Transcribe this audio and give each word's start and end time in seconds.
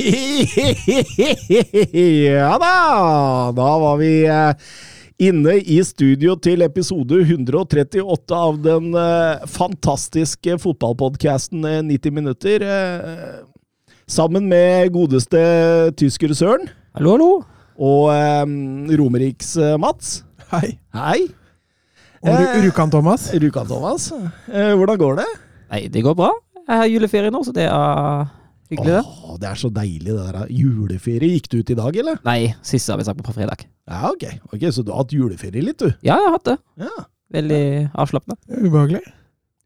ja 1.92 2.54
da! 2.60 2.74
Da 3.56 3.70
var 3.82 3.96
vi 4.00 4.12
eh, 4.26 4.54
inne 5.20 5.56
i 5.60 5.80
studio 5.84 6.36
til 6.40 6.62
episode 6.64 7.18
138 7.26 8.36
av 8.36 8.60
den 8.64 8.94
eh, 8.96 9.44
fantastiske 9.50 10.56
fotballpodkasten 10.62 11.64
eh, 11.68 11.80
90 11.86 12.14
minutter. 12.16 12.64
eh, 12.64 13.40
sammen 14.10 14.48
med 14.50 14.90
godeste 14.94 15.38
tysker 16.00 16.32
Søren 16.34 16.64
Hallo, 16.98 17.12
hallo. 17.14 17.28
og 17.78 18.08
eh, 18.14 18.44
Romeriks 18.98 19.52
eh, 19.60 19.76
Mats. 19.78 20.22
Hei. 20.50 20.72
Hei. 20.96 21.20
Og 22.20 22.34
Ru- 22.34 22.48
Eh, 22.50 22.58
Rjukan 22.66 22.90
Thomas. 22.92 23.28
Rukan 23.32 23.66
Thomas. 23.70 24.10
Eh, 24.12 24.72
hvordan 24.76 24.98
går 25.00 25.14
det? 25.22 25.28
Nei, 25.70 25.84
det 25.88 26.02
går 26.04 26.16
bra. 26.18 26.32
Jeg 26.66 26.76
har 26.82 26.90
juleferie 26.90 27.30
nå, 27.32 27.40
så 27.46 27.52
det 27.54 27.64
er 27.70 28.26
hyggelig, 28.70 28.96
det. 28.96 29.02
Åh, 29.06 29.36
det 29.42 29.48
er 29.50 29.60
så 29.60 29.70
deilig, 29.74 30.10
det 30.14 30.26
der. 30.32 30.40
Juleferie. 30.54 31.30
Gikk 31.36 31.48
du 31.52 31.56
ut 31.60 31.70
i 31.74 31.78
dag, 31.78 31.96
eller? 32.02 32.20
Nei, 32.26 32.38
siste 32.66 32.92
har 32.94 33.00
vi 33.00 33.06
sagt 33.08 33.22
på 33.26 33.34
fredag. 33.36 33.64
Ja, 33.90 34.10
ok. 34.12 34.26
ok. 34.54 34.68
Så 34.72 34.84
du 34.86 34.92
har 34.94 35.02
hatt 35.04 35.14
juleferie 35.16 35.64
litt, 35.64 35.78
du? 35.82 35.90
Ja, 36.06 36.16
jeg 36.16 36.28
har 36.28 36.36
hatt 36.38 36.50
det. 36.52 36.58
Ja. 36.86 37.06
Veldig 37.34 37.62
avslappende. 37.94 38.38
Ubehagelig. 38.60 39.02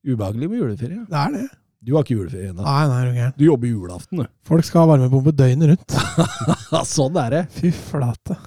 Ubehagelig 0.05 0.51
med 0.51 0.59
juleferie. 0.65 0.97
ja. 1.03 1.05
Det 1.09 1.21
er 1.27 1.37
det. 1.39 1.47
Du 1.85 1.93
har 1.93 2.05
ikke 2.07 2.15
juleferie 2.17 2.49
ennå. 2.49 2.65
Nei, 2.65 2.85
nei, 2.89 3.25
er 3.27 3.33
du 3.37 3.43
jobber 3.45 3.69
julaften, 3.69 4.23
du. 4.23 4.29
Folk 4.49 4.65
skal 4.65 4.85
ha 4.87 4.95
varmepumpe 4.95 5.35
døgnet 5.37 5.75
rundt. 5.75 5.97
Sånn 6.97 7.17
er 7.21 7.35
det. 7.35 7.43
Fy 7.59 7.73
flate. 7.77 8.39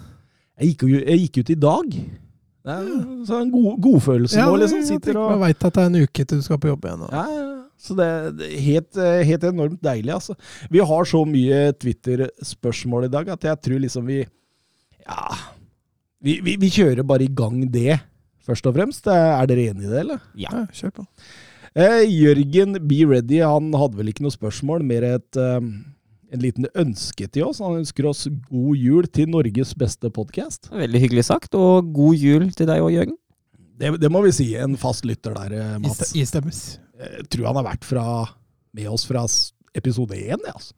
Jeg 0.58 0.72
gikk, 0.72 0.88
jo- 0.90 1.04
jeg 1.06 1.20
gikk 1.28 1.38
ut 1.44 1.52
i 1.54 1.58
dag. 1.68 1.92
Det 2.68 2.74
er 2.74 2.88
så 3.30 3.38
en 3.44 3.52
god, 3.54 3.78
godfølelse 3.86 4.42
nå, 4.42 4.56
liksom. 4.64 4.82
Sitter 4.90 5.20
og 5.22 5.30
Man 5.36 5.44
veit 5.46 5.62
at 5.70 5.78
det 5.78 5.84
er 5.84 5.92
en 5.92 6.00
uke 6.02 6.26
til 6.26 6.42
du 6.42 6.44
skal 6.48 6.58
på 6.60 6.72
jobb 6.72 6.88
igjen. 6.90 7.06
Og. 7.06 7.14
ja, 7.14 7.26
ja. 7.38 7.46
Så 7.78 7.96
det 7.98 8.06
er 8.08 8.56
helt, 8.66 8.98
eh, 8.98 9.24
helt 9.28 9.44
enormt 9.48 9.82
deilig, 9.86 10.14
altså. 10.16 10.34
Vi 10.74 10.82
har 10.82 11.06
så 11.06 11.22
mye 11.30 11.72
Twitter-spørsmål 11.78 13.06
i 13.06 13.14
dag 13.14 13.30
at 13.36 13.48
jeg 13.52 13.62
tror 13.62 13.84
liksom 13.84 14.08
vi 14.10 14.24
Ja. 15.08 15.28
Vi, 16.24 16.40
vi, 16.42 16.56
vi 16.58 16.70
kjører 16.74 17.06
bare 17.06 17.28
i 17.28 17.34
gang 17.34 17.62
det, 17.72 18.00
først 18.44 18.66
og 18.66 18.74
fremst. 18.76 19.06
Er 19.08 19.46
dere 19.48 19.70
enig 19.70 19.86
i 19.86 19.92
det, 19.92 20.00
eller? 20.02 20.24
Ja, 20.36 20.66
kjør 20.74 20.96
på. 20.98 21.06
Eh, 21.78 22.08
Jørgen 22.10 22.74
Be 22.90 23.04
Ready 23.06 23.44
han 23.46 23.70
hadde 23.78 24.00
vel 24.00 24.10
ikke 24.10 24.26
noe 24.26 24.34
spørsmål, 24.34 24.82
mer 24.82 25.06
et, 25.06 25.38
eh, 25.38 25.62
en 26.34 26.42
liten 26.42 26.66
ønske 26.74 27.30
til 27.30 27.46
oss. 27.46 27.62
Han 27.62 27.78
ønsker 27.84 28.08
oss 28.10 28.26
god 28.50 28.82
jul 28.82 29.06
til 29.14 29.30
Norges 29.30 29.76
beste 29.78 30.10
podkast. 30.10 30.72
Veldig 30.74 31.04
hyggelig 31.06 31.28
sagt, 31.30 31.54
og 31.56 31.94
god 31.94 32.18
jul 32.18 32.50
til 32.52 32.66
deg 32.68 32.82
og 32.82 32.92
Jørgen. 32.92 33.16
Det, 33.78 33.94
det 34.02 34.10
må 34.10 34.24
vi 34.26 34.34
si. 34.34 34.50
En 34.58 34.78
fast 34.80 35.06
lytter 35.06 35.36
der, 35.38 35.54
eh, 35.58 35.78
Mats. 35.84 36.16
Istemmes. 36.18 36.66
Jeg 36.98 37.30
tror 37.30 37.52
han 37.52 37.60
har 37.60 37.68
vært 37.70 37.86
fra, 37.86 38.06
med 38.74 38.90
oss 38.90 39.06
fra 39.06 39.26
episode 39.78 40.18
én. 40.18 40.42
Ja, 40.42 40.56
altså. 40.56 40.74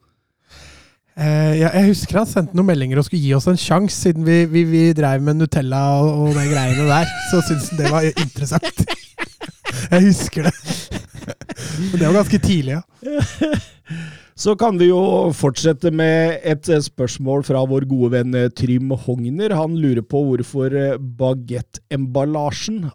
Eh, 1.20 1.54
jeg, 1.60 1.68
jeg 1.68 1.88
husker 1.90 2.22
han 2.22 2.30
sendte 2.30 2.56
noen 2.56 2.70
meldinger 2.70 3.02
og 3.02 3.08
skulle 3.08 3.24
gi 3.24 3.34
oss 3.36 3.48
en 3.52 3.60
sjanse, 3.60 3.98
siden 4.06 4.24
vi, 4.28 4.44
vi, 4.52 4.64
vi 4.68 4.84
dreiv 4.96 5.24
med 5.26 5.40
Nutella 5.40 5.82
og, 6.04 6.12
og 6.30 6.38
de 6.38 6.46
greiene 6.48 6.88
der. 6.88 7.12
Så 7.32 7.42
syntes 7.48 7.72
han 7.74 7.82
det 7.82 7.92
var 7.92 8.08
interessant. 8.12 8.86
Jeg 9.92 10.06
husker 10.06 10.48
det. 10.48 10.54
Men 11.92 12.00
det 12.00 12.06
var 12.08 12.18
ganske 12.22 12.40
tidlig, 12.44 12.80
ja. 12.80 12.82
Så 14.40 14.54
kan 14.56 14.78
vi 14.80 14.88
jo 14.88 15.00
fortsette 15.36 15.92
med 15.92 16.38
et 16.48 16.70
eh, 16.72 16.80
spørsmål 16.80 17.44
fra 17.44 17.66
vår 17.68 17.84
gode 17.90 18.14
venn 18.14 18.38
eh, 18.40 18.48
Trym 18.56 18.94
Hogner. 19.04 19.52
Han 19.52 19.76
lurer 19.76 20.06
på 20.08 20.22
hvorfor 20.30 20.72
eh, 20.80 20.96
bagettemballasjen 20.96 22.86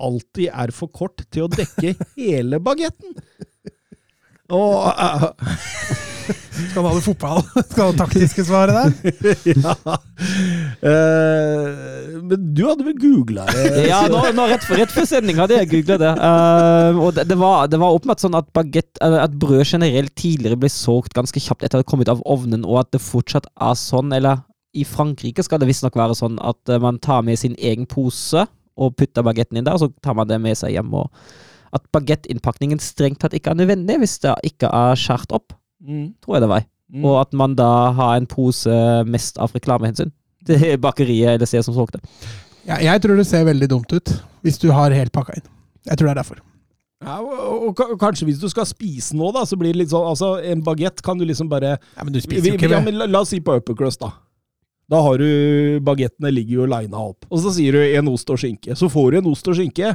alltid 0.00 0.48
er 0.48 0.72
for 0.72 0.88
kort 0.88 1.26
til 1.28 1.44
å 1.44 1.52
dekke 1.52 1.92
hele 2.16 2.60
bagetten. 2.64 3.12
Og 4.56 4.88
eh, 4.96 5.28
Skal 6.70 6.80
han 6.80 6.88
ha 6.88 6.94
det 6.96 7.04
fotball? 7.04 7.42
Skal 7.70 7.82
han 7.82 7.86
ha 7.86 7.92
det 7.92 8.00
taktiske 8.02 8.46
svaret 8.46 8.76
der? 8.76 9.20
ja. 9.54 9.74
Uh, 10.80 12.18
men 12.26 12.48
du 12.56 12.64
hadde 12.66 12.86
vel 12.86 12.98
googla 13.00 13.46
det? 13.52 13.86
Ja, 13.88 14.02
nå, 14.10 14.22
nå 14.36 14.48
rett, 14.50 14.64
for, 14.66 14.78
rett 14.80 14.92
før 14.94 15.08
sending 15.08 15.40
hadde 15.42 15.60
jeg 15.60 15.70
googla 15.74 16.00
det. 16.02 16.12
Uh, 16.18 17.00
og 17.06 17.14
det, 17.16 17.28
det, 17.30 17.38
var, 17.40 17.70
det 17.72 17.80
var 17.82 17.96
åpenbart 17.96 18.24
sånn 18.24 18.36
at, 18.38 18.50
baguette, 18.56 18.98
eller 19.04 19.24
at 19.26 19.38
brød 19.40 19.64
generelt 19.64 20.14
tidligere 20.18 20.58
ble 20.60 20.72
solgt 20.72 21.16
ganske 21.16 21.42
kjapt 21.42 21.62
etter 21.62 21.76
at 21.76 21.80
det 21.80 21.84
hadde 21.84 21.92
kommet 21.94 22.12
av 22.12 22.22
ovnen, 22.28 22.66
og 22.66 22.82
at 22.84 22.92
det 22.96 23.04
fortsatt 23.04 23.48
er 23.54 23.78
sånn. 23.78 24.14
Eller 24.16 24.42
i 24.76 24.84
Frankrike 24.84 25.44
skal 25.44 25.60
det 25.60 25.68
visstnok 25.70 25.96
være 25.98 26.16
sånn 26.18 26.38
at 26.44 26.72
eh, 26.72 26.80
man 26.82 27.00
tar 27.02 27.24
med 27.26 27.40
sin 27.40 27.56
egen 27.56 27.88
pose 27.88 28.46
og 28.76 28.96
putter 29.00 29.24
bagetten 29.24 29.58
inn 29.58 29.66
der, 29.66 29.78
og 29.78 29.86
så 29.86 30.04
tar 30.04 30.16
man 30.18 30.28
det 30.28 30.38
med 30.42 30.58
seg 30.58 30.74
hjem. 30.74 30.92
og 30.92 31.08
At 31.76 31.86
bagettinnpakningen 31.96 32.82
strengt 32.82 33.22
tatt 33.22 33.36
ikke 33.36 33.54
er 33.54 33.62
nødvendig 33.62 33.98
hvis 34.02 34.18
det 34.24 34.34
ikke 34.50 34.68
er 34.68 35.00
skåret 35.00 35.32
opp, 35.36 35.56
Mm. 35.86 36.08
tror 36.22 36.36
jeg 36.36 36.44
det 36.46 36.50
var. 36.50 36.66
Mm. 36.92 37.04
Og 37.04 37.20
at 37.20 37.32
man 37.34 37.54
da 37.58 37.70
har 37.96 38.16
en 38.18 38.26
pose 38.30 38.74
mest 39.10 39.38
av 39.42 39.54
reklamehensyn. 39.54 40.12
Det 40.46 40.58
er 40.62 40.82
bakeriet 40.88 41.36
eller 41.36 41.48
stedet 41.48 41.66
som 41.66 41.76
solgte. 41.76 42.02
Ja, 42.66 42.80
jeg 42.82 43.02
tror 43.02 43.18
det 43.18 43.28
ser 43.28 43.46
veldig 43.46 43.70
dumt 43.70 43.92
ut 43.94 44.10
hvis 44.46 44.58
du 44.62 44.68
har 44.74 44.94
helt 44.94 45.14
pakka 45.14 45.38
inn. 45.38 45.48
Jeg 45.86 45.98
tror 45.98 46.08
det 46.08 46.14
er 46.16 46.20
derfor. 46.20 46.42
Ja, 47.04 47.18
og, 47.20 47.66
og, 47.68 47.80
og 47.92 47.98
kanskje 48.00 48.26
hvis 48.30 48.38
du 48.40 48.48
skal 48.48 48.66
spise 48.66 49.14
nå, 49.18 49.28
da, 49.34 49.42
så 49.46 49.58
blir 49.60 49.74
det 49.74 49.82
litt 49.82 49.90
sånn 49.92 50.06
Altså, 50.08 50.30
en 50.40 50.62
bagett 50.64 51.02
kan 51.04 51.18
du 51.20 51.26
liksom 51.28 51.50
bare 51.50 51.74
Ja, 51.76 52.04
Men 52.06 52.14
du 52.14 52.16
vi, 52.16 52.22
spiser 52.24 52.40
jo 52.40 52.54
vi, 52.54 52.54
ikke 52.56 52.70
ja, 52.72 52.80
men 52.80 52.96
la, 52.96 53.08
la 53.10 53.20
oss 53.20 53.34
si 53.34 53.40
på 53.44 53.58
Uppercrust, 53.60 54.00
da. 54.00 54.14
Da 54.88 55.02
har 55.04 55.20
du 55.20 55.82
Bagettene 55.84 56.32
ligger 56.32 56.62
jo 56.62 56.68
lina 56.70 57.02
opp. 57.10 57.26
Og 57.28 57.42
så 57.42 57.52
sier 57.52 57.76
du 57.76 57.82
en 57.84 58.08
ost 58.12 58.30
og 58.32 58.38
skinke. 58.40 58.76
Så 58.78 58.88
får 58.90 59.12
du 59.12 59.18
en 59.20 59.30
ost 59.32 59.48
og 59.50 59.58
skinke. 59.58 59.92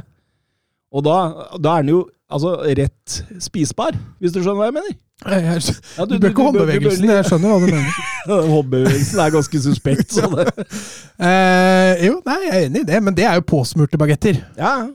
Og 0.92 1.04
da, 1.06 1.16
da 1.56 1.78
er 1.78 1.82
den 1.86 1.94
jo 1.94 2.02
altså 2.32 2.54
rett 2.76 3.14
spisbar, 3.44 3.96
hvis 4.20 4.32
du 4.34 4.40
skjønner 4.42 4.60
hva 4.60 4.68
jeg 4.70 4.76
mener? 4.78 4.94
Jeg- 5.22 5.44
jeg- 5.46 5.76
Ja, 5.98 6.04
Du 6.04 6.18
bør 6.18 6.30
ikke 6.32 6.42
håndbevegelsen, 6.48 7.04
jeg 7.08 7.24
skjønner 7.28 7.52
hva 7.52 7.58
du 7.60 7.66
mener. 7.70 7.92
Håndbevegelsen 8.54 9.20
er 9.22 9.30
ganske 9.36 9.60
suspekt. 9.62 10.12
Så 10.16 10.28
det. 10.36 10.48
Eh, 11.22 12.06
jo, 12.08 12.16
nei, 12.26 12.38
jeg 12.48 12.52
er 12.56 12.64
enig 12.66 12.80
i 12.82 12.88
det, 12.88 12.98
men 13.04 13.14
det 13.14 13.24
er 13.28 13.36
jo 13.38 13.44
påsmurte 13.46 13.98
bagetter. 14.00 14.40
Ja, 14.58 14.88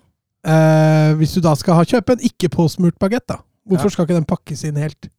Eh, 0.48 1.12
hvis 1.20 1.34
du 1.36 1.42
da 1.44 1.52
skal 1.60 1.76
ha, 1.76 1.84
kjøpe 1.84 2.14
en 2.14 2.22
ikke 2.24 2.48
påsmurt 2.54 2.96
bagett, 3.02 3.26
da. 3.28 3.36
Hvorfor 3.68 3.90
Ja. 3.90 3.90
skal 3.90 4.06
ikke 4.06 4.16
den 4.16 4.26
pakkes 4.30 4.62
inn 4.64 4.78
helt? 4.80 5.10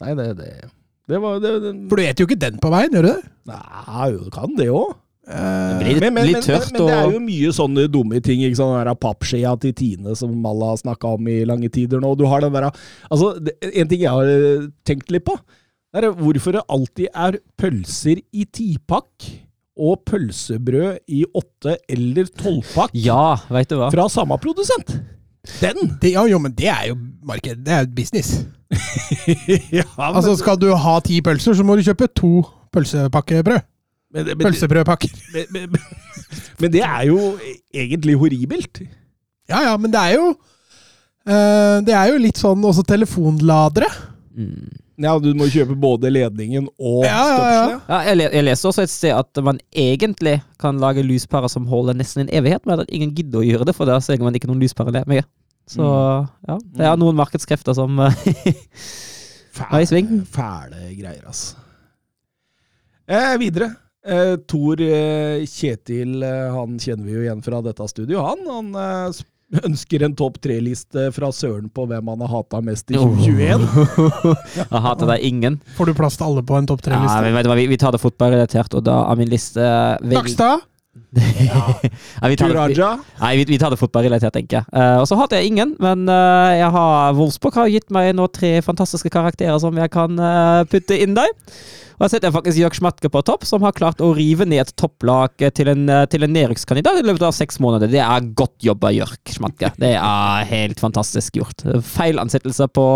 Nei, 0.00 0.12
det, 0.14 0.26
det, 0.38 0.50
det 1.08 1.18
var 1.20 1.40
det, 1.42 1.50
det, 1.64 1.72
For 1.90 1.96
du 1.98 2.02
eter 2.04 2.22
jo 2.22 2.26
ikke 2.28 2.38
den 2.38 2.58
på 2.62 2.70
veien, 2.70 2.92
gjør 2.94 3.02
du 3.02 3.08
det? 3.08 3.24
Nei, 3.50 4.10
du 4.12 4.30
kan 4.30 4.54
det 4.54 4.68
òg. 4.70 4.92
Eh, 5.28 5.78
blir 5.78 6.00
litt- 6.00 6.26
litt 6.34 6.42
tørt 6.44 6.72
men, 6.72 6.86
det 6.88 6.94
er 6.96 7.12
jo 7.12 7.20
mye 7.22 7.50
sånne 7.54 7.84
dumme 7.88 8.18
ting. 8.22 8.40
ikke 8.42 8.56
sant? 8.58 8.74
Den 8.74 8.88
der 8.90 8.94
pappskjea 8.98 9.52
til 9.60 9.72
Tine 9.72 10.16
som 10.18 10.34
alle 10.46 10.64
har 10.72 10.76
snakka 10.80 11.12
om 11.14 11.28
i 11.28 11.44
lange 11.46 11.70
tider 11.70 12.00
nå. 12.02 12.16
Du 12.18 12.24
har 12.26 12.40
den 12.42 12.52
der, 12.52 12.70
altså, 13.10 13.38
det, 13.42 13.54
En 13.74 13.86
ting 13.88 14.00
jeg 14.00 14.10
har 14.10 14.24
eh, 14.26 14.66
tenkt 14.84 15.10
litt 15.14 15.24
på, 15.24 15.36
det 15.94 16.02
er 16.04 16.12
hvorfor 16.18 16.52
det 16.56 16.64
alltid 16.68 17.08
er 17.14 17.38
pølser 17.56 18.18
i 18.34 18.44
tipakk 18.50 19.30
og 19.78 20.04
pølsebrød 20.04 20.98
i 21.08 21.24
åtte- 21.34 21.76
eller 21.88 22.24
tolvpakk 22.36 22.90
Ja, 22.94 23.36
vet 23.48 23.68
du 23.68 23.76
hva. 23.78 23.90
fra 23.92 24.08
samme 24.08 24.36
produsent. 24.40 25.00
Den! 25.60 25.98
det, 26.00 26.12
ja, 26.12 26.24
jo, 26.26 26.38
men 26.38 26.52
det 26.52 26.66
er 26.68 26.88
jo 26.90 26.96
marked. 27.24 27.64
Det 27.64 27.72
er 27.72 27.84
jo 27.86 27.92
business. 27.94 28.44
ja, 29.72 29.84
men, 29.96 30.14
Altså, 30.16 30.36
skal 30.38 30.56
du 30.58 30.68
ha 30.74 30.98
ti 31.00 31.20
pølser, 31.24 31.54
så 31.54 31.64
må 31.64 31.76
du 31.78 31.82
kjøpe 31.86 32.08
to 32.14 32.42
pølsepakkebrød. 32.72 33.62
Men, 34.12 34.30
men, 34.32 34.44
Pølsebrødpakker. 34.44 35.12
men, 35.34 35.46
men, 35.54 35.68
men, 35.72 36.38
men 36.60 36.72
det 36.72 36.84
er 36.86 37.06
jo 37.08 37.18
egentlig 37.74 38.16
horribelt. 38.20 38.84
Ja 39.50 39.64
ja, 39.66 39.76
men 39.80 39.92
det 39.92 40.00
er 40.00 40.14
jo 40.14 40.28
eh, 40.30 41.78
Det 41.84 41.94
er 41.96 42.12
jo 42.12 42.20
litt 42.22 42.40
sånn 42.40 42.62
også 42.64 42.84
telefonladere. 42.86 43.88
Mm. 44.32 44.70
Ja, 45.02 45.16
du 45.18 45.32
må 45.34 45.48
kjøpe 45.50 45.74
både 45.78 46.10
ledningen 46.12 46.68
og 46.76 47.02
Ja, 47.06 47.22
ja, 47.26 47.46
ja. 47.48 47.78
Ja, 47.88 48.00
jeg, 48.06 48.18
leser 48.20 48.44
leste 48.46 48.70
også 48.70 48.84
et 48.84 48.92
sted 48.92 49.14
at 49.16 49.40
man 49.44 49.58
egentlig 49.74 50.36
kan 50.62 50.78
lage 50.82 51.04
lyspærer 51.04 51.50
som 51.50 51.66
holder 51.70 51.96
nesten 51.98 52.26
en 52.26 52.32
evighet, 52.32 52.62
men 52.68 52.84
at 52.84 52.92
ingen 52.92 53.14
gidder 53.16 53.40
å 53.40 53.46
gjøre 53.46 53.66
det, 53.68 53.74
for 53.76 53.88
da 53.88 53.98
ser 54.04 54.20
man 54.22 54.36
ikke 54.36 54.50
noen 54.50 54.62
lyspærer 54.62 55.08
med. 55.10 55.26
Så 55.70 55.82
ja, 55.82 56.58
det 56.76 56.86
er 56.86 57.00
noen 57.00 57.16
markedskrefter 57.18 57.74
som 57.78 57.98
eh, 58.04 58.24
sving. 59.90 60.20
Fæle 60.28 60.92
greier, 60.98 61.24
altså. 61.26 61.56
Eh, 63.08 63.34
videre. 63.40 63.72
Eh, 64.02 64.36
Tor 64.50 64.80
eh, 64.82 65.44
Kjetil, 65.46 66.16
eh, 66.26 66.48
han 66.50 66.78
kjenner 66.82 67.06
vi 67.06 67.12
jo 67.14 67.22
igjen 67.26 67.42
fra 67.44 67.60
dette 67.62 67.86
studioet. 67.86 68.24
Han, 68.32 68.48
han 68.50 68.80
eh, 69.12 69.20
ønsker 69.68 70.02
en 70.06 70.16
topp 70.18 70.40
tre-liste 70.42 71.10
fra 71.14 71.28
Søren 71.36 71.68
på 71.70 71.84
hvem 71.86 72.08
han 72.10 72.24
har 72.24 72.32
hata 72.38 72.62
mest 72.64 72.90
i 72.90 72.96
2021. 72.98 73.68
Jeg 74.58 74.82
hater 74.88 75.10
deg 75.12 75.26
ingen. 75.28 75.60
Får 75.76 75.92
du 75.92 75.94
plass 75.98 76.18
til 76.18 76.26
alle 76.30 76.42
på 76.48 76.58
en 76.58 76.66
topp 76.70 76.82
tre-liste? 76.86 77.32
hva, 77.46 77.56
vi, 77.60 77.68
vi 77.70 77.78
tar 77.78 77.94
det 77.94 78.02
fotballrelatert, 78.02 78.74
og 78.80 78.86
da 78.88 78.98
er 79.12 79.20
min 79.22 79.30
liste 79.30 79.60
vel- 80.02 80.18
Nakstad? 80.18 80.66
Ja, 81.12 81.74
vi 82.30 82.36
tar 82.40 82.52
vi, 82.70 82.76
nei, 83.20 83.32
vi, 83.36 83.44
vi 83.50 83.58
tar 83.60 83.74
det 83.74 83.78
fotballrelatert, 83.80 84.32
tenker 84.32 84.62
jeg. 84.62 84.66
Uh, 84.72 85.02
og 85.02 85.06
så 85.10 85.18
hater 85.20 85.40
jeg 85.42 85.52
ingen, 85.52 85.74
men 85.82 86.06
uh, 86.08 86.50
jeg 86.56 86.70
har 86.72 87.16
Wolfsburg 87.18 87.58
har 87.60 87.70
gitt 87.72 87.92
meg 87.92 88.14
nå 88.16 88.28
tre 88.32 88.54
fantastiske 88.64 89.12
karakterer 89.12 89.60
som 89.60 89.76
jeg 89.76 89.92
kan 89.92 90.16
uh, 90.16 90.64
putte 90.72 90.96
inn 90.96 91.16
der. 91.18 91.30
Og 91.98 92.06
jeg 92.06 92.14
setter 92.14 92.32
faktisk 92.34 92.58
Jørg 92.58 92.78
Schmatke 92.78 93.10
på 93.12 93.20
topp, 93.28 93.44
som 93.46 93.62
har 93.62 93.76
klart 93.76 94.00
å 94.02 94.10
rive 94.16 94.46
ned 94.48 94.64
et 94.64 94.72
topplag 94.80 95.36
til 95.54 95.68
en, 95.70 95.84
til 96.10 96.24
en 96.26 96.32
nedrykkskandidat 96.34 96.98
i 96.98 97.04
løpet 97.06 97.26
av 97.28 97.36
seks 97.36 97.60
måneder. 97.62 97.92
Det 97.92 98.00
er 98.02 98.30
godt 98.34 98.56
jobba, 98.64 98.90
Jørg 98.96 99.34
Schmatke. 99.36 99.70
Det 99.78 99.92
er 100.00 100.48
helt 100.50 100.82
fantastisk 100.82 101.36
gjort. 101.38 101.62
Feilansettelse 101.92 102.66
på 102.74 102.86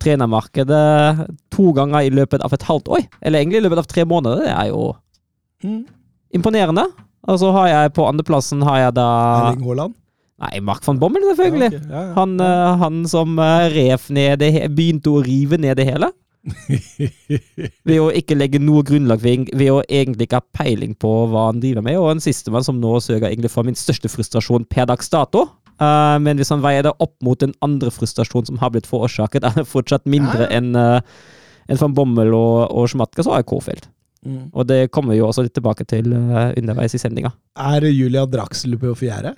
trenermarkedet 0.00 1.26
to 1.54 1.72
ganger 1.76 2.06
i 2.06 2.12
løpet 2.14 2.42
av 2.46 2.54
et 2.56 2.64
halvt 2.68 2.90
år, 2.96 3.04
eller 3.20 3.42
egentlig 3.42 3.60
i 3.60 3.66
løpet 3.66 3.82
av 3.82 3.90
tre 3.90 4.06
måneder. 4.08 4.46
Det 4.46 4.54
er 4.54 4.70
jo 4.72 4.94
Mm. 5.64 5.84
imponerende. 6.34 6.82
Og 7.30 7.38
så 7.40 7.52
har 7.56 7.68
jeg 7.70 7.94
på 7.96 8.06
andreplassen 8.08 8.64
har 8.66 8.80
jeg 8.86 8.96
da 8.98 9.06
Erling 9.50 9.68
Haaland. 9.68 9.94
Nei, 10.44 10.58
Mark 10.66 10.82
van 10.84 10.98
Bommel, 11.00 11.22
selvfølgelig. 11.30 11.70
Ja, 11.70 11.78
okay. 11.78 11.90
Ja, 11.94 12.02
ja. 12.02 12.12
Han, 12.18 12.34
eh, 12.42 12.76
han 12.82 13.00
som 13.08 13.38
eh, 13.38 13.68
rev 13.72 14.10
ned 14.12 14.42
det 14.42 14.50
begynte 14.74 15.12
å 15.14 15.22
rive 15.24 15.60
ned 15.62 15.78
det 15.78 15.86
hele. 15.88 16.10
Ved 17.88 18.00
å 18.02 18.10
ikke 18.12 18.36
legge 18.36 18.60
noe 18.60 18.82
grunnlag 18.84 19.22
ved, 19.22 19.48
ved 19.56 19.70
å 19.72 19.78
egentlig 19.88 20.26
ikke 20.26 20.42
ha 20.42 20.58
peiling 20.58 20.92
på 21.00 21.12
hva 21.32 21.46
han 21.48 21.62
driver 21.62 21.86
med. 21.86 21.96
Og 22.02 22.10
en 22.12 22.20
sistemann 22.20 22.66
som 22.66 22.76
nå 22.82 22.98
søker 23.00 23.30
egentlig 23.30 23.52
for 23.54 23.64
min 23.64 23.78
største 23.78 24.10
frustrasjon 24.12 24.66
per 24.68 24.90
dags 24.90 25.08
dato. 25.12 25.46
Uh, 25.80 26.20
men 26.22 26.38
hvis 26.38 26.52
han 26.52 26.62
veier 26.62 26.84
det 26.86 26.92
opp 27.02 27.14
mot 27.24 27.40
den 27.40 27.54
andre 27.64 27.90
frustrasjonen 27.90 28.52
som 28.52 28.60
har 28.60 28.74
blitt 28.74 28.90
forårsaket, 28.90 29.46
er 29.46 29.56
det 29.56 29.66
fortsatt 29.70 30.04
mindre 30.10 30.46
enn 30.52 30.76
uh, 30.76 31.00
en 31.72 31.80
van 31.80 31.96
Bommel 31.96 32.36
og, 32.36 32.68
og 32.68 32.92
Schmatke, 32.92 33.24
så 33.24 33.32
har 33.32 33.42
jeg 33.42 33.50
Kofeld. 33.54 33.88
Mm. 34.24 34.48
Og 34.52 34.66
det 34.68 34.88
kommer 34.94 35.14
vi 35.14 35.20
jo 35.20 35.28
også 35.28 35.44
litt 35.44 35.54
tilbake 35.56 35.86
til 35.88 36.12
eh, 36.16 36.54
underveis 36.58 36.96
i 36.96 37.00
sendinga. 37.00 37.34
Er 37.60 37.84
Julian 37.90 38.30
Draxler 38.32 38.80
på 38.80 38.94
fjerde? 38.98 39.34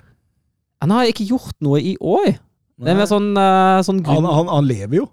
Han 0.83 0.93
har 0.93 1.09
ikke 1.09 1.27
gjort 1.27 1.55
noe 1.65 1.81
i 1.81 1.95
år. 1.99 2.37
Er 2.85 3.05
sånn, 3.09 3.31
eh, 3.37 3.79
sånn 3.85 4.01
grunn... 4.05 4.25
Han, 4.25 4.33
han, 4.41 4.51
han 4.53 4.67
lever 4.69 5.01
jo. 5.01 5.07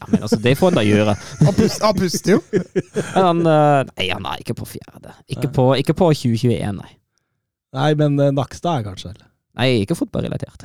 Ja, 0.00 0.08
men 0.08 0.22
altså, 0.24 0.38
det 0.40 0.54
får 0.56 0.70
han 0.70 0.78
da 0.80 0.84
gjøre. 0.86 1.14
Han 1.44 1.56
puster, 1.58 1.84
han 1.84 1.98
jo. 2.32 2.38
Men 3.14 3.26
han, 3.26 3.42
eh, 3.44 3.80
nei, 3.90 4.06
han 4.08 4.28
er 4.30 4.40
ikke 4.40 4.56
på 4.56 4.68
fjerde. 4.70 5.12
Ikke 5.28 5.50
på, 5.52 5.66
ikke 5.76 5.92
på 5.98 6.08
2021, 6.16 6.78
nei. 6.78 6.94
Nei, 7.76 7.90
men 7.94 8.16
Nakstad 8.34 8.80
er 8.80 8.86
kanskje 8.88 9.12
det. 9.12 9.28
Nei, 9.60 9.82
ikke 9.82 9.96
fotballrelatert. 9.98 10.64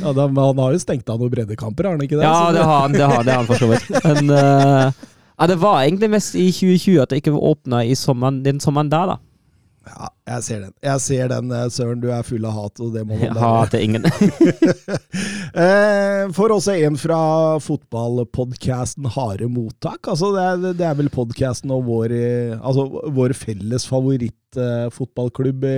ja, 0.00 0.12
da, 0.16 0.24
men 0.24 0.40
han 0.40 0.62
har 0.62 0.72
jo 0.72 0.80
stengt 0.80 1.10
av 1.12 1.20
noen 1.20 1.32
breddekamper, 1.34 1.84
har 1.84 1.98
han 1.98 2.04
ikke 2.06 2.16
det? 2.16 2.24
Ja, 2.24 2.48
det 2.54 2.64
har 2.64 2.80
han, 2.86 2.96
det 2.96 3.04
har, 3.04 3.24
det 3.26 3.34
har 3.34 3.42
han 3.42 3.48
for 3.50 3.60
så 3.60 3.68
vidt. 3.72 3.90
Men 4.06 4.32
eh, 4.32 5.06
ja, 5.38 5.46
det 5.46 5.60
var 5.62 5.82
egentlig 5.84 6.10
mest 6.10 6.34
i 6.34 6.50
2020 6.50 7.00
at 7.02 7.10
det 7.12 7.22
ikke 7.22 7.36
åpna 7.38 7.84
i 7.86 7.94
sommeren, 7.98 8.42
den 8.44 8.60
sommeren 8.60 8.90
der, 8.90 9.14
da. 9.14 9.18
Ja, 9.88 10.08
jeg 10.28 10.44
ser 10.44 10.58
den. 10.64 10.72
Jeg 10.84 11.00
ser 11.00 11.30
den, 11.32 11.52
eh, 11.54 11.68
Søren. 11.72 12.00
Du 12.02 12.08
er 12.12 12.26
full 12.26 12.44
av 12.44 12.56
hat, 12.56 12.80
og 12.84 12.92
det 12.94 13.04
må 13.08 13.16
man 13.16 13.38
hater 13.40 13.80
ingen. 13.84 14.04
eh, 15.64 16.28
For 16.36 16.52
også 16.54 16.76
en 16.76 16.98
fra 17.00 17.20
fotballpodkasten 17.64 19.08
Harde 19.14 19.48
mottak. 19.52 20.02
Altså, 20.04 20.32
det, 20.36 20.44
er, 20.44 20.76
det 20.80 20.86
er 20.90 20.98
vel 20.98 21.10
podkasten 21.14 21.72
og 21.74 21.86
vår, 21.88 22.14
eh, 22.16 22.58
altså, 22.58 22.88
vår 23.16 23.36
felles 23.38 23.88
favorittfotballklubb, 23.88 25.68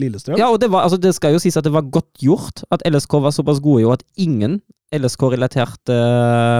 Lillestrøm. 0.00 0.40
Ja, 0.40 0.50
og 0.50 0.60
det, 0.62 0.72
var, 0.74 0.88
altså, 0.88 0.98
det 1.00 1.14
skal 1.16 1.36
jo 1.36 1.42
sies 1.42 1.58
at 1.60 1.66
det 1.66 1.74
var 1.74 1.86
godt 1.94 2.10
gjort 2.22 2.64
at 2.74 2.84
LSK 2.88 3.20
var 3.28 3.36
såpass 3.36 3.62
gode 3.62 3.84
i 3.84 3.88
år 3.88 4.00
at 4.00 4.06
ingen 4.18 4.60
LSK-relaterte 4.98 5.96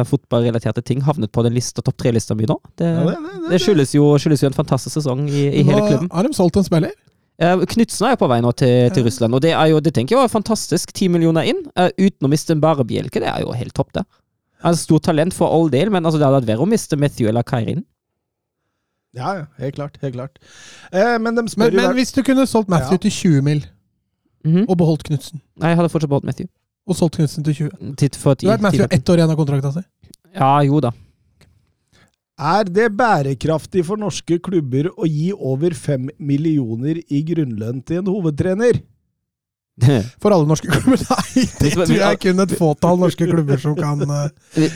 fotballrelaterte 0.08 0.82
ting 0.84 1.00
havnet 1.06 1.32
på 1.32 1.42
den 1.46 1.54
lista, 1.56 1.82
topp 1.84 1.96
tre-lista 2.02 2.34
mi 2.36 2.46
nå. 2.48 2.56
Det, 2.76 2.84
Ja, 2.86 3.04
det- 3.04 3.16
det- 3.16 3.40
det- 3.42 3.50
det 3.50 3.60
skyldes 3.62 3.94
jo, 3.94 4.04
skyldes 4.19 4.42
jo 4.42 4.46
en 4.48 4.52
fantastisk 4.58 4.94
sesong 5.00 5.28
i, 5.28 5.48
i 5.60 5.62
hele 5.62 5.81
klubben. 5.88 6.08
har 6.12 6.22
de 6.22 6.32
solgt 6.34 6.56
en 6.56 6.64
spiller. 6.64 6.92
Eh, 7.38 7.56
Knutsen 7.66 8.06
er 8.12 8.16
på 8.16 8.28
vei 8.28 8.40
nå 8.40 8.52
til, 8.54 8.90
til 8.90 9.04
Russland, 9.04 9.34
og 9.34 9.40
det 9.42 9.50
er 9.52 9.66
jo, 9.66 9.81
det 9.81 9.92
tenker 9.94 10.14
jeg 10.16 10.22
var 10.22 10.28
fantastisk. 10.40 10.92
Ti 10.92 11.08
millioner 11.08 11.42
inn, 11.42 11.64
eh, 11.76 11.90
uten 11.98 12.22
å 12.22 12.31
miste 12.31 12.50
en 12.52 12.60
bare 12.60 12.84
bjelke. 12.84 13.19
Det 13.19 13.25
er 13.26 13.40
jo 13.40 13.50
helt 13.52 13.75
topp, 13.75 13.92
det. 13.92 14.04
Altså, 14.62 14.84
stort 14.87 15.02
talent 15.02 15.34
for 15.34 15.48
all 15.50 15.69
del, 15.69 15.90
men 15.90 16.04
altså, 16.04 16.19
det 16.19 16.26
hadde 16.26 16.42
vært 16.44 16.46
verre 16.56 16.64
å 16.66 16.69
miste 16.70 16.96
Matthew 16.96 17.28
eller 17.28 17.42
Kairin. 17.42 17.84
Ja, 19.14 19.34
ja, 19.34 19.44
helt 19.58 19.75
klart. 19.76 19.96
Helt 20.02 20.14
klart. 20.14 20.38
Eh, 20.92 21.19
men 21.19 21.37
spør 21.46 21.56
Men, 21.58 21.72
jo 21.72 21.80
men 21.88 21.96
hvis 21.96 22.12
du 22.14 22.22
kunne 22.22 22.46
solgt 22.46 22.69
Matthew 22.69 22.92
Ja. 22.92 22.96
til 22.98 23.10
20 23.10 23.42
mil, 23.42 23.64
Mhm. 24.44 24.66
og 24.69 24.76
beholdt 24.78 25.02
Knutsen, 25.04 25.40
Nei, 25.58 25.69
jeg 25.70 25.76
hadde 25.78 25.88
fortsatt 25.90 26.08
beholdt 26.10 26.25
Matthew. 26.25 26.46
Og 26.86 26.96
solgt 26.98 27.16
Knutsen 27.20 27.44
til 27.46 27.54
20 27.70 27.94
Titt 28.00 28.16
for 28.20 28.34
ti, 28.36 28.46
Du 28.46 28.52
vet 28.52 28.60
Matthew 28.64 28.82
ti- 28.84 28.88
har 28.88 28.98
ett 28.98 29.08
år 29.14 29.20
igjen 29.22 29.31
av 29.34 29.38
kontrakta 29.40 29.72
si. 29.72 29.82
Ja, 30.34 30.50
jo 30.66 30.81
da. 30.84 30.90
Er 32.38 32.64
det 32.66 32.88
bærekraftig 32.98 33.84
for 33.86 33.96
norske 34.00 34.40
klubber 34.42 34.88
å 34.98 35.06
gi 35.06 35.28
over 35.32 35.70
fem 35.78 36.08
millioner 36.19 36.98
i 37.08 37.20
grunnlønn 37.22 37.84
til 37.86 38.00
en 38.02 38.10
hovedtrener? 38.10 38.81
For 40.22 40.31
alle 40.31 40.46
norske 40.46 40.69
klubber? 40.70 41.00
Nei, 41.10 41.44
det 41.58 41.70
tror 41.75 41.94
jeg 41.98 42.19
kun 42.22 42.42
et 42.44 42.52
fåtall 42.58 42.98
norske 43.00 43.26
klubber 43.26 43.58
som 43.62 43.75
kan 43.78 44.02
eh. 44.06 44.28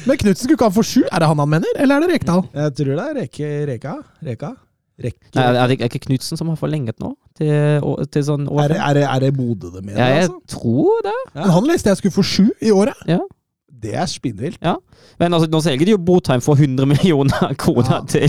Men 0.06 0.19
Knutsen 0.19 0.44
skulle 0.46 0.56
ikke 0.58 0.66
ha 0.70 0.75
for 0.75 0.87
sju? 0.87 1.02
Er 1.06 1.22
det 1.22 1.28
han 1.31 1.38
han 1.38 1.50
mener, 1.52 1.70
eller 1.78 1.99
er 2.00 2.06
det 2.06 2.16
Rekdal? 2.16 2.43
Jeg 2.54 2.75
tror 2.81 2.94
det 2.94 3.04
er 3.04 3.19
Reke, 3.20 3.50
Reka. 3.72 3.93
Reka? 4.26 4.50
Rekke. 4.99 5.31
Nei, 5.37 5.43
er 5.45 5.53
det 5.55 5.61
er 5.62 5.69
det 5.71 5.79
ikke 5.93 6.00
Knutsen 6.09 6.37
som 6.41 6.49
har 6.50 6.56
forlenget 6.59 6.99
nå? 6.99 7.12
Til, 7.39 7.81
til 8.11 8.23
sånn 8.27 8.49
år 8.50 8.65
Er 8.65 8.69
det, 8.73 8.79
er 8.83 8.95
det, 8.99 9.03
er 9.06 9.21
det 9.23 9.33
Bodø 9.37 9.69
det 9.77 9.85
mener, 9.87 9.99
Ja, 10.00 10.06
jeg 10.17 10.25
altså? 10.29 10.41
tror 10.59 11.03
det. 11.06 11.17
Men 11.37 11.50
han 11.55 11.69
leste 11.71 11.93
jeg 11.93 12.00
skulle 12.00 12.17
få 12.19 12.25
sju 12.27 12.49
i 12.67 12.73
året. 12.75 12.99
Det 13.79 13.93
er 13.95 14.09
spinnvilt. 14.11 14.59
Men 15.23 15.35
altså, 15.37 15.47
nå 15.53 15.61
selger 15.62 15.87
de 15.87 15.93
jo 15.95 15.99
Botheim 16.03 16.43
for 16.43 16.59
100 16.59 16.83
millioner 16.91 17.53
kroner 17.62 17.93
Ja. 17.93 18.00
til, 18.11 18.27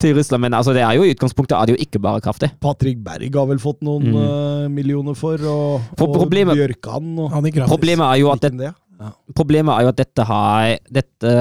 til 0.00 0.16
Russland, 0.16 0.40
men 0.46 0.54
altså, 0.56 0.72
det 0.72 0.80
er 0.80 0.96
jo 0.96 1.04
i 1.04 1.12
utgangspunktet 1.12 1.58
er 1.58 1.68
det 1.68 1.74
jo 1.76 1.82
ikke 1.84 2.00
bærekraftig. 2.00 2.48
Patrick 2.64 3.02
Berg 3.04 3.36
har 3.36 3.50
vel 3.52 3.60
fått 3.60 3.82
noen 3.84 4.08
Mm. 4.08 4.16
eh, 4.16 4.68
millioner 4.72 5.12
for, 5.14 5.36
og, 5.44 5.84
For 6.00 6.08
og 6.08 6.16
problemet- 6.22 6.56
Bjørkan 6.56 7.12
og. 7.20 7.36
Problemet 7.68 8.06
er 8.08 8.22
jo 8.24 8.32
at 8.32 8.40
det, 8.48 8.54
det? 8.64 8.72
Ja. 9.02 9.12
Problemet 9.36 9.76
er 9.76 9.82
jo 9.82 9.88
at 9.92 9.96
dette 10.00 10.24
har 10.24 10.78
Dette 10.88 11.36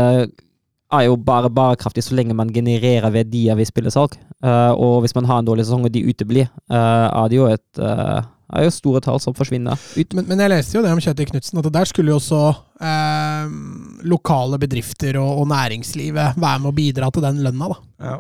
er 0.92 1.08
jo 1.08 1.16
bare 1.16 1.50
bærekraftig 1.54 2.04
så 2.04 2.18
lenge 2.18 2.36
man 2.38 2.52
genererer 2.54 3.12
verdier 3.14 3.58
ved 3.60 3.70
spillesalg. 3.70 4.18
Uh, 4.44 4.74
og 4.76 5.02
hvis 5.04 5.16
man 5.16 5.26
har 5.30 5.40
en 5.40 5.48
dårlig 5.48 5.66
sesong 5.68 5.88
og 5.88 5.94
de 5.94 6.04
uteblir, 6.08 6.52
uh, 6.72 7.08
er 7.08 7.32
det 7.32 7.38
jo 7.38 7.50
et 7.52 7.82
uh, 7.82 8.22
er 8.52 8.68
jo 8.68 8.74
store 8.74 9.02
tall 9.04 9.20
som 9.24 9.36
forsvinner 9.36 9.80
ut. 9.80 10.16
Men, 10.18 10.28
men 10.30 10.44
jeg 10.44 10.52
leste 10.52 10.78
jo 10.78 10.84
det 10.84 10.92
om 10.94 11.02
Kjetil 11.04 11.30
Knutsen, 11.30 11.62
at 11.62 11.70
der 11.72 11.88
skulle 11.90 12.12
jo 12.14 12.20
også 12.20 12.42
eh, 12.84 13.54
lokale 14.12 14.60
bedrifter 14.62 15.20
og, 15.22 15.44
og 15.44 15.50
næringslivet 15.52 16.40
være 16.42 16.64
med 16.64 16.72
å 16.72 16.76
bidra 16.76 17.12
til 17.14 17.26
den 17.28 17.42
lønna, 17.46 17.72
da. 17.72 17.80
Ja. 18.12 18.18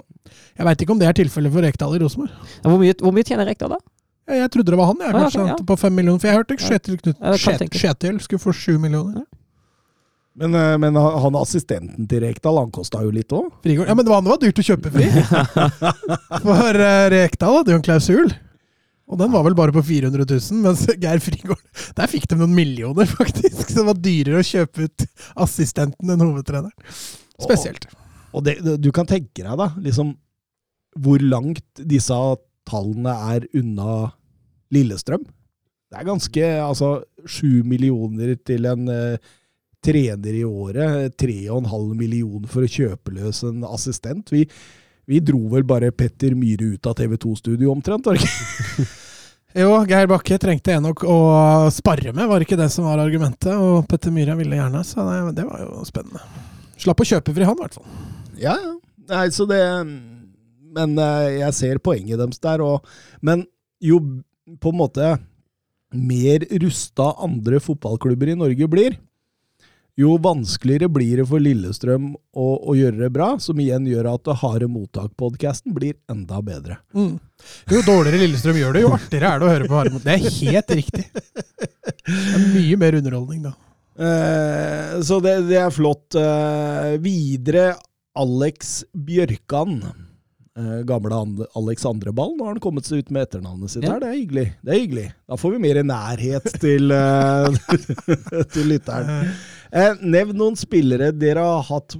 Jeg 0.62 0.68
veit 0.68 0.84
ikke 0.84 0.96
om 0.96 1.02
det 1.02 1.10
er 1.10 1.18
tilfellet 1.18 1.54
for 1.54 1.66
Rekdal 1.66 1.98
i 1.98 2.02
Rosenborg. 2.04 2.32
Hvor 2.64 2.80
hvor 3.04 3.16
mye 3.16 3.28
tjener 3.28 3.50
Rekdal, 3.50 3.76
da? 3.76 3.82
Jeg, 4.30 4.44
jeg 4.44 4.54
trodde 4.54 4.72
det 4.72 4.80
var 4.80 4.92
han, 4.94 5.04
jeg, 5.04 5.18
kanskje, 5.18 5.44
ja. 5.44 5.58
at 5.58 5.68
på 5.68 5.80
fem 5.82 6.00
millioner. 6.00 6.24
For 6.24 6.32
jeg 6.32 6.40
hørte 6.40 6.60
Kjetil 6.62 6.96
Ja, 6.96 7.02
Knutsen 7.04 7.20
det 7.20 7.36
kan 7.36 7.44
Kjet, 7.44 7.64
tenkes. 7.66 7.84
Kjetil 7.84 8.24
skulle 8.24 8.46
få 8.46 8.56
sju 8.56 8.78
millioner. 8.80 9.26
Men, 10.40 10.56
eh, 10.56 10.78
men 10.80 10.96
han 10.96 11.36
assistenten 11.36 12.08
til 12.08 12.24
Rekdal, 12.24 12.60
han 12.62 12.72
kosta 12.72 13.02
jo 13.04 13.12
litt 13.12 13.34
òg. 13.36 13.50
Ja, 13.68 13.96
men 13.96 14.06
det 14.06 14.14
var, 14.14 14.24
det 14.24 14.32
var 14.32 14.40
dyrt 14.42 14.62
å 14.62 14.68
kjøpe 14.70 14.94
fri. 14.94 15.10
For 16.46 16.80
uh, 16.80 17.10
Rekdal 17.12 17.58
hadde 17.60 17.74
jo 17.74 17.80
en 17.82 17.86
klausul. 17.86 18.32
Og 19.12 19.20
den 19.20 19.34
var 19.34 19.44
vel 19.44 19.58
bare 19.60 19.76
på 19.76 19.84
400 19.84 20.24
000, 20.24 20.62
mens 20.64 20.86
Geir 20.88 21.20
Frigård 21.20 21.60
Der 21.98 22.08
fikk 22.08 22.30
de 22.32 22.38
noen 22.40 22.54
millioner, 22.56 23.10
faktisk. 23.20 23.66
Så 23.66 23.82
det 23.82 23.90
var 23.90 24.00
dyrere 24.00 24.40
å 24.40 24.48
kjøpe 24.48 24.88
ut 24.88 25.08
assistenten 25.48 26.14
enn 26.14 26.24
hovedtreneren. 26.24 26.96
Spesielt. 27.42 27.90
Og 27.92 28.00
og 28.32 28.46
det, 28.48 28.62
du 28.80 28.90
kan 28.96 29.08
tenke 29.10 29.44
deg, 29.44 29.54
da, 29.60 29.72
liksom 29.84 30.16
hvor 31.02 31.24
langt 31.24 31.84
disse 31.88 32.16
tallene 32.68 33.14
er 33.34 33.48
unna 33.58 34.12
Lillestrøm. 34.72 35.24
Det 35.92 36.00
er 36.00 36.08
ganske 36.08 36.50
Altså, 36.64 36.92
sju 37.28 37.64
millioner 37.68 38.38
til 38.48 38.68
en 38.70 38.88
eh, 38.92 39.32
trener 39.84 40.38
i 40.38 40.44
året. 40.48 41.16
Tre 41.20 41.38
og 41.50 41.62
en 41.62 41.72
halv 41.72 41.96
million 41.98 42.48
for 42.50 42.66
å 42.66 42.72
kjøpe 42.72 43.16
løs 43.18 43.44
en 43.48 43.66
assistent. 43.68 44.32
Vi, 44.34 44.46
vi 45.10 45.22
dro 45.26 45.42
vel 45.54 45.66
bare 45.68 45.94
Petter 45.96 46.36
Myhre 46.38 46.76
ut 46.76 46.90
av 46.90 46.98
TV2-studio 47.00 47.72
omtrent, 47.74 48.08
var 48.08 48.20
det 48.20 48.28
ikke? 48.28 48.90
Jo, 49.52 49.82
Geir 49.84 50.08
Bakke 50.08 50.38
trengte 50.40 50.72
en 50.78 50.86
å, 50.88 51.16
spare 51.76 52.14
med, 52.16 52.24
var 52.30 52.44
ikke 52.44 52.56
det 52.56 52.70
som 52.72 52.86
var 52.88 53.02
argumentet. 53.04 53.52
Og 53.52 53.84
Petter 53.90 54.14
Myhre 54.16 54.38
ville 54.40 54.56
gjerne, 54.56 54.84
så 54.88 55.04
det, 55.04 55.18
det 55.42 55.44
var 55.50 55.66
jo 55.66 55.82
spennende. 55.88 56.24
Slapp 56.80 57.04
å 57.04 57.08
kjøpe 57.10 57.34
fri 57.36 57.44
han, 57.44 57.60
i 57.60 57.66
hvert 57.66 57.76
fall. 57.76 57.90
Ja, 58.40 58.56
ja. 58.56 58.78
Nei, 59.12 59.26
så 59.34 59.44
det 59.50 59.60
Men 60.72 60.94
eh, 61.02 61.42
jeg 61.42 61.56
ser 61.58 61.82
poenget 61.84 62.22
deres 62.22 62.40
der. 62.40 62.64
Og, 62.64 62.88
men 63.20 63.44
jo 63.84 64.00
på 64.62 64.72
en 64.72 64.80
måte 64.80 65.10
mer 65.92 66.46
rusta 66.64 67.10
andre 67.20 67.60
fotballklubber 67.60 68.32
i 68.32 68.38
Norge 68.40 68.68
blir, 68.72 68.96
jo 70.00 70.14
vanskeligere 70.24 70.88
blir 70.90 71.18
det 71.22 71.26
for 71.30 71.44
Lillestrøm 71.44 72.12
å, 72.16 72.46
å 72.72 72.76
gjøre 72.78 72.98
det 73.04 73.10
bra, 73.14 73.34
som 73.44 73.60
igjen 73.60 73.86
gjør 73.90 74.08
at 74.14 74.30
Harde 74.42 74.70
mottak-podkasten 74.72 75.74
blir 75.76 75.98
enda 76.12 76.40
bedre. 76.46 76.78
Mm. 76.96 77.18
Jo 77.74 77.82
dårligere 77.86 78.22
Lillestrøm 78.24 78.60
gjør 78.62 78.78
det, 78.78 78.86
jo 78.86 78.94
artigere 78.96 79.34
er 79.36 79.42
det 79.44 79.48
å 79.50 79.52
høre 79.52 79.68
på 79.72 79.80
Harmot. 79.82 80.06
Det 80.08 80.16
er 80.16 80.38
helt 80.40 80.72
riktig. 80.80 81.06
Det 81.12 82.38
er 82.38 82.48
mye 82.56 82.80
mer 82.82 82.98
underholdning, 83.02 83.44
da. 83.50 83.54
Eh, 84.02 85.02
så 85.06 85.20
det, 85.24 85.36
det 85.50 85.60
er 85.62 85.74
flott. 85.76 86.16
Eh, 86.18 86.96
videre 87.04 87.74
Alex 88.18 88.82
Bjørkan. 88.96 89.76
Eh, 90.58 90.82
gamle 90.88 91.20
Alex 91.60 91.86
Andreball. 91.88 92.34
Nå 92.38 92.48
har 92.48 92.56
han 92.56 92.64
kommet 92.64 92.88
seg 92.88 93.04
ut 93.04 93.12
med 93.14 93.28
etternavnet 93.28 93.72
sitt 93.76 93.84
Ja. 93.86 93.94
her. 93.94 94.02
Det 94.04 94.10
er 94.10 94.18
hyggelig. 94.20 94.48
Det 94.64 94.74
er 94.74 94.80
hyggelig. 94.82 95.08
Da 95.30 95.38
får 95.40 95.54
vi 95.58 95.62
mer 95.68 95.82
nærhet 95.84 96.50
til, 96.64 96.92
eh, 96.92 98.46
til 98.56 98.72
lytteren. 98.74 99.32
Eh, 99.72 100.02
nevn 100.04 100.36
noen 100.36 100.58
spillere 100.60 101.12
dere 101.16 101.44
har 101.48 101.68
hatt 101.70 101.96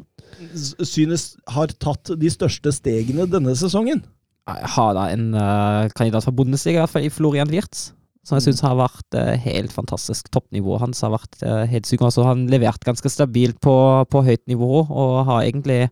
synes 0.88 1.36
har 1.52 1.72
tatt 1.82 2.14
de 2.20 2.30
største 2.32 2.74
stegene 2.74 3.28
denne 3.30 3.54
sesongen. 3.58 4.02
Jeg 4.50 4.70
har 4.76 4.94
da 4.98 5.08
en 5.14 5.34
eh, 5.38 5.90
kandidat 5.96 6.26
fra 6.26 6.34
Bundesliga, 6.36 6.80
i 6.80 6.84
hvert 6.84 6.94
fall 6.96 7.08
i 7.08 7.14
Florian 7.14 7.52
Wirtz. 7.52 7.92
Som 8.26 8.38
jeg 8.38 8.52
syns 8.52 8.62
har 8.62 8.78
vært 8.78 9.18
eh, 9.18 9.34
helt 9.48 9.74
fantastisk. 9.74 10.30
Toppnivået 10.34 10.84
hans 10.84 11.00
har 11.02 11.14
vært 11.16 11.40
uh, 11.42 11.64
helt 11.66 11.88
sykt. 11.90 12.04
Altså, 12.06 12.22
han 12.28 12.44
levert 12.52 12.84
ganske 12.86 13.10
stabilt 13.10 13.58
på, 13.66 13.74
på 14.14 14.22
høyt 14.28 14.44
nivå, 14.52 14.84
og 14.86 15.24
har 15.26 15.48
egentlig 15.48 15.88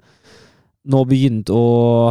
nå 0.89 1.01
begynt 1.09 1.49
å 1.49 1.63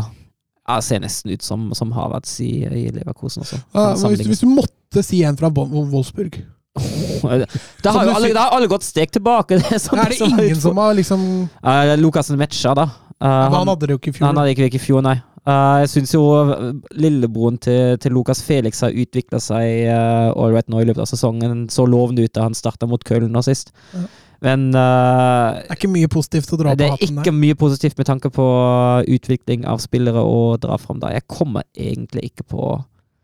ja, 0.02 0.80
se 0.84 0.98
nesten 1.02 1.32
ut 1.32 1.46
som, 1.46 1.68
som 1.78 1.94
Havertz 1.94 2.34
i, 2.42 2.50
i 2.66 2.88
Leverkosen 2.96 3.46
også. 3.46 3.60
Ja, 3.76 3.92
hvis, 3.94 4.26
hvis 4.26 4.42
du 4.42 4.50
måtte 4.50 5.04
si 5.06 5.22
en 5.26 5.38
fra 5.38 5.52
Wolfsburg, 5.54 6.40
Det 7.82 7.90
har 7.90 8.04
jo 8.06 8.12
alle, 8.14 8.28
det 8.32 8.38
har 8.38 8.54
alle 8.54 8.68
gått 8.70 8.84
steg 8.86 9.10
tilbake. 9.14 9.58
Det 9.62 9.72
er, 9.74 9.80
sånn 9.82 9.98
er 10.02 10.12
det 10.12 10.18
som 10.20 10.38
ingen 10.38 10.60
som 10.62 10.78
har 10.80 10.94
liksom 10.98 11.24
uh, 11.64 11.94
Lukas 11.98 12.30
Metcha, 12.38 12.74
da. 12.78 12.88
Uh, 13.18 13.26
han- 13.26 13.56
han 13.56 13.68
hadde 13.72 13.86
det 13.88 13.96
jo 13.96 13.98
ikke 14.02 14.12
i 14.12 14.16
fjor. 14.18 14.26
han 14.28 14.36
hadde 14.38 14.52
ikke 14.54 14.66
virket 14.68 14.80
i 14.82 14.84
fjor, 14.86 15.02
nei. 15.06 15.16
Uh, 15.48 15.80
jeg 15.80 15.88
syns 15.94 16.10
jo 16.12 16.20
eh, 16.36 16.64
lillebroren 17.00 17.56
til, 17.64 17.94
til 18.02 18.12
Lukas 18.12 18.42
Felix 18.44 18.82
har 18.84 18.92
utvikla 18.92 19.38
seg 19.40 19.86
uh, 19.88 20.28
all 20.36 20.52
right 20.52 20.68
nå 20.68 20.82
i 20.82 20.88
løpet 20.90 21.00
av 21.06 21.08
sesongen. 21.08 21.62
Så 21.72 21.86
lovende 21.88 22.26
ut 22.26 22.34
da 22.36 22.44
han 22.44 22.54
starta 22.58 22.86
mot 22.90 23.00
Köln 23.08 23.30
nå 23.32 23.40
sist. 23.46 23.72
Ja. 23.96 24.04
Men 24.44 24.68
uh, 24.76 25.56
Det 25.56 25.72
er 25.72 25.78
ikke 25.80 25.90
mye 25.90 26.10
positivt 26.12 26.52
å 26.52 26.58
dra 26.60 26.74
på 26.76 26.90
hatten 26.92 27.00
det 27.00 27.22
er 27.24 27.24
ikke 27.24 27.32
mye 27.34 27.56
positivt 27.58 27.96
med 27.98 28.06
tanke 28.10 28.30
på 28.30 28.44
utvikling 29.16 29.64
av 29.66 29.80
spillere 29.82 30.20
å 30.22 30.58
dra 30.60 30.76
fram 30.78 31.00
da. 31.02 31.14
Jeg 31.16 31.24
kommer 31.32 31.64
egentlig 31.74 32.28
ikke 32.30 32.44
på 32.52 32.68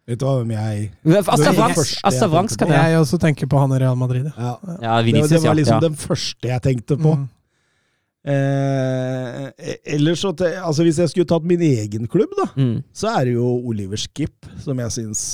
Vet 0.04 0.20
du 0.20 0.24
hva, 0.26 0.34
hvem 0.42 0.50
jeg 0.52 0.90
Asta 1.24 1.52
Det 2.12 2.28
Wrangs 2.28 2.56
kan 2.60 2.68
jeg. 2.68 2.90
Jeg 2.92 3.00
også 3.00 3.18
tenker 3.22 3.48
på 3.48 3.60
han 3.62 3.72
i 3.72 3.78
Real 3.80 3.96
Madrid. 3.96 4.26
ja. 4.36 4.56
ja. 4.82 4.98
Vinicius, 5.06 5.30
det, 5.30 5.38
det 5.40 5.48
var 5.48 5.56
liksom 5.56 5.78
ja. 5.80 5.84
den 5.88 5.96
første 5.96 6.50
jeg 6.50 6.62
tenkte 6.66 6.98
på. 7.00 7.14
Mm. 7.16 7.24
Eh, 8.24 9.74
ellers 9.94 10.22
så 10.24 10.30
altså 10.64 10.84
Hvis 10.86 10.96
jeg 11.02 11.10
skulle 11.12 11.28
tatt 11.28 11.44
min 11.44 11.60
egen 11.60 12.06
klubb, 12.08 12.32
da, 12.38 12.46
Mm. 12.56 12.78
så 12.96 13.10
er 13.18 13.24
det 13.28 13.34
jo 13.34 13.48
Oliver 13.68 14.00
Skip 14.00 14.46
som 14.64 14.78
jeg 14.80 14.90
syns 14.94 15.24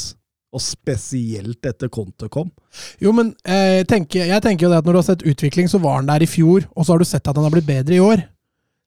Og 0.53 0.59
spesielt 0.65 1.63
etter 1.67 1.87
Conte 1.89 2.27
kom. 2.29 2.51
Jo, 2.99 3.13
men 3.15 3.31
eh, 3.47 3.85
tenker, 3.87 4.27
jeg 4.27 4.43
tenker 4.43 4.67
jo 4.67 4.71
det 4.73 4.81
at 4.81 4.85
når 4.89 4.93
du 4.93 4.99
har 4.99 5.07
sett 5.07 5.23
utvikling, 5.23 5.69
så 5.71 5.79
var 5.79 6.01
han 6.01 6.09
der 6.11 6.25
i 6.25 6.27
fjor, 6.27 6.65
og 6.75 6.83
så 6.85 6.93
har 6.97 6.99
du 6.99 7.07
sett 7.07 7.29
at 7.31 7.37
han 7.39 7.45
har 7.47 7.53
blitt 7.55 7.69
bedre 7.69 7.95
i 7.95 8.01
år. 8.03 8.25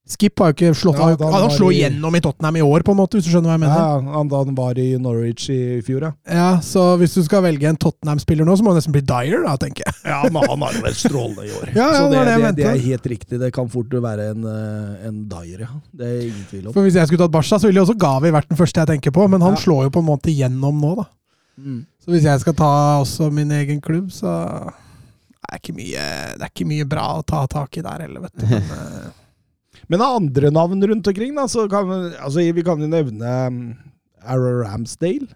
Skip 0.03 0.35
har 0.43 0.49
jo 0.51 0.53
ikke 0.57 0.69
slått 0.75 0.97
Ja, 0.99 1.05
Han, 1.15 1.31
han 1.47 1.51
i- 1.71 1.75
igjennom 1.77 2.15
i 2.17 2.19
Tottenham 2.19 2.57
i 2.59 2.61
år, 2.61 2.83
på 2.83 2.91
en 2.91 2.97
måte, 2.99 3.15
hvis 3.15 3.23
du 3.23 3.29
skjønner 3.31 3.47
hva 3.47 3.55
jeg 3.55 3.61
mener. 3.63 3.77
Ja, 3.79 4.15
han, 4.17 4.27
da 4.27 4.41
han 4.43 4.55
var 4.57 4.75
i 4.77 4.97
Norwich 4.99 5.45
i 5.49 5.79
fjor, 5.81 6.01
ja. 6.01 6.11
Ja, 6.27 6.49
Så 6.59 6.97
hvis 6.99 7.13
du 7.15 7.21
skal 7.23 7.41
velge 7.45 7.69
en 7.69 7.77
Tottenham-spiller 7.79 8.43
nå, 8.43 8.51
så 8.59 8.65
må 8.67 8.73
det 8.75 8.81
nesten 8.83 8.91
bli 8.97 9.01
Dyer, 9.07 9.45
da, 9.47 9.55
tenker 9.61 9.87
jeg. 9.87 9.95
Ja, 10.03 10.19
men 10.27 10.43
han 10.43 10.59
har 10.67 10.73
jo 10.75 10.81
vært 10.83 10.99
strålende 10.99 11.45
i 11.47 11.53
år. 11.55 11.71
Ja, 11.79 11.87
ja, 11.87 12.01
så 12.01 12.09
det 12.11 12.19
det, 12.19 12.35
det 12.35 12.43
jeg 12.43 12.55
det, 12.59 12.65
er 12.73 12.83
helt 12.89 13.07
riktig. 13.13 13.39
Det 13.39 13.51
kan 13.55 13.69
fort 13.71 13.87
være 14.09 14.27
en, 14.33 14.43
eh, 14.43 15.07
en 15.07 15.23
Dyer, 15.31 15.63
ja. 15.69 15.71
Det 15.95 16.05
er 16.11 16.19
ingen 16.27 16.45
tvil 16.51 16.67
om. 16.67 16.73
For 16.75 16.83
Hvis 16.83 16.99
jeg 16.99 17.07
skulle 17.07 17.23
tatt 17.23 17.31
Barca, 17.39 17.55
så 17.63 17.71
ville 17.71 17.79
jo 17.79 17.87
også 17.87 17.97
Gavi 18.03 18.33
vært 18.35 18.51
den 18.51 18.59
første 18.59 18.83
jeg 18.83 18.91
tenker 18.91 19.15
på, 19.15 19.29
men 19.31 19.39
han 19.41 19.55
Ja. 19.55 19.63
slår 19.63 19.83
jo 19.87 19.89
på 19.95 20.03
en 20.03 20.09
måte 20.11 20.35
gjennom 20.35 20.83
nå, 20.83 20.95
da. 20.99 21.07
Mm. 21.63 21.85
Så 22.03 22.11
hvis 22.11 22.23
jeg 22.27 22.39
skal 22.43 22.53
ta 22.59 22.73
også 22.99 23.31
min 23.31 23.51
egen 23.55 23.79
klubb, 23.79 24.11
så 24.11 24.35
det 24.67 25.47
er 25.47 25.59
ikke 25.63 25.75
mye, 25.79 26.05
det 26.35 26.43
er 26.43 26.51
ikke 26.51 26.67
mye 26.67 26.85
bra 26.91 27.07
å 27.21 27.25
ta 27.25 27.45
tak 27.47 27.77
i 27.77 27.81
der 27.85 28.03
heller, 28.03 28.19
vet 28.27 28.35
du. 28.35 28.47
Men, 28.51 28.63
eh, 28.83 29.11
Men 29.91 30.03
av 30.05 30.17
andre 30.21 30.51
navn 30.53 30.83
rundt 30.89 31.07
omkring, 31.07 31.35
da, 31.35 31.47
så 31.51 31.67
kan 31.71 31.89
vi, 31.89 31.99
altså, 32.17 32.45
vi 32.55 32.63
kan 32.65 32.81
jo 32.81 32.87
nevne 32.91 33.35
um, 33.47 33.59
Arrow 34.23 34.61
Ramsdale. 34.63 35.27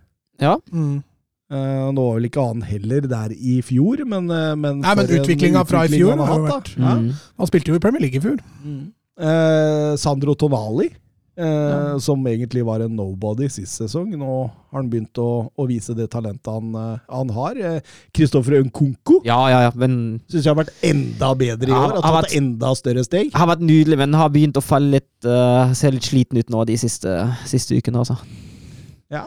Ja. 0.41 0.57
mm. 0.71 1.03
Uh, 1.47 1.87
nå 1.95 2.03
var 2.03 2.17
vel 2.17 2.25
ikke 2.27 2.43
han 2.43 2.61
heller 2.67 3.05
der 3.07 3.31
i 3.31 3.61
fjor, 3.63 4.01
men, 4.03 4.25
uh, 4.27 4.51
men 4.59 4.81
Nei, 4.83 4.95
men 4.99 5.11
utviklinga 5.15 5.61
fra 5.63 5.85
i 5.87 5.93
fjor 5.93 6.11
han 6.11 6.19
har 6.19 6.33
hatt, 6.33 6.49
vært- 6.49 6.71
da. 6.75 6.95
Mm. 6.99 7.05
Han 7.39 7.47
spilte 7.47 7.71
jo 7.71 7.77
i 7.79 7.83
Premier 7.85 8.03
League 8.03 8.19
i 8.19 8.23
fjor. 8.25 8.41
Mm. 8.65 8.81
Uh, 9.15 9.93
Sandro 9.95 10.35
Tonali, 10.35 10.89
eh, 11.37 11.97
som 12.03 12.25
egentlig 12.29 12.63
var 12.67 12.83
en 12.83 12.95
nobody 12.97 13.49
sist 13.51 13.81
sesong. 13.81 14.11
Nå 14.17 14.31
har 14.47 14.79
han 14.81 14.89
begynt 14.91 15.21
å, 15.21 15.47
å 15.49 15.67
vise 15.69 15.95
det 15.97 16.09
talentet 16.13 16.49
han, 16.51 16.73
eh, 16.75 17.05
han 17.13 17.33
har. 17.35 17.61
Kristoffer 18.15 18.59
Nkunko 18.65 19.21
ja, 19.27 19.37
ja, 19.51 19.61
ja, 19.67 19.71
men 19.77 20.17
syns 20.27 20.43
jeg 20.43 20.51
har 20.51 20.59
vært 20.59 20.73
enda 20.85 21.31
bedre 21.37 21.71
i 21.71 21.75
år. 21.75 21.97
Har 21.99 22.09
har 22.09 22.27
tatt 22.27 22.37
enda 22.39 22.73
større 22.77 23.05
steg. 23.07 23.31
har 23.35 23.51
vært 23.53 23.65
nydelig, 23.65 24.01
men 24.03 24.17
har 24.17 24.33
begynt 24.33 24.59
å 24.59 24.65
falle 24.65 24.97
litt 24.99 25.27
uh, 25.27 25.73
Se 25.77 25.89
litt 25.91 26.05
sliten 26.07 26.39
ut 26.39 26.51
nå 26.53 26.63
de 26.67 26.77
siste, 26.79 27.13
siste 27.49 27.77
ukene. 27.77 28.03
Altså. 28.03 28.19
Ja, 29.09 29.21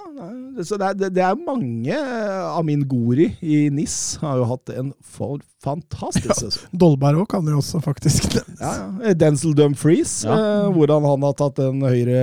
så 0.61 0.77
det 0.77 0.87
er, 0.91 0.97
det, 1.09 1.23
er 1.25 1.39
mange. 1.41 1.89
eh, 1.89 2.49
Amin 2.59 2.83
Gori 2.85 3.31
i 3.41 3.71
NIS 3.73 4.19
har 4.21 4.37
jo 4.37 4.45
hatt 4.51 4.69
en 4.77 4.91
for, 5.01 5.39
fantastisk 5.65 6.43
Ja. 6.43 6.69
Dolberg 6.83 7.23
òg 7.23 7.29
kan 7.33 7.47
jo 7.49 7.63
også 7.63 7.81
faktisk 7.81 8.27
nevnes. 8.35 8.61
Ja, 8.61 8.73
ja. 9.07 9.15
Denzel 9.17 9.55
Dumfries, 9.57 10.19
Ja. 10.29 10.35
eh, 10.37 10.67
hvordan 10.75 11.07
han 11.09 11.25
har 11.25 11.33
tatt 11.39 11.57
den 11.63 11.81
høyre 11.81 12.21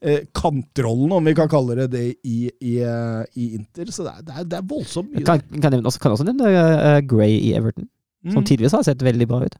eh, 0.00 0.22
kantrollen, 0.32 1.12
om 1.12 1.24
vi 1.28 1.34
kan 1.36 1.48
kalle 1.52 1.76
det 1.82 1.90
det, 1.92 2.04
i, 2.24 2.48
i, 2.64 2.78
eh, 2.80 3.24
i 3.36 3.50
Inter. 3.58 3.92
Så 3.92 4.06
det 4.06 4.14
er, 4.14 4.22
det 4.24 4.38
er, 4.38 4.44
det 4.54 4.58
er 4.62 4.66
voldsomt 4.72 5.12
mye. 5.12 5.26
Kan, 5.28 5.42
kan, 5.60 5.72
jeg 5.76 5.84
også, 5.84 6.00
kan 6.00 6.12
også 6.16 6.24
nevne 6.30 6.48
uh, 6.56 7.00
Gray 7.04 7.36
i 7.36 7.52
Everton, 7.58 7.90
som 8.32 8.40
Mm. 8.40 8.46
tidligere 8.48 8.78
har 8.80 8.86
sett 8.88 9.02
veldig 9.04 9.26
bra 9.28 9.42
ut. 9.44 9.58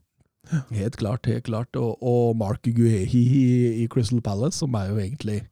Helt 0.73 0.95
klart, 0.97 1.25
helt 1.29 1.43
klart. 1.45 1.75
Og, 1.77 1.97
og 2.01 2.35
Mark 2.37 2.65
Guehi 2.65 3.21
i, 3.21 3.83
i 3.83 3.87
Crystal 3.89 4.21
Palace, 4.25 4.57
som 4.63 4.73
er 4.77 4.89
jo 4.89 4.97
egentlig 4.97 5.43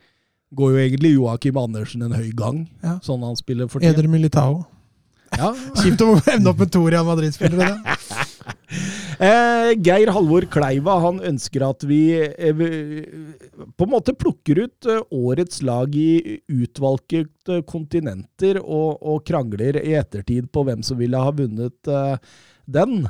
Går 0.53 0.71
jo 0.75 0.81
egentlig 0.83 1.13
Joakim 1.15 1.57
Andersen 1.57 2.03
en 2.05 2.13
høy 2.13 2.29
gang, 2.37 2.67
Ja. 2.83 2.99
sånn 3.05 3.23
han 3.25 3.35
spiller 3.39 3.67
for 3.71 3.79
tiden. 3.81 3.95
Eder 3.97 4.07
Militao. 4.11 4.65
Ja. 5.33 5.53
Kjipt 5.81 6.01
å 6.05 6.11
ende 6.29 6.51
opp 6.51 6.59
med 6.61 6.71
to 6.73 6.83
Real 6.87 7.05
Madrid-spillere. 7.09 7.73
Eh, 9.23 9.69
Geir 9.85 10.09
Halvor 10.11 10.47
Kleiva 10.51 10.95
han 11.03 11.19
ønsker 11.23 11.61
at 11.67 11.83
vi, 11.87 11.99
eh, 12.17 12.53
på 13.77 13.85
en 13.85 13.91
måte 13.91 14.15
plukker 14.17 14.63
ut 14.65 14.87
eh, 14.89 15.03
årets 15.13 15.61
lag 15.63 15.93
i 15.95 16.39
utvalgte 16.51 17.59
kontinenter 17.69 18.57
og, 18.63 18.97
og 19.05 19.21
krangler 19.29 19.77
i 19.79 19.93
ettertid 19.99 20.49
på 20.51 20.65
hvem 20.65 20.81
som 20.83 20.97
ville 20.99 21.21
ha 21.21 21.29
vunnet 21.37 21.87
eh, 21.87 22.17
den. 22.65 23.05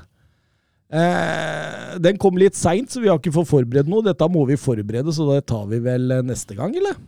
Eh, 0.94 1.96
den 2.04 2.20
kom 2.22 2.38
litt 2.38 2.60
seint, 2.60 2.92
så 2.94 3.02
vi 3.02 3.10
har 3.10 3.18
ikke 3.24 3.34
fått 3.40 3.50
forberedt 3.50 3.90
noe. 3.90 4.04
Dette 4.06 4.28
må 4.30 4.44
vi 4.52 4.60
forberede, 4.60 5.16
så 5.16 5.26
det 5.32 5.46
tar 5.50 5.66
vi 5.72 5.80
vel 5.88 6.12
eh, 6.20 6.26
neste 6.28 6.60
gang, 6.60 6.76
eller? 6.78 7.00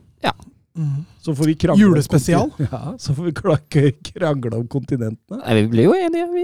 Mm. 0.76 1.04
Så 1.24 1.32
får 1.34 1.44
vi 1.48 1.54
krangle 1.56 1.80
Julespesial? 1.80 2.50
Ja, 2.70 2.94
så 3.00 3.14
får 3.16 3.24
vi 3.24 3.32
krangle 4.12 4.56
om 4.58 4.66
kontinentene. 4.68 5.38
Nei, 5.40 5.54
Vi 5.62 5.68
blir 5.72 5.86
jo 5.88 5.94
enige, 5.96 6.26
vi. 6.34 6.42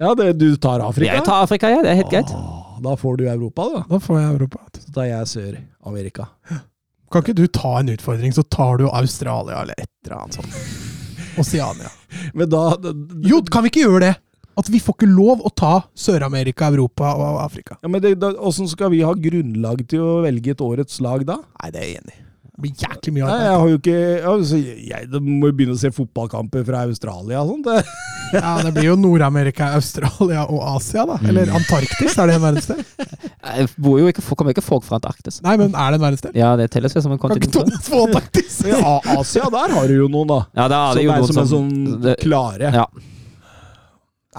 Ja, 0.00 0.14
det, 0.14 0.32
du 0.40 0.56
tar 0.56 0.80
Afrika? 0.84 1.14
Jeg 1.14 1.24
tar 1.24 1.44
Afrika, 1.46 1.70
ja. 1.72 1.80
Det 1.84 1.90
er 1.94 1.96
helt 2.02 2.12
greit. 2.12 2.34
Da 2.84 2.92
får 2.96 3.16
du 3.16 3.24
Europa, 3.28 3.66
da. 3.72 3.80
Da 3.88 3.98
får 4.00 4.20
jeg 4.20 4.34
Europa. 4.34 4.60
Så 4.80 4.92
tar 4.96 5.08
jeg 5.08 5.30
Sør-Amerika. 5.32 6.26
Kan 7.10 7.24
ikke 7.24 7.34
du 7.40 7.46
ta 7.48 7.72
en 7.80 7.90
utfordring, 7.92 8.32
så 8.36 8.44
tar 8.52 8.78
du 8.80 8.86
Australia 8.88 9.62
eller 9.64 9.80
et 9.80 9.90
eller 10.06 10.16
annet 10.20 10.38
sånt. 10.38 10.60
Oceania. 11.40 11.90
Men 12.36 12.48
da, 12.52 12.62
Jo, 13.24 13.40
kan 13.48 13.64
vi 13.64 13.72
ikke 13.72 13.86
gjøre 13.86 14.04
det? 14.10 14.14
At 14.60 14.68
vi 14.68 14.80
får 14.82 14.96
ikke 14.98 15.08
lov 15.08 15.40
å 15.46 15.52
ta 15.56 15.74
Sør-Amerika, 15.96 16.68
Europa 16.68 17.14
og 17.16 17.38
Afrika. 17.46 17.78
ja, 17.80 17.88
men 17.88 18.02
det, 18.04 18.16
da, 18.20 18.32
Åssen 18.44 18.68
skal 18.68 18.90
vi 18.92 18.98
ha 19.06 19.12
grunnlag 19.16 19.86
til 19.88 20.02
å 20.04 20.16
velge 20.24 20.52
et 20.52 20.60
årets 20.60 20.98
lag 21.00 21.22
da? 21.24 21.38
Nei, 21.62 21.70
det 21.72 21.80
er 21.80 21.86
jeg 21.86 22.00
enig 22.02 22.16
i. 22.18 22.24
Det 22.60 22.66
blir 22.68 22.82
jæklig 22.84 23.12
mye 23.16 23.24
Nei, 23.24 23.32
arbeid. 23.32 23.46
jeg 23.48 23.58
har 23.60 23.68
jo 23.72 23.78
ikke 23.80 23.98
altså, 24.30 24.58
jeg, 24.90 25.06
Da 25.10 25.20
må 25.24 25.48
jo 25.48 25.54
begynne 25.56 25.76
å 25.78 25.80
se 25.80 25.90
fotballkamper 25.96 26.66
fra 26.68 26.82
Australia 26.84 27.40
og 27.40 27.54
sånt. 27.54 27.70
Det. 27.70 27.84
Ja, 28.30 28.50
det 28.62 28.70
blir 28.76 28.84
jo 28.86 28.92
Nord-Amerika, 28.94 29.72
Australia 29.74 30.44
og 30.46 30.60
Asia, 30.76 31.02
da. 31.08 31.16
Eller 31.26 31.48
Antarktis, 31.50 32.14
er 32.14 32.30
det 32.30 32.36
en 32.36 32.44
verdensdel? 32.44 32.84
Jeg 33.42 33.64
bor 33.74 33.96
jo 33.98 34.06
ikke, 34.12 34.22
kommer 34.38 34.54
ikke 34.54 34.62
folk 34.62 34.84
fra 34.86 35.00
Antarktis. 35.00 35.40
Nei, 35.42 35.56
men 35.58 35.72
er 35.74 35.90
det 35.90 35.98
en 35.98 36.04
verdensdel? 36.04 36.36
Ja, 36.38 36.52
det 36.60 36.68
telles 36.70 36.94
jo 36.94 37.02
som 37.02 37.16
en 37.16 37.18
Kan 37.18 37.34
ikke 37.34 37.48
kontinent. 37.50 37.82
Få 37.88 38.04
Antarktis? 38.06 38.60
ja, 38.70 39.00
Asia, 39.16 39.48
der 39.50 39.74
har 39.74 39.90
du 39.90 39.96
jo 39.96 40.06
noen, 40.12 40.30
da. 40.30 40.38
Ja, 40.54 40.68
det 40.70 40.78
er 40.78 40.92
Som 40.92 41.00
det 41.00 41.06
jo 41.08 41.10
er 41.16 41.24
noen 41.24 41.32
som 41.32 41.42
er 41.42 41.48
som 41.50 41.72
sånn 41.72 42.14
klare. 42.22 42.70
Ja. 42.76 42.86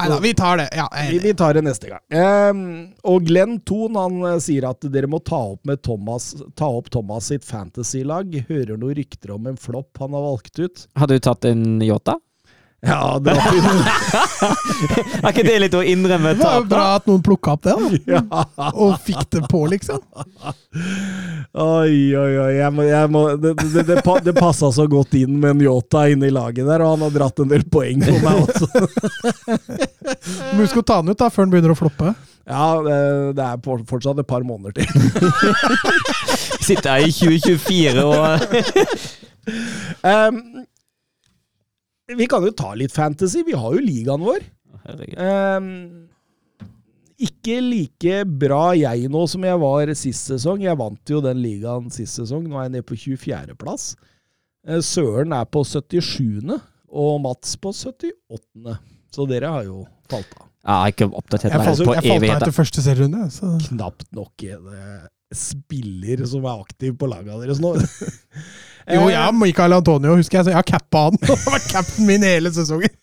Nei 0.02 0.10
da, 0.10 0.20
vi 0.24 0.34
tar 0.38 0.58
det. 0.58 0.68
Ja, 0.76 0.88
Vi, 1.10 1.20
vi 1.24 1.34
tar 1.38 1.54
det 1.58 1.64
neste 1.66 1.92
gang. 1.92 2.04
Um, 2.10 2.64
og 3.08 3.28
Glenn 3.28 3.60
Thon 3.68 4.00
han 4.00 4.18
eh, 4.34 4.40
sier 4.44 4.68
at 4.72 4.86
dere 4.94 5.10
må 5.12 5.22
ta 5.26 5.40
opp, 5.54 5.62
med 5.68 5.84
Thomas, 5.86 6.34
ta 6.58 6.70
opp 6.70 6.90
Thomas 6.94 7.30
sitt 7.32 7.46
fantasy-lag. 7.48 8.34
Hører 8.50 8.76
noen 8.76 8.98
rykter 8.98 9.36
om 9.38 9.48
en 9.52 9.60
flopp 9.62 10.02
han 10.02 10.18
har 10.18 10.26
valgt 10.26 10.60
ut. 10.60 10.86
Hadde 10.98 11.20
du 11.20 11.26
tatt 11.30 11.48
en 11.50 11.66
Yota? 11.86 12.18
Ja, 12.82 13.20
det 13.22 13.34
var 13.34 13.42
fint. 13.42 13.66
Er 15.22 15.28
ikke 15.30 15.44
det 15.46 15.58
litt 15.62 15.76
å 15.78 15.84
innrømme 15.86 16.32
Det 16.34 16.42
var 16.42 16.56
jo 16.58 16.64
bra 16.72 16.86
at 16.98 17.06
noen 17.06 17.22
plukka 17.22 17.54
opp 17.54 17.68
det, 17.68 17.76
da. 17.78 18.00
Ja. 18.10 18.72
Og 18.72 18.96
fikk 19.06 19.28
det 19.36 19.44
på, 19.52 19.60
liksom. 19.70 20.00
Oi, 21.62 21.94
oi, 22.18 22.32
oi. 22.42 22.50
Jeg 22.58 22.74
må, 22.74 22.88
jeg 22.90 23.12
må, 23.14 23.22
det 23.38 23.54
det, 23.62 23.86
det, 23.86 24.00
det 24.26 24.34
passa 24.34 24.72
så 24.74 24.88
godt 24.90 25.14
inn 25.20 25.38
med 25.44 25.62
Njota 25.62 26.08
inne 26.10 26.32
i 26.32 26.34
laget 26.34 26.66
der, 26.66 26.82
og 26.82 26.96
han 26.96 27.06
har 27.06 27.14
dratt 27.20 27.44
en 27.46 27.54
del 27.54 27.68
poeng 27.70 28.02
på 28.02 28.18
meg 28.26 28.42
også. 28.48 28.66
Men 30.56 30.64
husk 30.64 30.82
å 30.82 30.86
ta 30.88 31.02
den 31.04 31.14
ut 31.14 31.22
da, 31.22 31.30
før 31.30 31.46
den 31.46 31.54
begynner 31.54 31.76
å 31.76 31.80
floppe. 31.84 32.16
Ja, 32.50 32.66
det, 32.82 33.00
det 33.38 33.46
er 33.46 33.86
fortsatt 33.94 34.26
et 34.26 34.32
par 34.32 34.42
måneder 34.42 34.82
til. 34.82 34.90
Sitter 36.66 36.96
her 36.98 37.06
i 37.06 37.14
2024 37.14 38.10
og 38.10 38.26
Um, 40.06 40.66
vi 42.18 42.28
kan 42.30 42.46
jo 42.46 42.54
ta 42.56 42.74
litt 42.78 42.94
fantasy. 42.96 43.44
Vi 43.48 43.58
har 43.58 43.76
jo 43.76 43.84
ligaen 43.84 44.24
vår. 44.26 44.46
Um, 45.18 45.68
ikke 47.22 47.60
like 47.62 48.24
bra 48.26 48.72
jeg 48.78 49.10
nå 49.14 49.26
som 49.30 49.46
jeg 49.46 49.62
var 49.62 49.94
sist 49.98 50.32
sesong. 50.32 50.64
Jeg 50.66 50.80
vant 50.80 51.14
jo 51.14 51.22
den 51.24 51.42
ligaen 51.44 51.92
sist 51.94 52.18
sesong. 52.20 52.48
Nå 52.50 52.58
er 52.58 52.70
jeg 52.70 52.76
nede 52.78 52.88
på 52.88 52.98
24.-plass. 52.98 53.92
Søren 54.86 55.34
er 55.34 55.48
på 55.50 55.64
77., 55.66 56.60
og 56.92 57.22
Mats 57.24 57.56
på 57.62 57.72
78. 57.72 58.78
Så 59.12 59.28
dere 59.30 59.52
har 59.54 59.68
jo 59.68 59.86
falt 60.12 60.34
av. 60.38 60.48
Jeg 60.62 60.78
har 60.78 60.92
ikke 60.94 61.08
oppdatert 61.18 61.56
meg 61.56 61.64
på 61.64 61.72
evigheter. 61.72 61.96
jeg 61.96 62.12
falt 62.12 62.30
av 62.30 62.36
etter 62.36 62.56
første 62.56 62.84
serierunde. 62.86 63.30
Så. 63.34 63.54
Knapt 63.70 64.06
nok 64.14 64.46
en 64.46 64.68
eh, 64.76 65.08
spiller 65.34 66.26
som 66.30 66.46
er 66.46 66.66
aktiv 66.66 66.98
på 67.00 67.10
laget 67.10 67.42
deres 67.46 67.62
nå. 67.64 67.74
Jo, 68.88 69.08
jeg 69.08 69.16
ja, 69.16 69.26
Michael 69.36 69.78
Antonio 69.78 70.16
husker 70.18 70.40
jeg, 70.40 70.48
så 70.48 70.54
jeg 70.54 70.60
har 70.60 70.68
cappa 70.68 71.08
han. 71.10 71.20
Han 71.28 71.42
har 71.46 71.58
vært 71.58 71.72
cap'n 71.72 72.08
min 72.08 72.26
hele 72.26 72.54
sesongen. 72.56 72.96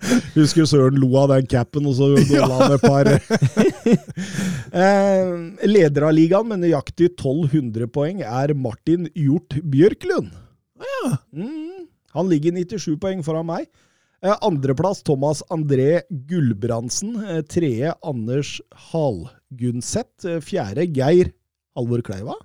Husker 0.38 0.64
Søren 0.64 0.96
lo 0.96 1.10
av 1.20 1.28
den 1.34 1.48
capen, 1.50 1.84
og 1.84 1.96
så 1.98 2.06
dolla 2.30 2.56
han 2.56 2.72
et 2.72 2.84
par. 2.86 3.10
eh, 4.72 5.66
leder 5.68 6.06
av 6.08 6.14
ligaen 6.16 6.48
med 6.48 6.62
nøyaktig 6.64 7.10
1200 7.12 7.90
poeng 7.92 8.22
er 8.24 8.54
Martin 8.56 9.10
Hjort 9.12 9.58
Bjørklund. 9.60 10.32
Mm, 11.36 11.84
han 12.16 12.32
ligger 12.32 12.56
97 12.56 12.96
poeng 13.02 13.20
foran 13.26 13.48
meg. 13.50 13.68
Eh, 14.24 14.36
Andreplass 14.44 15.02
Thomas 15.04 15.42
André 15.52 16.02
Gulbrandsen. 16.08 17.16
Eh, 17.24 17.42
tredje 17.48 17.92
Anders 18.04 18.56
Halgunset. 18.90 20.12
Eh, 20.24 20.40
Fjerde 20.44 20.88
Geir 20.92 21.32
Halvor 21.76 22.02
Kleiva. 22.04 22.36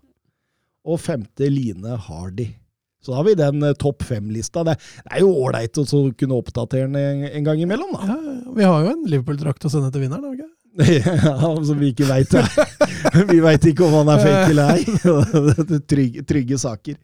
Og 0.86 1.02
femte 1.02 1.50
Line 1.50 1.98
Hardy. 2.08 2.52
Så 3.06 3.14
da 3.14 3.22
har 3.22 3.28
vi 3.28 3.38
den 3.38 3.62
eh, 3.64 3.78
topp 3.78 4.04
fem-lista. 4.08 4.66
Det, 4.66 4.76
er 5.06 5.22
jo 5.22 5.30
ålreit 5.46 5.78
å 5.78 5.86
kunne 5.86 6.40
oppdatere 6.42 6.90
den 6.90 6.98
en, 6.98 7.24
en 7.30 7.48
gang 7.48 7.62
imellom, 7.62 7.94
da. 7.94 8.10
Ja, 8.10 8.20
vi 8.58 8.66
har 8.66 8.84
jo 8.84 8.94
en 8.96 9.06
Liverpool-drakt 9.06 9.68
å 9.70 9.72
sende 9.72 9.94
til 9.94 10.08
vinneren. 10.08 10.26
har 10.26 10.34
vi 10.34 10.42
ikke? 10.42 10.52
ja, 11.24 11.52
som 11.66 11.80
vi 11.80 11.94
ikke 11.94 12.10
veit. 12.10 12.34
Vi 13.32 13.40
veit 13.40 13.64
ikke 13.70 13.86
om 13.86 13.94
han 14.02 14.10
er 14.12 14.20
fake 14.20 14.50
eller 14.52 14.74
ei. 14.76 14.82
Trygge, 15.92 16.26
trygge 16.28 16.58
saker. 16.60 16.98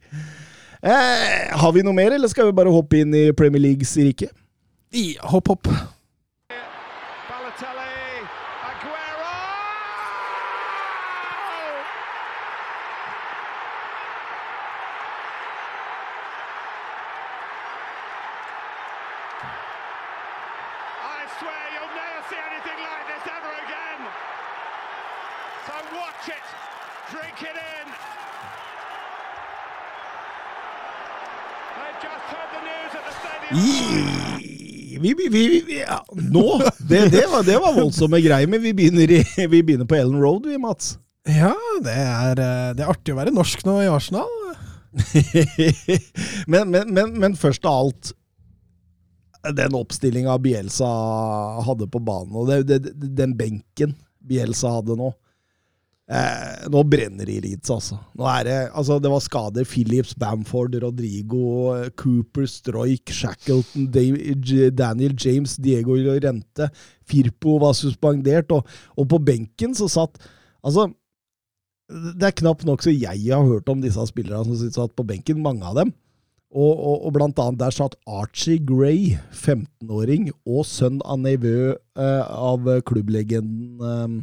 Eh, 0.82 1.56
har 1.56 1.72
vi 1.72 1.84
noe 1.86 1.96
mer, 1.96 2.12
eller 2.12 2.28
skal 2.28 2.50
vi 2.50 2.56
bare 2.58 2.72
hoppe 2.74 3.00
inn 3.00 3.14
i 3.16 3.30
Premier 3.38 3.62
Leagues 3.62 3.94
rike? 3.96 4.28
Ja, 4.92 5.24
hopp, 5.32 5.54
hopp. 5.54 5.70
Vi, 35.02 35.14
vi, 35.18 35.28
vi, 35.66 35.78
ja. 35.80 35.98
Nå! 36.12 36.46
Det, 36.78 37.08
det, 37.10 37.24
var, 37.30 37.42
det 37.46 37.58
var 37.58 37.74
voldsomme 37.74 38.20
greier, 38.22 38.50
men 38.50 38.62
vi 38.62 38.74
begynner, 38.76 39.10
i, 39.10 39.22
vi 39.54 39.62
begynner 39.62 39.88
på 39.88 39.98
Ellen 39.98 40.20
Road, 40.22 40.46
vi, 40.46 40.58
Mats. 40.62 40.96
Ja, 41.28 41.54
det 41.82 41.94
er, 41.94 42.38
eh, 42.42 42.70
det 42.76 42.84
er 42.84 42.90
artig 42.90 43.14
å 43.14 43.18
være 43.18 43.34
norsk 43.34 43.64
nå 43.66 43.78
i 43.82 43.90
Arsenal. 43.90 44.30
men, 46.52 46.70
men, 46.70 46.90
men, 46.92 47.14
men 47.16 47.36
først 47.40 47.64
av 47.64 47.78
alt 47.78 48.10
Den 49.56 49.72
oppstillinga 49.72 50.34
Bielsa 50.44 50.88
hadde 51.64 51.88
på 51.88 52.02
banen, 52.04 52.36
og 52.36 52.50
den 53.22 53.32
benken 53.38 53.94
Bielsa 54.28 54.74
hadde 54.76 54.98
nå 55.00 55.08
eh, 56.10 56.68
Nå 56.72 56.82
brenner 56.88 57.28
det 57.28 57.36
i 57.36 57.42
Leeds, 57.44 57.70
altså. 57.70 57.98
Det, 58.16 58.56
altså. 58.72 58.98
Det 59.02 59.12
var 59.12 59.22
skader. 59.24 59.68
Phillips, 59.68 60.14
Bamford, 60.18 60.74
Rodrigo, 60.82 61.44
Cooper, 61.96 62.46
Stroik, 62.46 63.12
Shackleton, 63.12 63.90
Dave, 63.92 64.70
Daniel 64.70 65.14
James, 65.18 65.56
Diego 65.56 65.98
Llorente. 65.98 66.70
Firpo 67.08 67.58
var 67.62 67.76
suspendert, 67.78 68.52
og, 68.52 68.66
og 68.96 69.08
på 69.08 69.22
benken 69.22 69.74
så 69.78 69.90
satt 69.90 70.20
Altså 70.62 70.84
det 71.92 72.24
er 72.24 72.36
knapt 72.38 72.64
nok 72.64 72.84
så 72.84 72.92
jeg 72.92 73.26
har 73.28 73.44
hørt 73.44 73.68
om 73.68 73.82
disse 73.82 74.00
spillerne 74.08 74.56
som 74.56 74.70
satt 74.72 74.94
på 74.96 75.04
benken, 75.04 75.42
mange 75.44 75.66
av 75.66 75.76
dem. 75.80 75.92
Og, 76.52 76.72
og, 76.72 76.96
og 77.08 77.14
blant 77.16 77.38
annet 77.40 77.60
der 77.62 77.72
satt 77.72 77.96
Archie 78.04 78.60
Gray, 78.60 79.16
15-åring, 79.32 80.28
og 80.44 80.66
sønn 80.68 81.00
av 81.08 81.22
nevø 81.24 81.72
eh, 81.72 82.22
av 82.28 82.68
klubblegenden 82.88 83.86
eh, 83.88 84.18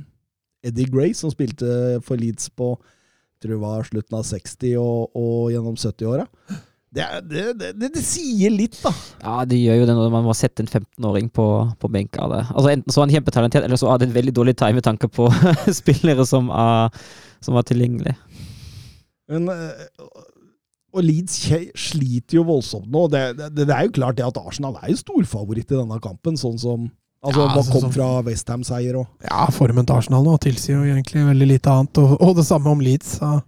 Eddie 0.66 0.90
Gray, 0.92 1.14
som 1.16 1.32
spilte 1.32 2.00
for 2.06 2.20
Leeds 2.20 2.50
på 2.52 2.74
tror 3.40 3.56
det 3.56 3.62
var 3.62 3.86
slutten 3.88 4.18
av 4.18 4.26
60- 4.28 4.74
og, 4.80 5.16
og 5.16 5.52
gjennom 5.54 5.78
70-åra. 5.80 6.26
Det, 6.90 7.06
det, 7.30 7.44
det, 7.60 7.90
det, 7.94 8.02
sier 8.02 8.50
litt, 8.50 8.80
da. 8.82 8.92
Ja, 9.22 9.36
det 9.46 9.60
gjør 9.62 9.78
jo 9.78 9.86
det 9.86 9.96
når 10.00 10.14
man 10.14 10.26
må 10.26 10.34
sette 10.38 10.64
en 10.66 10.72
15-åring 10.72 11.30
på, 11.32 11.46
på 11.80 11.92
benka. 11.94 12.26
av 12.26 12.34
det. 12.34 12.42
Altså 12.50 12.72
Enten 12.74 12.94
så 12.94 13.02
er 13.02 13.06
han 13.06 13.14
kjempetalentert, 13.20 13.68
eller 13.68 13.80
så 13.80 13.92
er 13.92 14.02
det 14.02 14.10
en 14.10 14.16
veldig 14.18 14.34
dårlig 14.40 14.56
time 14.60 14.80
med 14.80 14.88
tanke 14.88 15.12
på 15.14 15.30
spillere 15.82 16.26
som 16.28 16.50
er, 16.50 16.90
som 17.46 17.60
er 17.60 17.68
tilgjengelige. 17.70 18.18
Men, 19.30 19.46
eh, 19.54 20.02
og 20.90 21.06
Leeds 21.06 21.38
sliter 21.78 22.40
jo 22.40 22.48
voldsomt 22.50 22.90
nå. 22.90 23.06
Det, 23.14 23.22
det, 23.38 23.52
det 23.62 23.70
er 23.70 23.86
jo 23.86 23.96
klart 24.00 24.18
det 24.18 24.26
at 24.26 24.42
Arsenal 24.42 24.80
er 24.82 24.90
jo 24.90 25.04
storfavoritt 25.04 25.70
i 25.70 25.78
denne 25.78 26.02
kampen, 26.02 26.42
sånn 26.42 26.58
som 26.60 26.90
Altså, 27.20 27.42
Ja, 27.42 27.48
man 27.48 27.58
altså, 27.58 27.72
kom 27.72 27.82
som- 27.82 27.92
fra 27.92 28.22
Westham-seier 28.24 28.96
òg. 28.96 29.08
Ja, 29.28 29.46
formen 29.52 29.86
til 29.86 29.96
Arsenal 29.96 30.24
nå 30.24 30.38
tilsier 30.40 30.78
jo 30.80 30.86
egentlig 30.88 31.26
veldig 31.28 31.48
lite 31.50 31.68
annet. 31.68 31.98
Og, 31.98 32.22
og 32.22 32.36
det 32.38 32.46
samme 32.46 32.68
om 32.72 32.80
Leeds. 32.80 33.18
Så. 33.20 33.42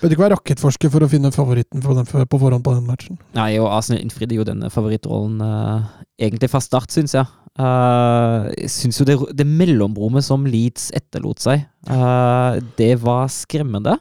Bør 0.00 0.10
ikke 0.10 0.24
være 0.24 0.36
rakettforsker 0.36 0.90
for 0.90 1.06
å 1.06 1.08
finne 1.08 1.30
favoritten 1.30 1.82
for 1.84 1.94
den, 1.94 2.04
på 2.04 2.40
forhånd 2.40 2.64
på 2.64 2.74
den 2.74 2.86
matchen. 2.86 3.18
Nei, 3.38 3.58
og 3.62 3.70
Arsenal 3.70 4.02
innfridde 4.02 4.34
jo 4.34 4.46
denne 4.48 4.70
favorittrollen 4.74 5.38
uh, 5.40 5.86
egentlig 6.18 6.50
fra 6.50 6.60
start, 6.60 6.90
syns 6.90 7.14
jeg. 7.14 7.26
Uh, 7.60 8.50
jeg 8.56 8.72
syns 8.72 8.98
jo 8.98 9.04
det, 9.06 9.18
det 9.36 9.46
mellomrommet 9.46 10.24
som 10.24 10.44
Leeds 10.48 10.90
etterlot 10.96 11.38
seg, 11.44 11.66
uh, 11.92 12.58
det 12.80 12.96
var 13.04 13.28
skremmende. 13.30 14.00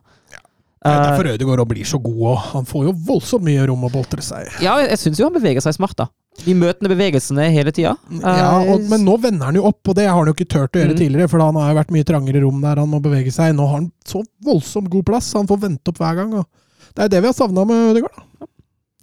Det 0.81 0.89
er 0.89 1.03
derfor 1.11 1.27
Ødegaard 1.29 1.67
blir 1.69 1.85
så 1.85 1.99
god, 2.01 2.21
òg. 2.31 2.37
han 2.55 2.65
får 2.65 2.87
jo 2.87 2.93
voldsomt 3.05 3.45
mye 3.45 3.67
rom 3.69 3.83
å 3.85 3.91
boltre 3.93 4.23
seg. 4.25 4.49
ja, 4.65 4.79
jeg 4.81 4.97
syns 4.97 5.19
jo 5.21 5.27
han 5.27 5.35
beveger 5.35 5.61
seg 5.61 5.75
smart, 5.77 5.93
da. 5.99 6.07
De 6.45 6.53
møtende 6.57 6.89
bevegelsene 6.89 7.43
hele 7.53 7.73
tida. 7.75 7.91
Ja, 8.23 8.61
og, 8.71 8.85
men 8.89 9.03
nå 9.05 9.17
vender 9.21 9.49
han 9.49 9.57
jo 9.59 9.65
opp, 9.67 9.81
og 9.91 9.97
det 9.97 10.05
har 10.07 10.15
han 10.17 10.29
jo 10.31 10.33
ikke 10.33 10.47
turt 10.49 10.77
å 10.77 10.79
gjøre 10.81 10.95
Mm. 10.95 10.99
tidligere, 11.01 11.29
for 11.29 11.43
han 11.43 11.55
har 11.59 11.73
jo 11.73 11.77
vært 11.81 11.91
mye 11.91 12.07
trangere 12.07 12.41
rom 12.41 12.61
der 12.63 12.79
han 12.81 12.89
må 12.89 13.01
bevege 13.03 13.33
seg. 13.35 13.51
Nå 13.57 13.67
har 13.67 13.75
han 13.81 13.91
så 14.07 14.23
voldsomt 14.47 14.89
god 14.89 15.05
plass, 15.05 15.27
så 15.29 15.41
han 15.43 15.47
får 15.51 15.59
vente 15.67 15.91
opp 15.91 15.99
hver 16.01 16.15
gang. 16.21 16.33
Og 16.39 16.47
det 16.95 17.03
er 17.03 17.11
det 17.13 17.21
vi 17.21 17.29
har 17.29 17.35
savna 17.37 17.65
med 17.67 17.91
Ødegaard. 17.91 18.23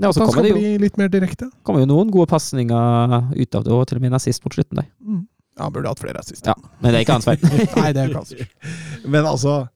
ja, 0.01 0.11
så 0.11 0.21
han 0.25 0.27
kommer 0.27 0.33
skal 0.33 0.43
det 0.49 0.51
jo, 0.51 0.57
bli 0.57 0.73
litt 0.87 0.97
mer 0.99 1.09
direkte. 1.13 1.51
kommer 1.63 1.85
jo 1.85 1.91
noen 1.93 2.11
gode 2.11 2.27
pasninger 2.33 3.33
ut 3.37 3.55
av 3.55 3.65
det, 3.69 3.73
og 3.77 3.87
til 3.87 3.99
og 4.01 4.03
med 4.03 4.11
en 4.13 4.19
assist 4.19 4.43
mot 4.45 4.55
slutten 4.57 4.81
der. 4.83 4.89
Mm. 5.05 5.27
Ja, 5.59 5.65
han 5.69 5.73
burde 5.75 5.89
hatt 5.93 5.99
flere 6.03 6.19
assist. 6.25 6.47
Ja, 6.47 6.55
men 6.81 6.93
det 6.93 6.99
er 7.01 7.05
ikke 7.07 7.19
hans 7.19 7.29
feil. 7.29 7.39
Nei, 7.83 7.93
det 7.93 8.03
er 8.03 8.09
ikke 8.09 8.25
hans. 8.25 8.35
Men 9.15 9.27
altså, 9.27 9.69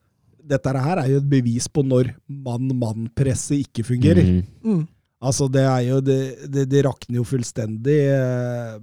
dette 0.46 0.72
her 0.78 0.98
er 1.04 1.08
jo 1.10 1.20
et 1.20 1.28
bevis 1.30 1.68
på 1.68 1.82
når 1.86 2.14
mann-mann-presset 2.28 3.60
ikke 3.66 3.84
fungerer. 3.86 4.22
Mm. 4.24 4.42
Mm. 4.64 4.84
Altså, 5.22 5.46
det 5.54 5.62
er 5.62 5.80
jo 5.86 6.00
Det, 6.02 6.16
det, 6.50 6.64
det 6.72 6.80
rakner 6.84 7.20
jo 7.20 7.24
fullstendig. 7.28 7.98
Eh, 8.10 8.78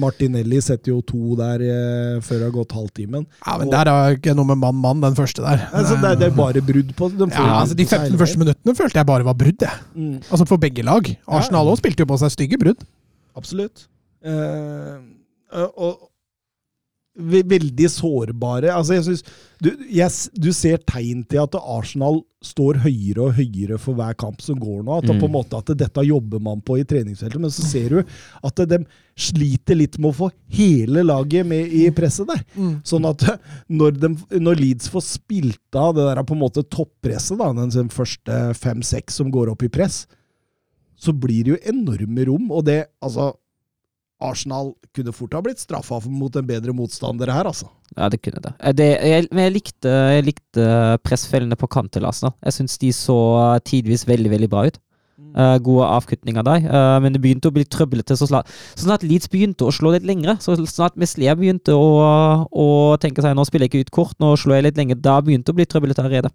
Martinelli 0.00 0.56
setter 0.64 0.94
jo 0.94 1.02
to 1.04 1.34
der 1.36 1.60
eh, 1.66 2.20
før 2.24 2.38
det 2.40 2.46
har 2.48 2.54
gått 2.54 2.72
halvtimen. 2.72 3.26
Ja, 3.44 3.58
men 3.60 3.68
der 3.74 3.90
er 3.92 4.16
ikke 4.16 4.32
noe 4.38 4.48
med 4.48 4.56
mann-mann, 4.62 5.02
den 5.04 5.18
første 5.18 5.44
der. 5.44 5.66
Altså, 5.68 5.98
det, 6.00 6.10
er- 6.14 6.20
det 6.22 6.28
er 6.30 6.36
bare 6.38 6.62
brudd 6.64 6.94
på 6.96 7.10
de 7.12 7.28
Ja, 7.28 7.58
altså 7.60 7.76
De 7.76 7.84
15 7.84 8.16
første 8.22 8.40
minuttene 8.40 8.74
følte 8.78 9.02
jeg 9.02 9.10
bare 9.12 9.26
var 9.28 9.36
brudd, 9.36 9.60
jeg. 9.66 9.84
Mm, 9.94 10.16
Altså 10.30 10.46
for 10.48 10.56
begge 10.64 10.82
lag. 10.88 11.12
Arsenal 11.28 11.68
òg 11.74 11.76
spilte 11.82 12.06
jo 12.06 12.08
på 12.14 12.18
seg 12.24 12.32
stygge 12.38 12.58
brudd. 12.62 12.86
absolutt. 13.36 13.84
Eh, 14.24 14.96
og, 15.76 16.08
veldig 17.12 17.88
sårbare. 17.92 18.70
Altså, 18.72 18.94
jeg 18.96 19.04
synes, 19.04 19.22
du, 19.62 19.70
yes, 19.84 20.18
du 20.32 20.48
ser 20.56 20.80
tegn 20.88 21.22
til 21.28 21.42
at 21.42 21.56
Arsenal 21.60 22.22
står 22.42 22.80
høyere 22.82 23.26
og 23.28 23.36
høyere 23.36 23.76
for 23.78 23.94
hver 23.98 24.16
kamp 24.18 24.40
som 24.42 24.56
går 24.58 24.80
nå. 24.82 24.96
At 24.98 25.10
mm. 25.10 25.20
på 25.20 25.28
en 25.28 25.34
måte 25.34 25.60
at 25.60 25.74
dette 25.78 26.04
jobber 26.08 26.40
man 26.42 26.62
på 26.64 26.78
i 26.80 26.86
treningsfeltet, 26.88 27.42
men 27.42 27.52
så 27.52 27.66
ser 27.68 27.92
du 27.92 28.14
at 28.48 28.64
de 28.72 28.80
sliter 29.12 29.76
litt 29.78 29.98
med 30.00 30.10
å 30.10 30.18
få 30.22 30.30
hele 30.56 31.04
laget 31.04 31.46
med 31.46 31.68
i 31.68 31.84
presset 31.94 32.32
der. 32.32 32.42
Sånn 32.88 33.06
at 33.08 33.26
når, 33.68 34.00
de, 34.00 34.14
når 34.40 34.64
Leeds 34.64 34.88
får 34.92 35.06
spilt 35.10 35.78
av 35.78 35.92
det 35.98 36.08
der 36.08 36.24
på 36.26 36.36
en 36.36 36.42
måte 36.42 36.64
toppresset, 36.64 37.36
da, 37.38 37.52
den 37.52 37.92
første 37.92 38.40
fem-seks 38.58 39.20
som 39.20 39.30
går 39.34 39.52
opp 39.52 39.68
i 39.68 39.72
press, 39.72 40.06
så 41.02 41.12
blir 41.12 41.44
det 41.44 41.54
jo 41.54 41.62
enorme 41.74 42.26
rom, 42.28 42.50
og 42.54 42.64
det, 42.68 42.84
altså 43.02 43.32
Arsenal 44.22 44.72
kunne 44.94 45.14
fort 45.16 45.34
ha 45.36 45.42
blitt 45.44 45.62
straffa 45.62 45.98
mot 46.06 46.36
en 46.36 46.46
bedre 46.48 46.74
motstander 46.76 47.32
her, 47.32 47.48
altså. 47.48 47.68
Ja, 47.96 48.08
det 48.12 48.22
kunne 48.24 48.40
det. 48.44 48.54
Eh, 48.60 48.74
det 48.76 48.88
jeg, 48.94 49.28
men 49.32 49.48
jeg 49.48 49.56
likte, 49.58 49.92
jeg 50.16 50.26
likte 50.30 50.68
pressfellene 51.04 51.58
på 51.58 51.68
kant 51.72 51.92
til 51.92 52.08
Arsenal. 52.08 52.34
Jeg 52.46 52.58
syns 52.60 52.78
de 52.80 52.92
så 52.96 53.18
tidvis 53.68 54.06
veldig, 54.08 54.32
veldig 54.32 54.50
bra 54.52 54.66
ut. 54.70 54.80
Uh, 55.32 55.56
gode 55.64 55.86
avkutninger 55.88 56.44
der. 56.44 56.64
uh, 56.68 56.98
men 57.00 57.14
det 57.14 57.20
begynte 57.22 57.48
å 57.48 57.54
bli 57.54 57.62
trøblete 57.64 58.16
så 58.20 58.26
snart, 58.28 58.50
så 58.74 58.84
snart 58.84 59.04
Leeds 59.06 59.30
begynte 59.32 59.64
å 59.64 59.72
slå 59.72 59.94
litt 59.94 60.04
lengre. 60.04 60.34
Så 60.44 60.58
snart 60.68 60.98
Meslier 61.00 61.38
begynte 61.38 61.72
å, 61.72 61.88
å 62.52 62.66
tenke 63.00 63.24
seg 63.24 63.36
nå 63.36 63.46
spiller 63.48 63.68
jeg 63.68 63.72
ikke 63.72 63.86
ut 63.86 63.94
kort, 63.96 64.18
nå 64.20 64.34
slår 64.36 64.58
jeg 64.58 64.66
litt 64.68 64.80
lenger. 64.82 65.00
Da 65.00 65.16
begynte 65.24 65.48
det 65.48 65.54
å 65.54 65.60
bli 65.60 65.68
trøblete 65.68 66.04
allerede. 66.04 66.32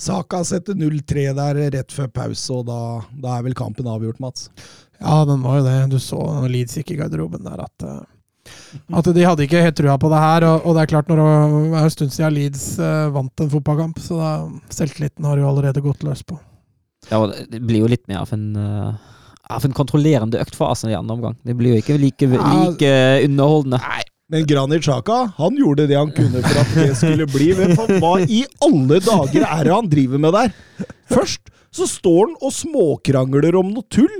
Saka 0.00 0.44
setter 0.46 0.78
0-3 0.78 1.26
der 1.36 1.58
rett 1.74 1.92
før 1.92 2.06
pause, 2.14 2.54
og 2.54 2.68
da, 2.70 2.78
da 3.20 3.34
er 3.36 3.48
vel 3.48 3.58
kampen 3.58 3.90
avgjort, 3.90 4.22
Mats. 4.22 4.46
Ja, 5.00 5.24
den 5.24 5.42
var 5.42 5.58
jo 5.60 5.64
det. 5.66 5.76
Du 5.92 5.98
så 6.02 6.18
når 6.20 6.50
Leeds 6.52 6.76
gikk 6.80 6.90
i 6.94 6.98
garderoben 7.00 7.44
der, 7.46 7.62
at, 7.64 7.84
eh, 7.88 8.50
at 8.98 9.08
de 9.16 9.24
hadde 9.24 9.46
ikke 9.46 9.62
helt 9.64 9.78
trua 9.78 9.96
på 10.00 10.10
det 10.12 10.20
her. 10.20 10.44
Og, 10.50 10.66
og 10.66 10.76
det 10.76 10.82
er 10.84 10.90
klart, 10.92 11.08
når 11.08 11.20
det 11.22 11.78
er 11.78 11.86
en 11.86 11.94
stund 11.94 12.12
siden 12.14 12.36
Leeds 12.36 12.66
eh, 12.78 13.06
vant 13.14 13.44
en 13.44 13.52
fotballkamp, 13.54 13.98
så 14.04 14.18
da, 14.20 14.30
selvtilliten 14.74 15.24
har 15.28 15.40
jo 15.40 15.48
allerede 15.48 15.82
gått 15.84 16.04
løs 16.06 16.22
på. 16.28 16.36
Ja, 17.10 17.22
og 17.22 17.32
det- 17.48 17.62
blir 17.64 17.80
jo 17.86 17.88
litt 17.88 18.04
mer 18.10 18.20
av 18.26 18.32
en 18.36 18.44
eh, 18.60 18.92
av 19.50 19.64
en 19.66 19.72
kontrollerende 19.74 20.38
økt 20.38 20.54
for 20.54 20.70
Arsenal 20.70 20.92
i 20.92 20.98
andre 21.00 21.16
omgang. 21.16 21.36
Det 21.42 21.56
blir 21.58 21.74
jo 21.74 21.80
ikke 21.82 21.96
like, 21.98 22.28
Ja. 22.28 22.50
like 22.68 22.90
underholdende. 23.26 23.80
Men 24.30 24.44
Granit 24.46 24.84
Xhaka 24.84 25.32
han 25.40 25.56
gjorde 25.58 25.88
det 25.90 25.96
han 25.98 26.12
kunne 26.14 26.38
for 26.44 26.60
at 26.60 26.74
det 26.76 26.92
skulle 27.00 27.26
bli. 27.26 27.48
Men 27.58 27.72
hva 27.74 28.12
i 28.30 28.44
alle 28.62 29.00
dager 29.02 29.42
er 29.48 29.64
det 29.66 29.72
han 29.74 29.88
driver 29.90 30.22
med 30.22 30.36
der? 30.36 30.52
Først 31.10 31.50
så 31.74 31.88
står 31.90 32.28
han 32.28 32.36
og 32.46 32.52
småkrangler 32.54 33.58
om 33.58 33.72
noe 33.74 33.82
tull 33.90 34.12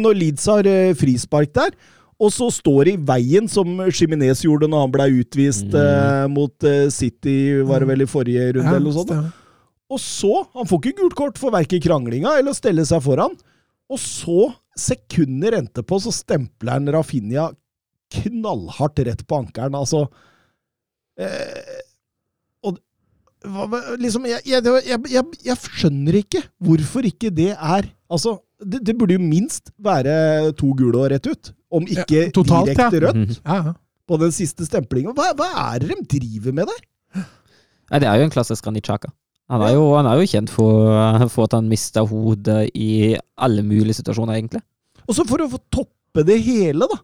når 0.00 0.16
Leeds 0.18 0.46
har 0.50 0.66
eh, 0.66 0.94
frispark 0.98 1.52
der. 1.54 1.70
Og 2.18 2.32
så 2.34 2.48
står 2.50 2.88
i 2.90 2.96
veien, 3.06 3.46
som 3.46 3.76
Jiminez 3.94 4.40
gjorde 4.42 4.66
når 4.66 4.80
han 4.86 4.94
ble 4.96 5.04
utvist 5.20 5.70
eh, 5.78 6.24
mot 6.34 6.64
eh, 6.66 6.88
City, 6.90 7.36
var 7.68 7.84
det 7.84 7.92
vel 7.92 8.02
i 8.02 8.08
forrige 8.10 8.48
runde, 8.56 8.72
eller 8.74 8.88
noe 8.88 8.96
sånt. 8.96 9.12
Og 9.88 10.00
så 10.02 10.32
Han 10.52 10.66
får 10.68 10.80
ikke 10.82 10.98
gult 10.98 11.14
kort 11.16 11.38
for 11.40 11.54
verken 11.54 11.80
kranglinga 11.80 12.34
eller 12.40 12.50
å 12.52 12.58
stelle 12.58 12.82
seg 12.84 13.00
foran. 13.06 13.36
Og 13.88 14.00
så, 14.02 14.48
sekunder 14.76 15.54
etterpå, 15.62 15.96
så 16.04 16.10
stempler 16.12 16.74
han 16.74 16.90
Rafinha 16.92 17.46
knallhardt 18.12 18.98
rett 19.06 19.22
på 19.28 19.38
ankelen. 19.38 19.78
Altså 19.78 20.02
eh, 21.20 21.78
Og 22.66 22.76
hva- 23.46 23.96
liksom 24.00 24.26
jeg, 24.28 24.42
jeg, 24.48 24.64
jeg, 24.90 25.00
jeg, 25.14 25.24
jeg 25.46 25.56
skjønner 25.78 26.18
ikke 26.20 26.42
hvorfor 26.66 27.06
ikke 27.08 27.30
det 27.34 27.52
er 27.54 27.88
Altså, 28.10 28.38
det, 28.64 28.80
det 28.86 28.94
burde 28.98 29.14
jo 29.16 29.22
minst 29.22 29.70
være 29.78 30.52
to 30.58 30.72
gule 30.78 30.98
og 30.98 31.10
rett 31.12 31.26
ut. 31.30 31.52
Om 31.70 31.86
ikke 31.86 32.24
Ja, 32.26 32.30
totalt, 32.34 32.72
ja. 32.72 32.74
direkte 32.74 33.00
rødt 33.06 33.16
Mhm. 33.16 33.36
Ja, 33.44 33.56
ja. 33.68 33.72
på 34.08 34.18
den 34.18 34.32
siste 34.32 34.64
stemplinga. 34.66 35.12
Hva, 35.14 35.32
hva 35.36 35.48
er 35.74 35.78
det 35.84 35.88
de 36.08 36.18
driver 36.18 36.52
med 36.56 36.66
der? 36.66 37.24
Nei, 37.90 37.98
det 38.00 38.08
er 38.08 38.18
jo 38.18 38.24
en 38.28 38.30
klassisk 38.30 38.64
Granit 38.64 38.88
Han 38.88 39.60
han 39.60 40.06
er 40.06 40.16
jo 40.20 40.26
kjent 40.28 40.50
for, 40.50 41.28
for 41.28 41.44
at 41.44 41.52
han 41.52 41.68
mista 41.68 42.02
hodet 42.04 42.70
i 42.74 43.16
alle 43.38 43.62
mulige 43.62 43.94
situasjoner, 43.94 44.34
egentlig. 44.36 44.60
Og 45.08 45.14
så 45.16 45.24
for 45.26 45.38
å 45.40 45.48
få 45.48 45.58
toppe 45.72 46.24
det 46.24 46.42
hele, 46.44 46.84
da, 46.88 46.98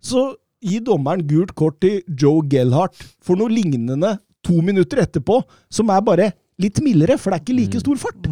så 0.00 0.34
gir 0.62 0.80
dommeren 0.80 1.26
gult 1.26 1.54
kort 1.54 1.80
til 1.80 2.02
Joe 2.08 2.42
Gellhardt 2.48 2.94
for 3.20 3.36
noe 3.36 3.48
lignende 3.52 4.18
to 4.42 4.60
minutter 4.64 5.02
etterpå, 5.02 5.42
som 5.70 5.90
er 5.90 6.00
bare 6.00 6.30
litt 6.62 6.80
mildere, 6.80 7.18
for 7.18 7.30
det 7.30 7.40
er 7.40 7.44
ikke 7.44 7.58
like 7.58 7.80
stor 7.82 7.96
fart. 7.96 8.30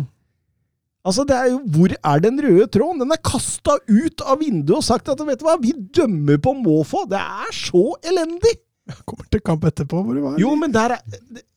Altså, 1.06 1.24
det 1.24 1.36
er 1.36 1.46
jo, 1.52 1.60
Hvor 1.72 1.92
er 1.96 2.20
den 2.20 2.40
røde 2.44 2.66
tråden? 2.68 2.98
Den 3.00 3.12
er 3.14 3.20
kasta 3.24 3.78
ut 3.88 4.20
av 4.26 4.40
vinduet 4.42 4.76
og 4.82 4.84
sagt 4.84 5.08
at 5.08 5.20
vet 5.24 5.40
du 5.40 5.46
hva, 5.46 5.54
vi 5.62 5.72
dømmer 5.96 6.36
på 6.44 6.52
måfå. 6.60 7.06
Det 7.08 7.20
er 7.20 7.54
så 7.56 7.84
elendig! 8.04 8.58
Jeg 8.90 9.04
Kommer 9.06 9.26
til 9.30 9.40
kamp 9.46 9.64
etterpå, 9.68 10.00
hvor 10.02 10.16
det 10.18 10.22
var 10.24 10.38
Jo, 10.42 10.50
men 10.58 10.72
der 10.74 10.96
er 10.96 11.02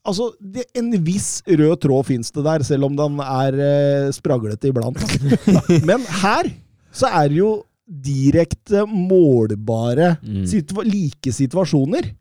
Altså, 0.05 0.29
det, 0.39 0.65
en 0.77 0.91
viss 1.05 1.41
rød 1.47 1.77
tråd 1.81 2.05
fins 2.09 2.29
det 2.35 2.43
der, 2.45 2.63
selv 2.67 2.85
om 2.89 2.95
den 2.99 3.19
er 3.23 3.55
eh, 3.63 4.09
spraglete 4.13 4.67
iblant. 4.67 4.99
Men 5.87 6.03
her 6.19 6.49
så 6.91 7.07
er 7.07 7.29
det 7.31 7.37
jo 7.39 7.51
direkte 7.87 8.83
målbare 8.89 10.17
Mm. 10.23 10.43
situa 10.47 10.83
like 10.83 11.31
situasjoner 11.31 12.11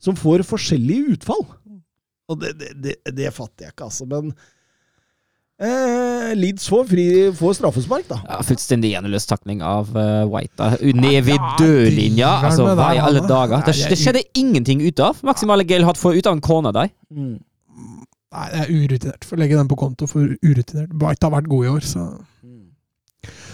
som 0.00 0.14
får 0.16 0.44
forskjellige 0.48 1.16
utfall. 1.16 1.42
Og 2.30 2.38
det, 2.40 2.52
det, 2.60 2.70
det, 2.84 2.94
det 3.16 3.32
fatter 3.34 3.66
jeg 3.66 3.72
ikke, 3.74 3.88
altså. 3.88 4.06
Men 4.08 4.30
eh, 5.66 6.30
Leeds 6.38 6.68
får, 6.72 6.86
fri, 6.90 7.04
får 7.36 7.58
straffespark, 7.58 8.08
da. 8.08 8.20
Ja, 8.28 8.40
fullstendig 8.46 8.94
eneløs 8.98 9.28
takling 9.30 9.62
av 9.66 9.92
uh, 9.96 10.24
White. 10.30 10.56
da. 10.58 10.72
Ned 10.80 11.20
ved 11.28 11.36
Ja, 11.36 11.52
dørlinja. 11.60 12.32
Altså, 12.48 12.70
hva 12.78 12.90
i 12.96 13.02
alle 13.02 13.22
dager? 13.28 13.62
Det, 13.66 13.76
det 13.92 14.00
skjedde 14.00 14.24
ingenting 14.40 14.82
ut 14.86 15.04
av. 15.04 15.20
Maximale 15.26 15.66
Gale 15.68 15.94
får 15.98 16.20
ut 16.20 16.30
av 16.30 16.38
en 16.38 16.44
corner 16.44 16.76
der. 16.76 16.92
Nei, 17.10 18.48
det 18.54 18.60
er 18.64 18.74
urutinert. 18.74 19.26
Får 19.26 19.40
legge 19.42 19.58
den 19.58 19.70
på 19.70 19.78
konto 19.78 20.06
for 20.10 20.36
urutinert. 20.44 20.92
White 20.94 21.26
har 21.26 21.34
vært 21.34 21.50
god 21.50 21.66
i 21.66 21.72
år, 21.76 21.86
så 21.86 22.10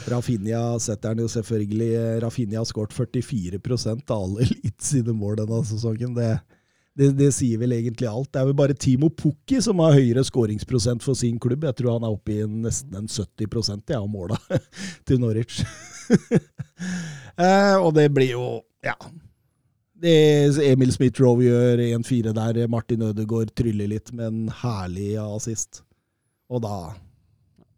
Rafinha 0.06 0.78
setter 0.78 1.12
han 1.12 1.22
jo 1.24 1.28
selvfølgelig 1.30 2.20
Rafinha 2.22 2.60
har 2.60 2.68
skåret 2.68 2.94
44 2.94 3.58
av 4.06 4.12
alle 4.14 4.46
Leeds 4.52 4.92
sine 4.92 5.14
mål 5.16 5.40
denne 5.40 5.62
sesongen. 5.66 6.14
Det, 6.14 6.36
det, 6.96 7.10
det 7.18 7.28
sier 7.36 7.60
vel 7.60 7.74
egentlig 7.76 8.08
alt. 8.08 8.30
Det 8.32 8.40
er 8.40 8.48
vel 8.48 8.56
bare 8.56 8.76
Timo 8.78 9.10
Pukki 9.12 9.60
som 9.64 9.82
har 9.84 9.96
høyere 9.98 10.24
skåringsprosent 10.24 11.04
for 11.04 11.18
sin 11.18 11.36
klubb. 11.42 11.66
Jeg 11.68 11.76
tror 11.76 11.98
han 11.98 12.06
er 12.08 12.16
oppe 12.16 12.38
i 12.38 12.46
nesten 12.48 12.96
en 12.96 13.10
70% 13.10 13.92
ja, 13.92 14.00
av 14.00 14.08
måla 14.08 14.38
til 15.08 15.20
Norwich. 15.20 15.60
eh, 17.44 17.76
og 17.76 17.92
det 17.98 18.08
blir 18.16 18.36
jo 18.36 18.48
Ja. 18.86 18.96
Det 19.96 20.12
Emil 20.60 20.90
Smith-Roe 20.92 21.40
gjør 21.40 21.80
1-4 21.80 22.34
der. 22.36 22.58
Martin 22.68 23.06
Ødegaard 23.06 23.54
tryller 23.56 23.88
litt 23.88 24.12
med 24.12 24.26
en 24.28 24.50
herlig 24.60 25.14
assist. 25.22 25.80
Og 26.52 26.60
da, 26.64 26.92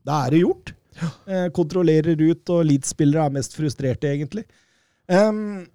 da 0.03 0.25
er 0.27 0.35
det 0.35 0.41
gjort. 0.43 0.73
Eh, 0.99 1.47
kontrollerer 1.55 2.19
ut, 2.19 2.43
og 2.51 2.67
Leeds-spillere 2.67 3.29
er 3.29 3.37
mest 3.39 3.55
frustrerte, 3.55 4.11
egentlig. 4.11 4.45
Em, 5.07 5.69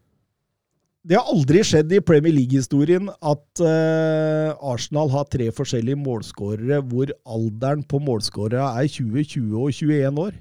det 1.04 1.18
har 1.20 1.28
aldri 1.28 1.60
skjedd 1.68 1.92
i 1.92 2.02
Premier 2.06 2.32
League-historien 2.32 3.10
at 3.12 3.62
uh, 3.64 4.54
Arsenal 4.72 5.12
har 5.12 5.28
tre 5.32 5.50
forskjellige 5.52 6.00
målskårere 6.00 6.80
hvor 6.88 7.12
alderen 7.28 7.84
på 7.84 8.00
målskårere 8.04 8.70
er 8.80 8.88
20, 8.88 9.26
20 9.34 9.58
og 9.60 9.74
21 9.76 10.22
år. 10.24 10.38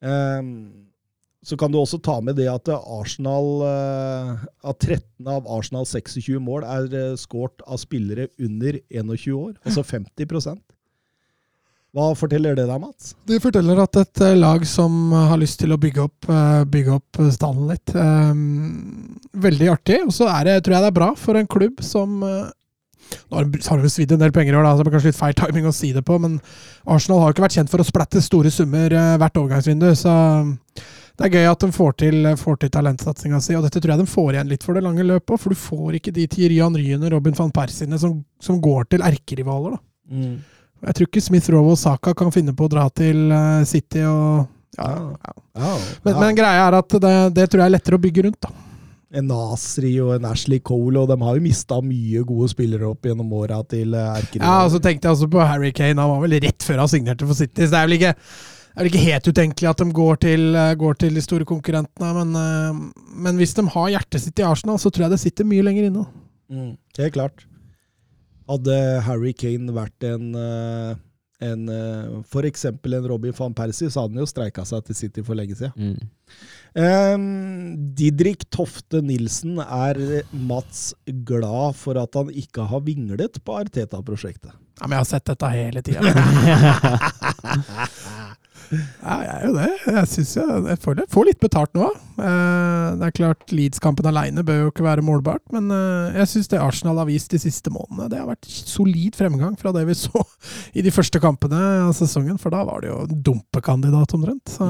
Um, 0.00 0.52
så 1.42 1.56
kan 1.58 1.72
du 1.72 1.80
også 1.80 1.98
ta 2.04 2.18
med 2.22 2.38
det 2.38 2.46
at 2.52 2.68
Arsenal 2.72 3.62
uh, 3.64 4.40
At 4.64 4.80
13 4.80 5.28
av 5.28 5.48
Arsenals 5.48 5.92
26 5.92 6.38
mål 6.40 6.64
er 6.68 6.86
uh, 6.94 7.18
skåret 7.18 7.64
av 7.66 7.80
spillere 7.82 8.28
under 8.38 8.78
21 8.92 9.34
år, 9.34 9.54
altså 9.64 9.82
50 9.82 10.30
Hva 11.90 12.12
forteller 12.14 12.54
det 12.54 12.68
deg, 12.68 12.78
Mats? 12.78 13.14
Det 13.26 13.40
forteller 13.42 13.80
at 13.82 13.98
et 13.98 14.22
eh, 14.22 14.36
lag 14.38 14.62
som 14.68 15.10
har 15.16 15.40
lyst 15.40 15.58
til 15.62 15.74
å 15.74 15.78
bygge 15.80 16.04
opp, 16.04 16.28
eh, 16.30 16.62
bygge 16.70 16.94
opp 17.00 17.20
stallen 17.34 17.66
litt 17.72 17.90
eh, 17.98 18.30
Veldig 19.42 19.68
artig. 19.72 19.98
Og 20.06 20.14
så 20.14 20.28
er 20.30 20.52
tror 20.62 20.76
jeg 20.76 20.84
det 20.86 20.90
er 20.92 20.98
bra 21.00 21.10
for 21.18 21.38
en 21.40 21.50
klubb 21.50 21.82
som 21.86 22.22
eh, 22.26 22.48
Nå 23.30 23.40
har 23.40 23.48
de 23.50 23.58
har 23.66 23.88
svidd 23.90 24.12
en 24.14 24.22
del 24.22 24.30
penger 24.30 24.54
i 24.54 24.58
år, 24.60 24.62
da, 24.62 24.76
så 24.76 24.84
det 24.84 24.90
er 24.90 24.94
kanskje 24.94 25.10
litt 25.10 25.18
feil 25.18 25.34
timing 25.34 25.64
å 25.66 25.74
si 25.74 25.88
det 25.96 26.04
på, 26.06 26.14
men 26.22 26.36
Arsenal 26.86 27.18
har 27.18 27.32
jo 27.32 27.34
ikke 27.34 27.42
vært 27.42 27.56
kjent 27.58 27.72
for 27.72 27.82
å 27.82 27.86
splatte 27.88 28.22
store 28.22 28.52
summer 28.54 28.94
eh, 28.94 29.16
hvert 29.18 29.40
overgangsvindu, 29.40 29.88
så 29.98 30.12
det 31.18 31.26
er 31.26 31.34
gøy 31.34 31.48
at 31.50 31.64
de 31.64 31.72
får 31.74 31.96
til, 32.04 32.28
får 32.38 32.60
til 32.62 32.70
talentsatsinga 32.76 33.40
si, 33.42 33.56
og 33.58 33.66
dette 33.66 33.82
tror 33.82 33.96
jeg 33.96 34.04
de 34.04 34.12
får 34.12 34.30
igjen 34.36 34.52
litt 34.52 34.62
for 34.62 34.78
det 34.78 34.84
lange 34.86 35.08
løpet 35.08 35.34
òg, 35.34 35.42
for 35.42 35.50
du 35.50 35.58
får 35.58 35.98
ikke 35.98 36.14
de 36.20 36.28
Tyrian 36.30 36.78
Ryene, 36.78 37.10
Robin 37.10 37.34
van 37.40 37.50
Persiene 37.58 37.98
som, 37.98 38.14
som 38.38 38.62
går 38.62 38.92
til 38.94 39.02
erkerivaler, 39.10 39.74
da. 39.74 39.82
Jeg 40.80 40.96
tror 40.96 41.08
ikke 41.10 41.20
Smith 41.22 41.50
Rowe 41.52 41.74
og 41.74 41.78
Saka 41.80 42.14
kan 42.16 42.32
finne 42.32 42.54
på 42.56 42.64
å 42.66 42.72
dra 42.72 42.86
til 42.94 43.28
eh, 43.34 43.62
City 43.68 44.02
og 44.08 44.48
ja, 44.78 44.88
ja. 45.58 45.70
Men, 46.06 46.14
men 46.14 46.36
greia 46.38 46.68
er 46.68 46.76
at 46.78 46.94
det, 47.02 47.14
det 47.36 47.46
tror 47.50 47.64
jeg 47.64 47.66
er 47.68 47.74
lettere 47.74 47.98
å 47.98 48.02
bygge 48.02 48.22
rundt, 48.28 48.46
da. 48.46 48.52
en 49.18 49.26
Nasri 49.28 49.96
og 50.00 50.14
en 50.14 50.28
Ashley 50.30 50.62
Cole, 50.62 51.02
og 51.02 51.10
de 51.10 51.16
har 51.20 51.36
jo 51.36 51.42
mista 51.44 51.80
mye 51.84 52.22
gode 52.24 52.52
spillere 52.52 52.86
opp 52.88 53.08
gjennom 53.10 53.34
åra 53.36 53.58
til 53.68 53.96
eh, 53.98 54.22
Ja, 54.38 54.60
og 54.62 54.70
så 54.72 54.80
tenkte 54.80 55.10
jeg 55.10 55.18
også 55.18 55.28
på 55.32 55.42
Harry 55.42 55.72
Kane. 55.76 55.98
Han 55.98 56.14
var 56.14 56.22
vel 56.24 56.38
rett 56.46 56.64
før 56.64 56.84
han 56.84 56.92
signerte 56.92 57.28
for 57.28 57.36
City, 57.36 57.66
så 57.66 57.74
det 57.74 57.82
er 57.82 57.90
vel 57.90 57.98
ikke, 57.98 58.14
det 58.14 58.78
er 58.78 58.86
vel 58.86 58.92
ikke 58.92 59.04
helt 59.08 59.30
utenkelig 59.34 59.72
at 59.74 59.82
de 59.82 59.98
går 60.00 60.22
til, 60.24 60.48
eh, 60.62 60.72
går 60.86 61.02
til 61.04 61.18
de 61.18 61.26
store 61.26 61.50
konkurrentene, 61.50 62.14
men, 62.22 62.90
men 63.26 63.42
hvis 63.42 63.58
de 63.58 63.66
har 63.74 63.92
hjertet 63.98 64.24
sitt 64.24 64.40
i 64.40 64.48
Arsenal, 64.48 64.80
så 64.80 64.94
tror 64.94 65.08
jeg 65.08 65.16
det 65.18 65.22
sitter 65.26 65.50
mye 65.50 65.66
lenger 65.66 65.90
inne. 65.90 66.06
Mm, 66.50 66.74
helt 67.02 67.18
klart. 67.18 67.44
Hadde 68.50 68.74
Harry 69.06 69.32
Kane 69.36 69.70
vært 69.74 70.00
en, 70.08 70.34
eh, 70.34 70.94
en 71.46 71.60
F.eks. 71.70 72.28
for 72.32 72.42
eksempel 72.48 72.94
en 72.98 73.06
Robin 73.08 73.34
van 73.36 73.54
Persie, 73.56 73.88
så 73.88 74.00
hadde 74.02 74.14
han 74.18 74.24
jo 74.24 74.30
streika 74.30 74.62
seg 74.68 74.80
til 74.88 74.96
City 74.98 75.20
for 75.24 75.34
lenge 75.38 75.54
siden. 75.56 75.74
Mm. 75.76 76.00
Um, 76.80 77.24
Didrik 77.98 78.42
Tofte 78.54 78.98
Nilsen 79.02 79.54
er 79.62 79.96
Mats 80.30 80.94
glad 81.26 81.74
for 81.78 81.94
at 82.02 82.12
han 82.18 82.28
ikke 82.34 82.62
har 82.70 82.80
vinglet 82.86 83.34
på 83.46 83.50
Arteta-prosjektet. 83.62 84.52
Ja, 84.80 84.84
men 84.86 84.94
jeg 84.98 85.04
har 85.04 85.10
sett 85.14 85.30
dette 85.30 85.48
hele 85.54 85.80
tida. 85.86 86.00
ja, 88.70 89.16
jeg 89.24 89.32
er 89.34 89.44
jo 89.48 89.52
det. 89.56 89.68
Jeg 89.86 90.08
synes 90.12 90.32
jeg, 90.38 90.76
får, 90.84 91.00
får 91.10 91.26
litt 91.26 91.40
betalt 91.42 91.72
nå. 91.74 91.88
Eh, 92.20 92.86
det 93.00 93.08
er 93.08 93.14
klart, 93.16 93.44
Leeds-kampen 93.54 94.06
aleine 94.10 94.44
bør 94.46 94.64
jo 94.64 94.72
ikke 94.72 94.86
være 94.86 95.04
målbart, 95.04 95.42
men 95.54 95.70
eh, 95.74 96.18
jeg 96.20 96.30
syns 96.34 96.50
det 96.52 96.60
Arsenal 96.62 97.00
har 97.00 97.08
vist 97.08 97.32
de 97.32 97.40
siste 97.42 97.72
månedene, 97.72 98.10
det 98.12 98.20
har 98.20 98.28
vært 98.28 98.46
solid 98.46 99.16
fremgang 99.18 99.56
fra 99.60 99.72
det 99.74 99.86
vi 99.88 99.96
så 100.04 100.22
i 100.76 100.84
de 100.86 100.92
første 100.94 101.22
kampene 101.22 101.60
av 101.88 101.94
sesongen, 101.96 102.38
for 102.40 102.54
da 102.54 102.62
var 102.68 102.84
det 102.84 102.92
jo 102.92 103.00
dumpekandidat 103.30 104.14
omtrent. 104.18 104.54
Så, 104.54 104.68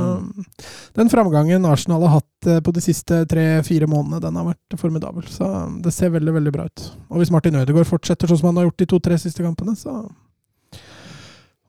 Den 0.97 1.13
framgangen 1.13 1.69
Arsenal 1.69 2.07
har 2.07 2.21
hatt 2.21 2.51
eh, 2.51 2.63
på 2.65 2.75
de 2.77 2.85
siste 2.85 3.25
tre-fire 3.31 3.91
månedene, 3.91 4.25
den 4.25 4.41
har 4.41 4.51
vært 4.53 4.81
formidabel. 4.81 5.29
Så 5.31 5.49
det 5.85 5.93
ser 5.97 6.15
veldig, 6.17 6.39
veldig 6.39 6.57
bra 6.57 6.67
ut. 6.71 6.89
Og 7.11 7.21
hvis 7.21 7.33
Martin 7.35 7.59
Ødegaard 7.61 7.89
fortsetter 7.91 8.31
sånn 8.31 8.41
som 8.41 8.53
han 8.53 8.63
har 8.63 8.71
gjort 8.71 8.81
de 8.81 8.91
to-tre 8.95 9.21
siste 9.21 9.45
kampene, 9.45 9.77
så 9.79 10.03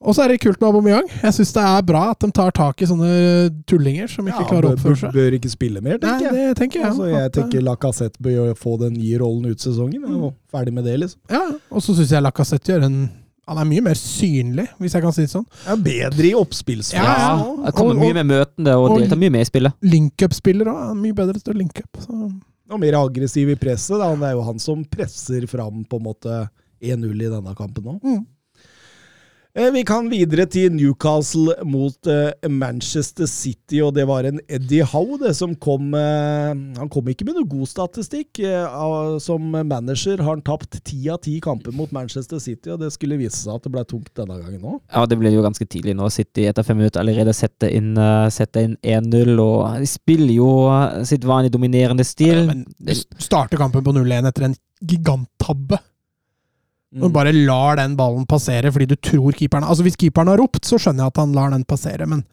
og 0.01 0.15
så 0.17 0.23
er 0.23 0.31
det 0.33 0.39
kult 0.41 0.59
med 0.61 0.67
Aubameyang. 0.71 1.07
Jeg 1.21 1.33
syns 1.37 1.53
det 1.53 1.61
er 1.63 1.81
bra 1.85 2.03
at 2.11 2.19
de 2.25 2.31
tar 2.31 2.51
tak 2.57 2.81
i 2.81 2.87
sånne 2.89 3.09
tullinger 3.69 4.09
som 4.09 4.25
ikke 4.27 4.47
klarer 4.49 4.71
å 4.71 4.73
oppføre 4.75 4.97
seg. 4.97 5.13
Bør 5.13 5.37
ikke 5.37 5.51
spille 5.53 5.81
mer, 5.81 5.99
Nei, 6.01 6.09
tenker 6.09 6.25
jeg. 6.25 6.33
det 6.33 6.57
tenker 6.57 6.79
jeg. 6.81 6.89
Altså, 6.89 7.07
jeg 7.11 7.25
at, 7.29 7.33
tenker 7.37 7.61
Lacassette 7.61 8.17
bør 8.21 8.53
få 8.57 8.77
den 8.81 8.93
nye 8.97 9.17
rollen 9.21 9.45
ut 9.53 9.59
sesongen. 9.61 10.03
Og 10.09 10.33
ferdig 10.51 10.73
med 10.73 10.83
det, 10.89 10.97
liksom. 11.03 11.19
ja, 11.29 11.43
Og 11.69 11.81
så 11.85 11.93
syns 11.95 12.11
jeg 12.11 12.23
Lacassette 12.25 12.73
gjør 12.73 12.87
en 12.89 13.01
Han 13.51 13.57
er 13.57 13.65
mye 13.65 13.81
mer 13.83 13.97
synlig, 13.97 14.67
hvis 14.79 14.93
jeg 14.95 15.01
kan 15.03 15.11
si 15.11 15.23
det 15.25 15.31
sånn. 15.31 15.45
Ja, 15.65 15.73
bedre 15.75 16.27
i 16.29 16.33
oppspillsfasen. 16.37 17.01
Ja, 17.01 17.15
Ja, 17.17 17.63
ja. 17.65 17.71
kommer 17.75 17.97
Og- 17.97 17.99
mye 18.05 18.13
med 18.13 18.27
møtende 18.29 18.75
og 18.77 18.91
og- 18.91 18.99
deltar 19.01 19.17
mye 19.17 19.31
med 19.31 19.41
i 19.41 19.49
spillet. 19.49 19.73
Link-up-spiller 19.81 20.65
òg. 20.71 20.95
Mye 20.95 21.13
bedre 21.13 21.41
til 21.41 21.53
å 21.53 21.57
linke 21.57 21.81
up. 21.83 21.97
Og 22.71 22.79
mer 22.79 22.93
aggressiv 22.95 23.49
i 23.51 23.55
presset. 23.55 23.97
Da. 23.99 24.15
Det 24.15 24.23
er 24.29 24.33
jo 24.37 24.41
han 24.43 24.59
som 24.59 24.85
presser 24.85 25.45
fram 25.49 25.83
på 25.89 25.97
en 25.99 26.03
måte 26.05 26.49
1-0 26.81 27.21
i 27.25 27.29
denne 27.33 27.53
kampen 27.57 27.83
òg. 27.83 27.99
Mm. 28.01 28.25
Eh, 29.51 29.67
Vi 29.73 29.81
kan 29.83 30.05
videre 30.07 30.45
til 30.47 30.71
Newcastle 30.71 31.57
mot 31.67 32.07
eh, 32.07 32.31
Manchester 32.47 33.27
City, 33.27 33.81
og 33.83 33.91
det 33.97 34.05
var 34.07 34.23
en 34.23 34.39
Eddie 34.47 34.85
Howe 34.87 35.17
det 35.19 35.33
som 35.35 35.57
kom 35.59 35.89
eh, 35.97 36.53
Han 36.79 36.91
kom 36.91 37.09
ikke 37.11 37.27
med 37.27 37.35
noe 37.35 37.49
god 37.49 37.67
statistikk. 37.67 38.39
Som 39.21 39.51
manager 39.51 40.21
har 40.23 40.37
han 40.37 40.45
tapt 40.45 40.79
ti 40.87 41.01
av 41.11 41.19
ti 41.25 41.35
kamper 41.43 41.75
mot 41.75 41.91
Manchester 41.91 42.39
City, 42.39 42.71
og 42.71 42.79
det 42.85 42.93
skulle 42.95 43.19
vise 43.19 43.41
seg 43.41 43.57
at 43.57 43.67
det 43.67 43.73
ble 43.75 43.83
tungt 43.89 44.13
denne 44.15 44.39
gangen 44.39 44.63
òg. 44.63 44.79
Ja, 44.87 45.03
det 45.09 45.19
ble 45.19 45.33
jo 45.33 45.43
ganske 45.43 45.67
tidlig 45.67 45.97
nå. 45.99 46.07
City 46.13 46.47
etter 46.47 46.65
fem 46.65 46.79
minutter 46.79 47.03
allerede 47.03 47.35
sette 47.35 47.69
inn, 47.75 47.91
sette 48.31 48.63
inn 48.63 48.77
1-0, 48.79 49.35
og 49.35 49.83
de 49.83 49.89
spiller 49.89 50.35
jo 50.37 50.49
sitt 51.07 51.27
vanlige 51.27 51.57
dominerende 51.57 52.07
stil. 52.07 52.45
Men 52.47 52.63
du 52.79 52.95
starter 53.21 53.59
kampen 53.59 53.83
på 53.83 53.95
0-1 53.99 54.31
etter 54.31 54.47
en 54.47 54.59
giganttabbe. 54.81 55.81
Mm. 56.91 57.05
Og 57.07 57.13
bare 57.15 57.31
lar 57.31 57.77
den 57.79 57.93
ballen 57.95 58.25
passere 58.27 58.67
fordi 58.71 58.85
du 58.91 58.97
tror 58.99 59.31
keeperen 59.31 59.63
Altså 59.63 59.83
Hvis 59.85 59.95
keeperen 59.95 60.27
har 60.27 60.37
ropt, 60.41 60.65
så 60.67 60.75
skjønner 60.75 61.05
jeg 61.05 61.13
at 61.13 61.19
han 61.21 61.31
lar 61.37 61.49
den 61.53 61.63
passere, 61.63 62.03
men 62.05 62.25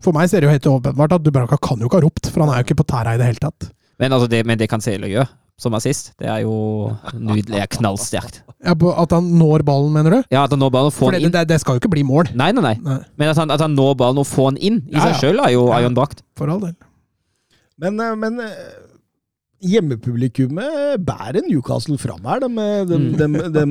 for 0.00 0.16
meg 0.16 0.30
ser 0.32 0.40
det 0.40 0.48
jo 0.48 0.52
helt 0.54 0.68
åpenbart 0.70 1.12
at 1.18 1.24
Dubravka 1.26 1.58
kan 1.60 1.78
jo 1.82 1.90
ikke 1.90 1.98
ha 2.00 2.04
ropt, 2.06 2.30
for 2.32 2.40
han 2.44 2.52
er 2.54 2.62
jo 2.62 2.64
ikke 2.70 2.78
på 2.80 2.86
tæra 2.88 3.12
i 3.12 3.18
det 3.20 3.26
hele 3.28 3.42
tatt. 3.44 3.66
Men, 4.00 4.12
altså 4.16 4.28
det, 4.32 4.40
men 4.48 4.56
det 4.60 4.70
Cancelo 4.72 5.06
gjøre, 5.08 5.28
som 5.60 5.76
assist, 5.76 6.14
det 6.20 6.28
er 6.32 6.42
jo 6.46 6.54
nydelig. 7.12 7.52
Det 7.54 7.60
er 7.62 7.70
knallsterkt. 7.76 8.40
Ja, 8.64 8.72
på 8.76 8.90
At 8.96 9.12
han 9.12 9.28
når 9.36 9.62
ballen, 9.68 9.92
mener 9.92 10.10
du? 10.16 10.18
Ja, 10.32 10.44
at 10.44 10.52
han 10.56 10.60
når 10.64 10.72
ballen 10.72 10.88
og 10.90 10.96
får 10.96 11.06
For 11.10 11.16
den 11.16 11.28
inn. 11.28 11.32
det, 11.36 11.44
det 11.52 11.60
skal 11.60 11.76
jo 11.76 11.80
ikke 11.84 11.92
bli 11.92 12.02
mål. 12.08 12.32
Nei, 12.36 12.50
nei, 12.56 12.64
nei. 12.64 12.74
Nei, 12.84 12.98
Men 13.20 13.28
at 13.34 13.40
han, 13.40 13.52
at 13.52 13.60
han 13.64 13.76
når 13.76 13.94
ballen 14.00 14.20
og 14.24 14.28
får 14.28 14.54
den 14.56 14.60
inn 14.70 14.80
i 14.88 14.96
Ja, 14.96 15.04
seg 15.06 15.12
ja. 15.12 15.20
sjøl, 15.20 15.44
er 15.44 15.52
jo 15.52 15.68
Ja. 15.68 15.92
Brakt. 15.96 16.24
for 16.36 16.48
all 16.52 16.60
del. 16.64 16.74
Men, 17.80 18.00
eh, 18.00 18.14
men 18.16 18.40
eh, 18.40 18.56
hjemmepublikummet 19.66 21.04
bærer 21.06 21.44
Newcastle 21.46 21.98
fram 22.00 22.24
her. 22.28 22.42
De, 22.44 22.50
de, 22.88 23.00
de, 23.18 23.46
de, 23.54 23.66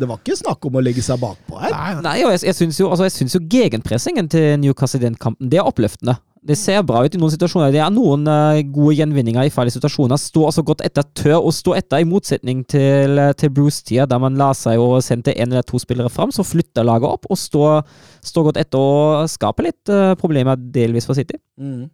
det 0.00 0.08
var 0.10 0.20
ikke 0.20 0.38
snakk 0.38 0.68
om 0.68 0.78
å 0.78 0.84
legge 0.84 1.04
seg 1.04 1.20
bakpå 1.22 1.58
her. 1.62 2.00
Nei, 2.04 2.18
og 2.26 2.34
jeg, 2.34 2.44
jeg 2.50 2.58
syns 2.60 2.80
jo, 2.80 2.92
altså, 2.92 3.08
jo 3.08 3.42
gegenpressingen 3.50 4.30
til 4.32 4.56
Newcastle 4.62 5.02
i 5.02 5.06
den 5.08 5.18
kampen, 5.20 5.50
det 5.52 5.62
er 5.62 5.68
oppløftende. 5.68 6.18
Det 6.46 6.54
ser 6.58 6.84
bra 6.86 7.00
ut 7.02 7.14
i 7.14 7.18
noen 7.18 7.32
situasjoner. 7.32 7.72
Det 7.74 7.80
er 7.82 7.90
noen 7.90 8.26
uh, 8.30 8.60
gode 8.70 8.94
gjenvinninger 9.00 9.48
i 9.48 9.50
farlige 9.50 9.80
situasjoner. 9.80 10.20
Stå 10.20 10.44
altså 10.46 10.62
godt 10.66 10.84
etter 10.86 11.06
tør 11.18 11.40
å 11.40 11.50
stå 11.54 11.74
etter, 11.74 12.04
i 12.04 12.06
motsetning 12.06 12.62
til, 12.70 13.18
eh, 13.18 13.32
til 13.40 13.50
Bruce-tida, 13.56 14.06
der 14.06 14.20
man 14.22 14.38
la 14.38 14.52
seg 14.54 14.78
og 14.78 15.00
sendte 15.02 15.34
en 15.34 15.50
eller 15.50 15.66
to 15.66 15.80
spillere 15.82 16.12
fram. 16.12 16.30
Så 16.34 16.46
flytter 16.46 16.86
laget 16.86 17.08
opp 17.10 17.26
og 17.26 17.40
står 17.40 17.82
stå 18.26 18.46
godt 18.46 18.60
etter 18.62 18.78
og 18.78 19.26
skape 19.32 19.66
litt 19.66 19.90
uh, 19.90 20.14
problemer, 20.20 20.60
delvis 20.76 21.08
for 21.08 21.18
City. 21.18 21.40
Mm. 21.58 21.88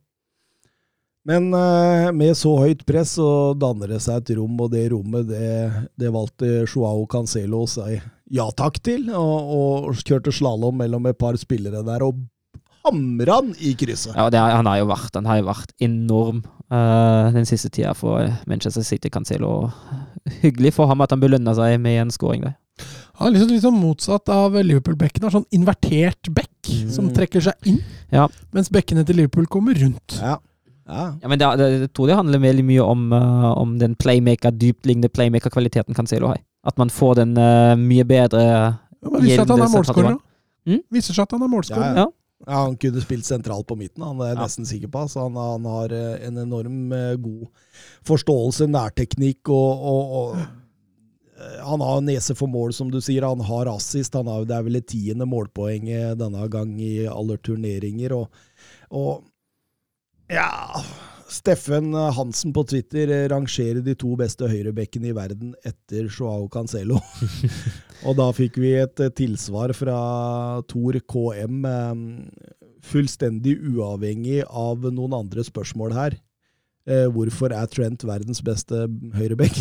Men 1.29 1.53
eh, 1.55 2.09
med 2.17 2.35
så 2.35 2.57
høyt 2.59 2.83
press 2.89 3.13
så 3.19 3.55
danner 3.55 3.93
det 3.95 4.01
seg 4.03 4.23
et 4.25 4.33
rom, 4.39 4.57
og 4.65 4.73
det 4.73 4.89
rommet 4.91 5.29
det, 5.29 5.51
det 6.01 6.11
valgte 6.15 6.65
Joao 6.67 7.05
Cancelo 7.07 7.63
å 7.63 7.69
si 7.71 8.01
ja 8.33 8.47
takk 8.57 8.79
til, 8.83 9.11
og, 9.13 9.53
og 9.55 9.99
kjørte 10.01 10.33
slalåm 10.33 10.79
mellom 10.81 11.05
et 11.11 11.19
par 11.21 11.37
spillere 11.37 11.83
der 11.85 12.03
og 12.07 12.23
hamra 12.83 13.37
han 13.39 13.53
i 13.61 13.75
krysset. 13.79 14.17
Ja, 14.17 14.25
det 14.33 14.41
er, 14.41 14.57
han, 14.57 14.67
har 14.67 14.81
jo 14.81 14.89
vært, 14.91 15.13
han 15.15 15.29
har 15.29 15.39
jo 15.39 15.47
vært 15.51 15.75
enorm 15.85 16.41
uh, 16.73 17.29
den 17.35 17.47
siste 17.47 17.71
tida 17.71 17.93
for 17.95 18.27
Manchester 18.51 18.83
City. 18.83 19.11
Cancelo. 19.13 19.69
Hyggelig 20.43 20.73
for 20.75 20.91
ham 20.91 21.05
at 21.05 21.13
han 21.15 21.23
belønna 21.23 21.55
seg 21.55 21.77
med 21.85 22.01
en 22.07 22.11
scoring 22.15 22.49
der. 22.49 22.57
Er 23.23 23.31
liksom, 23.31 23.53
liksom 23.53 23.77
motsatt 23.79 24.33
av 24.33 24.57
Liverpool-bekken. 24.59 25.29
Sånn 25.31 25.47
invertert 25.55 26.33
bekk 26.35 26.73
som 26.91 27.07
Mm. 27.11 27.15
trekker 27.15 27.45
seg 27.45 27.69
inn, 27.69 27.79
Ja. 28.11 28.27
mens 28.57 28.73
bekkene 28.73 29.05
til 29.07 29.21
Liverpool 29.21 29.47
kommer 29.47 29.77
rundt. 29.79 30.17
Ja. 30.19 30.39
Ja. 30.89 31.05
Ja, 31.23 31.29
men 31.31 31.39
det, 31.39 31.49
det, 31.61 31.67
jeg 31.81 31.91
tror 31.95 32.09
det 32.11 32.17
handler 32.19 32.41
veldig 32.43 32.65
mye 32.67 32.83
om, 32.83 33.05
uh, 33.15 33.53
om 33.59 33.77
den 33.79 33.95
playmaker, 33.95 34.51
dyptliggende 34.51 35.09
playmaker-kvaliteten 35.15 35.95
Cancelo 35.95 36.33
har. 36.33 36.41
At 36.67 36.79
man 36.79 36.91
får 36.91 37.15
den 37.21 37.37
uh, 37.39 37.75
mye 37.79 38.05
bedre 38.07 38.43
Ja, 38.43 38.73
men 39.11 39.23
viser 39.23 39.43
at 39.45 39.53
han 39.55 39.63
er 39.63 39.71
målskårer. 39.73 40.17
da. 40.17 40.19
Mm? 40.73 40.83
Viser 40.95 41.15
seg 41.15 41.23
at 41.29 41.33
han 41.37 41.43
er 41.47 41.53
målskårer. 41.55 41.87
Ja, 41.95 42.03
Ja. 42.07 42.09
Ja, 42.43 42.65
han 42.65 42.75
kunne 42.75 42.99
spilt 42.99 43.23
sentralt 43.23 43.69
på 43.69 43.77
midten, 43.79 44.03
han 44.03 44.19
er 44.19 44.33
jeg 44.33 44.37
Ja. 44.41 44.43
nesten 44.49 44.67
sikker 44.67 44.91
på. 44.91 45.05
Så 45.07 45.23
han, 45.23 45.37
han 45.39 45.63
har 45.71 45.93
eh, 45.95 46.27
en 46.27 46.41
enorm 46.43 46.91
god 47.23 47.45
forståelse, 48.09 48.67
nærteknikk 48.67 49.47
og, 49.55 49.85
og, 49.93 50.17
og 50.19 50.37
Han 51.63 51.81
har 51.83 52.01
nese 52.03 52.35
for 52.39 52.47
mål, 52.51 52.73
som 52.75 52.91
du 52.91 53.01
sier. 53.03 53.23
Han 53.27 53.41
har 53.47 53.67
assist. 53.73 54.15
Han 54.15 54.27
har, 54.31 54.45
det 54.47 54.55
er 54.57 54.63
vel 54.67 54.77
det 54.79 54.85
tiende 54.93 55.27
målpoenget 55.27 56.19
denne 56.21 56.45
gang 56.53 56.75
i 56.83 57.07
alle 57.11 57.37
turneringer. 57.43 58.13
Og, 58.15 58.29
og 58.91 59.25
ja 60.33 60.49
Steffen 61.33 61.95
Hansen 62.13 62.53
på 62.53 62.61
Twitter 62.69 63.09
eh, 63.09 63.23
rangerer 63.33 63.79
de 63.81 63.95
to 63.97 64.11
beste 64.21 64.45
høyrebekkene 64.51 65.09
i 65.09 65.15
verden 65.17 65.55
etter 65.65 66.05
Joao 66.13 66.45
Cancelo. 66.53 66.99
Og 68.07 68.19
da 68.19 68.27
fikk 68.37 68.59
vi 68.61 68.75
et 68.83 69.01
eh, 69.01 69.09
tilsvar 69.17 69.73
fra 69.73 69.95
Tor 70.69 70.99
KM, 71.09 71.63
eh, 71.65 72.03
fullstendig 72.85 73.55
uavhengig 73.73 74.43
av 74.45 74.85
noen 74.93 75.17
andre 75.23 75.47
spørsmål 75.49 75.97
her. 75.97 76.19
Hvorfor 77.15 77.53
er 77.55 77.69
Trent 77.71 78.03
verdens 78.03 78.41
beste 78.43 78.89
høyrebekk? 79.15 79.55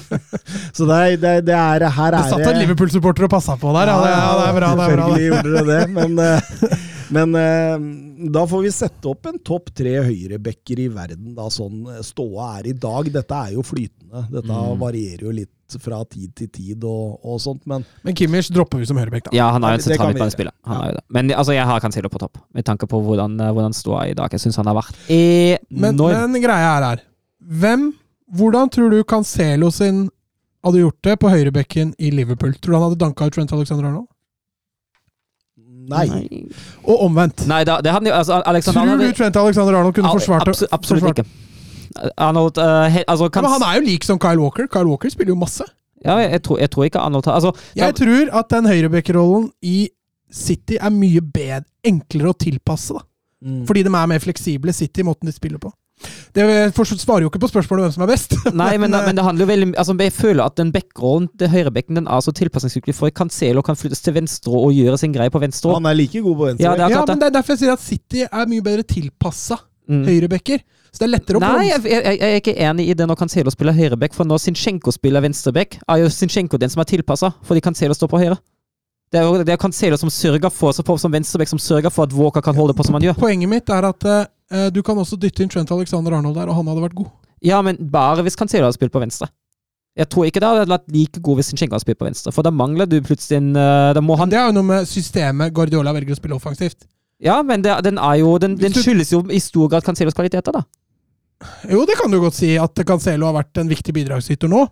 Så 0.76 0.86
det 0.88 0.96
er, 0.96 1.16
det, 1.20 1.32
er- 1.36 1.42
det 1.44 1.54
er 1.54 1.84
her 2.00 2.14
Det 2.16 2.22
er 2.22 2.30
satt 2.32 2.46
en 2.48 2.60
Liverpool-supporter 2.62 3.26
og 3.28 3.34
passa 3.34 3.58
på 3.60 3.74
der. 3.76 3.92
Ja, 3.92 3.96
det, 4.00 4.12
ja, 4.14 4.30
det 4.40 4.46
er 4.48 4.56
bra. 4.56 4.70
det 4.80 4.86
er 4.88 4.96
bra. 4.96 5.08
Selvfølgelig 5.12 5.26
gjorde 5.28 5.52
det 5.52 5.66
det, 5.68 5.82
men, 5.92 6.86
men 7.14 7.34
eh, 7.38 8.28
da 8.32 8.42
får 8.48 8.62
vi 8.64 8.70
sette 8.74 9.08
opp 9.10 9.26
en 9.30 9.38
topp 9.44 9.70
tre 9.76 9.92
høyrebekker 10.06 10.80
i 10.84 10.88
verden, 10.92 11.34
da 11.36 11.48
sånn 11.52 11.84
ståa 12.04 12.58
er 12.60 12.68
i 12.72 12.72
dag. 12.72 13.10
Dette 13.12 13.34
er 13.48 13.52
jo 13.56 13.62
flytende. 13.66 14.24
Dette 14.32 14.46
Mm. 14.46 14.78
varierer 14.80 15.22
jo 15.26 15.30
litt 15.34 15.50
fra 15.82 16.04
tid 16.04 16.30
til 16.38 16.46
tid 16.48 16.84
og, 16.86 17.18
og 17.26 17.40
sånt, 17.42 17.64
men 17.66 17.84
Men 18.06 18.14
Kimmich 18.14 18.48
dropper 18.54 18.78
vi 18.78 18.86
som 18.86 18.96
høyrebekk, 18.96 19.24
da. 19.30 19.36
Ja, 19.36 19.50
han 19.50 19.64
er 19.64 19.74
jo 19.74 19.80
en 19.80 19.80
Ja, 19.80 19.84
sentral 19.88 20.12
midtbanespiller. 20.14 20.52
Han 20.64 20.76
gjøre. 20.76 20.84
er 20.86 20.92
jo 20.92 20.96
det. 21.00 21.04
Men 21.10 21.30
altså, 21.34 21.52
jeg 21.56 21.66
har 21.66 21.80
Cancelo 21.80 22.08
på 22.08 22.18
topp, 22.22 22.38
med 22.54 22.64
tanke 22.64 22.86
på 22.86 23.00
hvordan, 23.02 23.40
eh, 23.40 23.52
hvordan 23.52 23.74
ståa 23.74 24.04
er 24.06 24.10
i 24.10 24.14
dag. 24.14 24.30
Jeg 24.30 24.40
syns 24.40 24.56
han 24.56 24.66
har 24.66 24.74
vært 24.78 24.94
Men, 25.70 25.96
men 25.96 26.42
greia 26.42 26.76
er 26.78 26.84
her 26.86 27.02
Hvem, 27.42 27.92
Hvordan 28.34 28.70
tror 28.70 28.90
du 28.90 29.04
Cancelo 29.04 29.70
sin 29.70 30.08
hadde 30.64 30.80
gjort 30.82 31.02
det 31.02 31.18
på 31.20 31.28
høyrebekken 31.30 31.94
i 31.98 32.10
Liverpool? 32.10 32.54
Tror 32.58 32.72
du 32.72 32.78
han 32.78 32.90
hadde 32.90 32.98
danka 32.98 33.26
ut 33.28 33.32
Trent 33.36 33.52
Alexander 33.52 33.86
Arnold? 33.86 34.08
Nei. 35.88 36.42
Og 36.84 37.02
omvendt. 37.06 37.46
Nei, 37.50 37.62
da, 37.68 37.78
det 37.84 37.92
hadde 37.94 38.12
altså, 38.14 38.40
Alexander 38.46 38.86
Tror 38.86 39.02
du 39.02 39.12
Trent 39.16 39.36
Alexander 39.40 39.78
Arnold 39.80 39.94
kunne 39.96 40.10
Al- 40.10 40.18
forsvart 40.20 40.48
abs 40.48 40.62
Absolutt 40.70 41.04
forsvart- 41.04 41.24
ikke. 41.24 42.10
Arnold 42.20 42.58
uh, 42.60 42.86
he, 42.92 43.04
altså, 43.08 43.30
Ja, 43.34 43.40
men 43.42 43.50
han 43.56 43.62
er 43.70 43.78
jo 43.80 43.84
lik 43.86 44.04
som 44.04 44.18
Kyle 44.20 44.40
Walker. 44.42 44.66
Kyle 44.68 44.88
Walker 44.90 45.08
spiller 45.12 45.32
jo 45.32 45.38
masse. 45.40 45.64
ja, 46.04 46.16
jeg, 46.20 46.30
jeg, 46.36 46.42
tror, 46.42 46.58
jeg 46.60 46.70
tror 46.70 46.84
ikke 46.84 46.98
Arnold 47.00 47.28
altså, 47.32 47.52
Jeg 47.76 47.94
tror 47.96 48.32
at 48.40 48.50
den 48.50 48.66
høyrebekkerrollen 48.68 49.50
i 49.62 49.88
City 50.32 50.76
er 50.80 50.90
mye 50.90 51.22
bedre, 51.22 51.64
enklere 51.86 52.32
å 52.34 52.36
tilpasse. 52.36 52.92
da. 52.98 53.04
Mm. 53.46 53.62
Fordi 53.68 53.82
de 53.86 53.92
er 53.94 54.06
mer 54.10 54.18
fleksible, 54.20 54.72
City, 54.74 55.04
måten 55.06 55.30
de 55.30 55.32
spiller 55.32 55.58
på. 55.62 55.70
Det 56.36 56.44
svarer 57.00 57.24
jo 57.24 57.30
ikke 57.30 57.40
på 57.40 57.48
spørsmålet 57.48 57.86
hvem 57.86 57.94
som 57.94 58.04
er 58.04 58.10
best. 58.10 58.34
Nei, 58.60 58.74
men, 58.76 58.90
men, 58.92 59.06
men 59.08 59.16
det 59.16 59.24
handler 59.24 59.46
jo 59.46 59.48
veldig 59.48 59.68
Altså, 59.80 59.94
Jeg 60.04 60.12
føler 60.12 60.44
at 60.44 60.56
den 60.60 60.72
backrollen 60.74 61.30
til 61.40 61.48
høyrebekken 61.48 62.02
den 62.02 62.10
er 62.12 62.20
så 62.20 62.34
tilpasningsdyktig, 62.36 62.94
for 62.94 63.10
Cancelo 63.10 63.64
kan 63.64 63.78
flyttes 63.78 64.04
til 64.04 64.14
venstre 64.18 64.52
og 64.52 64.74
gjøre 64.76 64.98
sin 65.00 65.14
greie 65.16 65.32
på 65.32 65.40
venstre. 65.40 65.72
Han 65.74 65.88
er 65.88 65.96
like 65.96 66.20
god 66.20 66.36
på 66.36 66.50
venstre. 66.50 66.66
Ja, 66.66 66.74
det 66.76 66.84
er 66.88 66.96
ja, 66.98 67.06
men 67.08 67.22
det 67.22 67.30
er 67.30 67.38
derfor 67.38 67.56
jeg 67.56 67.64
sier 67.64 67.72
at 67.72 67.86
City 67.86 68.26
er 68.28 68.52
mye 68.52 68.64
bedre 68.66 68.84
tilpassa 68.86 69.62
Mm. 69.86 70.02
høyrebekker. 70.02 70.62
Så 70.90 70.98
det 70.98 71.06
er 71.06 71.12
lettere 71.12 71.38
å 71.38 71.42
Nei, 71.44 71.68
jeg, 71.68 71.82
jeg, 71.86 72.02
jeg 72.18 72.32
er 72.32 72.40
ikke 72.40 72.54
enig 72.58 72.88
i 72.90 72.94
det 72.98 73.06
når 73.06 73.18
Cancelo 73.20 73.52
spiller 73.54 73.76
høyreback, 73.76 74.16
for 74.16 74.26
når 74.26 74.40
Sinchenko 74.42 74.90
spiller 74.94 75.22
venstreback, 75.22 75.76
er 75.86 76.00
jo 76.02 76.08
Sinchenko 76.10 76.58
den 76.58 76.72
som 76.72 76.82
er 76.82 76.88
tilpassa, 76.90 77.30
fordi 77.46 77.62
Cancelo 77.62 77.94
står 77.94 78.10
på 78.10 78.18
høyre. 78.18 78.38
Det 79.12 79.20
er 79.20 79.44
det 79.46 79.54
er 79.54 79.60
Cancelo 79.60 79.96
som 80.00 80.10
sørger 80.10 80.50
for, 80.50 80.74
så 80.74 80.82
på, 80.82 80.96
som 80.98 81.12
venstreback 81.14 81.48
som 81.48 81.60
sørger 81.62 81.92
for 81.94 82.08
at 82.08 82.14
Walker 82.16 82.42
kan 82.42 82.56
holde 82.58 82.74
på 82.74 82.84
som 82.86 82.96
han 82.98 83.06
gjør. 83.06 83.18
Poenget 83.20 83.50
mitt 83.50 83.70
er 83.70 83.86
at 83.86 84.06
uh, 84.10 84.68
du 84.74 84.82
kan 84.86 84.98
også 84.98 85.18
dytte 85.20 85.44
inn 85.44 85.52
Trent 85.52 85.70
Alexander 85.70 86.16
Arnold 86.18 86.34
der, 86.34 86.50
og 86.50 86.58
han 86.58 86.70
hadde 86.72 86.82
vært 86.88 86.96
god. 86.98 87.12
Ja, 87.44 87.60
men 87.62 87.78
bare 87.92 88.24
hvis 88.26 88.38
Cancelo 88.38 88.66
hadde 88.66 88.78
spilt 88.78 88.94
på 88.94 89.02
venstre. 89.02 89.28
Jeg 89.96 90.10
tror 90.12 90.26
ikke 90.28 90.42
det 90.42 90.48
hadde 90.50 90.68
vært 90.68 90.90
like 90.92 91.20
god 91.24 91.38
hvis 91.38 91.52
Zinchenko 91.52 91.76
hadde 91.76 91.86
spilt 91.86 92.00
på 92.02 92.08
venstre, 92.08 92.32
for 92.34 92.44
da 92.44 92.52
mangler 92.52 92.88
du 92.90 92.98
plutselig 93.00 93.38
en 93.38 93.54
uh, 93.56 94.16
han 94.18 94.32
Det 94.32 94.38
er 94.40 94.50
jo 94.50 94.56
noe 94.58 94.68
med 94.74 94.88
systemet 94.90 95.54
Guardiola 95.56 95.94
velger 95.96 96.12
å 96.12 96.18
spille 96.18 96.36
offensivt. 96.36 96.84
Ja, 97.22 97.38
men 97.42 97.62
det, 97.64 97.72
den 97.86 97.96
jo 98.18 98.34
Den, 98.38 98.58
den 98.60 98.72
du- 98.72 98.82
skyldes 98.82 99.12
jo 99.12 99.22
i 99.30 99.38
stor 99.40 99.70
grad 99.72 99.84
Cancelos 99.86 100.14
kvaliteter, 100.14 100.52
da. 100.52 100.64
Jo, 101.68 101.84
det 101.86 101.96
kan 101.96 102.10
du 102.10 102.18
godt 102.20 102.36
si 102.36 102.56
at 102.60 102.84
Cancelo 102.84 103.28
har 103.28 103.38
vært 103.38 103.56
en 103.60 103.68
viktig 103.68 103.94
bidragsyter 103.94 104.48
nå. 104.48 104.66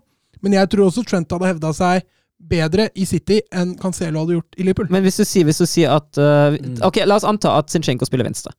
Men 0.44 0.58
jeg 0.58 0.68
tror 0.68 0.90
også 0.90 1.04
Trent 1.06 1.30
hadde 1.32 1.48
hevda 1.48 1.72
seg 1.72 2.04
bedre 2.48 2.88
i 2.94 3.04
City 3.08 3.40
enn 3.52 3.76
Cancelo 3.80 4.20
hadde 4.24 4.36
gjort 4.38 4.58
i 4.58 4.62
Liverpool. 4.66 4.90
Men 4.92 5.02
hvis 5.06 5.16
du 5.20 5.24
sier, 5.24 5.44
hvis 5.48 5.58
du 5.62 5.66
sier 5.66 5.94
at 5.96 6.12
Mm. 6.18 6.82
Ok, 6.84 7.00
la 7.06 7.16
oss 7.16 7.24
anta 7.24 7.56
at 7.58 7.70
Zinchenko 7.72 8.04
spiller 8.06 8.24
venstre. 8.28 8.52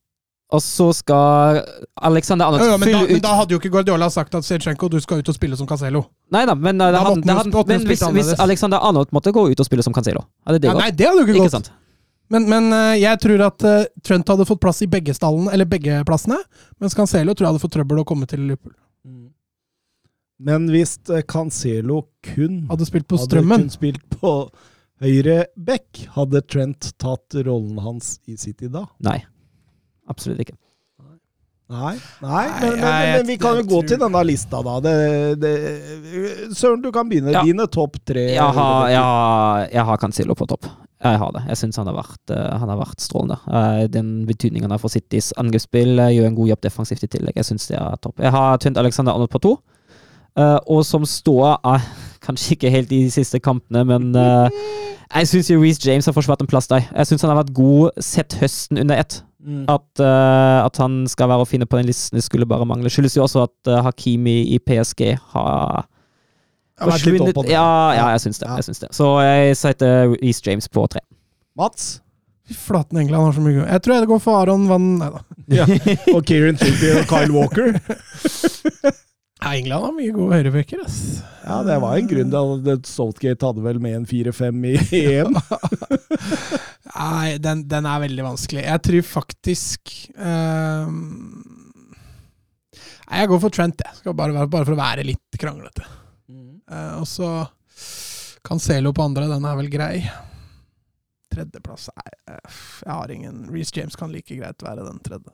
Og 0.53 0.61
så 0.61 0.91
skal 0.93 1.63
Alexander 2.05 2.45
Arnold 2.45 2.61
Ja, 2.61 2.67
ja, 2.71 2.77
men, 2.77 2.91
da, 2.93 2.99
ut 3.03 3.09
men 3.11 3.21
da 3.23 3.31
hadde 3.35 3.55
jo 3.55 3.59
ikke 3.59 3.71
Guardiola 3.73 4.09
sagt 4.13 4.35
at 4.37 4.45
Zinchenko 4.45 4.89
du 4.93 4.99
skal 5.01 5.19
ut 5.23 5.29
og 5.29 5.35
spille 5.35 5.57
som 5.57 5.65
Cancelo. 5.67 6.03
Nei 6.31 6.45
da, 6.45 6.53
men, 6.55 6.77
Da 6.77 6.91
han, 6.91 7.17
måtte 7.17 7.27
han- 7.27 7.37
han, 7.37 7.51
måtte 7.51 7.67
men 7.73 7.87
hvis, 7.87 8.01
hvis. 8.13 8.33
Alexander 8.39 8.77
Arnold 8.77 9.09
måtte 9.11 9.33
gå 9.33 9.49
ut 9.51 9.59
og 9.59 9.65
spille 9.65 9.83
som 9.83 9.93
Cancelo 9.93 10.21
Hadde 10.45 10.59
det 10.61 10.67
Ja, 10.69 10.73
gått? 10.73 10.81
nei, 10.83 10.91
det 10.91 11.07
hadde 11.07 11.17
jo 11.17 11.25
ikke 11.25 11.35
Ikke 11.35 11.45
gått. 11.49 11.51
sant? 11.51 11.71
Men, 12.29 12.47
men 12.49 12.71
eh, 12.73 12.95
jeg 13.01 13.19
tror 13.21 13.41
at 13.45 13.63
uh, 13.63 13.83
Trent 14.03 14.27
hadde 14.27 14.45
fått 14.49 14.59
plass 14.61 14.81
i 14.81 14.87
begge 14.87 15.13
stallene, 15.13 15.51
eller 15.53 15.65
begge 15.65 15.99
plassene. 16.05 16.37
Mens 16.81 16.95
Cancelo 16.97 17.33
tror 17.33 17.45
jeg 17.45 17.53
hadde 17.53 17.61
fått 17.61 17.75
trøbbel 17.77 17.99
å 18.01 18.05
komme 18.05 18.25
til 18.25 18.39
Liverpool. 18.41 18.73
Mm. 19.05 19.29
Men 20.39 20.67
hvis 20.71 20.97
eh, 21.09 21.23
Cancelo 21.27 22.01
kun 22.25 22.65
Hadde 22.69 22.87
spilt 22.87 23.07
på 23.07 23.19
strømmen 23.21 23.55
hadde 23.55 23.69
kun 23.69 23.73
spilt 23.73 24.03
på 24.19 24.33
høyre 25.03 25.45
back, 25.55 26.05
hadde 26.15 26.41
Trent 26.47 26.91
tatt 27.01 27.37
rollen 27.45 27.79
hans 27.83 28.17
i 28.27 28.35
City 28.39 28.67
da? 28.71 28.85
Nei. 29.05 29.21
Absolutt 30.11 30.43
ikke. 30.43 30.57
Nei, 31.65 31.95
nei, 32.21 32.29
Nei, 32.29 32.41
men, 32.61 32.75
men, 32.77 33.05
men 33.17 33.23
vi 33.25 33.35
kan 33.41 33.55
jo 33.57 33.63
gå 33.65 33.79
tror- 33.79 33.87
til 33.89 33.97
denne 34.03 34.19
lista, 34.27 34.59
da. 34.61 34.75
Det, 34.85 34.91
det, 35.41 35.53
Søren, 36.53 36.83
du 36.83 36.91
kan 36.93 37.09
begynne. 37.09 37.33
Ja. 37.33 37.41
Dine 37.41 37.65
topp 37.73 37.97
tre. 38.05 38.27
Jeg 38.35 38.51
har, 38.59 38.89
jeg, 38.91 39.01
har, 39.01 39.63
jeg 39.73 39.85
har 39.87 39.97
Cancelo 40.03 40.35
på 40.37 40.45
topp. 40.51 40.67
Jeg 41.01 41.19
har 41.21 41.33
det. 41.33 41.41
Jeg 41.49 41.57
syns 41.63 41.79
han, 41.81 41.89
eh, 41.89 42.43
han 42.61 42.69
har 42.69 42.77
vært 42.79 43.01
strålende. 43.01 43.39
Eh, 43.49 43.87
den 43.89 44.11
betydningen 44.29 44.69
han 44.69 44.75
har 44.77 44.83
for 44.83 44.93
Citys 44.93 45.31
angrepsspill, 45.41 45.97
gjør 46.13 46.29
en 46.29 46.37
god 46.37 46.53
jobb 46.53 46.61
defensivt 46.67 47.07
i 47.07 47.09
tillegg. 47.17 47.41
Jeg 47.41 47.49
syns 47.49 47.65
det 47.71 47.79
er 47.81 47.97
topp. 47.97 48.21
Jeg 48.21 48.33
har 48.37 48.61
Trent 48.61 48.77
Alexander 48.77 49.17
Arnold 49.17 49.33
på 49.33 49.41
to. 49.41 49.55
Eh, 50.35 50.57
og 50.67 50.83
som 50.83 51.05
står 51.07 51.61
uh, 51.63 51.85
kanskje 52.25 52.57
ikke 52.57 52.73
helt 52.73 52.91
i 52.91 53.05
de 53.05 53.13
siste 53.13 53.39
kampene, 53.39 53.85
men 53.87 54.11
uh, 54.17 54.49
jeg 55.05 55.29
syns 55.31 55.51
Reece 55.53 55.85
James 55.85 56.09
har 56.09 56.15
forsvart 56.15 56.41
en 56.43 56.49
plass 56.49 56.67
der. 56.67 56.83
Jeg 56.89 57.07
syns 57.07 57.23
han 57.23 57.31
har 57.31 57.39
vært 57.43 57.55
god 57.55 58.03
sett 58.03 58.35
høsten 58.41 58.81
under 58.81 58.99
ett. 58.99 59.21
Mm. 59.45 59.63
At, 59.69 59.87
uh, 60.01 60.65
at 60.65 60.79
han 60.81 61.03
skal 61.07 61.29
være 61.29 61.45
å 61.45 61.47
finne 61.47 61.67
på 61.69 61.77
den 61.79 61.87
listen, 61.87 62.17
det 62.17 62.25
skulle 62.25 62.47
bare 62.49 62.67
mangle. 62.67 62.91
Skyldes 62.91 63.15
jo 63.15 63.23
også 63.27 63.45
at 63.45 63.71
uh, 63.71 63.83
Hakimi 63.85 64.41
i 64.55 64.59
PSG 64.59 65.13
har 65.35 65.85
forsvunnet. 66.81 67.37
Ja, 67.47 67.67
ja, 67.95 68.09
jeg 68.17 68.25
syns 68.25 68.41
det. 68.41 68.49
Ja. 68.49 68.57
Jeg 68.59 68.67
syns 68.67 68.81
det. 68.83 68.89
Så 68.97 69.11
jeg 69.23 69.55
setter 69.61 70.17
Reece 70.17 70.49
James 70.49 70.67
på 70.67 70.87
tre. 70.91 71.05
Mats? 71.55 72.01
Fy 72.45 72.57
Flaten 72.57 72.99
England 72.99 73.29
har 73.29 73.37
så 73.37 73.45
mye. 73.45 73.63
Jeg 73.63 73.85
tror 73.85 73.95
jeg 73.95 74.03
det 74.03 74.11
går 74.11 74.21
for 74.21 74.41
Aron 74.41 74.67
Van 74.69 74.91
Nei 74.99 75.07
da. 75.13 75.23
Ja. 75.53 75.65
Og 76.11 76.25
Kieran 76.27 76.59
Trippier 76.59 76.99
og 76.99 77.07
Kyle 77.09 77.33
Walker. 77.33 77.77
Nei, 79.43 79.57
England 79.59 79.83
har 79.83 79.93
mye 79.97 80.13
gode 80.15 80.37
høyrebacker, 80.39 80.83
ass. 80.85 80.99
Ja, 81.43 81.59
det 81.67 81.75
var 81.83 81.97
en 81.97 82.07
grunn 82.09 82.31
til 82.33 82.69
at 82.71 82.87
Saltgate 82.89 83.49
hadde 83.49 83.65
vel 83.65 83.81
med 83.83 83.97
en 83.99 84.07
4-5 84.09 84.63
i 84.69 84.75
EM. 85.01 85.35
Nei, 86.95 87.35
den, 87.43 87.65
den 87.69 87.89
er 87.91 88.05
veldig 88.05 88.25
vanskelig. 88.25 88.63
Jeg 88.63 88.83
tror 88.87 89.09
faktisk 89.09 89.91
uh, 90.15 90.87
Nei, 93.05 93.19
jeg 93.19 93.29
går 93.29 93.43
for 93.43 93.53
Trent, 93.53 93.83
jeg. 93.83 93.99
Skal 93.99 94.17
bare, 94.17 94.47
bare 94.47 94.65
for 94.65 94.73
å 94.73 94.79
være 94.79 95.05
litt 95.05 95.39
kranglete. 95.41 95.85
Uh, 96.65 97.01
og 97.03 97.05
så 97.09 97.29
Cancelo 98.45 98.93
på 98.93 99.03
andre, 99.03 99.27
den 99.29 99.45
er 99.45 99.57
vel 99.59 99.69
grei. 99.73 99.95
Tredjeplass 101.33 101.89
Nei, 101.91 102.11
eh, 102.31 102.59
jeg 102.85 102.93
har 102.93 103.11
ingen 103.11 103.41
Reece 103.51 103.73
James 103.75 103.97
kan 103.99 104.13
like 104.13 104.37
greit 104.37 104.63
være 104.63 104.85
den 104.85 105.01
tredje. 105.05 105.33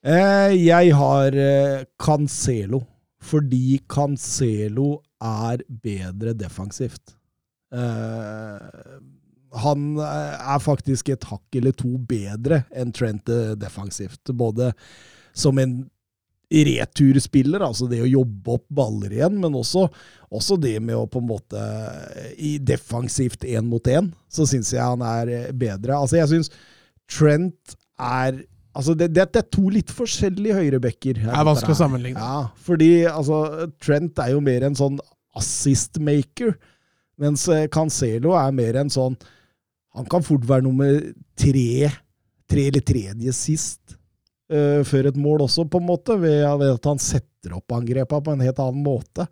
Eh, 0.00 0.54
jeg 0.56 0.94
har 0.96 1.36
eh, 1.36 1.84
Cancelo, 2.00 2.80
fordi 3.20 3.78
Cancelo 3.90 4.94
er 5.20 5.60
bedre 5.68 6.32
defensivt. 6.32 7.16
Eh, 7.74 8.98
han 9.60 9.86
er 10.00 10.60
faktisk 10.62 11.10
et 11.10 11.24
hakk 11.26 11.56
eller 11.58 11.74
to 11.76 11.96
bedre 12.08 12.62
enn 12.70 12.92
Trent 12.94 13.26
defensivt. 13.58 14.30
Både 14.30 14.70
som 15.34 15.58
en 15.58 15.80
returspiller, 16.50 17.62
altså 17.62 17.88
det 17.90 17.98
å 18.02 18.08
jobbe 18.10 18.54
opp 18.54 18.64
baller 18.74 19.12
igjen, 19.14 19.36
men 19.42 19.58
også, 19.58 19.88
også 20.30 20.56
det 20.62 20.76
med 20.82 20.96
å 20.98 21.08
på 21.10 21.18
en 21.22 21.28
måte 21.28 21.64
I 22.38 22.56
defensivt 22.62 23.42
én 23.46 23.66
mot 23.70 23.90
én, 23.90 24.12
så 24.30 24.46
syns 24.46 24.70
jeg 24.74 24.82
han 24.82 25.02
er 25.02 25.50
bedre. 25.50 25.98
Altså, 25.98 26.20
jeg 26.22 26.30
syns 26.30 26.54
Trent 27.10 27.76
er 27.98 28.38
Altså, 28.70 28.94
det, 28.94 29.10
det, 29.10 29.26
det 29.34 29.40
er 29.42 29.48
to 29.50 29.70
litt 29.72 29.90
forskjellige 29.90 30.58
høyrebacker. 30.60 31.22
Det 31.24 31.32
er 31.32 31.46
vanskelig 31.46 31.74
å 31.74 31.80
sammenligne. 31.80 32.22
Ja, 32.22 32.42
fordi 32.62 32.90
altså, 33.10 33.68
Trent 33.82 34.20
er 34.22 34.34
jo 34.34 34.42
mer 34.46 34.66
en 34.68 34.78
sånn 34.78 35.00
assist-maker, 35.38 36.54
mens 37.20 37.46
eh, 37.50 37.66
Cancelo 37.72 38.36
er 38.38 38.54
mer 38.56 38.80
en 38.80 38.90
sånn 38.90 39.18
Han 39.98 40.06
kan 40.10 40.22
fort 40.24 40.44
være 40.46 40.64
nummer 40.64 41.00
tre, 41.38 41.90
tre 42.48 42.66
eller 42.70 42.84
tredje 42.86 43.32
sist 43.34 43.96
uh, 44.54 44.86
før 44.86 45.08
et 45.10 45.18
mål 45.18 45.48
også, 45.48 45.64
på 45.66 45.80
en 45.80 45.88
måte, 45.88 46.14
ved, 46.22 46.46
at 46.46 46.86
han 46.86 47.02
setter 47.02 47.56
opp 47.56 47.74
angrepa 47.74 48.20
på 48.22 48.34
en 48.34 48.44
helt 48.44 48.60
annen 48.62 48.84
måte. 48.86 49.26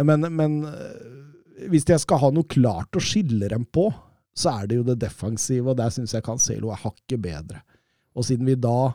Men, 0.00 0.24
men 0.32 0.54
eh, 0.70 1.66
hvis 1.68 1.84
jeg 1.88 2.00
skal 2.00 2.22
ha 2.22 2.30
noe 2.32 2.48
klart 2.48 2.96
å 2.96 3.02
skille 3.04 3.50
dem 3.52 3.66
på, 3.68 3.90
så 4.32 4.54
er 4.54 4.70
det 4.70 4.78
jo 4.78 4.86
det 4.86 5.00
defensive, 5.02 5.68
og 5.68 5.76
der 5.76 5.92
syns 5.92 6.14
jeg 6.16 6.24
Cancelo 6.24 6.72
er 6.72 6.80
hakket 6.80 7.20
bedre. 7.20 7.60
Og 8.16 8.26
siden 8.26 8.48
vi 8.48 8.58
da 8.58 8.92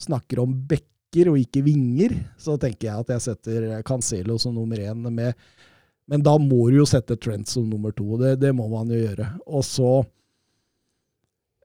snakker 0.00 0.42
om 0.42 0.54
bekker 0.68 1.32
og 1.32 1.40
ikke 1.40 1.64
vinger, 1.66 2.14
så 2.40 2.56
tenker 2.60 2.88
jeg 2.88 3.04
at 3.04 3.12
jeg 3.14 3.24
setter 3.24 3.68
Cancelo 3.86 4.38
som 4.40 4.54
nummer 4.56 4.78
én 4.78 5.08
med 5.10 5.34
Men 6.10 6.22
da 6.26 6.36
må 6.38 6.68
du 6.70 6.80
jo 6.80 6.86
sette 6.88 7.16
Trent 7.16 7.48
som 7.48 7.68
nummer 7.70 7.92
to. 7.94 8.16
Det, 8.18 8.36
det 8.42 8.50
må 8.56 8.66
man 8.68 8.90
jo 8.90 8.98
gjøre. 8.98 9.28
Og 9.46 9.62
så 9.62 9.90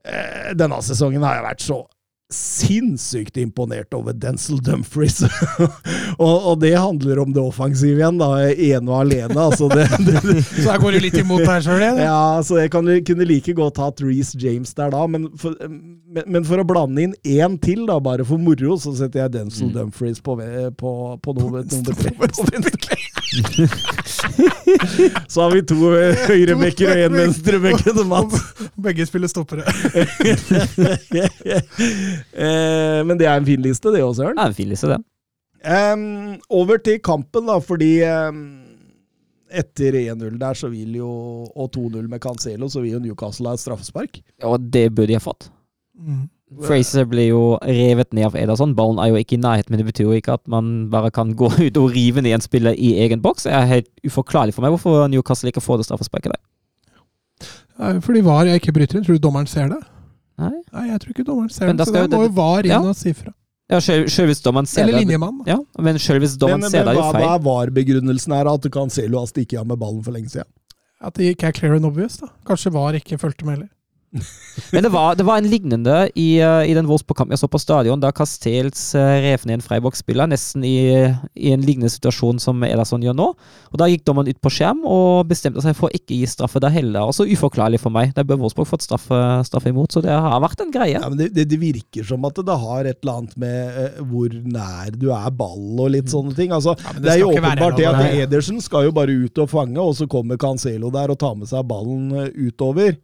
eh, 0.06 0.52
Denne 0.54 0.78
sesongen 0.86 1.24
har 1.26 1.40
jeg 1.40 1.46
vært 1.48 1.64
så 1.66 1.80
sinnssykt 2.32 3.36
imponert 3.36 3.94
over 3.94 4.12
Denzil 4.12 4.58
Dumfries. 4.62 5.22
og, 6.18 6.46
og 6.50 6.60
det 6.60 6.72
handler 6.74 7.20
om 7.22 7.32
det 7.32 7.42
offensive 7.42 8.00
igjen, 8.00 8.18
da. 8.18 8.30
Ene 8.50 8.90
og 8.90 9.04
alene. 9.04 9.38
Altså 9.38 9.68
det, 9.70 9.86
det, 10.06 10.42
Så 10.48 10.66
her 10.72 10.80
går 10.82 10.96
du 10.96 11.04
litt 11.04 11.18
imot 11.20 11.44
deg 11.46 11.62
sjøl 11.66 11.84
igjen? 11.84 12.02
ja, 12.02 12.42
så 12.46 12.58
jeg 12.58 12.72
kan, 12.74 12.90
kunne 13.06 13.28
like 13.28 13.54
godt 13.56 13.78
hatt 13.82 14.02
Reece 14.02 14.38
James 14.42 14.74
der 14.74 14.90
da, 14.94 15.04
men 15.10 15.28
for, 15.38 15.54
men, 15.62 16.26
men 16.26 16.48
for 16.48 16.62
å 16.62 16.66
blande 16.66 17.06
inn 17.06 17.14
én 17.22 17.58
til, 17.62 17.86
da, 17.86 18.00
bare 18.02 18.26
for 18.26 18.42
moro, 18.42 18.78
så 18.82 18.94
setter 18.98 19.24
jeg 19.24 19.36
Denzil 19.38 19.70
Dumfries 19.74 20.22
på, 20.24 20.38
på, 20.80 20.96
på 21.22 21.38
nummer, 21.38 21.66
tre. 21.66 22.96
Så 25.28 25.42
har 25.42 25.50
vi 25.50 25.62
to 25.66 25.74
eh, 25.98 26.16
høyrebekker 26.28 26.90
og 26.92 26.98
én 27.06 27.16
venstrebekker. 27.20 27.92
Begge 28.86 29.06
spiller 29.08 29.28
stoppere. 29.30 29.64
Eh, 32.32 33.00
men 33.06 33.18
det 33.20 33.28
er 33.28 33.40
en 33.40 33.48
fin 33.48 33.62
liste, 33.62 33.92
det 33.94 34.04
også, 34.04 34.22
Søren. 34.22 34.38
Det 34.38 34.44
er 34.44 34.54
en 34.54 34.60
fin 34.60 34.70
liste, 34.72 34.92
det. 34.92 35.00
Um, 35.66 36.36
over 36.52 36.78
til 36.78 37.00
kampen, 37.02 37.48
da, 37.48 37.56
fordi 37.58 37.90
um, 38.06 38.44
etter 39.50 39.98
1-0 39.98 40.38
der, 40.38 40.54
så 40.58 40.70
vil 40.70 40.94
jo, 41.00 41.10
og 41.48 41.70
2-0 41.74 42.06
med 42.10 42.22
Cancelo, 42.22 42.68
så 42.70 42.82
vil 42.84 42.96
jo 42.96 43.02
Newcastle 43.02 43.50
ha 43.50 43.58
et 43.58 43.62
straffespark. 43.64 44.20
Og 44.46 44.60
det 44.72 44.88
burde 44.94 45.10
de 45.10 45.18
ha 45.18 45.22
fått. 45.22 45.50
Mm. 45.96 46.26
Fraser 46.62 47.08
blir 47.10 47.32
jo 47.32 47.40
revet 47.58 48.12
ned 48.14 48.28
av 48.28 48.36
Ederson. 48.38 48.76
Ballen 48.78 49.00
er 49.02 49.10
jo 49.10 49.18
ikke 49.18 49.34
i 49.34 49.42
nærheten, 49.42 49.72
men 49.72 49.80
det 49.82 49.88
betyr 49.88 50.06
jo 50.06 50.18
ikke 50.18 50.36
at 50.38 50.44
man 50.50 50.86
bare 50.92 51.10
kan 51.10 51.34
gå 51.34 51.50
ut 51.66 51.80
og 51.80 51.90
rive 51.96 52.22
ned 52.22 52.36
en 52.36 52.44
spiller 52.44 52.76
i 52.78 52.94
egen 53.02 53.22
boks. 53.24 53.48
Det 53.48 53.56
er 53.56 53.72
helt 53.72 53.90
uforklarlig 54.06 54.54
for 54.54 54.62
meg 54.62 54.76
hvorfor 54.76 55.08
Newcastle 55.10 55.50
ikke 55.50 55.64
får 55.64 55.82
det 55.82 55.88
straffesparket 55.88 56.36
der. 56.36 56.44
Fordi 58.00 58.22
VAR 58.24 58.46
jeg 58.48 58.62
ikke 58.62 58.72
bryter 58.78 58.98
inn. 58.98 59.04
Tror 59.04 59.18
du 59.18 59.26
dommeren 59.26 59.50
ser 59.50 59.68
det? 59.72 59.82
Nei. 60.38 60.52
Nei, 60.72 60.86
jeg 60.90 61.00
tror 61.00 61.10
ikke 61.14 61.24
dommeren 61.24 61.50
ser 61.52 61.66
den, 61.72 61.78
så 61.78 61.92
det 61.94 62.10
må 62.12 62.22
jo 62.26 62.32
VAR 62.36 62.66
inn 62.66 62.70
Ja. 62.74 62.80
og 62.82 62.96
si 62.96 63.12
fra. 63.16 63.32
Ja, 63.70 63.78
sjøl 63.80 64.28
hvis 64.30 64.42
dommeren 64.44 64.66
ser 64.68 64.82
Eller 64.84 65.00
linjemann. 65.00 65.38
da. 65.44 65.56
Ja, 65.56 65.58
men 65.82 65.98
selv 65.98 66.20
hvis 66.22 66.36
dommeren 66.38 66.60
Men, 66.60 66.70
ser 66.70 66.80
er 66.82 66.84
hva, 66.84 66.94
jo 66.94 67.00
hva 67.00 67.12
feil. 67.12 67.24
er 67.34 67.38
VAR-begrunnelsen 67.46 68.32
her? 68.36 68.46
At 68.52 68.62
Cancelo 68.70 69.18
har 69.18 69.26
stikket 69.26 69.58
av 69.58 69.66
med 69.66 69.78
ballen 69.78 70.04
for 70.04 70.12
lenge 70.12 70.28
siden? 70.30 70.46
At 71.02 71.14
det 71.14 71.36
ikke 71.36 71.48
er 71.48 71.52
clear 71.52 71.74
and 71.74 71.84
obvious. 71.84 72.18
da. 72.18 72.28
Kanskje 72.46 72.72
VAR 72.72 72.92
ikke 72.94 73.18
fulgte 73.18 73.44
med 73.44 73.58
heller. 73.58 73.68
Men 74.72 74.86
det 74.86 74.90
var, 74.94 75.14
det 75.18 75.26
var 75.26 75.40
en 75.40 75.48
lignende 75.50 75.96
i, 76.14 76.40
uh, 76.40 76.62
i 76.64 76.74
den 76.76 76.86
Wolfsburg-kampen 76.88 77.34
jeg 77.34 77.42
så 77.42 77.48
på 77.50 77.60
stadion, 77.60 78.00
da 78.00 78.12
Castells 78.14 78.88
uh, 78.96 79.02
rev 79.24 79.44
ned 79.48 79.58
en 79.58 79.64
Freiburg-spiller, 79.64 80.30
nesten 80.30 80.64
i, 80.66 80.78
i 81.36 81.52
en 81.52 81.64
lignende 81.64 81.90
situasjon 81.92 82.40
som 82.42 82.64
Ederson 82.66 83.04
gjør 83.04 83.16
nå. 83.18 83.28
Og 83.72 83.80
Da 83.80 83.88
gikk 83.90 84.06
dommeren 84.08 84.30
ut 84.32 84.40
på 84.42 84.52
skjerm 84.52 84.84
og 84.88 85.26
bestemte 85.30 85.62
seg 85.64 85.76
for 85.76 85.88
å 85.90 85.96
ikke 85.96 86.16
gi 86.16 86.30
straffe 86.30 86.62
der 86.62 86.72
heller. 86.74 87.10
Også 87.10 87.26
uforklarlig 87.28 87.80
for 87.82 87.94
meg. 87.94 88.14
Der 88.16 88.26
bør 88.26 88.40
Wolfsburg 88.44 88.70
fått 88.70 88.86
straffe, 88.86 89.20
straffe 89.48 89.72
imot, 89.72 89.92
så 89.92 90.02
det 90.04 90.14
har 90.14 90.40
vært 90.44 90.64
en 90.64 90.72
greie. 90.74 90.96
Ja, 90.96 91.10
men 91.10 91.20
det, 91.20 91.30
det, 91.36 91.48
det 91.50 91.60
virker 91.60 92.06
som 92.06 92.24
at 92.28 92.40
det 92.46 92.60
har 92.66 92.88
et 92.88 93.02
eller 93.02 93.20
annet 93.20 93.36
med 93.40 93.80
eh, 93.82 93.98
hvor 94.06 94.32
nær 94.56 94.94
du 94.96 95.10
er 95.14 95.32
ball 95.36 95.82
og 95.82 95.92
litt 95.92 96.12
sånne 96.12 96.36
ting. 96.38 96.54
Altså, 96.56 96.76
Ja, 96.80 96.94
det 96.96 97.04
det, 97.04 97.12
er 97.16 97.22
jo 97.22 97.32
åpenbart 97.34 97.78
det 97.78 97.90
at. 97.90 98.04
Edersen 98.26 98.62
skal 98.64 98.88
jo 98.88 98.94
bare 98.96 99.12
ut 99.12 99.42
og 99.42 99.50
fange, 99.50 99.78
og 99.82 99.96
så 99.98 100.08
kommer 100.10 100.40
Cancelo 100.40 100.90
der 100.94 101.12
og 101.12 101.20
tar 101.20 101.36
med 101.38 101.50
seg 101.50 101.66
ballen 101.68 102.08
eh, 102.14 102.32
utover. 102.48 102.96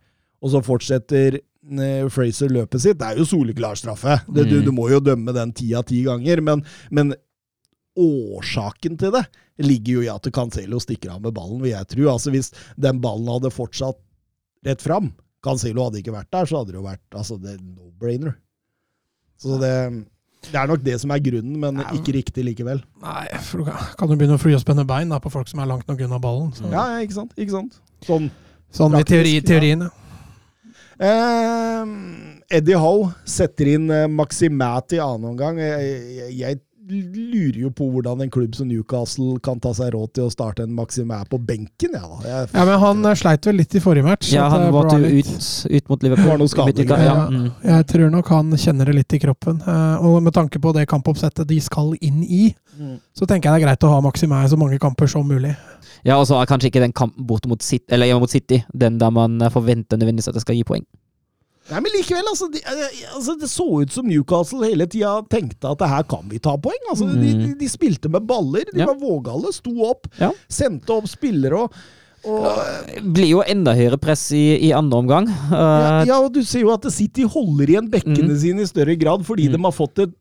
Og 0.42 0.50
så 0.50 0.60
fortsetter 0.66 1.36
eh, 1.38 2.08
Fraser 2.10 2.50
løpet 2.50 2.82
sitt. 2.82 2.98
Det 2.98 3.06
er 3.12 3.20
jo 3.20 3.26
soleklar 3.28 3.76
straffe. 3.78 4.20
Det, 4.28 4.48
du, 4.50 4.56
Mm. 4.60 4.64
du 4.66 4.72
må 4.74 4.88
jo 4.90 4.98
dømme 5.00 5.32
den 5.36 5.52
ti 5.54 5.68
av 5.78 5.84
ti 5.86 6.02
ganger, 6.04 6.40
men, 6.42 6.64
men 6.90 7.14
årsaken 7.98 8.96
til 8.98 9.12
det 9.14 9.24
ligger 9.62 9.98
jo 9.98 10.04
i 10.06 10.10
at 10.12 10.26
Cancelo 10.34 10.78
stikker 10.80 11.12
av 11.14 11.20
med 11.22 11.34
ballen, 11.36 11.60
vil 11.62 11.74
jeg 11.74 11.88
tro. 11.92 12.06
Altså 12.14 12.32
Hvis 12.34 12.50
den 12.80 13.00
ballen 13.04 13.28
hadde 13.30 13.50
fortsatt 13.52 13.98
rett 14.66 14.82
fram, 14.82 15.12
Cancelo 15.44 15.84
hadde 15.88 16.00
ikke 16.00 16.14
vært 16.14 16.30
der, 16.32 16.46
så 16.48 16.60
hadde 16.62 16.72
det 16.72 16.78
jo 16.80 16.86
vært 16.86 17.18
altså, 17.18 17.36
det 17.42 17.56
er 17.56 17.60
no-brainer. 17.62 18.34
Så 19.42 19.58
det, 19.60 19.72
det 20.48 20.58
er 20.58 20.68
nok 20.70 20.82
det 20.86 20.96
som 21.02 21.10
er 21.14 21.22
grunnen, 21.22 21.56
men 21.60 21.80
Ja. 21.82 21.88
ikke 21.98 22.14
riktig 22.14 22.44
likevel. 22.46 22.82
Nei, 23.02 23.26
for 23.42 23.58
du 23.62 23.64
kan, 23.70 23.76
jo 23.98 24.06
du 24.08 24.16
begynne 24.16 24.38
å 24.38 24.42
fly 24.42 24.54
og 24.54 24.62
spenne 24.62 24.86
bein 24.86 25.10
da, 25.10 25.18
på 25.22 25.30
folk 25.34 25.50
som 25.50 25.60
er 25.62 25.66
langt 25.70 25.86
nok 25.90 26.00
unna 26.06 26.18
ballen. 26.22 26.52
Så. 26.54 26.70
Ja, 26.72 26.84
ikke 27.02 27.18
sant? 27.20 27.34
Ikke 27.36 27.56
sant? 27.58 27.80
Sånn. 28.06 28.30
Sånn 28.72 28.94
i 28.94 29.02
Praktisk, 29.02 29.12
teori, 29.12 29.34
ja. 29.36 29.42
teorien, 29.50 29.82
ja. 29.84 29.90
Eh, 30.98 31.84
Eddie 32.52 32.76
Howe 32.76 33.12
setter 33.24 33.70
inn 33.76 33.88
eh, 33.92 34.08
Maximati 34.10 35.00
annen 35.02 35.32
omgang. 35.32 35.60
Jeg, 35.62 35.96
jeg, 36.18 36.36
jeg 36.40 36.60
lurer 36.88 37.58
jo 37.62 37.70
på 37.70 37.86
hvordan 37.92 38.20
en 38.24 38.30
klubb 38.32 38.54
som 38.58 38.66
Newcastle 38.68 39.36
kan 39.44 39.60
ta 39.62 39.70
seg 39.76 39.92
råd 39.94 40.12
til 40.16 40.24
å 40.26 40.32
starte 40.32 40.64
en 40.66 40.72
Maximæ 40.76 41.20
på 41.30 41.38
benken. 41.38 41.94
Ja, 41.94 42.02
da. 42.02 42.18
Jeg, 42.26 42.48
Ja, 42.54 42.64
men 42.68 42.78
han 42.82 43.04
eh, 43.06 43.14
sleit 43.18 43.46
vel 43.46 43.56
litt 43.60 43.74
i 43.78 43.82
forrige 43.84 44.04
match. 44.06 44.32
Ja, 44.34 44.48
han 44.52 44.66
måtte 44.74 44.98
jo 44.98 45.20
ut, 45.20 45.32
ut 45.70 45.88
mot 45.92 46.02
Liverpool. 46.02 46.24
Det 46.26 46.32
var 46.32 46.42
noe 46.42 46.52
skading, 46.52 46.88
Ja, 46.90 46.98
ja. 47.06 47.14
mm. 47.30 47.46
Jeg 47.70 47.86
tror 47.92 48.10
nok 48.10 48.32
han 48.34 48.50
kjenner 48.58 48.90
det 48.90 48.96
litt 48.98 49.12
i 49.14 49.22
kroppen. 49.22 49.62
Eh, 49.62 49.96
Og 50.06 50.22
med 50.22 50.34
tanke 50.34 50.58
på 50.62 50.72
det 50.74 50.86
kampoppsettet 50.90 51.46
de 51.48 51.60
skal 51.60 51.94
inn 52.00 52.22
i, 52.24 52.54
Mm. 52.72 52.94
så 53.12 53.26
tenker 53.28 53.50
jeg 53.50 53.60
det 53.60 53.62
er 53.62 53.66
greit 53.68 53.84
å 53.84 53.88
ha 53.92 53.98
Maximæ 54.00 54.48
så 54.48 54.56
mange 54.56 54.78
kamper 54.80 55.06
som 55.06 55.26
mulig. 55.28 55.54
ja, 56.08 56.16
og 56.16 56.24
så 56.26 56.40
er 56.40 56.46
kanskje 56.48 56.70
ikke 56.70 56.80
den 56.80 56.92
kampen 56.96 57.26
borte 57.28 57.46
mot 57.46 57.60
City, 57.62 57.84
eller 57.92 58.06
hjemme 58.08 58.20
mot 58.24 58.30
City, 58.32 58.62
den 58.72 58.96
der 58.98 59.10
man 59.10 59.36
eh, 59.42 59.50
forventer 59.52 59.98
nødvendigvis 60.00 60.28
at 60.28 60.34
det 60.34 60.40
skal 60.40 60.56
gi 60.56 60.64
poeng. 60.64 60.86
Nei, 61.70 61.78
men 61.80 61.92
likevel, 61.94 62.26
altså, 62.26 62.48
de, 62.52 62.58
eh, 62.58 63.14
altså 63.14 63.38
Det 63.38 63.48
så 63.48 63.66
ut 63.82 63.92
som 63.94 64.06
Newcastle 64.06 64.66
hele 64.66 64.86
tida 64.90 65.22
tenkte 65.30 65.70
at 65.70 65.78
det 65.78 65.88
her 65.88 66.02
kan 66.10 66.28
vi 66.28 66.38
ta 66.42 66.56
poeng. 66.58 66.82
Altså, 66.90 67.06
de, 67.14 67.34
Mm. 67.34 67.46
de, 67.46 67.54
de 67.60 67.68
spilte 67.70 68.10
med 68.10 68.26
baller, 68.26 68.64
de 68.72 68.80
Ja. 68.80 68.86
var 68.86 68.96
vågale, 68.98 69.52
sto 69.54 69.70
opp, 69.88 70.08
Ja. 70.18 70.32
sendte 70.50 70.90
opp 70.90 71.06
spillere 71.06 71.54
og, 71.62 71.72
og 72.24 72.58
Blir 73.14 73.28
jo 73.28 73.42
enda 73.42 73.74
høyere 73.74 73.98
press 73.98 74.30
i, 74.32 74.58
i 74.68 74.72
andre 74.72 74.98
omgang. 74.98 75.26
ja, 75.28 76.02
Eh, 76.02 76.06
ja, 76.06 76.18
og 76.20 76.32
du 76.32 76.42
ser 76.42 76.60
jo 76.60 76.72
at 76.72 76.82
City 76.92 77.22
holder 77.22 77.66
igjen 77.66 77.88
bekkene 77.90 78.30
Mm. 78.30 78.38
sine 78.38 78.60
i 78.62 78.66
større 78.66 78.96
grad 78.98 79.24
fordi 79.24 79.48
Mm. 79.48 79.52
de 79.52 79.62
har 79.62 79.72
fått 79.72 79.98
et, 80.02 80.12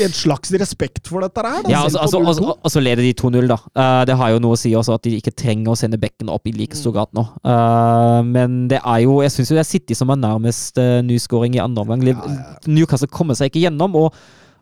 et 0.00 0.14
slags 0.16 0.52
respekt 0.60 1.08
for 1.10 1.20
dette 1.24 1.42
her. 1.44 1.62
Da, 1.64 1.70
Ja, 1.70 1.82
selv 1.86 2.02
altså, 2.04 2.18
altså, 2.20 2.20
altså, 2.32 2.56
og 2.62 2.70
så 2.74 2.82
leder 2.82 3.02
de 3.04 3.12
2-0, 3.18 3.46
da. 3.50 3.58
Uh, 3.76 4.02
det 4.08 4.16
har 4.16 4.32
jo 4.34 4.40
noe 4.42 4.56
å 4.56 4.60
si 4.60 4.72
også 4.78 4.96
at 4.96 5.04
de 5.06 5.16
ikke 5.18 5.34
trenger 5.36 5.72
å 5.72 5.78
sende 5.78 6.00
bekken 6.00 6.30
opp 6.32 6.46
i 6.48 6.54
like 6.56 6.76
stor 6.78 6.94
grad 6.96 7.12
nå. 7.16 7.26
Uh, 7.44 8.20
men 8.26 8.68
det 8.72 8.80
er 8.80 9.02
jo 9.04 9.20
Jeg 9.22 9.34
syns 9.34 9.50
jo 9.52 9.58
det 9.58 9.64
er 9.66 9.70
City 9.72 9.94
som 9.98 10.10
er 10.14 10.20
nærmest 10.22 10.78
uh, 10.80 11.00
nyskåring 11.04 11.58
i 11.58 11.62
andre 11.64 11.84
omgang. 11.84 12.04
Liv- 12.06 12.22
Newcastle 12.66 13.10
kommer 13.12 13.38
seg 13.38 13.52
ikke 13.52 13.66
gjennom, 13.66 13.94
og 13.98 14.14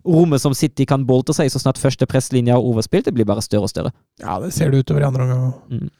rommet 0.06 0.40
som 0.40 0.54
City 0.56 0.86
kan 0.88 1.02
bolte 1.06 1.34
seg 1.36 1.46
i 1.50 1.52
så 1.52 1.60
snart 1.60 1.78
første 1.80 2.06
presslinja 2.08 2.56
er 2.56 2.64
overspilt, 2.64 3.04
det 3.04 3.14
blir 3.14 3.28
bare 3.28 3.42
større 3.44 3.68
og 3.68 3.72
større. 3.72 3.90
Ja, 4.22 4.38
det 4.40 4.54
ser 4.56 4.72
det 4.72 4.80
utover 4.86 5.04
i 5.04 5.08
andre 5.10 5.26
omgang. 5.26 5.50
Mm. 5.68 5.90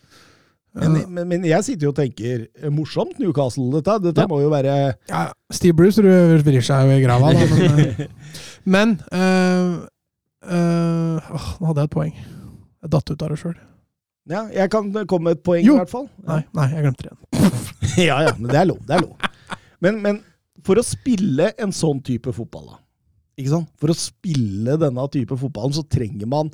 Men, 0.74 0.96
men, 1.10 1.24
men 1.28 1.44
jeg 1.48 1.64
sitter 1.66 1.88
jo 1.88 1.92
og 1.92 1.96
tenker 1.98 2.44
eh, 2.46 2.68
morsomt, 2.70 3.16
Newcastle. 3.18 3.66
Dette, 3.74 3.96
dette 4.04 4.22
Ja. 4.22 4.28
må 4.30 4.40
jo 4.42 4.50
være 4.52 4.74
Ja, 5.10 5.22
Steve 5.50 5.74
Bruce 5.78 6.02
vrir 6.02 6.62
seg 6.62 6.86
jo 6.86 6.98
i 6.98 7.02
grava, 7.02 7.32
da. 7.34 7.46
Men, 7.50 7.80
eh, 7.80 8.04
men 8.76 8.92
øh, 9.10 9.72
øh, 10.46 11.32
åh, 11.34 11.48
nå 11.60 11.70
hadde 11.72 11.82
jeg 11.84 11.90
et 11.90 11.96
poeng. 11.96 12.14
Jeg 12.80 12.92
datt 12.94 13.10
ut 13.10 13.22
av 13.26 13.32
det 13.34 13.40
sjøl. 13.42 13.56
Ja, 14.30 14.44
jeg 14.54 14.70
kan 14.70 14.92
komme 15.10 15.30
med 15.30 15.38
et 15.40 15.42
poeng, 15.42 15.64
Jo. 15.66 15.74
i 15.74 15.82
hvert 15.82 15.90
fall. 15.90 16.06
Nei, 16.28 16.42
nei, 16.54 16.68
jeg 16.76 16.84
glemte 16.86 17.08
det 17.08 17.10
igjen. 17.10 17.64
ja, 18.10 18.20
ja, 18.28 18.36
men 18.38 18.50
det 18.52 18.60
er 18.60 18.68
lov. 18.70 18.78
Det 18.86 18.94
er 18.94 19.02
lov. 19.08 19.58
Men, 19.82 19.98
men 20.04 20.20
for 20.62 20.78
å 20.78 20.84
spille 20.86 21.50
en 21.58 21.72
sånn 21.74 22.02
type 22.06 22.30
fotball, 22.36 22.68
da 22.76 22.78
ikke 23.40 23.52
sant? 23.54 23.70
For 23.80 23.88
å 23.88 23.96
spille 23.96 24.74
denne 24.76 25.04
type 25.08 25.36
fotballen, 25.40 25.72
så 25.72 25.80
trenger 25.88 26.28
man 26.28 26.50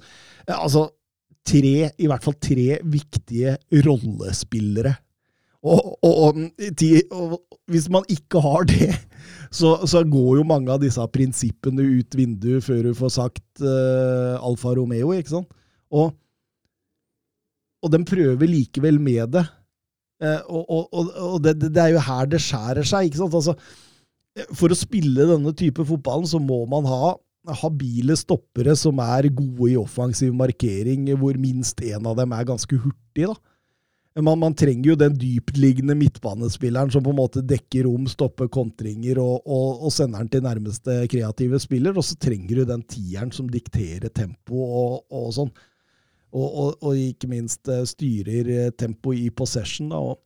altså 0.46 0.84
tre, 1.46 1.90
i 1.96 2.08
hvert 2.10 2.24
fall 2.24 2.36
tre 2.42 2.78
viktige 2.84 3.56
rollespillere. 3.86 4.94
Og, 5.66 5.96
og, 6.04 6.38
og, 7.10 7.40
hvis 7.72 7.88
man 7.90 8.06
ikke 8.12 8.42
har 8.44 8.66
det, 8.70 8.92
så, 9.50 9.72
så 9.88 10.04
går 10.06 10.40
jo 10.40 10.46
mange 10.46 10.70
av 10.72 10.82
disse 10.82 11.02
prinsippene 11.10 11.86
ut 11.98 12.16
vinduet 12.18 12.64
før 12.66 12.84
du 12.86 12.92
får 12.98 13.14
sagt 13.16 13.64
uh, 13.64 14.36
Alfa 14.38 14.76
Romeo, 14.76 15.14
ikke 15.16 15.32
sant? 15.38 15.50
Og, 15.94 16.12
og 17.82 17.92
de 17.94 18.02
prøver 18.06 18.50
likevel 18.50 19.00
med 19.02 19.34
det. 19.38 19.46
Uh, 20.22 20.40
og 20.48 21.42
det, 21.44 21.58
det 21.66 21.82
er 21.82 21.96
jo 21.96 22.06
her 22.06 22.30
det 22.30 22.40
skjærer 22.42 22.86
seg. 22.86 23.08
ikke 23.08 23.24
sant? 23.24 23.36
Altså, 23.36 23.56
for 24.54 24.72
å 24.72 24.78
spille 24.78 25.28
denne 25.32 25.54
type 25.56 25.84
fotballen, 25.88 26.28
så 26.28 26.40
må 26.42 26.62
man 26.70 26.86
ha 26.90 27.14
habile 27.60 28.16
stoppere 28.18 28.74
som 28.78 28.98
er 29.02 29.28
gode 29.34 29.72
i 29.72 29.76
offensiv 29.80 30.34
markering, 30.34 31.08
hvor 31.20 31.38
minst 31.40 31.82
én 31.84 32.06
av 32.06 32.16
dem 32.18 32.34
er 32.34 32.48
ganske 32.48 32.78
hurtig. 32.78 33.28
da. 33.28 33.36
Man, 34.16 34.38
man 34.40 34.54
trenger 34.56 34.94
jo 34.94 34.96
den 34.96 35.16
dyptliggende 35.20 35.94
midtbanespilleren 35.98 36.88
som 36.92 37.04
på 37.04 37.12
en 37.12 37.18
måte 37.18 37.42
dekker 37.44 37.84
rom, 37.84 38.06
stopper 38.08 38.48
kontringer 38.48 39.20
og, 39.20 39.42
og, 39.44 39.82
og 39.84 39.92
sender 39.92 40.24
den 40.24 40.30
til 40.32 40.44
nærmeste 40.46 41.02
kreative 41.12 41.60
spiller. 41.60 41.92
Og 41.92 42.06
så 42.06 42.16
trenger 42.16 42.62
du 42.62 42.68
den 42.70 42.84
tieren 42.88 43.32
som 43.34 43.50
dikterer 43.52 44.08
tempo 44.08 44.62
og, 44.64 45.02
og 45.12 45.32
sånn. 45.36 45.52
Og, 46.36 46.88
ikke 47.00 47.28
minst 47.30 47.68
eh, 47.72 47.84
styrer 47.88 48.48
eh, 48.52 48.72
tempo 48.76 49.12
i 49.16 49.28
possession. 49.32 49.92
Da. 49.92 50.00
Og 50.00 50.18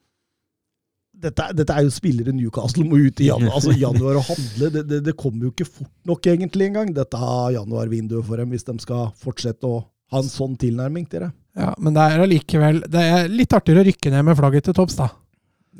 dette, 1.23 1.47
dette 1.57 1.77
er 1.77 1.85
jo 1.87 1.93
spillere 1.95 2.33
Newcastle 2.35 2.85
må 2.89 2.99
ut 3.05 3.21
i 3.23 3.29
januar, 3.29 3.57
altså 3.59 3.75
januar 3.77 4.21
og 4.21 4.27
handle. 4.31 4.71
Det, 4.77 4.85
det, 4.89 5.01
det 5.07 5.15
kommer 5.21 5.49
jo 5.49 5.55
ikke 5.55 5.69
fort 5.69 5.93
nok 6.09 6.29
egentlig 6.33 6.71
engang, 6.71 6.93
dette 6.97 7.21
januarvinduet 7.57 8.27
for 8.27 8.41
dem, 8.41 8.53
hvis 8.55 8.67
de 8.67 8.77
skal 8.83 9.11
fortsette 9.21 9.69
å 9.69 9.83
ha 10.11 10.23
en 10.25 10.31
sånn 10.31 10.57
tilnærming 10.59 11.07
til 11.11 11.27
det. 11.27 11.33
Ja, 11.59 11.73
men 11.83 11.97
det 11.97 12.03
er 12.07 12.21
allikevel 12.23 12.77
Det 12.87 13.01
er 13.03 13.25
litt 13.31 13.51
artigere 13.57 13.83
å 13.83 13.87
rykke 13.89 14.13
ned 14.15 14.23
med 14.29 14.37
flagget 14.39 14.69
til 14.69 14.77
topps, 14.77 14.95
da. 15.01 15.09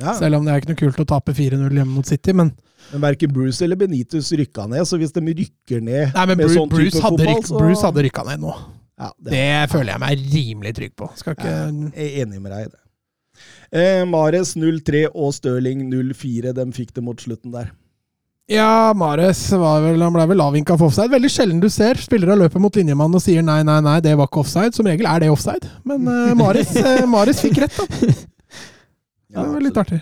Ja. 0.01 0.15
Selv 0.19 0.39
om 0.39 0.47
det 0.47 0.53
er 0.53 0.63
ikke 0.63 0.71
noe 0.73 0.81
kult 0.81 1.01
å 1.03 1.07
tape 1.13 1.35
4-0 1.37 1.77
hjemme 1.77 1.93
mot 1.93 2.07
City, 2.09 2.33
men 2.37 2.53
Men 2.91 3.03
verken 3.05 3.33
Bruce 3.35 3.63
eller 3.65 3.77
Benitez 3.79 4.31
rykka 4.39 4.65
ned, 4.71 4.87
så 4.89 4.99
hvis 4.99 5.13
de 5.15 5.21
rykker 5.23 5.83
ned 5.85 6.15
Nei, 6.15 6.27
men 6.31 6.39
med 6.39 6.47
Bruce, 6.47 6.57
sånn 6.57 6.71
Bruce, 6.73 7.03
hadde, 7.03 7.19
fotball, 7.19 7.35
ryk, 7.37 7.49
så 7.51 7.59
Bruce 7.59 7.87
hadde 7.87 8.05
rykka 8.07 8.25
ned 8.31 8.45
nå. 8.45 8.55
ja, 8.99 9.11
det, 9.19 9.33
Det 9.35 9.73
føler 9.75 9.93
jeg 9.93 10.03
meg 10.05 10.25
rimelig 10.35 10.73
trygg 10.79 10.95
på. 10.99 11.11
Ikke 11.21 11.37
Jeg 11.37 11.91
er 12.07 12.23
enig 12.25 12.41
med 12.41 12.55
deg 12.55 12.65
i 12.65 12.71
det. 12.71 12.81
Eh, 13.71 14.03
Mares 14.09 14.57
0-3 14.59 15.05
og 15.15 15.35
Stirling 15.37 15.85
0-4. 15.93 16.53
De 16.57 16.65
fikk 16.75 16.95
det 16.97 17.05
mot 17.07 17.21
slutten 17.23 17.53
der. 17.55 17.71
Ja, 18.51 18.91
Mares 18.99 19.45
var 19.55 19.79
vel, 19.85 20.01
han 20.03 20.15
ble 20.17 20.25
vel 20.33 20.41
avvinka 20.43 20.75
for 20.75 20.89
offside. 20.91 21.13
Veldig 21.13 21.29
sjelden 21.31 21.61
du 21.63 21.69
ser 21.71 22.01
spillere 22.03 22.35
løper 22.35 22.59
mot 22.59 22.75
linjemannen 22.75 23.15
og 23.21 23.23
sier 23.23 23.45
nei, 23.47 23.61
nei, 23.63 23.77
nei, 23.87 24.01
det 24.03 24.17
var 24.19 24.27
ikke 24.27 24.43
offside. 24.43 24.75
Som 24.75 24.89
regel 24.91 25.07
er 25.07 25.23
det 25.23 25.29
offside. 25.31 25.71
Men 25.87 26.09
eh, 26.11 26.33
Mares, 26.41 26.73
eh, 26.81 27.05
Mares 27.07 27.43
fikk 27.45 27.61
rett, 27.63 27.79
da. 27.79 28.11
Ja, 29.31 29.45
det 29.45 29.53
var 29.55 29.63
litt 29.63 29.79
artig. 29.79 30.01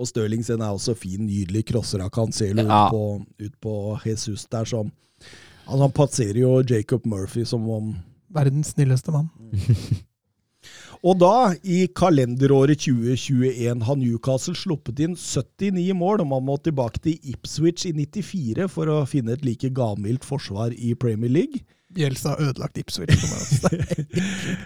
Og 0.00 0.08
Stirling 0.08 0.42
sin 0.42 0.62
er 0.64 0.72
også 0.74 0.96
fin, 0.98 1.22
nydelig 1.28 1.62
crosser 1.70 2.02
av 2.02 2.10
Cancelo 2.10 2.64
Ja. 2.64 2.86
ut, 2.88 2.96
på, 2.96 3.46
ut 3.46 3.54
på 3.62 3.74
Jesus 4.08 4.46
der 4.50 4.64
som 4.66 4.88
altså 5.70 5.82
Han 5.84 5.92
passerer 5.94 6.40
jo 6.40 6.56
Jacob 6.66 7.04
Murphy 7.06 7.44
som 7.46 7.68
om 7.70 7.92
Verdens 8.34 8.72
snilleste 8.74 9.12
mann. 9.14 9.28
Og 11.00 11.16
da, 11.16 11.54
i 11.64 11.86
kalenderåret 11.96 12.82
2021, 12.84 13.84
har 13.86 13.96
Newcastle 13.96 14.52
sluppet 14.58 15.00
inn 15.00 15.14
79 15.16 15.94
mål, 15.96 16.20
og 16.20 16.28
man 16.34 16.44
må 16.44 16.58
tilbake 16.60 17.00
til 17.00 17.16
Ipswich 17.32 17.86
i 17.88 17.94
94 17.96 18.68
for 18.68 18.90
å 18.92 18.98
finne 19.08 19.32
et 19.32 19.44
like 19.46 19.70
gavmildt 19.76 20.26
forsvar 20.28 20.76
i 20.76 20.92
Premier 20.92 21.32
League. 21.32 21.62
Bjelsa 21.96 22.34
har 22.34 22.50
ødelagt 22.50 22.78
Ipswich. 22.78 23.16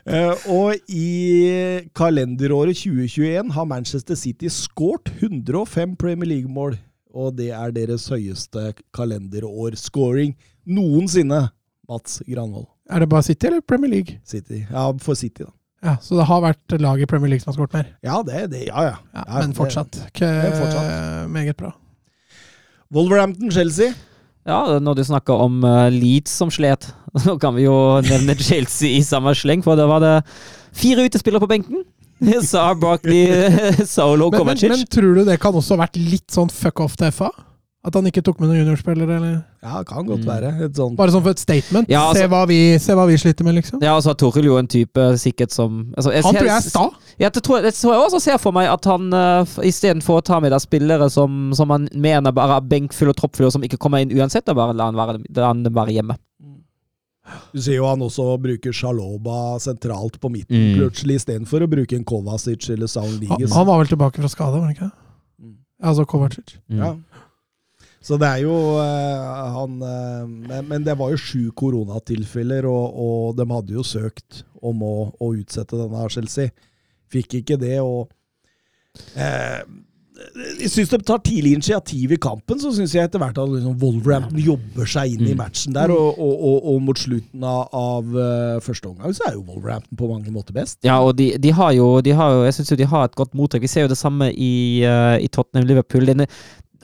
Eh, 0.05 0.43
og 0.53 0.77
i 0.93 1.85
kalenderåret 1.97 2.77
2021 2.77 3.55
har 3.55 3.65
Manchester 3.65 4.19
City 4.19 4.51
skåret 4.53 5.09
105 5.23 5.95
Premier 5.97 6.29
League-mål 6.29 6.77
Og 7.15 7.39
det 7.39 7.49
er 7.57 7.73
deres 7.73 8.05
høyeste 8.13 8.75
kalenderår-scoring 8.95 10.35
noensinne, 10.67 11.49
Mats 11.89 12.21
Granvold. 12.29 12.69
Er 12.91 13.01
det 13.01 13.09
bare 13.09 13.23
City 13.23 13.49
eller 13.49 13.65
Premier 13.65 13.91
League? 13.97 14.21
City. 14.25 14.67
Ja, 14.71 14.91
for 15.01 15.15
City, 15.15 15.47
da. 15.47 15.53
Ja, 15.85 15.97
Så 16.01 16.17
det 16.17 16.25
har 16.31 16.41
vært 16.41 16.75
lag 16.81 17.01
i 17.03 17.07
Premier 17.09 17.35
League 17.35 17.45
som 17.45 17.53
har 17.53 17.59
skåret 17.59 17.77
mer? 17.77 17.89
Ja, 18.05 18.23
det, 18.25 18.47
det, 18.55 18.63
ja, 18.71 18.87
ja. 18.89 18.97
Ja, 19.13 19.25
Ja, 19.29 19.41
men 19.43 19.55
fortsatt. 19.57 19.93
det, 19.93 20.33
fortsatt. 20.57 21.31
Meget 21.31 21.57
bra. 21.61 21.75
Wolverhampton-Chelsea. 22.95 23.93
Ja, 24.45 24.79
når 24.79 24.99
du 24.99 25.05
snakker 25.09 25.41
om 25.41 25.63
uh, 25.65 25.89
Leeds 25.93 26.33
som 26.37 26.51
slet, 26.53 26.91
så 27.25 27.37
kan 27.41 27.57
vi 27.57 27.65
jo 27.67 27.77
nevne 28.05 28.37
Chelsea 28.37 28.99
i 28.99 29.03
samme 29.05 29.33
sleng, 29.37 29.65
for 29.65 29.77
da 29.81 29.87
var 29.89 30.03
det 30.05 30.15
fire 30.77 31.07
utespillere 31.09 31.45
på 31.45 31.51
benken. 31.51 31.85
Sa 32.47 32.69
Barkley, 32.79 33.27
Solo 33.91 34.29
og 34.31 34.37
Men, 34.39 34.55
men, 34.55 34.77
men 34.77 34.85
tror 34.89 35.19
du 35.19 35.25
det 35.27 35.41
kan 35.43 35.57
også 35.57 35.75
ha 35.75 35.83
vært 35.85 35.99
litt 35.99 36.31
sånn 36.33 36.53
fuck 36.53 36.81
off 36.85 36.95
til 37.01 37.11
FA? 37.13 37.31
At 37.85 37.93
han 37.99 38.07
ikke 38.09 38.23
tok 38.25 38.39
med 38.41 38.49
noen 38.49 38.63
juniorspillere? 38.63 39.17
eller? 39.19 39.33
Ja, 39.63 39.79
det 39.83 39.87
kan 39.91 40.07
godt 40.07 40.21
Mm. 40.25 40.29
være. 40.31 40.65
Et 40.65 40.73
sånt 40.75 40.97
Bare 40.97 41.11
sånn 41.13 41.23
for 41.23 41.31
et 41.31 41.39
statement? 41.39 41.87
Ja, 41.89 42.01
altså- 42.09 42.23
se, 42.23 42.29
hva 42.29 42.47
vi, 42.49 42.79
se 42.79 42.93
hva 42.95 43.07
vi 43.07 43.17
sliter 43.21 43.45
med, 43.45 43.55
liksom. 43.57 43.83
Ja, 43.83 43.95
og 43.97 44.03
så 44.03 44.09
har 44.09 44.15
Toril 44.15 44.45
jo 44.45 44.57
en 44.57 44.67
type 44.67 44.97
sikkert 45.21 45.51
som 45.53 45.93
altså, 45.97 46.11
Han 46.15 46.35
tror 46.35 46.47
jeg 46.49 46.57
er 46.57 46.61
sta. 46.71 46.91
Ja, 47.21 47.29
det 47.29 47.43
tror, 47.43 47.57
jeg- 47.61 47.65
det 47.65 47.75
tror 47.75 47.93
jeg 47.93 48.01
også 48.11 48.21
ser 48.23 48.39
for 48.39 48.53
meg 48.53 48.69
at 48.73 48.85
han 48.87 49.13
uh, 49.13 49.45
istedenfor 49.61 50.21
å 50.21 50.25
ta 50.25 50.41
med 50.41 50.53
deg 50.53 50.61
spillere 50.61 51.11
som, 51.11 51.53
som 51.55 51.69
han 51.69 51.89
mener 51.93 52.33
bare 52.33 52.57
er 52.57 52.61
benkfull 52.63 53.11
og 53.11 53.17
troppfull, 53.17 53.47
og 53.47 53.53
som 53.53 53.63
ikke 53.63 53.77
kommer 53.79 54.01
inn 54.01 54.11
uansett, 54.17 54.45
da 54.47 54.55
bare 54.55 54.73
la 54.75 54.87
han 54.87 54.95
være, 54.95 55.23
la 55.37 55.47
han 55.49 55.63
være 55.65 55.93
hjemme. 55.93 56.17
Du 57.55 57.61
ser 57.61 57.77
jo 57.77 57.87
han 57.87 58.01
også 58.01 58.39
bruker 58.41 58.73
Shaloba 58.73 59.59
sentralt 59.59 60.19
på 60.21 60.31
midten, 60.31 60.57
Mm. 60.57 60.77
plutselig, 60.79 61.17
istedenfor 61.21 61.63
å 61.65 61.69
bruke 61.71 61.93
en 61.97 62.05
Kovacic 62.05 62.69
eller 62.71 62.87
Sound 62.87 63.23
Han, 63.29 63.39
Liges. 63.39 63.53
han 63.55 63.67
var 63.67 63.79
vel 63.79 63.87
tilbake 63.87 64.17
fra 64.21 64.29
skade, 64.29 64.53
var 64.59 64.67
han 64.67 64.75
ikke? 64.75 64.91
det? 64.91 64.93
Mm. 65.43 65.55
Altså 65.83 66.05
Kovacic. 66.07 66.57
Mm. 66.71 66.79
Ja. 66.79 66.95
Så 68.05 68.19
det 68.21 68.29
er 68.29 68.43
jo 68.45 68.53
uh, 68.77 69.55
han 69.55 69.79
uh, 69.81 70.27
men, 70.29 70.67
men 70.69 70.85
det 70.85 70.93
var 71.01 71.15
jo 71.15 71.21
sju 71.21 71.47
koronatilfeller, 71.57 72.67
og, 72.69 72.99
og 73.01 73.39
de 73.39 73.47
hadde 73.49 73.79
jo 73.79 73.87
søkt 73.87 74.43
om 74.65 74.85
å, 74.85 74.95
å 75.21 75.31
utsette 75.33 75.79
denne 75.79 76.05
Chelsea. 76.13 76.53
Fikk 77.13 77.39
ikke 77.41 77.57
det, 77.61 77.79
og 77.81 78.11
uh, 79.17 79.63
Jeg 80.61 80.69
syns 80.71 80.93
de 80.93 80.99
tar 81.03 81.23
tidlig 81.25 81.55
initiativ 81.57 82.13
i 82.15 82.19
kampen, 82.21 82.61
så 82.61 82.71
syns 82.77 82.93
jeg 82.95 83.09
etter 83.09 83.23
hvert 83.23 83.41
at 83.41 83.51
liksom 83.51 83.79
Wolverhampton 83.81 84.39
jobber 84.39 84.87
seg 84.89 85.17
inn 85.17 85.25
i 85.25 85.33
Mm. 85.33 85.41
matchen 85.41 85.75
der, 85.75 85.91
og, 85.91 86.21
og, 86.21 86.35
og, 86.51 86.69
og 86.75 86.83
mot 86.87 87.01
slutten 87.01 87.43
av, 87.49 87.73
av 87.73 88.13
første 88.63 88.93
omgang 88.93 89.17
så 89.17 89.31
er 89.31 89.39
jo 89.39 89.47
Wolverhampton 89.49 89.99
på 89.99 90.11
mange 90.13 90.31
måter 90.35 90.55
best. 90.57 90.79
Ja, 90.87 91.01
og 91.01 91.17
de, 91.19 91.33
de 91.41 91.57
har 91.57 91.73
jo, 91.75 91.89
de 92.05 92.13
har 92.15 92.37
jo 92.37 92.45
Jeg 92.47 92.59
syns 92.61 92.71
jo 92.71 92.79
de 92.85 92.93
har 92.93 93.09
et 93.09 93.17
godt 93.19 93.35
mottrekk. 93.35 93.65
Vi 93.65 93.73
ser 93.75 93.89
jo 93.89 93.95
det 93.95 93.99
samme 94.01 94.29
i, 94.31 94.85
uh, 94.85 95.17
i 95.19 95.33
Tottenham-Liverpool. 95.33 96.13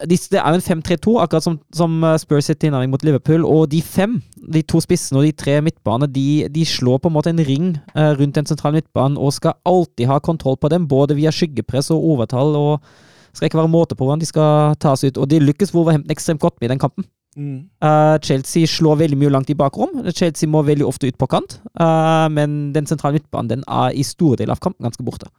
De, 0.08 0.16
det 0.32 0.38
er 0.40 0.54
jo 0.54 0.60
en 0.60 0.80
5-3-2, 0.80 1.14
akkurat 1.20 1.44
som, 1.44 1.58
som 1.76 1.98
uh, 2.04 2.14
Spurs 2.20 2.46
sitt 2.48 2.60
tilnærming 2.62 2.92
mot 2.92 3.02
Liverpool. 3.04 3.44
Og 3.44 3.66
de 3.72 3.82
fem, 3.84 4.18
de 4.54 4.62
to 4.62 4.80
spissene 4.80 5.20
og 5.20 5.26
de 5.28 5.34
tre 5.36 5.58
midtbane, 5.64 6.08
de, 6.08 6.46
de 6.48 6.64
slår 6.64 7.02
på 7.02 7.10
en 7.10 7.16
måte 7.18 7.32
en 7.34 7.44
ring 7.44 7.74
uh, 7.96 8.12
rundt 8.16 8.38
den 8.38 8.48
sentrale 8.48 8.78
midtbanen 8.78 9.18
og 9.20 9.34
skal 9.36 9.58
alltid 9.68 10.08
ha 10.08 10.18
kontroll 10.24 10.56
på 10.60 10.72
dem, 10.72 10.88
både 10.88 11.18
via 11.18 11.32
skyggepress 11.34 11.92
og 11.94 12.04
overtall. 12.14 12.56
og 12.56 13.06
skal 13.32 13.46
ikke 13.46 13.60
være 13.60 13.70
måte 13.70 13.94
på 13.94 14.04
hvordan 14.04 14.22
de 14.22 14.26
skal 14.26 14.76
tas 14.82 15.04
ut. 15.04 15.18
Og 15.18 15.28
de 15.30 15.38
lykkes 15.42 15.74
Wolverhampton 15.74 16.10
ekstremt 16.10 16.42
godt 16.42 16.56
med 16.60 16.70
i 16.70 16.72
den 16.72 16.82
kampen. 16.82 17.06
Uh, 17.38 18.18
Chelsea 18.26 18.66
slår 18.66 18.98
veldig 19.04 19.18
mye 19.20 19.30
langt 19.30 19.52
i 19.52 19.58
bakrom. 19.58 20.00
Chelsea 20.10 20.50
må 20.50 20.64
veldig 20.66 20.86
ofte 20.86 21.06
ut 21.06 21.18
på 21.18 21.28
kant. 21.30 21.60
Uh, 21.78 22.26
men 22.32 22.72
den 22.74 22.88
sentrale 22.90 23.20
midtbanen 23.20 23.52
den 23.52 23.62
er 23.68 23.94
i 23.94 24.02
store 24.06 24.40
deler 24.40 24.56
av 24.56 24.64
kampen 24.64 24.88
ganske 24.88 25.06
borte. 25.06 25.30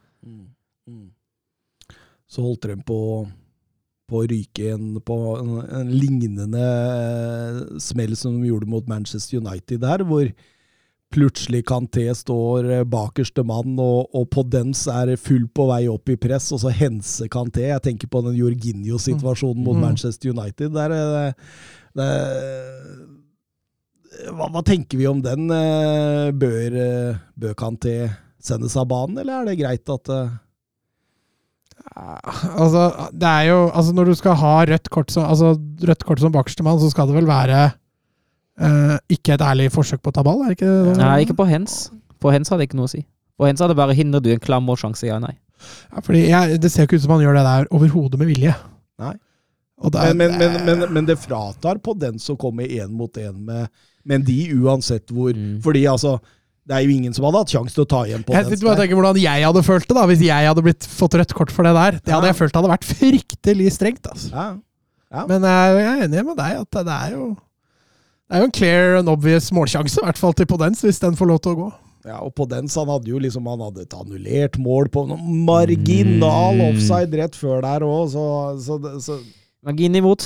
Så 2.32 2.46
holdt 2.46 2.64
de 2.64 2.78
på, 2.88 3.28
på 4.12 4.22
å 4.22 4.28
ryke 4.30 4.74
en, 4.76 4.98
på 5.08 5.16
en, 5.40 5.52
en 5.82 5.92
lignende 5.96 6.62
eh, 6.62 7.60
smell 7.82 8.14
som 8.20 8.36
de 8.42 8.52
gjorde 8.52 8.68
mot 8.70 8.88
Manchester 8.92 9.40
United 9.40 9.80
der, 9.86 10.04
hvor 10.08 10.28
plutselig 11.12 11.66
Kanté 11.68 12.06
står 12.16 12.68
eh, 12.72 12.84
bakerste 12.88 13.44
mann, 13.44 13.74
og, 13.84 14.12
og 14.16 14.30
på 14.32 14.46
dens 14.48 14.86
er 14.92 15.16
full 15.20 15.48
på 15.52 15.66
vei 15.72 15.82
opp 15.92 16.08
i 16.14 16.16
press, 16.20 16.52
og 16.56 16.62
så 16.64 16.72
henser 16.72 17.28
Kanté. 17.34 17.66
Jeg 17.68 17.84
tenker 17.88 18.08
på 18.12 18.22
den 18.28 18.38
Jorginho-situasjonen 18.40 19.64
mot 19.66 19.76
Mm. 19.76 19.84
Manchester 19.90 20.32
United. 20.32 20.72
Der, 20.78 20.94
er 20.96 21.06
det, 21.16 21.34
det, 22.00 22.10
hva, 24.32 24.48
hva 24.54 24.62
tenker 24.68 25.00
vi 25.02 25.08
om 25.10 25.20
den? 25.24 25.50
Eh, 25.52 26.32
Bør, 26.32 26.80
eh, 26.86 27.20
bør 27.40 27.58
Kanté 27.60 27.96
sendes 28.42 28.76
av 28.80 28.88
banen, 28.90 29.20
eller 29.22 29.42
er 29.42 29.52
det 29.52 29.60
greit 29.60 29.92
at 29.94 30.10
eh, 30.16 30.32
Altså, 31.92 32.86
det 33.12 33.28
er 33.28 33.48
jo 33.50 33.58
Altså, 33.68 33.92
når 33.94 34.06
du 34.06 34.14
skal 34.16 34.36
ha 34.40 34.54
rødt 34.70 34.90
kort 34.90 35.12
som, 35.12 35.26
altså, 35.28 35.54
rødt 35.88 36.06
kort 36.08 36.22
som 36.24 36.32
bakerste 36.32 36.64
mann, 36.64 36.80
så 36.80 36.90
skal 36.92 37.10
det 37.10 37.18
vel 37.18 37.28
være 37.28 37.66
uh, 38.62 38.98
ikke 39.12 39.36
et 39.36 39.44
ærlig 39.44 39.72
forsøk 39.74 40.02
på 40.04 40.14
å 40.14 40.16
ta 40.16 40.24
ball, 40.24 40.44
er 40.46 40.54
det 40.54 40.60
ikke 40.60 40.72
det? 40.72 40.98
Nei, 41.02 41.16
ikke 41.26 41.36
på 41.42 41.50
hens. 41.50 41.90
På 42.22 42.32
hens 42.32 42.52
hadde 42.52 42.64
det 42.64 42.70
ikke 42.70 42.80
noe 42.80 42.88
å 42.88 42.94
si. 42.94 43.04
På 43.40 43.50
hens 43.50 43.60
hadde 43.60 43.74
det 43.74 43.82
bare 43.82 43.98
hindrer 43.98 44.24
du 44.24 44.32
en 44.32 44.44
klam 44.44 44.64
målsjanse, 44.70 45.08
ja 45.10 45.20
nei. 45.20 45.34
Ja, 45.92 46.02
fordi 46.02 46.24
jeg, 46.30 46.62
Det 46.62 46.72
ser 46.72 46.86
jo 46.86 46.90
ikke 46.90 47.02
ut 47.02 47.06
som 47.06 47.16
han 47.18 47.26
gjør 47.26 47.38
det 47.38 47.46
der 47.48 47.70
overhodet 47.76 48.20
med 48.22 48.32
vilje. 48.32 48.56
Nei. 49.02 49.16
Og 49.82 49.94
det 49.94 50.02
er, 50.02 50.14
Men, 50.14 50.38
men, 50.38 50.60
men, 50.62 50.80
men, 50.80 50.94
men 50.94 51.08
det 51.10 51.18
fratar 51.20 51.82
på 51.82 51.96
den 51.98 52.20
som 52.22 52.38
kommer 52.38 52.70
én 52.70 52.94
mot 52.94 53.18
én 53.18 53.34
med, 53.34 53.68
med 54.06 54.26
de, 54.28 54.40
uansett 54.62 55.10
hvor 55.10 55.34
Mm. 55.34 55.60
Fordi 55.66 55.86
altså, 55.90 56.20
det 56.68 56.76
er 56.78 56.84
jo 56.86 56.92
ingen 56.94 57.14
som 57.14 57.26
hadde 57.26 57.40
hatt 57.42 57.52
sjanse 57.56 57.74
til 57.74 57.84
å 57.84 57.90
ta 57.90 58.02
igjen 58.06 58.24
på 58.24 58.34
jeg 58.36 58.46
den. 58.46 58.54
Jeg 58.54 58.78
tenker 58.78 58.96
hvordan 59.00 59.18
jeg 59.22 59.44
hadde 59.48 59.64
følt 59.66 59.88
det 59.90 59.96
da, 59.98 60.04
hvis 60.08 60.22
jeg 60.22 60.48
hadde 60.52 60.64
blitt 60.64 60.86
fått 60.86 61.16
rødt 61.18 61.34
kort 61.34 61.52
for 61.52 61.64
det 61.68 61.74
der. 61.74 61.92
Det 62.00 62.14
hadde 62.14 62.28
Ja. 62.28 62.34
jeg 62.34 62.40
følt 62.42 62.56
hadde 62.60 62.70
vært 62.70 62.86
fryktelig 62.86 63.72
strengt. 63.74 64.06
altså. 64.08 64.30
Ja. 64.32 64.58
Ja. 65.12 65.26
Men 65.28 65.42
jeg 65.42 65.78
jeg 65.82 65.88
er 65.92 66.04
enig 66.08 66.26
med 66.26 66.38
deg 66.38 66.60
at 66.62 66.70
det 66.72 66.88
er 66.88 67.12
jo 67.18 67.26
det 68.30 68.38
er 68.38 68.40
jo 68.40 68.46
en 68.46 68.52
clear 68.56 68.96
and 68.96 69.10
obvious 69.10 69.50
målsjanse, 69.52 69.98
i 70.00 70.06
hvert 70.06 70.18
fall 70.18 70.32
til 70.34 70.46
Podence, 70.48 70.86
hvis 70.88 71.00
den 71.02 71.18
får 71.20 71.28
lov 71.28 71.40
til 71.44 71.52
å 71.52 71.56
gå. 71.66 71.72
ja, 72.06 72.18
og 72.24 72.34
på 72.34 72.48
den 72.48 72.70
så 72.72 72.86
han 72.86 72.94
hadde 72.96 73.10
jo 73.12 73.20
liksom 73.20 73.46
Han 73.46 73.60
hadde 73.60 73.82
et 73.84 73.94
annullert 73.94 74.56
mål 74.58 74.88
på 74.90 75.04
noe 75.10 75.18
marginal 75.20 76.56
Mm. 76.56 76.62
offside 76.72 77.14
rett 77.20 77.36
før 77.36 77.62
der 77.62 77.82
òg, 77.86 78.08
så, 78.14 78.24
så, 78.62 78.78
så 79.02 79.20
Magin 79.66 79.94
imot. 79.96 80.24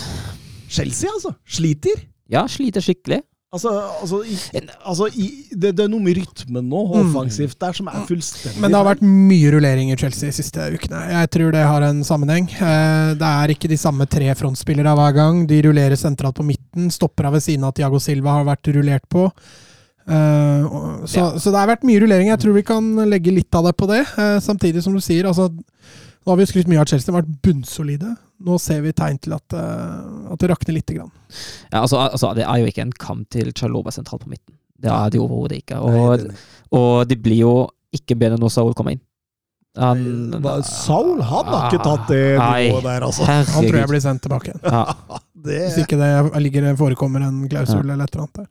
Chelsea, 0.69 1.09
altså. 1.11 1.33
Sliter. 1.47 2.05
Ja, 2.29 2.45
sliter 2.47 2.79
skikkelig. 2.81 3.21
Altså, 3.55 3.71
altså, 4.03 4.17
i, 4.27 4.35
altså 4.83 5.05
i, 5.15 5.25
det, 5.55 5.69
det 5.77 5.85
er 5.85 5.91
noe 5.93 6.03
med 6.03 6.17
rytmen 6.19 6.65
nå, 6.67 6.81
offensivt 6.99 7.55
der, 7.61 7.71
som 7.77 7.87
er 7.87 8.01
fullstendig 8.09 8.57
Mm. 8.57 8.61
Men 8.65 8.73
det 8.73 8.79
har 8.81 8.87
vært 8.89 9.03
mye 9.07 9.51
rullering 9.55 9.91
i 9.93 9.97
Chelsea 9.99 10.27
de 10.29 10.35
siste 10.35 10.65
ukene. 10.75 10.99
Jeg 11.13 11.29
tror 11.31 11.53
det 11.55 11.63
har 11.63 11.85
en 11.87 12.01
sammenheng. 12.03 12.49
Eh, 12.51 13.13
Det 13.15 13.29
er 13.29 13.53
ikke 13.55 13.71
de 13.71 13.77
samme 13.79 14.05
tre 14.11 14.27
frontspillere 14.35 14.91
hver 14.99 15.15
gang. 15.15 15.45
De 15.47 15.61
rullerer 15.63 15.95
sentralt 15.99 16.35
på 16.35 16.43
midten. 16.47 16.91
Stopper 16.91 17.29
av 17.29 17.37
ved 17.37 17.45
siden 17.47 17.63
av 17.63 17.73
Tiago 17.77 17.99
Silva 18.03 18.35
har 18.41 18.49
vært 18.51 18.67
rullert 18.75 19.07
på. 19.09 19.29
Eh, 20.07 21.05
Så, 21.07 21.23
så 21.39 21.51
det 21.53 21.59
har 21.61 21.69
vært 21.71 21.85
mye 21.87 22.01
rullering. 22.03 22.27
Jeg 22.33 22.41
tror 22.43 22.53
vi 22.59 22.65
kan 22.67 22.91
legge 23.09 23.33
litt 23.33 23.55
av 23.55 23.65
det 23.69 23.75
på 23.79 23.87
det. 23.89 24.03
Eh, 24.17 24.39
Samtidig 24.43 24.83
som 24.83 24.93
du 24.93 25.01
sier, 25.01 25.25
altså 25.29 25.47
Nå 26.25 26.31
har 26.33 26.37
vi 26.41 26.45
skrytt 26.49 26.67
mye 26.71 26.81
av 26.81 26.87
Chelsea, 26.89 27.05
de 27.11 27.13
har 27.15 27.21
vært 27.21 27.41
bunnsolide. 27.45 28.15
Nå 28.45 28.57
ser 28.59 28.81
vi 28.81 28.91
tegn 28.97 29.19
til 29.21 29.35
at, 29.37 29.53
eh, 29.53 30.31
at 30.33 30.39
det 30.41 30.49
rakner 30.49 30.73
lite 30.73 30.95
grann. 30.97 31.11
Ja, 31.71 31.83
altså, 31.83 31.99
altså, 32.09 32.33
det 32.35 32.43
er 32.47 32.57
jo 32.63 32.65
ikke 32.71 32.81
en 32.81 32.91
kamp 32.91 33.29
til 33.29 33.51
Chalova 33.53 33.93
sentralt 33.93 34.23
på 34.25 34.31
midten. 34.33 34.55
Det 34.81 34.91
er 34.91 35.09
det 35.13 35.19
jo 35.21 35.27
overhodet 35.27 35.61
ikke. 35.61 35.77
Nei, 35.79 35.99
Og, 36.01 36.17
det- 36.19 36.35
og 36.71 37.07
det 37.07 37.21
blir 37.23 37.37
jo 37.43 37.53
ikke 37.93 38.17
bedre 38.19 38.37
når 38.41 38.51
Saul 38.51 38.73
kommer 38.73 38.91
inn. 38.97 39.01
Han, 39.77 40.01
Saul 40.63 41.21
han 41.21 41.45
har 41.51 41.69
ikke 41.69 41.83
tatt 41.83 42.07
det 42.07 42.39
nivået 42.39 42.83
der, 42.83 43.01
altså. 43.03 43.25
Han 43.27 43.45
tror 43.45 43.75
jeg 43.81 43.87
blir 43.91 43.99
sendt 44.03 44.21
tilbake 44.23 44.51
igjen. 44.53 44.61
Ja. 44.63 44.83
Det, 45.45 45.59
Hvis 45.61 45.77
ikke 45.85 45.97
det 45.99 46.41
ligger, 46.41 46.71
forekommer 46.75 47.21
en 47.21 47.43
klausul 47.47 47.83
eller 47.85 48.03
et 48.07 48.15
eller 48.15 48.23
annet 48.23 48.37
der. 48.39 48.47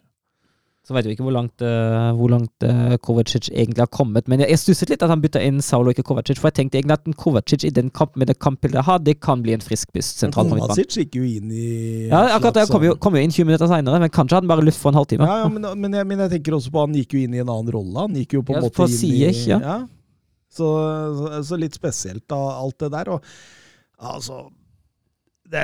Så 0.84 0.92
vet 0.92 1.06
vi 1.08 1.14
ikke 1.14 1.24
hvor 1.24 1.32
langt, 1.32 1.62
uh, 1.64 2.10
hvor 2.12 2.28
langt 2.28 2.64
uh, 2.68 2.92
Kovacic 3.00 3.46
egentlig 3.48 3.80
har 3.80 3.88
kommet. 3.88 4.26
Men 4.28 4.42
jeg, 4.42 4.50
jeg 4.52 4.60
stusset 4.60 4.90
litt 4.92 5.04
at 5.06 5.08
han 5.08 5.22
bytta 5.22 5.40
inn 5.40 5.62
Saulo, 5.64 5.94
ikke 5.94 6.04
Kovacic, 6.04 6.36
for 6.36 6.50
jeg 6.50 6.58
tenkte 6.58 6.76
egentlig 6.76 6.98
at 6.98 7.08
en 7.08 7.16
Kovacic 7.16 7.64
i 7.64 7.70
den 7.72 7.88
kampen 7.88 8.20
med 8.20 8.28
det 8.28 8.36
kampbildet 8.36 8.82
jeg 8.82 8.86
har, 8.90 8.98
det 9.00 9.14
kan 9.24 9.40
bli 9.44 9.54
en 9.56 9.64
frisk 9.64 9.94
pust 9.96 10.20
sentralt. 10.20 10.52
Kovacic 10.52 10.98
gikk 11.00 11.16
jo 11.16 11.24
inn 11.24 11.48
i 11.48 11.68
Ja, 12.10 12.36
akkurat 12.36 12.58
det. 12.60 12.66
kom 12.74 12.84
jo, 12.84 12.98
kom 13.00 13.16
jo 13.16 13.22
inn 13.24 13.32
20 13.32 13.48
minutter 13.48 13.70
seinere, 13.70 14.02
men 14.02 14.12
kanskje 14.12 14.36
hadde 14.36 14.44
han 14.44 14.52
bare 14.52 14.66
luft 14.68 14.82
for 14.82 14.92
en 14.92 15.00
halvtime. 15.00 15.30
Ja, 15.30 15.38
ja 15.46 15.52
men, 15.54 15.64
men, 15.80 15.96
jeg, 15.96 16.10
men 16.10 16.20
jeg 16.26 16.34
tenker 16.36 16.58
også 16.58 16.74
på 16.74 16.84
han 16.84 16.98
gikk 17.00 17.16
jo 17.16 17.22
inn 17.24 17.38
i 17.38 17.40
en 17.40 17.48
annen 17.48 17.72
rolle. 17.72 18.04
Han 18.04 18.18
gikk 18.20 18.36
jo 18.36 18.44
på 18.44 18.52
en 18.52 18.60
Ja, 18.60 18.66
måte 18.66 18.82
på 18.82 18.90
inn 18.92 19.08
i 19.08 19.32
ja. 19.54 19.78
Så, 20.54 20.68
så, 21.16 21.40
så 21.48 21.58
litt 21.58 21.80
spesielt 21.80 22.26
da, 22.28 22.42
alt 22.60 22.76
det 22.84 22.92
der. 22.92 23.14
Og 23.16 24.12
altså 24.12 24.44
det, 25.50 25.62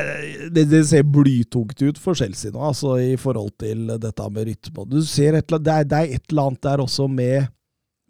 det, 0.54 0.64
det 0.70 0.80
ser 0.90 1.02
blytungt 1.08 1.80
ut 1.82 1.98
for 1.98 2.14
Chelsea 2.18 2.52
nå, 2.52 2.60
altså 2.70 2.96
i 3.00 3.14
forhold 3.18 3.52
til 3.58 3.86
dette 4.02 4.26
med 4.30 4.46
rytme. 4.50 4.84
Du 4.90 4.98
ser 5.06 5.38
et, 5.40 5.46
det, 5.56 5.72
er, 5.72 5.84
det 5.88 5.98
er 6.02 6.16
et 6.18 6.24
eller 6.30 6.50
annet 6.50 6.62
der 6.68 6.82
også 6.84 7.08
med, 7.10 7.48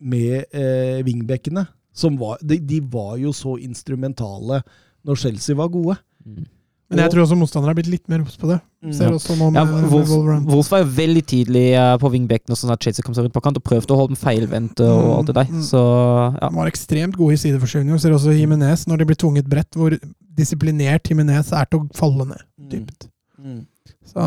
med 0.01 0.45
eh, 0.53 1.01
wingbackene. 1.07 1.66
Som 1.95 2.16
var, 2.21 2.39
de, 2.47 2.59
de 2.62 2.79
var 2.93 3.16
jo 3.18 3.33
så 3.35 3.57
instrumentale 3.61 4.61
når 5.07 5.18
Chelsea 5.25 5.57
var 5.59 5.68
gode. 5.73 5.97
Mm. 6.25 6.45
Men 6.91 7.05
jeg 7.05 7.12
tror 7.12 7.23
også 7.23 7.37
motstandere 7.39 7.71
har 7.71 7.77
blitt 7.79 7.91
litt 7.93 8.09
mer 8.11 8.23
obs 8.25 8.35
på 8.41 8.49
det. 8.51 8.57
Ser 8.97 9.12
også 9.14 9.37
nå 9.39 9.53
Ja, 9.55 9.62
med, 9.62 9.85
med 9.85 9.93
Wolf. 9.93 10.11
Wolf 10.51 10.71
var 10.73 10.81
jo 10.83 10.89
veldig 10.97 11.23
tidlig 11.31 11.64
eh, 11.79 11.93
på 12.03 12.11
wingbacken, 12.11 12.51
og 12.51 12.59
sånn 12.59 12.73
at 12.75 12.83
Chelsea 12.83 13.05
kom 13.07 13.14
seg 13.14 13.29
rundt 13.29 13.37
på 13.37 13.43
kant 13.45 13.61
og 13.61 13.66
prøvde 13.66 13.95
å 13.95 13.99
holde 14.01 14.16
dem 14.16 14.18
feilvendte 14.18 14.89
og 14.91 15.05
Mm, 15.05 15.12
alt 15.21 15.31
det 15.31 15.37
der. 15.39 15.53
mm. 15.55 15.61
Så 15.68 15.83
ja. 15.85 16.49
De 16.51 16.59
var 16.59 16.71
ekstremt 16.73 17.14
gode 17.21 17.37
i 17.37 17.43
sideforskyvninger. 17.45 18.01
Ser 18.03 18.16
også 18.16 18.35
Jimenez 18.35 18.89
når 18.91 19.03
de 19.05 19.07
blir 19.12 19.21
tvunget 19.23 19.47
bredt, 19.53 19.79
hvor 19.79 19.95
disiplinert 20.41 21.11
Jimenez 21.11 21.53
er 21.55 21.68
til 21.70 21.82
å 21.84 21.88
falle 21.97 22.26
ned 22.32 22.47
dypt. 22.72 23.11
Mm. 23.41 23.64
Så 24.07 24.20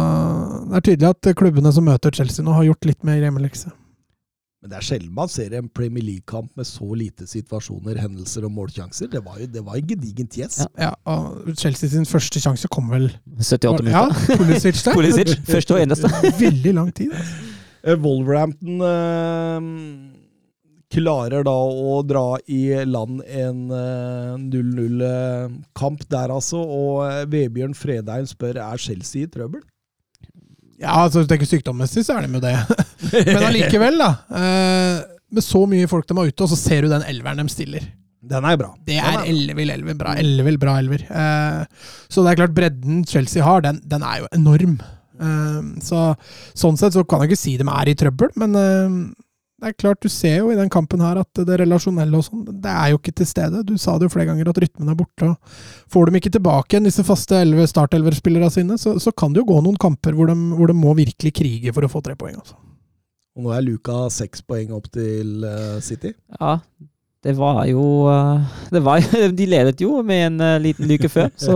det 0.69 0.79
er 0.79 0.85
tydelig 0.87 1.09
at 1.11 1.31
klubbene 1.37 1.71
som 1.75 1.85
møter 1.87 2.13
Chelsea 2.15 2.45
nå, 2.45 2.53
har 2.55 2.69
gjort 2.71 2.87
litt 2.89 3.07
mer 3.07 3.21
hjemmelekse. 3.21 3.73
Men 4.63 4.71
det 4.71 4.77
er 4.77 4.85
sjelden 4.87 5.11
man 5.11 5.27
ser 5.27 5.51
en 5.57 5.65
Premier 5.75 6.05
League-kamp 6.07 6.53
med 6.55 6.63
så 6.63 6.85
lite 6.95 7.25
situasjoner, 7.27 7.97
hendelser 7.99 8.45
og 8.47 8.53
målsjanser. 8.55 9.09
Det 9.11 9.19
var 9.25 9.41
jo 9.41 9.47
det 9.51 9.63
var 9.65 9.75
en 9.75 9.89
gedigent 9.89 10.37
gjes. 10.39 10.61
Ja. 10.63 10.69
Ja, 10.85 10.91
og 11.11 11.49
Chelsea 11.59 11.91
sin 11.91 12.07
første 12.07 12.39
sjanse 12.39 12.69
kom 12.71 12.87
vel 12.93 13.09
78 13.41 13.91
Ja, 13.91 14.05
minutter. 14.07 14.37
Pulisic 14.39 14.79
der. 14.85 14.95
Pulisic, 14.97 15.33
første 15.49 15.75
og 15.75 15.83
eneste. 15.83 16.13
Veldig 16.45 16.73
lang 16.79 16.93
tid. 16.95 17.11
Altså. 17.11 17.49
Eh, 17.83 17.97
Wolverhampton 17.99 18.77
eh, 18.79 19.65
klarer 20.93 21.45
da 21.47 21.53
å 21.53 21.99
dra 22.07 22.25
i 22.51 22.61
land 22.87 23.23
en 23.25 23.63
eh, 23.73 24.35
0-0-kamp 24.43 26.05
der, 26.11 26.33
altså. 26.33 26.61
Og 26.63 27.03
eh, 27.07 27.23
Vebjørn 27.31 27.75
Fredheim 27.77 28.27
spør 28.29 28.59
er 28.63 28.81
Chelsea 28.81 29.25
i 29.25 29.31
trøbbel. 29.31 29.63
Ja, 30.81 31.03
altså 31.05 31.23
du 31.23 31.29
tenker 31.29 31.47
sykdommessig, 31.47 32.03
så 32.05 32.17
er 32.17 32.25
de 32.27 32.37
jo 32.39 32.43
det. 32.43 32.55
Men 33.33 33.45
allikevel, 33.49 33.99
da. 34.01 34.11
eh, 34.39 35.03
med 35.33 35.45
så 35.45 35.63
mye 35.69 35.89
folk 35.89 36.07
de 36.09 36.17
har 36.19 36.29
ute, 36.29 36.45
og 36.45 36.51
så 36.51 36.59
ser 36.59 36.85
du 36.85 36.91
den 36.91 37.05
elveren 37.09 37.41
de 37.41 37.49
stiller. 37.53 37.85
Den 38.23 38.45
er 38.47 38.55
bra. 38.59 38.69
Det 38.87 38.95
er 39.01 39.17
bra. 39.17 39.23
ellevill 39.27 39.71
elver. 39.73 39.95
Bra 39.99 40.13
ellevill, 40.19 40.57
bra 40.61 40.77
elver. 40.79 41.01
Eh, 41.09 41.87
så 42.07 42.23
det 42.23 42.33
er 42.33 42.39
klart, 42.43 42.55
bredden 42.55 43.01
Chelsea 43.09 43.43
har, 43.43 43.63
den, 43.65 43.81
den 43.89 44.05
er 44.07 44.21
jo 44.23 44.29
enorm. 44.37 44.77
Eh, 45.19 45.59
så 45.83 46.05
Sånn 46.57 46.79
sett 46.79 46.95
så 46.95 47.03
kan 47.07 47.23
jeg 47.23 47.33
ikke 47.33 47.41
si 47.41 47.57
de 47.59 47.67
er 47.67 47.91
i 47.91 47.97
trøbbel, 47.99 48.31
men 48.39 48.55
eh, 48.59 48.95
det 49.63 49.69
er 49.71 49.77
klart, 49.79 50.01
du 50.03 50.11
ser 50.11 50.41
jo 50.41 50.49
i 50.51 50.57
den 50.59 50.67
kampen 50.71 50.99
her 50.99 51.21
at 51.21 51.39
det 51.47 51.55
relasjonelle 51.61 52.19
og 52.19 52.25
sånn, 52.27 52.41
det 52.61 52.71
er 52.73 52.91
jo 52.91 52.99
ikke 52.99 53.13
til 53.21 53.29
stede. 53.29 53.61
Du 53.63 53.77
sa 53.79 53.95
det 53.95 54.09
jo 54.09 54.11
flere 54.11 54.27
ganger 54.27 54.51
at 54.51 54.59
rytmen 54.59 54.91
er 54.91 54.97
borte. 54.99 55.29
og 55.31 55.55
Får 55.93 56.09
de 56.11 56.19
ikke 56.19 56.33
tilbake 56.35 56.75
igjen 56.75 56.89
disse 56.89 57.05
faste 57.07 57.39
elve- 57.39 57.69
startelverspillerne 57.71 58.51
sine, 58.51 58.75
så, 58.81 58.97
så 58.99 59.13
kan 59.15 59.31
det 59.31 59.39
jo 59.43 59.47
gå 59.53 59.61
noen 59.63 59.79
kamper 59.79 60.17
hvor 60.17 60.27
de, 60.27 60.35
hvor 60.57 60.67
de 60.67 60.75
må 60.75 60.91
virkelig 60.99 61.31
krige 61.39 61.71
for 61.75 61.87
å 61.87 61.91
få 61.91 62.03
tre 62.03 62.17
poeng. 62.19 62.35
Altså. 62.43 62.59
Og 63.39 63.47
nå 63.47 63.53
er 63.55 63.63
Luka 63.65 64.03
seks 64.13 64.43
poeng 64.45 64.75
opp 64.75 64.91
til 64.93 65.47
uh, 65.47 65.79
City. 65.81 66.11
Ja, 66.41 66.57
det 67.23 67.37
var 67.39 67.63
jo 67.69 67.85
eh, 68.11 68.57
det 68.75 68.81
var, 68.83 68.99
De 69.39 69.45
ledet 69.47 69.79
jo 69.81 70.01
med 70.03 70.25
en 70.27 70.41
eh, 70.43 70.59
liten 70.59 70.89
luke 70.91 71.07
før, 71.09 71.31
så 71.39 71.55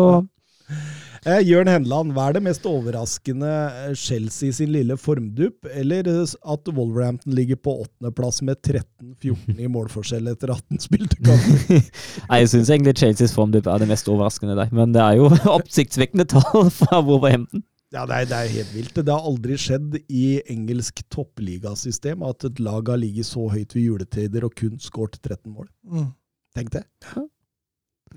Eh, 1.28 1.42
Jørn 1.44 1.68
Henland, 1.68 2.14
hva 2.16 2.30
er 2.30 2.38
det 2.38 2.42
mest 2.46 2.64
overraskende 2.70 3.50
eh, 3.50 3.96
Chelsea 4.00 4.54
sin 4.56 4.70
lille 4.72 4.96
formdupp, 4.96 5.68
eller 5.76 6.08
eh, 6.08 6.36
at 6.54 6.70
Wolverhampton 6.72 7.36
ligger 7.36 7.60
på 7.60 7.74
åttendeplass 7.82 8.40
med 8.48 8.62
13-14 8.64 9.60
i 9.60 9.68
målforskjell 9.76 10.30
etter 10.32 10.54
18 10.56 10.86
spilte 10.86 11.20
kamper? 11.20 11.84
Nei, 12.30 12.40
Jeg 12.46 12.54
syns 12.54 12.72
egentlig 12.72 12.96
Chelseas 13.02 13.36
formdupp 13.36 13.68
er 13.68 13.84
det 13.84 13.90
mest 13.92 14.08
overraskende 14.08 14.56
der. 14.56 14.72
Men 14.72 14.96
det 14.96 15.04
er 15.04 15.20
jo 15.20 15.28
oppsiktsvekkende 15.58 16.30
tall 16.32 16.72
fra 16.72 17.02
Wolverhampton. 17.04 17.66
Ja, 17.92 18.06
det 18.08 18.22
er, 18.22 18.32
det 18.32 18.40
er 18.40 18.56
helt 18.56 18.76
vilt. 18.76 18.96
Det 18.96 19.12
har 19.12 19.28
aldri 19.28 19.60
skjedd 19.60 20.00
i 20.08 20.26
engelsk 20.48 21.04
toppligasystem 21.12 22.24
at 22.28 22.48
et 22.48 22.64
lag 22.64 22.88
har 22.88 23.04
ligget 23.04 23.28
så 23.28 23.50
høyt 23.52 23.76
ved 23.76 23.84
juletider 23.84 24.48
og 24.48 24.56
kun 24.56 24.80
skåret 24.80 25.20
13 25.20 25.52
mål. 25.52 25.68
Mm. 25.92 26.14
Tenk 26.56 26.72
det. 26.80 26.88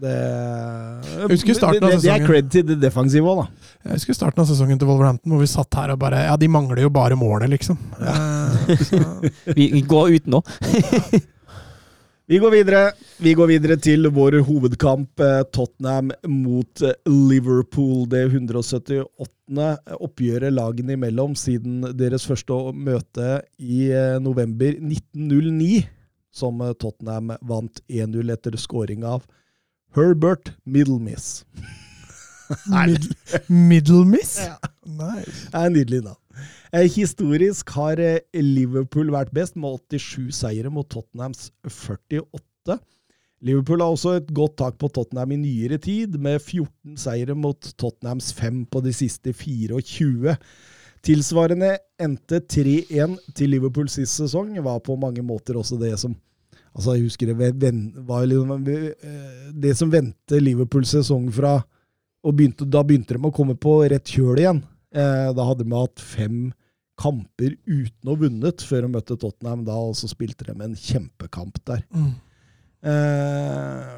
Det, 0.01 1.27
husker 1.29 1.57
starten 1.57 1.85
av 1.85 1.97
sesongen. 1.97 2.05
det, 2.05 2.13
er 2.15 2.27
cred 2.27 2.53
til 2.53 2.65
det 2.69 2.77
defensive 2.81 3.29
òg, 3.29 3.43
da. 3.43 3.75
Jeg 3.85 3.99
husker 3.99 4.17
starten 4.17 4.45
av 4.45 4.49
sesongen 4.49 4.79
til 4.81 4.89
Wolverhampton, 4.89 5.33
hvor 5.33 5.43
vi 5.43 5.51
satt 5.51 5.77
her 5.77 5.93
og 5.95 6.01
bare 6.03 6.23
Ja, 6.29 6.37
de 6.41 6.49
mangler 6.53 6.85
jo 6.85 6.93
bare 6.95 7.19
målet, 7.19 7.51
liksom. 7.53 7.79
Ja. 8.01 8.17
Vi, 9.59 9.83
går 9.89 10.17
ut 10.17 10.31
nå. 10.31 10.41
Vi 12.31 12.39
går 12.39 12.53
videre. 12.55 12.83
Vi 13.19 13.33
går 13.35 13.49
videre 13.51 13.77
til 13.83 14.07
vår 14.15 14.39
hovedkamp, 14.47 15.21
eh, 15.21 15.41
Tottenham 15.51 16.13
mot 16.31 16.83
eh, 16.87 16.95
Liverpool. 17.11 18.05
Det 18.09 18.23
178. 18.29 19.67
oppgjøret 19.99 20.55
lagene 20.55 20.95
imellom 20.95 21.35
siden 21.35 21.83
deres 21.99 22.29
første 22.31 22.61
møte 22.71 23.41
i 23.59 23.89
eh, 23.91 24.21
november 24.23 24.77
1909, 24.79 25.83
som 26.31 26.63
eh, 26.63 26.77
Tottenham 26.79 27.35
vant 27.43 27.83
1-0 27.91 28.37
etter 28.37 28.57
scoring 28.61 29.03
av 29.03 29.27
Herbert 29.95 30.53
Middlemiss. 30.65 31.45
mid, 32.87 33.15
Middlemiss? 33.49 34.39
Ja. 34.47 34.57
Nice. 34.87 35.49
Det 35.51 35.63
er 35.63 35.73
nydelig 35.75 36.01
navn. 36.05 36.21
Eh, 36.71 36.87
historisk 36.87 37.73
har 37.75 37.99
eh, 37.99 38.23
Liverpool 38.39 39.11
vært 39.11 39.33
best, 39.35 39.59
med 39.59 39.81
87 39.91 40.31
seire 40.39 40.71
mot 40.71 40.87
Tottenhams 40.91 41.51
48. 41.67 42.79
Liverpool 43.43 43.83
har 43.83 43.97
også 43.97 44.15
et 44.21 44.31
godt 44.37 44.59
tak 44.61 44.79
på 44.79 44.91
Tottenham 44.95 45.35
i 45.35 45.41
nyere 45.43 45.81
tid, 45.83 46.15
med 46.23 46.39
14 46.39 46.95
seire 47.01 47.35
mot 47.35 47.73
Tottenhams 47.81 48.31
5 48.39 48.67
på 48.71 48.85
de 48.87 48.95
siste 48.95 49.35
24. 49.35 50.37
Tilsvarende 51.03 51.79
endte 51.99 52.43
3-1 52.45 53.19
til 53.35 53.57
Liverpool 53.57 53.89
sist 53.91 54.21
sesong, 54.21 54.53
var 54.63 54.83
på 54.85 54.99
mange 55.01 55.25
måter 55.27 55.59
også 55.59 55.81
det 55.81 55.97
som 55.99 56.15
Altså, 56.71 56.95
jeg 56.95 57.09
husker 57.09 57.31
det 57.33 57.37
var 58.07 58.27
liksom, 58.31 58.69
eh, 58.69 59.51
Det 59.53 59.77
som 59.77 59.91
vendte 59.91 60.39
Liverpools 60.41 60.95
sesong 60.95 61.31
fra 61.35 61.59
og 62.23 62.37
begynte, 62.37 62.69
Da 62.69 62.83
begynte 62.85 63.17
de 63.17 63.27
å 63.27 63.35
komme 63.35 63.57
på 63.57 63.81
rett 63.91 64.05
kjøl 64.05 64.39
igjen. 64.39 64.63
Eh, 64.93 65.33
da 65.33 65.47
hadde 65.47 65.65
de 65.65 65.75
hatt 65.75 66.01
fem 66.01 66.53
kamper 67.01 67.57
uten 67.65 68.09
å 68.09 68.15
ha 68.15 68.21
vunnet 68.21 68.61
før 68.61 68.85
de 68.85 68.93
møtte 68.93 69.17
Tottenham 69.17 69.65
da, 69.65 69.73
og 69.73 69.95
så 69.97 70.11
spilte 70.11 70.45
de 70.45 70.53
en 70.53 70.77
kjempekamp 70.77 71.57
der. 71.65 71.85
Mm. 71.97 72.11
Eh, 72.91 73.95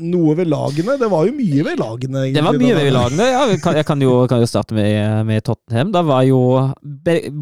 noe 0.00 0.34
ved 0.38 0.48
lagene 0.50 0.96
Det 1.00 1.08
var 1.10 1.26
jo 1.28 1.34
mye 1.36 1.64
ved 1.66 1.80
lagene. 1.80 2.24
Det 2.34 2.44
var 2.44 2.56
mye 2.58 2.76
ved 2.78 2.90
lagene. 2.94 3.28
Ja, 3.32 3.44
jeg 3.50 3.60
kan, 3.64 3.76
jeg 3.76 3.86
kan, 3.88 4.02
jo, 4.04 4.14
kan 4.30 4.42
jo 4.42 4.48
starte 4.48 4.76
med, 4.76 5.26
med 5.28 5.44
Tottenham. 5.46 5.92
Da 5.94 6.04
var 6.06 6.24
jo 6.28 6.40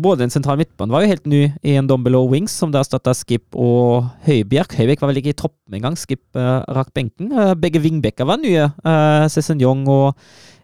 Både 0.02 0.26
en 0.26 0.34
sentral 0.34 0.60
midtbane 0.60 0.92
var 0.92 1.04
jo 1.04 1.12
helt 1.12 1.26
ny 1.30 1.42
i 1.62 1.76
en 1.78 1.88
Dombelo 1.90 2.24
Wings, 2.30 2.54
som 2.56 2.72
da 2.74 2.82
erstatta 2.82 3.14
Skip 3.16 3.54
og 3.54 4.10
Høibjerg. 4.26 4.76
Høibjerg 4.78 5.02
var 5.02 5.12
vel 5.12 5.22
ikke 5.22 5.34
i 5.34 5.40
troppen 5.42 5.78
engang. 5.78 5.98
Skip 5.98 6.22
uh, 6.38 6.62
rakk 6.74 6.94
benken. 6.96 7.32
Uh, 7.34 7.52
begge 7.58 7.82
wingbacker 7.82 8.28
var 8.28 8.40
nye. 8.42 8.70
Uh, 8.84 9.26
Cézignon 9.30 9.84
og 9.90 10.16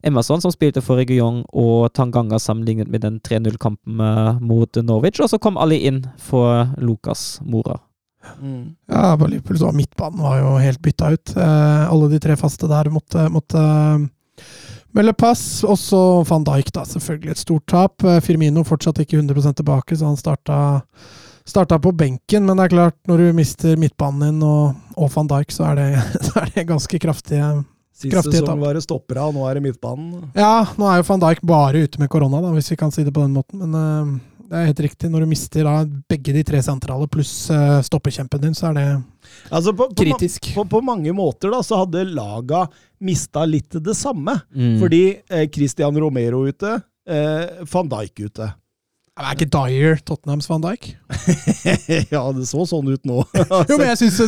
Emerson, 0.07 0.41
som 0.41 0.53
spilte 0.55 0.83
for 0.85 1.01
Region 1.01 1.43
og 1.51 1.91
Tanganga 1.97 2.39
sammenlignet 2.43 2.91
med 2.93 3.03
den 3.03 3.19
3-0-kampen 3.27 4.01
eh, 4.01 4.39
mot 4.39 4.79
Norwich. 4.83 5.19
Og 5.23 5.33
så 5.33 5.41
kom 5.43 5.59
alle 5.59 5.81
inn 5.83 6.05
for 6.23 6.69
Lucas 6.79 7.41
Mora. 7.43 7.81
Mm. 8.41 8.75
Ja, 8.91 9.17
på 9.19 9.27
Liverpool 9.27 9.59
så 9.59 9.69
var 9.69 9.77
midtbanen 9.77 10.23
var 10.23 10.41
jo 10.41 10.55
helt 10.61 10.83
bytta 10.83 11.11
ut. 11.15 11.37
Eh, 11.37 11.85
alle 11.91 12.09
de 12.13 12.21
tre 12.23 12.37
faste 12.37 12.69
der 12.71 12.91
måtte, 12.93 13.29
måtte 13.33 13.61
eh, 13.61 14.43
melde 14.97 15.15
pass. 15.19 15.45
Og 15.65 15.79
så 15.81 16.03
van 16.29 16.45
Dijk, 16.47 16.73
da. 16.75 16.87
Selvfølgelig 16.89 17.37
et 17.37 17.45
stort 17.45 17.67
tap. 17.71 18.05
Eh, 18.05 18.21
Firmino 18.25 18.65
fortsatt 18.67 19.01
ikke 19.05 19.21
100 19.21 19.57
tilbake, 19.63 19.97
så 19.97 20.11
han 20.11 20.21
starta, 20.21 20.59
starta 21.47 21.81
på 21.83 21.95
benken. 21.97 22.47
Men 22.49 22.59
det 22.59 22.69
er 22.69 22.77
klart, 22.77 22.99
når 23.09 23.25
du 23.25 23.33
mister 23.39 23.81
midtbanen 23.81 24.29
din 24.29 24.45
og, 24.47 24.77
og 24.97 25.11
van 25.15 25.33
Dijk, 25.33 25.55
så 25.55 25.71
er 25.73 25.81
det, 25.81 25.89
så 26.29 26.43
er 26.43 26.53
det 26.55 26.69
ganske 26.69 27.03
kraftige 27.03 27.57
Sist 27.97 28.13
som 28.13 28.29
sesong 28.29 28.59
var 28.61 28.77
det 28.77 28.83
stoppere, 28.85 29.23
og 29.25 29.33
nå 29.33 29.47
er 29.49 29.57
det 29.57 29.63
midtbanen. 29.71 30.27
Ja, 30.37 30.67
nå 30.77 30.85
er 30.85 30.99
jo 31.01 31.07
van 31.09 31.23
Dijk 31.23 31.39
bare 31.49 31.87
ute 31.87 32.03
med 32.03 32.11
korona, 32.13 32.43
da, 32.45 32.51
hvis 32.53 32.69
vi 32.75 32.77
kan 32.77 32.93
si 32.93 33.07
det 33.07 33.15
på 33.17 33.23
den 33.25 33.33
måten. 33.33 33.63
Men 33.65 34.19
det 34.51 34.59
er 34.59 34.69
helt 34.71 34.83
riktig. 34.87 35.11
Når 35.13 35.25
du 35.25 35.31
mister 35.31 35.67
da, 35.67 35.77
begge 36.11 36.35
de 36.37 36.43
tre 36.47 36.61
sentrale 36.65 37.09
pluss 37.11 37.33
uh, 37.53 37.79
stoppekjempen 37.87 38.43
din, 38.43 38.57
så 38.57 38.71
er 38.71 38.79
det 38.79 38.87
Altså 39.51 39.73
på, 39.75 39.89
på, 39.91 40.05
kritisk. 40.05 40.53
på, 40.55 40.65
på 40.71 40.81
mange 40.87 41.13
måter 41.15 41.51
da, 41.53 41.63
så 41.67 41.83
hadde 41.83 42.05
laga 42.15 42.67
mista 43.03 43.43
litt 43.49 43.75
det 43.83 43.97
samme. 43.99 44.39
Mm. 44.55 44.77
Fordi 44.83 45.03
eh, 45.29 45.49
Christian 45.53 45.99
Romero 45.99 46.45
ute, 46.47 46.79
eh, 47.11 47.67
van 47.73 47.91
Dijk 47.91 48.29
ute. 48.29 48.49
Er 49.17 49.33
ikke 49.33 49.49
Dyer 49.49 50.01
Tottenhams 50.05 50.49
van 50.51 50.61
Dijk? 50.61 50.91
ja, 52.13 52.23
det 52.37 52.47
så 52.51 52.67
sånn 52.69 52.91
ut 52.93 53.07
nå. 53.09 53.23
Jo, 53.71 53.79
men 53.79 53.89
jeg 53.89 54.03
syns, 54.05 54.21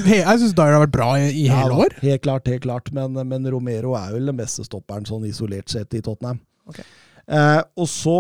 Dyer 0.57 0.73
har 0.73 0.83
vært 0.87 0.95
bra 0.95 1.11
i, 1.21 1.29
i 1.29 1.47
Ja 1.49 1.63
hele 1.63 1.83
år. 1.85 1.97
Helt 2.01 2.25
klart, 2.25 2.49
helt 2.49 2.65
klart. 2.65 2.89
Men, 2.97 3.19
men 3.29 3.49
Romero 3.53 3.93
er 4.01 4.15
vel 4.17 4.31
den 4.31 4.39
beste 4.39 4.65
stopperen 4.65 5.05
sånn 5.09 5.27
isolert 5.29 5.69
sett 5.73 5.93
i 5.93 6.01
Tottenham. 6.05 6.41
Okay. 6.73 6.89
Eh, 7.29 7.61
og 7.77 7.89
så 7.93 8.19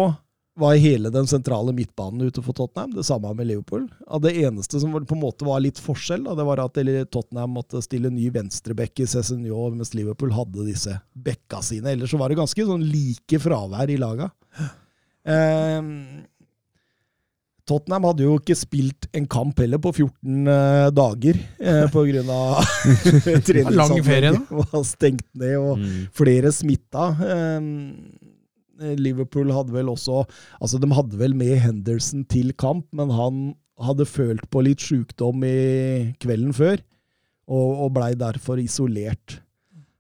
var 0.58 0.74
hele 0.82 1.10
den 1.14 1.26
sentrale 1.30 1.72
midtbanen 1.76 2.26
ute 2.28 2.42
for 2.42 2.56
Tottenham. 2.58 2.92
Det 2.96 3.04
samme 3.06 3.30
med 3.38 3.46
Liverpool. 3.46 3.84
Ja, 4.08 4.18
det 4.22 4.32
eneste 4.42 4.80
som 4.82 4.92
på 4.98 5.14
en 5.16 5.22
måte 5.22 5.46
var 5.46 5.60
litt 5.62 5.78
forskjell, 5.82 6.24
da, 6.26 6.34
det 6.38 6.46
var 6.48 6.62
at 6.64 6.80
Tottenham 7.14 7.54
måtte 7.56 7.82
stille 7.84 8.10
ny 8.10 8.28
venstreback 8.34 9.00
i 9.04 9.06
Cézinho, 9.06 9.68
mens 9.74 9.94
Liverpool 9.94 10.34
hadde 10.34 10.66
disse 10.66 10.98
bekka 11.14 11.62
sine. 11.62 11.94
Ellers 11.94 12.10
så 12.10 12.18
var 12.20 12.28
det 12.34 12.40
ganske 12.40 12.66
sånn 12.66 12.88
like 12.90 13.38
fravær 13.42 13.90
i 13.94 14.00
laga. 14.00 14.30
Eh, 15.28 15.82
Tottenham 17.68 18.06
hadde 18.08 18.24
jo 18.24 18.38
ikke 18.40 18.54
spilt 18.56 19.10
en 19.12 19.26
kamp 19.28 19.58
heller 19.60 19.76
på 19.84 19.90
14 19.92 20.48
eh, 20.48 20.86
dager 20.96 21.36
eh, 21.60 21.82
da. 22.30 22.38
treningsanlegget 23.44 24.48
var 24.48 24.84
stengt 24.88 25.26
ned 25.36 25.56
og 25.60 25.74
Mm. 25.78 26.06
flere 26.16 26.50
smitta. 26.54 27.04
Eh, 27.28 27.60
Liverpool 28.78 29.50
hadde 29.54 29.74
vel 29.74 29.90
også 29.90 30.22
Altså, 30.60 30.78
de 30.78 30.90
hadde 30.94 31.18
vel 31.18 31.34
med 31.38 31.56
Henderson 31.62 32.24
til 32.30 32.52
kamp, 32.58 32.86
men 32.92 33.10
han 33.14 33.42
hadde 33.82 34.08
følt 34.08 34.46
på 34.50 34.62
litt 34.66 34.82
sjukdom 34.82 35.44
i 35.46 36.14
kvelden 36.22 36.54
før, 36.56 36.80
og, 37.48 37.68
og 37.84 37.92
blei 37.94 38.12
derfor 38.18 38.58
isolert. 38.62 39.38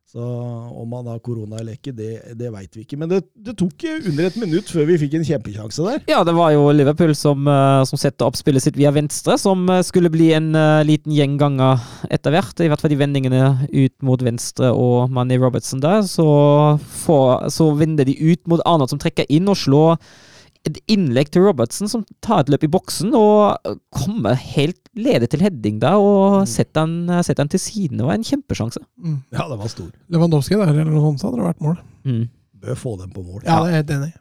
Så 0.08 0.24
om 0.24 0.92
han 0.96 1.08
har 1.10 1.18
korona 1.20 1.58
eller 1.60 1.76
ikke, 1.76 1.92
det, 1.92 2.14
det 2.40 2.48
veit 2.48 2.72
vi 2.72 2.86
ikke. 2.86 2.96
Men 2.96 3.10
det, 3.10 3.18
det 3.44 3.52
tok 3.60 3.84
under 4.08 4.24
et 4.24 4.38
minutt 4.40 4.70
før 4.72 4.86
vi 4.88 4.96
fikk 5.02 5.18
en 5.18 5.26
kjempesjanse 5.28 5.84
der. 5.84 5.98
Ja, 6.08 6.22
det 6.24 6.32
var 6.32 6.54
jo 6.54 6.62
Liverpool 6.72 7.12
som, 7.18 7.44
eh, 7.44 7.82
som 7.90 8.00
setter 8.00 8.24
opp 8.24 8.38
spillet 8.38 8.64
sitt 8.64 8.78
via 8.80 8.88
venstre, 8.96 9.36
som 9.36 9.66
eh, 9.68 9.82
skulle 9.84 10.08
bli 10.14 10.30
en 10.32 10.54
eh, 10.56 10.80
liten 10.88 11.12
gjenganger 11.12 11.84
etter 12.08 12.32
hvert. 12.32 12.56
I 12.64 12.70
hvert 12.72 12.80
fall 12.80 12.94
de 12.94 13.00
vendingene 13.02 13.42
ut 13.68 13.94
mot 14.08 14.24
venstre 14.24 14.72
og 14.72 15.12
Manny 15.12 15.36
Robertson 15.36 15.84
der. 15.84 16.00
Så, 16.08 16.24
får, 17.04 17.50
så 17.52 17.68
vender 17.76 18.08
de 18.08 18.16
ut 18.16 18.40
mot 18.48 18.64
Arnold, 18.64 18.94
som 18.94 19.02
trekker 19.02 19.28
inn 19.28 19.52
og 19.52 19.60
slår 19.60 20.00
et 20.68 20.78
innlegg 20.94 21.32
til 21.34 21.44
Robertson, 21.46 21.90
som 21.90 22.04
tar 22.24 22.44
et 22.44 22.52
løp 22.52 22.66
i 22.66 22.70
boksen 22.72 23.14
og 23.16 23.74
kommer 23.94 24.38
helt 24.38 24.80
ledig 24.98 25.30
til 25.32 25.42
heading 25.44 25.80
der 25.82 25.98
og 26.00 26.46
setter 26.50 26.86
han, 26.86 27.10
setter 27.26 27.44
han 27.44 27.52
til 27.52 27.62
siden. 27.62 28.00
Det 28.00 28.06
var 28.08 28.18
en 28.18 28.26
kjempesjanse. 28.26 28.82
Mm. 29.00 29.18
Ja, 29.34 29.48
det 29.50 29.58
var 29.60 29.72
stor. 29.72 29.90
Lewandowski 30.12 30.56
der, 30.58 30.72
eller 30.72 30.90
noe 30.92 31.04
sånt, 31.08 31.22
så 31.22 31.28
hadde 31.28 31.42
det 31.42 31.50
vært 31.50 31.64
mål. 31.64 31.76
Mm. 32.08 32.24
Bør 32.62 32.80
få 32.80 32.96
dem 33.00 33.12
på 33.14 33.22
mål. 33.22 33.42
Ja, 33.44 33.60
det 33.62 33.68
er 33.68 33.70
jeg 33.70 33.82
helt 33.82 33.94
enig 33.98 34.10
i. 34.12 34.18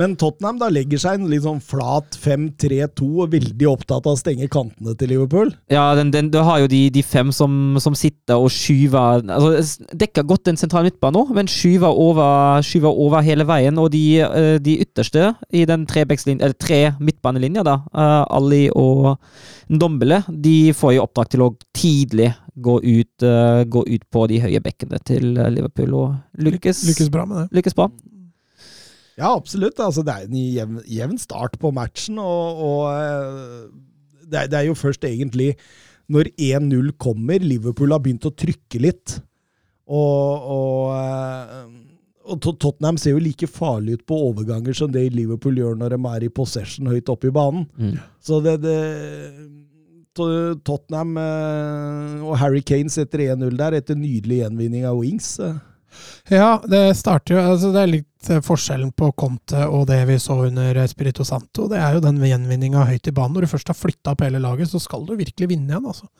Men 0.00 0.14
Tottenham 0.16 0.56
da 0.60 0.70
legger 0.72 1.00
seg 1.02 1.18
en 1.18 1.28
litt 1.28 1.44
sånn 1.44 1.60
flat 1.60 2.16
5-3-2 2.22 3.08
og 3.20 3.34
veldig 3.34 3.66
opptatt 3.68 4.06
av 4.08 4.16
å 4.16 4.20
stenge 4.20 4.48
kantene 4.52 4.94
til 4.96 5.12
Liverpool. 5.12 5.52
Ja, 5.72 5.90
den, 5.98 6.12
den, 6.14 6.30
du 6.32 6.38
har 6.46 6.62
jo 6.62 6.70
de, 6.72 6.86
de 6.94 7.02
fem 7.04 7.28
som, 7.36 7.76
som 7.84 7.96
sitter 7.98 8.40
og 8.40 8.48
skyver 8.54 9.20
altså, 9.20 9.84
Dekker 10.00 10.24
godt 10.24 10.46
den 10.48 10.60
sentrale 10.60 10.88
midtbanen 10.88 11.18
nå, 11.20 11.36
men 11.36 11.50
skyver 11.50 11.92
over, 11.92 12.64
skyver 12.64 12.96
over 13.04 13.24
hele 13.26 13.44
veien. 13.48 13.76
Og 13.82 13.90
de, 13.92 14.04
eh, 14.24 14.56
de 14.62 14.78
ytterste 14.86 15.34
i 15.52 15.66
den 15.68 15.84
tre, 15.90 16.06
eller 16.08 16.56
tre 16.56 16.80
midtbanelinja, 17.00 17.64
da, 17.66 17.80
eh, 17.92 18.20
Ali 18.40 18.62
og 18.72 19.18
Ndombele, 19.70 20.22
de 20.32 20.72
får 20.76 20.96
jo 20.96 21.04
oppdrag 21.04 21.34
til 21.34 21.44
å 21.44 21.50
tidlig 21.76 22.30
gå 22.60 22.78
ut, 22.80 23.26
eh, 23.26 23.64
gå 23.68 23.84
ut 23.86 24.06
på 24.12 24.24
de 24.32 24.40
høye 24.46 24.62
bekkene 24.64 25.02
til 25.04 25.34
Liverpool, 25.36 25.92
og 25.94 26.40
lykkes, 26.40 26.86
Lykkes 26.88 27.12
bra 27.12 27.26
med 27.28 27.42
det. 27.44 27.60
lykkes 27.60 27.76
bra. 27.76 27.90
Ja, 29.20 29.34
absolutt. 29.34 29.80
Altså, 29.82 30.04
det 30.06 30.14
er 30.16 30.26
en 30.26 30.40
jevn, 30.40 30.80
jevn 30.88 31.20
start 31.20 31.58
på 31.60 31.72
matchen, 31.76 32.18
og, 32.22 32.64
og 32.64 32.82
eh, 32.94 33.68
det, 34.24 34.46
er, 34.46 34.50
det 34.50 34.58
er 34.60 34.68
jo 34.70 34.78
først 34.78 35.04
egentlig 35.04 35.52
når 36.10 36.32
1-0 36.40 36.94
kommer, 36.98 37.42
Liverpool 37.42 37.92
har 37.94 38.02
begynt 38.02 38.26
å 38.26 38.34
trykke 38.34 38.80
litt. 38.82 39.20
Og, 39.90 40.50
og, 40.56 40.90
eh, 40.96 41.62
og 42.30 42.42
Tottenham 42.42 42.98
ser 43.00 43.14
jo 43.14 43.22
like 43.22 43.46
farlig 43.50 43.98
ut 43.98 44.04
på 44.08 44.18
overganger 44.30 44.76
som 44.76 44.90
det 44.94 45.08
Liverpool 45.14 45.58
gjør 45.60 45.78
når 45.78 45.94
de 45.94 46.00
er 46.12 46.26
i 46.26 46.34
possession 46.34 46.90
høyt 46.90 47.10
oppe 47.12 47.30
i 47.30 47.34
banen. 47.34 47.66
Mm. 47.78 47.96
Så 48.22 48.40
det, 48.44 48.56
det 48.64 48.78
Tottenham 50.66 51.16
eh, 51.20 52.22
og 52.26 52.38
Harry 52.40 52.62
Kane 52.66 52.90
setter 52.92 53.28
1-0 53.30 53.58
der 53.58 53.78
etter 53.78 53.98
nydelig 53.98 54.42
gjenvinning 54.44 54.88
av 54.88 54.98
Wings. 54.98 55.36
Ja, 56.30 56.60
det 56.68 56.96
starter 56.98 57.34
jo 57.34 57.42
altså 57.42 57.72
Det 57.74 57.82
er 57.82 57.90
litt 57.90 58.30
eh, 58.30 58.42
forskjellen 58.44 58.92
på 58.96 59.10
Conte 59.18 59.66
og 59.66 59.88
det 59.90 60.00
vi 60.08 60.18
så 60.22 60.38
under 60.46 60.80
Spirito 60.90 61.26
Santo. 61.26 61.66
Det 61.70 61.80
er 61.80 61.96
jo 61.96 62.04
den 62.04 62.22
gjenvinninga 62.22 62.86
høyt 62.88 63.10
i 63.10 63.14
banen. 63.16 63.36
Når 63.36 63.46
du 63.46 63.52
først 63.54 63.72
har 63.72 63.78
flytta 63.78 64.14
opp 64.14 64.24
hele 64.26 64.42
laget, 64.42 64.70
så 64.70 64.80
skal 64.82 65.04
du 65.08 65.16
virkelig 65.18 65.50
vinne 65.50 65.72
igjen, 65.72 65.86
altså. 65.90 66.10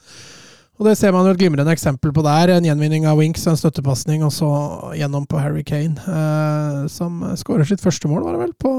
Og 0.81 0.87
det 0.87 0.95
ser 0.97 1.13
man 1.13 1.27
jo 1.27 1.35
et 1.35 1.37
glimrende 1.37 1.73
eksempel 1.75 2.09
på 2.15 2.23
der. 2.25 2.55
En 2.55 2.65
gjenvinning 2.65 3.03
av 3.05 3.19
Winks, 3.21 3.43
en 3.45 3.59
støttepasning, 3.59 4.23
og 4.25 4.31
så 4.33 4.49
gjennom 4.97 5.27
på 5.29 5.37
Harry 5.37 5.61
Kane. 5.67 5.93
Eh, 5.93 6.77
som 6.89 7.21
skårer 7.37 7.69
sitt 7.69 7.83
første 7.83 8.09
mål, 8.09 8.23
var 8.25 8.33
det 8.33 8.47
vel, 8.47 8.55
på, 8.57 8.71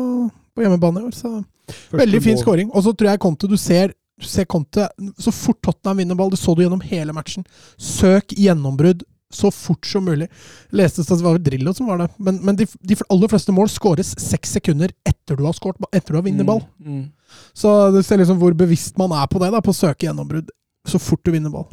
på 0.56 0.64
hjemmebane 0.64 0.98
i 0.98 1.06
år. 1.06 1.14
Så 1.14 1.30
Første 1.70 2.00
veldig 2.00 2.22
fin 2.24 2.40
skåring. 2.40 2.72
Og 2.74 2.82
så 2.82 2.94
tror 2.96 3.12
jeg 3.12 3.22
Conte 3.22 3.50
du 3.50 3.54
ser, 3.60 3.94
du 4.18 4.26
ser 4.26 4.48
Conte 4.50 4.88
så 5.20 5.30
fort 5.34 5.60
Tottenham 5.62 6.02
vinner 6.02 6.18
ball, 6.18 6.32
det 6.32 6.40
så 6.42 6.56
du 6.56 6.64
gjennom 6.64 6.82
hele 6.90 7.14
matchen. 7.14 7.46
Søk 7.78 8.34
gjennombrudd 8.34 9.06
så 9.34 9.50
fort 9.54 9.86
som 9.88 10.04
mulig. 10.06 10.28
Leste 10.76 11.04
at 11.04 11.10
det 11.12 11.24
var 11.24 11.40
Drillo 11.42 11.74
som 11.76 11.88
var 11.90 12.02
det, 12.02 12.08
men, 12.22 12.38
men 12.44 12.58
de, 12.58 12.66
de 12.80 12.98
aller 13.08 13.32
fleste 13.32 13.54
mål 13.54 13.70
skåres 13.72 14.14
seks 14.20 14.56
sekunder 14.58 14.92
etter 15.08 15.38
du 15.38 15.44
har 15.46 15.56
skåret, 15.56 15.80
etter 15.90 16.14
du 16.14 16.20
har 16.20 16.26
vunnet 16.26 16.48
ball. 16.48 16.62
Mm, 16.82 17.00
mm. 17.00 17.42
Så 17.56 17.72
du 17.94 18.02
ser 18.04 18.20
liksom 18.20 18.40
hvor 18.42 18.54
bevisst 18.56 18.98
man 19.00 19.14
er 19.16 19.28
på 19.30 19.40
det, 19.42 19.52
da, 19.54 19.62
på 19.64 19.72
å 19.72 19.76
søke 19.76 20.08
gjennombrudd 20.08 20.52
så 20.88 20.98
fort 21.00 21.22
du 21.24 21.32
vinner 21.34 21.52
ball. 21.52 21.68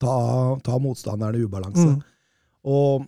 Ta, 0.00 0.16
ta 0.64 0.78
motstanderen 0.80 1.36
i 1.36 1.44
ubalanse. 1.44 1.86
Mm. 1.90 1.98
Og 2.70 3.06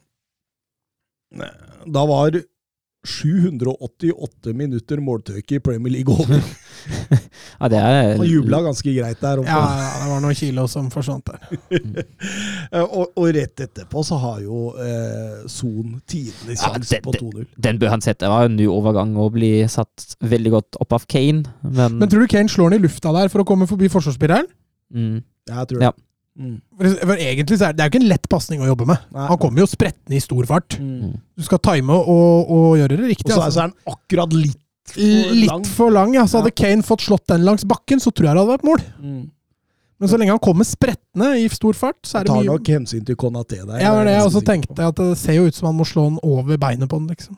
eh, 1.40 1.76
da 1.92 2.04
var 2.08 2.36
788 3.04 4.52
minutter 4.54 5.00
måltøke 5.02 5.56
i 5.58 5.62
Premier 5.64 5.92
League 5.98 6.14
over. 6.14 6.42
Ja, 7.62 7.68
det 7.70 7.78
er 7.78 8.16
Han 8.18 8.26
jubla 8.26 8.58
ganske 8.64 8.90
greit 8.96 9.20
der. 9.22 9.38
Ja, 9.46 9.58
ja, 9.78 9.90
det 10.02 10.08
var 10.10 10.22
noen 10.24 10.34
kilo 10.34 10.64
som 10.70 10.88
forsvant 10.90 11.28
der. 11.30 11.42
Eh, 12.72 12.82
Og, 12.82 13.12
og 13.18 13.26
rett 13.36 13.60
etterpå 13.60 14.02
så 14.06 14.16
har 14.22 14.38
jo 14.42 14.72
eh, 14.80 15.42
Son 15.50 15.98
tidenes 16.08 16.62
sjanse 16.62 16.96
ja, 16.96 17.02
på 17.04 17.12
2-0. 17.14 17.44
Den 17.66 17.78
bør 17.78 17.92
han 17.92 18.02
sette. 18.02 18.24
Det 18.24 18.30
var 18.32 18.48
en 18.48 18.56
ny 18.58 18.66
overgang 18.70 19.12
å 19.20 19.28
bli 19.34 19.50
satt 19.70 20.16
veldig 20.24 20.52
godt 20.56 20.78
opp 20.82 20.96
av 20.96 21.04
Kane, 21.10 21.44
men, 21.62 21.98
Men 22.00 22.10
tror 22.10 22.24
du 22.24 22.30
Kane 22.32 22.50
slår 22.50 22.72
den 22.72 22.80
i 22.80 22.86
lufta 22.88 23.12
der 23.14 23.30
for 23.30 23.44
å 23.44 23.46
komme 23.46 23.68
forbi 23.70 23.90
forsvarsspilleren? 23.92 24.48
mm, 24.94 25.18
Ja, 25.50 25.60
jeg 25.62 25.70
tror 25.74 25.86
Ja. 25.90 25.92
Mm. 26.38 26.54
For, 26.78 26.94
for 27.02 27.20
egentlig 27.20 27.58
så 27.60 27.66
er 27.68 27.74
det, 27.74 27.76
det 27.76 27.84
er 27.84 27.88
jo 27.90 27.92
ikke 27.92 28.02
en 28.02 28.08
lett 28.14 28.28
pasning 28.32 28.62
å 28.64 28.68
jobbe 28.70 28.86
med. 28.88 29.02
Nei. 29.12 29.26
Han 29.28 29.38
kommer 29.42 29.62
jo 29.64 29.68
sprettende 29.68 30.16
i 30.16 30.22
stor 30.24 30.46
fart. 30.48 30.78
Mm. 30.80 31.12
Du 31.36 31.44
skal 31.44 31.60
time 31.60 31.92
og, 31.98 32.48
og 32.56 32.78
gjøre 32.80 32.96
det 32.96 33.04
Og 33.04 33.10
riktig. 33.12 33.28
så 33.34 33.40
er, 33.40 33.44
altså. 33.50 33.58
så 33.58 33.60
er 33.60 33.68
han 33.68 33.96
akkurat 33.96 34.32
litt 34.38 34.58
for 34.92 35.36
Litt 35.36 35.46
lang. 35.52 35.66
for 35.78 35.94
lang, 35.94 36.16
ja. 36.16 36.24
Så 36.26 36.40
hadde 36.40 36.50
Kane 36.58 36.82
fått 36.82 37.04
slått 37.04 37.26
den 37.30 37.44
langs 37.46 37.62
bakken, 37.68 38.00
så 38.02 38.10
tror 38.10 38.30
jeg 38.30 38.34
det 38.34 38.42
hadde 38.42 38.54
vært 38.56 38.66
mål. 38.66 38.82
Mm. 38.98 39.22
Men 40.02 40.10
så 40.10 40.18
lenge 40.18 40.34
han 40.34 40.40
kommer 40.42 40.66
sprettende 40.66 41.28
i 41.38 41.44
stor 41.52 41.76
fart, 41.78 42.00
så 42.02 42.18
er 42.18 42.24
det 42.26 42.32
Tar 42.32 42.40
mye 42.40 42.48
nok 42.50 42.70
hensyn 42.74 43.04
til 43.06 43.14
Konaté 43.20 43.60
der. 43.60 43.76
Ja, 43.78 43.92
det 43.92 43.98
var 44.00 44.08
det 44.08 44.14
jeg 44.16 44.24
også 44.26 44.42
tenkte, 44.48 44.74
på. 44.74 44.88
at 44.88 44.98
det 44.98 45.12
ser 45.20 45.36
jo 45.38 45.44
ut 45.46 45.54
som 45.54 45.68
han 45.70 45.76
må 45.78 45.86
slå 45.86 46.08
den 46.08 46.18
over 46.26 46.58
beinet 46.58 46.90
på 46.90 46.98
den, 46.98 47.12
liksom. 47.12 47.36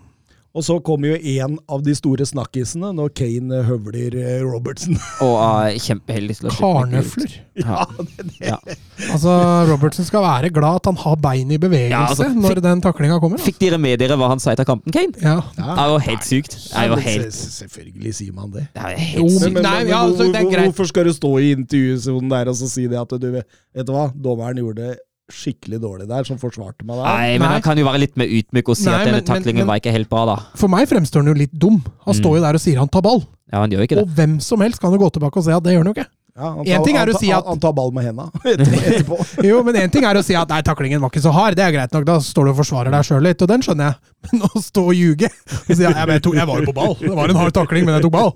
Og 0.54 0.62
så 0.62 0.76
kommer 0.86 1.10
jo 1.10 1.16
en 1.42 1.56
av 1.66 1.80
de 1.82 1.90
store 1.98 2.22
snakkisene 2.30 2.92
når 2.94 3.08
Kane 3.18 3.62
høvler 3.66 4.14
eh, 4.20 4.42
Robertsen. 4.46 4.94
Og 5.24 5.32
er 5.42 5.78
kjempeheldig 5.82 6.36
til 6.38 6.46
å 6.46 6.52
Karnøfler! 6.54 7.32
Ja, 7.58 7.82
det, 7.98 8.24
det. 8.28 8.36
Ja. 8.46 8.54
Ja. 8.62 8.76
Altså, 9.14 9.32
Robertsen 9.68 10.06
skal 10.06 10.22
være 10.22 10.50
glad 10.54 10.78
at 10.80 10.86
han 10.90 10.96
har 11.02 11.16
bein 11.22 11.50
i 11.54 11.58
bevegelse 11.58 11.90
Ja, 11.94 12.04
altså, 12.10 12.28
når 12.38 12.60
den 12.62 12.82
taklinga 12.84 13.16
kommer. 13.22 13.42
Fikk 13.42 13.58
dere 13.62 13.78
med 13.82 13.98
dere 14.02 14.14
hva 14.18 14.28
han 14.32 14.42
sa 14.42 14.52
etter 14.54 14.66
kampen, 14.68 14.94
Kane? 14.94 15.14
Ja. 15.22 15.40
Det 15.58 15.66
er 15.74 15.90
jo 15.92 15.98
helt 16.06 16.28
sykt. 16.28 16.54
Det 16.68 16.84
er 16.84 16.90
jo 16.92 17.00
helt, 17.08 17.38
Selvfølgelig 17.40 18.14
sier 18.20 18.36
man 18.38 18.52
det. 18.54 18.64
det 18.78 18.84
er 18.92 19.02
jo 19.18 19.26
men-. 19.42 19.58
Nei, 19.58 19.80
altså, 19.90 20.28
hvor- 20.30 20.60
Hvorfor 20.64 20.90
skal 20.92 21.10
du 21.10 21.12
stå 21.18 21.32
i 21.42 21.50
intervjusonen 21.56 22.30
der 22.30 22.52
og 22.54 22.58
så 22.62 22.70
si 22.70 22.86
det 22.90 22.98
at 23.02 23.10
du 23.18 23.26
vet 23.34 23.46
Vet 23.74 23.86
du 23.90 23.92
hva, 23.94 24.06
dommeren 24.14 24.58
gjorde 24.62 24.86
det 24.86 24.94
skikkelig 25.32 25.80
dårlig 25.80 26.06
der, 26.08 26.24
som 26.24 26.36
forsvarte 26.38 26.84
meg 26.84 26.96
der. 27.00 27.04
Nei, 27.04 27.38
men 27.38 27.46
Nei. 27.48 27.52
han 27.54 27.62
kan 27.62 27.78
jo 27.78 27.84
være 27.86 28.00
litt 28.02 28.16
mer 28.20 28.26
ydmyk 28.28 28.68
og 28.68 28.76
si 28.76 28.84
Nei, 28.90 28.94
at 28.98 29.06
denne 29.06 29.20
men- 29.22 29.24
taklingen 29.24 29.62
men- 29.64 29.66
var 29.72 29.80
ikke 29.80 29.92
helt 29.92 30.08
bra, 30.10 30.24
da. 30.26 30.36
For 30.54 30.68
meg 30.68 30.88
fremstår 30.88 31.22
han 31.24 31.26
jo 31.32 31.34
litt 31.34 31.52
dum. 31.58 31.82
Han 32.04 32.14
Mm. 32.14 32.20
står 32.20 32.36
jo 32.36 32.40
der 32.42 32.54
og 32.54 32.60
sier 32.60 32.78
han 32.78 32.88
tar 32.88 33.02
ball. 33.02 33.24
Ja, 33.52 33.60
han 33.60 33.70
gjør 33.70 33.82
ikke 33.86 33.96
det. 33.96 34.04
Og 34.04 34.08
hvem 34.08 34.40
som 34.40 34.60
helst 34.60 34.80
kan 34.80 34.92
jo 34.92 34.98
gå 34.98 35.10
tilbake 35.12 35.36
og 35.36 35.44
si 35.44 35.50
at 35.50 35.62
det 35.62 35.72
gjør 35.72 35.84
han 35.84 35.86
jo 35.86 35.94
ikke. 35.94 36.06
Ja, 36.36 36.48
han 36.50 36.64
En 36.66 36.66
tar- 36.66 36.84
ting 36.88 36.96
er 36.98 37.06
å 37.12 37.18
si 37.18 37.28
at- 37.30 37.46
Han 37.46 37.60
tar 37.62 37.72
ball 37.72 37.92
med 37.94 38.04
henda 38.08 38.24
etterpå. 38.44 39.18
Jo, 39.46 39.60
men 39.62 39.76
én 39.78 39.92
ting 39.92 40.02
er 40.04 40.18
å 40.18 40.22
si 40.26 40.34
at 40.34 40.48
nei, 40.50 40.62
taklingen 40.66 40.98
var 41.00 41.12
ikke 41.12 41.22
så 41.22 41.30
hard, 41.30 41.54
det 41.54 41.62
er 41.62 41.70
greit 41.76 41.92
nok, 41.94 42.04
da 42.08 42.16
står 42.18 42.48
du 42.48 42.50
og 42.50 42.58
forsvarer 42.58 42.90
deg 42.90 43.06
sjøl 43.06 43.22
litt, 43.22 43.42
og 43.44 43.50
den 43.52 43.62
skjønner 43.62 43.92
jeg. 43.92 44.10
Men 44.32 44.42
å 44.48 44.60
stå 44.64 44.82
og 44.88 44.96
ljuge 44.96 45.28
og 45.28 45.70
si 45.76 45.84
at 45.84 45.94
jeg, 46.00 46.20
jeg 46.34 46.46
var 46.48 46.58
jo 46.62 46.66
på 46.70 46.74
ball, 46.74 46.94
det 46.98 47.12
var 47.14 47.28
en 47.30 47.36
hard 47.38 47.52
takling, 47.54 47.84
men 47.84 47.98
jeg 47.98 48.04
tok 48.06 48.14
ball. 48.14 48.30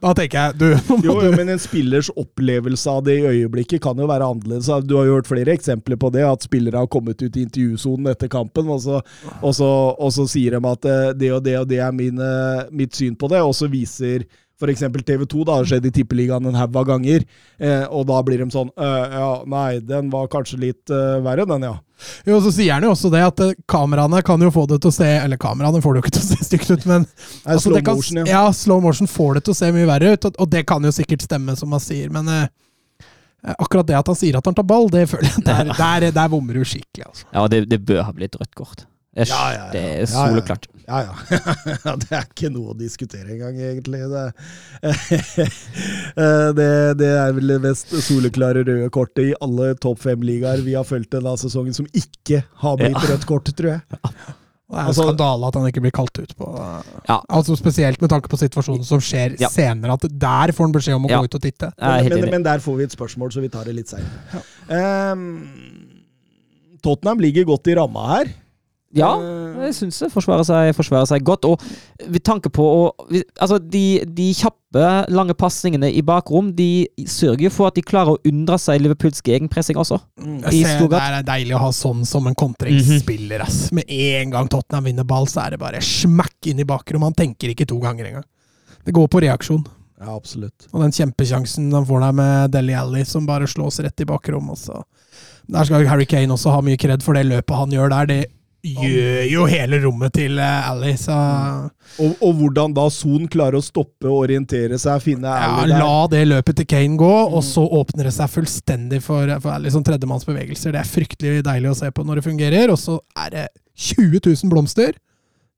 Da 0.00 0.12
tenker 0.16 0.38
jeg 0.38 0.56
du, 0.56 0.94
Jo, 1.04 1.16
jo, 1.20 1.30
men 1.36 1.50
en 1.52 1.60
spillers 1.60 2.08
opplevelse 2.16 2.88
av 2.90 3.02
det 3.04 3.18
i 3.20 3.26
øyeblikket 3.28 3.82
kan 3.84 3.98
jo 4.00 4.08
være 4.08 4.24
annerledes. 4.32 4.70
Du 4.88 4.94
har 4.96 5.04
jo 5.10 5.18
hørt 5.18 5.28
flere 5.28 5.52
eksempler 5.52 6.00
på 6.00 6.08
det, 6.16 6.24
at 6.24 6.46
spillere 6.48 6.80
har 6.80 6.88
kommet 6.88 7.20
ut 7.20 7.36
i 7.36 7.44
intervjusonen 7.44 8.08
etter 8.14 8.30
kampen, 8.32 8.72
og 8.72 8.80
så, 8.86 9.02
og 9.44 9.52
så, 9.58 9.68
og 10.00 10.14
så 10.16 10.24
sier 10.32 10.56
de 10.56 10.72
at 10.72 10.88
eh, 10.88 11.10
det 11.20 11.30
og 11.36 11.42
det 11.44 11.58
og 11.60 11.68
det 11.68 11.82
er 11.84 11.92
min, 11.92 12.16
eh, 12.18 12.64
mitt 12.72 12.96
syn 12.96 13.12
på 13.20 13.28
det, 13.34 13.42
og 13.44 13.52
så 13.58 13.68
viser 13.70 14.24
f.eks. 14.62 14.84
TV 15.02 15.24
2, 15.26 15.44
da 15.48 15.58
har 15.58 15.68
skjedd 15.68 15.88
i 15.88 15.92
Tippeligaen 15.94 16.46
en 16.48 16.56
haug 16.58 16.76
av 16.78 16.86
ganger, 16.88 17.24
eh, 17.58 17.84
og 17.90 18.06
da 18.08 18.20
blir 18.26 18.42
de 18.42 18.46
sånn 18.54 18.70
«Øh, 18.72 19.16
Ja, 19.18 19.30
nei, 19.50 19.80
den 19.82 20.08
var 20.12 20.30
kanskje 20.32 20.60
litt 20.62 20.92
øh, 20.94 21.18
verre, 21.24 21.46
den, 21.50 21.66
ja. 21.66 21.74
Jo, 22.26 22.40
så 22.42 22.50
sier 22.54 22.74
han 22.74 22.86
jo 22.86 22.94
også 22.94 23.10
det 23.12 23.22
at 23.26 23.42
eh, 23.44 23.52
kameraene 23.70 24.22
kan 24.26 24.42
jo 24.42 24.50
få 24.54 24.64
det 24.70 24.80
til 24.82 24.90
å 24.90 24.94
se 24.96 25.06
Eller 25.20 25.38
kameraene 25.38 25.82
får 25.84 25.94
det 25.94 26.00
jo 26.00 26.04
ikke 26.06 26.14
til 26.16 26.24
å 26.24 26.30
se 26.32 26.48
stygt 26.48 26.72
ut, 26.72 26.86
men 26.90 27.04
Nei, 27.04 27.54
altså, 27.54 27.68
slow 27.68 27.76
det 27.78 27.84
kan, 27.86 28.00
motion, 28.00 28.22
ja. 28.22 28.26
ja, 28.32 28.42
slow 28.56 28.82
motion 28.82 29.10
får 29.10 29.38
det 29.38 29.44
til 29.46 29.54
å 29.54 29.58
se 29.60 29.70
mye 29.76 29.90
verre 29.90 30.14
ut, 30.16 30.28
og, 30.30 30.40
og 30.42 30.50
det 30.54 30.64
kan 30.70 30.88
jo 30.88 30.94
sikkert 30.94 31.26
stemme, 31.26 31.54
som 31.58 31.74
han 31.74 31.82
sier, 31.82 32.10
men 32.14 32.30
eh, 32.32 32.48
akkurat 33.58 33.86
det 33.88 33.98
at 33.98 34.10
han 34.10 34.18
sier 34.18 34.38
at 34.38 34.46
han 34.46 34.56
tar 34.58 34.66
ball, 34.66 34.90
det 34.92 35.08
føler 35.10 35.30
jeg 35.30 35.46
der, 35.46 35.74
der, 35.78 36.08
der 36.14 36.32
bommer 36.32 36.58
du 36.58 36.64
skikkelig, 36.66 37.08
altså. 37.10 37.28
Ja, 37.34 37.46
det, 37.50 37.64
det 37.70 37.82
bør 37.86 38.02
ha 38.06 38.14
blitt 38.16 38.38
rødt 38.40 38.54
kort. 38.58 38.86
Det 39.14 39.26
er, 39.26 39.28
Ja, 39.28 39.40
ja, 39.52 39.64
ja. 39.66 39.72
Det 39.72 39.82
er 40.02 40.06
soleklart. 40.08 40.66
Ja, 40.88 41.00
ja. 41.04 41.14
Ja, 41.84 41.92
det 42.00 42.08
er 42.16 42.22
ikke 42.24 42.48
noe 42.52 42.72
å 42.72 42.76
diskutere 42.78 43.28
engang, 43.34 43.58
egentlig. 43.60 44.00
Det, 44.08 44.22
Eh, 46.12 46.48
det, 46.52 46.68
det 47.00 47.08
er 47.16 47.30
vel 47.32 47.48
det 47.54 47.58
mest 47.64 47.92
soleklare 48.04 48.60
røde 48.66 48.88
kortet 48.92 49.30
i 49.30 49.34
alle 49.40 49.70
topp 49.80 50.00
fem-ligaer 50.02 50.60
vi 50.66 50.74
har 50.76 50.84
fulgt 50.84 51.12
denne 51.14 51.32
sesongen, 51.40 51.72
som 51.76 51.86
ikke 51.96 52.42
har 52.60 52.76
blitt 52.80 52.96
Ja. 52.98 53.04
rødt 53.14 53.24
kort, 53.28 53.48
tror 53.56 53.70
jeg. 53.70 53.80
Og 53.92 54.02
Det 54.02 54.76
er 54.76 54.82
en 54.82 54.86
Altså- 54.90 55.06
skandale 55.06 55.48
at 55.48 55.54
han 55.60 55.66
ikke 55.70 55.80
blir 55.84 55.92
kalt 55.96 56.18
ut 56.20 56.34
på 56.36 56.50
Ja. 57.08 57.18
Altså 57.28 57.56
Spesielt 57.56 58.00
med 58.00 58.10
tanke 58.12 58.28
på 58.28 58.36
situasjonen 58.40 58.84
som 58.84 59.00
skjer 59.00 59.36
Ja. 59.40 59.48
senere, 59.48 59.92
at 59.96 60.04
der 60.08 60.52
får 60.52 60.64
han 60.68 60.72
beskjed 60.72 60.94
om 60.96 61.06
å 61.06 61.10
Ja. 61.10 61.18
gå 61.20 61.24
ut 61.24 61.34
og 61.34 61.42
titte. 61.42 61.72
Er 61.78 62.08
Men, 62.08 62.30
men 62.30 62.42
der 62.42 62.58
får 62.58 62.76
vi 62.76 62.84
et 62.84 62.96
spørsmål, 62.96 63.32
så 63.32 63.40
vi 63.40 63.48
tar 63.48 63.64
det 63.64 63.74
litt 63.74 63.88
seinere. 63.88 64.42
Tottenham 66.82 67.20
ligger 67.20 67.44
godt 67.46 67.66
i 67.68 67.74
ramma 67.78 68.06
her. 68.16 68.32
Ja, 68.92 69.12
Eh, 69.62 69.66
jeg 69.68 69.74
syns 69.76 69.98
det 70.02 70.08
forsvarer 70.12 70.44
seg, 70.44 70.72
forsvarer 70.76 71.06
seg 71.08 71.22
godt. 71.24 71.46
Og 71.48 71.60
ved 72.08 72.22
tanke 72.26 72.50
på 72.52 72.64
å 72.66 72.80
Altså, 73.40 73.58
de, 73.58 74.02
de 74.04 74.28
kjappe, 74.36 74.82
lange 75.12 75.34
pasningene 75.38 75.90
i 75.92 76.02
bakrom, 76.04 76.50
de 76.56 76.88
sørger 77.08 77.46
jo 77.46 77.52
for 77.52 77.68
at 77.70 77.76
de 77.76 77.84
klarer 77.84 78.14
å 78.16 78.20
unndra 78.28 78.58
seg 78.60 78.80
Liverpools 78.82 79.22
gegenpressing 79.24 79.78
også. 79.80 79.98
Ser, 80.50 80.86
det 80.88 81.00
er 81.02 81.26
deilig 81.26 81.56
å 81.56 81.62
ha 81.66 81.70
sånn 81.76 82.04
som 82.08 82.26
en 82.30 82.36
kontringsspiller. 82.38 83.44
ass. 83.44 83.70
Med 83.76 83.88
en 83.88 84.32
gang 84.34 84.48
Tottenham 84.52 84.88
vinner 84.88 85.06
ball, 85.08 85.28
så 85.30 85.44
er 85.46 85.54
det 85.54 85.62
bare 85.62 85.82
smakk 85.84 86.50
inn 86.52 86.60
i 86.64 86.68
bakrom. 86.68 87.04
Han 87.06 87.16
tenker 87.16 87.52
ikke 87.52 87.68
to 87.68 87.78
ganger 87.82 88.10
engang. 88.10 88.26
Det 88.84 88.94
går 88.96 89.08
på 89.12 89.22
reaksjon. 89.22 89.64
Ja, 90.02 90.16
absolutt. 90.16 90.66
Og 90.72 90.82
den 90.82 90.94
kjempesjansen 90.96 91.68
han 91.72 91.86
får 91.86 92.00
der 92.02 92.14
med 92.18 92.54
Deli 92.56 92.74
Alli, 92.74 93.04
som 93.06 93.26
bare 93.28 93.46
slås 93.46 93.78
rett 93.84 94.02
i 94.02 94.08
bakrom. 94.08 94.50
Også. 94.50 94.82
Der 95.52 95.68
skal 95.68 95.86
Harry 95.86 96.06
Kane 96.10 96.34
også 96.34 96.50
ha 96.54 96.62
mye 96.64 96.80
kred 96.80 97.04
for 97.04 97.14
det 97.14 97.28
løpet 97.28 97.54
han 97.60 97.70
gjør 97.74 97.92
der. 97.92 98.08
Det 98.10 98.20
gjør 98.62 99.24
jo 99.26 99.44
hele 99.50 99.78
rommet 99.82 100.12
til 100.14 100.38
eh, 100.38 100.68
Alli, 100.70 100.92
så 101.00 101.14
Og, 101.98 102.12
og 102.22 102.34
hvordan 102.38 102.74
da 102.76 102.84
Son 102.94 103.26
klarer 103.30 103.58
å 103.58 103.62
stoppe, 103.64 104.06
orientere 104.08 104.78
seg, 104.80 105.02
finne 105.02 105.28
ja, 105.28 105.48
Ally 105.62 105.72
der. 105.74 105.82
La 105.82 106.06
det 106.12 106.20
løpet 106.30 106.60
til 106.60 106.68
Kane 106.70 106.96
gå, 107.00 107.10
og 107.34 107.42
så 107.46 107.64
åpner 107.80 108.08
det 108.08 108.14
seg 108.16 108.30
fullstendig 108.32 109.02
for, 109.04 109.28
for 109.42 109.52
Ally 109.56 109.72
som 109.74 109.82
tredjemannsbevegelser. 109.86 110.72
Det 110.76 110.82
er 110.84 110.92
fryktelig 110.92 111.42
deilig 111.48 111.72
å 111.72 111.78
se 111.82 111.90
på 111.90 112.04
når 112.06 112.20
det 112.20 112.26
fungerer, 112.28 112.72
og 112.74 112.78
så 112.80 112.98
er 113.26 113.34
det 113.34 113.46
20 113.74 114.20
000 114.22 114.52
blomster 114.52 114.94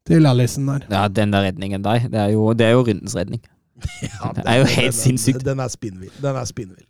til 0.08 0.26
Allison 0.28 0.66
der. 0.72 0.88
Ja, 0.92 1.04
den 1.08 1.32
der 1.32 1.46
redningen 1.50 1.84
der, 1.84 2.08
det 2.12 2.20
er 2.26 2.32
jo, 2.34 2.48
det 2.56 2.66
er 2.70 2.74
jo 2.78 2.86
rundens 2.88 3.16
redning. 3.18 3.42
Ja, 4.06 4.30
Det 4.32 4.44
er 4.48 4.58
jo 4.62 4.66
helt 4.70 4.92
den- 4.94 4.98
sinnssykt. 5.02 5.44
Den 5.44 5.60
er 5.60 5.68
spinnvill. 5.72 6.12
Den 6.22 6.36
er 6.40 6.44
spinnvill. 6.48 6.86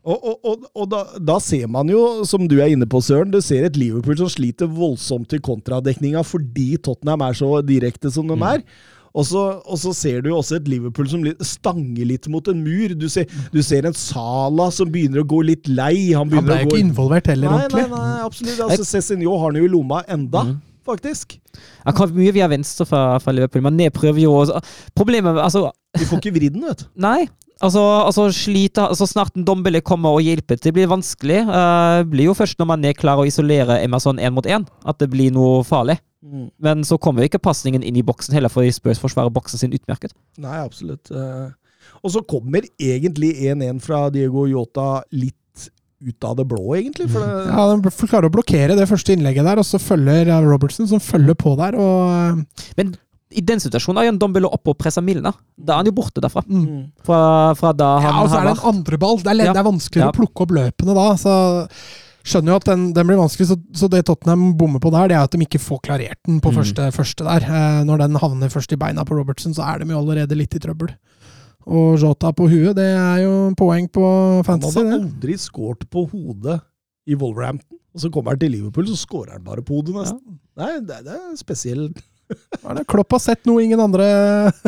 Og, 0.00 0.16
og, 0.16 0.36
og, 0.48 0.62
og 0.80 0.86
da, 0.88 1.00
da 1.20 1.34
ser 1.44 1.66
man 1.68 1.90
jo, 1.92 2.24
som 2.24 2.46
du 2.48 2.54
er 2.62 2.72
inne 2.72 2.86
på, 2.88 3.02
Søren, 3.04 3.28
du 3.34 3.40
ser 3.44 3.66
et 3.68 3.76
Liverpool 3.76 4.16
som 4.16 4.30
sliter 4.32 4.70
voldsomt 4.72 5.34
i 5.36 5.40
kontradekninga 5.44 6.22
fordi 6.24 6.78
Tottenham 6.80 7.20
er 7.26 7.36
så 7.36 7.58
direkte 7.66 8.08
som 8.14 8.28
de 8.30 8.38
Mm. 8.40 8.46
er. 8.54 8.62
Og 9.10 9.24
så, 9.26 9.40
og 9.66 9.74
så 9.82 9.90
ser 9.92 10.20
du 10.22 10.28
også 10.30 10.60
et 10.60 10.68
Liverpool 10.70 11.08
som 11.10 11.24
stanger 11.42 12.06
litt 12.06 12.28
mot 12.30 12.46
en 12.48 12.60
mur. 12.62 12.92
Du 12.94 13.08
ser, 13.10 13.26
du 13.52 13.58
ser 13.66 13.84
en 13.88 13.96
Sala 13.98 14.68
som 14.72 14.86
begynner 14.94 15.24
å 15.24 15.26
gå 15.26 15.40
litt 15.48 15.66
lei. 15.68 16.12
Han 16.14 16.30
Han 16.30 16.46
ble 16.46 16.60
jo 16.60 16.68
gå 16.70 16.76
ikke 16.76 16.84
involvert 16.86 17.26
heller, 17.26 17.50
Nei, 17.50 17.56
nei, 17.58 17.64
ordentlig. 17.66 17.90
nei, 17.90 18.20
absolutt. 18.28 18.60
Altså, 18.68 18.86
Cézinho 18.86 19.34
har 19.36 19.50
han 19.50 19.58
jo 19.58 19.66
i 19.66 19.72
lomma 19.74 20.04
enda, 20.06 20.44
mm. 20.46 20.54
faktisk. 20.86 21.34
Han 21.84 21.98
kan 21.98 22.14
mye 22.14 22.32
via 22.38 22.46
venstre 22.54 22.86
fra, 22.86 23.02
fra 23.20 23.34
Liverpool. 23.34 23.66
Man 23.66 23.76
nedprøver 23.82 24.22
jo 24.22 24.32
også. 24.44 24.62
Problemet 24.96 25.42
altså, 25.42 25.66
Vi 25.98 26.06
får 26.06 26.22
ikke 26.22 26.36
vridd 26.38 26.54
den, 26.56 26.68
vet 26.70 26.86
du. 26.86 26.88
Nei. 27.02 27.26
Altså, 27.60 27.80
altså 28.06 28.26
sliter, 28.32 28.86
altså 28.88 29.06
snart 29.08 29.34
en 29.36 29.44
Dombele 29.44 29.82
kommer 29.84 30.16
og 30.16 30.24
hjelper 30.24 30.56
til, 30.56 30.72
blir 30.76 30.88
vanskelig. 30.88 31.42
Uh, 31.44 32.00
blir 32.08 32.30
jo 32.30 32.36
først 32.36 32.60
når 32.60 32.68
man 32.70 32.86
er 32.88 32.96
klar 32.96 33.20
å 33.20 33.26
isolere 33.28 33.80
Emerson 33.84 34.20
én 34.22 34.32
mot 34.32 34.46
én, 34.48 34.64
at 34.88 35.00
det 35.02 35.10
blir 35.12 35.34
noe 35.34 35.60
farlig. 35.68 35.98
Men 36.60 36.84
så 36.84 36.98
kommer 37.00 37.24
jo 37.24 37.30
ikke 37.30 37.42
pasningen 37.42 37.84
inn 37.86 37.96
i 37.96 38.04
boksen 38.04 38.34
heller, 38.36 38.52
for 38.52 38.64
Spurs 38.72 39.00
forsvarer 39.00 39.32
boksen 39.32 39.60
sin 39.60 39.76
utmerket. 39.76 40.12
Nei, 40.40 40.58
absolutt. 40.64 41.12
Uh, 41.12 41.50
Og 42.04 42.12
så 42.14 42.22
kommer 42.24 42.64
egentlig 42.80 43.34
1-1 43.50 43.80
fra 43.84 44.06
Diego 44.12 44.46
Yota 44.48 45.02
litt 45.12 45.36
ut 46.00 46.24
av 46.24 46.36
det 46.38 46.46
blå, 46.48 46.64
egentlig. 46.78 47.10
For 47.12 47.20
det, 47.20 47.50
Ja, 47.50 47.76
De 47.76 48.08
klarer 48.08 48.30
å 48.30 48.32
blokkere 48.32 48.76
det 48.78 48.88
første 48.88 49.12
innlegget 49.12 49.44
der, 49.44 49.60
og 49.60 49.66
så 49.68 49.80
følger 49.80 50.30
Robertson, 50.46 50.88
som 50.88 51.00
følger 51.02 51.36
på 51.36 51.56
der. 51.60 51.76
og 51.76 52.12
eh, 52.14 52.64
Men 52.78 52.94
i 53.30 53.40
den 53.46 53.60
situasjonen 53.62 54.00
er 54.02 54.08
jo 54.10 54.18
Dombello 54.18 54.48
oppe 54.50 54.72
og 54.72 54.78
presser 54.78 55.02
Milner. 55.06 55.32
Da 55.56 55.74
er 55.74 55.76
han 55.84 55.86
jo 55.86 55.92
borte 55.94 56.20
derfra. 56.20 56.42
Mm. 56.48 56.90
Fra, 57.06 57.54
fra 57.54 57.72
da 57.72 57.90
han 58.00 58.10
Ja, 58.10 58.22
og 58.24 58.30
så 58.32 58.40
er 58.40 58.48
det 58.48 58.54
en 58.58 58.68
andre 58.74 58.98
ball. 58.98 59.16
Det 59.18 59.26
er, 59.32 59.44
Ja. 59.44 59.52
det 59.52 59.60
er 59.62 59.68
vanskeligere 59.70 60.08
Ja. 60.08 60.12
å 60.12 60.18
plukke 60.18 60.42
opp 60.46 60.50
løpene 60.50 60.94
da. 60.94 61.08
så 61.16 61.34
Skjønner 62.22 62.52
jo 62.52 62.56
at 62.60 62.64
den, 62.68 62.92
den 62.92 63.06
blir 63.08 63.16
vanskelig, 63.16 63.46
så, 63.48 63.56
så 63.72 63.88
det 63.88 64.02
Tottenham 64.04 64.52
bommer 64.60 64.78
på 64.78 64.90
der, 64.92 65.08
det 65.08 65.16
er 65.16 65.22
at 65.24 65.30
de 65.32 65.38
ikke 65.40 65.58
får 65.58 65.78
klarert 65.86 66.18
den 66.28 66.38
på 66.44 66.50
Mm. 66.52 66.56
første, 66.58 66.90
første 66.92 67.24
der. 67.24 67.46
Eh, 67.48 67.84
når 67.88 67.98
den 68.02 68.14
havner 68.20 68.50
først 68.52 68.72
i 68.72 68.76
beina 68.76 69.04
på 69.08 69.16
Robertson, 69.16 69.54
så 69.56 69.64
er 69.64 69.78
de 69.80 69.88
jo 69.88 69.96
allerede 70.02 70.36
litt 70.36 70.52
i 70.54 70.58
trøbbel. 70.60 70.90
Og 71.66 71.98
Jota 71.98 72.30
på 72.36 72.44
huet, 72.50 72.74
det 72.76 72.90
er 72.92 73.22
jo 73.24 73.54
poeng 73.56 73.88
på 73.88 74.44
fantasy. 74.44 74.78
Han 74.82 74.90
hadde 74.92 75.00
aldri 75.16 75.38
skåret 75.40 75.88
på 75.88 76.04
hodet 76.10 76.60
i 77.08 77.14
Wolverhampton. 77.16 77.78
Og 77.94 78.00
så 78.04 78.10
kommer 78.12 78.32
han 78.32 78.38
til 78.38 78.52
Liverpool, 78.52 78.84
så 78.86 79.00
skårer 79.00 79.32
han 79.38 79.42
bare 79.42 79.62
på 79.64 79.80
hodet, 79.80 79.94
nesten. 79.96 80.38
Nei, 80.60 80.72
det, 80.84 81.00
det 81.08 81.16
er 81.16 81.36
spesielt. 81.40 82.02
Ja, 82.62 82.74
det- 82.76 82.86
Klopp 82.90 83.12
har 83.16 83.22
sett 83.22 83.44
noe 83.48 83.62
ingen 83.64 83.80
andre 83.80 84.04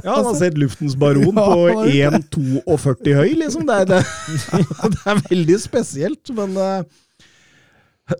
Ja, 0.02 0.16
han 0.16 0.24
har 0.30 0.34
sett 0.38 0.58
luftens 0.58 0.96
baron 0.98 1.24
Ja, 1.36 1.46
på 1.46 1.68
han 1.68 1.76
har 1.78 1.86
1,42 1.86 3.14
høy, 3.20 3.32
liksom. 3.44 3.66
Det 3.68 3.80
er, 3.82 3.86
det, 3.94 4.02
det 4.96 5.00
er 5.12 5.22
veldig 5.30 5.58
spesielt, 5.62 6.32
men 6.36 6.56
eh, 6.56 6.82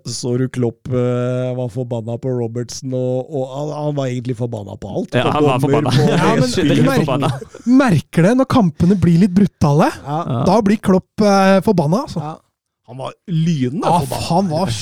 så 0.08 0.36
du 0.38 0.46
Klopp 0.48 0.88
uh, 0.88 1.50
var 1.58 1.68
forbanna 1.68 2.14
på 2.22 2.30
Robertsen, 2.32 2.94
og, 2.96 3.26
og 3.34 3.48
han, 3.50 3.72
han 3.88 3.96
var 3.98 4.06
egentlig 4.12 4.36
forbanna 4.38 4.76
på 4.80 4.88
alt. 4.88 5.16
Ja, 5.18 5.26
han 5.34 5.44
var 5.44 5.58
forbanna. 5.60 5.90
på- 5.90 6.06
Ja, 6.08 6.30
men 6.38 6.86
merker- 6.86 7.66
Merker 7.82 8.28
det 8.28 8.36
når 8.38 8.48
kampene 8.54 8.96
blir 9.02 9.18
litt 9.24 9.34
brutale. 9.36 9.90
ja. 10.06 10.20
Da 10.48 10.60
blir 10.64 10.78
Klopp 10.80 11.20
uh, 11.26 11.58
forbanna. 11.66 12.04
Altså. 12.06 12.22
ja. 12.22 12.38
Han 12.92 12.98
var 12.98 13.12
lynende 13.30 13.88
forbanna. 13.88 14.22
han 14.28 14.48
var 14.50 14.72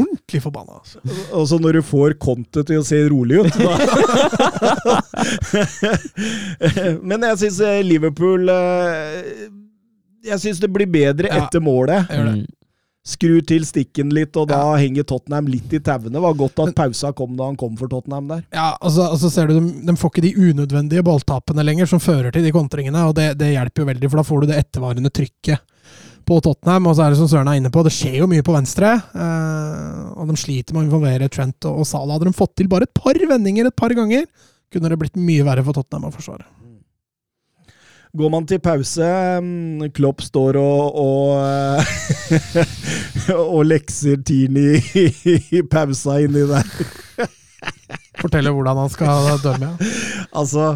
ordentlig 0.00 0.42
forbanna. 0.44 0.78
Altså. 0.80 1.00
altså 1.36 1.58
når 1.62 1.78
du 1.78 1.82
får 1.86 2.16
Conte 2.22 2.64
til 2.66 2.80
å 2.80 2.86
se 2.86 3.00
rolig 3.12 3.40
ut 3.44 3.58
da. 3.60 5.00
Men 7.10 7.26
jeg 7.30 7.40
syns 7.44 7.60
Liverpool 7.86 8.48
eh, 8.52 9.44
Jeg 10.26 10.40
syns 10.42 10.62
det 10.62 10.70
blir 10.72 10.90
bedre 10.90 11.30
Ja. 11.30 11.44
etter 11.44 11.62
målet. 11.64 12.10
Mm. 12.10 12.42
Skru 13.10 13.38
til 13.48 13.64
stikken 13.64 14.10
litt, 14.12 14.36
og 14.36 14.50
da 14.50 14.58
henger 14.76 15.06
Tottenham 15.08 15.46
litt 15.48 15.72
i 15.72 15.80
tauene. 15.80 16.20
Var 16.20 16.34
godt 16.36 16.60
at 16.66 16.74
pausa 16.76 17.14
kom 17.16 17.32
da 17.38 17.46
han 17.48 17.56
kom 17.58 17.72
for 17.80 17.88
Tottenham 17.88 18.28
der. 18.28 18.42
Ja, 18.52 18.74
og 18.76 18.92
så, 18.92 19.06
og 19.14 19.16
så 19.22 19.30
ser 19.32 19.48
du 19.48 19.56
de, 19.56 19.62
de 19.88 19.94
får 19.96 20.12
ikke 20.12 20.26
de 20.26 20.34
unødvendige 20.50 21.04
balltapene 21.06 21.64
lenger 21.64 21.88
som 21.88 22.02
fører 22.02 22.28
til 22.34 22.44
de 22.44 22.52
kontringene, 22.52 23.06
og 23.08 23.16
det, 23.16 23.30
det 23.40 23.54
hjelper 23.54 23.82
jo 23.82 23.88
veldig, 23.88 24.10
for 24.12 24.20
da 24.20 24.26
får 24.28 24.44
du 24.44 24.50
det 24.52 24.60
ettervarende 24.60 25.12
trykket 25.16 25.64
på 26.30 26.38
Tottenham. 26.44 26.86
Og 26.86 26.96
så 26.96 27.04
er 27.04 27.12
det 27.12 27.20
som 27.20 27.30
Søren 27.30 27.50
er 27.50 27.58
inne 27.58 27.72
på, 27.74 27.82
det 27.86 27.94
skjer 27.94 28.20
jo 28.22 28.30
mye 28.30 28.46
på 28.46 28.54
venstre, 28.54 28.94
eh, 28.94 30.06
og 30.14 30.30
de 30.30 30.38
sliter 30.38 30.76
med 30.76 30.84
å 30.84 30.88
involvere 30.88 31.30
Trent 31.32 31.68
og, 31.68 31.82
og 31.82 31.88
Salah. 31.88 32.14
Hadde 32.16 32.30
de 32.30 32.38
fått 32.38 32.56
til 32.60 32.70
bare 32.70 32.88
et 32.88 32.96
par 32.96 33.18
vendinger 33.34 33.68
et 33.68 33.76
par 33.76 33.94
ganger, 33.96 34.26
kunne 34.70 34.90
det 34.92 34.98
blitt 35.00 35.18
mye 35.18 35.46
verre 35.46 35.66
for 35.66 35.76
Tottenham 35.76 36.10
å 36.10 36.14
forsvare. 36.14 36.46
Går 38.10 38.30
man 38.32 38.46
til 38.50 38.58
pause 38.58 39.06
mm, 39.38 39.84
Klopp 39.94 40.24
står 40.26 40.56
og, 40.58 40.96
og, 40.98 41.36
eh, 41.46 43.34
og 43.54 43.60
lekser 43.68 44.18
Tini 44.26 44.80
i, 44.98 45.62
pausa 45.70 46.18
inni 46.24 46.42
der. 46.50 46.72
Forteller 48.18 48.54
hvordan 48.54 48.82
han 48.82 48.90
skal 48.90 49.30
dømme. 49.44 49.70
Ja. 49.78 49.92
Altså 50.42 50.72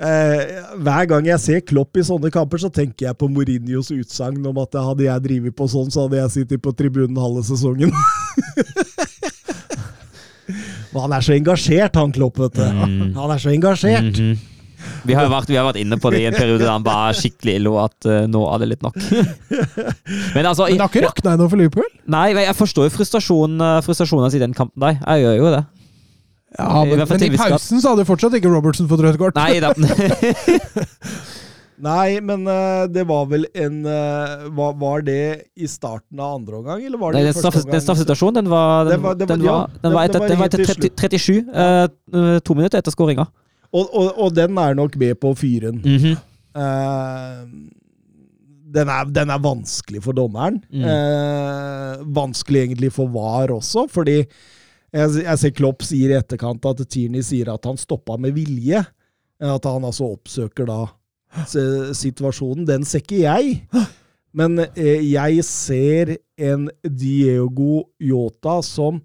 eh, 0.00 0.42
Hver 0.78 1.08
gang 1.10 1.28
jeg 1.28 1.42
ser 1.42 1.64
Klopp 1.66 1.98
i 1.98 2.04
sånne 2.06 2.30
kamper, 2.34 2.60
så 2.62 2.70
tenker 2.72 3.08
jeg 3.08 3.18
på 3.18 3.28
Mourinhos 3.30 3.90
utsagn 3.94 4.44
om 4.46 4.60
at 4.62 4.78
hadde 4.78 5.08
jeg 5.08 5.24
drevet 5.26 5.56
på 5.58 5.68
sånn, 5.70 5.90
så 5.94 6.06
hadde 6.06 6.20
jeg 6.22 6.34
sittet 6.36 6.62
på 6.64 6.74
tribunen 6.76 7.18
halve 7.20 7.42
sesongen. 7.46 7.92
Men 10.92 11.02
han 11.04 11.12
er 11.18 11.24
så 11.24 11.34
engasjert, 11.36 11.98
han 12.00 12.14
Klopp, 12.14 12.38
vet 12.40 12.56
du. 12.56 12.62
Mm. 12.64 13.10
Han 13.18 13.34
er 13.34 13.42
så 13.42 13.52
engasjert. 13.52 14.14
Mhm. 14.14 14.54
Vi 15.08 15.14
har, 15.16 15.24
jo 15.26 15.30
vært, 15.32 15.48
vi 15.50 15.56
har 15.58 15.66
vært 15.66 15.80
inne 15.80 15.96
på 16.00 16.10
det 16.12 16.20
i 16.22 16.26
en 16.28 16.36
periode 16.36 16.62
der 16.62 16.70
han 16.70 16.84
var 16.86 17.16
skikkelig 17.16 17.56
ille, 17.58 17.70
og 17.72 17.88
at 17.88 18.06
uh, 18.08 18.26
nå 18.30 18.42
er 18.52 18.62
det 18.62 18.68
litt 18.72 18.84
nok. 18.84 18.98
Men 20.36 20.46
altså 20.46 20.68
Men 20.68 20.78
det 20.78 20.84
har 20.84 20.92
ikke 20.92 21.02
rakna 21.06 21.34
ennå 21.34 21.48
for 21.50 21.60
Liverpool. 21.60 21.88
Nei, 22.14 22.28
jeg 22.36 22.54
forstår 22.58 22.86
jo 22.88 22.94
frustrasjonen, 22.94 23.58
eh, 23.64 23.80
frustrasjonen 23.86 24.26
hans 24.26 24.36
i 24.38 24.42
den 24.42 24.54
kampen 24.56 24.84
der. 24.84 25.00
Jeg 25.00 25.24
gjør 25.24 25.36
jo 25.40 25.52
det. 25.56 25.62
Ja, 26.56 26.84
men, 26.84 26.96
hvert 26.96 27.10
men 27.12 27.26
i 27.26 27.36
pausen 27.36 27.82
så 27.82 27.92
hadde 27.92 28.06
fortsatt 28.08 28.38
ikke 28.38 28.48
Robertson 28.48 28.88
fått 28.88 29.02
rødt 29.04 29.18
kort. 29.20 29.36
Nei 29.36 29.60
da. 29.60 29.74
Nei, 31.78 32.18
men 32.24 32.42
eh, 32.50 32.84
det 32.90 33.04
var 33.06 33.28
vel 33.30 33.44
en 33.54 33.76
eh, 33.86 34.46
var, 34.56 35.04
det 35.06 35.20
i 35.54 35.68
starten 35.70 36.18
av 36.18 36.40
andre 36.40 36.58
omgang, 36.58 36.82
eller 36.82 36.98
var 36.98 37.14
det 37.14 37.20
Nei, 37.20 37.22
i 37.22 37.28
den, 37.28 37.36
første 37.36 37.52
omgang? 37.60 37.74
den 37.76 37.84
straffesituasjonen, 37.84 38.38
den 38.40 38.50
var, 38.50 38.88
den, 38.88 39.04
var- 39.04 39.18
den 39.20 39.44
var, 39.44 39.70
den 39.84 39.94
var 39.94 40.08
etter, 40.08 40.24
den 40.26 40.40
var 40.40 40.50
etter 40.50 40.64
30, 40.66 40.90
37. 40.98 41.36
eh, 41.54 41.84
eh, 41.86 42.38
to 42.42 42.56
minutter 42.58 42.82
etter 42.82 42.94
skåringa. 42.94 43.28
Og, 43.68 43.84
og, 43.84 44.10
og 44.16 44.34
den 44.34 44.58
er 44.58 44.74
nok 44.78 44.96
med 44.98 45.20
på 45.22 45.34
fyren. 45.38 45.78
Mm. 45.84 45.98
Mhm. 45.98 46.16
Eh, 46.58 47.74
den, 48.74 48.90
er, 48.92 49.06
den 49.14 49.30
er 49.32 49.40
vanskelig 49.40 50.02
for 50.04 50.16
dommeren. 50.16 50.58
Mm. 50.68 50.82
Uh, 50.84 52.02
vanskelig 52.12 52.66
egentlig 52.66 52.90
for 52.92 53.08
VAR 53.14 53.54
også, 53.54 53.86
fordi 53.88 54.18
jeg, 54.94 55.24
jeg 55.24 55.40
ser 55.40 55.54
Klopp 55.56 55.84
sier 55.86 56.14
i 56.14 56.18
etterkant 56.18 56.64
at 56.70 56.80
Tierney 56.88 57.24
sier 57.24 57.50
at 57.52 57.68
han 57.68 57.80
stoppa 57.80 58.16
med 58.20 58.36
vilje. 58.36 58.84
At 59.38 59.68
han 59.68 59.86
altså 59.86 60.12
oppsøker 60.16 60.66
da 60.68 60.80
situasjonen. 61.94 62.66
Den 62.68 62.86
ser 62.88 63.04
ikke 63.04 63.22
jeg. 63.22 63.60
Men 64.36 64.58
eh, 64.76 65.04
jeg 65.08 65.44
ser 65.46 66.16
en 66.36 66.68
Diego 66.82 67.88
Yota 68.00 68.58
som 68.64 69.00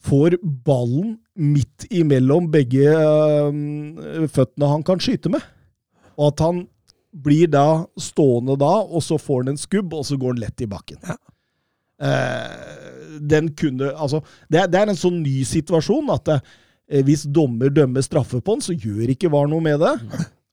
får 0.00 0.38
ballen 0.40 1.18
midt 1.36 1.86
imellom 1.92 2.48
begge 2.52 2.86
eh, 2.88 4.28
føttene 4.30 4.70
han 4.70 4.84
kan 4.86 5.02
skyte 5.02 5.32
med. 5.32 5.44
Og 6.16 6.32
at 6.32 6.44
han 6.44 6.62
blir 7.10 7.50
da 7.50 7.82
stående 7.98 8.54
da, 8.60 8.70
og 8.86 9.02
så 9.02 9.18
får 9.18 9.42
han 9.42 9.54
en 9.54 9.60
skubb, 9.60 9.94
og 9.98 10.04
så 10.06 10.18
går 10.20 10.36
han 10.36 10.42
lett 10.44 10.62
i 10.62 10.70
bakken. 10.70 11.00
Eh, 11.02 11.18
den 13.20 13.50
kunne 13.58 13.90
Altså, 13.92 14.22
det, 14.50 14.62
er- 14.62 14.68
det 14.72 14.80
er 14.80 14.88
en 14.92 14.98
sånn 14.98 15.22
ny 15.22 15.42
situasjon 15.44 16.08
at 16.14 16.30
eh, 16.38 17.02
hvis 17.06 17.26
dommer 17.28 17.70
dømmer 17.70 18.02
straffe 18.06 18.40
på 18.40 18.56
den, 18.56 18.64
så 18.64 18.76
gjør 18.76 19.12
ikke 19.12 19.30
VAR 19.32 19.50
noe 19.52 19.60
med 19.64 19.80
det. 19.82 19.94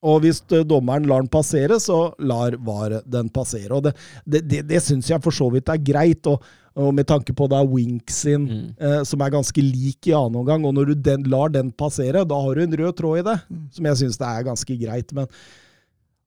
Og 0.08 0.20
hvis 0.26 0.44
eh, 0.54 0.66
dommeren 0.68 1.08
lar 1.10 1.24
den 1.24 1.32
passere, 1.34 1.80
så 1.82 2.12
lar 2.20 2.58
VAR 2.68 3.00
den 3.10 3.30
passere. 3.34 3.72
Og 3.74 3.88
det, 3.88 3.96
det, 4.26 4.44
det, 4.52 4.64
det 4.70 4.82
syns 4.86 5.10
jeg 5.10 5.24
for 5.24 5.34
så 5.34 5.48
vidt 5.54 5.72
er 5.74 5.80
greit. 5.82 6.28
Og, 6.30 6.44
og 6.78 6.92
med 6.94 7.08
tanke 7.10 7.34
på 7.34 7.48
da 7.50 7.64
Wink 7.66 8.12
sin, 8.14 8.44
eh, 8.78 9.00
som 9.08 9.24
er 9.26 9.32
ganske 9.34 9.64
lik 9.66 10.12
i 10.12 10.14
annen 10.14 10.38
omgang, 10.44 10.68
og 10.70 10.76
når 10.78 10.92
du 10.92 11.00
den, 11.08 11.24
lar 11.34 11.50
den 11.56 11.72
passere, 11.74 12.22
da 12.30 12.38
har 12.44 12.54
du 12.60 12.62
en 12.68 12.76
rød 12.84 12.94
tråd 13.00 13.24
i 13.24 13.26
det, 13.32 13.38
som 13.80 13.88
jeg 13.90 14.02
syns 14.04 14.20
er 14.22 14.46
ganske 14.46 14.78
greit. 14.84 15.16
Men 15.18 15.32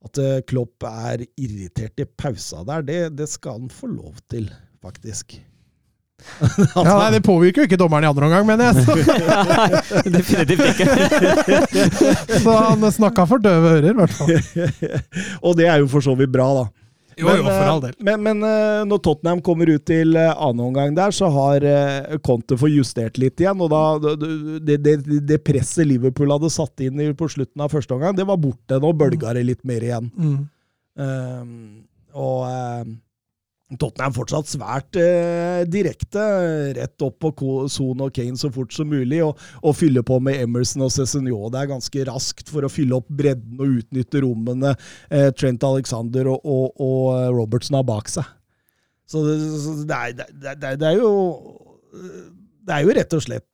at 0.08 0.18
eh, 0.24 0.40
Klopp 0.50 0.88
er 0.90 1.22
irritert 1.38 2.02
i 2.02 2.08
pausa 2.18 2.64
der, 2.66 2.82
det, 2.88 2.98
det 3.20 3.28
skal 3.30 3.60
han 3.60 3.70
få 3.70 3.92
lov 3.92 4.18
til, 4.32 4.48
faktisk. 4.84 5.38
Ja, 6.76 6.82
nei, 6.84 7.14
Det 7.14 7.22
påvirker 7.24 7.62
jo 7.62 7.68
ikke 7.70 7.78
dommeren 7.80 8.04
i 8.04 8.10
andre 8.10 8.26
omgang, 8.28 8.44
mener 8.44 8.68
jeg. 8.68 8.84
Så, 8.84 10.02
Definitivt 10.18 10.66
ikke. 10.74 10.88
så 12.44 12.56
han 12.66 12.84
snakka 12.92 13.24
for 13.30 13.40
døve 13.40 13.72
ører, 13.78 13.88
i 13.88 13.96
hvert 13.96 14.12
fall. 14.18 14.34
og 15.40 15.56
det 15.56 15.70
er 15.70 15.80
jo 15.80 15.88
for 15.88 16.04
så 16.04 16.12
vidt 16.18 16.32
bra, 16.34 16.50
da. 16.58 16.66
Jo, 17.20 17.34
jo, 17.36 17.44
for 17.44 17.68
all 17.68 17.82
del. 17.82 17.92
eh, 17.96 18.04
Men, 18.06 18.22
men 18.24 18.44
eh, 18.46 18.82
når 18.88 19.00
Tottenham 19.04 19.42
kommer 19.44 19.68
ut 19.68 19.84
til 19.88 20.14
andre 20.16 20.30
annen 20.36 20.62
omgang 20.70 20.94
der, 20.96 21.12
så 21.12 21.28
har 21.32 21.64
eh, 21.68 22.16
Conte 22.24 22.56
fått 22.60 22.72
justert 22.72 23.20
litt 23.20 23.40
igjen. 23.42 23.60
Og 23.60 23.72
da, 23.72 23.82
det, 24.60 24.78
det, 24.84 24.96
det 25.28 25.40
presset 25.44 25.88
Liverpool 25.88 26.32
hadde 26.32 26.52
satt 26.52 26.80
inn 26.86 27.02
på 27.18 27.28
slutten 27.32 27.64
av 27.64 27.72
første 27.74 27.96
omgang, 27.96 28.16
det 28.16 28.28
var 28.28 28.40
borte. 28.40 28.80
Nå 28.80 28.92
bølga 28.96 29.34
det 29.36 29.44
litt 29.50 29.64
mer 29.68 29.84
igjen. 29.84 30.08
Mm. 30.16 30.40
Um, 31.00 31.52
og 32.16 32.44
um, 32.48 32.96
Tottenham 33.78 34.14
fortsatt 34.16 34.48
svært 34.50 34.96
eh, 34.98 35.60
direkte, 35.70 36.22
rett 36.74 37.04
opp 37.06 37.22
på 37.22 37.52
Son 37.70 38.02
og 38.02 38.10
Kane 38.16 38.38
så 38.40 38.50
fort 38.50 38.74
som 38.74 38.88
mulig, 38.90 39.20
og, 39.22 39.38
og 39.62 39.76
fylle 39.78 40.02
på 40.06 40.18
med 40.24 40.40
Emerson 40.42 40.82
og 40.86 40.90
Cézinho. 40.94 41.44
Det 41.52 41.60
er 41.60 41.70
ganske 41.70 42.06
raskt 42.08 42.50
for 42.50 42.66
å 42.66 42.72
fylle 42.72 42.98
opp 42.98 43.06
bredden 43.06 43.60
og 43.62 43.78
utnytte 43.82 44.24
rommene 44.24 44.74
eh, 45.10 45.30
Trent 45.38 45.62
Alexander 45.66 46.32
og, 46.32 46.42
og, 46.42 46.82
og 46.82 47.04
eh, 47.14 47.28
Robertson 47.36 47.78
har 47.78 47.86
bak 47.86 48.10
seg. 48.10 48.26
Så 49.10 49.22
det, 49.26 49.38
så 49.62 49.76
det, 49.86 49.96
er, 49.98 50.34
det, 50.58 50.74
det 50.78 50.86
er 50.86 51.00
jo 51.00 51.08
Det 52.62 52.76
er 52.76 52.84
jo 52.86 52.94
rett 52.94 53.16
og 53.16 53.24
slett 53.24 53.46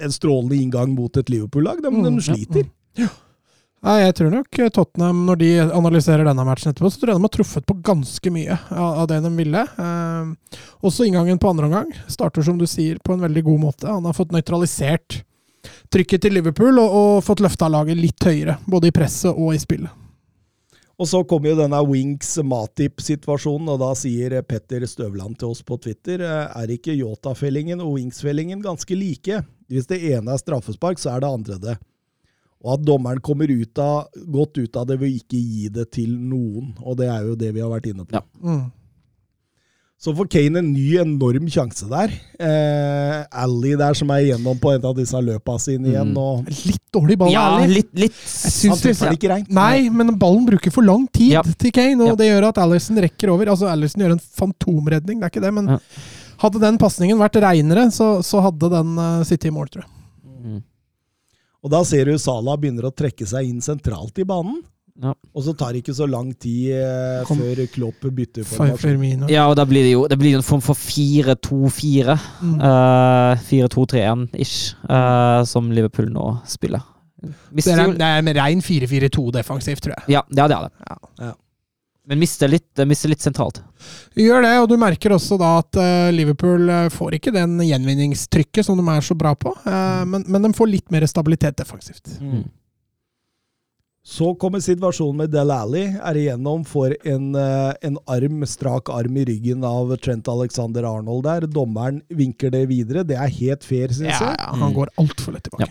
en 0.00 0.12
strålende 0.14 0.56
inngang 0.56 0.94
mot 0.94 1.16
et 1.18 1.28
Liverpool-lag. 1.32 1.82
De, 1.82 1.90
Mm, 1.90 2.04
de 2.06 2.12
ja, 2.14 2.24
sliter. 2.28 2.68
Nei, 3.84 3.98
jeg 4.00 4.14
tror 4.16 4.30
nok 4.32 4.58
Tottenham, 4.72 5.18
når 5.28 5.38
de 5.42 5.48
analyserer 5.60 6.24
denne 6.24 6.46
matchen 6.48 6.70
etterpå, 6.70 6.88
så 6.88 7.02
tror 7.02 7.10
jeg 7.12 7.20
de 7.20 7.26
har 7.26 7.32
truffet 7.34 7.66
på 7.68 7.76
ganske 7.84 8.30
mye 8.32 8.56
av 8.72 9.04
det 9.10 9.18
de 9.20 9.32
ville. 9.36 9.60
Eh, 9.60 10.62
også 10.88 11.04
inngangen 11.04 11.40
på 11.40 11.50
andre 11.52 11.68
omgang 11.68 11.90
starter, 12.08 12.46
som 12.46 12.56
du 12.56 12.64
sier, 12.70 12.96
på 13.04 13.12
en 13.12 13.26
veldig 13.26 13.42
god 13.44 13.60
måte. 13.66 13.90
Han 13.90 14.08
har 14.08 14.16
fått 14.16 14.32
nøytralisert 14.32 15.20
trykket 15.92 16.24
til 16.24 16.38
Liverpool 16.38 16.80
og, 16.80 16.96
og 16.96 17.20
fått 17.28 17.44
løfta 17.44 17.68
laget 17.68 18.00
litt 18.00 18.24
høyere, 18.24 18.56
både 18.64 18.88
i 18.88 18.96
presset 18.96 19.36
og 19.36 19.52
i 19.52 19.60
spillet. 19.60 20.00
Og 20.94 21.10
så 21.10 21.20
kommer 21.28 21.50
jo 21.50 21.58
denne 21.58 21.80
Winks-Matip-situasjonen, 21.84 23.68
og 23.74 23.80
da 23.82 23.94
sier 23.98 24.38
Petter 24.46 24.86
Støvland 24.88 25.36
til 25.40 25.52
oss 25.52 25.60
på 25.66 25.76
Twitter 25.82 26.24
eh, 26.24 26.44
er 26.56 26.72
ikke 26.72 26.96
Yota-fellingen 26.96 27.84
og 27.84 27.98
Winks-fellingen 27.98 28.64
ganske 28.64 28.96
like? 28.96 29.42
Hvis 29.68 29.92
det 29.92 30.00
ene 30.14 30.32
er 30.32 30.40
straffespark, 30.40 31.02
så 31.02 31.12
er 31.12 31.24
det 31.24 31.36
andre 31.36 31.60
det. 31.60 31.82
Og 32.64 32.78
at 32.78 32.84
dommeren 32.86 33.20
kommer 33.20 33.50
ut 33.52 33.78
av, 33.78 34.06
godt 34.32 34.56
ut 34.62 34.76
av 34.80 34.86
det 34.88 34.96
ved 35.02 35.12
ikke 35.18 35.36
gi 35.36 35.68
det 35.68 35.90
til 35.92 36.14
noen. 36.16 36.70
Og 36.80 36.96
det 36.96 37.10
er 37.12 37.26
jo 37.28 37.34
det 37.36 37.52
vi 37.52 37.60
har 37.60 37.68
vært 37.68 37.90
inne 37.90 38.06
på. 38.08 38.16
Ja. 38.16 38.22
Mm. 38.40 38.64
Så 40.04 40.12
får 40.12 40.26
Kane 40.28 40.58
en 40.60 40.66
ny 40.74 40.98
enorm 41.00 41.46
sjanse 41.48 41.86
der. 41.88 42.10
Eh, 42.36 43.20
Ally 43.44 43.70
der 43.80 43.94
som 43.96 44.10
er 44.12 44.24
igjennom 44.26 44.58
på 44.60 44.72
en 44.74 44.84
av 44.84 44.96
disse 44.98 45.20
løpa 45.22 45.54
sine 45.62 45.88
igjen. 45.92 46.10
Mm. 46.10 46.18
og 46.20 46.50
Litt 46.66 46.82
dårlig 46.92 47.16
ball, 47.20 47.30
Ja, 47.32 47.44
Ally. 47.56 47.70
litt, 47.78 47.92
litt 47.94 48.12
Jeg 48.18 48.72
Han 48.72 48.76
syns 48.76 48.82
det 48.82 48.90
treffer 48.90 49.08
den 49.12 49.16
ikke 49.20 49.30
reint. 49.32 49.48
Nei, 49.54 49.88
men 49.88 50.12
ballen 50.20 50.44
bruker 50.48 50.72
for 50.74 50.84
lang 50.84 51.06
tid 51.08 51.32
Ja. 51.38 51.42
til 51.42 51.72
Kane, 51.72 52.00
og 52.02 52.08
Ja. 52.08 52.16
det 52.16 52.26
gjør 52.32 52.48
at 52.48 52.58
Alison 52.58 52.96
rekker 52.96 53.32
over. 53.32 53.46
Altså, 53.54 53.70
Alison 53.70 54.02
gjør 54.02 54.12
en 54.12 54.18
fantomredning, 54.18 55.20
det 55.20 55.24
er 55.24 55.30
ikke 55.32 55.44
det, 55.46 55.54
men 55.54 55.66
Ja. 55.68 55.78
hadde 56.38 56.60
den 56.60 56.76
pasningen 56.78 57.16
vært 57.18 57.40
reinere, 57.40 57.86
så, 57.90 58.20
så 58.20 58.42
hadde 58.42 58.68
den 58.70 58.98
uh, 58.98 59.22
sittet 59.24 59.46
i 59.46 59.50
mål, 59.56 59.68
tror 59.68 59.84
jeg. 59.84 59.90
Mm. 60.44 60.62
Og 61.64 61.72
da 61.72 61.80
ser 61.88 62.10
du 62.10 62.20
Salah 62.20 62.58
begynner 62.60 62.90
å 62.90 62.94
trekke 62.94 63.26
seg 63.28 63.48
inn 63.48 63.64
sentralt 63.64 64.18
i 64.20 64.26
banen. 64.28 64.60
Ja. 65.02 65.10
Og 65.34 65.42
så 65.42 65.52
tar 65.58 65.72
det 65.74 65.80
ikke 65.82 65.94
så 65.96 66.06
lang 66.06 66.28
tid 66.38 66.76
eh, 66.76 67.24
før 67.26 67.62
Klopp 67.72 68.04
bytter 68.14 68.46
formasjon. 68.46 69.24
Ja, 69.32 69.48
og 69.50 69.56
da 69.58 69.64
blir 69.66 69.82
det 69.82 69.94
jo 69.96 70.04
det 70.10 70.18
blir 70.20 70.36
en 70.38 70.46
form 70.46 70.62
for 70.62 70.78
4-2-4. 70.78 72.14
Mm. 72.44 72.58
Uh, 72.62 73.46
4-2-3-1-ish, 73.48 74.76
uh, 74.86 75.42
som 75.50 75.72
Liverpool 75.74 76.12
nå 76.14 76.28
spiller. 76.46 76.84
Det 77.24 77.32
Mister 77.56 77.78
er, 77.78 77.88
jo 77.88 77.96
det 77.98 78.10
er 78.12 78.22
med 78.26 78.38
rein 78.38 78.62
4-4-2 78.62 79.30
defensivt, 79.34 79.82
tror 79.82 79.96
jeg. 79.96 80.14
Ja, 80.18 80.22
ja, 80.28 80.46
det 80.46 80.60
er 80.60 80.68
det. 80.68 80.86
Ja. 80.86 81.00
Ja. 81.24 81.32
Men 82.04 82.20
mister 82.20 82.50
litt, 82.52 82.78
eh, 82.78 82.84
mister 82.84 83.08
litt 83.08 83.24
sentralt. 83.24 83.62
Gjør 84.14 84.42
det, 84.46 84.52
og 84.62 84.68
du 84.70 84.76
merker 84.78 85.10
også 85.16 85.38
da 85.40 85.52
at 85.58 85.76
eh, 85.80 86.10
Liverpool 86.14 86.68
eh, 86.70 86.88
får 86.94 87.16
ikke 87.18 87.32
den 87.34 87.56
gjenvinningstrykket 87.66 88.64
som 88.66 88.78
de 88.78 88.84
er 88.92 89.00
så 89.02 89.16
bra 89.18 89.32
på, 89.34 89.50
eh, 89.66 90.04
men, 90.06 90.22
men 90.28 90.42
de 90.46 90.52
får 90.54 90.70
litt 90.70 90.92
mer 90.94 91.06
stabilitet 91.10 91.56
defensivt. 91.58 92.12
Mm. 92.20 92.44
Så 94.04 94.34
kommer 94.36 94.60
situasjonen 94.60 95.16
med 95.22 95.30
Del 95.32 95.48
Alli. 95.54 95.86
Er 95.96 96.18
igjennom, 96.20 96.60
får 96.68 96.92
en, 97.08 97.30
en 97.88 97.94
arm, 98.12 98.42
strak 98.46 98.90
arm 98.92 99.16
i 99.16 99.24
ryggen 99.30 99.64
av 99.64 99.94
Trent 100.04 100.28
Alexander 100.28 100.84
Arnold 100.84 101.24
der. 101.24 101.46
Dommeren 101.48 102.02
vinker 102.12 102.52
det 102.52 102.66
videre. 102.68 103.00
Det 103.08 103.16
er 103.16 103.32
helt 103.32 103.64
fair, 103.64 103.88
syns 103.96 104.10
Ja, 104.12 104.18
jeg. 104.28 104.36
ja, 104.42 104.50
han 104.52 104.60
Mm. 104.68 104.74
går 104.76 104.92
altfor 105.00 105.32
lett 105.32 105.48
tilbake. 105.48 105.70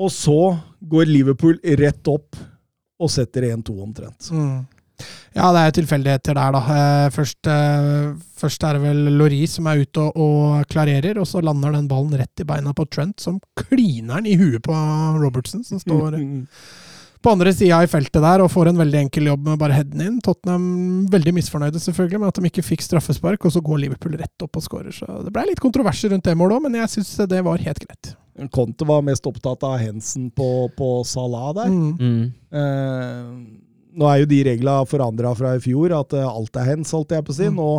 Og 0.00 0.08
så 0.10 0.38
går 0.80 1.06
Liverpool 1.12 1.60
rett 1.78 2.08
opp 2.08 2.40
og 2.98 3.10
setter 3.12 3.42
1-2 3.52 3.76
omtrent. 3.84 4.30
Mm. 4.32 4.64
Ja, 5.34 5.48
det 5.50 5.60
er 5.60 5.68
jo 5.70 5.76
tilfeldigheter 5.80 6.36
der, 6.38 6.54
da. 6.54 6.60
Eh, 6.78 7.10
Først, 7.14 7.40
eh, 7.50 8.14
først 8.38 8.64
er 8.68 8.76
det 8.78 8.82
vel 8.84 9.02
Laurie 9.18 9.48
som 9.50 9.66
er 9.70 9.82
ute 9.82 10.00
og, 10.00 10.16
og 10.16 10.66
klarerer, 10.70 11.18
og 11.18 11.26
så 11.26 11.42
lander 11.42 11.74
den 11.74 11.88
ballen 11.90 12.14
rett 12.20 12.40
i 12.42 12.46
beina 12.48 12.72
på 12.76 12.86
Trent, 12.90 13.18
som 13.20 13.40
kliner 13.58 14.22
den 14.22 14.30
i 14.32 14.38
huet 14.38 14.62
på 14.62 14.74
Robertson, 15.18 15.64
som 15.66 15.82
står 15.82 16.18
på 17.24 17.32
andre 17.32 17.54
sida 17.56 17.78
i 17.80 17.88
feltet 17.88 18.20
der 18.20 18.42
og 18.44 18.50
får 18.52 18.68
en 18.68 18.80
veldig 18.82 18.98
enkel 19.06 19.30
jobb 19.30 19.46
med 19.48 19.58
bare 19.58 19.78
headen 19.78 20.02
inn. 20.04 20.18
Tottenham 20.22 21.06
veldig 21.10 21.32
misfornøyde 21.38 21.80
selvfølgelig 21.80 22.20
med 22.20 22.28
at 22.28 22.40
de 22.40 22.50
ikke 22.50 22.66
fikk 22.66 22.84
straffespark, 22.84 23.46
og 23.48 23.54
så 23.54 23.62
går 23.64 23.80
Liverpool 23.86 24.18
rett 24.20 24.44
opp 24.44 24.60
og 24.60 24.66
skårer. 24.66 24.92
Så 24.92 25.08
det 25.24 25.32
ble 25.32 25.46
litt 25.48 25.62
kontroverser 25.64 26.12
rundt 26.12 26.28
det 26.28 26.36
målet 26.36 26.58
òg, 26.58 26.66
men 26.68 26.76
jeg 26.82 26.92
syns 26.98 27.14
det 27.32 27.40
var 27.46 27.64
helt 27.64 27.80
greit. 27.86 28.12
Conte 28.52 28.84
var 28.84 29.04
mest 29.06 29.24
opptatt 29.30 29.62
av 29.64 29.78
Hensen 29.78 30.26
på, 30.36 30.68
på 30.76 30.88
Salah 31.06 31.52
der. 31.56 31.70
Mm. 31.72 31.92
Mm. 31.96 32.24
Eh, 32.60 33.63
nå 33.94 34.08
er 34.10 34.22
jo 34.22 34.30
de 34.30 34.40
reglene 34.50 34.90
forandra 34.90 35.32
fra 35.38 35.54
i 35.56 35.62
fjor, 35.62 35.94
at 35.96 36.16
eh, 36.16 36.26
alt 36.26 36.58
er 36.60 36.68
hens, 36.72 36.92
holdt 36.94 37.14
jeg 37.14 37.24
på 37.26 37.34
å 37.34 37.38
si. 37.38 37.48
Mm. 37.50 37.60
Nå, 37.60 37.70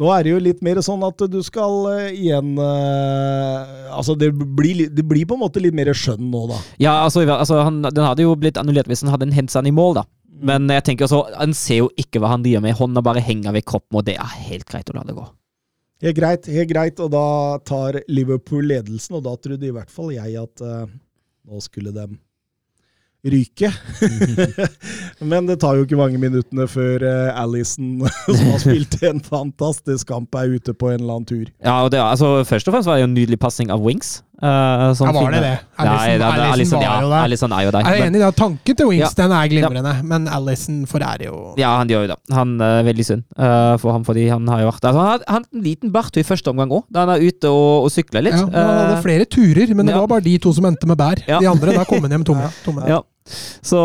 nå 0.00 0.10
er 0.10 0.24
det 0.24 0.32
jo 0.32 0.40
litt 0.42 0.64
mer 0.66 0.80
sånn 0.84 1.04
at 1.06 1.24
du 1.30 1.38
skal 1.46 1.86
eh, 1.92 2.16
igjen 2.18 2.56
eh, 2.58 3.92
Altså, 3.94 4.16
det 4.18 4.32
blir, 4.34 4.88
det 4.90 5.04
blir 5.06 5.28
på 5.28 5.36
en 5.36 5.44
måte 5.44 5.62
litt 5.62 5.76
mer 5.76 5.92
skjønn 5.94 6.26
nå, 6.32 6.46
da. 6.50 6.58
Ja, 6.82 6.96
altså, 7.04 7.22
altså 7.28 7.62
han, 7.62 7.84
den 7.86 8.06
hadde 8.06 8.26
jo 8.26 8.34
blitt 8.38 8.58
annullert 8.60 8.90
hvis 8.90 9.04
han 9.04 9.12
hadde 9.14 9.28
en 9.28 9.36
hensan 9.36 9.70
i 9.70 9.74
mål, 9.74 10.00
da. 10.00 10.08
Men 10.44 10.66
jeg 10.72 10.82
tenker 10.88 11.06
også, 11.06 11.22
han 11.38 11.54
ser 11.56 11.84
jo 11.84 11.92
ikke 12.00 12.20
hva 12.20 12.34
han 12.34 12.42
driver 12.44 12.64
med. 12.64 12.76
Hånda 12.76 13.04
bare 13.06 13.22
henger 13.22 13.54
ved 13.54 13.64
kroppen, 13.68 14.00
og 14.00 14.06
det 14.08 14.18
er 14.18 14.38
helt 14.48 14.66
greit 14.68 14.90
å 14.90 14.96
la 14.96 15.04
det 15.06 15.14
gå. 15.16 15.24
Helt 16.04 16.18
greit, 16.18 16.48
helt 16.50 16.68
greit. 16.68 17.00
Og 17.00 17.12
da 17.14 17.26
tar 17.64 18.00
Liverpool 18.10 18.66
ledelsen, 18.68 19.16
og 19.16 19.24
da 19.24 19.36
trodde 19.40 19.68
i 19.68 19.72
hvert 19.72 19.92
fall 19.94 20.10
jeg 20.12 20.34
at 20.42 20.64
uh, 20.66 20.90
nå 21.48 21.62
skulle 21.64 21.94
de 21.94 22.08
ryke. 23.24 23.70
Men 25.24 25.46
det 25.48 25.58
tar 25.62 25.78
jo 25.78 25.86
ikke 25.86 25.98
mange 26.00 26.20
minuttene 26.20 26.66
før 26.70 27.04
Allison, 27.08 27.54
Alison, 27.54 28.02
som 28.36 28.52
har 28.52 28.60
spilt 28.62 28.98
en 29.08 29.22
fantastisk 29.24 30.08
kamp, 30.12 30.34
er 30.38 30.54
ute 30.58 30.74
på 30.76 30.90
en 30.92 31.00
eller 31.00 31.16
annen 31.18 31.28
tur. 31.28 31.46
Ja, 31.64 31.80
og 31.86 31.90
det, 31.94 32.00
altså, 32.02 32.36
Først 32.44 32.68
og 32.68 32.74
fremst 32.76 32.88
var 32.90 32.98
det 32.98 33.04
jo 33.06 33.10
en 33.10 33.16
nydelig 33.16 33.40
passing 33.40 33.72
av 33.74 33.82
Wings. 33.84 34.18
Uh, 34.44 34.90
sånn 34.98 35.08
Ja, 35.08 35.12
var 35.14 35.30
det 35.32 35.40
det? 35.44 35.52
Allison 35.78 36.82
ja, 36.82 36.88
ja, 36.98 37.06
der. 37.06 37.54
Er 37.54 37.62
jo 37.64 37.70
der. 37.72 37.86
Jeg 37.86 37.86
er 37.86 38.00
men- 38.02 38.08
enig 38.10 38.18
i 38.18 38.24
det. 38.24 38.30
Tanken 38.36 38.76
til 38.76 38.88
Wings 38.90 39.14
Ja. 39.14 39.22
den 39.22 39.32
er 39.32 39.48
glimrende, 39.48 39.92
men 40.04 40.26
Alison 40.28 40.82
forærer 40.90 41.24
jo 41.30 41.54
Ja, 41.56 41.70
han 41.78 41.88
gjør 41.88 42.02
jo 42.04 42.10
det. 42.12 42.18
Han 42.34 42.56
er 42.60 42.82
veldig 42.84 43.06
synd 43.06 43.22
uh, 43.38 43.78
for 43.80 43.94
ham, 43.94 44.04
fordi 44.04 44.26
han 44.28 44.44
har 44.50 44.60
jo 44.64 44.68
vært 44.72 44.84
altså, 44.90 45.00
Han 45.00 45.22
hadde- 45.22 45.48
en 45.54 45.62
liten 45.64 45.94
bart 45.94 46.18
i 46.20 46.26
første 46.26 46.50
omgang 46.52 46.74
òg, 46.74 46.84
da 46.92 47.06
han 47.06 47.14
er 47.14 47.24
ute 47.24 47.48
og, 47.48 47.86
og 47.86 47.90
sykler 47.94 48.26
litt. 48.26 48.34
Ja, 48.36 48.44
han 48.50 48.52
hadde 48.82 48.98
Eh, 48.98 49.02
flere 49.06 49.24
turer, 49.24 49.70
men 49.74 49.86
det 49.86 49.94
ja. 49.94 50.00
var 50.02 50.08
bare 50.12 50.26
de 50.26 50.36
to 50.38 50.52
som 50.52 50.66
endte 50.68 50.86
med 50.90 50.98
bær. 50.98 51.22
Ja. 51.30 51.38
De 51.40 51.48
andre, 51.48 51.72
da 51.78 51.84
kom 51.88 52.02
han 52.04 52.10
hjem 52.18 52.26
tomme. 52.26 52.50
tomme. 52.66 52.84
Så, 53.24 53.78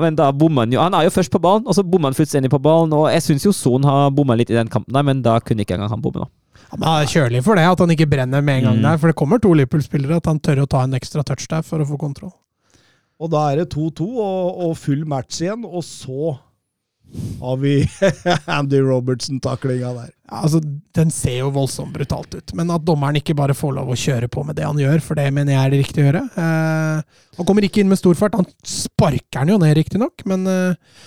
men 0.00 0.14
da 0.18 0.28
bommer 0.30 0.62
han 0.66 0.72
jo 0.72 0.78
Han 0.80 0.94
er 0.94 1.08
jo 1.08 1.10
først 1.10 1.32
på 1.34 1.40
ballen, 1.42 1.66
og 1.66 1.74
så 1.74 1.82
bommer 1.82 2.12
han 2.12 2.18
fullstendig 2.18 2.50
på 2.52 2.60
ballen. 2.62 2.92
Og 2.94 3.08
jeg 3.10 3.24
syns 3.26 3.46
jo 3.48 3.52
Son 3.56 3.82
har 3.88 4.10
bomma 4.14 4.36
litt 4.38 4.50
i 4.52 4.58
den 4.58 4.68
kampen, 4.70 4.94
der, 4.94 5.02
men 5.06 5.22
da 5.24 5.38
kunne 5.42 5.64
ikke 5.66 5.74
engang 5.78 5.90
han 5.90 6.02
bomme. 6.04 6.22
nå. 6.22 6.28
Han 6.70 6.84
er 6.84 7.06
kjølig 7.08 7.42
for 7.46 7.56
det, 7.56 7.64
at 7.64 7.78
han 7.80 7.90
ikke 7.94 8.06
brenner 8.10 8.42
med 8.44 8.58
en 8.60 8.64
gang 8.68 8.76
Mm. 8.78 8.82
der. 8.82 8.98
For 8.98 9.08
det 9.08 9.16
kommer 9.16 9.38
to 9.40 9.52
Liverpool-spillere, 9.54 10.16
at 10.20 10.26
han 10.26 10.38
tør 10.38 10.62
å 10.62 10.68
ta 10.68 10.82
en 10.84 10.92
ekstra 10.94 11.24
touch 11.24 11.48
der 11.48 11.62
for 11.62 11.78
å 11.80 11.86
få 11.88 11.98
kontroll. 11.98 12.32
Og 13.18 13.30
da 13.30 13.50
er 13.50 13.56
det 13.64 13.70
2-2 13.74 14.04
og, 14.20 14.60
og 14.68 14.76
full 14.76 15.04
match 15.04 15.40
igjen, 15.42 15.64
og 15.64 15.82
så 15.82 16.38
har 17.40 17.58
vi 17.62 17.74
Andy 18.58 18.80
Robertson-taklinga 18.84 19.92
der. 19.96 20.10
Ja, 20.28 20.42
altså, 20.42 20.60
Den 20.94 21.12
ser 21.14 21.38
jo 21.40 21.52
voldsomt 21.54 21.94
brutalt 21.94 22.34
ut, 22.36 22.54
men 22.58 22.72
at 22.74 22.84
dommeren 22.86 23.20
ikke 23.20 23.36
bare 23.38 23.56
får 23.56 23.76
lov 23.78 23.92
å 23.92 23.98
kjøre 23.98 24.28
på 24.32 24.44
med 24.44 24.58
det 24.58 24.66
han 24.68 24.80
gjør, 24.80 25.00
for 25.04 25.18
det 25.18 25.28
mener 25.32 25.54
jeg 25.54 25.62
er 25.62 25.74
det 25.74 25.82
riktige 25.82 26.04
å 26.04 26.08
gjøre. 26.10 26.24
Eh, 26.44 27.22
han 27.38 27.48
kommer 27.48 27.68
ikke 27.68 27.82
inn 27.82 27.92
med 27.92 28.00
stor 28.00 28.18
fart. 28.18 28.36
Han 28.36 28.48
sparker 28.66 29.40
den 29.40 29.54
jo 29.54 29.62
ned, 29.62 29.76
riktignok, 29.80 30.26
men 30.28 30.44
eh, 30.52 31.06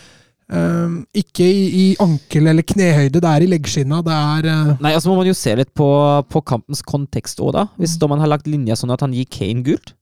Um, 0.52 1.06
ikke 1.16 1.46
i, 1.48 1.60
i 1.72 1.84
ankel- 2.04 2.50
eller 2.52 2.66
knehøyde. 2.68 3.22
Det 3.24 3.30
er 3.30 3.46
i 3.46 3.48
leggskinna. 3.54 4.02
Det 4.04 4.12
er 4.12 4.48
uh... 4.52 4.74
Nei, 4.84 4.92
altså 4.98 5.08
må 5.08 5.22
man 5.22 5.30
jo 5.30 5.36
se 5.38 5.54
litt 5.56 5.72
på, 5.78 5.88
på 6.28 6.42
kampens 6.44 6.84
kontekst 6.84 7.40
òg, 7.40 7.54
da. 7.56 7.64
Hvis 7.80 7.96
dommeren 8.02 8.20
har 8.26 8.34
lagt 8.34 8.50
linja 8.52 8.76
sånn 8.76 8.92
at 8.92 9.04
han 9.06 9.16
gir 9.16 9.30
Kane 9.32 9.64
gult, 9.64 9.94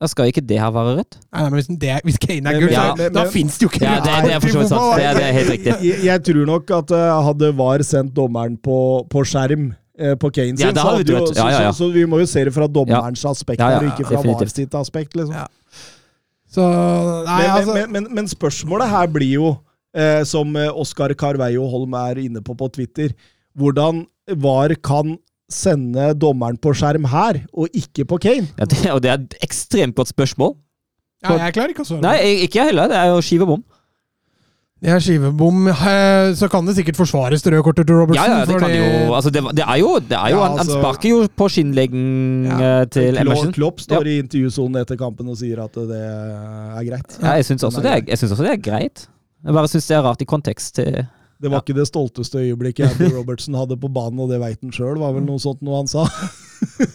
da 0.00 0.08
skal 0.08 0.30
ikke 0.30 0.40
det 0.48 0.56
her 0.60 0.70
være 0.72 0.94
rødt. 1.00 1.16
Nei, 1.32 1.42
men 1.44 1.52
hvis, 1.58 1.66
det, 1.82 1.90
hvis 2.08 2.16
Kane 2.22 2.48
er 2.48 2.54
gull, 2.56 2.68
gul, 2.70 2.72
ja, 2.72 2.84
da, 2.96 3.08
da 3.18 3.24
fins 3.28 3.58
det 3.60 3.66
jo 3.66 3.68
ikke 3.68 3.82
Ja, 3.84 3.98
det, 4.00 4.14
det 4.24 4.32
er 4.32 4.40
for 4.40 4.54
så 4.54 4.62
vidt 4.62 4.70
sant. 4.72 4.94
Det, 4.98 5.04
er- 5.10 5.18
det 5.18 5.26
er 5.26 5.34
helt 5.36 5.50
riktig. 5.54 5.74
Jeg, 5.90 5.98
jeg 6.08 6.22
tror 6.30 6.46
nok 6.48 6.72
at 6.78 6.94
eh, 6.96 7.10
hadde 7.28 7.50
VAR 7.60 7.84
sendt 7.84 8.14
dommeren 8.16 8.56
på, 8.64 8.78
på 9.12 9.24
skjerm 9.28 9.66
eh, 10.00 10.14
på 10.22 10.30
Kane 10.32 10.56
sin, 10.56 10.64
Ja, 10.64 10.72
så, 10.72 10.86
hadde 10.88 11.04
hadde 11.04 11.12
jo. 11.12 11.34
Ja, 11.36 11.48
ja, 11.52 11.62
ja. 11.66 11.72
Så, 11.76 11.84
så, 11.84 11.90
så 11.90 11.98
vi 11.98 12.06
må 12.08 12.22
jo 12.22 12.28
se 12.32 12.46
det 12.48 12.54
fra 12.56 12.66
dommerens 12.80 13.24
aspekt, 13.28 13.60
Ja, 13.60 13.74
ja, 13.76 13.82
her, 13.82 13.90
og 13.90 13.92
ikke 14.00 14.08
fra 14.14 14.22
VAR 14.24 14.52
sitt 14.54 14.74
aspekt. 14.80 15.16
liksom. 15.20 15.36
Ja. 15.36 15.46
Så 16.50 16.64
Nei, 16.64 17.40
men, 17.42 17.50
altså 17.60 17.74
men, 17.76 17.92
men, 17.94 18.08
men 18.20 18.30
spørsmålet 18.32 18.88
her 18.90 19.10
blir 19.14 19.34
jo, 19.36 19.50
eh, 19.94 20.22
som 20.26 20.56
eh, 20.58 20.72
Oskar 20.80 21.12
Carveio 21.14 21.68
Holm 21.70 21.92
er 22.00 22.18
inne 22.24 22.40
på 22.42 22.56
på 22.58 22.72
Twitter, 22.74 23.12
hvordan 23.58 24.06
VAR 24.40 24.74
kan 24.80 25.18
sende 25.50 26.12
dommeren 26.14 26.56
på 26.62 26.72
skjerm 26.78 27.04
her, 27.10 27.42
og 27.52 27.68
ikke 27.74 28.04
på 28.08 28.18
Kane. 28.22 28.48
Ja, 28.58 28.64
det, 28.70 28.84
og 28.94 29.02
det 29.02 29.10
er 29.10 29.18
et 29.20 29.34
ekstremt 29.42 29.94
godt 29.98 30.08
spørsmål. 30.14 30.54
ja, 31.24 31.36
Jeg 31.46 31.54
klarer 31.58 31.74
ikke 31.74 31.82
å 31.84 31.90
svare. 31.90 32.02
Nei, 32.06 32.44
ikke 32.46 32.60
jeg 32.62 32.72
heller. 32.72 32.88
Det 32.88 32.96
er 32.96 33.10
jo 33.12 33.20
skivebom. 33.20 33.62
Det 34.80 34.88
er 34.88 35.02
skivebom. 35.04 35.66
Så 36.40 36.48
kan 36.48 36.64
det 36.64 36.72
sikkert 36.78 36.96
forsvares 36.96 37.42
det 37.44 37.52
røde 37.52 37.64
kortet 37.66 37.84
til 37.90 37.98
Robertson. 38.00 38.22
Ja, 38.30 38.38
ja, 38.38 38.44
det 38.48 38.56
kan 38.62 38.72
jo 38.72 39.12
Altså, 39.12 39.28
det, 39.34 39.42
det 39.58 39.66
er 39.66 39.76
jo, 39.82 39.90
det 40.00 40.16
er 40.16 40.30
jo 40.32 40.38
Ja, 40.38 40.44
han, 40.46 40.54
han 40.56 40.62
altså- 40.62 40.78
sparker 40.80 41.08
jo 41.10 41.18
på 41.36 41.48
skinnleggen 41.52 42.46
Ja. 42.48 42.80
eh, 42.80 42.84
til 42.88 43.10
Klopp, 43.12 43.26
Emerson. 43.26 43.52
Klopp 43.52 43.80
står 43.84 44.06
i 44.08 44.18
intervjusonen 44.22 44.80
etter 44.80 44.96
kampen 44.96 45.28
og 45.28 45.36
sier 45.36 45.60
at 45.66 45.72
det 45.76 46.00
er 46.00 46.84
greit. 46.88 47.18
Ja, 47.20 47.34
jeg 47.36 47.44
syns 47.50 47.62
også, 47.68 47.82
det 47.84 47.90
er- 47.92 48.06
jeg 48.08 48.18
synes 48.22 48.32
også 48.38 48.46
det 48.48 48.52
er 48.56 48.62
greit. 48.70 49.06
Jeg 49.44 49.52
bare 49.52 49.68
syns 49.68 49.86
det 49.86 49.96
er 49.98 50.02
rart 50.08 50.22
i 50.22 50.24
kontekst 50.24 50.74
til 50.80 51.06
Det 51.40 51.48
var 51.48 51.62
ikke 51.64 51.76
det 51.78 51.88
stolteste 51.88 52.42
øyeblikket 52.42 52.90
Andy 52.90 53.10
Robertson 53.16 53.56
hadde 53.56 53.78
på 53.80 53.88
banen, 53.92 54.20
og 54.20 54.28
det 54.32 54.40
veit 54.42 54.60
han 54.60 54.74
sjøl, 54.74 54.98
var 55.00 55.14
vel 55.16 55.24
noe 55.24 55.40
sånt 55.40 55.62
noe 55.64 55.80
han 55.80 55.88
sa. 55.90 56.04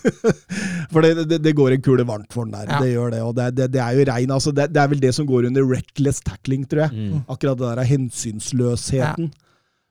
for 0.93 1.01
det, 1.01 1.25
det, 1.31 1.39
det 1.41 1.55
går 1.57 1.73
en 1.75 1.85
kule 1.85 2.05
varmt 2.05 2.29
for 2.33 2.45
den 2.45 2.53
der. 2.53 2.69
Ja. 2.69 2.81
Det 2.83 2.91
gjør 2.91 3.15
det. 3.15 3.23
Og 3.25 3.33
det, 3.37 3.47
det, 3.57 3.71
det 3.73 3.81
er 3.81 3.97
jo 3.97 4.05
rein 4.11 4.35
altså 4.35 4.53
det, 4.53 4.69
er 4.69 4.91
vel 4.91 5.01
det 5.01 5.15
som 5.17 5.27
går 5.29 5.49
under 5.49 5.65
reckless 5.71 6.21
tackling, 6.25 6.67
tror 6.69 6.85
jeg. 6.85 6.93
Mm. 6.93 7.25
Akkurat 7.25 7.57
det 7.57 7.71
der 7.71 7.81
er 7.81 7.89
hensynsløsheten 7.89 9.33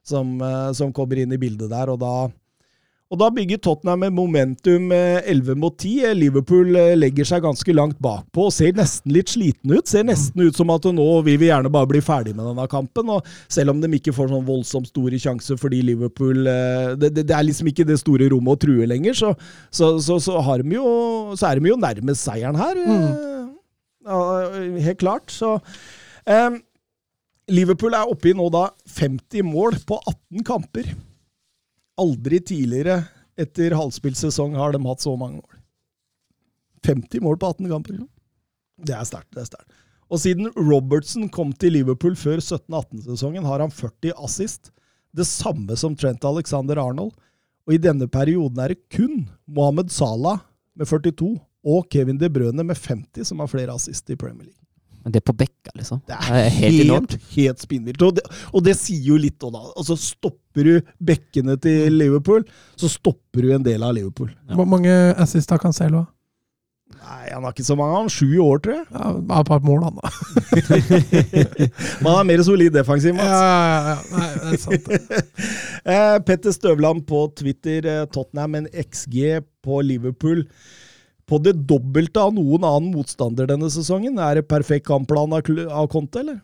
som, 0.07 0.37
eh, 0.41 0.71
som 0.77 0.95
kommer 0.95 1.19
inn 1.19 1.35
i 1.35 1.41
bildet 1.41 1.73
der. 1.73 1.91
Og 1.91 1.99
da, 2.03 2.15
og 3.15 3.21
da 3.21 3.29
bygger 3.31 3.61
Tottenham 3.63 4.01
med 4.03 4.15
momentum 4.17 4.91
eh, 4.95 5.23
11 5.31 5.59
mot 5.63 5.75
10. 5.79 5.93
Eh, 6.09 6.15
Liverpool 6.19 6.75
eh, 6.75 6.95
legger 6.99 7.29
seg 7.29 7.45
ganske 7.45 7.75
langt 7.77 8.01
bakpå 8.03 8.49
og 8.49 8.55
ser 8.55 8.75
nesten 8.75 9.15
litt 9.15 9.31
sliten 9.31 9.71
ut. 9.71 9.87
Ser 9.91 10.07
nesten 10.09 10.43
ut 10.43 10.59
som 10.59 10.73
at 10.75 10.89
nå 10.91 11.07
vil 11.27 11.39
vi 11.39 11.49
gjerne 11.51 11.71
bare 11.73 11.89
bli 11.93 12.03
ferdig 12.05 12.35
med 12.35 12.49
denne 12.49 12.67
kampen. 12.71 13.13
og 13.15 13.29
Selv 13.47 13.71
om 13.71 13.83
de 13.83 13.93
ikke 13.95 14.15
får 14.17 14.33
sånn 14.33 14.47
voldsomt 14.49 14.91
store 14.91 15.21
sjanser 15.23 15.61
fordi 15.61 15.85
Liverpool 15.87 16.43
eh, 16.51 16.91
det, 16.99 17.13
det, 17.15 17.27
det 17.31 17.39
er 17.39 17.47
liksom 17.47 17.71
ikke 17.71 17.87
det 17.87 18.01
store 18.03 18.29
rommet 18.33 18.59
å 18.59 18.63
true 18.67 18.91
lenger, 18.91 19.15
så, 19.15 19.33
så, 19.71 19.95
så, 20.03 20.19
så, 20.23 20.41
har 20.43 20.65
de 20.65 20.75
jo, 20.75 20.85
så 21.39 21.53
er 21.53 21.63
de 21.63 21.71
jo 21.71 21.79
nærmest 21.81 22.27
seieren 22.27 22.59
her. 22.59 22.83
Mm. 22.83 23.49
ja, 24.11 24.21
helt 24.89 25.03
klart. 25.05 25.31
Så 25.31 25.55
eh, 26.27 26.59
Liverpool 27.55 27.95
er 27.95 28.11
oppe 28.11 28.33
i 28.33 28.37
nå 28.37 28.51
da 28.51 28.69
50 28.99 29.47
mål 29.47 29.79
på 29.87 30.03
18 30.03 30.47
kamper. 30.51 30.95
Aldri 32.01 32.41
tidligere 32.43 33.05
etter 33.39 33.75
halvspilt 33.77 34.19
sesong 34.19 34.57
har 34.59 34.75
de 34.75 34.83
hatt 34.87 35.05
så 35.05 35.15
mange 35.19 35.41
mål. 35.41 35.61
50 36.85 37.23
mål 37.25 37.39
på 37.41 37.51
18 37.55 37.71
kamper. 37.71 38.01
Det 38.85 38.95
er 38.95 39.07
sterkt. 39.09 39.31
det 39.35 39.45
er 39.45 39.51
sterkt. 39.53 39.71
Og 40.13 40.21
siden 40.21 40.51
Robertson 40.59 41.29
kom 41.33 41.53
til 41.57 41.79
Liverpool 41.79 42.17
før 42.19 42.43
17-18-sesongen, 42.43 43.47
har 43.49 43.63
han 43.65 43.73
40 43.73 44.13
assist. 44.23 44.71
Det 45.15 45.27
samme 45.27 45.77
som 45.81 45.97
Trent 45.97 46.25
Alexander 46.27 46.79
Arnold. 46.83 47.15
Og 47.65 47.77
i 47.77 47.81
denne 47.81 48.09
perioden 48.11 48.61
er 48.61 48.75
det 48.75 48.85
kun 48.93 49.25
Mohammed 49.47 49.91
Salah 49.95 50.43
med 50.77 50.91
42 50.91 51.39
og 51.65 51.89
Kevin 51.91 52.19
De 52.21 52.29
Bruyne 52.29 52.67
med 52.67 52.77
50 52.77 53.31
som 53.31 53.41
har 53.41 53.49
flere 53.49 53.73
assist 53.73 54.11
i 54.13 54.19
Premier 54.21 54.51
League. 54.51 54.64
Men 55.05 55.13
det 55.13 55.21
er 55.21 55.27
på 55.29 55.37
bekka, 55.37 55.71
liksom. 55.77 56.01
Det 56.09 56.17
Det 56.17 56.31
er 56.31 56.47
er 56.47 56.49
helt 56.55 56.81
enormt. 56.87 57.11
helt, 57.13 57.35
helt 57.37 57.61
spinnvilt. 57.61 58.03
Og, 58.03 58.15
det- 58.17 58.25
og 58.55 58.65
det 58.65 58.75
sier 58.81 59.05
jo 59.13 59.17
litt 59.21 59.39
òg, 59.45 59.53
da. 59.53 59.61
Altså, 59.77 59.99
stopper 60.01 60.65
du 60.65 60.81
bekkene 61.05 61.59
til 61.61 61.93
Liverpool, 61.93 62.45
så 62.77 62.89
stopper 62.89 63.43
du 63.43 63.53
en 63.55 63.63
del 63.63 63.83
av 63.85 63.93
Liverpool. 63.95 64.31
Hvor 64.55 64.67
mange 64.67 64.91
assist 65.21 65.51
har 65.51 65.59
Cancelo? 65.59 66.07
Nei, 66.95 67.29
han 67.33 67.43
har 67.45 67.53
ikke 67.53 67.65
så 67.67 67.77
mange. 67.77 67.97
Han 67.99 68.09
sju 68.09 68.31
i 68.33 68.39
år, 68.41 68.59
tror 68.65 68.75
jeg. 68.79 68.87
Ja, 68.95 69.13
bare 69.29 69.41
et 69.41 69.49
par 69.49 69.61
mål, 69.61 69.83
han, 69.85 69.97
da. 70.01 70.09
Man 72.05 72.15
er 72.21 72.25
mer 72.29 72.43
solid 72.47 72.73
defensiv, 72.73 73.15
Ja, 73.17 73.25
Mats. 73.25 73.31
ja, 73.45 73.91
ja. 73.91 73.99
Nei, 74.15 74.31
det 74.41 74.55
er 74.55 74.63
sant. 74.65 74.89
Eh, 75.85 76.19
Petter 76.25 76.53
Støvland 76.55 77.03
på 77.05 77.19
Twitter, 77.37 77.85
eh, 77.85 78.05
Tottenham 78.09 78.55
en 78.57 78.69
XG 78.73 79.43
på 79.63 79.83
Liverpool. 79.85 80.47
På 81.27 81.39
det 81.41 81.55
dobbelte 81.67 82.21
av 82.21 82.35
noen 82.37 82.65
annen 82.69 82.91
motstander 82.93 83.47
denne 83.49 83.71
sesongen. 83.73 84.19
Er 84.21 84.35
det 84.41 84.49
perfekt 84.49 84.87
kampplan 84.87 85.33
av, 85.33 85.47
av 85.73 85.87
Conte, 85.89 86.21
eller? 86.21 86.41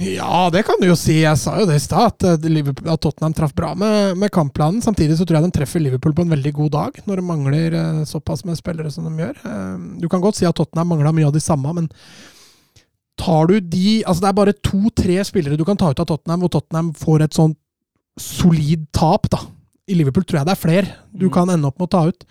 Ja, 0.00 0.48
det 0.52 0.62
kan 0.64 0.80
du 0.80 0.86
jo 0.88 0.94
si. 0.96 1.18
Jeg 1.20 1.36
sa 1.36 1.58
jo 1.60 1.66
det 1.68 1.76
i 1.76 1.82
stad, 1.84 2.14
at, 2.14 2.24
eh, 2.24 2.68
at 2.92 3.00
Tottenham 3.04 3.34
traff 3.36 3.52
bra 3.56 3.74
med, 3.76 4.16
med 4.16 4.32
kampplanen. 4.32 4.80
Samtidig 4.84 5.18
så 5.18 5.26
tror 5.28 5.36
jeg 5.40 5.50
de 5.50 5.56
treffer 5.58 5.82
Liverpool 5.84 6.14
på 6.16 6.24
en 6.24 6.32
veldig 6.32 6.52
god 6.56 6.70
dag, 6.72 7.00
når 7.08 7.20
de 7.20 7.24
mangler 7.28 7.76
eh, 7.76 7.98
såpass 8.08 8.44
med 8.48 8.56
spillere 8.56 8.90
som 8.92 9.04
de 9.04 9.12
gjør. 9.20 9.36
Eh, 9.44 9.74
Du 10.00 10.08
kan 10.08 10.20
godt 10.24 10.40
si 10.40 10.48
at 10.48 10.56
Tottenham 10.56 10.88
mangla 10.94 11.12
mye 11.12 11.28
av 11.28 11.34
de 11.36 11.44
samme, 11.44 11.74
men 11.76 11.90
tar 13.20 13.46
du 13.52 13.58
de 13.60 14.02
Altså, 14.08 14.22
det 14.24 14.30
er 14.30 14.38
bare 14.40 14.56
to-tre 14.64 15.18
spillere 15.28 15.58
du 15.60 15.64
kan 15.68 15.76
ta 15.76 15.90
ut 15.92 16.00
av 16.00 16.08
Tottenham, 16.08 16.40
hvor 16.40 16.54
Tottenham 16.56 16.92
får 16.96 17.26
et 17.26 17.36
sånt 17.36 17.58
solid 18.20 18.88
tap, 18.96 19.28
da. 19.32 19.42
I 19.92 19.94
Liverpool 19.98 20.24
tror 20.24 20.40
jeg 20.40 20.48
det 20.48 20.56
er 20.56 20.62
flere 20.62 20.88
du 21.12 21.26
Mm. 21.28 21.32
kan 21.36 21.50
ende 21.52 21.68
opp 21.68 21.78
med 21.78 21.88
å 21.88 21.92
ta 21.92 22.06
ut. 22.08 22.24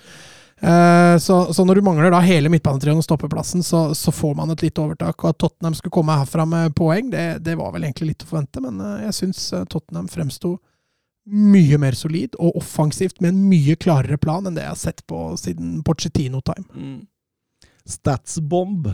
Eh, 0.62 1.18
Så, 1.18 1.54
så 1.54 1.66
når 1.66 1.76
du 1.76 1.82
mangler 1.82 2.12
da 2.14 2.20
hele 2.24 2.50
midtbanetrioen 2.54 3.02
og 3.02 3.06
stoppeplassen, 3.06 3.64
så, 3.66 3.96
så 3.98 4.12
får 4.14 4.36
man 4.38 4.54
et 4.54 4.62
lite 4.62 4.82
overtak. 4.82 5.24
Og 5.24 5.34
at 5.34 5.40
Tottenham 5.42 5.76
skulle 5.78 5.94
komme 5.94 6.18
herfra 6.18 6.46
med 6.46 6.76
poeng, 6.78 7.10
det, 7.12 7.44
det 7.46 7.58
var 7.60 7.74
vel 7.74 7.88
egentlig 7.88 8.14
litt 8.14 8.26
å 8.26 8.30
forvente. 8.32 8.62
Men 8.64 8.80
eh, 8.80 9.06
jeg 9.08 9.18
syns 9.20 9.46
eh, 9.54 9.66
Tottenham 9.70 10.10
fremsto 10.12 10.58
mye 11.32 11.78
mer 11.78 11.94
solid 11.94 12.34
og 12.42 12.56
offensivt 12.58 13.22
med 13.22 13.36
en 13.36 13.44
mye 13.46 13.76
klarere 13.78 14.18
plan 14.18 14.48
enn 14.48 14.56
det 14.58 14.64
jeg 14.64 14.74
har 14.74 14.80
sett 14.82 15.04
på 15.10 15.20
siden 15.38 15.82
Pochettino-time. 15.86 16.66
Mm. 16.74 17.02
Statsbomb 17.86 18.90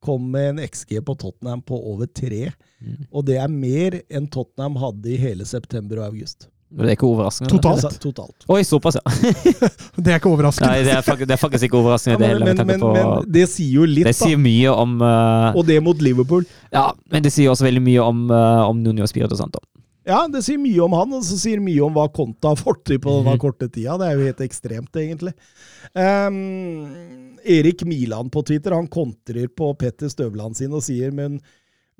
kom 0.00 0.30
med 0.32 0.48
en 0.54 0.62
XG 0.64 1.00
på 1.04 1.14
Tottenham 1.20 1.60
på 1.66 1.76
over 1.92 2.06
tre. 2.06 2.52
Mm. 2.80 3.02
Og 3.10 3.26
det 3.28 3.36
er 3.42 3.52
mer 3.52 3.98
enn 4.08 4.30
Tottenham 4.32 4.78
hadde 4.80 5.12
i 5.12 5.20
hele 5.20 5.44
september 5.48 6.00
og 6.00 6.12
august. 6.12 6.48
Det 6.68 6.84
er 6.84 6.96
ikke 6.98 7.08
overraskende. 7.08 7.48
Totalt. 7.48 7.84
Altså, 7.84 8.00
totalt. 8.02 8.44
Oi, 8.52 8.60
såpass, 8.66 8.98
ja. 8.98 9.12
Det 10.04 10.12
er 10.12 10.18
ikke 10.20 10.28
overraskende. 10.28 10.68
Nei, 10.68 10.82
det 10.84 10.92
er, 10.92 11.02
faktisk, 11.06 11.28
det 11.30 11.36
er 11.38 11.40
faktisk 11.40 11.68
ikke 11.68 11.78
overraskende. 11.80 12.18
Ja, 12.18 12.20
det 12.20 12.26
men, 12.26 12.34
heller, 12.34 12.64
men, 12.64 12.66
men, 12.68 12.82
på 12.84 12.90
men 12.92 13.32
det 13.38 13.46
sier 13.48 13.80
jo 13.80 13.88
litt, 13.88 14.04
Det 14.04 14.12
da. 14.12 14.18
sier 14.20 14.40
mye 14.42 14.74
om 14.84 14.98
uh, 15.00 15.56
Og 15.56 15.64
det 15.68 15.78
mot 15.84 16.04
Liverpool. 16.04 16.44
Ja, 16.74 16.90
men 17.08 17.24
det 17.24 17.32
sier 17.32 17.54
også 17.54 17.64
veldig 17.64 17.82
mye 17.88 18.04
om, 18.04 18.26
uh, 18.28 18.68
om 18.68 18.84
Nuno 18.84 19.08
sånt, 19.08 19.36
Santo. 19.40 19.64
Ja, 20.08 20.22
det 20.28 20.40
sier 20.44 20.60
mye 20.60 20.80
om 20.84 20.94
han, 20.96 21.12
og 21.16 21.24
så 21.24 21.36
sier 21.40 21.60
mye 21.60 21.80
om 21.84 21.96
hva 21.96 22.06
Konta 22.12 22.52
har 22.52 22.60
fått 22.60 22.84
til 22.88 23.00
på 23.00 23.16
denne 23.18 23.36
korte 23.44 23.68
tida. 23.68 23.96
Det 24.00 24.08
er 24.08 24.16
jo 24.20 24.28
helt 24.28 24.44
ekstremt, 24.44 25.00
egentlig. 25.00 25.34
Um, 25.96 27.38
Erik 27.48 27.84
Milan 27.88 28.28
på 28.32 28.44
Twitter 28.44 28.76
han 28.76 28.88
kontrer 28.92 29.48
på 29.48 29.72
Petter 29.80 30.12
Støvland 30.12 30.56
sin 30.56 30.74
og 30.76 30.84
sier 30.84 31.12
men 31.16 31.38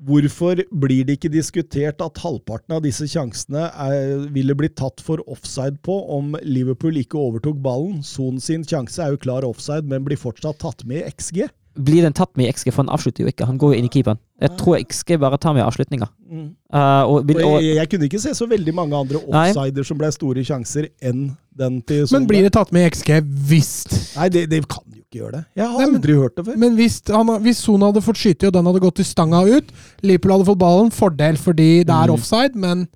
hvorfor 0.05 0.61
blir 0.81 1.05
det 1.07 1.17
ikke 1.17 1.31
diskutert 1.33 2.01
at 2.03 2.21
halvparten 2.23 2.77
av 2.77 2.83
disse 2.85 3.07
sjansene 3.09 3.67
er, 3.69 4.25
ville 4.33 4.55
blitt 4.57 4.77
tatt 4.79 5.03
for 5.03 5.23
offside 5.27 5.79
på 5.85 5.95
om 6.15 6.35
Liverpool 6.45 6.99
ikke 7.01 7.19
overtok 7.19 7.59
ballen? 7.63 8.01
Son 8.05 8.39
sin 8.43 8.65
sjanse 8.67 9.01
er 9.03 9.15
jo 9.15 9.21
klar 9.21 9.47
offside, 9.47 9.87
men 9.89 10.05
blir 10.07 10.19
fortsatt 10.19 10.61
tatt 10.63 10.85
med 10.87 11.03
i 11.03 11.09
XG. 11.11 11.49
Blir 11.79 12.03
den 12.03 12.15
tatt 12.15 12.31
med 12.35 12.47
i 12.47 12.51
XG, 12.51 12.71
for 12.73 12.83
han 12.83 12.91
avslutter 12.91 13.23
jo 13.23 13.31
ikke. 13.31 13.47
Han 13.47 13.59
går 13.59 13.73
jo 13.73 13.79
inn 13.79 13.87
i 13.87 13.91
keeperen. 13.93 14.19
Jeg 14.41 14.55
tror 14.59 14.79
XG 14.81 15.19
bare 15.21 15.37
tar 15.39 15.55
med 15.55 15.63
avslutninga. 15.63 16.09
Uh, 16.29 17.03
og, 17.07 17.13
Og 17.23 17.35
og, 17.35 17.59
jeg, 17.63 17.75
jeg 17.77 17.91
kunne 17.91 18.09
ikke 18.09 18.21
se 18.23 18.33
så 18.35 18.47
veldig 18.49 18.73
mange 18.75 18.97
andre 18.97 19.21
Nei. 19.21 19.45
offsider 19.49 19.87
som 19.87 19.99
ble 19.99 20.11
store 20.15 20.43
sjanser 20.47 20.89
enn 21.01 21.29
den 21.59 21.79
til 21.87 22.07
Son. 22.07 22.19
Men 22.19 22.31
blir 22.31 22.47
det 22.47 22.53
tatt 22.57 22.73
med 22.75 22.87
i 22.87 22.91
XG 22.91 23.19
hvis 23.49 23.73
Nei, 24.17 24.27
det, 24.33 24.47
det 24.51 24.63
kan 24.67 24.83
jo 24.87 24.98
ikke 25.09 25.21
gjør 25.23 25.31
det. 25.31 25.45
Jeg 25.57 25.65
har 25.67 25.77
Nei, 25.79 25.85
men- 25.87 25.95
aldri 26.01 26.13
hørt 26.15 26.35
det 26.35 26.45
før. 26.45 26.57
Men 26.57 26.75
hvis, 26.77 27.01
han, 27.09 27.27
hvis 27.43 27.57
Sona 27.65 27.85
hadde 27.91 28.01
fått 28.05 28.15
skyte 28.21 28.47
og 28.47 28.53
den 28.53 28.65
hadde 28.65 28.79
gått 28.79 28.99
i 28.99 29.03
stanga 29.03 29.41
ut, 29.57 29.71
Liverpool 30.03 30.31
hadde 30.37 30.45
fått 30.45 30.59
ballen, 30.59 30.91
fordel 30.91 31.35
fordi 31.37 31.83
det 31.83 31.89
er 31.89 32.07
Mm. 32.07 32.13
offside, 32.13 32.55
men, 32.55 32.87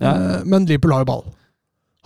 ja. 0.00 0.12
eh, 0.38 0.44
men 0.44 0.66
Liverpool 0.66 0.92
har 0.92 1.00
jo 1.04 1.10
ball. 1.12 1.24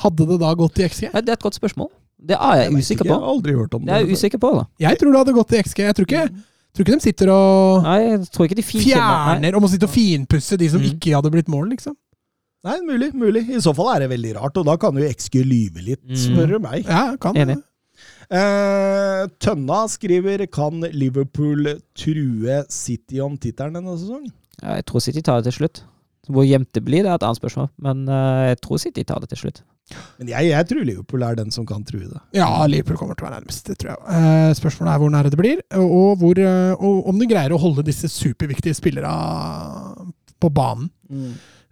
Hadde 0.01 0.27
det 0.29 0.39
da 0.41 0.55
gått 0.55 0.79
i 0.81 0.89
XG? 0.89 1.11
Det 1.13 1.29
er 1.29 1.33
et 1.33 1.41
godt 1.43 1.59
spørsmål. 1.59 1.89
Det 2.21 2.37
er 2.37 2.57
jeg 2.61 2.71
jeg 2.73 2.81
usikker 2.83 3.05
ikke, 3.05 3.09
på. 3.09 3.15
Jeg 3.17 3.21
har 3.21 3.33
aldri 3.35 3.53
hørt 3.57 3.75
om 3.75 3.85
Det 3.85 3.93
er 3.95 3.99
jeg 4.01 4.09
det. 4.09 4.17
usikker 4.19 4.39
på, 4.41 4.51
da. 4.59 4.65
Jeg 4.79 4.99
tror 5.01 5.13
det 5.13 5.19
hadde 5.25 5.35
gått 5.41 5.53
i 5.53 5.63
XG. 5.63 5.79
Jeg 5.89 5.95
tror 5.97 6.07
ikke 6.07 6.31
Tror 6.73 6.85
ikke 6.87 6.95
de 6.95 7.01
sitter 7.03 7.29
og 7.35 7.83
Nei, 7.83 7.99
jeg 7.99 8.19
tror 8.31 8.47
ikke 8.47 8.55
de 8.55 8.63
fjerner 8.63 9.55
og 9.57 9.63
må 9.65 9.69
sitte 9.69 9.89
og 9.89 9.91
finpusse 9.91 10.57
de 10.57 10.69
som 10.71 10.79
Mm. 10.81 10.87
ikke 10.93 11.15
hadde 11.17 11.31
blitt 11.33 11.49
mål, 11.49 11.69
liksom. 11.71 11.97
Nei, 12.63 12.77
mulig, 12.87 13.13
mulig. 13.13 13.49
I 13.51 13.59
så 13.59 13.75
fall 13.75 13.89
er 13.97 14.07
det 14.07 14.11
veldig 14.11 14.37
rart, 14.37 14.57
og 14.57 14.65
da 14.67 14.77
kan 14.77 14.95
jo 14.95 15.03
XG 15.09 15.43
lyve 15.43 15.83
litt, 15.83 16.05
Mm. 16.07 16.15
spør 16.15 16.47
du 16.49 16.59
meg. 16.61 16.85
Ja, 16.87 17.17
kan 17.17 17.35
Enig. 17.35 17.57
Eh, 18.31 19.23
Tønna 19.43 19.81
skriver 19.91 20.45
kan 20.55 20.85
Liverpool 20.95 21.67
true 21.99 22.61
City 22.71 23.19
om 23.25 23.35
tittelen 23.41 23.75
denne 23.81 23.97
sesongen? 23.99 24.31
Ja, 24.61 24.77
jeg 24.79 24.87
tror 24.87 25.03
City 25.03 25.23
tar 25.25 25.41
det 25.41 25.51
til 25.51 25.65
slutt. 25.65 25.83
Hvor 26.31 26.45
jevnt 26.47 26.71
det 26.77 26.85
blir, 26.87 27.03
det 27.03 27.11
er 27.11 27.19
et 27.19 27.25
annet 27.27 27.41
spørsmål, 27.41 27.71
men 27.83 28.05
eh, 28.07 28.51
jeg 28.53 28.61
tror 28.63 28.79
City 28.79 29.03
tar 29.09 29.23
det 29.25 29.33
til 29.33 29.41
slutt. 29.43 29.63
Men 30.21 30.29
jeg, 30.31 30.51
jeg 30.53 30.67
tror 30.71 30.85
Liverpool 30.87 31.25
er 31.27 31.39
den 31.41 31.51
som 31.51 31.65
kan 31.67 31.83
true 31.89 32.07
det. 32.07 32.21
Ja, 32.39 32.47
Liverpool 32.71 33.01
kommer 33.01 33.19
til 33.19 33.27
å 33.27 33.31
være 33.31 33.41
nærmest, 33.41 33.67
det 33.67 33.81
tror 33.81 33.97
jeg. 33.97 34.03
Eh, 34.15 34.51
spørsmålet 34.61 34.93
er 34.93 35.03
hvor 35.03 35.15
nære 35.17 35.33
det 35.33 35.41
blir, 35.41 35.63
og, 35.81 36.21
hvor, 36.21 36.39
eh, 36.39 36.75
og 36.79 37.09
om 37.11 37.19
de 37.19 37.31
greier 37.33 37.57
å 37.57 37.59
holde 37.59 37.87
disse 37.89 38.11
superviktige 38.13 38.77
spillerne 38.79 40.13
på 40.41 40.53
banen. 40.55 40.93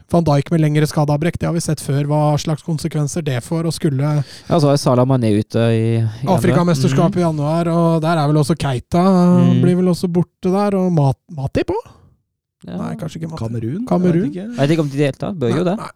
Van 0.09 0.25
Dijk 0.25 0.49
med 0.51 0.63
lengre 0.63 0.87
skadeavbrekk, 0.89 1.37
det 1.37 1.47
har 1.49 1.53
vi 1.53 1.61
sett 1.61 1.83
før. 1.85 2.07
Hva 2.09 2.21
slags 2.41 2.65
konsekvenser 2.65 3.25
det 3.27 3.43
får. 3.45 3.67
Og 3.69 3.75
skulle 3.77 4.09
Ja, 4.49 4.57
så 4.59 4.71
er 4.73 4.81
Salah 4.81 5.05
Mané 5.09 5.35
ute 5.37 5.67
i, 5.77 5.99
i 6.01 6.27
Afrikamesterskap 6.33 7.11
andre. 7.11 7.21
i 7.21 7.27
januar, 7.27 7.69
og 7.69 8.01
der 8.03 8.17
er 8.17 8.27
vel 8.31 8.41
også 8.41 8.57
Keita 8.57 9.03
Mm. 9.05 9.61
blir 9.63 9.77
vel 9.77 9.93
også 9.93 10.09
borte 10.09 10.49
der. 10.49 10.77
Og 10.81 10.91
Mat 10.93 11.19
Matip 11.31 11.69
òg? 11.77 11.85
Mm. 11.85 12.71
Ja. 12.73 12.77
Nei, 12.81 12.95
kanskje 12.97 13.21
ikke 13.21 13.31
Matip. 13.31 13.45
Kamerun? 13.45 13.87
Kamerun? 13.87 14.33
Jeg 14.33 14.49
vet 14.57 14.71
ikke. 14.71 14.81
Om 14.87 14.89
de 14.89 14.99
deltar. 15.05 15.33
Bør 15.37 15.57
jo 15.59 15.65
det. 15.65 15.77
Nei. 15.79 15.91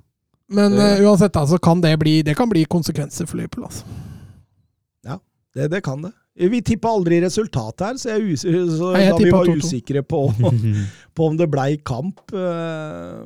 Men 0.53 0.73
uh, 0.77 1.01
uansett, 1.09 1.33
altså, 1.33 1.57
kan 1.59 1.81
det 1.81 1.95
bli 1.99 2.21
Det 2.23 2.37
kan 2.37 2.49
bli 2.51 2.67
konsekvenser 2.69 3.25
for 3.27 3.41
Liverpool. 3.41 3.65
Altså. 3.65 3.85
Det, 5.55 5.67
det 5.69 5.83
kan 5.85 6.01
det. 6.01 6.13
Vi 6.49 6.63
tippa 6.65 6.89
aldri 6.89 7.19
resultat 7.21 7.83
her, 7.85 7.97
så, 8.01 8.15
jeg 8.15 8.33
er 8.33 8.69
så 8.73 8.93
Nei, 8.95 9.03
jeg 9.05 9.13
da 9.13 9.19
vi 9.21 9.33
var 9.35 9.45
2-2. 9.51 9.57
usikre 9.61 10.03
på, 10.03 10.21
på 11.13 11.27
om 11.29 11.37
det 11.37 11.49
blei 11.53 11.75
kamp 11.85 12.23
eh, 12.33 13.19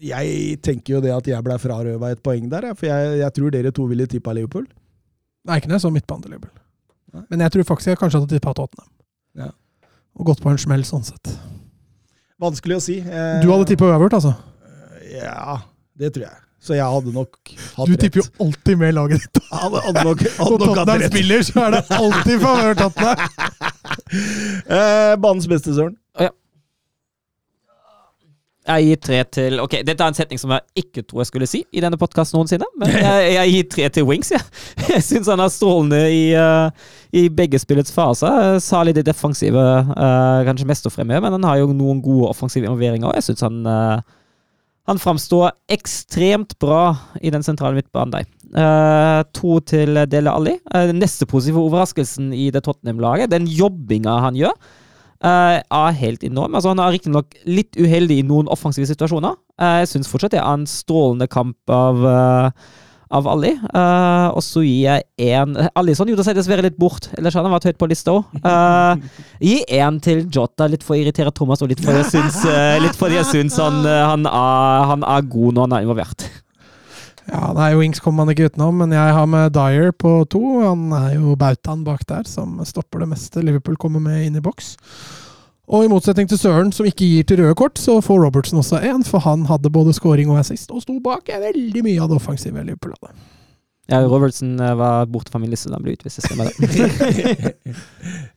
Jeg 0.00 0.58
tenker 0.62 0.94
jo 0.94 1.00
det 1.02 1.10
at 1.14 1.26
jeg 1.26 1.42
ble 1.42 1.56
frarøva 1.58 2.12
et 2.14 2.20
poeng 2.22 2.48
der, 2.52 2.68
for 2.78 2.86
jeg, 2.86 3.18
jeg 3.22 3.34
tror 3.34 3.50
dere 3.54 3.72
to 3.74 3.86
ville 3.90 4.06
tippa 4.06 4.34
Liverpool. 4.36 4.66
Nei, 5.48 5.56
ikke 5.58 5.70
når 5.70 5.78
jeg 5.80 5.84
så 5.86 5.90
midtbane, 5.94 6.28
Liverpool. 6.30 6.54
Nei. 7.16 7.24
Men 7.32 7.40
jeg 7.46 7.54
tror 7.56 7.66
faktisk 7.72 7.90
jeg 7.94 7.98
kanskje 7.98 8.20
hadde 8.20 8.34
tippa 8.36 8.52
Tottenham. 8.54 8.90
Ja. 9.38 9.50
Og 10.18 10.28
gått 10.30 10.42
på 10.44 10.50
en 10.52 10.60
smell, 10.60 10.84
sånn 10.86 11.06
sett. 11.06 11.32
Vanskelig 12.38 12.76
å 12.78 12.82
si. 12.84 12.98
Eh, 13.00 13.40
Du 13.42 13.48
hadde 13.50 13.66
tippa 13.72 13.88
uavgjort, 13.90 14.18
altså? 14.20 14.34
Ja, 15.10 15.58
det 15.98 16.12
tror 16.14 16.28
jeg. 16.28 16.36
Så 16.62 16.74
jeg 16.74 16.84
hadde 16.90 17.12
nok 17.14 17.36
hatt 17.48 17.56
rett. 17.56 17.86
Du 17.86 17.92
rett. 17.94 18.00
tipper 18.02 18.20
jo 18.20 18.26
alltid 18.44 18.78
med 18.80 18.94
laget 18.94 19.22
ditt. 19.24 19.40
Hadde, 19.50 19.80
hadde 19.86 20.02
nok, 20.04 20.22
Når 20.22 20.34
hadde 20.38 20.58
hatt 20.58 20.76
Tottenham 20.78 21.04
spiller, 21.10 21.44
så 21.46 21.64
er 21.64 21.74
det 21.76 21.82
alltid 21.98 22.42
favør 22.46 22.78
Tottenham! 22.84 23.18
Eh, 24.08 25.14
banens 25.20 25.46
beste, 25.48 25.72
Søren. 25.76 25.94
Jeg 28.68 28.84
gir 28.84 29.00
tre 29.00 29.18
til 29.32 29.62
Ok, 29.62 29.78
dette 29.86 30.04
er 30.04 30.12
en 30.12 30.16
setning 30.16 30.40
som 30.40 30.52
jeg 30.52 30.84
ikke 30.84 31.04
tror 31.08 31.22
jeg 31.22 31.30
skulle 31.30 31.48
si 31.48 31.62
i 31.72 31.82
denne 31.84 31.98
podkasten 32.00 32.36
noensinne, 32.36 32.68
men 32.80 32.92
jeg, 33.06 33.32
jeg 33.34 33.54
gir 33.54 33.70
tre 33.72 33.88
til 33.96 34.08
Wings, 34.08 34.32
jeg. 34.34 34.44
Jeg 34.88 35.04
syns 35.04 35.28
han 35.30 35.40
er 35.40 35.50
strålende 35.52 35.98
i, 36.12 36.22
uh, 36.36 36.68
i 37.16 37.26
begge 37.32 37.60
spillets 37.60 37.92
faser. 37.92 38.56
Særlig 38.64 38.94
det 38.96 39.06
defensive, 39.08 39.64
uh, 39.88 40.44
kanskje 40.48 40.68
mest 40.68 40.88
å 40.88 40.92
fremheve, 40.92 41.20
men 41.24 41.36
han 41.36 41.46
har 41.48 41.60
jo 41.60 41.74
noen 41.76 42.00
gode 42.04 42.30
offensive 42.32 42.66
involveringer, 42.66 43.10
og 43.10 43.18
jeg 43.18 43.28
syns 43.28 43.44
han 43.46 43.60
uh, 43.68 44.00
han 44.88 45.00
framstår 45.00 45.52
ekstremt 45.68 46.54
bra 46.62 46.96
i 47.20 47.28
den 47.32 47.44
sentrale 47.44 47.76
midtbanen 47.76 48.14
der. 48.14 48.28
Uh, 48.48 49.20
to 49.36 49.58
til 49.68 50.00
Dele 50.08 50.32
Alli. 50.32 50.54
Uh, 50.72 50.86
den 50.88 51.02
neste 51.02 51.28
positive 51.28 51.60
overraskelsen 51.60 52.30
i 52.32 52.48
det 52.54 52.62
Tottenham-laget, 52.64 53.28
den 53.34 53.44
jobbinga 53.52 54.16
han 54.24 54.38
gjør, 54.38 54.54
eh, 55.24 55.60
er 55.60 56.00
helt 56.02 56.26
enorm. 56.26 56.54
Altså, 56.54 56.72
han 56.72 56.82
er 56.82 56.92
riktignok 56.94 57.38
litt 57.48 57.78
uheldig 57.78 58.20
i 58.20 58.26
noen 58.26 58.50
offensive 58.52 58.88
situasjoner. 58.90 59.38
Uh, 59.58 59.80
jeg 59.82 59.94
syns 59.94 60.10
fortsatt 60.10 60.36
det 60.36 60.42
er 60.42 60.52
en 60.52 60.68
strålende 60.70 61.26
kamp 61.30 61.72
av, 61.74 62.04
uh, 62.06 62.74
av 63.10 63.28
Ali. 63.32 63.54
Og 63.58 64.38
så 64.44 64.62
gir 64.62 64.84
jeg 64.84 65.32
én 65.32 65.56
Alison 65.80 66.10
gjorde 66.10 66.26
seg 66.26 66.36
dessverre 66.38 66.62
litt 66.66 66.76
bort, 66.78 67.08
ellers 67.18 67.34
hadde 67.34 67.48
han 67.48 67.56
vært 67.56 67.70
høyt 67.70 67.80
på 67.80 67.88
lista 67.90 68.14
òg. 68.18 68.36
Uh, 68.44 69.24
gi 69.42 69.62
én 69.80 69.98
til 70.04 70.26
Jota, 70.28 70.68
litt 70.70 70.86
for 70.86 70.94
å 70.94 71.00
irritere 71.00 71.32
Thomas, 71.34 71.64
og 71.64 71.72
litt 71.72 71.82
fordi 71.82 72.04
jeg 72.04 72.12
syns, 72.12 72.42
fordi 73.00 73.18
jeg 73.18 73.30
syns 73.32 73.58
han, 73.62 73.80
han, 73.82 74.28
han 74.28 75.08
er 75.08 75.32
god 75.32 75.56
når 75.56 75.66
han 75.66 75.78
er 75.80 75.88
involvert. 75.88 76.27
Ja, 77.28 77.50
nei, 77.52 77.74
Wings 77.76 78.00
kommer 78.00 78.24
man 78.24 78.32
ikke 78.32 78.48
utenom, 78.48 78.78
men 78.80 78.92
jeg 78.96 79.14
har 79.14 79.26
med 79.28 79.52
Dyer 79.52 79.92
på 79.92 80.22
to. 80.32 80.40
Han 80.64 80.88
er 80.96 81.18
jo 81.18 81.36
bautaen 81.36 81.84
bak 81.84 82.06
der, 82.08 82.24
som 82.28 82.56
stopper 82.64 83.04
det 83.04 83.10
meste. 83.10 83.44
Liverpool 83.44 83.76
kommer 83.80 84.00
med 84.00 84.24
inn 84.24 84.38
i 84.40 84.44
boks. 84.44 84.76
Og 85.68 85.84
i 85.84 85.90
motsetning 85.92 86.28
til 86.30 86.40
Søren, 86.40 86.70
som 86.72 86.86
ikke 86.88 87.04
gir 87.04 87.26
til 87.28 87.42
røde 87.42 87.56
kort, 87.58 87.76
så 87.76 87.98
får 88.00 88.22
Robertsen 88.24 88.60
også 88.60 88.80
én, 88.80 89.04
for 89.04 89.20
han 89.20 89.44
hadde 89.50 89.72
både 89.72 89.92
scoring 89.92 90.30
og 90.32 90.40
assist, 90.40 90.72
og 90.72 90.80
sto 90.80 90.96
bak 91.04 91.28
veldig 91.28 91.84
mye 91.84 92.00
av 92.00 92.08
det 92.08 92.16
offensive 92.16 92.64
Liverpool 92.64 92.96
hadde. 92.96 93.12
Ja, 93.88 94.00
Robertson 94.04 94.60
eh, 94.60 94.74
var 94.76 95.06
borte 95.08 95.32
fra 95.32 95.40
min 95.40 95.52
liste 95.52 95.70
da 95.70 95.78
han 95.78 95.84
ble 95.84 95.94
utvist. 95.96 96.20
det 96.20 96.26
Stemmer 96.26 96.48
det. 96.48 97.52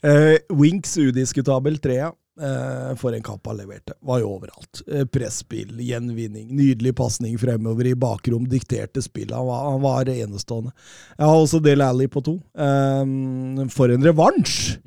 uh, 0.03 0.35
Winks 0.61 0.95
udiskutabel 0.99 1.79
trea. 1.83 2.11
Eh, 2.41 2.95
for 2.95 3.13
en 3.13 3.23
kamp 3.23 3.47
han 3.47 3.57
leverte. 3.57 3.93
Var 4.01 4.19
jo 4.19 4.31
overalt. 4.35 4.81
Eh, 4.87 5.05
presspill, 5.05 5.75
gjenvinning, 5.85 6.47
nydelig 6.57 6.95
pasning 6.97 7.37
fremover 7.37 7.91
i 7.91 7.95
bakrom, 7.95 8.47
dikterte 8.49 9.03
spill. 9.05 9.33
Han 9.35 9.45
var, 9.45 9.67
han 9.71 9.81
var 9.83 10.09
enestående. 10.09 10.71
Jeg 11.17 11.27
har 11.27 11.41
også 11.41 11.61
Del 11.61 11.83
Alli 11.85 12.07
på 12.09 12.23
to. 12.25 12.39
Eh, 12.57 13.67
for 13.73 13.93
en 13.93 14.09
revansj! 14.09 14.79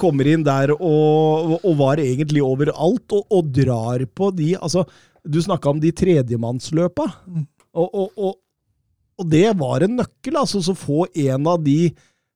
Kommer 0.00 0.24
inn 0.24 0.40
der 0.40 0.70
og, 0.72 1.50
og 1.58 1.74
var 1.76 2.00
egentlig 2.00 2.40
overalt, 2.40 3.12
og, 3.12 3.26
og 3.28 3.50
drar 3.52 4.00
på 4.16 4.30
de 4.32 4.54
Altså, 4.56 4.86
du 5.20 5.36
snakka 5.44 5.74
om 5.74 5.82
de 5.82 5.90
tredjemannsløpa. 5.92 7.04
Mm. 7.28 7.42
Og, 7.76 7.90
og, 7.90 8.14
og, 8.16 8.38
og 9.20 9.28
det 9.28 9.50
var 9.60 9.84
en 9.84 9.98
nøkkel, 10.00 10.38
altså. 10.40 10.62
Så 10.64 10.72
få 10.72 11.04
en 11.12 11.50
av 11.52 11.60
de 11.66 11.90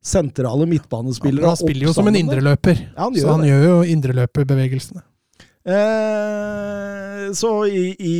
sentrale 0.04 0.66
midtbanespillere 0.68 1.48
Han 1.48 1.56
spiller 1.56 1.88
jo 1.88 1.94
som 1.96 2.08
en 2.10 2.18
indreløper, 2.20 2.76
Ja, 2.92 3.06
han 3.06 3.16
så 3.16 3.30
han 3.32 3.40
det. 3.44 3.48
gjør 3.52 3.64
jo 3.70 3.76
indreløperbevegelsene. 3.94 5.02
Eh, 5.64 7.32
så 7.32 7.50
i, 7.66 7.84
i, 7.98 8.16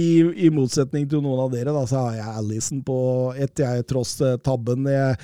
i 0.47 0.51
motsetning 0.55 1.05
til 1.11 1.21
noen 1.25 1.43
av 1.45 1.51
dere, 1.53 1.75
da, 1.77 1.83
så 1.89 2.07
har 2.07 2.15
jeg 2.19 2.39
Alison 2.41 2.81
på 2.87 2.97
ett, 3.37 3.61
jeg, 3.61 3.85
tross 3.91 4.15
eh, 4.25 4.39
tabben. 4.45 4.87
Jeg, 4.89 5.19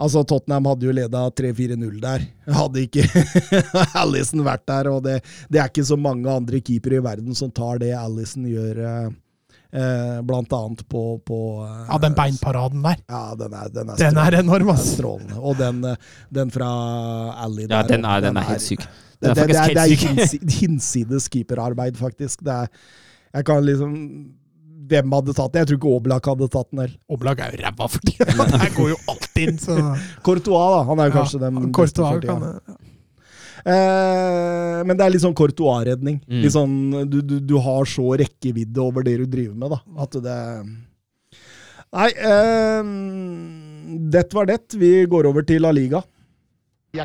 altså, 0.00 0.22
Tottenham 0.24 0.70
hadde 0.70 0.88
jo 0.88 0.94
leda 0.96 1.26
3-4-0 1.36 2.00
der. 2.02 2.24
Hadde 2.56 2.86
ikke 2.86 3.04
Alison 4.02 4.44
vært 4.46 4.64
der, 4.72 4.90
og 4.94 5.04
det, 5.04 5.18
det 5.52 5.60
er 5.60 5.68
ikke 5.70 5.84
så 5.86 6.00
mange 6.00 6.32
andre 6.32 6.62
keepere 6.64 7.00
i 7.02 7.04
verden 7.04 7.36
som 7.38 7.52
tar 7.54 7.82
det 7.84 7.92
Alison 7.98 8.48
gjør. 8.48 8.82
Eh, 8.88 9.06
blant 10.26 10.52
annet 10.52 10.84
på, 10.88 11.02
på 11.26 11.38
eh, 11.66 11.80
Ja, 11.88 11.98
den 12.02 12.14
beinparaden 12.16 12.84
der. 12.84 13.00
Ja, 13.10 13.34
den 13.38 13.52
er, 13.52 13.68
den 13.74 13.90
er, 13.90 13.96
Den 14.00 14.20
er 14.22 14.38
enorm, 14.40 14.70
ass. 14.72 14.86
strålende. 14.94 15.36
Og 15.40 15.58
den, 15.58 15.82
eh, 15.84 15.96
den 16.32 16.50
fra 16.54 16.70
Ja, 17.34 17.48
der, 17.66 17.90
den 17.90 18.04
er, 18.06 18.20
den 18.20 18.36
er 18.36 18.48
helt 18.52 18.62
syk. 18.64 18.86
Den 19.20 19.30
er 19.32 19.34
det, 19.34 19.46
det, 19.48 19.56
er, 19.56 19.74
det 19.74 20.40
er 20.46 20.58
hinsides 20.60 21.28
keeperarbeid, 21.32 21.96
faktisk. 21.96 22.44
Det 22.44 22.52
er, 22.52 22.66
jeg 23.34 23.44
kan 23.48 23.64
liksom 23.64 23.94
Hvem 24.86 25.14
hadde 25.16 25.32
tatt 25.34 25.50
den? 25.50 25.64
Jeg 25.64 25.66
tror 25.66 25.78
ikke 25.80 25.92
Oblak 25.98 26.26
hadde 26.30 26.46
tatt 26.46 26.68
den 26.70 26.78
heller. 26.84 26.98
Oblak 27.10 27.40
er 27.42 27.56
jo 27.56 27.62
ræva 27.64 27.88
for 27.90 28.04
tida. 28.06 28.26
Han 28.62 28.74
går 28.76 28.92
jo 28.92 28.98
alltid 29.10 29.40
inn, 29.48 29.56
så 29.58 29.78
Courtois, 30.22 30.68
da. 30.76 30.84
Han 30.86 31.00
er 31.02 31.08
jo 31.10 31.14
kanskje 31.16 31.40
den 31.42 31.56
beste 31.58 31.72
Courtois 31.74 32.12
for 32.12 32.22
tida. 32.22 32.76
Eh, 33.66 34.80
men 34.86 34.94
det 34.94 35.02
er 35.02 35.10
litt 35.10 35.24
sånn 35.24 35.34
Courtois-redning. 35.36 36.20
Mm. 36.30 36.44
Sånn, 36.54 36.74
du, 37.10 37.18
du, 37.18 37.38
du 37.42 37.56
har 37.62 37.88
så 37.90 38.12
rekkevidde 38.20 38.82
over 38.82 39.06
det 39.06 39.16
du 39.22 39.26
driver 39.30 39.56
med, 39.58 39.74
da. 39.74 39.80
At 40.06 40.20
det 40.22 40.36
Nei, 41.96 42.10
eh, 42.12 42.82
det 44.12 44.26
var 44.34 44.48
det. 44.50 44.60
Vi 44.76 44.92
går 45.10 45.28
over 45.30 45.46
til 45.46 45.62
La 45.64 45.72
Liga. 45.74 46.02
Ja 46.96 47.04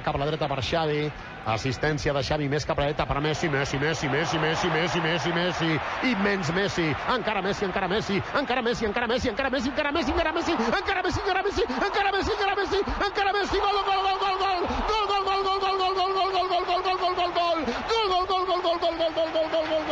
Assistència 1.50 2.14
de 2.14 2.22
Xavi 2.22 2.48
més 2.50 2.66
cap 2.70 2.78
a 2.78 2.86
la 2.86 3.06
per 3.06 3.22
Messi, 3.22 3.50
Messi, 3.50 3.78
Messi, 3.82 4.08
Messi, 4.08 4.38
Messi, 4.38 4.68
Messi, 4.70 5.00
Messi, 5.02 5.32
Messi. 5.34 5.80
Immens 6.12 6.52
Messi. 6.54 6.86
Encara 7.10 7.42
Messi, 7.42 7.66
encara 7.66 7.88
Messi. 7.88 8.22
Encara 8.38 8.62
Messi, 8.62 8.86
encara 8.86 9.08
Messi, 9.08 9.30
encara 9.30 9.50
Messi, 9.50 9.70
encara 9.72 9.92
Messi, 9.92 10.12
encara 10.12 10.32
Messi. 10.34 10.52
Encara 10.54 11.02
Messi, 11.02 11.20
encara 11.20 11.44
Messi. 11.44 11.64
Encara 11.66 12.12
Messi, 12.12 12.32
encara 12.32 12.56
Messi. 12.56 12.80
Encara 13.08 13.34
Messi. 13.34 13.58
Gol, 13.58 13.82
gol, 13.90 14.02
gol, 14.06 14.18
gol, 14.22 14.38
gol. 14.44 14.60
Gol, 14.92 15.06
gol, 15.10 15.24
gol, 15.26 15.42
gol, 15.48 15.60
gol, 15.62 15.76
gol, 15.82 15.94
gol, 15.98 16.12
gol, 16.14 16.30
gol, 16.30 16.64
gol, 16.70 16.82
gol, 16.86 16.98
gol, 17.02 17.16
gol, 17.18 17.32
gol. 17.34 17.58
Gol, 17.90 18.06
gol, 18.12 18.26
gol, 18.30 18.46
gol, 18.46 18.62
gol, 18.62 18.78
gol, 18.78 18.90
gol, 18.94 19.10
gol. 19.10 19.92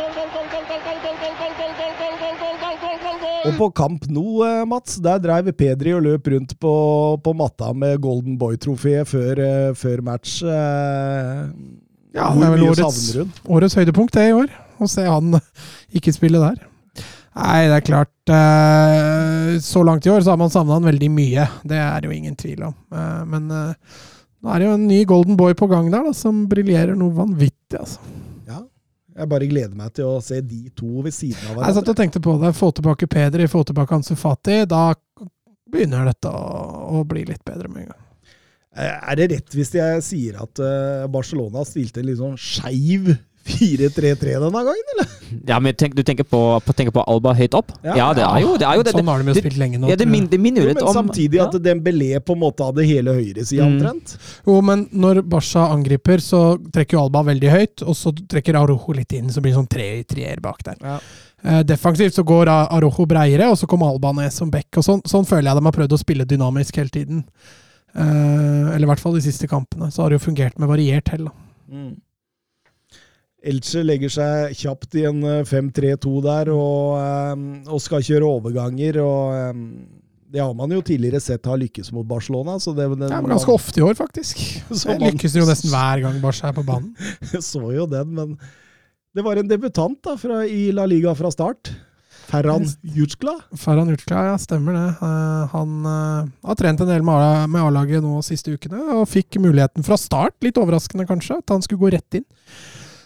Og 3.40 3.54
på 3.56 3.70
Kamp 3.72 4.04
Nou, 4.12 4.42
eh, 4.44 4.66
Mats, 4.68 4.98
der 5.00 5.18
dreiv 5.18 5.48
Pedri 5.56 5.94
og 5.96 6.02
løp 6.04 6.26
rundt 6.28 6.52
på, 6.60 6.72
på 7.24 7.32
matta 7.32 7.72
med 7.72 7.96
Golden 8.04 8.36
Boy-trofé 8.38 9.00
før, 9.08 9.40
eh, 9.40 9.70
før 9.74 10.02
match. 10.04 10.42
Eh, 10.44 11.39
Ja, 12.14 12.30
Hvor 12.32 12.40
det 12.40 12.48
er 12.48 12.56
vel 12.56 12.66
årets, 12.66 13.04
årets 13.46 13.76
høydepunkt 13.78 14.16
det 14.16 14.28
i 14.30 14.34
år. 14.34 14.50
Å 14.80 14.88
se 14.90 15.04
han 15.06 15.36
ikke 15.96 16.14
spille 16.16 16.40
der. 16.42 16.58
Nei, 17.30 17.68
det 17.70 17.76
er 17.76 17.84
klart 17.86 18.30
eh, 18.34 19.52
Så 19.62 19.84
langt 19.86 20.02
i 20.06 20.10
år 20.10 20.24
så 20.26 20.32
har 20.32 20.40
man 20.40 20.50
savna 20.50 20.74
han 20.80 20.88
veldig 20.88 21.10
mye. 21.14 21.44
Det 21.62 21.78
er 21.78 22.00
det 22.02 22.10
jo 22.10 22.16
ingen 22.16 22.34
tvil 22.38 22.64
om. 22.66 22.74
Eh, 22.90 23.20
men 23.30 23.46
eh, 23.54 24.00
Nå 24.40 24.50
er 24.50 24.58
det 24.62 24.66
jo 24.66 24.74
en 24.74 24.88
ny 24.88 24.98
golden 25.04 25.36
boy 25.38 25.54
på 25.54 25.68
gang 25.70 25.90
der, 25.92 26.08
da, 26.08 26.14
som 26.16 26.46
briljerer 26.50 26.96
noe 26.98 27.12
vanvittig. 27.14 27.76
altså. 27.78 28.00
Ja. 28.48 28.62
Jeg 29.20 29.28
bare 29.30 29.48
gleder 29.50 29.76
meg 29.76 29.92
til 29.94 30.08
å 30.08 30.18
se 30.24 30.40
de 30.40 30.62
to 30.74 31.04
ved 31.04 31.12
siden 31.14 31.52
av 31.52 31.60
Jeg 31.66 31.76
satt 31.76 31.90
og 31.92 31.98
tenkte 31.98 32.22
på 32.24 32.38
det. 32.40 32.54
Få 32.56 32.70
tilbake 32.74 33.06
Pedri, 33.12 33.46
få 33.52 33.62
tilbake 33.68 33.98
Ansufati. 34.00 34.62
Da 34.70 34.86
begynner 35.70 36.08
dette 36.08 36.32
å, 36.32 36.46
å 36.98 37.04
bli 37.06 37.26
litt 37.28 37.44
bedre 37.46 37.68
med 37.68 37.84
en 37.84 37.92
gang. 37.92 38.06
Er 38.76 39.16
det 39.18 39.30
rett 39.32 39.56
hvis 39.58 39.72
jeg 39.74 40.02
sier 40.06 40.36
at 40.44 40.60
eh, 40.62 41.06
Barcelona 41.10 41.64
stilte 41.66 42.00
en 42.00 42.06
litt 42.06 42.20
sånn 42.20 42.36
skeiv 42.38 43.16
4-3-3 43.50 44.34
denne 44.44 44.60
gangen, 44.62 44.90
eller? 44.94 45.08
Ja, 45.48 45.56
men 45.62 45.74
tenk, 45.74 45.94
Du 45.96 46.02
tenker 46.06 46.26
på, 46.28 46.38
på, 46.62 46.74
tenker 46.76 46.92
på 46.94 47.02
Alba 47.08 47.32
høyt 47.34 47.54
opp? 47.58 47.72
Ja. 47.82 47.94
Ja, 47.98 48.06
det 48.14 48.22
er 48.22 48.42
jo 48.44 48.52
det. 48.60 48.66
Er 48.68 48.78
jo 48.78 48.84
det, 48.86 48.92
Sånn 48.94 49.08
har 49.10 49.22
de 49.24 49.32
jo 49.32 49.36
spilt 49.40 49.56
lenge 49.58 49.80
nå. 49.80 49.88
ja, 49.90 49.96
det, 49.98 50.06
min, 50.10 50.26
det 50.30 50.38
minner 50.42 50.62
jo 50.62 50.68
litt 50.68 50.76
litt 50.78 50.84
men 50.84 50.90
om 50.92 50.98
samtidig 51.00 51.40
at 51.42 51.56
Dembélé 51.64 52.20
på 52.22 52.36
en 52.36 52.42
måte 52.44 52.66
hadde 52.68 52.84
hele 52.86 53.14
høyresida 53.16 53.64
Mm. 53.66 53.72
omtrent. 53.78 54.14
Jo, 54.46 54.58
men 54.64 54.84
når 54.92 55.22
Barca 55.32 55.64
angriper, 55.74 56.22
så 56.22 56.42
trekker 56.72 56.98
jo 56.98 57.02
Alba 57.06 57.24
veldig 57.30 57.50
høyt, 57.56 57.82
og 57.86 57.96
så 57.98 58.12
trekker 58.14 58.60
Arojo 58.60 58.94
litt 58.96 59.12
inn, 59.18 59.32
så 59.34 59.42
blir 59.42 59.54
det 59.54 59.58
sånn 59.58 59.70
tre, 59.72 59.88
treer 60.08 60.40
bak 60.44 60.62
der. 60.68 60.78
Ja. 60.84 60.98
Eh, 61.42 61.62
defensivt 61.66 62.14
så 62.20 62.22
går 62.28 62.52
Arojo 62.52 63.08
breiere, 63.08 63.48
og 63.50 63.58
så 63.58 63.66
kommer 63.66 63.90
Alba 63.90 64.12
ned 64.20 64.30
som 64.36 64.50
back. 64.52 64.68
og 64.76 64.84
Sånn, 64.86 65.02
sånn 65.08 65.26
føler 65.26 65.50
jeg 65.50 65.58
de 65.58 65.66
har 65.70 65.76
prøvd 65.80 65.96
å 65.96 66.00
spille 66.04 66.28
dynamisk 66.28 66.76
hele 66.82 66.92
tiden. 66.94 67.24
Eh, 67.94 68.66
eller 68.74 68.86
i 68.86 68.90
hvert 68.92 69.02
fall 69.02 69.16
de 69.18 69.24
siste 69.24 69.48
kampene. 69.50 69.90
Så 69.90 70.04
har 70.04 70.10
det 70.10 70.20
jo 70.20 70.28
fungert 70.28 70.58
med 70.60 70.70
variert 70.70 71.10
hell. 71.12 71.28
da. 71.30 71.34
Mm. 71.70 71.98
Elche 73.40 73.80
legger 73.86 74.12
seg 74.12 74.56
kjapt 74.58 74.98
i 75.00 75.06
en 75.08 75.22
eh, 75.24 75.46
5-3-2 75.48 76.12
der 76.26 76.52
og, 76.52 77.00
eh, 77.00 77.34
og 77.72 77.82
skal 77.82 78.04
kjøre 78.04 78.28
overganger. 78.28 79.00
og 79.00 79.36
eh, 79.38 79.60
Det 80.30 80.42
har 80.42 80.52
man 80.56 80.72
jo 80.76 80.82
tidligere 80.84 81.22
sett 81.24 81.48
har 81.48 81.60
lykkes 81.60 81.92
mot 81.96 82.08
Barcelona. 82.08 82.58
så 82.60 82.74
det, 82.76 82.88
det 83.00 83.10
Ja, 83.10 83.20
men 83.20 83.32
Ganske 83.32 83.54
ofte 83.54 83.80
i 83.80 83.86
år, 83.86 83.96
faktisk. 83.98 84.42
Så 84.70 84.92
Det 84.92 85.00
lykkes 85.14 85.38
jo 85.40 85.46
nesten 85.48 85.72
hver 85.72 86.04
gang 86.04 86.20
Barca 86.22 86.50
er 86.50 86.58
på 86.58 86.66
banen. 86.66 86.92
så 87.52 87.64
jo 87.74 87.88
den, 87.90 88.12
men 88.14 88.36
det 89.16 89.24
var 89.26 89.40
en 89.40 89.48
debutant 89.48 89.98
da, 90.04 90.14
fra, 90.20 90.44
i 90.46 90.68
La 90.70 90.84
Liga 90.86 91.16
fra 91.18 91.32
start. 91.34 91.72
Ferran 92.30 92.66
Jutskla. 92.94 93.34
Ferran 93.58 93.88
Jutskla, 93.90 94.24
ja, 94.30 94.36
stemmer 94.38 94.76
det. 94.76 94.88
Eh, 95.02 95.46
han 95.54 95.72
eh, 95.90 96.28
har 96.46 96.58
trent 96.60 96.80
en 96.84 96.90
del 96.90 97.02
med 97.06 97.56
A-laget 97.64 98.04
nå 98.04 98.20
siste 98.26 98.54
ukene, 98.54 98.80
og 99.00 99.08
fikk 99.10 99.40
muligheten 99.42 99.86
fra 99.86 99.98
start. 99.98 100.36
Litt 100.46 100.60
overraskende, 100.60 101.08
kanskje, 101.10 101.40
at 101.42 101.50
han 101.56 101.64
skulle 101.66 101.82
gå 101.82 101.92
rett 101.96 102.20
inn. 102.20 102.26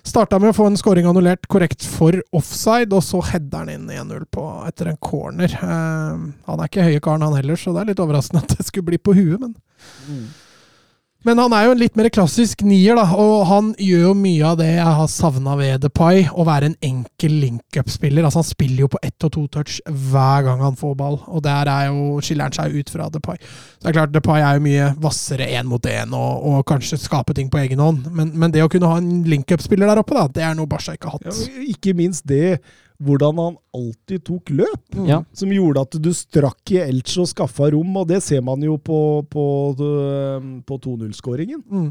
Starta 0.04 0.36
med 0.36 0.50
å 0.52 0.56
få 0.58 0.66
en 0.68 0.76
scoring 0.76 1.06
annullert 1.08 1.46
korrekt 1.48 1.80
for 1.88 2.18
offside, 2.36 2.92
og 2.92 3.00
så 3.06 3.22
header 3.24 3.62
han 3.64 3.70
inn 3.72 3.86
1-0 3.88 4.26
på- 4.36 4.48
etter 4.68 4.90
en 4.92 4.98
corner. 5.00 5.48
Eh, 5.56 6.24
han 6.44 6.60
er 6.60 6.68
ikke 6.68 6.84
høye 6.84 7.00
karen, 7.00 7.24
han 7.24 7.38
heller, 7.40 7.56
så 7.56 7.72
det 7.72 7.80
er 7.86 7.92
litt 7.94 8.02
overraskende 8.04 8.44
at 8.44 8.58
det 8.58 8.66
skulle 8.68 8.90
bli 8.92 9.00
på 9.00 9.16
huet, 9.16 9.40
men 9.40 9.56
Men 11.24 11.40
han 11.40 11.54
er 11.56 11.64
jo 11.64 11.72
en 11.72 11.80
litt 11.80 11.94
mer 11.96 12.10
klassisk 12.12 12.60
nier, 12.68 12.98
da, 12.98 13.06
og 13.16 13.46
han 13.48 13.70
gjør 13.80 14.02
jo 14.10 14.12
mye 14.18 14.44
av 14.44 14.58
det 14.60 14.66
jeg 14.74 14.96
har 14.98 15.06
savna 15.08 15.54
ved 15.56 15.80
Depay, 15.86 16.26
å 16.28 16.44
være 16.44 16.68
en 16.68 16.76
enkel 16.84 17.38
link-up-spiller. 17.40 18.26
Altså 18.26 18.42
Han 18.42 18.48
spiller 18.50 18.84
jo 18.84 18.90
på 18.92 19.00
ett 19.00 19.24
og 19.24 19.32
to 19.32 19.46
touch 19.56 19.78
hver 19.88 20.44
gang 20.44 20.60
han 20.60 20.76
får 20.76 20.92
ball, 21.00 21.16
og 21.24 21.40
der 21.46 21.70
er 21.72 21.88
jo, 21.88 22.20
skiller 22.20 22.50
han 22.50 22.56
seg 22.58 22.76
ut 22.76 22.92
fra 22.92 23.08
Depay. 23.14 23.40
Så 23.40 23.86
det 23.86 23.92
er 23.94 23.98
klart, 24.02 24.12
Depay 24.12 24.44
er 24.44 24.58
jo 24.58 24.66
mye 24.66 24.90
hvassere 25.00 25.48
én 25.56 25.70
mot 25.70 25.88
én, 25.88 26.12
og, 26.12 26.44
og 26.50 26.62
kanskje 26.68 27.00
skape 27.00 27.36
ting 27.36 27.48
på 27.48 27.62
egen 27.62 27.80
hånd, 27.80 28.04
men, 28.12 28.34
men 28.36 28.52
det 28.52 28.66
å 28.66 28.68
kunne 28.72 28.92
ha 28.92 29.00
en 29.00 29.24
link-up-spiller 29.24 29.88
der 29.88 30.04
oppe, 30.04 30.18
da, 30.18 30.28
det 30.28 30.44
er 30.44 30.58
noe 30.58 30.68
Barca 30.68 30.92
ikke 30.92 31.08
har 31.08 31.22
hatt. 31.22 31.30
Ja, 31.32 31.64
ikke 31.72 31.96
minst 31.96 32.28
det 32.28 32.58
hvordan 33.04 33.38
han 33.40 33.56
alltid 33.76 34.24
tok 34.26 34.50
løp. 34.56 34.96
Ja. 35.08 35.20
Som 35.36 35.52
gjorde 35.54 35.82
at 35.84 35.98
du 36.02 36.10
strakk 36.16 36.72
i 36.74 36.80
Elche 36.82 37.20
og 37.24 37.28
skaffa 37.30 37.68
rom, 37.74 37.92
og 38.00 38.08
det 38.10 38.22
ser 38.24 38.42
man 38.46 38.62
jo 38.64 38.76
på, 38.80 38.98
på, 39.30 39.44
på 40.66 40.78
2-0-skåringen. 40.86 41.62
Mm. 41.70 41.90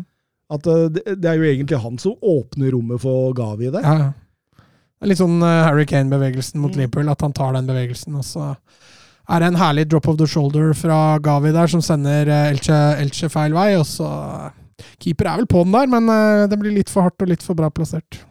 At 0.54 0.68
eh, 0.70 0.88
det, 0.94 1.04
det 1.22 1.30
er 1.32 1.40
jo 1.40 1.48
egentlig 1.50 1.80
han 1.84 2.00
som 2.02 2.18
åpner 2.20 2.74
rommet 2.76 3.02
for 3.04 3.34
Gavi 3.38 3.72
der. 3.74 3.86
Ja, 3.86 3.96
ja. 4.08 4.12
Litt 5.04 5.20
sånn 5.20 5.42
eh, 5.44 5.62
Harry 5.66 5.86
Kane-bevegelsen 5.90 6.62
mot 6.64 6.72
Mm. 6.74 6.80
Liverpool, 6.84 7.10
at 7.12 7.24
han 7.26 7.34
tar 7.36 7.56
den 7.58 7.68
bevegelsen. 7.68 8.16
Og 8.20 8.24
så 8.28 8.52
er 8.54 9.40
det 9.44 9.50
en 9.52 9.60
herlig 9.60 9.88
drop 9.92 10.08
of 10.12 10.20
the 10.20 10.28
shoulder 10.28 10.74
fra 10.78 11.18
Gavi 11.24 11.52
der, 11.56 11.68
som 11.72 11.84
sender 11.84 12.30
eh, 12.32 12.52
Elche, 12.54 12.78
Elche 13.04 13.32
feil 13.32 13.56
vei. 13.56 13.74
Og 13.80 13.88
så 13.90 14.08
Keeper 15.04 15.30
er 15.32 15.42
vel 15.42 15.50
på 15.52 15.64
den 15.64 15.76
der, 15.76 15.90
men 15.92 16.08
det 16.52 16.58
blir 16.60 16.74
litt 16.76 16.90
for 16.92 17.06
hardt 17.06 17.22
og 17.24 17.30
litt 17.32 17.44
for 17.46 17.56
bra 17.56 17.70
plassert. 17.72 18.24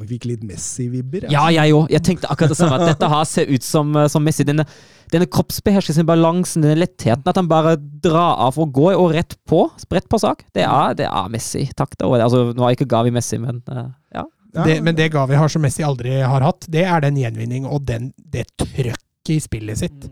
Vi 0.00 0.06
fikk 0.14 0.24
litt 0.30 0.44
Messi-vibber. 0.48 1.26
Ja, 1.32 1.44
jeg 1.52 1.74
òg. 1.76 1.90
Jeg 1.92 2.00
tenkte 2.06 2.30
akkurat 2.32 2.54
det 2.54 2.56
samme. 2.56 2.78
At 2.80 2.94
dette 2.94 3.08
her 3.12 3.24
ser 3.28 3.50
ut 3.52 3.64
som, 3.66 3.90
eh, 3.96 4.08
som 4.08 4.24
Messi. 4.24 4.46
Denne, 4.48 4.64
denne 5.12 5.28
kroppsbeherskelsen, 5.28 6.06
balansen, 6.08 6.64
denne 6.64 6.80
lettheten. 6.80 7.26
At 7.28 7.36
han 7.36 7.50
bare 7.50 7.76
drar 7.76 8.40
av 8.40 8.56
og 8.58 8.72
går 8.72 8.96
og 8.96 9.12
rett 9.12 9.36
på. 9.44 9.66
Spredt 9.82 10.08
på 10.08 10.20
sak. 10.22 10.46
Det 10.56 10.64
er, 10.64 10.94
det 10.96 11.08
er 11.10 11.28
Messi. 11.28 11.66
Takk 11.76 11.98
da. 12.00 12.08
Altså, 12.24 12.54
nå 12.56 12.70
jeg 12.70 12.80
ikke 12.80 12.88
Gavi 12.94 13.12
Messi, 13.12 13.36
men 13.42 13.60
eh, 13.68 13.90
ja. 14.16 14.24
Ja. 14.52 14.64
Det, 14.64 14.82
men 14.84 14.96
det 14.96 15.08
Gavi 15.12 15.36
har 15.40 15.48
som 15.48 15.62
Messi 15.64 15.84
aldri 15.84 16.18
har 16.20 16.44
hatt, 16.44 16.66
det 16.68 16.82
er 16.84 17.00
den 17.00 17.16
gjenvinning 17.16 17.64
og 17.64 17.86
den, 17.88 18.10
det 18.16 18.50
trøkket 18.60 19.32
i 19.32 19.38
spillet 19.40 19.80
sitt. 19.80 20.08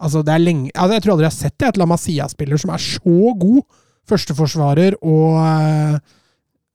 Altså, 0.00 0.22
det 0.24 0.32
er 0.32 0.40
lenge, 0.40 0.70
altså, 0.72 0.96
jeg 0.96 1.04
tror 1.04 1.12
aldri 1.14 1.26
jeg 1.26 1.32
har 1.34 1.36
sett 1.36 1.56
det, 1.58 1.68
et 1.68 1.80
La 1.80 1.88
Masia-spiller 1.90 2.60
som 2.60 2.72
er 2.72 2.80
så 2.80 3.34
god 3.40 3.60
førsteforsvarer 4.08 4.96
og 5.04 6.00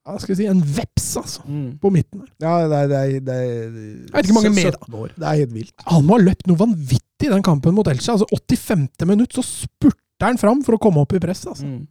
hva 0.05 0.15
skal 0.21 0.31
vi 0.33 0.37
si, 0.39 0.45
en 0.49 0.61
veps, 0.63 1.07
altså, 1.19 1.41
Mm. 1.45 1.77
på 1.81 1.91
midten. 1.93 2.23
Ja, 2.41 2.53
det 2.67 2.77
er, 2.79 2.87
det 2.87 2.97
er, 2.99 3.19
det 3.19 3.35
er 3.35 3.51
Jeg 3.51 4.13
vet 4.13 4.25
ikke 4.29 4.37
mange 4.39 4.53
med, 4.55 4.71
da. 4.73 4.79
17 4.87 4.95
år. 5.01 5.11
Det 5.17 5.27
er 5.27 5.39
helt 5.43 5.53
vilt. 5.53 5.73
Han 5.91 6.05
må 6.07 6.17
ha 6.17 6.23
løpt 6.23 6.47
noe 6.49 6.57
vanvittig 6.57 7.27
i 7.27 7.33
den 7.33 7.43
kampen 7.45 7.75
mot 7.75 7.87
Elche. 7.91 8.11
Altså 8.15 8.25
85. 8.31 9.05
minutt 9.05 9.33
så 9.37 9.43
spurter 9.45 10.25
han 10.25 10.37
fram 10.41 10.63
for 10.65 10.75
å 10.77 10.81
komme 10.81 11.03
opp 11.03 11.13
i 11.13 11.19
press. 11.21 11.45
Altså. 11.45 11.67
Mm. 11.67 11.83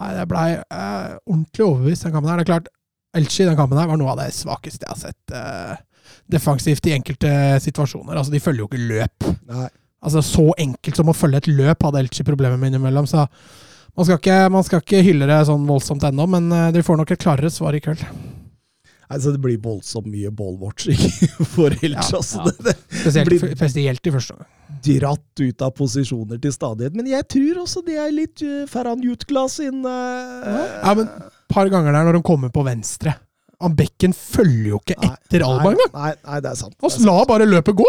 Nei, 0.00 0.10
jeg 0.16 0.28
blei 0.30 0.48
eh, 0.58 1.16
ordentlig 1.26 1.64
overbevist 1.66 2.04
den 2.06 2.12
kampen 2.12 2.30
her. 2.30 2.40
Det 2.42 2.46
er 2.48 2.52
klart, 2.52 2.68
Elche 3.16 3.42
i 3.44 3.48
den 3.48 3.56
kampen 3.58 3.78
her 3.80 3.88
var 3.90 3.98
noe 3.98 4.12
av 4.12 4.20
det 4.20 4.28
svakeste 4.36 4.84
jeg 4.86 4.92
har 4.92 5.00
sett 5.00 5.34
eh, 5.34 5.80
defensivt 6.30 6.86
i 6.90 6.94
enkelte 6.98 7.32
situasjoner. 7.64 8.16
Altså, 8.20 8.32
de 8.34 8.40
følger 8.42 8.64
jo 8.64 8.68
ikke 8.70 8.84
løp. 8.90 9.30
Nei. 9.50 9.68
Altså, 10.00 10.22
Så 10.24 10.46
enkelt 10.62 10.96
som 10.96 11.10
å 11.12 11.16
følge 11.16 11.42
et 11.42 11.50
løp 11.50 11.82
hadde 11.88 12.00
Elche 12.04 12.24
problemer 12.24 12.56
med 12.60 12.72
innimellom. 12.72 13.08
Så 13.10 13.26
man 13.96 14.06
skal, 14.06 14.18
ikke, 14.20 14.36
man 14.54 14.66
skal 14.66 14.82
ikke 14.84 15.02
hylle 15.06 15.26
det 15.30 15.40
sånn 15.48 15.64
voldsomt 15.68 16.04
ennå, 16.08 16.26
men 16.30 16.50
eh, 16.54 16.68
de 16.76 16.82
får 16.86 17.00
nok 17.00 17.10
et 17.14 17.22
klarere 17.22 17.50
svar 17.52 17.76
i 17.76 17.82
kveld. 17.84 18.02
Altså, 19.10 19.32
det 19.34 19.40
blir 19.42 19.56
voldsomt 19.58 20.06
mye 20.06 20.30
ballwatching 20.30 21.00
for 21.56 21.74
Elche. 21.74 21.96
Ja, 21.98 22.18
altså. 22.20 22.44
ja. 22.44 22.52
Det, 22.52 22.62
det 22.68 23.00
Spesielt, 23.00 23.46
spesielt 23.58 24.06
i 24.06 24.12
første 24.14 24.36
gang. 24.36 24.50
dratt 24.86 25.42
ut 25.42 25.64
av 25.66 25.72
posisjoner 25.74 26.38
til 26.42 26.54
stadighet. 26.54 26.94
Men 26.94 27.08
jeg 27.10 27.26
tror 27.34 27.64
også 27.64 27.82
det 27.86 27.96
er 27.98 28.12
litt 28.14 28.44
uh, 28.46 28.62
Ferran 28.70 29.02
Jutgla 29.02 29.48
sin 29.50 29.82
uh, 29.82 30.46
Ja, 30.84 30.94
men 30.94 31.08
et 31.10 31.50
par 31.50 31.66
ganger 31.72 31.90
der 31.96 32.06
når 32.06 32.20
de 32.20 32.22
kommer 32.30 32.54
på 32.54 32.62
venstre. 32.68 33.16
Han 33.60 33.74
Bekken 33.76 34.14
følger 34.16 34.76
jo 34.76 34.78
ikke 34.78 34.96
etter 35.10 35.42
Alba 35.44 35.74
engang! 35.74 35.90
Nei, 35.98 36.12
nei, 36.22 36.38
det 36.46 36.52
er 36.54 36.60
sant. 36.62 36.78
Det 36.78 36.92
sant. 36.94 37.04
la 37.10 37.18
bare 37.28 37.50
løpet 37.50 37.76
gå! 37.82 37.88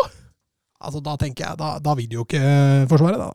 Altså, 0.81 1.03
Da 1.05 1.13
tenker 1.21 1.45
jeg, 1.45 1.59
da, 1.61 1.75
da 1.85 1.93
vil 2.01 2.09
de 2.09 2.17
jo 2.17 2.25
ikke 2.25 2.41
forsvare, 2.89 3.21
da. 3.21 3.29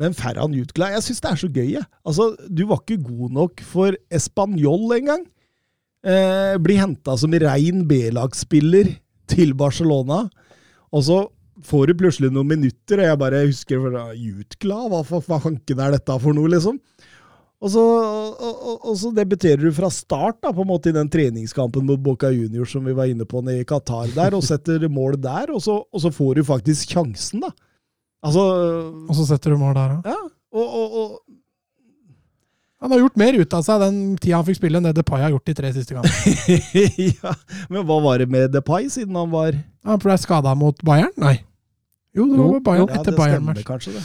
Men 0.00 0.16
Ferran 0.16 0.54
Jutgla, 0.56 0.90
jeg 0.96 1.04
syns 1.06 1.22
det 1.22 1.30
er 1.30 1.40
så 1.40 1.50
gøy. 1.52 1.70
jeg. 1.76 1.86
Altså, 2.04 2.34
Du 2.50 2.66
var 2.66 2.82
ikke 2.82 3.02
god 3.02 3.30
nok 3.30 3.62
for 3.62 3.94
Español 4.10 4.90
engang. 4.96 5.24
Eh, 6.04 6.56
blir 6.60 6.82
henta 6.82 7.16
som 7.16 7.32
rein 7.32 7.86
B-lagsspiller 7.88 8.96
til 9.30 9.54
Barcelona. 9.54 10.28
Og 10.92 11.02
så 11.06 11.18
får 11.64 11.86
du 11.86 11.98
plutselig 12.02 12.32
noen 12.34 12.50
minutter, 12.56 13.00
og 13.00 13.08
jeg 13.08 13.20
bare 13.20 13.46
husker 13.46 13.86
ah, 13.96 14.12
Jutgla, 14.12 14.84
hva 14.90 15.02
for 15.06 15.24
fanken 15.24 15.80
er 15.80 15.94
dette 15.94 16.18
for 16.20 16.36
noe, 16.36 16.50
liksom? 16.50 16.80
Og 17.64 17.70
så, 17.72 17.80
og, 17.80 18.64
og, 18.74 18.96
så 19.00 19.08
debuterer 19.14 19.62
du 19.62 19.70
fra 19.72 19.88
start 19.88 20.42
da, 20.42 20.50
på 20.52 20.64
en 20.66 20.68
måte 20.68 20.90
i 20.90 20.96
den 20.96 21.08
treningskampen 21.08 21.86
mot 21.88 22.02
Boca 22.02 22.28
Juniors 22.34 22.74
som 22.74 22.84
vi 22.84 22.92
var 22.92 23.08
inne 23.08 23.24
på 23.24 23.40
nede 23.40 23.62
i 23.62 23.68
Qatar 23.68 24.10
der, 24.12 24.36
og 24.36 24.44
setter 24.44 24.84
mål 24.92 25.16
der, 25.22 25.54
og 25.54 25.62
så, 25.64 25.78
så 25.96 26.12
får 26.12 26.40
du 26.40 26.44
faktisk 26.50 26.92
sjansen, 26.92 27.46
da. 27.46 27.54
Altså 28.24 28.42
Og 29.08 29.14
så 29.18 29.26
setter 29.28 29.52
du 29.54 29.58
mål 29.60 29.74
der 29.76 29.96
òg. 29.98 30.06
ja, 30.08 30.18
og, 30.54 30.76
og, 30.80 30.94
og 31.00 31.08
Han 32.84 32.92
har 32.92 33.00
gjort 33.04 33.16
mer 33.20 33.36
ut 33.40 33.54
av 33.56 33.62
seg 33.64 33.80
den 33.84 33.98
tida 34.20 34.36
han 34.40 34.44
fikk 34.48 34.58
spille, 34.60 34.76
enn 34.80 34.84
det 34.90 34.94
Depay 34.98 35.22
har 35.24 35.32
gjort 35.32 35.48
de 35.48 35.54
tre 35.56 35.70
siste 35.72 35.96
gangene. 35.96 36.12
ja, 37.22 37.32
Men 37.72 37.84
hva 37.88 37.96
var 38.04 38.20
det 38.20 38.28
med 38.32 38.52
Depay, 38.52 38.88
siden 38.92 39.16
han 39.16 39.30
var 39.32 39.56
Han 39.88 40.00
ble 40.02 40.16
skada 40.20 40.52
mot 40.58 40.80
Bayern? 40.84 41.12
Nei. 41.20 41.38
Jo, 42.14 42.28
det 42.30 42.38
var 42.38 42.52
med 42.58 42.64
Bayern 42.66 42.88
Ja, 42.88 43.00
etter 43.00 43.10
det 43.10 43.14
stemmer 43.16 43.24
Bayern-match. 43.24 43.64
kanskje, 43.66 43.94
det. 43.96 44.04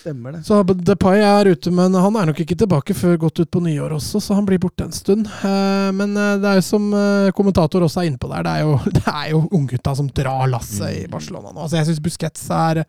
Stemmer 0.00 0.32
det. 0.32 0.38
Så 0.46 0.62
Depay 0.64 1.20
er 1.26 1.50
ute, 1.52 1.72
men 1.76 1.92
han 2.00 2.14
er 2.16 2.30
nok 2.30 2.38
ikke 2.40 2.56
tilbake 2.62 2.94
før 2.96 3.18
godt 3.26 3.42
ut 3.42 3.50
på 3.52 3.60
nyår 3.66 3.92
også, 3.98 4.22
så 4.24 4.38
han 4.38 4.46
blir 4.48 4.62
borte 4.62 4.86
en 4.86 4.94
stund. 4.96 5.26
Eh, 5.28 5.90
Men 5.92 6.14
eh, 6.16 6.38
det 6.40 6.48
er 6.54 6.60
jo 6.62 6.64
som 6.70 6.86
eh, 6.96 7.28
kommentator 7.36 7.84
også 7.84 8.00
er 8.00 8.08
inne 8.08 8.22
på 8.22 8.30
der, 8.32 8.46
det 8.46 8.54
er 8.54 8.64
jo, 8.64 8.78
det 8.96 9.04
er 9.12 9.26
jo 9.34 9.42
unggutta 9.58 9.92
som 9.98 10.08
drar 10.08 10.46
lasset 10.48 11.02
i 11.02 11.06
Barcelona 11.12 11.50
nå. 11.52 11.66
Altså, 11.66 11.76
jeg 11.82 11.90
syns 11.90 12.00
Busquets 12.06 12.46
er, 12.62 12.84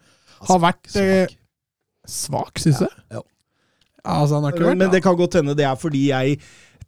har 0.49 0.61
vært 0.63 0.95
eh, 0.95 1.25
Svak. 1.27 1.37
svak, 2.07 2.61
syns 2.63 2.81
jeg. 2.85 2.93
Ja. 3.13 3.21
Altså, 4.01 4.37
han 4.37 4.47
har 4.47 4.55
ikke 4.55 4.69
vært 4.71 4.81
Men 4.81 4.93
det 4.93 5.03
kan 5.05 5.17
godt 5.17 5.37
hende 5.37 5.53
det 5.57 5.67
er 5.67 5.77
fordi 5.77 6.07
jeg 6.09 6.39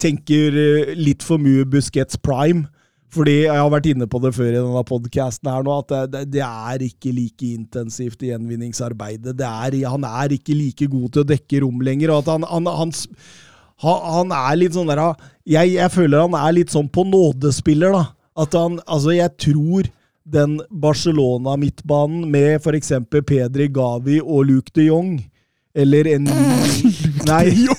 tenker 0.02 0.56
eh, 0.58 0.94
litt 0.98 1.26
for 1.26 1.42
mye 1.42 1.66
Busquets 1.70 2.18
prime. 2.18 2.66
Fordi 3.14 3.36
jeg 3.44 3.54
har 3.54 3.70
vært 3.70 3.92
inne 3.92 4.08
på 4.10 4.18
det 4.24 4.32
før 4.34 4.50
i 4.50 4.58
denne 4.58 4.84
podcasten 4.90 5.50
her 5.52 5.66
nå, 5.66 5.76
at 5.84 5.92
det, 6.10 6.24
det, 6.34 6.42
er 6.42 6.82
ikke 6.82 7.12
like 7.14 7.46
intensivt 7.46 8.24
i 8.26 8.32
gjenvinningsarbeidet. 8.32 9.36
Det 9.38 9.46
er, 9.46 9.78
han 9.86 10.08
er 10.08 10.34
ikke 10.34 10.56
like 10.58 10.88
god 10.90 11.14
til 11.14 11.22
å 11.22 11.30
dekke 11.30 11.62
rom 11.62 11.84
lenger. 11.86 12.14
og 12.14 12.24
at 12.24 12.32
han, 12.34 12.48
han, 12.50 12.72
han, 12.80 12.94
han, 13.86 14.08
han 14.18 14.34
er 14.40 14.58
litt 14.58 14.74
sånn 14.74 14.90
der 14.90 15.04
jeg, 15.46 15.76
jeg 15.76 15.94
føler 15.94 16.26
han 16.26 16.40
er 16.40 16.58
litt 16.58 16.74
sånn 16.74 16.90
på 16.90 17.06
nådespiller, 17.06 17.94
da. 17.94 18.06
At 18.34 18.58
han 18.58 18.80
Altså, 18.90 19.14
jeg 19.14 19.30
tror 19.38 19.92
den 20.24 20.62
Barcelona-midtbanen 20.70 22.32
med 22.32 22.56
f.eks. 22.62 22.92
Pedri 23.12 23.68
Gavi 23.68 24.20
og 24.22 24.46
Luke 24.48 24.72
de 24.76 24.88
Jong, 24.88 25.18
eller 25.76 26.08
en 26.16 26.30
Nei. 27.30 27.50
Den, 27.54 27.76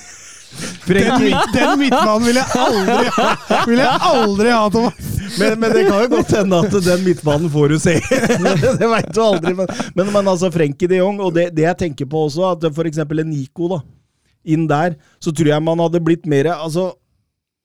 Frenkie. 0.85 1.39
den 1.53 1.79
midtbanen 1.81 2.27
vil 2.27 2.37
jeg 2.37 2.59
aldri 2.61 3.63
Vil 3.71 3.79
jeg 3.81 4.01
aldri 4.07 4.51
ha, 4.53 4.67
Thomas! 4.71 5.15
Men, 5.39 5.55
men 5.59 5.73
det 5.73 5.85
kan 5.87 6.03
jo 6.03 6.09
godt 6.13 6.35
hende 6.37 6.59
at 6.61 6.75
den 6.85 7.01
midtbanen 7.03 7.49
får 7.51 7.73
du 7.73 7.79
se. 7.81 7.95
det 8.79 8.87
veit 8.87 9.09
du 9.11 9.21
aldri. 9.23 9.55
Men, 9.57 9.71
men, 9.97 10.11
men 10.13 10.29
altså, 10.29 10.51
Frenkie 10.53 10.87
de 10.91 11.01
Jong, 11.01 11.17
og 11.25 11.33
det, 11.35 11.49
det 11.57 11.65
jeg 11.65 11.79
tenker 11.81 12.07
på 12.11 12.27
også, 12.27 12.53
at 12.53 12.67
f.eks. 12.69 13.01
en 13.01 13.31
Nico 13.31 13.71
da, 13.73 13.81
inn 14.45 14.67
der, 14.69 14.95
så 15.19 15.33
tror 15.33 15.49
jeg 15.55 15.65
man 15.65 15.81
hadde 15.81 16.03
blitt 16.05 16.29
mer 16.29 16.53
Altså 16.53 16.91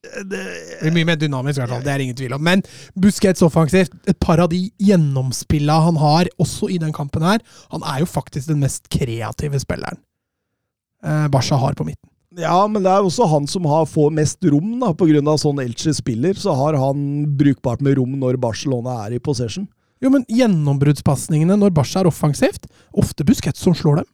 Det 0.01 0.45
blir 0.81 0.95
mye 0.97 1.09
mer 1.11 1.19
dynamisk, 1.21 1.59
i 1.59 1.61
hvert 1.61 1.73
fall. 1.75 1.83
Det 1.85 1.93
er 1.93 2.03
ingen 2.05 2.17
tvil 2.17 2.33
om. 2.33 2.45
Men 2.45 2.63
Busquets 2.97 3.45
offensivt, 3.45 3.93
et 4.09 4.19
par 4.23 4.41
av 4.41 4.49
de 4.53 4.63
gjennomspilla 4.81 5.77
han 5.87 5.99
har, 6.01 6.31
også 6.41 6.71
i 6.73 6.79
den 6.81 6.95
kampen 6.97 7.27
her 7.27 7.43
Han 7.75 7.85
er 7.85 8.01
jo 8.01 8.09
faktisk 8.09 8.49
den 8.49 8.63
mest 8.65 8.89
kreative 8.93 9.61
spilleren 9.61 10.01
eh, 11.05 11.27
Barca 11.29 11.59
har 11.61 11.77
på 11.77 11.85
midten. 11.85 12.09
Ja, 12.39 12.63
men 12.71 12.85
det 12.85 12.93
er 12.93 13.03
også 13.03 13.27
han 13.27 13.49
som 13.51 13.67
har, 13.67 13.89
får 13.91 14.13
mest 14.15 14.45
rom, 14.47 14.79
da, 14.81 14.93
på 14.95 15.09
grunn 15.11 15.29
av 15.29 15.41
sånn 15.43 15.61
Elche 15.63 15.93
spiller. 15.97 16.39
Så 16.39 16.55
har 16.55 16.79
han 16.79 17.27
brukbart 17.37 17.83
med 17.83 17.99
rom 17.99 18.15
når 18.23 18.39
Barcelona 18.41 19.01
er 19.05 19.19
i 19.19 19.23
possession. 19.23 19.67
Jo, 20.01 20.13
men 20.15 20.25
gjennombruddspasningene 20.31 21.59
når 21.61 21.75
Barca 21.77 22.01
er 22.01 22.09
offensivt, 22.09 22.71
ofte 22.97 23.27
Busquets 23.27 23.61
som 23.61 23.75
slår 23.77 24.01
dem. 24.01 24.11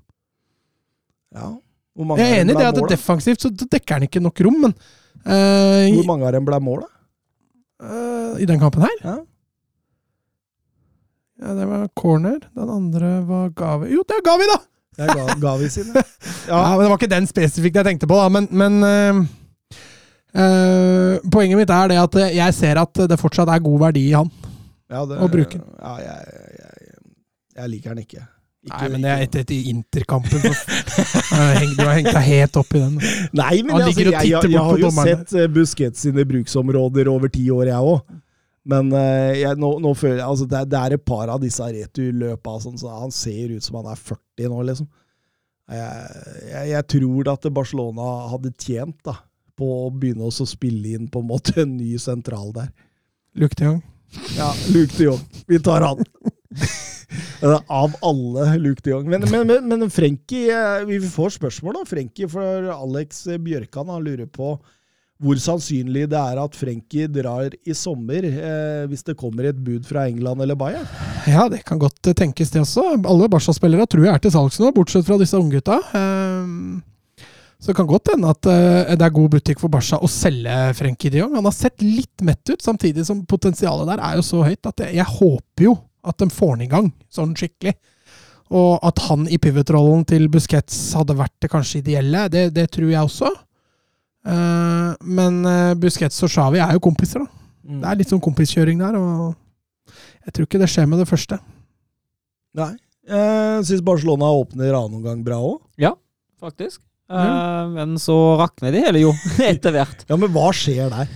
Ja. 1.36 1.52
Jeg 1.96 2.24
er 2.26 2.42
enig 2.42 2.56
i 2.56 2.58
det 2.58 2.66
at 2.66 2.76
det 2.76 2.82
er 2.84 2.92
defensivt 2.92 3.44
så 3.44 3.50
dekker 3.52 3.96
han 3.96 4.04
ikke 4.04 4.20
nok 4.20 4.40
rom, 4.44 4.58
men 4.66 4.74
eh, 5.26 5.88
Hvor 5.96 6.06
mange 6.08 6.26
av 6.28 6.32
dem 6.36 6.46
ble 6.48 6.58
mål, 6.62 6.80
da? 6.86 6.90
Uh, 7.86 8.32
I 8.40 8.46
den 8.48 8.60
kampen 8.62 8.82
her? 8.86 8.94
Ja. 9.04 9.16
Ja, 11.42 11.50
det 11.58 11.66
var 11.68 11.82
corner. 12.00 12.38
Den 12.56 12.70
andre 12.72 13.10
var 13.28 13.50
Gavi. 13.52 13.90
Jo, 13.92 14.00
det 14.08 14.14
er 14.16 14.22
Gavi, 14.24 14.46
da! 14.48 14.56
Det 14.96 15.04
er 15.04 15.10
Ga- 15.18 15.34
Gavi 15.42 15.66
sine. 15.68 15.92
Ja, 16.48 16.62
men 16.72 16.86
Det 16.86 16.88
var 16.88 16.96
ikke 16.96 17.10
den 17.12 17.26
spesifikt 17.28 17.76
jeg 17.76 17.84
tenkte 17.90 18.08
på, 18.08 18.16
da, 18.16 18.30
men, 18.32 18.46
men 18.56 18.78
uh, 18.86 19.20
Poenget 21.32 21.58
mitt 21.60 21.72
er 21.74 21.88
det 21.92 21.98
at 22.00 22.14
jeg 22.38 22.54
ser 22.56 22.80
at 22.80 22.94
det 23.10 23.18
fortsatt 23.20 23.48
er 23.52 23.60
god 23.64 23.78
verdi 23.88 24.06
i 24.08 24.14
han. 24.16 24.30
Ja, 24.88 25.02
det, 25.08 25.18
å 25.20 25.28
bruke 25.28 25.58
den. 25.58 25.66
Ja, 25.82 25.92
jeg, 26.00 26.18
jeg, 26.56 26.72
jeg 27.60 27.66
liker 27.74 27.92
den 27.96 28.04
ikke. 28.06 28.22
Ikke 28.66 28.82
Nei, 28.82 28.90
men 28.92 29.04
det 29.04 29.10
er 29.12 29.24
etter 29.24 29.42
etter 29.44 29.70
Interkampen. 29.70 30.42
Du 30.42 31.82
har 31.84 31.94
hengt 31.94 32.10
deg 32.10 32.22
helt 32.26 32.58
opp 32.58 32.74
i 32.74 32.82
den. 32.82 32.96
Nei, 33.36 33.54
men 33.62 33.76
altså, 33.78 33.92
jeg, 34.02 34.12
jeg, 34.12 34.52
jeg, 34.52 34.62
har 34.68 34.82
jo 34.82 34.92
sett 34.96 35.34
eh, 35.38 35.48
Busquets 35.52 36.06
sine 36.06 36.24
bruksområder 36.26 37.10
over 37.12 37.30
ti 37.32 37.46
år, 37.54 37.70
jeg 37.70 37.90
òg. 37.94 38.16
Men 38.66 38.90
eh, 38.98 39.42
jeg, 39.44 39.58
nå, 39.62 39.70
nå 39.82 39.92
føler 39.94 40.20
jeg 40.20 40.26
altså, 40.26 40.48
det, 40.50 40.64
det 40.72 40.80
er 40.80 40.96
et 40.96 41.06
par 41.06 41.30
av 41.30 41.42
disse 41.42 41.66
returløpa 41.78 42.56
sånn, 42.64 42.78
så 42.80 42.94
han 43.04 43.14
ser 43.14 43.54
ut 43.54 43.66
som 43.66 43.78
han 43.80 43.92
er 43.92 44.00
40 44.00 44.50
nå, 44.50 44.62
liksom. 44.72 44.90
Jeg, 45.66 46.82
tror 46.92 47.32
at 47.32 47.46
Barcelona 47.54 48.10
hadde 48.30 48.52
tjent 48.54 48.98
da, 49.06 49.16
på 49.58 49.66
å 49.86 49.90
begynne 49.90 50.28
å 50.28 50.46
spille 50.46 50.94
inn 50.94 51.08
på 51.10 51.22
en 51.22 51.30
måte 51.30 51.56
en 51.64 51.76
ny 51.78 51.96
sentral 52.02 52.52
der. 52.54 52.70
Luke 53.38 53.58
de 53.58 53.70
Jong. 53.70 53.82
Ja, 54.36 54.52
Luke 54.70 54.94
de 54.94 55.10
Jong. 55.10 55.22
Vi 55.50 55.58
tar 55.62 55.86
han. 55.86 56.02
Av 57.80 57.92
alle 58.02 58.46
Luke 58.62 58.82
de 58.84 58.94
Jong. 58.94 59.10
Men, 59.10 59.26
men, 59.30 59.46
men, 59.46 59.68
men 59.68 59.92
Frenkie 59.92 60.50
eh, 60.52 60.86
Vi 60.88 61.00
får 61.10 61.36
spørsmål, 61.36 61.80
da. 61.80 61.84
Frenkie, 61.88 62.30
for 62.30 62.70
Alex 62.74 63.26
Bjørkan 63.44 63.92
han 63.92 64.06
lurer 64.06 64.30
på 64.30 64.56
hvor 65.22 65.38
sannsynlig 65.40 66.04
det 66.12 66.18
er 66.18 66.38
at 66.42 66.56
Frenkie 66.58 67.08
drar 67.08 67.54
i 67.64 67.74
sommer, 67.76 68.26
eh, 68.26 68.82
hvis 68.90 69.04
det 69.06 69.16
kommer 69.16 69.48
et 69.48 69.56
bud 69.64 69.86
fra 69.88 70.04
England 70.10 70.44
eller 70.44 70.58
Bayern. 70.60 70.84
Ja, 71.24 71.46
det 71.48 71.62
kan 71.64 71.80
godt 71.80 72.10
eh, 72.10 72.16
tenkes, 72.16 72.52
det 72.52 72.60
også. 72.60 72.84
Alle 73.00 73.30
Barca-spillere 73.32 73.86
tror 73.88 74.04
jeg 74.04 74.12
er 74.12 74.20
til 74.20 74.34
salgs 74.34 74.60
nå, 74.60 74.74
bortsett 74.76 75.06
fra 75.08 75.16
disse 75.20 75.40
unggutta. 75.40 75.78
Eh, 75.96 77.24
så 77.56 77.72
det 77.72 77.78
kan 77.78 77.88
godt 77.88 78.12
hende 78.12 78.28
at 78.28 78.50
eh, 78.52 78.92
det 78.92 79.06
er 79.06 79.16
god 79.16 79.32
butikk 79.38 79.62
for 79.62 79.72
Barca 79.72 80.02
å 80.04 80.10
selge 80.10 80.58
Frenkie 80.76 81.12
de 81.12 81.22
Jong. 81.22 81.38
Han 81.38 81.48
har 81.48 81.56
sett 81.56 81.80
litt 81.80 82.20
mett 82.26 82.52
ut, 82.52 82.60
samtidig 82.60 83.08
som 83.08 83.24
potensialet 83.24 83.88
der 83.94 84.04
er 84.04 84.20
jo 84.20 84.26
så 84.26 84.44
høyt 84.44 84.68
at 84.68 84.84
jeg, 84.84 84.98
jeg 85.00 85.14
håper 85.16 85.70
jo 85.70 85.78
at 86.06 86.18
de 86.22 86.28
får 86.32 86.56
den 86.56 86.66
i 86.66 86.70
gang, 86.70 86.90
sånn 87.12 87.34
skikkelig. 87.38 87.74
Og 88.54 88.78
at 88.86 89.00
han 89.08 89.24
i 89.32 89.40
pivot-rollen 89.42 90.04
til 90.06 90.28
Busquets 90.30 90.76
hadde 90.94 91.16
vært 91.18 91.34
det 91.42 91.50
kanskje 91.50 91.80
ideelle, 91.80 92.28
det, 92.30 92.48
det 92.54 92.68
tror 92.74 92.92
jeg 92.92 93.08
også. 93.08 93.32
Eh, 94.26 94.92
men 95.18 95.40
eh, 95.50 95.74
Busquets 95.82 96.22
og 96.26 96.32
Shawi 96.32 96.62
er 96.62 96.76
jo 96.76 96.84
kompiser, 96.86 97.24
da. 97.24 97.44
Mm. 97.66 97.80
Det 97.82 97.90
er 97.90 98.00
litt 98.00 98.12
sånn 98.12 98.22
kompiskjøring 98.22 98.82
der, 98.82 98.98
og 98.98 99.94
jeg 100.26 100.34
tror 100.34 100.46
ikke 100.46 100.62
det 100.62 100.70
skjer 100.70 100.86
med 100.90 101.02
det 101.02 101.08
første. 101.10 101.40
Nei. 102.56 102.72
Jeg 103.06 103.66
syns 103.68 103.84
Barcelona 103.86 104.32
åpner 104.34 104.74
annen 104.74 104.98
omgang 104.98 105.20
bra 105.26 105.38
òg. 105.38 105.60
faktisk. 106.42 106.80
Eh, 107.10 107.68
men 107.74 107.94
så 108.02 108.14
rakner 108.40 108.74
de 108.74 108.82
hele 108.82 109.02
jo, 109.04 109.12
etter 109.50 109.74
hvert. 109.74 110.06
Ja, 110.08 110.18
men 110.18 110.32
hva 110.34 110.50
skjer 110.54 110.90
der? 110.94 111.10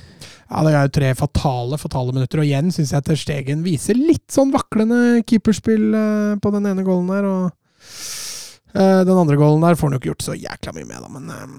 Ja, 0.50 0.62
Det 0.66 0.72
er 0.74 0.86
jo 0.88 0.94
tre 0.98 1.10
fatale 1.14 1.78
fatale 1.78 2.14
minutter, 2.14 2.42
og 2.42 2.48
igjen 2.48 2.72
syns 2.74 2.90
jeg 2.94 3.06
Ter 3.06 3.18
Stegen 3.18 3.62
viser 3.62 3.98
litt 3.98 4.26
sånn 4.34 4.50
vaklende 4.50 5.20
keeperspill 5.22 5.92
eh, 5.94 6.32
på 6.42 6.50
den 6.56 6.66
ene 6.66 6.82
goalen 6.86 7.06
der. 7.12 7.28
Og 7.28 7.44
eh, 8.74 9.02
den 9.06 9.14
andre 9.14 9.38
goalen 9.38 9.62
der 9.62 9.78
får 9.78 9.88
han 9.88 9.94
jo 9.94 10.00
ikke 10.02 10.10
gjort 10.10 10.26
så 10.26 10.34
jækla 10.38 10.74
mye 10.74 10.88
med, 10.88 10.98
da, 11.04 11.12
men 11.18 11.30
eh, 11.36 11.54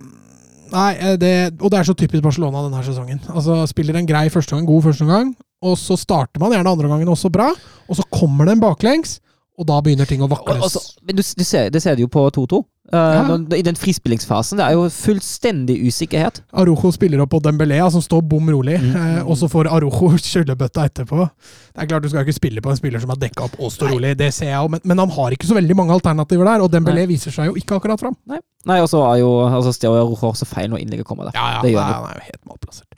Nei, 0.71 0.91
det, 1.19 1.31
og 1.59 1.67
det 1.67 1.81
er 1.81 1.87
så 1.89 1.93
typisk 1.99 2.23
Barcelona 2.23 2.61
denne 2.63 2.79
sesongen. 2.87 3.17
Altså, 3.27 3.57
Spiller 3.67 3.97
en 3.99 4.05
grei 4.07 4.29
første 4.31 4.55
gang, 4.55 4.63
god 4.63 4.85
første 4.85 5.03
gang, 5.03 5.33
og 5.67 5.73
så 5.75 5.97
starter 5.99 6.39
man 6.39 6.53
gjerne 6.55 6.71
andre 6.71 6.87
gangen 6.87 7.11
også 7.11 7.27
bra, 7.33 7.49
og 7.91 7.97
så 7.99 8.05
kommer 8.07 8.47
den 8.47 8.61
baklengs, 8.63 9.17
og 9.59 9.67
da 9.67 9.81
begynner 9.83 10.07
ting 10.07 10.23
å 10.23 10.29
vakles. 10.31 10.77
men 11.03 11.19
du, 11.19 11.23
du 11.23 11.43
ser, 11.43 11.67
det 11.75 11.83
ser 11.83 11.99
du 11.99 12.05
jo 12.05 12.11
på 12.11 12.23
2-2. 12.39 12.61
Eh, 12.91 12.97
Ja. 12.97 13.37
I 13.57 13.61
den 13.63 13.75
frispillingsfasen. 13.79 14.57
Det 14.59 14.65
er 14.65 14.73
jo 14.75 14.83
fullstendig 14.91 15.77
usikkerhet. 15.87 16.41
Arojo 16.53 16.91
spiller 16.91 17.21
opp 17.23 17.29
på 17.31 17.39
Dembélé, 17.41 17.77
ja, 17.79 17.89
som 17.89 18.01
står 18.03 18.21
bom 18.27 18.49
rolig, 18.51 18.79
Mm. 18.81 18.95
eh, 18.95 19.21
og 19.23 19.37
så 19.39 19.47
får 19.47 19.69
Arojo 19.71 20.09
skyllebøtta 20.17 20.83
etterpå. 20.89 21.29
Det 21.73 21.83
er 21.83 21.87
klart 21.87 22.03
Du 22.03 22.09
skal 22.09 22.25
ikke 22.25 22.35
spille 22.35 22.61
på 22.61 22.69
en 22.69 22.75
spiller 22.77 22.99
som 22.99 23.09
har 23.09 23.17
dekka 23.21 23.45
opp 23.47 23.55
og 23.59 23.71
står 23.71 23.87
Nei. 23.87 23.95
rolig, 23.95 24.17
det 24.17 24.33
ser 24.33 24.47
jeg 24.51 24.59
jo, 24.59 24.67
men, 24.67 24.81
men 24.83 24.97
han 24.99 25.09
har 25.09 25.31
ikke 25.31 25.47
så 25.47 25.55
veldig 25.55 25.75
mange 25.79 25.93
alternativer 25.95 26.43
der, 26.45 26.61
og 26.61 26.71
Dembélé 26.71 27.05
Nei. 27.05 27.11
viser 27.15 27.31
seg 27.31 27.47
jo 27.47 27.53
ikke 27.55 27.79
akkurat 27.79 27.99
fram. 27.99 28.15
Nei, 28.27 28.79
og 28.81 28.89
så 28.91 28.99
er 29.13 29.19
jo 29.23 29.31
altså, 29.47 29.71
Steo 29.73 29.93
Arojo 29.95 30.33
også 30.33 30.45
feil 30.45 30.69
når 30.69 30.83
innlegget 30.83 31.05
kommer 31.07 31.31
der. 31.31 31.39
Ja, 31.39 31.55
ja, 31.55 31.61
det 31.63 31.71
gjør 31.71 31.85
nei, 31.87 31.93
han 31.93 32.09
er 32.11 32.19
jo 32.19 32.27
helt 32.27 32.43
malplassert. 32.51 32.91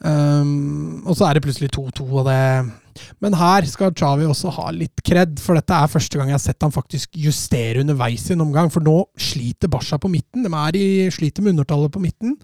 Um, 0.00 1.02
og 1.06 1.16
så 1.18 1.26
er 1.28 1.34
det 1.34 1.42
plutselig 1.42 1.70
2-2, 1.74 2.04
og 2.20 2.24
det 2.28 2.38
Men 3.24 3.36
her 3.38 3.66
skal 3.70 3.94
Chavi 3.96 4.26
også 4.28 4.52
ha 4.58 4.68
litt 4.74 5.02
kred, 5.06 5.38
for 5.42 5.58
dette 5.58 5.74
er 5.74 5.92
første 5.92 6.18
gang 6.18 6.32
jeg 6.32 6.38
har 6.38 6.44
sett 6.44 6.66
han 6.66 6.74
faktisk 6.74 7.18
justere 7.18 7.84
underveis 7.84 8.26
i 8.28 8.34
en 8.36 8.44
omgang. 8.46 8.72
For 8.74 8.84
nå 8.84 8.96
sliter 9.20 9.70
Basha 9.72 10.00
på 10.00 10.10
midten. 10.12 10.46
De 10.46 10.82
i, 10.82 11.06
sliter 11.14 11.44
med 11.44 11.56
undertallet 11.56 11.94
på 11.94 12.02
midten. 12.02 12.36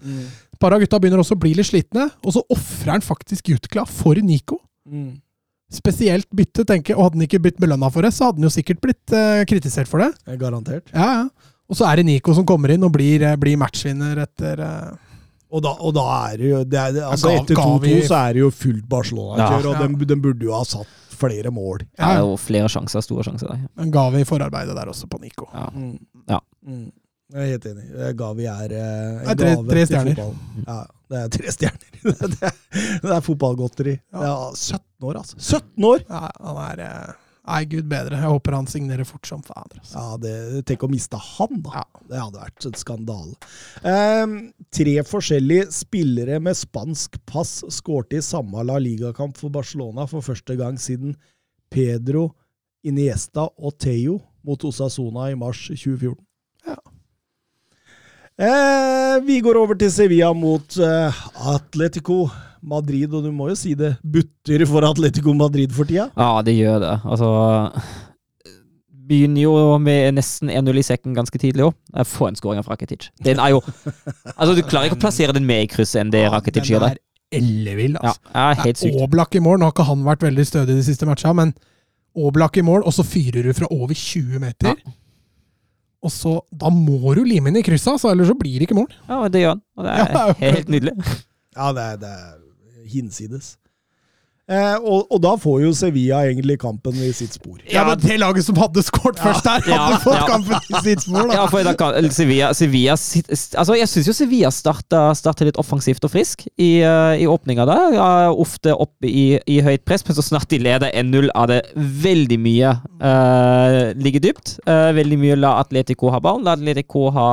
Et 0.55 0.61
par 0.61 0.75
av 0.75 0.81
gutta 0.83 1.01
begynner 1.01 1.21
også 1.21 1.35
å 1.37 1.43
bli 1.43 1.53
litt 1.57 1.67
slitne, 1.67 2.09
og 2.23 2.35
så 2.37 2.43
ofrer 2.53 2.95
han 2.95 3.05
faktisk 3.05 3.51
Jutkla 3.51 3.83
for 3.89 4.19
Nico. 4.23 4.61
Mm. 4.87 5.17
Spesielt 5.73 6.29
bytte, 6.35 6.63
tenker 6.67 6.93
jeg. 6.93 6.99
Og 6.99 7.07
hadde 7.07 7.19
han 7.19 7.25
ikke 7.25 7.41
blitt 7.43 7.59
belønna 7.61 7.89
for 7.93 8.05
det, 8.05 8.13
så 8.15 8.29
hadde 8.29 8.39
han 8.39 8.47
jo 8.47 8.53
sikkert 8.53 8.83
blitt 8.83 9.15
eh, 9.15 9.43
kritisert 9.49 9.89
for 9.91 10.03
det. 10.03 10.37
Garantert. 10.39 10.91
Ja, 10.93 11.09
ja. 11.23 11.51
Og 11.65 11.79
så 11.79 11.87
er 11.89 11.97
det 11.97 12.05
Nico 12.05 12.35
som 12.37 12.45
kommer 12.45 12.69
inn 12.75 12.85
og 12.85 12.93
blir, 12.93 13.23
eh, 13.25 13.37
blir 13.41 13.57
matchvinner 13.57 14.19
etter 14.21 14.61
eh, 14.61 14.91
Og 15.55 15.63
da, 15.63 15.71
og 15.79 15.93
da 15.95 16.03
er 16.33 16.37
det 16.41 16.49
jo 16.51 16.59
det 16.67 16.79
er, 16.81 16.97
altså 17.07 17.29
Gav- 17.31 17.41
Etter 17.45 17.59
2-2 17.61 17.95
så 18.09 18.17
er 18.19 18.35
det 18.35 18.41
jo 18.43 18.51
fullt 18.51 18.85
Barcelona-kjør, 18.91 19.63
Ja. 19.63 19.71
og 19.71 19.79
den, 19.85 19.95
den 20.11 20.21
burde 20.25 20.43
jo 20.49 20.51
ha 20.57 20.63
satt 20.67 20.91
flere 21.15 21.51
mål. 21.55 21.79
Det 21.85 22.01
ja, 22.03 22.09
er 22.17 22.19
jo 22.25 22.35
flere 22.41 22.67
sjanser, 22.73 23.01
store 23.05 23.23
sjanser 23.23 23.47
der. 23.53 23.61
Men 23.79 23.91
ga 23.95 24.09
vi 24.11 24.25
forarbeidet 24.27 24.75
der 24.75 24.91
også 24.91 25.07
på 25.07 25.21
Nico. 25.23 25.47
Ja. 25.53 25.69
Mm. 25.71 25.95
Ja. 26.27 26.39
Mm. 26.67 26.89
Jeg 27.33 27.41
er 27.41 27.51
helt 27.55 27.65
enig. 27.71 27.85
Gavi 28.19 28.45
er 28.51 28.73
eh, 28.75 29.21
Det 29.23 29.31
er 29.31 29.35
tre- 29.39 29.53
gave 29.55 29.69
tre 29.69 29.79
til 29.79 29.87
stjerner. 29.89 30.15
fotballen. 30.19 30.65
Ja, 30.67 30.75
det 31.09 31.21
er 31.23 31.29
tre 31.37 31.53
stjerner. 31.55 32.01
det, 32.35 32.41
er, 32.51 32.57
det 33.05 33.13
er 33.15 33.23
fotballgodteri. 33.25 33.95
Ja. 34.13 34.25
Ja. 34.27 34.35
17 34.53 35.07
år, 35.09 35.21
altså. 35.23 35.39
17 35.39 35.87
år! 35.89 36.03
Ja, 36.09 36.27
han 36.45 36.59
er 36.67 36.83
eh, 36.85 37.13
Nei, 37.45 37.61
gud 37.69 37.85
bedre. 37.89 38.17
Jeg 38.17 38.31
håper 38.31 38.55
han 38.57 38.67
signerer 38.69 39.05
fort 39.05 39.27
som 39.29 39.43
fader. 39.45 39.77
Altså. 39.77 40.01
Ja, 40.01 40.17
det, 40.21 40.63
Tenk 40.69 40.85
å 40.87 40.89
miste 40.89 41.19
han, 41.21 41.59
da. 41.65 41.83
Ja. 41.83 42.03
Det 42.09 42.21
hadde 42.23 42.41
vært 42.41 42.67
en 42.69 42.77
skandale. 42.79 43.51
Um, 43.85 44.35
tre 44.73 44.95
forskjellige 45.05 45.67
spillere 45.75 46.39
med 46.41 46.57
spansk 46.57 47.19
pass 47.29 47.59
skårte 47.73 48.17
i 48.17 48.25
samme 48.25 48.65
La 48.65 48.79
Liga-kamp 48.81 49.37
for 49.37 49.53
Barcelona 49.53 50.07
for 50.09 50.25
første 50.25 50.57
gang 50.57 50.79
siden 50.81 51.13
Pedro, 51.73 52.31
Iniesta 52.85 53.47
og 53.57 53.77
Theo 53.81 54.19
mot 54.45 54.65
Osasona 54.65 55.29
i 55.31 55.37
mars 55.37 55.67
2014. 55.69 56.17
Ja. 56.65 56.79
Eh, 58.35 59.21
vi 59.25 59.39
går 59.45 59.61
over 59.61 59.77
til 59.79 59.93
Sevilla 59.93 60.33
mot 60.33 60.77
eh, 60.81 61.23
Atletico 61.53 62.25
Madrid, 62.65 63.13
og 63.13 63.23
du 63.25 63.31
må 63.35 63.49
jo 63.51 63.55
si 63.59 63.75
det 63.77 63.95
butter 64.01 64.65
for 64.69 64.87
Atletico 64.87 65.33
Madrid 65.37 65.73
for 65.75 65.87
tida. 65.89 66.09
Ja, 66.17 66.41
det 66.45 66.57
gjør 66.57 66.81
det. 66.83 66.95
Altså 67.05 67.29
begynner 69.05 69.43
jo 69.43 69.53
med 69.81 70.15
nesten 70.17 70.49
1-0 70.49 70.79
i 70.81 70.85
sekken 70.85 71.15
ganske 71.17 71.39
tidlig 71.41 71.67
òg. 71.67 71.75
Få 72.09 72.29
en 72.29 72.37
skåring 72.39 72.61
av 72.61 72.69
Rakitic. 72.71 73.11
Den 73.25 73.41
er 73.41 73.53
jo 73.53 73.61
Altså, 74.33 74.55
du 74.57 74.63
klarer 74.65 74.89
ikke 74.89 74.97
å 74.99 75.03
plassere 75.05 75.35
den 75.35 75.45
med 75.47 75.65
i 75.65 75.69
krysset 75.71 76.01
enn 76.01 76.13
det 76.13 76.25
Rakitic 76.33 76.71
gjør 76.71 76.87
der. 76.87 76.97
er 76.97 77.01
altså. 77.99 78.19
Ja, 78.33 78.49
er 78.49 78.61
helt 78.63 78.81
sykt. 78.81 78.99
Oblak 79.01 79.35
i 79.35 79.43
mål. 79.43 79.59
Nå 79.59 79.67
har 79.69 79.75
ikke 79.75 79.87
han 79.89 80.05
vært 80.05 80.25
veldig 80.25 80.45
stødig 80.47 80.77
de 80.77 80.85
siste 80.87 81.05
matcha, 81.09 81.33
men 81.33 81.53
Oblak 82.15 82.57
i 82.57 82.63
mål, 82.63 82.85
og 82.87 82.93
så 82.95 83.03
fyrer 83.03 83.43
du 83.43 83.51
fra 83.53 83.67
over 83.75 83.93
20 83.93 84.39
meter. 84.39 84.71
Ja. 84.71 84.95
Og 86.05 86.11
så 86.13 86.37
Da 86.53 86.69
må 86.69 87.13
du 87.17 87.23
lime 87.25 87.49
inn 87.49 87.57
i 87.59 87.65
krysset, 87.65 87.91
altså, 87.97 88.11
ellers 88.13 88.29
så 88.31 88.37
blir 88.39 88.59
det 88.59 88.69
ikke 88.69 88.77
mål. 88.77 88.89
Ja, 89.09 89.27
det 89.27 89.41
gjør 89.41 89.55
han. 89.55 89.63
Og 89.75 89.85
det 89.85 89.91
er 89.91 90.13
Ja, 90.15 90.25
helt 90.39 90.69
nydelig. 90.71 90.95
Ja, 91.55 91.71
det 91.75 91.83
er, 91.83 91.97
det 92.01 92.09
er 92.13 92.33
hinsides. 92.85 93.55
Eh, 94.45 94.75
og, 94.77 95.07
og 95.09 95.17
da 95.23 95.31
får 95.41 95.63
jo 95.63 95.71
Sevilla 95.73 96.19
egentlig 96.29 96.59
kampen 96.61 96.93
i 97.01 97.07
sitt 97.17 97.33
spor. 97.33 97.57
Ja, 97.65 97.81
men 97.87 97.97
Det 97.97 98.13
laget 98.21 98.45
som 98.45 98.59
hadde 98.61 98.83
skåret 98.85 99.17
først 99.17 99.41
der, 99.47 99.63
hadde 99.65 99.95
Ja, 99.95 100.01
fått 100.03 100.19
ja. 100.19 100.27
kampen 100.29 100.67
i 100.69 100.81
sitt 100.85 101.01
spor, 101.01 101.23
da. 101.31 101.39
Ja, 101.39 101.45
for 101.49 101.65
da 101.65 101.73
kan, 101.79 101.97
Sevilla, 102.13 102.51
Sevilla 102.53 102.93
Altså, 102.93 103.73
jeg 103.73 103.89
syns 103.89 104.09
jo 104.11 104.13
Sevilla 104.13 104.51
starta, 104.53 105.07
starta 105.17 105.47
litt 105.47 105.57
offensivt 105.57 106.05
og 106.05 106.13
frisk 106.13 106.45
i, 106.61 106.85
uh, 106.85 107.17
i 107.17 107.25
åpninga 107.25 107.65
der. 107.65 107.97
Ja, 107.97 108.09
ofte 108.29 108.75
oppe 108.77 109.09
i, 109.09 109.39
i 109.49 109.57
høyt 109.65 109.81
press, 109.87 110.05
men 110.05 110.19
så 110.19 110.27
snart 110.27 110.51
de 110.53 110.61
leder 110.61 110.93
1-0, 110.93 111.31
er 111.33 111.49
det 111.49 111.59
veldig 112.05 112.37
mye 112.45 112.75
uh, 113.01 113.79
ligger 113.97 114.27
dypt. 114.27 114.59
Uh, 114.69 114.91
veldig 114.93 115.17
mye 115.25 115.39
la 115.41 115.55
Atletico 115.63 116.13
ha 116.13 116.21
ballen. 116.21 116.45
La 116.45 116.53
Atletico 116.53 117.07
ha, 117.17 117.31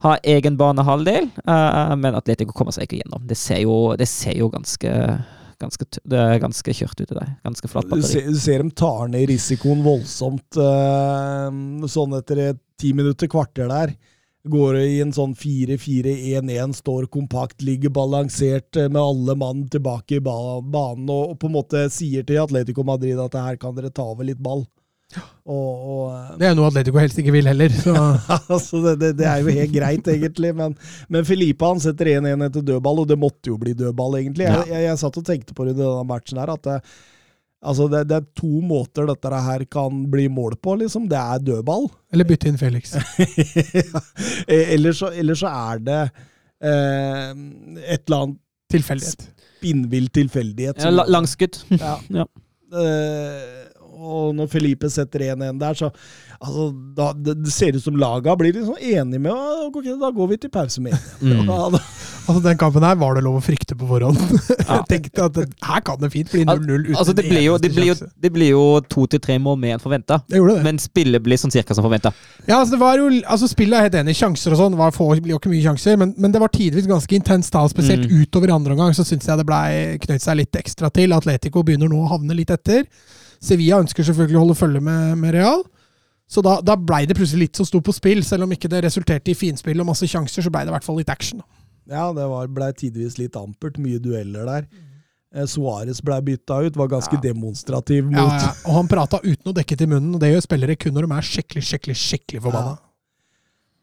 ha 0.00 0.14
egen 0.24 0.56
banehalvdel, 0.60 1.28
eh, 1.44 1.92
men 2.00 2.16
Atletico 2.16 2.52
kommer 2.56 2.72
seg 2.72 2.86
ikke 2.88 3.02
gjennom. 3.02 3.26
Det 3.28 3.36
ser 3.36 3.60
jo, 3.66 3.94
det 4.00 4.08
ser 4.08 4.38
jo 4.40 4.48
ganske 4.52 4.94
Ganske, 5.60 5.84
det 6.08 6.16
er 6.16 6.38
ganske 6.40 6.72
kjørt 6.72 7.02
ute 7.02 7.12
der. 7.18 7.34
Ganske 7.44 7.68
flatt 7.68 7.84
Du 7.84 7.90
batteri. 7.90 8.08
ser, 8.08 8.30
du 8.32 8.38
ser 8.40 8.62
dem 8.62 8.70
tar 8.72 9.10
ned 9.12 9.26
risikoen 9.28 9.82
voldsomt 9.84 10.56
eh, 10.56 11.58
sånn 11.84 12.14
etter 12.16 12.40
et 12.46 12.60
ti 12.80 12.94
minutter, 12.96 13.28
kvarter 13.28 13.68
der. 13.68 13.92
Går 14.48 14.78
det 14.78 14.86
i 14.88 15.02
en 15.04 15.12
sånn 15.12 15.34
4-4-1-1, 15.36 16.72
står 16.80 17.10
kompakt, 17.12 17.60
ligger 17.60 17.92
balansert 17.92 18.76
eh, 18.80 18.88
med 18.88 19.02
alle 19.02 19.36
mann 19.36 19.66
tilbake 19.68 20.16
i 20.16 20.24
ba 20.24 20.38
banen 20.64 21.10
og, 21.12 21.34
og 21.34 21.38
på 21.42 21.50
en 21.50 21.56
måte 21.58 21.84
sier 21.92 22.24
til 22.24 22.40
Atletico 22.40 22.80
Madrid 22.88 23.20
at 23.20 23.36
her 23.36 23.60
kan 23.60 23.76
dere 23.76 23.92
ta 23.92 24.08
over 24.14 24.24
litt 24.24 24.40
ball. 24.40 24.64
Og, 25.18 25.70
og 25.92 26.38
Det 26.38 26.46
er 26.46 26.54
noe 26.54 26.68
Atletico 26.70 27.00
helst 27.00 27.18
ikke 27.18 27.32
vil 27.34 27.48
heller. 27.50 27.72
Så. 27.74 27.94
altså 28.54 28.82
det, 28.84 28.96
det, 29.02 29.10
det 29.20 29.26
er 29.26 29.40
jo 29.42 29.54
helt 29.56 29.72
greit, 29.74 30.10
egentlig. 30.12 30.52
Men, 30.56 30.76
men 31.10 31.26
Filipe 31.28 31.66
han 31.66 31.82
setter 31.82 32.12
1-1 32.16 32.44
etter 32.46 32.66
dødball, 32.72 33.02
og 33.02 33.08
det 33.10 33.18
måtte 33.20 33.50
jo 33.52 33.58
bli 33.60 33.74
dødball, 33.78 34.18
egentlig. 34.20 34.46
Jeg, 34.46 34.68
jeg, 34.70 34.84
jeg 34.86 35.00
satt 35.02 35.18
og 35.22 35.26
tenkte 35.26 35.56
på 35.56 35.66
det 35.66 35.74
i 35.74 35.80
denne 35.80 36.04
matchen 36.08 36.38
her, 36.42 36.52
at 36.54 36.68
det, 36.68 36.76
altså 37.60 37.88
det, 37.92 38.04
det 38.10 38.20
er 38.20 38.28
to 38.38 38.52
måter 38.64 39.08
dette 39.10 39.42
her 39.48 39.64
kan 39.72 40.04
bli 40.12 40.28
mål 40.32 40.54
på, 40.62 40.76
liksom. 40.84 41.08
Det 41.10 41.18
er 41.20 41.42
dødball. 41.50 41.88
Eller 42.14 42.28
bytte 42.28 42.52
inn 42.52 42.60
Felix. 42.60 42.94
eller, 44.46 44.92
så, 44.96 45.10
eller 45.10 45.38
så 45.42 45.50
er 45.50 45.82
det 45.90 46.00
eh, 46.06 47.34
et 47.90 48.06
eller 48.06 48.22
annet 48.22 48.38
Tilfeldighet. 48.70 49.26
spinnvill 49.58 50.06
tilfeldighet. 50.14 50.84
Ja, 50.86 51.04
Langskudd. 51.10 51.58
Ja. 51.74 51.96
Ja. 52.20 52.28
Eh, 52.70 53.59
og 54.00 54.34
når 54.34 54.48
Felipe 54.52 54.88
setter 54.90 55.20
1-1 55.34 55.58
der, 55.60 55.74
så 55.76 55.90
altså, 56.40 56.66
da, 56.96 57.10
det, 57.14 57.34
det 57.44 57.52
ser 57.52 57.76
ut 57.76 57.84
som 57.84 57.96
laga 58.00 58.34
blir 58.40 58.54
liksom 58.56 58.78
enige 58.80 59.20
med 59.20 59.32
«Å, 59.32 59.68
ok, 59.68 59.90
Da 60.00 60.10
går 60.16 60.28
vi 60.32 60.40
til 60.46 60.50
pause 60.50 60.80
med 60.80 60.96
Mm. 61.20 61.44
Ja, 61.50 61.68
Altså 62.30 62.40
Den 62.44 62.58
kampen 62.60 62.84
her 62.86 62.94
var 63.00 63.16
det 63.16 63.22
lov 63.24 63.38
å 63.40 63.42
frykte 63.42 63.74
på 63.74 63.86
forhånd. 63.88 64.18
Jeg 64.68 64.84
tenkte 64.88 65.24
at 65.26 65.38
her 65.66 65.80
kan 65.84 65.98
det 65.98 66.10
fint 66.12 66.30
bli 66.30 66.44
0-0 66.46 66.84
uten 66.86 66.96
Altså, 67.00 67.14
det 67.16 67.24
blir 67.26 67.42
jo, 67.42 67.56
det 67.58 67.70
blir 67.74 67.88
jo, 67.90 67.94
det 68.22 68.30
blir 68.32 68.50
jo 68.52 68.62
to 68.92 69.06
til 69.10 69.20
tre 69.24 69.36
mål 69.42 69.58
mer 69.58 69.74
enn 69.76 69.82
forventa. 69.82 70.20
Det 70.30 70.38
gjorde 70.38 70.58
det. 70.60 70.64
Men 70.68 70.78
spillet 70.78 71.24
blir 71.24 71.40
sånn 71.40 71.50
cirka 71.52 71.74
som 71.74 71.84
forventa. 71.86 72.12
Ja, 72.46 72.60
altså 72.60 72.76
det 72.76 72.80
var 72.84 73.00
jo, 73.00 73.08
altså 73.24 73.48
Spillet 73.50 73.78
er 73.80 73.88
helt 73.88 73.98
enig. 74.02 74.14
Sjanser 74.20 74.54
og 74.54 74.60
sånn 74.62 74.78
var 74.78 74.94
få, 74.94 75.08
blir 75.18 75.34
jo 75.34 75.40
ikke 75.40 75.50
mye 75.52 75.64
sjanser, 75.64 75.98
men, 76.00 76.14
men 76.20 76.32
det 76.36 76.42
var 76.44 76.52
tidvis 76.54 76.86
ganske 76.90 77.18
intenst. 77.18 77.52
da, 77.56 77.64
Spesielt 77.72 78.06
Mm. 78.06 78.22
utover 78.22 78.52
andre 78.54 78.72
omgang 78.76 78.94
så 78.96 79.04
syns 79.04 79.26
jeg 79.28 79.36
det 79.40 79.44
ble 79.48 79.58
knøt 80.06 80.22
seg 80.24 80.38
litt 80.38 80.56
ekstra 80.60 80.88
til. 80.94 81.12
Atletico 81.16 81.64
begynner 81.66 81.90
nå 81.90 82.04
å 82.04 82.12
havne 82.14 82.36
litt 82.38 82.52
etter. 82.54 82.86
Sevilla 83.40 83.80
ønsker 83.80 84.04
selvfølgelig 84.06 84.36
å 84.36 84.42
holde 84.44 84.58
følge 84.58 84.82
med, 84.84 85.14
med 85.20 85.34
Real. 85.36 85.64
Så 86.30 86.42
da, 86.46 86.58
da 86.62 86.76
blei 86.78 87.06
det 87.10 87.16
plutselig 87.18 87.48
litt 87.48 87.58
som 87.58 87.66
sto 87.66 87.80
på 87.82 87.94
spill. 87.96 88.20
Selv 88.26 88.46
om 88.46 88.52
ikke 88.54 88.70
det 88.70 88.84
resulterte 88.84 89.32
i 89.32 89.38
finspill 89.38 89.80
og 89.82 89.88
masse 89.88 90.06
sjanser, 90.06 90.44
så 90.44 90.52
blei 90.52 90.62
det 90.66 90.70
i 90.70 90.76
hvert 90.76 90.86
fall 90.86 91.00
litt 91.00 91.10
action. 91.10 91.42
Ja, 91.90 92.10
det 92.14 92.28
blei 92.28 92.44
ble 92.54 92.70
tidvis 92.78 93.18
litt 93.18 93.38
ampert. 93.40 93.80
Mye 93.82 93.98
dueller 94.02 94.46
der. 94.46 94.68
Eh, 95.34 95.46
Suárez 95.46 96.02
ble 96.02 96.20
bytta 96.26 96.60
ut, 96.66 96.78
var 96.78 96.90
ganske 96.90 97.18
demonstrativ 97.22 98.06
mot 98.08 98.18
Ja, 98.18 98.28
ja. 98.34 98.54
Og 98.66 98.76
han 98.80 98.88
prata 98.90 99.20
uten 99.22 99.52
å 99.52 99.54
dekke 99.54 99.76
til 99.78 99.90
munnen, 99.90 100.14
og 100.14 100.22
det 100.22 100.32
gjør 100.32 100.46
spillere 100.46 100.78
kun 100.78 100.96
når 100.96 101.06
de 101.06 101.16
er 101.16 101.28
skikkelig, 101.28 101.62
skikkelig, 101.68 101.98
skikkelig 101.98 102.42
forbanna. 102.46 102.78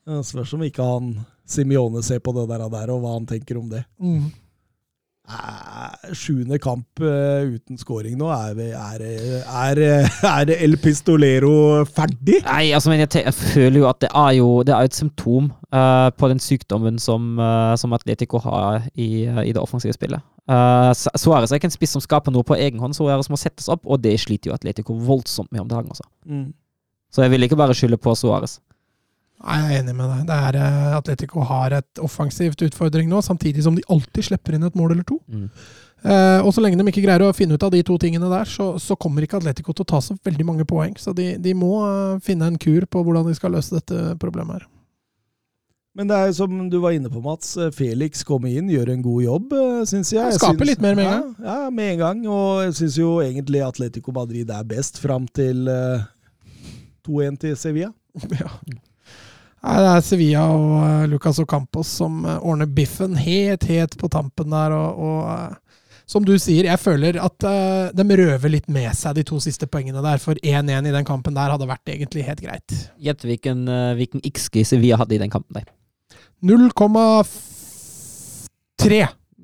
Ja, 0.07 0.23
Spørs 0.23 0.53
om 0.55 0.63
ikke 0.63 0.87
han 0.87 1.13
Simione 1.47 2.03
ser 2.03 2.19
på 2.23 2.33
det 2.35 2.47
der 2.51 2.65
og 2.67 2.99
hva 3.03 3.13
han 3.13 3.27
tenker 3.27 3.59
om 3.59 3.69
det. 3.71 3.85
Mm. 3.99 4.27
Eh, 5.27 6.13
Sjuende 6.15 6.55
kamp 6.63 7.01
uh, 7.03 7.43
uten 7.51 7.75
scoring 7.79 8.15
nå. 8.19 8.29
Er, 8.31 8.53
vi, 8.55 8.67
er, 8.71 9.01
er, 9.43 9.81
er 10.23 10.51
El 10.55 10.77
Pistolero 10.79 11.83
ferdig? 11.83 12.37
Nei, 12.45 12.69
altså, 12.71 12.93
men 12.93 13.03
jeg, 13.03 13.25
jeg 13.25 13.35
føler 13.35 13.81
jo 13.81 13.89
at 13.89 13.99
det 14.05 14.11
er 14.15 14.37
jo 14.37 14.47
det 14.67 14.77
et 14.77 14.95
symptom 14.95 15.49
uh, 15.75 16.07
på 16.15 16.29
den 16.31 16.39
sykdommen 16.39 16.99
som, 17.03 17.35
uh, 17.41 17.75
som 17.75 17.95
Atletico 17.97 18.39
har 18.45 18.87
i, 18.95 19.25
eh, 19.25 19.41
i 19.49 19.51
det 19.51 19.61
offensive 19.61 19.95
spillet. 19.97 20.23
Suárez 20.47 21.51
er 21.51 21.59
ikke 21.59 21.67
en 21.67 21.75
spiss 21.75 21.97
som 21.97 22.03
skaper 22.03 22.31
noe 22.31 22.47
på 22.47 22.55
egen 22.55 22.79
hånd. 22.79 22.95
Suárez 22.95 23.27
må 23.27 23.35
settes 23.35 23.67
opp, 23.67 23.83
og 23.83 23.99
det 24.05 24.15
sliter 24.23 24.53
jo 24.53 24.55
Atletico 24.55 24.95
voldsomt 24.95 25.51
med 25.51 25.65
om 25.65 25.67
dagen. 25.67 25.91
også. 25.91 26.07
Mm. 26.23 26.53
Så 27.11 27.25
jeg 27.25 27.33
vil 27.33 27.43
ikke 27.43 27.59
bare 27.59 27.75
skylde 27.75 27.99
på 27.99 28.15
Suárez. 28.15 28.61
Nei, 29.37 29.57
Jeg 29.57 29.65
er 29.75 29.83
enig 29.83 29.95
med 29.95 30.09
deg. 30.09 30.21
Det 30.29 30.37
er, 30.47 30.55
eh, 30.57 30.93
Atletico 30.97 31.43
har 31.45 31.75
et 31.77 31.99
offensivt 32.01 32.61
utfordring 32.65 33.09
nå, 33.09 33.21
samtidig 33.21 33.63
som 33.63 33.75
de 33.75 33.85
alltid 33.89 34.31
slipper 34.31 34.57
inn 34.57 34.65
et 34.65 34.75
mål 34.75 34.95
eller 34.95 35.05
to. 35.05 35.19
Mm. 35.29 35.49
Eh, 36.05 36.39
og 36.45 36.53
så 36.53 36.61
lenge 36.61 36.77
de 36.77 36.85
ikke 36.91 37.03
greier 37.05 37.25
å 37.25 37.33
finne 37.35 37.57
ut 37.57 37.65
av 37.65 37.73
de 37.73 37.81
to 37.85 37.97
tingene 38.01 38.29
der, 38.29 38.49
så, 38.49 38.75
så 38.81 38.97
kommer 38.99 39.25
ikke 39.25 39.39
Atletico 39.39 39.73
til 39.73 39.85
å 39.85 39.91
ta 39.93 40.01
så 40.03 40.17
veldig 40.25 40.45
mange 40.45 40.65
poeng. 40.69 40.95
Så 40.97 41.13
de, 41.17 41.35
de 41.41 41.53
må 41.57 41.75
eh, 41.85 42.17
finne 42.25 42.49
en 42.49 42.57
kur 42.61 42.85
på 42.89 43.03
hvordan 43.05 43.29
de 43.29 43.37
skal 43.37 43.55
løse 43.57 43.77
dette 43.77 44.17
problemet 44.21 44.59
her. 44.59 44.67
Men 45.97 46.09
det 46.09 46.17
er 46.17 46.27
jo 46.29 46.35
som 46.37 46.57
du 46.69 46.77
var 46.77 46.93
inne 46.93 47.09
på, 47.09 47.21
Mats. 47.25 47.55
eh, 47.57 47.71
Felix 47.73 48.21
kommer 48.25 48.53
inn, 48.53 48.69
gjør 48.69 48.93
en 48.93 49.05
god 49.05 49.23
jobb, 49.25 49.55
syns 49.89 50.13
jeg. 50.13 50.21
Jeg 50.21 50.41
skaper 50.41 50.69
litt 50.69 50.83
mer 50.85 50.97
med 50.97 51.09
en 51.09 51.15
gang. 51.15 51.31
Ja, 51.45 51.59
med 51.73 51.93
en 51.95 52.03
gang. 52.03 52.25
Og 52.29 52.65
jeg 52.67 52.75
syns 52.81 52.99
jo 53.01 53.15
egentlig 53.25 53.65
Atletico 53.65 54.13
Madrid 54.13 54.53
er 54.53 54.67
best 54.69 55.01
fram 55.01 55.25
til 55.33 55.65
uh, 55.65 56.05
2-1 57.09 57.41
til 57.41 57.57
Sevilla. 57.57 57.93
ja. 58.37 58.53
Nei, 59.65 59.77
det 59.81 59.87
er 59.89 60.01
Sevilla 60.05 60.43
og 60.53 60.73
eh, 60.85 61.07
Lucas 61.11 61.39
Ocampos 61.41 61.87
som 61.99 62.19
eh, 62.25 62.37
ordner 62.45 62.67
biffen 62.69 63.15
helt, 63.19 63.63
helt 63.69 63.97
på 63.99 64.07
tampen 64.13 64.49
der. 64.53 64.71
Og, 64.75 64.89
og 65.07 65.19
eh, 65.33 65.53
som 66.07 66.23
du 66.23 66.35
sier, 66.39 66.63
jeg 66.69 66.79
føler 66.79 67.17
at 67.19 67.43
uh, 67.43 67.89
de 67.91 68.03
røver 68.15 68.49
litt 68.53 68.69
med 68.71 68.93
seg 68.95 69.17
de 69.17 69.23
to 69.27 69.41
siste 69.43 69.67
poengene 69.67 69.99
der. 70.05 70.17
For 70.23 70.39
1-1 70.39 70.87
i 70.87 70.93
den 70.95 71.03
kampen 71.07 71.35
der 71.35 71.51
hadde 71.51 71.67
vært 71.67 71.89
egentlig 71.91 72.23
helt 72.23 72.39
greit. 72.45 72.71
Gjett 73.03 73.25
hvilken, 73.27 73.65
hvilken 73.99 74.23
XG 74.23 74.63
Sevilla 74.69 74.95
hadde 75.01 75.15
i 75.17 75.19
den 75.19 75.33
kampen. 75.33 75.57
der. 75.59 75.67
0,3. 76.47 79.01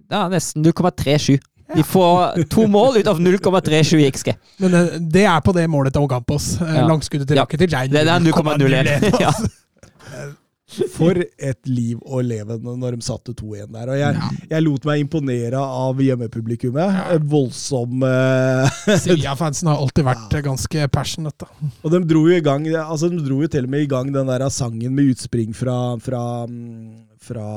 Ja, 0.08 0.22
nesten 0.32 0.64
0,37. 0.64 1.36
De 1.76 1.84
får 1.84 2.44
to 2.50 2.68
mål 2.68 2.98
ut 3.02 3.08
av 3.08 3.20
0,37 3.20 3.98
i 3.98 4.12
XG. 4.12 4.34
Men 4.62 4.72
det 5.12 5.24
er 5.26 5.40
på 5.42 5.52
det 5.56 5.68
målet 5.72 5.94
til 5.96 6.02
Ocampos. 6.06 6.52
Eh, 6.62 6.76
Ja. 6.78 6.88
Langskuddet 6.88 7.28
til 7.28 7.38
Ja. 7.38 7.42
Rakitic 7.44 7.70
Det 7.92 8.08
er 8.08 8.20
0,01. 8.20 9.50
Ja. 10.12 10.32
For 10.94 11.18
et 11.20 11.68
liv 11.68 12.00
å 12.02 12.22
leve 12.24 12.56
når 12.64 12.96
de 12.96 13.06
satte 13.06 13.34
2-1 13.36 13.68
der. 13.76 13.90
Og 13.94 14.00
jeg, 14.00 14.30
jeg 14.50 14.64
lot 14.64 14.88
meg 14.88 15.04
imponere 15.04 15.60
av 15.62 16.00
hjemmepublikummet. 16.02 16.96
Ja. 16.98 17.18
Voldsom 17.30 18.04
uh, 18.08 18.80
Sevilla-fansen 18.88 19.70
har 19.70 19.82
alltid 19.84 20.08
vært 20.08 20.38
ja. 20.38 20.44
ganske 20.48 20.88
passionate. 20.94 21.46
da. 21.46 21.72
Og 21.84 21.94
de 21.94 22.02
dro 22.10 22.24
jo 22.30 22.38
i 22.40 22.46
gang 22.46 22.66
altså 22.80 23.12
de 23.12 23.22
dro 23.22 23.42
jo 23.44 23.52
til 23.52 23.68
og 23.68 23.74
med 23.76 23.86
i 23.86 23.92
gang 23.92 24.14
den 24.16 24.32
der 24.32 24.48
sangen 24.54 24.96
med 24.96 25.14
utspring 25.14 25.54
fra, 25.58 25.78
fra, 26.02 26.24
mm, 26.50 27.20
fra 27.22 27.48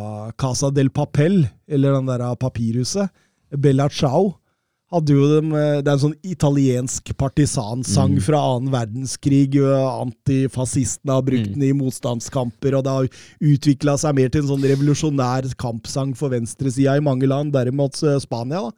Casa 0.41 0.73
del 0.75 0.91
Papel, 0.91 1.45
eller 1.71 1.97
den 1.97 2.11
der 2.11 2.27
papirhuset. 2.43 3.15
Bella 3.55 3.89
Ciao. 3.89 4.35
Hadde 4.97 5.13
jo 5.13 5.27
dem, 5.29 5.51
eh, 5.53 5.81
det 5.85 5.89
er 5.91 5.97
en 5.99 6.03
sånn 6.07 6.17
italiensk 6.25 7.11
partisansang 7.21 8.15
Mm. 8.17 8.23
fra 8.25 8.39
annen 8.41 8.73
verdenskrig. 8.73 9.53
jo, 9.55 9.67
Antifascistene 10.07 11.13
har 11.13 11.23
brukt 11.23 11.51
Mm. 11.51 11.55
den 11.55 11.63
i 11.69 11.73
motstandskamper, 11.73 12.75
og 12.79 12.85
det 12.85 12.93
har 12.93 13.09
utvikla 13.43 13.97
seg 13.99 14.15
mer 14.15 14.29
til 14.31 14.43
en 14.43 14.49
sånn 14.49 14.65
revolusjonær 14.65 15.55
kampsang 15.57 16.15
for 16.17 16.31
venstresida 16.31 16.97
i 16.97 17.01
mange 17.01 17.27
land, 17.29 17.53
derimot 17.53 18.03
eh, 18.03 18.19
Spania. 18.19 18.61
da. 18.61 18.71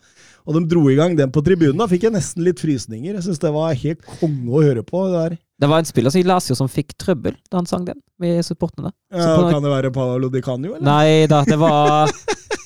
Og 0.46 0.54
de 0.54 0.66
dro 0.66 0.88
i 0.88 0.96
gang 0.96 1.14
den 1.14 1.30
på 1.30 1.42
tribunen. 1.44 1.76
Da 1.78 1.86
fikk 1.86 2.02
jeg 2.02 2.12
nesten 2.12 2.42
litt 2.42 2.56
frysninger. 2.58 3.14
Jeg 3.14 3.22
syns 3.22 3.38
det 3.38 3.52
var 3.52 3.74
helt 3.74 4.00
konge 4.18 4.48
å 4.48 4.62
høre 4.64 4.82
på. 4.82 5.04
det 5.12 5.30
der. 5.30 5.38
Det 5.58 5.66
var 5.66 5.80
en 5.82 5.88
spiller 5.88 6.14
i 6.16 6.22
Lazio 6.22 6.54
som 6.54 6.68
fikk 6.70 6.92
trøbbel 7.02 7.34
da 7.50 7.58
han 7.58 7.66
sang 7.66 7.84
den, 7.88 7.98
med 8.22 8.44
supporterne. 8.46 8.92
Ja, 9.10 9.24
på- 9.36 9.48
kan 9.50 9.62
det 9.64 9.72
være 9.72 9.90
Paolo 9.94 10.28
Di 10.30 10.40
Canio, 10.42 10.76
eller? 10.76 10.86
Nei 10.86 11.26
da, 11.26 11.40
det 11.44 11.56
var 11.58 12.12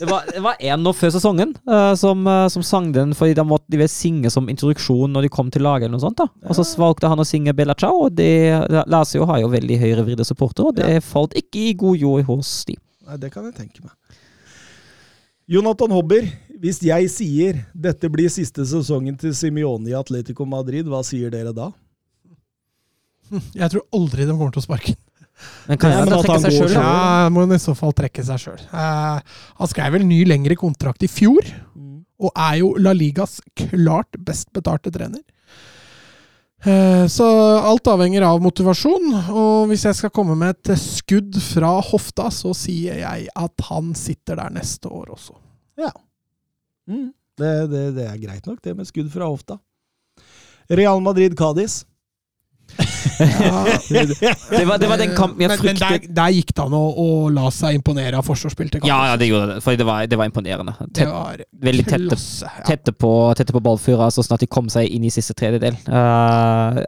Det 0.03 0.09
var, 0.11 0.25
det 0.35 0.41
var 0.43 0.57
en 0.59 0.81
nå 0.83 0.91
før 0.99 1.13
sesongen 1.15 1.53
uh, 1.71 1.93
som, 1.95 2.25
uh, 2.27 2.49
som 2.51 2.63
sang 2.67 2.89
den 2.93 3.13
fordi 3.15 3.37
de 3.39 3.45
måtte 3.47 3.71
de 3.71 3.79
ville 3.79 3.89
synge 3.93 4.33
som 4.35 4.49
introduksjon 4.51 5.13
når 5.15 5.23
de 5.29 5.31
kom 5.31 5.51
til 5.55 5.63
laget. 5.63 5.87
eller 5.87 5.95
noe 5.95 6.03
sånt 6.03 6.19
da. 6.19 6.27
Og 6.51 6.57
så 6.59 6.65
valgte 6.81 7.07
han 7.13 7.23
å 7.23 7.27
synge 7.29 7.55
Bella 7.55 7.77
Ciao, 7.79 8.09
og 8.09 8.17
det, 8.19 8.27
Lazio 8.91 9.29
har 9.31 9.39
jo 9.45 9.53
veldig 9.53 9.79
høyrevridde 9.79 10.27
supportere, 10.27 10.73
og 10.73 10.75
det 10.81 11.05
falt 11.07 11.37
ikke 11.39 11.69
i 11.69 11.77
god 11.79 11.97
jord 12.03 12.25
hos 12.33 12.51
de. 12.67 12.75
Nei, 13.07 13.17
det 13.23 13.31
kan 13.31 13.47
jeg 13.47 13.55
tenke 13.61 13.85
meg. 13.87 13.95
Jonathan 15.53 15.91
Hobber, 15.95 16.27
hvis 16.63 16.81
jeg 16.87 17.09
sier 17.13 17.63
dette 17.75 18.09
blir 18.11 18.31
siste 18.33 18.65
sesongen 18.67 19.17
til 19.19 19.35
Simione 19.37 19.91
i 19.91 19.97
Atletico 19.99 20.47
Madrid, 20.49 20.87
hva 20.91 21.03
sier 21.07 21.31
dere 21.35 21.53
da? 21.55 21.71
Jeg 23.57 23.73
tror 23.73 23.87
aldri 23.97 24.27
de 24.29 24.37
kommer 24.37 24.53
til 24.55 24.63
å 24.63 24.67
sparke. 24.67 24.95
Men 25.67 25.79
kan 25.81 25.91
Ja, 25.95 26.03
at 26.05 26.13
trekke 26.27 26.41
seg 26.45 26.55
sjøl? 26.55 26.73
Ja, 26.77 27.29
må 27.33 27.43
han 27.47 27.55
i 27.57 27.61
så 27.63 27.75
fall 27.75 27.95
trekke 27.97 28.23
seg 28.27 28.39
sjøl. 28.43 28.61
han 28.73 29.71
skrev 29.71 29.97
vel 29.97 30.05
ny 30.07 30.23
lengre 30.29 30.57
kontrakt 30.61 31.03
i 31.03 31.11
fjor, 31.11 31.43
og 32.23 32.31
er 32.37 32.59
jo 32.61 32.75
La 32.79 32.93
Ligas 32.95 33.41
klart 33.59 34.19
best 34.19 34.53
betalte 34.55 34.93
trener. 34.95 35.23
Eh, 36.63 37.07
Så 37.11 37.27
alt 37.59 37.89
avhenger 37.91 38.23
av 38.23 38.39
motivasjon, 38.45 39.09
og 39.35 39.67
hvis 39.73 39.85
jeg 39.89 39.99
skal 39.99 40.13
komme 40.15 40.37
med 40.39 40.55
et 40.55 40.79
skudd 40.79 41.35
fra 41.43 41.81
hofta, 41.83 42.29
så 42.31 42.53
sier 42.55 43.01
jeg 43.03 43.27
at 43.35 43.65
han 43.71 43.95
sitter 43.99 44.39
der 44.39 44.51
neste 44.55 44.87
år 44.93 45.11
også. 45.17 45.35
Mm. 46.91 47.13
Det, 47.39 47.51
det, 47.71 47.83
det 47.97 48.07
er 48.11 48.17
greit 48.19 48.47
nok, 48.47 48.59
det 48.63 48.73
med 48.77 48.87
skudd 48.89 49.11
fra 49.13 49.29
hofta. 49.31 49.57
Real 50.71 50.99
Madrid-Cádiz. 51.03 51.85
Ja, 53.23 53.65
Det 54.53 54.65
var, 54.69 54.79
det 54.79 54.89
var 54.91 54.99
den 55.01 55.15
kampen 55.17 55.41
jeg 55.45 55.51
men, 55.53 55.63
men 55.65 55.79
der, 55.81 55.99
der 56.21 56.33
gikk 56.35 56.53
det 56.55 56.63
an 56.65 56.75
å, 56.77 56.83
å 57.03 57.07
la 57.33 57.49
seg 57.55 57.77
imponere 57.79 58.19
av 58.19 58.27
forsvarsspill 58.27 58.71
Ja, 58.85 58.99
ja, 59.11 59.17
det 59.21 59.29
gjorde 59.31 59.55
det. 59.55 59.59
For 59.65 59.77
det 59.79 59.87
var, 59.89 60.07
det 60.11 60.19
var 60.19 60.29
imponerende. 60.31 60.75
Det 60.81 61.03
Tett, 61.03 61.11
var 61.13 61.43
veldig 61.63 61.87
tette. 61.89 62.19
Ja. 62.43 62.65
tette, 62.67 62.93
på, 62.93 63.13
tette 63.39 63.55
på 63.55 63.63
ballfyra, 63.65 64.11
så 64.15 64.25
snart 64.27 64.41
de 64.45 64.49
kom 64.51 64.69
seg 64.73 64.89
inn 64.93 65.05
i 65.09 65.13
siste 65.13 65.35
tredjedel. 65.39 65.77
Uh, 65.89 66.83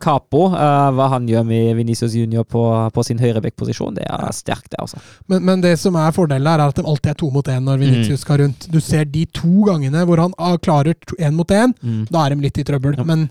Capo, 0.00 0.46
uh, 0.54 0.90
hva 0.94 1.08
han 1.14 1.26
gjør 1.28 1.44
med 1.48 1.74
Venicius 1.78 2.14
Junior 2.14 2.44
på, 2.46 2.62
på 2.94 3.04
sin 3.06 3.18
høyrebekkposisjon, 3.22 3.96
det 3.98 4.06
er 4.06 4.28
sterkt, 4.36 4.70
det, 4.74 4.80
altså. 4.82 5.00
Men, 5.30 5.42
men 5.46 5.64
det 5.64 5.74
som 5.82 5.96
er 5.98 6.14
fordelen 6.14 6.46
her, 6.48 6.62
er 6.62 6.72
at 6.72 6.78
de 6.78 6.86
alltid 6.86 7.14
er 7.14 7.18
to 7.20 7.30
mot 7.34 7.48
én 7.50 7.64
når 7.66 7.80
Vinicius 7.82 8.14
Mm. 8.14 8.22
skal 8.24 8.38
rundt. 8.44 8.66
Du 8.70 8.78
ser 8.84 9.04
de 9.10 9.24
to 9.34 9.64
gangene 9.66 10.04
hvor 10.06 10.20
han 10.22 10.34
ah, 10.38 10.54
klarer 10.62 10.94
én 11.18 11.34
mot 11.34 11.50
én, 11.50 11.72
Mm. 11.82 12.04
da 12.10 12.24
er 12.26 12.34
de 12.34 12.44
litt 12.44 12.58
i 12.60 12.64
trøbbel. 12.64 12.94
Ja. 12.98 13.04
Men 13.04 13.26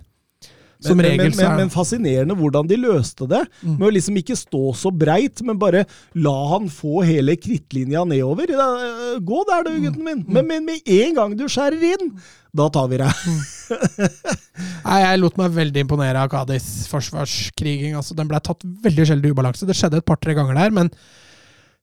som 0.83 0.99
men, 0.99 1.07
regel 1.07 1.31
men, 1.31 1.37
men, 1.39 1.55
men 1.63 1.71
fascinerende 1.73 2.35
hvordan 2.39 2.67
de 2.69 2.77
løste 2.81 3.27
det. 3.31 3.41
Mm. 3.63 3.73
Med 3.79 3.87
å 3.87 3.91
liksom 3.95 4.19
ikke 4.21 4.37
stå 4.39 4.61
så 4.77 4.91
breit, 4.93 5.41
men 5.47 5.59
bare 5.61 5.85
la 6.19 6.35
han 6.53 6.69
få 6.71 7.01
hele 7.07 7.35
krittlinja 7.39 8.03
nedover. 8.09 8.53
Da, 8.53 8.69
øh, 8.89 9.19
Gå 9.23 9.43
der 9.49 9.67
du, 9.67 9.71
Mm. 9.73 9.83
gutten 9.87 10.03
min. 10.05 10.23
Men, 10.27 10.47
men 10.47 10.65
med 10.67 10.87
en 10.99 11.15
gang 11.17 11.35
du 11.39 11.45
skjærer 11.49 11.81
inn, 11.93 12.11
da 12.53 12.67
tar 12.69 12.87
vi 12.91 12.99
deg. 13.01 13.25
Nei, 14.85 14.99
Jeg 15.01 15.19
lot 15.21 15.37
meg 15.41 15.55
veldig 15.55 15.83
imponere 15.85 16.21
av 16.21 16.29
Kadis 16.31 16.67
forsvarskriging. 16.91 17.95
Altså, 17.97 18.15
den 18.17 18.29
ble 18.29 18.39
tatt 18.43 18.61
veldig 18.63 19.07
sjelden 19.09 19.29
i 19.29 19.33
ubalanse. 19.33 19.67
Det 19.69 19.75
skjedde 19.77 20.01
et 20.03 20.07
par-tre 20.07 20.35
ganger 20.37 20.59
der, 20.59 20.73
men 20.75 20.91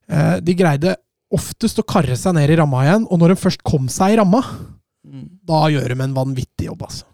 eh, 0.07 0.37
de 0.43 0.55
greide 0.57 0.95
oftest 1.31 1.79
å 1.79 1.87
karre 1.87 2.15
seg 2.19 2.35
ned 2.35 2.51
i 2.51 2.59
ramma 2.59 2.85
igjen. 2.87 3.07
Og 3.11 3.19
når 3.21 3.33
de 3.35 3.41
først 3.43 3.63
kom 3.67 3.87
seg 3.91 4.15
i 4.15 4.19
ramma, 4.21 4.41
da 5.47 5.63
gjør 5.73 5.91
de 5.95 6.03
en 6.05 6.15
vanvittig 6.15 6.67
jobb, 6.69 6.85
altså. 6.87 7.07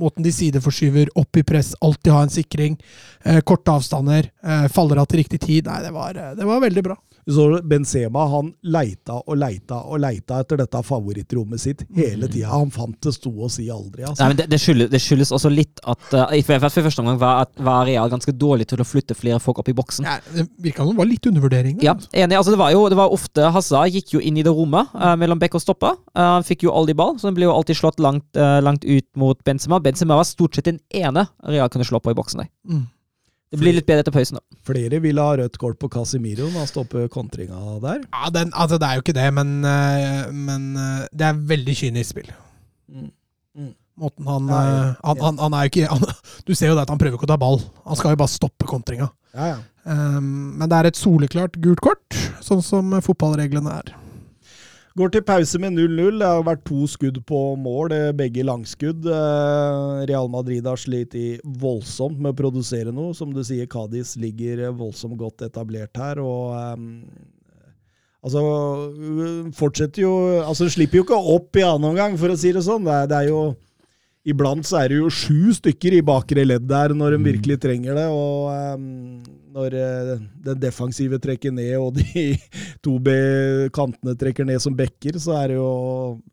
Måten 0.00 0.24
de 0.26 0.32
sideforskyver, 0.34 1.10
opp 1.18 1.36
i 1.36 1.44
press, 1.46 1.74
alltid 1.80 2.12
ha 2.12 2.22
en 2.22 2.32
sikring, 2.32 2.78
eh, 3.24 3.40
korte 3.40 3.70
avstander, 3.70 4.30
eh, 4.42 4.66
faller 4.68 4.98
av 5.02 5.06
til 5.06 5.22
riktig 5.22 5.40
tid. 5.40 5.66
Nei, 5.70 5.82
det 5.82 5.92
var, 5.94 6.16
eh, 6.16 6.34
det 6.34 6.44
var 6.48 6.60
veldig 6.60 6.82
bra. 6.82 6.96
Så 7.30 7.60
Benzema 7.64 8.26
han 8.28 8.50
leita 8.62 9.20
og 9.26 9.38
leita 9.40 9.78
og 9.88 10.00
leita 10.02 10.40
etter 10.42 10.60
dette 10.60 10.82
favorittrommet 10.84 11.60
sitt 11.60 11.84
hele 11.96 12.28
tida. 12.28 12.50
Han 12.52 12.70
fant 12.74 12.98
det 13.02 13.14
sto 13.16 13.30
og 13.32 13.50
si 13.50 13.68
aldri. 13.72 14.02
Nei, 14.04 14.10
Altså. 14.10 14.26
men 14.28 14.36
det, 14.36 14.46
det, 14.52 14.58
skyldes, 14.60 14.90
det 14.92 15.00
skyldes 15.00 15.32
også 15.32 15.50
litt 15.52 15.80
at 15.88 16.12
uh, 16.14 16.34
i 16.36 16.42
hvert 16.42 16.60
for 16.68 16.84
første 16.84 17.00
omgang 17.00 17.18
var, 17.18 17.46
var 17.56 17.86
Real 17.88 18.10
ganske 18.12 18.32
dårlig 18.36 18.66
til 18.68 18.82
å 18.82 18.86
flytte 18.86 19.16
flere 19.16 19.40
folk 19.40 19.58
opp 19.62 19.68
i 19.72 19.76
boksen. 19.76 20.04
Ja, 20.04 20.18
det 20.34 20.46
virka 20.62 20.84
som 20.84 20.92
det 20.92 21.00
var 21.00 21.08
litt 21.08 21.26
undervurdering. 21.26 21.78
der, 21.78 21.84
Ja, 21.86 21.94
altså. 21.96 22.10
enig. 22.12 22.36
altså 22.36 22.50
Det 22.54 22.58
var 22.60 22.72
jo 22.74 22.88
det 22.92 22.96
var 23.00 23.12
ofte 23.14 23.50
Hazard 23.54 23.90
gikk 23.94 24.14
jo 24.14 24.20
inn 24.20 24.36
i 24.36 24.44
det 24.46 24.52
rommet 24.52 24.92
uh, 24.94 25.14
mellom 25.16 25.40
bekk 25.40 25.56
og 25.58 25.64
stopper. 25.64 25.96
Uh, 26.14 26.34
Han 26.36 26.44
fikk 26.46 26.66
jo 26.66 26.74
aldri 26.76 26.94
ball, 26.94 27.16
så 27.18 27.28
den 27.30 27.38
ble 27.38 27.48
jo 27.48 27.54
alltid 27.54 27.76
slått 27.78 28.00
langt, 28.02 28.26
eh, 28.36 28.60
langt 28.64 28.84
ut 28.84 29.06
mot 29.16 29.38
Benzema. 29.44 29.80
Benzema 29.80 30.16
var 30.18 30.24
stort 30.28 30.54
sett 30.56 30.68
den 30.68 30.80
ene 30.94 31.26
Real 31.46 31.68
kunne 31.72 31.84
slå 31.86 32.00
på 32.02 32.10
i 32.12 32.16
boksen. 32.18 32.44
der. 32.44 32.48
Mm. 32.68 32.84
Det 33.54 33.60
blir 33.62 33.76
litt 33.76 33.86
bedre 33.86 34.02
etter 34.04 34.14
pausen. 34.14 34.40
da. 34.40 34.60
Flere 34.66 35.00
ville 35.04 35.22
ha 35.22 35.36
rødt 35.38 35.58
kort 35.62 35.78
på 35.78 35.90
Casemiro 35.92 36.48
når 36.48 36.64
han 36.64 36.70
stopper 36.70 37.06
kontringa 37.12 37.78
der. 37.84 38.02
Ja, 38.10 38.30
den, 38.34 38.50
altså 38.52 38.80
det 38.82 38.88
er 38.88 38.98
jo 38.98 39.04
ikke 39.04 39.16
det, 39.16 39.28
men, 39.36 39.54
eh, 39.68 40.24
men 40.34 40.70
eh, 40.80 41.04
det 41.14 41.28
er 41.28 41.42
veldig 41.54 41.76
kynisk 41.78 42.14
spill. 42.16 42.32
Mm. 42.90 43.10
Mm. 43.54 43.72
Måten 44.02 44.26
han, 44.26 44.50
Ja, 44.50 44.62
ja, 44.66 44.78
eh, 44.88 44.94
han, 45.06 45.22
han, 45.22 45.38
han 45.44 45.54
er 45.54 45.68
jo 45.68 45.72
ikke 45.72 45.90
han, 45.94 46.16
Du 46.48 46.54
ser 46.58 46.72
jo 46.72 46.74
det 46.74 46.82
at 46.82 46.90
han 46.90 46.98
prøver 46.98 47.18
ikke 47.18 47.28
å 47.28 47.34
ta 47.34 47.40
ball. 47.40 47.60
Han 47.86 48.00
skal 48.00 48.16
jo 48.16 48.22
bare 48.24 48.34
stoppe 48.34 48.68
kontringa. 48.70 49.12
Ja, 49.34 49.54
ja. 49.54 49.62
Um, 49.84 50.56
men 50.56 50.70
det 50.70 50.76
er 50.78 50.88
et 50.88 50.96
soleklart 50.96 51.58
gult 51.60 51.82
kort, 51.84 52.16
sånn 52.40 52.62
som 52.64 52.94
fotballreglene 53.04 53.74
er. 53.82 53.90
Går 54.94 55.10
til 55.10 55.24
pause 55.26 55.58
med 55.58 55.74
0-0. 55.74 56.20
Det 56.20 56.26
har 56.28 56.44
vært 56.46 56.60
to 56.68 56.84
skudd 56.86 57.16
på 57.26 57.38
mål, 57.58 57.92
eh, 57.92 58.12
begge 58.14 58.44
langskudd. 58.46 59.02
Eh, 59.10 60.04
Real 60.06 60.28
Madrid 60.30 60.66
har 60.70 60.78
slitt 60.78 61.16
i 61.18 61.40
voldsomt 61.42 62.20
med 62.20 62.30
å 62.30 62.38
produsere 62.38 62.94
noe. 62.94 63.12
Som 63.12 63.32
du 63.34 63.42
sier, 63.42 63.66
Cádiz 63.66 64.14
ligger 64.16 64.68
eh, 64.68 64.70
voldsomt 64.70 65.18
godt 65.18 65.42
etablert 65.42 65.98
her. 65.98 66.22
og 66.22 66.54
eh, 66.54 67.32
Altså, 68.24 68.40
øh, 68.40 69.52
fortsetter 69.52 70.00
jo 70.00 70.14
Altså, 70.40 70.70
slipper 70.72 70.96
jo 70.96 71.04
ikke 71.04 71.18
opp 71.34 71.58
i 71.58 71.66
annen 71.66 71.90
omgang, 71.90 72.16
for 72.16 72.32
å 72.32 72.38
si 72.38 72.54
det 72.54 72.62
sånn. 72.64 72.86
Det 72.86 72.94
er, 72.94 73.10
det 73.10 73.18
er 73.18 73.28
jo 73.34 73.42
Iblant 74.24 74.64
så 74.64 74.78
er 74.80 74.88
det 74.88 75.02
jo 75.02 75.10
sju 75.12 75.52
stykker 75.52 75.98
i 75.98 76.04
bakre 76.06 76.46
ledd 76.46 76.64
der 76.64 76.94
når 76.96 77.18
de 77.18 77.26
virkelig 77.26 77.58
trenger 77.60 77.98
det. 77.98 78.06
Og 78.08 78.46
ehm, 78.54 79.18
når 79.54 79.74
eh, 79.78 80.08
den 80.48 80.58
defensive 80.58 81.18
trekker 81.22 81.52
ned 81.54 81.76
og 81.78 81.94
de 81.94 82.24
to 82.84 82.96
B-kantene 82.98 84.16
trekker 84.18 84.46
ned 84.48 84.58
som 84.62 84.74
bekker, 84.74 85.18
så 85.22 85.36
er 85.38 85.52
det 85.52 85.58
jo 85.60 85.68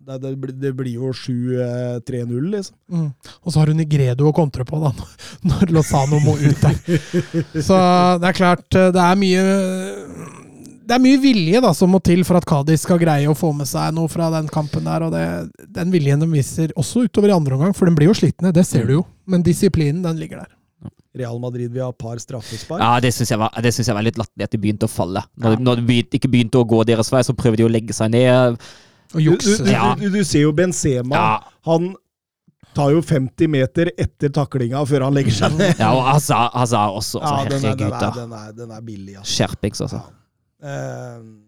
Det, 0.01 0.17
det, 0.23 0.31
blir- 0.41 0.57
det 0.63 0.71
blir 0.79 0.95
jo 0.97 1.11
7-3-0, 1.13 2.49
liksom. 2.55 2.75
Mm. 2.91 3.07
Og 3.45 3.53
så 3.53 3.61
har 3.61 3.69
hun 3.71 3.77
Nigredo 3.79 4.27
å 4.31 4.35
kontre 4.35 4.65
på, 4.67 4.81
da, 4.81 4.91
når 5.51 5.71
Lozano 5.77 6.19
må 6.25 6.33
ut 6.41 6.61
der. 6.65 6.77
Så 7.69 7.77
det 8.21 8.31
er 8.31 8.37
klart, 8.41 8.67
eh, 8.75 8.89
det 8.95 9.03
er 9.05 9.19
mye 9.21 9.43
det 10.91 10.97
er 10.97 11.03
mye 11.05 11.19
vilje 11.23 11.59
da, 11.63 11.69
som 11.77 11.91
må 11.93 12.01
til 12.03 12.25
for 12.27 12.35
at 12.35 12.43
Kadis 12.49 12.81
skal 12.83 12.99
greie 12.99 13.29
å 13.29 13.35
få 13.37 13.53
med 13.55 13.69
seg 13.69 13.93
noe 13.95 14.09
fra 14.11 14.27
den 14.33 14.49
kampen 14.51 14.83
der. 14.89 15.05
og 15.05 15.13
det, 15.13 15.21
Den 15.71 15.93
viljen 15.93 16.19
de 16.19 16.27
viser 16.33 16.73
også 16.75 17.05
utover 17.05 17.31
i 17.31 17.35
andre 17.37 17.55
omgang, 17.55 17.71
for 17.77 17.87
den 17.87 17.95
blir 17.95 18.09
jo 18.09 18.15
slitne, 18.17 18.51
det 18.51 18.65
ser 18.67 18.89
du 18.89 18.97
jo. 18.97 19.03
Men 19.29 19.45
disiplinen, 19.45 20.01
den 20.03 20.19
ligger 20.19 20.41
der. 20.43 20.49
Real 21.17 21.39
Madrid 21.43 21.71
vil 21.73 21.83
ha 21.83 21.91
par 21.91 22.19
straffespark. 22.23 22.79
Ja, 22.79 22.99
Det 23.03 23.09
syns 23.15 23.33
jeg, 23.33 23.49
det 23.63 23.73
synes 23.75 23.89
jeg 23.91 23.95
var 23.97 24.05
litt 24.05 24.19
latterlig 24.21 24.45
at 24.47 24.53
de 24.55 24.59
begynte 24.63 24.87
å 24.87 24.91
falle. 24.91 25.23
Når, 25.35 25.57
de, 25.57 25.63
når 25.67 25.81
de 25.81 25.87
begynte, 25.89 26.19
ikke 26.21 26.29
begynte 26.31 26.61
å 26.61 26.67
gå 26.71 26.83
deres 26.87 27.11
vei, 27.11 27.23
så 27.27 27.35
prøvde 27.35 27.59
de 27.63 27.67
å 27.67 27.71
legge 27.71 27.93
seg 27.97 28.13
ned. 28.13 28.55
Og 29.11 29.19
Du, 29.19 29.33
du, 29.35 29.51
du, 29.65 29.73
du, 29.99 30.05
du 30.13 30.21
ser 30.23 30.45
jo 30.45 30.53
Benzema. 30.55 31.17
Ja, 31.17 31.51
Han 31.67 31.91
tar 32.71 32.93
jo 32.95 33.01
50 33.03 33.51
meter 33.51 33.89
etter 33.99 34.31
taklinga 34.31 34.85
før 34.87 35.03
han 35.09 35.17
legger 35.17 35.35
seg 35.35 35.57
ned. 35.59 35.73
ja 35.81 35.89
og 35.91 36.05
Hazard, 36.07 36.53
Hazard 36.55 36.95
også. 37.01 37.19
Ja, 37.19 37.33
Altså, 37.41 37.49
den, 37.49 37.57
er, 37.57 37.59
den, 37.59 37.67
herregud, 37.67 37.91
er, 37.91 37.99
da. 37.99 38.11
den, 38.21 38.35
er, 38.39 38.53
den 38.61 38.71
er 38.77 38.81
billig, 38.87 39.15
altså. 39.19 39.31
Skjerpings, 39.35 39.83
altså. 39.87 40.03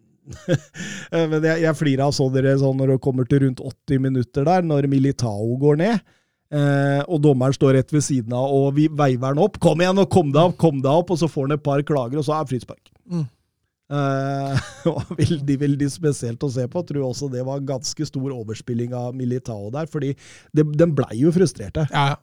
Eh, 1.13 1.27
Men 1.29 1.43
jeg, 1.43 1.61
jeg 1.65 1.75
flirer 1.75 2.05
av 2.05 2.13
så 2.15 2.29
dere 2.31 2.53
sånn 2.61 2.77
når 2.79 2.93
det 2.93 2.99
kommer 3.03 3.27
til 3.27 3.41
rundt 3.43 3.59
80 3.59 3.99
minutter 4.05 4.45
der, 4.47 4.63
når 4.67 4.87
Militao 4.91 5.57
går 5.59 5.79
ned. 5.81 5.99
Eh, 6.53 7.01
og 7.07 7.21
dommeren 7.23 7.55
står 7.55 7.77
rett 7.79 7.93
ved 7.93 8.03
siden 8.05 8.33
av 8.37 8.51
og 8.53 8.73
vi 8.77 8.87
veiver 8.87 9.33
han 9.33 9.41
opp. 9.41 9.59
'Kom 9.59 9.81
igjen, 9.81 10.01
og 10.03 10.09
kom 10.09 10.33
deg 10.33 10.51
opp!' 10.51 10.57
kom 10.57 10.81
deg 10.83 10.91
opp 10.91 11.11
Og 11.11 11.17
så 11.17 11.29
får 11.31 11.47
han 11.47 11.57
et 11.57 11.63
par 11.63 11.81
klager, 11.81 12.19
og 12.19 12.25
så 12.25 12.35
er 12.37 12.49
frispark. 12.49 12.91
Mm. 13.09 13.25
Eh, 13.93 14.59
veldig 15.23 15.57
veldig 15.65 15.89
spesielt 15.91 16.43
å 16.43 16.51
se 16.51 16.67
på. 16.67 16.81
Jeg 16.83 16.91
tror 16.91 17.09
også 17.09 17.31
det 17.31 17.45
var 17.45 17.65
ganske 17.65 18.05
stor 18.05 18.29
overspilling 18.31 18.93
av 18.93 19.15
Militao 19.15 19.71
der, 19.73 19.89
fordi 19.89 20.13
det, 20.53 20.67
den 20.77 20.95
blei 20.95 21.19
jo 21.21 21.33
frustrerte. 21.35 21.87
Ja, 21.91 22.13
ja. 22.13 22.21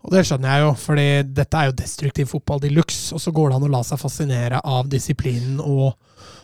Og 0.00 0.14
det 0.14 0.22
skjønner 0.24 0.54
jeg 0.54 0.64
jo, 0.64 0.68
fordi 0.80 1.08
dette 1.36 1.58
er 1.58 1.68
jo 1.68 1.76
destruktiv 1.76 2.30
fotball 2.30 2.62
de 2.62 2.70
luxe. 2.72 3.10
Og 3.12 3.20
så 3.20 3.32
går 3.36 3.50
det 3.50 3.58
an 3.58 3.66
å 3.66 3.72
la 3.74 3.82
seg 3.84 4.00
fascinere 4.00 4.62
av 4.64 4.88
disiplinen 4.88 5.60
og, 5.60 5.92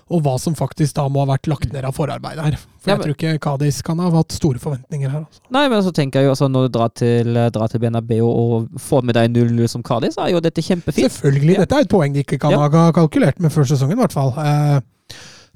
og 0.09 0.21
hva 0.23 0.37
som 0.39 0.55
faktisk 0.55 0.95
da 0.95 1.09
må 1.11 1.25
ha 1.25 1.33
vært 1.33 1.49
lagt 1.51 1.73
ned 1.75 1.83
av 1.89 1.95
forarbeid 1.97 2.39
her. 2.39 2.55
For 2.79 2.93
Ja, 2.93 2.95
jeg 2.95 3.03
tror 3.03 3.15
ikke 3.17 3.39
Kadis 3.43 3.81
kan 3.83 3.99
ha 3.99 4.11
hatt 4.15 4.31
store 4.37 4.61
forventninger 4.63 5.11
her. 5.11 5.25
Altså. 5.27 5.41
Nei, 5.51 5.65
men 5.73 5.83
så 5.83 5.91
tenker 5.97 6.21
jeg 6.23 6.29
jo 6.29 6.35
altså, 6.37 6.47
når 6.53 6.69
du 6.69 6.75
drar 6.79 6.93
til, 6.95 7.33
drar 7.51 7.73
til 7.73 7.83
Benabeo 7.83 8.29
og 8.31 8.69
får 8.79 9.03
med 9.09 9.19
deg 9.19 9.33
0-0 9.35 9.67
som 9.73 9.83
Kadis, 9.83 10.15
er 10.23 10.31
jo 10.31 10.41
dette 10.45 10.63
kjempefint. 10.63 11.11
Selvfølgelig, 11.11 11.57
dette 11.65 11.75
er 11.81 11.89
et 11.89 11.91
poeng 11.91 12.15
de 12.15 12.23
ikke 12.23 12.39
kan 12.39 12.55
Ja. 12.55 12.63
ha 12.69 12.93
kalkulert 12.95 13.41
med 13.43 13.51
før 13.51 13.67
sesongen, 13.67 13.99
i 13.99 14.03
hvert 14.05 14.15
fall. 14.15 14.31
Eh, 14.39 14.81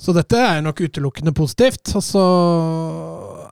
så 0.01 0.15
dette 0.17 0.35
er 0.35 0.61
nok 0.67 0.81
utelukkende 0.83 1.33
positivt. 1.37 1.95
Og 1.95 2.03
så 2.03 2.27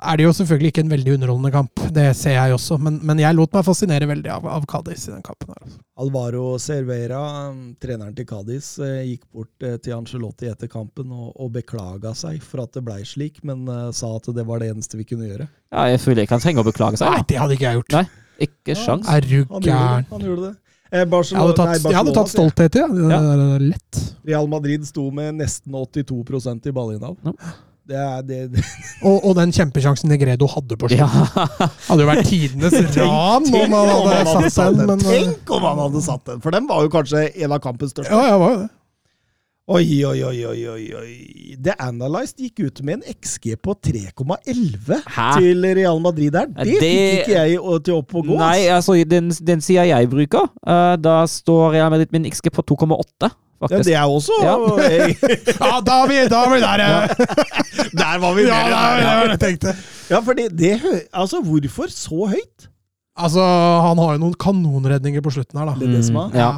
er 0.02 0.18
det 0.20 0.24
jo 0.26 0.32
selvfølgelig 0.36 0.70
ikke 0.72 0.82
en 0.84 0.92
veldig 0.92 1.12
underholdende 1.16 1.50
kamp. 1.54 1.82
Det 1.94 2.04
ser 2.16 2.34
jeg 2.36 2.54
også, 2.54 2.78
men, 2.82 2.98
men 3.06 3.20
jeg 3.22 3.36
lot 3.36 3.52
meg 3.56 3.64
fascinere 3.66 4.08
veldig 4.10 4.30
av, 4.36 4.46
av 4.58 4.66
Cádiz 4.70 5.08
i 5.08 5.12
den 5.14 5.24
kampen. 5.26 5.50
her. 5.54 5.60
altså. 5.64 5.80
Alvaro 5.98 6.44
Cervera, 6.62 7.20
um, 7.50 7.74
treneren 7.82 8.14
til 8.14 8.26
Cádiz, 8.28 8.68
eh, 8.84 9.00
gikk 9.08 9.24
bort 9.34 9.66
eh, 9.66 9.76
til 9.82 9.96
Angelotti 9.96 10.46
etter 10.50 10.70
kampen 10.70 11.10
og, 11.10 11.32
og 11.34 11.50
beklaga 11.56 12.14
seg 12.18 12.38
for 12.44 12.62
at 12.62 12.76
det 12.78 12.84
blei 12.86 13.00
slik, 13.08 13.42
men 13.48 13.66
eh, 13.66 13.88
sa 13.96 14.12
at 14.16 14.30
det 14.36 14.46
var 14.46 14.62
det 14.62 14.70
eneste 14.74 15.00
vi 15.00 15.08
kunne 15.08 15.26
gjøre. 15.30 15.48
Ja, 15.74 15.88
jeg 15.90 16.00
føler 16.04 16.22
ikke 16.24 16.38
han 16.38 16.44
trenger 16.46 16.62
å 16.62 16.70
beklage 16.70 17.00
seg. 17.02 17.10
Nei, 17.12 17.26
det 17.28 17.42
hadde 17.42 17.58
ikke 17.58 17.68
jeg 17.68 17.80
gjort. 17.82 17.98
Nei, 17.98 18.06
ikke 18.48 18.78
sjans. 18.78 19.10
Er 19.10 19.26
du 19.26 19.36
Han 19.42 19.46
gjorde 19.48 19.66
det. 19.66 19.74
gæren? 19.74 20.10
Han 20.14 20.26
gjorde 20.30 20.48
det. 20.48 20.56
Barcelona, 20.88 21.42
Jeg 21.42 21.44
hadde 21.44 21.56
tatt, 21.58 21.68
nei, 21.68 21.90
jeg 21.92 21.98
hadde 21.98 22.12
tatt 22.16 22.30
stolthet 22.32 22.76
i 22.78 22.80
det. 22.80 22.86
det. 22.96 23.08
Ja. 23.12 23.56
Lett. 23.60 23.98
Real 24.30 24.46
Madrid 24.48 24.86
sto 24.88 25.10
med 25.12 25.34
nesten 25.36 25.74
82% 25.76 26.70
i 26.70 26.72
ballinnehav. 26.72 27.18
Ja. 27.28 27.50
Det 27.88 27.96
er 27.96 28.24
det, 28.26 28.38
det 28.52 28.64
Og, 29.00 29.22
og 29.24 29.36
den 29.38 29.52
kjempesjansen 29.54 30.10
Negredo 30.12 30.48
hadde 30.52 30.76
på 30.76 30.90
slutten. 30.92 31.22
Ja. 31.38 31.68
Hadde 31.88 32.04
jo 32.04 32.08
vært 32.10 32.26
tidenes 32.28 32.74
ran 32.98 33.46
om 33.48 33.76
han 33.78 33.92
hadde 33.94 34.50
satt 34.52 34.76
den, 34.76 34.90
men 34.90 35.04
eh, 35.06 35.22
Tenk 35.22 35.54
om 35.56 35.64
han 35.64 35.80
hadde 35.86 36.02
satt 36.04 36.26
den! 36.28 36.42
For 36.44 36.52
den 36.52 36.68
var 36.68 36.84
jo 36.84 36.92
kanskje 36.92 37.30
en 37.32 37.54
av 37.56 37.62
kampens 37.64 37.96
største. 37.96 38.12
Ja, 38.12 38.34
jeg 38.34 38.42
var 38.42 38.52
jo 38.52 38.60
det. 38.66 38.68
Oi, 39.68 39.84
oi, 40.08 40.20
oi, 40.24 40.36
oi, 40.48 40.60
oi, 40.72 40.84
oi. 40.96 41.56
The 41.60 41.74
Analyzed 41.84 42.40
gikk 42.40 42.62
ut 42.64 42.78
med 42.88 43.02
en 43.02 43.16
XG 43.20 43.50
på 43.60 43.74
3,11 43.84 45.02
til 45.36 45.66
Real 45.76 46.00
Madrid 46.00 46.32
der. 46.32 46.46
Det 46.56 46.64
det- 46.64 46.78
fikk 46.80 47.26
ikke 47.26 47.34
jeg 47.34 47.58
til 47.84 47.98
opp 47.98 48.14
å 48.16 48.22
gå. 48.24 48.38
Nei, 48.40 48.62
altså, 48.72 48.96
den, 49.04 49.28
den 49.28 49.60
sida 49.60 49.84
jeg 49.90 50.08
bruker, 50.08 50.48
uh, 50.64 50.94
da 50.96 51.18
står 51.28 51.76
Real 51.76 51.92
Madrid 51.92 52.08
med 52.16 52.24
en 52.24 52.32
XG 52.32 52.48
på 52.48 52.64
2,8, 52.64 53.28
Ja, 53.58 53.66
faktisk. 53.66 53.88
det 53.88 53.94
er 53.98 54.06
også 54.06 54.32
Ja. 54.42 54.54
Ja, 55.66 55.80
da 55.82 55.94
er 56.04 56.08
vi, 56.10 56.18
da 56.30 56.42
er 56.46 56.52
vi 56.52 56.60
der! 56.62 56.82
Ja, 56.84 57.06
Der 58.02 58.18
var 58.22 58.34
vi 58.36 58.44
ja 58.46 58.58
var 58.62 58.70
der, 58.70 59.00
ja. 59.02 59.14
jeg 59.32 59.40
tenkte. 59.42 59.74
Ja, 60.10 60.20
for 60.22 60.32
det, 60.38 60.48
Altså, 61.12 61.40
hvorfor 61.42 61.90
så 61.90 62.28
høyt? 62.30 62.68
Altså, 63.18 63.42
han 63.82 63.98
har 63.98 64.14
jo 64.14 64.22
noen 64.22 64.34
kanonredninger 64.38 65.22
på 65.24 65.32
slutten 65.34 65.58
her, 65.58 65.66
da. 65.66 65.74
Det 65.74 65.88
er 65.88 65.96
det 65.96 66.04
som 66.06 66.16
er. 66.22 66.28
Mm, 66.30 66.38
ja. 66.38 66.50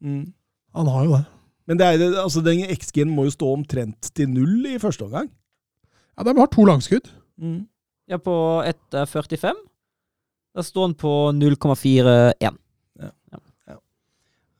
Mm. 0.00 0.24
Han 0.80 0.86
har 0.94 1.04
jo 1.04 1.16
det. 1.18 1.24
Men 1.68 1.78
det 1.80 1.86
er, 1.86 2.04
altså, 2.22 2.40
den 2.40 2.64
XG-en 2.72 3.12
må 3.12 3.26
jo 3.26 3.34
stå 3.34 3.52
omtrent 3.52 4.08
til 4.16 4.30
null 4.32 4.64
i 4.72 4.78
første 4.80 5.04
omgang. 5.04 5.28
Ja, 6.16 6.24
De 6.24 6.32
har 6.38 6.48
to 6.52 6.64
langskudd. 6.64 7.10
Mm. 7.36 7.66
ja, 8.08 8.16
på 8.16 8.36
1,45. 8.64 9.52
Da 10.56 10.64
står 10.64 10.86
han 10.88 10.94
på 10.96 11.12
0,41. 11.36 12.56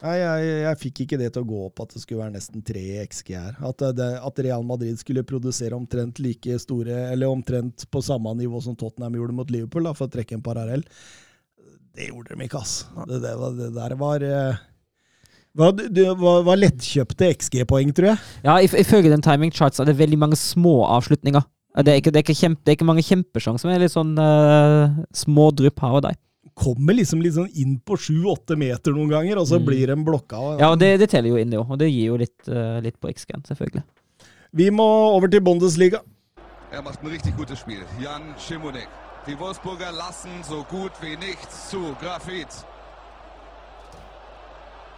Nei, 0.07 0.16
jeg, 0.20 0.51
jeg 0.62 0.78
fikk 0.85 1.01
ikke 1.03 1.19
det 1.19 1.33
til 1.35 1.43
å 1.43 1.49
gå 1.49 1.61
opp 1.66 1.81
at 1.83 1.95
det 1.97 2.03
skulle 2.05 2.20
være 2.23 2.37
nesten 2.37 2.62
tre 2.62 2.83
XG 3.03 3.33
her. 3.35 3.57
At, 3.66 3.83
det, 3.99 4.07
at 4.23 4.41
Real 4.47 4.62
Madrid 4.66 5.01
skulle 5.01 5.24
produsere 5.27 5.74
omtrent 5.74 6.20
like 6.23 6.59
store, 6.62 7.09
eller 7.11 7.33
omtrent 7.33 7.89
på 7.91 8.03
samme 8.07 8.31
nivå 8.39 8.61
som 8.62 8.77
Tottenham 8.78 9.16
gjorde 9.19 9.35
mot 9.41 9.51
Liverpool, 9.51 9.89
da, 9.89 9.95
for 9.99 10.07
å 10.07 10.12
trekke 10.15 10.39
en 10.39 10.45
parallell. 10.47 10.85
Det 11.97 12.11
gjorde 12.11 12.37
de 12.37 12.47
ikke, 12.47 12.61
ass. 12.62 12.77
Det, 13.09 13.19
det, 13.24 13.35
det 13.59 13.70
der 13.74 13.97
var 13.99 14.23
eh, 14.28 14.62
var, 15.57 15.73
var, 16.20 16.43
var 16.53 16.59
lettkjøpte 16.61 17.31
XG-poeng, 17.39 17.91
tror 17.97 18.12
jeg. 18.12 18.23
Ja, 18.45 18.59
if- 18.62 18.77
ifølge 18.78 19.11
den 19.11 19.24
timing 19.24 19.51
charts 19.57 19.81
er 19.81 19.89
det 19.89 19.97
veldig 19.99 20.19
mange 20.23 20.39
små 20.39 20.83
avslutninger. 20.93 21.43
Det 21.77 21.93
er 21.93 21.99
ikke, 22.01 22.12
det 22.12 22.20
er 22.20 22.24
ikke, 22.24 22.37
kjempe, 22.39 22.62
det 22.65 22.73
er 22.73 22.77
ikke 22.78 22.89
mange 22.89 23.03
kjempesjanser, 23.05 23.69
men 23.69 23.83
litt 23.83 23.93
sånn 23.93 24.15
uh, 24.16 24.95
små 25.16 25.51
drypp 25.57 25.83
her 25.85 25.99
og 25.99 26.07
der. 26.07 26.15
Kommer 26.57 26.95
liksom 26.97 27.20
litt 27.20 27.35
sånn 27.37 27.51
inn 27.55 27.74
på 27.85 27.99
sju-åtte 28.01 28.57
meter 28.57 28.95
noen 28.97 29.11
ganger, 29.12 29.37
og 29.39 29.47
så 29.47 29.59
Mm. 29.61 29.66
blir 29.66 29.87
de 29.87 29.97
blokka. 30.05 30.59
Ja, 30.59 30.70
og 30.73 30.78
det, 30.78 30.99
det 31.01 31.11
teller 31.11 31.28
jo 31.28 31.37
inn, 31.37 31.53
jo. 31.53 31.66
Og 31.69 31.78
det 31.78 31.91
gir 31.93 32.07
jo 32.07 32.16
litt, 32.16 32.49
uh, 32.49 32.81
litt 32.81 32.99
på 33.01 33.11
X-Gan, 33.12 33.43
selvfølgelig. 33.45 33.83
Vi 34.55 34.70
må 34.70 34.87
over 35.12 35.28
til 35.28 35.41
Bundesliga. 35.43 36.01
Er 36.73 36.81
macht 36.83 37.03
ein 37.03 37.11
richtig 37.11 37.37
gutes 37.37 37.59
Spiel. 37.61 37.83
Jan 38.01 38.35
Schimonek. 38.39 38.89
Die 39.27 39.35
Wolfsburger 39.39 39.93
lassen 39.93 40.43
so 40.45 40.65
gut 40.70 40.93
wie 41.03 41.16
nichts 41.16 41.69
zu. 41.70 41.95
Grafit. 42.01 42.65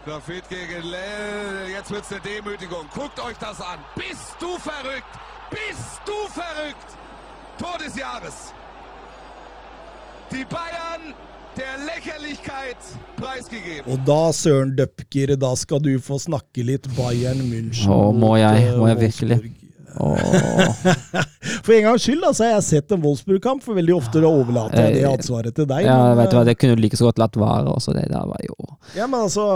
Grafit 0.05 0.49
gegen 0.49 0.83
Lell. 0.91 1.69
Jetzt 1.71 1.91
wird's 1.91 2.13
eine 2.13 2.21
Demütigung. 2.21 2.87
Guckt 2.95 3.19
euch 3.21 3.37
das 3.39 3.61
an. 3.61 3.79
Bist 3.97 4.37
du 4.41 4.47
verrückt? 4.59 5.13
Bist 5.51 6.01
du 6.07 6.13
verrückt? 6.31 6.89
Tor 7.59 7.79
des 7.85 7.97
Jahres. 7.97 8.53
Die 10.31 10.45
Bayern. 10.45 11.15
Og 13.89 14.03
da, 14.07 14.19
Søren 14.37 14.75
Døpker, 14.79 15.35
da 15.41 15.53
skal 15.59 15.81
du 15.85 15.91
få 16.03 16.19
snakke 16.23 16.65
litt 16.67 16.89
Bayern 16.97 17.41
München. 17.49 17.89
Å, 17.93 18.11
må 18.15 18.37
jeg? 18.39 18.69
eh, 18.69 18.77
Må 18.79 18.89
jeg 18.91 19.01
virkelig? 19.09 19.39
For 21.65 21.73
en 21.75 21.83
gangs 21.89 22.05
skyld 22.05 22.23
altså, 22.29 22.45
jeg 22.45 22.53
har 22.53 22.61
jeg 22.61 22.67
sett 22.69 22.93
en 22.95 23.01
Wolfsburg-kamp, 23.03 23.65
for 23.65 23.79
veldig 23.79 23.95
ofte 23.97 24.21
overlater 24.29 24.85
jeg 24.85 24.99
det 24.99 25.05
Eh, 25.05 25.11
ansvaret 25.11 25.57
til 25.57 25.67
deg. 25.69 25.87
Ja, 25.89 25.97
men, 26.05 26.19
vet 26.21 26.31
du 26.31 26.37
hva, 26.39 26.43
eh, 26.45 26.49
det 26.51 26.57
kunne 26.61 26.77
du 26.79 26.83
like 26.85 26.99
så 27.01 27.09
godt 27.09 27.19
latt 27.23 27.39
være. 27.41 27.73
Også 27.73 27.95
det 27.97 28.05
der 28.13 28.27
var 28.29 28.45
jo 28.47 28.55
ja, 28.95 29.07
men 29.09 29.25
altså 29.27 29.47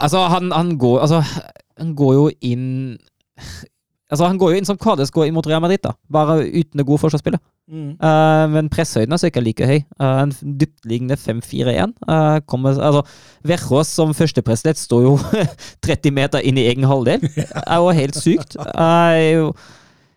Altså, 0.00 0.22
han, 0.32 0.50
han 0.54 0.72
går 0.80 1.00
Altså, 1.04 1.20
han 1.80 1.94
går 1.98 2.12
jo 2.16 2.24
inn 2.40 2.66
Altså, 4.10 4.26
han 4.26 4.38
går 4.40 4.52
jo 4.52 4.58
inn 4.58 4.66
som 4.66 4.78
Kades 4.80 5.12
går 5.14 5.28
inn 5.28 5.36
mot 5.36 5.46
Real 5.46 5.62
Madrid, 5.62 5.78
da. 5.84 5.94
Bare 6.10 6.40
uten 6.42 6.80
det 6.80 6.86
gode 6.86 6.98
forsvarsspillet. 7.04 7.40
mm. 7.70 7.90
Uh, 8.02 8.46
men 8.50 8.70
presshøyden 8.72 9.14
er 9.14 9.30
ikke 9.30 9.44
like 9.44 9.68
høy. 9.68 9.76
Uh, 10.02 10.24
en 10.24 10.32
dyptliggende 10.58 11.18
5-4-1. 11.20 11.94
Uh, 12.10 12.40
altså, 12.66 13.04
Verrås 13.46 13.92
som 13.94 14.14
førstepresident 14.16 14.80
står 14.80 15.04
jo 15.06 15.12
30 15.86 16.16
meter 16.16 16.42
inn 16.42 16.58
i 16.58 16.66
egen 16.72 16.88
halvdel. 16.90 17.22
Det 17.38 17.46
er 17.62 17.78
jo 17.78 17.94
helt 18.00 18.18
sykt. 18.18 18.58
Uh, 18.58 19.54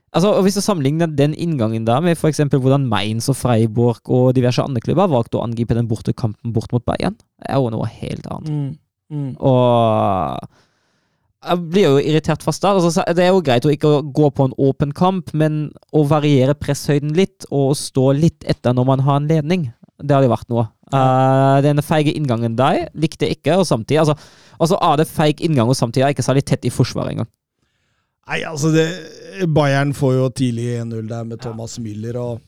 altså, 0.10 0.34
og 0.34 0.42
Hvis 0.48 0.58
du 0.58 0.66
sammenligner 0.66 1.14
den 1.14 1.38
inngangen 1.38 1.86
da 1.86 2.00
med 2.02 2.18
f.eks. 2.18 2.42
hvordan 2.50 2.90
Mainz 2.90 3.30
og 3.30 3.38
Freiburg 3.38 4.02
og 4.10 4.34
diverse 4.34 4.66
andre 4.66 4.82
klubber 4.82 5.14
valgte 5.14 5.38
å 5.38 5.46
angripe 5.46 5.78
den 5.78 5.92
bortekampen 5.92 6.56
bort 6.58 6.74
mot 6.74 6.86
Bayern, 6.86 7.20
er 7.46 7.62
jo 7.62 7.70
noe 7.70 7.86
helt 8.02 8.26
annet. 8.26 8.50
Mm. 8.50 8.72
Mm. 9.14 9.34
Og 9.38 10.50
jeg 11.44 11.64
blir 11.74 11.86
jo 11.88 12.02
irritert 12.02 12.44
fast 12.46 12.64
der. 12.64 12.80
Altså, 12.80 13.04
det 13.16 13.26
er 13.26 13.32
jo 13.34 13.44
greit 13.46 13.66
å 13.68 13.72
ikke 13.74 13.94
gå 14.16 14.30
på 14.36 14.48
en 14.48 14.56
åpen 14.62 14.94
kamp, 14.96 15.34
men 15.38 15.66
å 15.96 16.06
variere 16.10 16.56
presshøyden 16.58 17.14
litt 17.18 17.48
og 17.52 17.76
stå 17.80 18.12
litt 18.18 18.48
etter 18.50 18.76
når 18.76 18.88
man 18.90 19.04
har 19.06 19.20
en 19.20 19.30
ledning, 19.30 19.68
det 20.02 20.16
hadde 20.16 20.32
vært 20.32 20.50
noe. 20.52 20.68
Uh, 20.94 21.58
den 21.66 21.82
feige 21.82 22.14
inngangen 22.14 22.58
der 22.58 22.88
likte 22.94 23.26
jeg 23.26 23.40
ikke, 23.40 23.58
og 23.62 23.66
samtidig 23.66 24.04
altså, 24.04 24.18
altså 24.62 24.78
er 24.78 25.00
det 25.00 25.10
feig 25.10 25.42
inngang, 25.42 25.72
og 25.72 25.80
samtidig 25.80 26.06
er 26.06 26.16
ikke 26.16 26.26
særlig 26.26 26.46
tett 26.50 26.68
i 26.68 26.74
forsvaret 26.74 27.16
engang. 27.16 27.30
Nei, 28.30 28.40
altså 28.48 28.72
det, 28.72 28.88
Bayern 29.52 29.92
får 29.98 30.14
jo 30.16 30.28
tidlig 30.38 30.70
1-0 30.80 31.08
der 31.10 31.26
med 31.28 31.42
Thomas 31.44 31.76
Müller, 31.82 32.20
og 32.22 32.42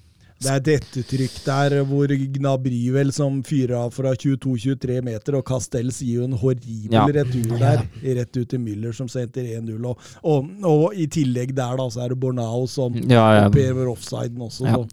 det 0.46 0.52
er 0.54 0.62
et 0.62 0.70
ettertrykk 0.78 1.38
der 1.46 1.76
hvor 1.90 2.12
Gnabry 2.38 2.82
vel 2.94 3.12
som 3.16 3.42
fyrer 3.46 3.76
av 3.82 3.92
fra 3.96 4.14
22-23 4.14 5.02
meter, 5.06 5.40
og 5.40 5.46
Castells 5.50 6.00
gir 6.06 6.22
jo 6.22 6.30
en 6.30 6.38
horribel 6.42 6.94
Ja. 6.96 7.06
retur 7.20 7.58
der, 7.60 7.84
rett 8.22 8.38
ut 8.38 8.50
til 8.54 8.62
Müller 8.62 8.94
som 8.96 9.10
sendte 9.12 9.42
1-0. 9.44 9.78
Og, 9.90 10.10
og, 10.24 10.50
og 10.70 10.96
i 10.96 11.08
tillegg 11.12 11.56
der 11.58 11.78
da, 11.82 11.90
så 11.92 12.06
er 12.06 12.14
det 12.14 12.20
Bornao 12.22 12.66
som 12.72 12.94
Ja, 13.10 13.26
ja. 13.42 13.48
opererer 13.50 13.90
offsiden 13.92 14.42
også. 14.46 14.70
Ja. 14.70 14.84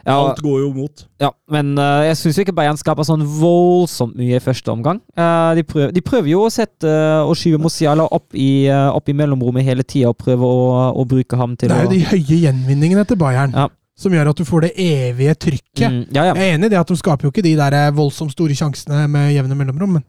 Ja, 0.00 0.14
alt 0.16 0.38
går 0.40 0.62
jo 0.62 0.68
mot. 0.72 1.02
ja 1.20 1.28
men 1.52 1.74
uh, 1.76 2.00
jeg 2.06 2.16
syns 2.16 2.38
ikke 2.40 2.54
Bayern 2.56 2.78
skaper 2.80 3.04
sånn 3.04 3.20
voldsomt 3.20 4.14
mye 4.16 4.38
i 4.38 4.40
første 4.40 4.72
omgang. 4.72 5.02
Uh, 5.12 5.52
de, 5.58 5.64
prøver, 5.68 5.90
de 5.92 6.00
prøver 6.00 6.30
jo 6.32 6.46
å 6.46 6.52
sette 6.52 6.88
uh, 6.88 7.28
og 7.28 7.36
skyve 7.36 7.60
Mosiala 7.60 8.06
opp 8.08 8.32
i, 8.32 8.64
uh, 8.72 8.88
opp 8.96 9.12
i 9.12 9.16
mellomrommet 9.18 9.66
hele 9.66 9.84
tida 9.84 10.08
og 10.14 10.16
prøve 10.22 10.48
å, 10.48 10.72
å 10.96 11.04
bruke 11.04 11.36
ham 11.36 11.52
til 11.60 11.68
Det 11.68 11.76
er 11.76 11.84
jo 11.84 11.92
de 11.92 12.00
høye 12.14 12.38
gjenvinningene 12.46 13.04
til 13.12 13.20
Bayern 13.20 13.52
Ja. 13.52 13.68
Som 14.00 14.14
gjør 14.16 14.30
at 14.32 14.38
du 14.40 14.46
får 14.48 14.64
det 14.64 14.70
evige 14.80 15.34
trykket. 15.46 15.86
Mm, 15.92 16.02
ja, 16.16 16.24
ja. 16.30 16.34
Jeg 16.34 16.46
er 16.54 16.56
enig 16.56 16.70
i 16.70 16.72
det 16.72 16.78
at 16.80 16.88
de 16.88 16.96
skaper 16.96 17.28
jo 17.28 17.32
ikke 17.34 17.44
de 17.44 17.52
der 17.58 17.76
eh, 17.76 17.90
voldsomt 17.96 18.32
store 18.32 18.56
sjansene 18.56 19.04
med 19.12 19.34
jevne 19.36 19.58
mellomrom, 19.58 19.98
men 19.98 20.06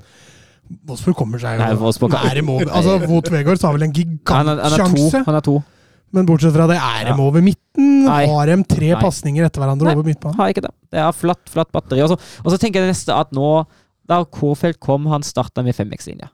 Wolfsburg 0.87 1.17
kommer 1.19 1.41
seg 1.41 1.57
jo 1.57 1.65
Nei, 1.65 1.73
Wolfsburg- 1.81 2.15
nære 2.15 2.43
mål. 2.47 2.63
Altså, 2.71 2.95
Wout 3.11 3.27
Weghorst 3.33 3.65
har 3.67 3.75
vel 3.75 3.83
en 3.89 3.91
gigantsjanse, 3.95 5.23
Han 5.27 5.35
er 5.35 5.43
to. 5.43 5.57
men 6.15 6.25
bortsett 6.29 6.55
fra 6.55 6.67
det, 6.71 6.77
er 6.79 7.09
de 7.11 7.15
over 7.19 7.43
midten? 7.43 7.89
Nei. 8.05 8.25
Har 8.31 8.47
de 8.47 8.57
tre 8.63 8.93
pasninger 8.99 9.45
etter 9.47 9.59
hverandre 9.63 9.89
Nei. 9.89 9.95
over 9.97 10.07
midtbanen? 10.07 10.37
Har 10.39 10.53
ikke 10.53 10.63
det. 10.63 10.71
Det 10.91 10.99
er 11.03 11.11
flatt, 11.11 11.43
flatt 11.51 11.71
batteri. 11.75 12.01
Og 12.03 12.15
så, 12.15 12.57
tenker 12.57 12.79
jeg 12.79 12.87
det 12.87 12.95
neste 12.95 13.15
at 13.15 13.31
nå, 13.35 13.65
da 14.07 14.23
Kofeld 14.23 14.79
kom, 14.79 15.07
han 15.11 15.23
starta 15.27 15.63
med 15.63 15.75
femX-linja. 15.75 16.31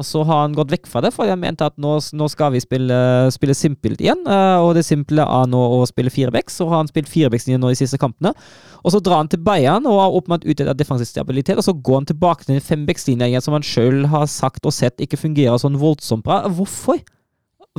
Og 0.00 0.06
så 0.08 0.22
har 0.24 0.46
han 0.46 0.54
gått 0.56 0.70
vekk 0.72 0.88
fra 0.88 1.02
det, 1.04 1.10
for 1.12 1.28
han 1.28 1.42
mente 1.42 1.66
at 1.68 1.74
nå, 1.80 1.98
nå 2.16 2.28
skal 2.32 2.54
vi 2.54 2.62
spille, 2.64 2.96
spille 3.34 3.56
simpelt 3.56 4.00
igjen. 4.00 4.22
eh, 4.24 4.56
Og 4.64 4.72
det 4.78 4.86
simple 4.88 5.20
er 5.20 5.50
nå 5.52 5.60
å 5.76 5.82
spille 5.88 6.12
firebacks, 6.12 6.56
så 6.56 6.68
har 6.70 6.80
han 6.80 6.88
spilt 6.88 7.10
firebacks-linja 7.12 7.60
nå 7.60 7.68
de 7.68 7.78
siste 7.82 8.00
kampene. 8.00 8.32
Og 8.80 8.94
så 8.94 9.02
drar 9.04 9.20
han 9.20 9.28
til 9.28 9.42
Bayern 9.44 9.84
og 9.90 10.00
har 10.00 10.16
åpenbart 10.16 10.48
utdelt 10.48 10.72
defensiv 10.80 11.10
stabilitet, 11.10 11.60
og 11.60 11.66
så 11.66 11.76
går 11.76 12.00
han 12.00 12.10
tilbake 12.14 12.46
til 12.46 12.56
den 12.56 12.64
fembackslinja 12.64 13.28
igjen 13.28 13.44
som 13.44 13.58
han 13.58 13.66
sjøl 13.66 14.06
har 14.08 14.24
sagt 14.30 14.64
og 14.64 14.72
sett 14.72 15.04
ikke 15.04 15.20
fungerer 15.20 15.60
sånn 15.60 15.76
voldsomt 15.80 16.24
bra. 16.24 16.42
Hvorfor? 16.48 17.02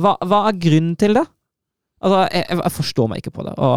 Hva, 0.00 0.14
hva 0.22 0.44
er 0.48 0.60
grunnen 0.62 0.94
til 0.96 1.18
det? 1.18 1.26
Altså, 2.02 2.22
jeg, 2.34 2.46
jeg, 2.50 2.72
forstår 2.74 3.08
meg 3.10 3.22
ikke 3.22 3.30
på 3.36 3.44
det, 3.46 3.52
og 3.62 3.76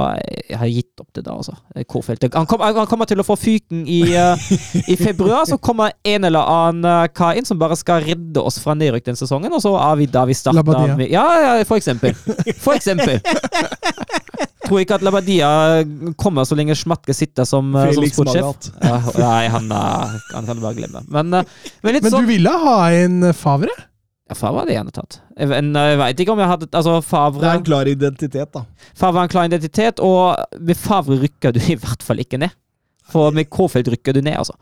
jeg, 0.49 0.57
har 0.57 0.69
gitt 0.72 1.03
opp 1.03 1.11
det 1.14 1.23
da, 1.27 1.35
altså. 1.38 1.53
Kårfeldt. 1.91 2.26
Han, 2.34 2.47
kom, 2.49 2.64
han 2.65 2.88
kommer 2.89 3.06
til 3.10 3.22
å 3.22 3.26
få 3.27 3.38
fyken 3.38 3.84
i, 3.85 3.99
uh, 4.18 4.47
i 4.89 4.97
februar, 4.97 5.43
så 5.45 5.60
kommer 5.61 5.93
en 6.02 6.26
eller 6.26 6.49
annen 6.56 6.89
uh, 6.89 7.06
kar 7.14 7.38
inn 7.38 7.45
som 7.45 7.61
bare 7.61 7.77
skal 7.77 8.02
redde 8.07 8.41
oss 8.41 8.57
fra 8.64 8.73
nedrykk 8.77 9.11
den 9.11 9.19
sesongen, 9.19 9.53
og 9.53 9.61
så 9.61 9.76
er 9.77 10.02
vi 10.02 10.10
da 10.10 10.26
vi 10.26 10.38
starter 10.38 10.97
med 10.97 11.06
Ja, 11.14 11.26
ja, 11.43 11.56
for 11.69 11.77
eksempel. 11.77 12.18
For 12.65 12.73
eksempel. 12.73 13.22
Tror 14.65 14.81
ikke 14.81 14.97
at 14.97 15.03
Labadia 15.06 15.49
kommer 16.18 16.45
så 16.49 16.57
lenge 16.57 16.76
Schmatke 16.77 17.14
sitter 17.14 17.45
som, 17.45 17.69
uh, 17.77 17.91
som 17.93 18.06
sportssjef. 18.10 18.72
Ja, 18.81 18.99
nei, 19.22 19.41
han, 19.53 19.69
eh, 19.69 20.15
han 20.34 20.47
kan 20.49 20.61
bare 20.64 20.77
glemme. 20.80 21.06
Men, 21.06 21.34
uh, 21.34 21.68
men 21.85 21.99
Men 21.99 22.10
du 22.10 22.15
sånn 22.18 22.30
ville 22.30 22.53
ha 22.65 22.80
en 23.03 23.30
Favre? 23.38 23.73
Ja, 24.26 24.35
Favre 24.38 24.64
hadde 24.64 24.73
gjerne 24.73 24.93
tatt. 24.93 25.19
Jeg, 25.38 25.49
jeg 25.53 25.97
veit 26.02 26.22
ikke 26.23 26.34
om 26.34 26.39
jeg 26.41 26.49
hadde 26.49 26.68
Altså, 26.72 26.95
Det 27.38 27.49
er 27.49 27.60
en 27.60 27.65
klar 27.68 27.89
identitet, 27.89 28.52
da. 28.56 28.64
Favre 28.97 29.22
har 29.22 29.27
en 29.27 29.34
klar 29.34 29.49
identitet, 29.49 30.02
og 30.02 30.61
med 30.65 30.80
Favre 30.80 31.19
rykker 31.22 31.53
du 31.53 31.60
i 31.61 31.77
hvert 31.77 32.06
fall 32.06 32.23
ikke 32.23 32.39
ned. 32.41 32.56
For 33.11 33.35
med 33.35 33.52
K-felt 33.53 33.91
rykker 33.93 34.18
du 34.18 34.23
ned, 34.26 34.39
altså. 34.41 34.57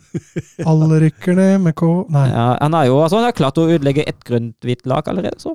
Alle 0.68 1.02
rykker 1.04 1.36
ned 1.36 1.58
med 1.66 1.76
K... 1.76 1.90
Nei. 2.12 2.24
Ja, 2.32 2.46
han 2.56 2.76
har 2.78 2.88
jo 2.88 3.02
altså, 3.02 3.20
han 3.20 3.28
har 3.28 3.36
klart 3.36 3.60
å 3.60 3.66
ødelegge 3.68 4.06
ett 4.08 4.22
grønt-hvitt 4.24 4.88
lag 4.88 5.08
allerede, 5.12 5.36
så 5.42 5.52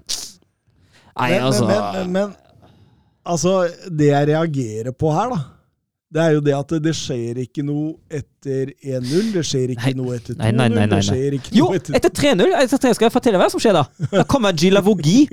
Nei, 1.18 1.32
Men, 1.34 1.44
altså 1.48 1.66
men, 1.66 1.86
men, 1.96 2.12
men 2.14 2.34
altså, 3.26 3.54
det 3.90 4.12
jeg 4.12 4.28
reagerer 4.30 4.94
på 4.94 5.10
her, 5.16 5.34
da, 5.34 5.40
det 6.08 6.22
er 6.24 6.38
jo 6.38 6.44
det 6.44 6.54
at 6.56 6.70
det, 6.80 6.94
skjer 6.96 7.42
ikke 7.44 7.66
noe 7.68 7.98
etter 8.08 8.72
1-0. 8.80 9.34
Det 9.34 9.44
skjer 9.44 9.74
ikke 9.74 9.90
Nei. 9.90 9.98
noe 10.00 10.16
etter 10.16 10.38
2-0. 10.38 10.40
Nei, 10.40 10.52
nei, 10.56 10.70
nei, 10.72 10.78
nei, 10.78 10.88
nei. 10.88 11.02
Det 11.02 11.08
skjer 11.10 11.36
ikke 11.36 11.54
Jo, 11.58 11.68
noe 11.68 11.82
etter 11.82 12.00
etter 12.00 12.14
3-0 12.16 12.56
etter 12.62 12.82
3 12.86 12.96
skal 12.96 13.10
jeg 13.10 13.16
fortelle 13.18 13.42
hva 13.42 13.50
som 13.52 13.64
skjer 13.64 13.76
da. 13.76 13.84
Da 14.14 14.24
kommer 14.32 14.56
Gila 14.56 14.84
Vogi 14.86 15.26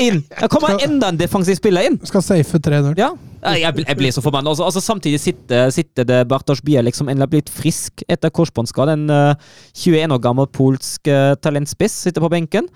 inn. 0.00 0.22
Da 0.32 0.48
kommer 0.48 0.80
enda 0.84 1.10
en 1.12 1.20
defensiv 1.20 1.58
spiller 1.58 1.90
inn. 1.90 1.98
Skal 2.08 2.24
safe 2.24 2.60
3-0. 2.64 2.94
Ja, 2.96 3.10
jeg, 3.52 3.84
jeg 3.84 3.98
blir 4.00 4.16
så 4.16 4.24
forbanna. 4.24 4.54
Altså, 4.54 4.64
altså, 4.64 4.80
samtidig 4.80 5.20
sitter, 5.20 5.68
sitter 5.74 6.08
det 6.08 6.22
Bartosz 6.30 6.64
Bielek 6.64 6.96
som 6.96 7.12
endelig 7.12 7.28
har 7.28 7.34
blitt 7.36 7.52
frisk 7.52 8.06
etter 8.08 8.32
korsbåndskade. 8.32 8.96
En 8.96 9.12
uh, 9.12 9.52
21 9.76 10.16
år 10.16 10.24
gammel 10.24 10.48
polsk 10.48 11.12
uh, 11.12 11.34
talentspiss 11.36 12.00
sitter 12.08 12.24
på 12.24 12.32
benken. 12.32 12.72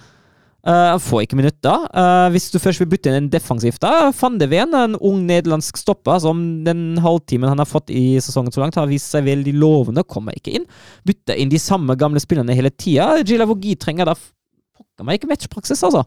Eh, 0.67 0.91
Han 0.93 1.01
får 1.01 1.23
ikke 1.25 1.39
minutter. 1.39 1.85
Eh, 1.95 2.29
hvis 2.35 2.51
du 2.51 2.59
først 2.59 2.83
vil 2.83 2.91
bytte 2.91 3.11
inn 3.13 3.21
en 3.23 3.31
defensivt, 3.31 3.81
da 3.81 4.11
Van 4.21 4.39
de 4.41 4.49
Ven, 4.51 4.75
en 4.75 4.97
ung 4.99 5.21
nederlandsk 5.29 5.79
stopper 5.79 6.19
som 6.25 6.65
den 6.67 6.99
halvtimen 7.05 7.49
han 7.49 7.63
har 7.63 7.69
fått 7.69 7.93
i 7.95 8.19
sesongen 8.23 8.53
så 8.55 8.65
langt, 8.65 8.79
har 8.79 8.91
vist 8.91 9.13
seg 9.15 9.27
veldig 9.29 9.55
lovende, 9.59 10.05
kommer 10.05 10.35
ikke 10.37 10.57
inn. 10.59 10.67
Bytte 11.07 11.37
inn 11.39 11.53
de 11.53 11.61
samme 11.63 11.95
gamle 12.01 12.21
spillerne 12.23 12.57
hele 12.59 12.71
tida. 12.75 13.21
Gila 13.23 13.47
Vogi 13.49 13.77
trenger 13.79 14.11
da 14.11 14.17
pokker 14.19 15.07
meg 15.07 15.21
ikke 15.21 15.31
matchpraksis, 15.31 15.85
altså. 15.87 16.05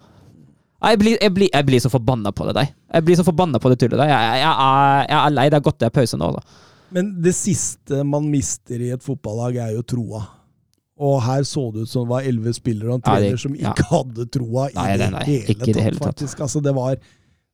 Jeg 0.82 0.98
blir, 0.98 1.18
jeg, 1.22 1.32
blir, 1.36 1.50
jeg 1.54 1.66
blir 1.68 1.82
så 1.84 1.92
forbanna 1.94 2.32
på 2.34 2.48
det 2.48 2.56
der. 2.58 2.70
Jeg 2.96 3.06
blir 3.06 3.18
så 3.20 3.24
forbanna 3.24 3.60
på 3.62 3.70
det 3.70 3.78
tullet 3.84 4.00
der. 4.02 4.10
Jeg, 4.10 4.40
jeg 4.42 5.18
er 5.20 5.34
lei. 5.36 5.46
Det 5.54 5.60
er 5.60 5.66
godt 5.68 5.78
det 5.80 5.88
er 5.92 5.94
pause 5.94 6.18
nå. 6.18 6.32
Da. 6.34 6.42
Men 6.98 7.12
det 7.22 7.36
siste 7.38 8.02
man 8.04 8.26
mister 8.32 8.82
i 8.82 8.90
et 8.96 9.06
fotballag, 9.06 9.60
er 9.62 9.76
jo 9.76 9.84
troa. 9.86 10.24
Og 11.02 11.16
her 11.26 11.42
så 11.48 11.64
det 11.74 11.88
ut 11.88 11.90
som 11.90 12.04
det 12.06 12.12
var 12.14 12.28
elleve 12.30 12.54
spillere 12.54 12.92
og 12.94 13.00
en 13.00 13.02
Ja, 13.06 13.16
det- 13.20 13.32
trener 13.32 13.42
som 13.42 13.56
ja. 13.58 13.72
ikke 13.74 13.88
hadde 13.90 14.26
troa 14.36 14.68
i 14.70 14.76
Nei, 14.78 14.98
det, 15.02 15.08
nei, 15.16 15.24
hele 15.26 15.56
ikke 15.56 15.70
i 15.70 15.74
det 15.74 15.84
hele 15.88 15.98
tatt. 16.00 16.08
faktisk. 16.14 16.40
Altså, 16.46 16.62
det 16.62 16.74
var, 16.78 16.96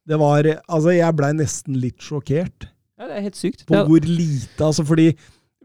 det 0.08 0.20
var 0.20 0.44
Altså, 0.68 0.92
jeg 0.98 1.16
blei 1.16 1.32
nesten 1.38 1.80
litt 1.80 2.00
sjokkert 2.04 2.68
Ja, 3.00 3.08
det 3.08 3.18
er 3.18 3.22
helt 3.30 3.36
sykt. 3.40 3.66
på 3.70 3.80
hvor 3.88 4.04
lite 4.04 4.60
Altså, 4.68 4.84
fordi 4.86 5.10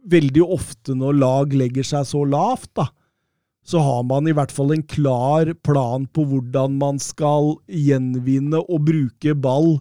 veldig 0.09 0.43
ofte 0.47 0.95
når 0.99 1.19
lag 1.19 1.53
legger 1.55 1.83
seg 1.87 2.07
så 2.07 2.23
lavt, 2.29 2.71
da, 2.75 2.87
så 3.65 3.79
har 3.83 4.03
man 4.03 4.27
i 4.27 4.33
hvert 4.35 4.51
fall 4.51 4.73
en 4.75 4.83
klar 4.83 5.53
plan 5.63 6.07
på 6.11 6.25
hvordan 6.27 6.79
man 6.79 6.99
skal 6.99 7.57
gjenvinne 7.71 8.59
og 8.69 8.85
bruke 8.89 9.35
ball 9.41 9.77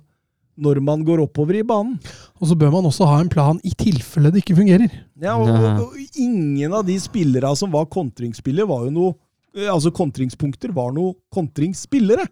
når 0.59 0.81
man 0.83 1.03
går 1.07 1.23
oppover 1.23 1.59
i 1.59 1.65
banen. 1.67 1.97
Og 2.39 2.49
så 2.49 2.57
bør 2.59 2.73
man 2.75 2.87
også 2.89 3.07
ha 3.09 3.19
en 3.21 3.31
plan 3.31 3.59
i 3.67 3.73
tilfelle 3.77 4.31
det 4.33 4.43
ikke 4.43 4.57
fungerer. 4.59 4.91
Ja, 5.21 5.37
og, 5.37 5.49
og, 5.49 5.83
og 5.87 6.19
ingen 6.19 6.73
av 6.73 6.85
de 6.87 6.97
spillere 7.01 7.53
som 7.57 7.73
var 7.73 7.89
kontringsspillere, 7.91 8.69
var 8.69 8.87
jo 8.87 8.95
noe 8.95 9.11
eh, 9.55 9.69
Altså, 9.71 9.93
kontringspunkter 9.95 10.73
var 10.75 10.93
noe 10.95 11.15
kontringsspillere. 11.33 12.27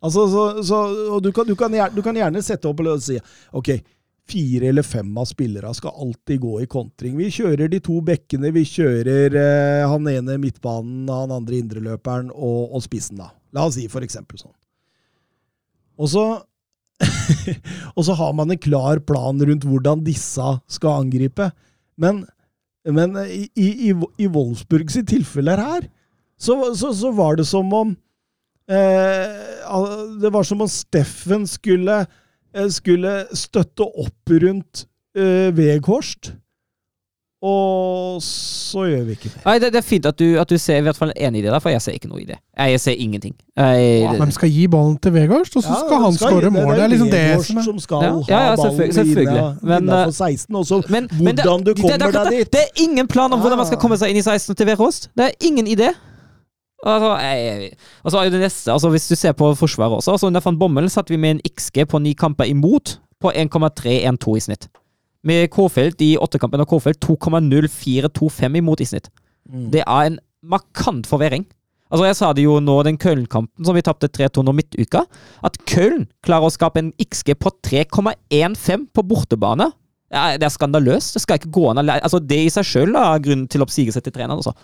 Altså, 0.00 0.24
så, 0.32 0.42
så, 0.64 0.82
og 1.12 1.22
du 1.24 1.30
kan, 1.36 1.46
du, 1.48 1.54
kan 1.58 1.72
gjerne, 1.74 1.94
du 1.94 2.04
kan 2.04 2.16
gjerne 2.16 2.42
sette 2.44 2.68
opp 2.70 2.80
og 2.80 3.02
si 3.04 3.18
OK, 3.56 3.74
fire 4.28 4.68
eller 4.68 4.84
fem 4.84 5.10
av 5.18 5.28
spillere 5.28 5.72
skal 5.76 5.96
alltid 5.96 6.40
gå 6.40 6.54
i 6.62 6.68
kontring. 6.70 7.16
Vi 7.20 7.30
kjører 7.32 7.70
de 7.72 7.80
to 7.84 7.98
bekkene, 8.04 8.52
vi 8.54 8.64
kjører 8.68 9.36
eh, 9.40 9.88
han 9.88 10.08
ene 10.10 10.38
midtbanen, 10.40 11.08
han 11.08 11.34
andre 11.36 11.60
indreløperen 11.62 12.32
og, 12.34 12.74
og 12.76 12.84
spissen, 12.84 13.20
da. 13.20 13.32
La 13.56 13.64
oss 13.68 13.78
si 13.78 13.86
for 13.88 14.04
eksempel 14.04 14.40
sånn. 14.40 14.54
Og 15.98 16.10
så 16.12 16.24
og 17.96 18.02
så 18.06 18.16
har 18.18 18.32
man 18.34 18.50
en 18.50 18.60
klar 18.60 19.00
plan 19.06 19.38
rundt 19.38 19.66
hvordan 19.68 20.02
disse 20.06 20.48
skal 20.70 21.04
angripe. 21.04 21.50
Men, 21.98 22.24
men 22.86 23.16
i, 23.26 23.48
i, 23.54 23.92
i 23.94 24.26
Wolfsburg 24.26 24.90
tilfelle 25.06 25.56
her, 25.58 25.88
så, 26.38 26.58
så, 26.78 26.92
så 26.94 27.12
var 27.14 27.38
det 27.38 27.48
som 27.50 27.72
om 27.74 27.96
eh, 28.70 30.18
Det 30.22 30.30
var 30.30 30.46
som 30.46 30.62
om 30.62 30.70
Steffen 30.70 31.46
skulle, 31.50 32.04
eh, 32.54 32.68
skulle 32.70 33.24
støtte 33.34 33.86
opp 33.86 34.34
rundt 34.44 34.84
eh, 35.18 35.50
Veghorst. 35.54 36.32
Og 37.42 38.18
så 38.22 38.82
gjør 38.90 39.02
vi 39.06 39.14
ikke 39.14 39.28
det. 39.30 39.40
Nei, 39.44 39.52
det, 39.62 39.68
det 39.72 39.78
er 39.78 39.84
fint 39.86 40.06
at 40.10 40.16
du, 40.18 40.24
at 40.42 40.50
du 40.50 40.56
ser 40.58 40.80
i 40.80 40.84
hvert 40.88 40.96
fall 40.98 41.12
enig 41.14 41.38
i 41.38 41.42
det, 41.44 41.52
der, 41.54 41.60
for 41.62 41.70
jeg 41.70 41.82
ser 41.84 41.94
ikke 41.94 42.08
noe 42.10 42.18
i 42.18 42.26
det. 42.26 42.38
Jeg 42.58 42.80
ser 42.82 42.96
ingenting. 42.98 43.36
Jeg, 43.56 44.08
De 44.18 44.26
skal 44.34 44.50
gi 44.50 44.64
ballen 44.72 44.96
til 44.98 45.14
Vegard, 45.14 45.46
og 45.46 45.62
så 45.62 45.68
Ja, 45.70 45.76
skal 45.84 46.02
han 46.02 46.12
skal- 46.16 46.32
skåre 46.34 46.50
mål. 46.50 46.72
Det 46.74 46.82
er 46.82 46.88
liksom 46.94 47.10
det 47.10 47.46
som 47.46 47.56
er 47.58 47.62
som 47.68 47.78
skal 47.78 48.02
Ja, 48.02 48.10
ha 48.10 48.22
ja, 48.28 48.40
ja, 48.50 48.56
ballen 48.56 48.92
selvfølgelig-. 48.92 49.62
Men, 49.62 49.82
innenfor 49.82 50.10
16. 50.10 50.56
Og 50.56 50.66
så 50.66 50.82
men, 50.88 51.08
men 51.20 51.36
det- 51.36 51.44
du 51.44 51.74
kommer 51.74 51.98
det, 51.98 52.14
er 52.14 52.24
deg 52.24 52.38
dit. 52.38 52.52
Det 52.52 52.60
er 52.66 52.82
ingen 52.82 53.06
plan 53.06 53.32
om 53.32 53.40
hvordan 53.40 53.56
man 53.62 53.66
skal 53.66 53.78
Ah. 53.78 53.80
komme 53.86 53.96
seg 53.98 54.10
inn 54.10 54.16
i 54.16 54.22
16 54.26 54.54
til 54.56 54.66
Veråst. 54.66 55.08
Det 55.16 55.24
er 55.30 55.30
ingen 55.46 55.66
idé. 55.66 55.92
Altså, 56.86 57.16
jeg, 57.22 57.70
og 58.04 58.10
så 58.12 58.18
er 58.18 58.30
det 58.30 58.40
neste, 58.40 58.70
altså 58.72 58.88
Hvis 58.90 59.08
du 59.08 59.14
ser 59.16 59.32
på 59.32 59.54
Forsvaret 59.58 59.96
også 59.98 60.12
altså 60.12 60.26
Under 60.26 60.40
van 60.40 60.58
Bommel 60.58 60.86
satt 60.90 61.10
vi 61.10 61.16
med 61.16 61.30
en 61.30 61.40
XG 61.56 61.88
på 61.88 61.98
ni 61.98 62.12
kamper 62.14 62.44
imot 62.44 62.98
på 63.20 63.32
1,312 63.34 64.36
i 64.36 64.40
snitt. 64.40 64.68
Med 65.26 65.48
K-felt 65.50 66.02
i 66.04 66.12
åttekampen 66.20 66.62
og 66.62 66.70
K-felt 66.70 67.00
2,0425 67.04 68.58
imot 68.60 68.82
i 68.82 68.88
snitt. 68.88 69.08
Mm. 69.48 69.70
Det 69.74 69.82
er 69.82 70.10
en 70.10 70.18
markant 70.46 71.08
forverring. 71.08 71.46
Altså 71.88 72.04
Jeg 72.04 72.16
sa 72.18 72.30
det 72.36 72.44
jo 72.44 72.58
nå, 72.60 72.76
den 72.84 72.98
Køln-kampen 73.00 73.64
som 73.64 73.74
vi 73.74 73.82
tapte 73.82 74.10
3-2 74.12 74.44
nå 74.44 74.52
midtuka, 74.52 75.06
at 75.44 75.56
Køln 75.66 76.04
klarer 76.24 76.50
å 76.50 76.52
skape 76.52 76.82
en 76.82 76.92
XG 77.00 77.32
på 77.40 77.52
3,15 77.64 78.90
på 78.92 79.04
bortebane. 79.08 79.70
Ja, 80.12 80.36
det 80.40 80.46
er 80.46 80.52
skandaløst. 80.52 81.16
Det 81.16 81.24
skal 81.24 81.40
ikke 81.40 81.52
gå 81.52 81.66
an 81.68 81.82
Altså 81.84 82.20
Det 82.24 82.38
i 82.46 82.52
seg 82.52 82.64
sjøl 82.64 82.96
er 82.96 83.24
grunnen 83.24 83.48
til 83.48 83.64
oppsigelse 83.64 84.00
til 84.04 84.14
treneren. 84.14 84.40
Altså. 84.40 84.54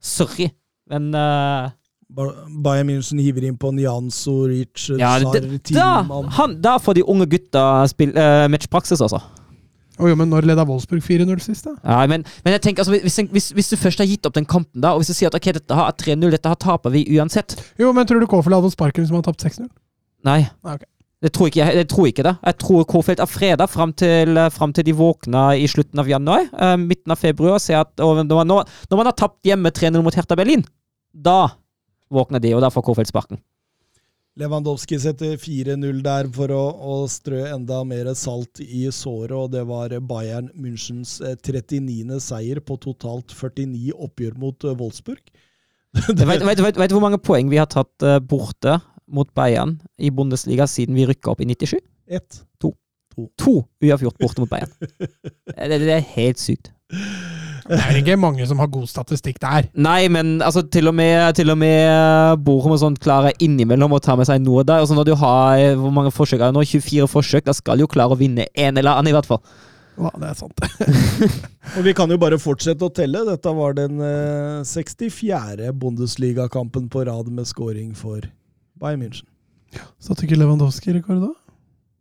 Sorry, 0.00 0.50
men 0.90 1.14
uh 1.14 1.72
Bayern 2.14 2.86
München 2.86 3.18
hiver 3.18 3.46
inn 3.48 3.56
på 3.58 3.72
Nyanso, 3.74 4.44
Richard, 4.46 5.00
ja, 5.00 5.16
Sarr, 5.18 5.40
det, 5.40 5.62
da, 5.74 6.46
da 6.62 6.74
får 6.78 6.98
de 7.00 7.04
unge 7.10 7.26
gutta 7.32 7.62
spill, 7.90 8.12
uh, 8.14 8.44
matchpraksis, 8.52 9.02
altså. 9.02 9.18
Å 9.94 10.08
jo, 10.10 10.16
men 10.18 10.26
når 10.32 10.48
leda 10.50 10.64
Wolfsburg 10.66 11.04
4-0 11.06 11.42
sist, 11.44 11.68
da? 11.68 11.76
Ja, 11.86 12.00
men, 12.10 12.24
men 12.42 12.56
jeg 12.56 12.64
tenker, 12.64 12.82
altså, 12.82 12.96
hvis, 12.98 13.18
hvis, 13.30 13.52
hvis 13.54 13.70
du 13.70 13.76
først 13.78 14.02
har 14.02 14.08
gitt 14.10 14.26
opp 14.26 14.34
den 14.34 14.48
kampen, 14.48 14.82
da, 14.82 14.90
og 14.94 15.02
hvis 15.02 15.12
du 15.12 15.14
sier 15.14 15.30
at 15.30 15.36
ok, 15.38 15.52
dette 15.54 15.78
har 15.78 15.94
3-0, 16.00 16.24
dette 16.34 16.50
har 16.50 16.58
taper 16.58 16.90
vi 16.94 17.04
uansett 17.14 17.54
Jo, 17.78 17.92
men 17.94 18.08
tror 18.08 18.18
du 18.22 18.26
Kofeld 18.30 18.56
hadde 18.56 18.66
fått 18.66 18.78
sparken 18.78 19.04
hvis 19.04 19.14
man 19.14 19.22
hadde 19.22 19.30
tapt 19.30 19.46
6-0? 19.46 19.70
Nei. 20.26 20.40
Ah, 20.66 20.74
ok. 20.74 20.88
Det 21.24 21.30
tror 21.32 21.48
ikke 21.48 21.60
jeg, 21.62 21.76
jeg 21.78 21.88
tror 21.88 22.08
ikke 22.10 22.24
det. 22.26 22.34
Jeg 22.44 22.56
tror 22.60 22.84
Kofeld 22.90 23.22
er 23.22 23.30
freda 23.30 23.68
fram 23.70 23.94
til, 23.96 24.34
fram 24.34 24.52
frem 24.58 24.74
til 24.76 24.84
de 24.88 24.96
våkna 24.98 25.44
i 25.56 25.68
slutten 25.70 26.02
av 26.02 26.10
januar, 26.10 26.50
uh, 26.52 26.74
midten 26.80 27.14
av 27.14 27.20
februar. 27.22 27.62
At, 27.62 27.94
når, 27.96 28.26
man, 28.28 28.50
når 28.90 28.98
man 29.00 29.08
har 29.08 29.16
tapt 29.16 29.46
hjemme 29.46 29.72
3-0 29.72 30.04
mot 30.04 30.18
Hertha 30.18 30.36
Berlin, 30.36 30.66
da 31.14 31.54
våkner 32.12 32.42
de, 32.44 32.52
og 32.58 32.60
da 32.66 32.68
får 32.74 32.84
Kofeld 32.90 33.08
sparken. 33.08 33.40
Lewandowski 34.34 34.96
setter 34.98 35.36
4-0 35.38 36.00
der 36.02 36.26
for 36.34 36.50
å, 36.50 36.62
å 36.74 36.94
strø 37.10 37.44
enda 37.52 37.78
mer 37.86 38.08
salt 38.18 38.58
i 38.64 38.88
såret, 38.90 39.34
og 39.36 39.52
det 39.52 39.62
var 39.68 39.94
Bayern 40.02 40.48
Münchens 40.58 41.20
eh, 41.22 41.36
39. 41.38 42.16
seier 42.22 42.58
på 42.58 42.74
totalt 42.82 43.30
49 43.30 43.94
oppgjør 43.94 44.34
mot 44.42 44.66
eh, 44.66 44.74
Wolfsburg. 44.80 45.22
Vet, 45.94 46.58
du 46.58 46.96
hvor 46.96 47.04
mange 47.04 47.22
poeng 47.22 47.52
vi 47.52 47.60
har 47.62 47.70
tatt 47.70 48.02
eh, 48.02 48.18
borte 48.18 48.80
mot 49.06 49.30
Bayern 49.38 49.76
i 50.02 50.10
Bundesliga 50.10 50.66
siden 50.66 50.98
vi 50.98 51.06
rykka 51.06 51.30
opp 51.30 51.44
i 51.44 51.48
97? 51.52 51.78
Ett. 52.10 52.42
To 52.58 53.60
uavgjort 53.78 54.18
borte 54.18 54.42
mot 54.42 54.50
Bayern. 54.50 54.72
Det, 55.54 55.78
det 55.78 55.92
er 55.94 56.08
helt 56.16 56.40
sykt. 56.42 56.72
Det 57.64 57.78
er 57.80 57.98
ikke 57.98 58.16
mange 58.20 58.44
som 58.48 58.58
har 58.60 58.68
god 58.72 58.88
statistikk 58.90 59.38
der. 59.40 59.68
Nei, 59.72 60.06
men 60.12 60.36
altså, 60.44 60.62
til 60.68 60.90
og 60.90 60.94
med, 60.96 61.32
til 61.38 61.52
og 61.52 61.58
med 61.60 62.42
Borum 62.44 62.74
og 62.76 62.80
sånt 62.82 63.00
klarer 63.02 63.36
innimellom 63.44 63.96
å 63.96 64.02
ta 64.04 64.16
med 64.20 64.28
seg 64.28 64.42
noe 64.44 64.66
der. 64.68 64.84
Altså, 64.84 64.96
når 64.98 65.08
du 65.08 65.14
har 65.20 65.60
eh, 65.60 65.76
hvor 65.78 65.94
mange 65.94 66.12
forsøk 66.14 66.40
er 66.40 66.50
det 66.50 66.58
nå? 66.58 66.64
24 66.68 67.08
forsøk, 67.08 67.46
da 67.48 67.54
skal 67.56 67.80
du 67.80 67.86
jo 67.86 67.92
klare 67.94 68.16
å 68.16 68.20
vinne 68.20 68.48
en 68.52 68.76
eller 68.76 68.98
annen, 68.98 69.12
i 69.12 69.16
hvert 69.16 69.28
fall. 69.28 69.40
Ja, 69.94 70.10
det 70.18 70.30
er 70.32 70.38
sant. 70.38 70.64
Og 71.78 71.84
vi 71.86 71.94
kan 71.96 72.10
jo 72.10 72.18
bare 72.20 72.40
fortsette 72.42 72.84
å 72.84 72.92
telle. 72.92 73.22
Dette 73.28 73.52
var 73.56 73.76
den 73.78 74.00
eh, 74.02 74.64
64. 74.66 75.70
Bundesliga-kampen 75.80 76.90
på 76.92 77.06
rad 77.08 77.30
med 77.32 77.48
scoring 77.48 77.94
for 77.96 78.26
Bayern 78.82 79.06
München. 79.06 79.28
Satte 80.02 80.26
ikke 80.26 80.38
Lewandowski 80.38 80.92
rekord 80.94 81.22
da? 81.24 81.32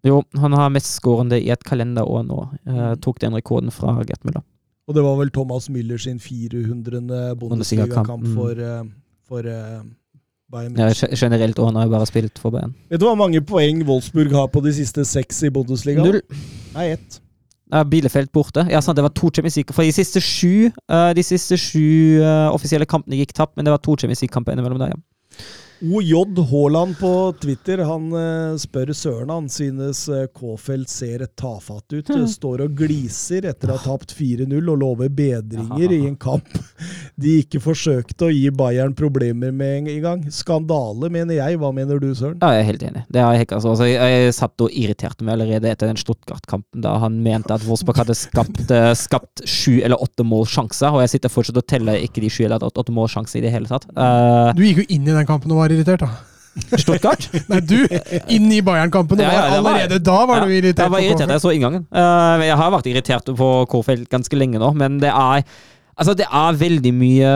Jo, 0.03 0.19
han 0.35 0.55
har 0.57 0.73
mest 0.73 0.89
skårende 0.97 1.39
i 1.39 1.47
et 1.53 1.63
kalenderår 1.63 2.25
nå. 2.27 2.39
Eh, 2.67 2.89
tok 3.01 3.21
den 3.23 3.37
rekorden 3.37 3.71
fra 3.71 3.95
Gert 4.03 4.25
Müller. 4.27 4.43
Og 4.87 4.95
det 4.97 5.03
var 5.05 5.19
vel 5.19 5.31
Thomas 5.31 5.69
Müller 5.71 5.99
sin 6.01 6.19
400. 6.19 7.35
Bundesliga-kamp, 7.39 8.25
mm. 8.25 8.33
for, 8.35 8.63
for 9.29 9.47
eh, 9.47 9.83
Bayern 10.51 10.75
München. 10.75 11.09
Ja, 11.09 11.15
generelt 11.15 11.59
år 11.59 11.71
har 11.71 11.87
jeg 11.87 11.93
bare 11.93 12.09
spilt 12.09 12.39
for 12.39 12.53
Bayern. 12.53 12.75
Vet 12.91 13.01
du 13.01 13.07
hvor 13.07 13.19
mange 13.19 13.41
poeng 13.41 13.83
Wolfsburg 13.87 14.33
har 14.35 14.49
på 14.53 14.63
de 14.65 14.73
siste 14.75 15.05
seks 15.07 15.43
i 15.47 15.51
Bundesliga? 15.53 16.03
Null. 16.03 16.21
Nei, 16.75 16.91
ett. 16.97 17.19
Ja, 17.73 17.81
Bielefeld 17.89 18.29
borte. 18.35 18.67
Ja, 18.69 18.81
sant, 18.81 18.99
det 18.99 19.05
var 19.05 19.13
to 19.15 19.31
Champions 19.33 19.55
League. 19.57 19.73
For 19.73 19.87
de 19.87 19.95
siste 19.95 20.21
sju, 20.21 20.69
uh, 20.91 21.09
de 21.17 21.23
siste 21.25 21.57
sju 21.57 22.19
uh, 22.21 22.51
offisielle 22.53 22.85
kampene 22.89 23.17
gikk 23.17 23.33
tapt, 23.33 23.55
men 23.57 23.65
det 23.65 23.73
var 23.73 23.81
to 23.81 23.95
Champions 23.97 24.21
League-kamper 24.21 24.53
innimellom 24.53 24.83
der, 24.83 24.93
ja. 24.93 25.01
OJ 25.83 26.13
Haaland 26.51 26.95
på 26.99 27.33
Twitter 27.41 27.83
han 27.83 28.07
eh, 28.15 28.55
spør 28.61 28.93
Søren 28.95 29.33
han 29.33 29.49
synes 29.51 30.05
K-felt 30.35 30.91
ser 30.91 31.25
tafatt 31.35 31.91
ut. 31.91 32.07
Hmm. 32.07 32.27
Står 32.29 32.63
og 32.63 32.77
gliser 32.79 33.49
etter 33.49 33.73
å 33.73 33.77
ha 33.77 33.83
tapt 33.83 34.15
4-0 34.15 34.53
og 34.61 34.79
lover 34.79 35.11
bedringer 35.11 35.91
i 35.91 36.05
en 36.07 36.15
kamp 36.27 36.47
de 37.19 37.35
ikke 37.43 37.61
forsøkte 37.61 38.27
å 38.27 38.31
gi 38.33 38.47
Bayern 38.55 38.93
problemer 38.97 39.51
med 39.53 39.89
en 39.89 40.01
gang. 40.03 40.23
Skandale, 40.33 41.09
mener 41.13 41.37
jeg. 41.37 41.59
Hva 41.61 41.69
mener 41.75 41.99
du, 42.01 42.09
Søren? 42.17 42.39
Ja, 42.41 42.53
jeg 42.55 42.63
er 42.63 42.69
helt 42.71 42.85
enig. 42.87 43.03
Det 43.13 43.21
har 43.21 43.35
jeg, 43.35 43.43
helt, 43.43 43.55
altså, 43.57 43.73
altså, 43.73 43.87
jeg, 43.89 44.23
jeg 44.23 44.35
satt 44.37 44.65
og 44.65 44.77
irriterte 44.83 45.27
meg 45.27 45.35
allerede 45.37 45.69
etter 45.69 45.91
den 45.91 45.99
Stuttgart-kampen, 45.99 46.81
da 46.85 46.95
han 47.03 47.19
mente 47.25 47.53
at 47.53 47.65
Wolfsburg 47.67 48.01
hadde 48.01 48.15
skapt, 48.17 48.63
eh, 48.73 48.89
skapt 48.97 49.43
sju 49.49 49.81
eller 49.83 50.01
åtte 50.01 50.25
målsjanser, 50.27 50.95
og 50.95 51.03
jeg 51.03 51.15
sitter 51.15 51.33
fortsatt 51.33 51.61
og 51.61 51.67
teller 51.69 52.01
ikke 52.01 52.23
de 52.23 52.31
sju 52.33 52.45
eller 52.47 52.63
åtte 52.63 52.81
åtte 52.83 52.95
målsjanser 52.95 53.41
i 53.41 53.45
det 53.45 53.53
hele 53.53 53.69
tatt. 53.69 53.85
Uh, 53.93 54.51
Du 54.57 54.63
gikk 54.65 54.83
jo 54.83 54.87
inn 54.95 55.07
i 55.07 55.13
den 55.13 55.29
kampen 55.29 55.53
og 55.53 55.61
var 55.61 55.72
irritert, 55.73 56.05
da. 56.05 56.09
Stuttgart? 56.77 57.27
Nei, 57.49 57.59
du! 57.65 57.79
Inn 58.31 58.51
i 58.53 58.61
Bayern-kampen. 58.65 59.21
Ja, 59.23 59.31
ja, 59.33 59.43
allerede 59.57 59.97
var- 59.97 60.05
da 60.05 60.17
var 60.29 60.45
du 60.45 60.53
irritert. 60.53 60.85
Jeg 60.85 60.93
var 60.93 61.05
irritert, 61.05 61.31
da 61.31 61.37
jeg 61.39 61.45
så 61.45 61.53
inngangen. 61.55 61.85
Uh, 61.89 62.41
jeg 62.45 62.57
har 62.61 62.73
vært 62.75 62.89
irritert 62.91 63.35
på 63.37 63.51
Kårfeld 63.71 64.07
ganske 64.11 64.37
lenge 64.37 64.61
nå, 64.61 64.73
men 64.77 64.99
det 65.03 65.13
er 65.13 65.45
Altså, 65.93 66.15
det 66.17 66.25
er 66.25 66.55
veldig 66.57 66.89
mye 66.97 67.31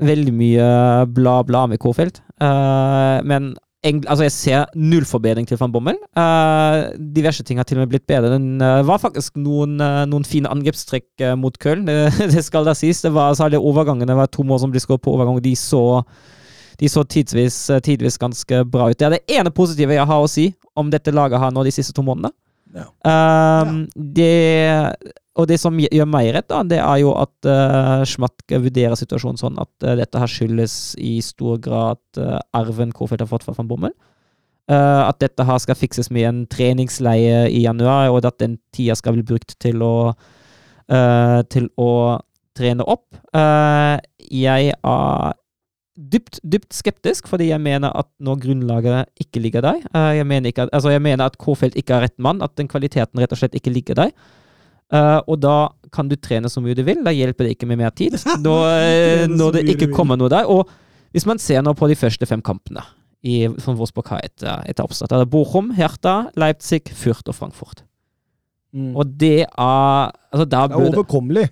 Veldig 0.00 0.32
mye 0.32 0.68
bla, 1.12 1.42
bla 1.44 1.66
med 1.68 1.82
Kårfeld. 1.82 2.22
Uh, 2.40 3.20
men 3.28 3.52
altså, 3.84 4.24
jeg 4.24 4.32
ser 4.32 4.70
null 4.76 5.04
forbedring 5.08 5.46
til 5.48 5.58
van 5.60 5.72
Bommel. 5.72 5.98
Uh, 6.16 6.88
diverse 7.16 7.44
ting 7.44 7.60
har 7.60 7.68
til 7.68 7.78
og 7.78 7.84
med 7.84 7.92
blitt 7.92 8.06
bedre. 8.08 8.38
Det 8.38 8.86
var 8.88 9.02
faktisk 9.02 9.36
noen, 9.36 9.76
eh, 9.80 10.04
noen 10.08 10.24
fine 10.24 10.48
angrepstrekk 10.48 11.20
eh, 11.20 11.34
mot 11.36 11.56
Köln, 11.60 11.84
det, 11.88 12.12
det 12.34 12.44
skal 12.44 12.64
da 12.64 12.74
sies. 12.76 13.02
Det 13.04 13.12
var 13.14 13.36
særlig 13.36 13.60
overgangene. 13.60 14.08
Det 14.08 14.16
var 14.16 14.32
to 14.32 14.46
mål 14.46 14.64
som 14.64 14.72
ble 14.72 14.80
skåret 14.82 15.04
på 15.04 15.12
overgang. 15.12 15.42
De 15.44 15.54
så 15.58 15.84
de 16.80 16.90
så 16.90 17.04
tidvis, 17.04 17.58
eh, 17.70 17.82
tidvis 17.84 18.18
ganske 18.20 18.62
bra 18.70 18.90
ut. 18.90 18.98
Det 18.98 19.06
er 19.06 19.16
det 19.16 19.36
ene 19.38 19.52
positive 19.54 19.96
jeg 19.96 20.08
har 20.10 20.22
å 20.22 20.30
si 20.30 20.48
om 20.76 20.90
dette 20.90 21.14
laget 21.14 21.42
her 21.42 21.52
nå 21.54 21.64
de 21.64 21.72
siste 21.74 21.94
to 21.94 22.04
månedene. 22.06 22.34
Ja. 22.74 22.88
Um, 23.06 23.84
det, 23.94 24.90
og 25.38 25.46
det 25.46 25.60
som 25.62 25.76
gjør 25.78 26.08
meg 26.10 26.32
redd, 26.34 26.48
da, 26.50 26.64
det 26.66 26.80
er 26.82 26.96
jo 27.04 27.12
at 27.14 27.46
uh, 27.46 28.02
Schmatke 28.02 28.58
vurderer 28.64 28.98
situasjonen 28.98 29.38
sånn 29.38 29.60
at 29.62 29.86
uh, 29.86 29.94
dette 30.00 30.18
her 30.18 30.30
skyldes 30.30 30.96
i 30.98 31.20
stor 31.22 31.60
grad 31.62 32.02
uh, 32.18 32.40
arven 32.50 32.90
Kofeldt 32.90 33.22
har 33.22 33.30
fått 33.30 33.46
fra 33.46 33.54
van 33.54 33.70
Bommel. 33.70 33.94
Uh, 34.66 35.06
at 35.06 35.20
dette 35.22 35.46
her 35.46 35.60
skal 35.62 35.78
fikses 35.78 36.10
med 36.10 36.26
en 36.26 36.44
treningsleie 36.50 37.44
i 37.52 37.62
januar, 37.62 38.10
og 38.10 38.26
at 38.26 38.40
den 38.42 38.58
tida 38.74 38.98
skal 38.98 39.14
bli 39.14 39.26
brukt 39.28 39.54
til 39.62 39.84
å 39.84 39.94
eh, 40.88 41.40
til 41.50 41.68
å 41.80 41.90
trene 42.56 42.86
opp. 42.86 43.06
Eh, 43.34 43.96
jeg 44.30 44.74
er 44.74 45.34
dypt, 45.94 46.40
dypt 46.42 46.74
skeptisk, 46.74 47.28
fordi 47.30 47.48
jeg 47.52 47.62
mener 47.62 47.92
at 47.94 48.08
når 48.22 48.40
grunnlaget 48.42 49.10
ikke 49.22 49.42
ligger 49.42 49.62
der 49.62 49.82
eh, 49.94 50.16
jeg, 50.18 50.26
mener 50.26 50.50
at, 50.50 50.72
altså 50.72 50.90
jeg 50.90 51.02
mener 51.02 51.24
at 51.28 51.38
Kofeld 51.38 51.76
ikke 51.78 51.94
er 51.94 52.08
rett 52.08 52.18
mann, 52.18 52.42
at 52.42 52.56
den 52.58 52.68
kvaliteten 52.70 53.22
rett 53.22 53.32
og 53.34 53.38
slett 53.38 53.54
ikke 53.54 53.72
ligger 53.74 53.98
der. 53.98 54.10
Eh, 54.92 55.20
og 55.30 55.38
da 55.42 55.68
kan 55.94 56.10
du 56.10 56.16
trene 56.18 56.50
så 56.50 56.62
mye 56.62 56.74
du 56.74 56.82
vil, 56.86 57.04
da 57.06 57.14
hjelper 57.14 57.46
det 57.46 57.54
ikke 57.54 57.70
med 57.70 57.80
mer 57.84 57.94
tid. 57.94 58.18
Når, 58.46 58.66
eh, 58.74 59.24
så 59.24 59.30
når 59.38 59.56
det 59.58 59.64
ikke 59.74 59.92
kommer 59.94 60.18
noe 60.18 60.32
der. 60.32 60.50
Og 60.50 60.68
hvis 61.14 61.26
man 61.30 61.38
ser 61.38 61.62
nå 61.62 61.76
på 61.78 61.88
de 61.90 61.96
første 61.98 62.26
fem 62.26 62.42
kampene 62.42 62.82
i, 63.22 63.46
som 63.62 63.78
Wolfsburg 63.78 64.10
har 64.10 64.26
etter, 64.26 64.64
etter 64.68 64.84
oppstart, 64.84 65.14
det 65.14 65.22
er 65.22 65.30
Bochum, 65.30 65.70
Hertha, 65.78 66.24
Leipzig, 66.36 66.82
Fürth 66.90 67.30
og 67.30 67.38
Frankfurt. 67.38 67.84
Mm. 68.74 68.96
Og 68.98 69.06
det 69.06 69.46
er 69.46 70.10
altså 70.34 70.44
Det 70.50 70.58
er 70.58 70.74
overkommelig. 70.74 71.48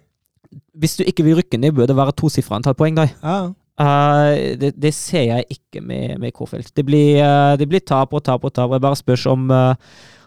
Hvis 0.74 0.98
du 0.98 1.04
ikke 1.06 1.22
vil 1.24 1.38
rykke 1.38 1.56
ned, 1.56 1.72
bør 1.72 1.86
det 1.86 1.96
være 1.96 2.12
tosifra 2.18 2.58
antall 2.58 2.74
poeng 2.74 2.98
der. 2.98 3.14
Ja. 3.22 3.52
Eh, 3.80 4.58
det, 4.60 4.74
det 4.76 4.92
ser 4.92 5.22
jeg 5.30 5.44
ikke 5.50 5.80
med, 5.80 6.18
med 6.20 6.32
Kofeld. 6.36 6.68
Det 6.76 6.84
eh, 6.84 7.52
det 7.58 7.68
blir 7.68 7.80
tap 7.80 8.12
og 8.12 8.24
tap 8.24 8.44
og 8.44 8.52
tap. 8.52 8.68
og 8.68 8.76
Jeg 8.76 8.84
bare 8.84 8.96
spørs 8.96 9.26
om 9.26 9.50
uh, 9.50 9.74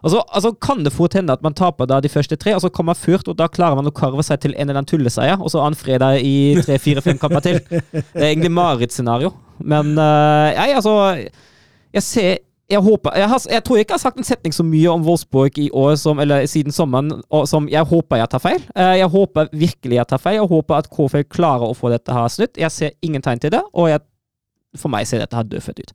altså, 0.03 0.23
altså 0.33 0.51
Kan 0.61 0.83
det 0.83 0.93
fort 0.93 1.13
hende 1.13 1.33
at 1.33 1.43
man 1.43 1.53
taper 1.53 1.85
da 1.85 1.99
de 2.01 2.09
første 2.09 2.35
tre, 2.35 2.55
og 2.55 2.61
så 2.61 2.69
kommer 2.69 2.93
Furt, 2.93 3.27
og 3.27 3.37
da 3.37 3.47
klarer 3.47 3.75
man 3.75 3.87
å 3.87 3.93
karve 3.93 4.23
seg 4.23 4.41
til 4.41 4.55
en 4.55 4.65
eller 4.65 4.81
annen 4.81 4.89
tulleseier, 4.89 5.37
og 5.37 5.51
så 5.51 5.61
annen 5.61 5.77
fredag 5.77 6.21
i 6.25 6.55
tre, 6.65 6.79
fire, 6.81 7.01
fem 7.05 7.17
kamper 7.21 7.45
til. 7.45 7.61
Det 7.69 8.23
er 8.23 8.31
egentlig 8.31 8.51
marerittscenario. 8.51 9.31
Men 9.59 9.93
uh, 9.97 10.49
jeg, 10.51 10.75
altså 10.75 10.95
Jeg 11.93 12.03
ser 12.03 12.37
jeg, 12.69 12.81
håper, 12.81 13.13
jeg, 13.19 13.29
har, 13.29 13.41
jeg 13.51 13.63
tror 13.63 13.77
ikke 13.77 13.93
jeg 13.93 13.99
har 13.99 14.03
sagt 14.03 14.17
en 14.17 14.25
setning 14.27 14.53
så 14.55 14.63
mye 14.65 14.89
om 14.89 15.03
Wolfsburg 15.05 15.57
i 15.61 15.67
år 15.69 15.95
som, 16.01 16.19
eller 16.23 16.47
siden 16.49 16.73
sommeren 16.73 17.11
og 17.29 17.43
som 17.47 17.67
jeg 17.69 17.85
håper 17.85 18.17
jeg 18.23 18.29
tar 18.33 18.41
feil. 18.41 18.63
Eh, 18.75 18.95
Jeg 19.03 19.09
håper 19.13 19.51
virkelig 19.53 19.99
jeg 19.99 20.07
tar 20.09 20.17
feil. 20.23 20.39
Jeg 20.39 20.49
håper 20.49 20.79
at 20.79 20.89
KFL 20.89 21.27
klarer 21.29 21.67
å 21.69 21.75
få 21.77 21.91
dette 21.93 22.13
her 22.15 22.27
snudd. 22.33 22.57
Jeg 22.57 22.71
ser 22.73 22.95
ingen 23.05 23.21
tegn 23.21 23.39
til 23.43 23.53
det, 23.53 23.61
og 23.73 23.89
jeg, 23.91 24.01
for 24.81 24.89
meg 24.89 25.05
ser 25.07 25.21
dette 25.21 25.37
her 25.37 25.45
dødfødt 25.51 25.83
ut. 25.85 25.93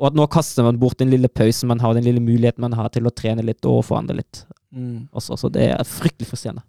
Og 0.00 0.06
at 0.08 0.14
nå 0.16 0.24
kaster 0.32 0.64
man 0.64 0.78
bort 0.80 0.96
den 1.02 1.10
lille 1.12 1.28
pausen 1.28 1.68
man 1.68 1.80
har, 1.84 1.92
den 1.92 2.06
lille 2.08 2.22
muligheten 2.24 2.64
man 2.64 2.72
har 2.72 2.88
til 2.88 3.04
å 3.04 3.12
trene 3.12 3.44
litt 3.44 3.64
og 3.68 3.84
forandre 3.84 4.16
litt 4.22 4.44
Mm. 4.70 5.08
også. 5.12 5.34
Så 5.36 5.48
det 5.50 5.64
er 5.74 5.80
fryktelig 5.82 6.28
frustrerende. 6.30 6.62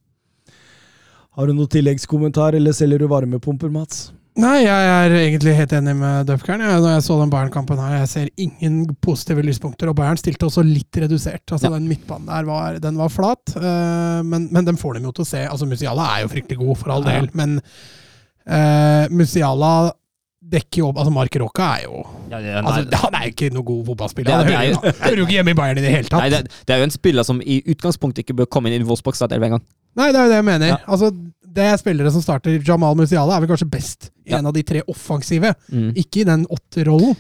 Har 1.37 1.45
du 1.47 1.53
noen 1.53 1.69
tilleggskommentar, 1.69 2.55
eller 2.57 2.73
selger 2.73 2.97
du 2.97 3.05
varmepumper, 3.07 3.69
Mats? 3.69 4.07
Nei, 4.39 4.61
jeg 4.63 4.91
er 4.95 5.13
egentlig 5.17 5.53
helt 5.57 5.73
enig 5.75 5.93
med 5.99 6.29
Dupkern. 6.29 6.61
Når 6.63 6.85
jeg 6.93 7.03
så 7.03 7.17
den 7.19 7.31
Bayern-kampen 7.33 7.79
her, 7.83 7.97
jeg 7.99 8.07
ser 8.13 8.29
ingen 8.39 8.85
positive 9.03 9.43
lyspunkter. 9.43 9.89
Og 9.91 9.97
Bayern 9.99 10.15
stilte 10.17 10.47
også 10.47 10.63
litt 10.63 10.95
redusert. 11.03 11.43
Altså 11.51 11.67
Ja. 11.67 11.73
Den 11.75 11.89
midtbanen 11.89 12.29
der 12.31 12.47
var, 12.47 12.79
den 12.79 12.95
var 12.97 13.11
flat, 13.11 13.43
uh, 13.57 14.21
men, 14.23 14.47
men 14.55 14.65
den 14.69 14.77
får 14.79 14.95
dem 14.95 15.03
jo 15.09 15.11
til 15.11 15.25
å 15.25 15.27
se. 15.27 15.43
Altså 15.51 15.67
Musiala 15.67 16.05
er 16.15 16.23
jo 16.23 16.31
fryktelig 16.31 16.61
god, 16.63 16.77
for 16.79 16.93
all 16.95 17.03
Ja. 17.03 17.17
del, 17.19 17.27
men 17.35 17.57
uh, 18.47 19.11
Musiala 19.11 19.91
dekker 20.51 20.79
jo 20.81 20.87
opp 20.89 20.97
Altså 20.97 21.11
Mark 21.13 21.35
Rocca 21.37 21.67
er 21.77 21.83
jo 21.85 21.99
altså, 22.33 22.81
Han 23.03 23.13
er 23.19 23.27
jo 23.27 23.33
ikke 23.35 23.51
noe 23.53 23.63
god 23.67 23.83
fotballspiller. 23.91 24.31
Det 24.31 24.47
det, 24.47 24.55
det 24.55 24.55
er 24.55 25.03
hører, 25.03 25.17
jo- 25.19 25.27
ikke 25.27 25.35
hjemme 25.37 25.53
i 25.53 25.59
Bayern 25.59 25.77
i 25.77 25.83
det 25.85 25.91
hele 25.93 26.07
tatt. 26.09 26.23
Nei, 26.23 26.29
det, 26.33 26.41
det 26.65 26.73
er 26.73 26.81
jo 26.81 26.87
en 26.87 26.95
spiller 26.95 27.27
som 27.27 27.43
i 27.43 27.59
utgangspunktet 27.75 28.23
ikke 28.25 28.39
bør 28.41 28.49
komme 28.49 28.71
inn 28.71 28.81
i 28.81 28.87
Wolfsburg 28.87 29.19
stadion 29.19 29.43
engang. 29.43 29.61
Nei, 29.99 30.07
det 30.15 30.21
er 30.21 30.23
jo 30.23 30.31
det 30.31 30.39
jeg 30.39 30.47
mener. 30.47 30.71
Ja. 30.71 30.79
Altså, 30.87 31.11
det 31.51 31.65
er 31.71 31.77
spillere 31.81 32.11
som 32.13 32.23
starter 32.23 32.61
Jamal 32.67 32.95
Musiala, 32.99 33.35
er 33.35 33.43
vel 33.43 33.51
kanskje 33.51 33.69
best 33.71 34.09
i 34.25 34.31
Ja. 34.31 34.37
en 34.39 34.47
av 34.47 34.53
de 34.55 34.63
tre 34.63 34.81
offensive, 34.87 35.53
Mm. 35.71 35.91
ikke 35.95 36.21
i 36.21 36.27
den 36.29 36.45
åtterrollen. 36.47 37.15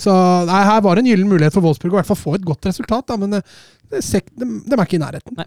Så 0.00 0.12
nei, 0.48 0.62
her 0.64 0.80
var 0.80 0.94
det 0.96 1.04
en 1.04 1.10
gyllen 1.12 1.28
mulighet 1.28 1.52
for 1.52 1.60
Wolfsburg 1.60 1.92
å 1.92 1.98
i 1.98 2.00
hvert 2.00 2.06
fall 2.08 2.16
få 2.16 2.34
et 2.38 2.46
godt 2.48 2.64
resultat, 2.70 3.06
da, 3.06 3.16
men 3.20 3.30
det, 3.36 3.42
det, 3.90 4.00
de, 4.38 4.46
de 4.64 4.72
er 4.78 4.86
ikke 4.86 4.96
i 4.96 5.02
nærheten. 5.04 5.44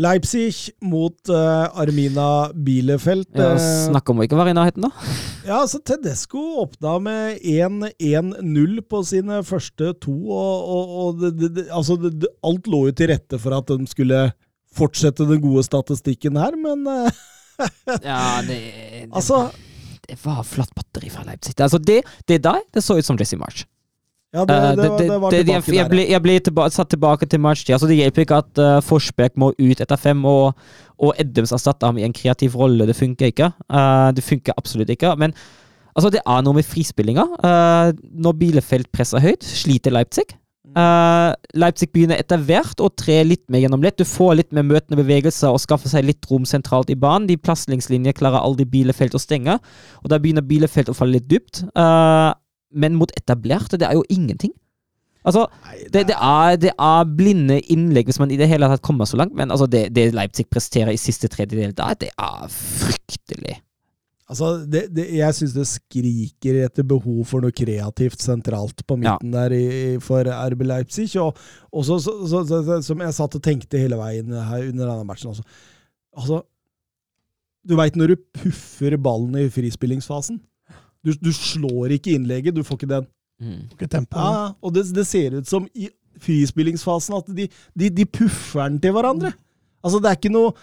Leipzig 0.00 0.70
mot 0.86 1.28
uh, 1.28 1.66
Armina 1.76 2.48
Bielefeld. 2.54 3.26
Ja, 3.36 3.50
Eh, 3.58 3.88
Snakk 3.90 4.08
om 4.12 4.20
å 4.22 4.24
ikke 4.24 4.38
være 4.38 4.54
i 4.54 4.56
nærheten, 4.56 4.86
da. 4.86 4.90
Ja, 5.50 5.58
altså 5.64 5.80
Tedesco 5.84 6.40
åpna 6.62 6.94
med 7.02 7.40
1-1-0 7.42 8.80
på 8.88 9.00
sine 9.08 9.40
første 9.44 9.90
to, 10.00 10.14
og, 10.30 10.70
og, 10.70 10.94
og 11.02 11.20
det, 11.20 11.50
det, 11.56 11.64
altså 11.74 11.96
det, 12.00 12.28
alt 12.46 12.68
lå 12.70 12.86
jo 12.88 12.92
til 12.96 13.10
rette 13.12 13.40
for 13.40 13.56
at 13.56 13.66
de 13.72 13.88
skulle 13.90 14.20
fortsette 14.76 15.26
den 15.28 15.40
gode 15.42 15.64
statistikken 15.66 16.38
her, 16.40 16.54
men 16.58 16.86
eh, 16.86 17.20
Ja, 18.06 18.40
det, 18.46 18.56
det, 18.56 19.08
altså 19.10 19.50
det 20.10 20.16
var 20.24 20.40
flatt 20.48 20.72
batteri 20.74 21.10
fra 21.12 21.22
Leipzig. 21.26 21.52
Altså, 21.62 21.78
det, 21.78 22.00
det 22.26 22.40
der, 22.42 22.62
det 22.74 22.82
så 22.82 22.96
ut 22.98 23.06
som 23.06 23.18
Jesse 23.20 23.36
March. 23.38 23.66
Ja, 24.34 24.44
det, 24.46 24.56
det, 24.78 24.82
det, 24.82 24.86
var- 24.86 24.98
det 25.02 25.18
var 25.20 25.30
tilbake 25.34 25.70
jeg, 25.70 25.76
jeg 25.76 25.90
ble, 25.90 26.02
jeg 26.06 26.22
ble 26.22 26.34
tilba 26.46 26.64
satt 26.70 26.90
tilbake 26.94 27.26
til 27.30 27.42
matchtid. 27.42 27.74
Altså, 27.76 27.86
det 27.90 27.98
hjelper 27.98 28.24
ikke 28.24 28.38
at 28.42 28.60
uh, 28.62 28.78
Forsberg 28.86 29.34
må 29.42 29.52
ut 29.58 29.82
etter 29.82 29.98
fem, 30.00 30.24
og, 30.26 30.58
og 31.02 31.14
Eddems 31.20 31.52
erstatter 31.54 31.90
ham 31.90 31.98
i 32.00 32.06
en 32.06 32.14
kreativ 32.16 32.54
rolle. 32.58 32.86
Det 32.90 32.96
funker 32.98 33.30
ikke. 33.30 33.50
Uh, 33.70 34.10
det 34.16 34.22
funker 34.26 34.54
absolutt 34.58 34.90
ikke. 34.94 35.12
Men 35.20 35.34
altså, 35.94 36.10
det 36.14 36.22
er 36.24 36.44
noe 36.46 36.58
med 36.58 36.66
frispillinga. 36.66 37.26
Uh, 37.42 37.90
når 38.22 38.38
Bielefeld 38.42 38.90
presser 38.94 39.22
høyt, 39.22 39.46
sliter 39.46 39.94
Leipzig. 39.94 40.26
Eh, 40.70 41.32
Leipzig 41.58 41.90
begynner 41.90 42.20
etter 42.20 42.38
hvert 42.46 42.78
å 42.82 42.90
tre 42.94 43.20
litt 43.26 43.42
mer 43.50 43.64
gjennom 43.64 43.82
lett. 43.82 43.98
Du 43.98 44.06
får 44.06 44.36
litt 44.38 44.54
mer 44.54 44.66
møtende 44.66 45.00
bevegelser 45.00 45.50
og 45.50 45.62
skaffer 45.62 45.90
seg 45.90 46.06
litt 46.06 46.26
rom 46.30 46.46
sentralt 46.48 46.92
i 46.92 46.98
banen. 46.98 47.28
De 47.30 47.38
plasslingslinjer 47.40 48.14
klarer 48.18 48.44
aldri 48.44 48.68
Bielefeld 48.70 49.16
å 49.16 49.22
stenge, 49.22 49.58
og 50.02 50.12
da 50.12 50.20
begynner 50.22 50.46
Bielefeld 50.46 50.92
å 50.92 50.96
falle 50.96 51.18
litt 51.18 51.30
dypt. 51.30 51.64
Uh, 51.74 52.30
men 52.70 52.98
mot 52.98 53.10
etablerte, 53.18 53.80
det 53.80 53.88
er 53.88 53.98
jo 53.98 54.06
ingenting. 54.12 54.52
Altså, 55.26 55.48
det, 55.92 56.06
det, 56.08 56.16
er, 56.16 56.54
det 56.56 56.70
er 56.72 57.08
blinde 57.16 57.58
innlegg 57.72 58.08
hvis 58.08 58.20
man 58.22 58.30
i 58.32 58.38
det 58.40 58.48
hele 58.48 58.70
tatt 58.70 58.84
kommer 58.86 59.08
så 59.08 59.18
langt, 59.20 59.34
men 59.36 59.50
altså 59.52 59.66
det, 59.68 59.90
det 59.96 60.12
Leipzig 60.16 60.46
presterer 60.48 60.94
i 60.94 61.00
siste 61.00 61.28
tredjedel 61.28 61.74
der, 61.76 61.98
det 62.00 62.12
er 62.14 62.46
fryktelig. 62.54 63.58
Altså, 64.30 64.50
det, 64.70 64.84
det, 64.94 65.08
jeg 65.18 65.34
syns 65.34 65.54
det 65.56 65.64
skriker 65.66 66.60
etter 66.62 66.86
behov 66.86 67.24
for 67.26 67.42
noe 67.42 67.54
kreativt 67.54 68.22
sentralt 68.22 68.84
på 68.86 68.96
midten 69.00 69.32
der 69.34 69.54
i, 69.56 69.64
for 70.04 70.28
RB 70.52 70.62
Leipzig. 70.68 71.08
Og 71.18 71.34
også, 71.74 71.98
så, 72.04 72.14
så, 72.30 72.44
så, 72.46 72.60
så, 72.68 72.78
som 72.86 73.02
jeg 73.02 73.16
satt 73.16 73.34
og 73.40 73.42
tenkte 73.42 73.80
hele 73.80 73.98
veien 73.98 74.30
her 74.30 74.68
under 74.68 74.84
denne 74.84 75.08
matchen 75.08 75.32
også. 75.32 75.42
Altså, 76.14 76.42
du 77.66 77.74
veit 77.78 77.98
når 77.98 78.14
du 78.14 78.22
puffer 78.38 78.94
ballen 79.02 79.34
i 79.40 79.48
frispillingsfasen? 79.52 80.38
Du, 81.02 81.10
du 81.16 81.32
slår 81.34 81.96
ikke 81.96 82.14
innlegget, 82.14 82.54
du 82.54 82.62
får 82.66 82.78
ikke 82.78 82.94
den. 82.94 83.08
Mm. 83.40 83.62
Ikke 83.74 83.90
tempo. 83.90 84.20
Ja, 84.20 84.50
og 84.62 84.74
det, 84.76 84.86
det 84.94 85.08
ser 85.08 85.40
ut 85.40 85.48
som 85.48 85.66
i 85.74 85.88
frispillingsfasen 86.20 87.16
at 87.18 87.30
de, 87.34 87.48
de, 87.74 87.90
de 87.98 88.06
puffer 88.06 88.62
den 88.68 88.78
til 88.82 88.94
hverandre. 88.94 89.32
Altså, 89.82 89.98
det 89.98 90.10
er 90.10 90.20
ikke 90.20 90.32
noe 90.38 90.54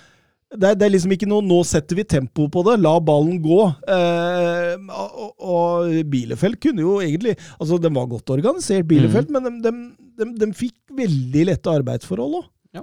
det 0.56 0.70
det 0.80 0.86
er 0.88 0.92
liksom 0.94 1.12
ikke 1.12 1.28
noe 1.28 1.44
'nå 1.44 1.58
setter 1.68 1.98
vi 2.00 2.04
tempo 2.08 2.48
på 2.48 2.62
det, 2.64 2.78
la 2.80 2.94
ballen 3.04 3.42
gå'. 3.44 3.66
Eh, 3.92 4.78
og, 4.88 5.34
og 5.44 5.90
Bielefeld 6.08 6.56
kunne 6.64 6.86
jo 6.86 7.00
egentlig 7.04 7.36
Altså, 7.60 7.80
den 7.82 7.94
var 7.94 8.08
godt 8.08 8.30
organisert, 8.32 8.88
Bielefeld, 8.88 9.30
men 9.30 9.60
de, 9.62 9.72
de, 10.18 10.30
de, 10.40 10.52
fikk 10.56 10.78
veldig 10.96 11.46
lette 11.52 11.68
arbeidsforhold 11.70 12.40
òg. 12.40 12.48
Ja. 12.80 12.82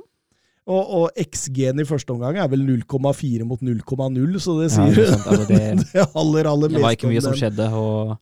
Og, 0.67 0.93
og 1.01 1.11
XG-en 1.17 1.81
i 1.81 1.89
første 1.89 2.13
omgang 2.13 2.37
er 2.37 2.49
vel 2.53 2.61
0,4 2.69 3.45
mot 3.49 3.61
0,0, 3.61 4.39
så 4.41 4.59
det 4.61 4.69
Ja, 4.69 4.75
sier 4.77 4.95
det 4.95 5.09
er 5.09 5.17
sant. 5.17 5.27
Altså, 5.27 5.49
det- 5.49 5.89
det 5.95 6.07
aller, 6.15 6.45
aller 6.53 6.69
Det 6.69 6.83
var 6.85 6.93
ikke 6.99 7.09
mye 7.15 7.25
som 7.25 7.33
skjedde, 7.33 7.73
og 7.73 8.19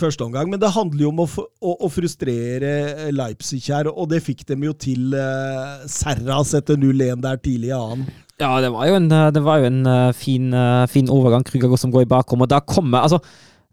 første 0.00 0.26
omgang. 0.26 0.50
Men 0.52 0.60
det 0.62 0.72
handler 0.74 1.06
jo 1.06 1.10
om 1.12 1.24
å, 1.24 1.26
å, 1.36 1.74
å 1.86 1.90
frustrere 1.92 3.10
Leipzig 3.14 3.64
her, 3.72 3.90
og 3.92 4.10
det 4.12 4.22
fikk 4.24 4.46
dem 4.50 4.66
jo 4.66 4.76
til. 4.76 5.10
Uh, 5.16 5.82
Serras 5.90 6.54
etter 6.56 6.78
0-1 6.80 7.24
der 7.24 7.42
tidlig 7.42 7.72
i 7.72 7.76
annen. 7.76 8.06
Ja, 8.40 8.54
det 8.60 8.68
var 8.74 8.88
jo 8.88 8.96
en, 8.98 9.10
eh, 9.12 9.28
det 9.32 9.40
var 9.40 9.62
jo 9.62 9.68
en 9.70 9.82
uh, 9.88 10.12
fin, 10.12 10.50
uh, 10.52 10.84
fin 10.92 11.08
overgang. 11.12 11.44
Krüger 11.46 11.72
som 11.80 11.92
går 11.94 12.04
i 12.04 12.10
bakrom, 12.10 12.44
og 12.44 12.50
da 12.52 12.60
kommer 12.60 13.06
altså 13.06 13.22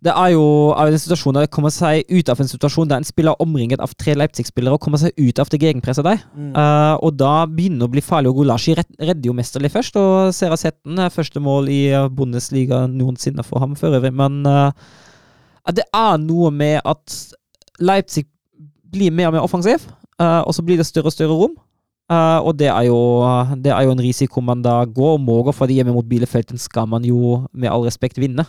det 0.04 0.12
er 0.12 0.34
jo 0.34 0.46
av 0.76 0.90
en 0.90 1.00
situasjon 1.00 1.38
der 1.38 1.46
det 1.46 1.54
kommer 1.54 1.72
seg 1.72 2.10
ut 2.12 2.30
av 2.32 2.42
en 2.44 2.50
situasjon 2.50 2.90
der 2.92 3.00
en 3.00 3.08
spiller 3.08 3.40
omringet 3.44 3.80
av 3.84 3.94
tre 3.96 4.16
Leipzig-spillere 4.20 4.76
og 4.76 4.84
kommer 4.84 5.00
seg 5.00 5.16
ut 5.16 5.40
av 5.40 5.52
det 5.52 5.62
gegenpresset 5.62 6.04
der. 6.04 6.26
Eh, 6.36 6.96
og 7.00 7.16
da 7.16 7.46
begynner 7.48 7.86
det 7.86 7.88
å 7.88 7.94
bli 7.94 8.04
farlig, 8.04 8.34
og 8.34 8.42
Gulashi 8.42 8.76
redder 8.76 9.30
jo 9.30 9.36
mesterlig 9.38 9.72
først. 9.72 10.00
Og 10.02 10.34
Sera 10.36 10.58
Setten 10.60 11.00
er 11.00 11.14
første 11.14 11.40
mål 11.44 11.72
i 11.72 11.82
Bundesliga 12.12 12.84
noensinne 12.92 13.48
for 13.48 13.64
ham 13.64 13.78
for 13.80 13.96
øvrig. 13.96 14.12
Men 14.20 14.44
eh, 14.50 14.92
at 15.66 15.76
det 15.80 15.86
er 15.96 16.18
noe 16.20 16.50
med 16.52 16.82
at 16.84 17.18
Leipzig 17.80 18.26
blir 18.94 19.12
mer 19.16 19.30
og 19.32 19.38
mer 19.38 19.46
offensiv, 19.46 19.86
eh, 20.20 20.42
og 20.44 20.54
så 20.54 20.62
blir 20.66 20.78
det 20.82 20.86
større 20.90 21.10
og 21.10 21.16
større 21.16 21.38
rom. 21.44 21.56
Uh, 22.12 22.44
og 22.46 22.58
det 22.60 22.68
er, 22.68 22.84
jo, 22.90 22.98
det 23.64 23.72
er 23.72 23.86
jo 23.88 23.94
en 23.96 24.02
risiko 24.04 24.42
man 24.44 24.60
da 24.62 24.84
går 24.86 25.14
og 25.16 25.22
må 25.24 25.38
gå, 25.48 25.54
for 25.56 25.72
hjemme 25.72 25.94
mot 25.96 26.06
bilefelten 26.06 26.60
skal 26.60 26.86
man 26.92 27.02
jo 27.08 27.40
med 27.56 27.72
all 27.72 27.86
respekt 27.88 28.20
vinne. 28.22 28.44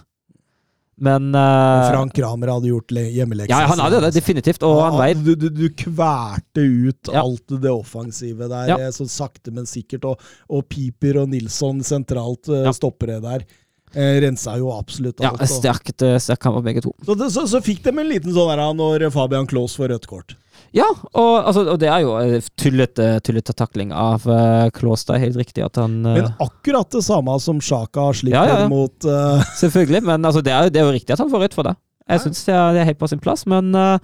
Men 1.00 1.30
uh, 1.34 1.86
Frank 1.90 2.12
Kramer 2.14 2.50
hadde 2.52 2.68
gjort 2.70 2.92
le- 2.94 3.06
hjemmeleksa. 3.14 3.50
Ja, 3.54 3.66
han 3.70 3.80
hadde 3.82 4.02
det 4.04 4.10
definitivt, 4.18 4.62
og 4.66 4.76
han 4.82 4.98
veit 4.98 5.22
du, 5.26 5.32
du, 5.38 5.48
du 5.54 5.64
kverte 5.80 6.62
ut 6.66 7.10
Ja. 7.14 7.22
alt 7.22 7.54
det 7.62 7.70
offensive 7.72 8.50
der, 8.50 8.74
Ja. 8.74 8.90
så 8.94 9.06
sakte, 9.10 9.54
men 9.54 9.66
sikkert. 9.70 10.04
Og, 10.10 10.20
og 10.50 10.66
Piper 10.70 11.22
og 11.24 11.30
Nilsson 11.32 11.80
sentralt 11.86 12.50
uh, 12.50 12.60
Ja. 12.66 12.74
stoppere 12.74 13.20
der. 13.22 13.46
Eh, 13.94 14.20
rensa 14.24 14.56
jo 14.58 14.72
absolutt 14.74 15.20
alt. 15.22 15.42
Ja, 15.42 15.48
sterkt, 15.50 16.02
eh, 16.02 16.16
sterk 16.22 16.42
kamp 16.42 16.58
av 16.58 16.64
begge 16.66 16.82
to. 16.84 16.94
så, 17.06 17.14
det, 17.18 17.30
så, 17.34 17.44
så 17.50 17.60
fikk 17.64 17.84
de 17.84 17.92
en 17.94 18.10
liten 18.10 18.34
sånn 18.34 18.50
der 18.50 18.64
når 18.74 19.06
Fabian 19.14 19.46
Klaas 19.50 19.76
får 19.78 19.92
rødt 19.94 20.08
kort. 20.10 20.36
Ja, 20.74 20.88
og, 21.12 21.34
altså, 21.46 21.62
og 21.70 21.78
det 21.82 21.88
er 21.90 22.02
jo 22.02 22.16
eh, 22.18 22.48
tullete, 22.58 23.06
tullete 23.26 23.54
takling 23.54 23.92
av 23.94 24.26
uh, 24.26 24.66
Klås. 24.74 25.06
Det 25.06 25.14
er 25.14 25.24
helt 25.28 25.38
riktig 25.38 25.62
at 25.62 25.78
han 25.78 26.00
uh, 26.02 26.16
Men 26.16 26.30
akkurat 26.42 26.90
det 26.90 27.04
samme 27.06 27.36
som 27.42 27.62
Sjaka 27.62 28.08
slipper 28.18 28.40
Ja, 28.40 28.44
ja, 28.50 28.60
ja. 28.64 28.70
mot 28.70 29.06
uh... 29.06 29.42
Selvfølgelig, 29.62 30.02
men 30.06 30.26
altså, 30.26 30.42
det, 30.42 30.54
er, 30.54 30.74
det 30.74 30.82
er 30.82 30.88
jo 30.88 30.94
riktig 30.96 31.14
at 31.14 31.22
han 31.22 31.30
får 31.30 31.46
rødt 31.46 31.58
for 31.58 31.70
det. 31.70 31.76
Jeg 32.10 32.20
syns 32.26 32.42
det, 32.44 32.56
det 32.74 32.82
er 32.82 32.90
helt 32.90 33.00
på 33.00 33.08
sin 33.08 33.22
plass, 33.22 33.46
men 33.48 33.70
uh, 33.78 33.96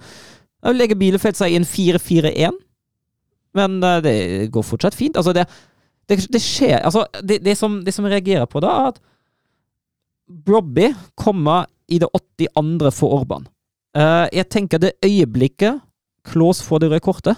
legger 0.71 0.97
Bielefeld 0.97 1.37
seg 1.37 1.53
i 1.53 1.59
en 1.59 1.67
4-4-1. 1.67 2.61
Men 3.57 3.83
eh, 3.83 3.99
det 4.03 4.15
går 4.53 4.65
fortsatt 4.65 4.97
fint. 4.97 5.17
Altså, 5.19 5.33
det, 5.35 5.45
det, 6.09 6.19
det 6.31 6.41
skjer 6.43 6.79
Altså, 6.79 7.05
det, 7.21 7.41
det, 7.45 7.57
som, 7.59 7.81
det 7.85 7.93
som 7.95 8.07
jeg 8.07 8.19
reagerer 8.19 8.49
på, 8.49 8.61
da, 8.63 8.71
er 8.71 8.93
at 8.93 9.01
Brobby 10.31 10.91
kommer 11.19 11.67
i 11.91 11.99
det 11.99 12.09
82. 12.15 12.91
for 12.95 13.19
Orban. 13.19 13.47
Uh, 13.97 14.27
jeg 14.31 14.47
tenker 14.49 14.79
det 14.79 14.95
øyeblikket 15.03 15.81
Klås 16.23 16.61
får 16.61 16.83
det 16.83 16.91
røde 16.91 17.01
kortet, 17.01 17.37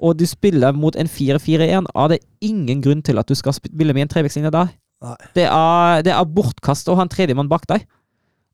og 0.00 0.16
du 0.16 0.24
spiller 0.26 0.72
mot 0.72 0.96
en 0.96 1.10
4-4-1, 1.10 1.90
er 1.92 2.08
det 2.08 2.18
ingen 2.40 2.80
grunn 2.82 3.02
til 3.04 3.18
at 3.20 3.28
du 3.28 3.34
skal 3.36 3.52
spille 3.52 3.92
med 3.92 4.06
en 4.06 4.08
trevekslinje 4.08 4.52
der. 4.54 4.70
Det 5.36 5.44
er, 5.44 6.02
det 6.06 6.14
er 6.14 6.34
bortkast 6.34 6.88
å 6.88 6.96
ha 6.98 7.04
en 7.04 7.12
tredjemann 7.12 7.50
bak 7.50 7.66
deg. 7.70 7.84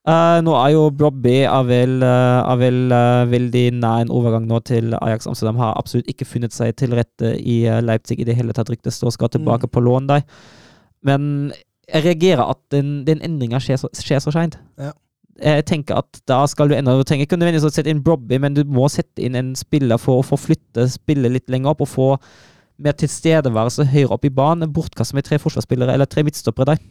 Uh, 0.05 0.43
nå 0.45 0.53
er 0.59 0.75
jo 0.75 0.89
Brobby 0.93 1.37
er 1.49 1.63
vel, 1.65 1.95
eh, 2.05 2.41
er 2.45 2.59
vel 2.61 2.91
uh, 2.93 3.23
veldig 3.25 3.63
nær 3.79 4.03
en 4.03 4.11
overgang 4.13 4.45
nå 4.51 4.59
til 4.69 4.93
Ajax 4.99 5.31
Amsterdam. 5.31 5.57
Har 5.63 5.79
absolutt 5.81 6.11
ikke 6.13 6.29
funnet 6.29 6.53
seg 6.53 6.75
til 6.77 6.93
rette 6.99 7.31
i 7.41 7.63
Leipzig 7.81 8.19
i 8.21 8.27
det 8.29 8.37
hele 8.37 8.53
tatt. 8.53 8.69
Ryktes 8.69 9.01
og 9.01 9.15
skal 9.17 9.33
tilbake 9.33 9.71
på 9.73 9.81
lån 9.81 10.11
der. 10.11 10.27
Men 11.09 11.55
jeg 11.89 12.05
reagerer 12.07 12.45
at 12.55 12.61
den, 12.73 13.03
den 13.07 13.23
endringa 13.25 13.61
skjer 13.63 13.81
så, 13.81 13.91
skjer 13.99 14.23
så 14.25 14.33
seint. 14.35 14.59
Ja. 14.81 14.93
Jeg 15.43 15.65
tenker 15.67 15.99
at 15.99 16.21
da 16.31 16.45
skal 16.47 16.71
du 16.71 16.77
enda 16.77 16.93
Du 16.95 17.03
trenger 17.03 17.27
ikke 17.27 17.35
nødvendigvis 17.35 17.67
å 17.67 17.73
sette 17.75 17.91
inn 17.91 18.05
Brobby, 18.07 18.39
men 18.39 18.55
du 18.55 18.63
må 18.71 18.87
sette 18.93 19.25
inn 19.25 19.35
en 19.35 19.55
spiller 19.59 19.99
for 19.99 20.21
å 20.21 20.27
få 20.27 20.39
flytte 20.39 20.87
spillet 20.93 21.35
litt 21.35 21.51
lenger 21.51 21.73
opp 21.73 21.83
og 21.83 21.91
få 21.91 22.09
mer 22.85 22.95
tilstedeværelse 22.99 23.89
høyere 23.91 24.15
opp 24.15 24.27
i 24.27 24.33
banen. 24.35 24.71
Bortkast 24.75 25.15
med 25.17 25.27
tre 25.27 25.41
forsvarsspillere 25.43 25.95
eller 25.95 26.11
tre 26.11 26.23
midtstoppere 26.27 26.75
der. 26.75 26.85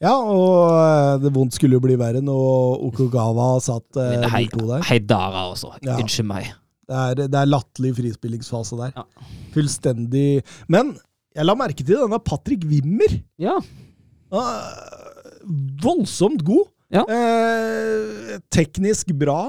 Ja, 0.00 0.14
og 0.16 1.20
det 1.20 1.34
vondt 1.34 1.58
skulle 1.58 1.76
jo 1.76 1.82
bli 1.84 1.98
verre 2.00 2.22
når 2.24 2.86
Okugawa 2.86 3.50
satt 3.60 3.98
eh, 4.00 4.24
hei, 4.32 4.46
0-2 4.48 4.70
der. 4.70 4.86
Heidara 4.88 5.44
også. 5.50 5.74
Ja. 5.84 5.98
Unnskyld 6.00 6.30
meg. 6.30 6.54
Det 6.90 7.02
er, 7.02 7.28
det 7.30 7.38
er 7.38 7.50
latterlig 7.50 7.92
frispillingsfase 7.98 8.78
der. 8.80 8.94
Ja. 8.96 9.28
Fullstendig 9.54 10.40
Men 10.72 10.94
jeg 11.36 11.46
la 11.46 11.54
merke 11.58 11.84
til 11.84 12.00
denne 12.00 12.18
Patrick 12.24 12.64
Wimmer. 12.66 13.20
Ja. 13.38 13.58
Ah, 14.30 15.40
voldsomt 15.82 16.44
god. 16.46 16.68
Ja. 16.90 17.04
Eh, 17.06 18.38
teknisk 18.50 19.12
bra. 19.18 19.40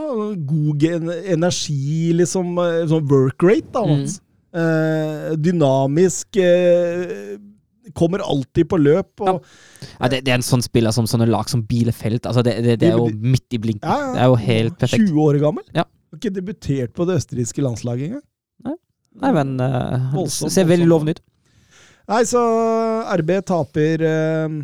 God 0.45 0.83
energi, 0.85 2.11
liksom. 2.13 2.53
eh, 2.61 2.83
Sånn 2.91 3.07
work 3.09 3.41
rate, 3.45 3.69
da. 3.73 3.85
Mm. 3.89 4.03
Eh, 4.61 5.29
dynamisk. 5.41 6.37
Eh, 6.37 7.37
kommer 7.97 8.21
alltid 8.23 8.69
på 8.69 8.77
løp. 8.79 9.23
Og, 9.25 9.41
Ja, 9.99 10.07
det, 10.07 10.21
det 10.25 10.31
er 10.31 10.37
en 10.39 10.45
sånn 10.45 10.61
spiller 10.63 10.93
som 10.95 11.07
sånne 11.09 11.27
lag 11.29 11.49
som 11.49 11.63
Bielefeld. 11.65 12.25
Altså 12.29 12.43
det, 12.45 12.59
det, 12.63 12.77
det 12.83 12.91
er 12.91 12.99
jo 12.99 13.09
midt 13.09 13.57
i 13.57 13.59
blinken. 13.59 13.89
Ja, 13.89 13.97
ja. 13.99 14.11
Det 14.13 14.21
er 14.21 14.29
jo 14.29 14.37
helt 14.45 14.77
perfekt. 14.79 15.09
20 15.09 15.23
år 15.25 15.39
gammel. 15.41 15.65
Ja. 15.75 15.87
Har 16.11 16.21
ikke 16.21 16.33
debutert 16.35 16.93
på 16.95 17.07
det 17.09 17.17
østerrikske 17.21 17.63
landslaget 17.65 18.11
engang. 18.11 18.27
Nei, 19.11 19.27
men 19.35 19.57
uh, 19.59 20.13
Voldsomt, 20.13 20.53
ser 20.55 20.63
veldig 20.69 20.85
lovende 20.87 21.17
ut. 21.17 21.19
Nei, 22.09 22.21
så 22.27 22.41
RB 23.21 23.29
taper 23.47 24.01
eh, 24.03 24.55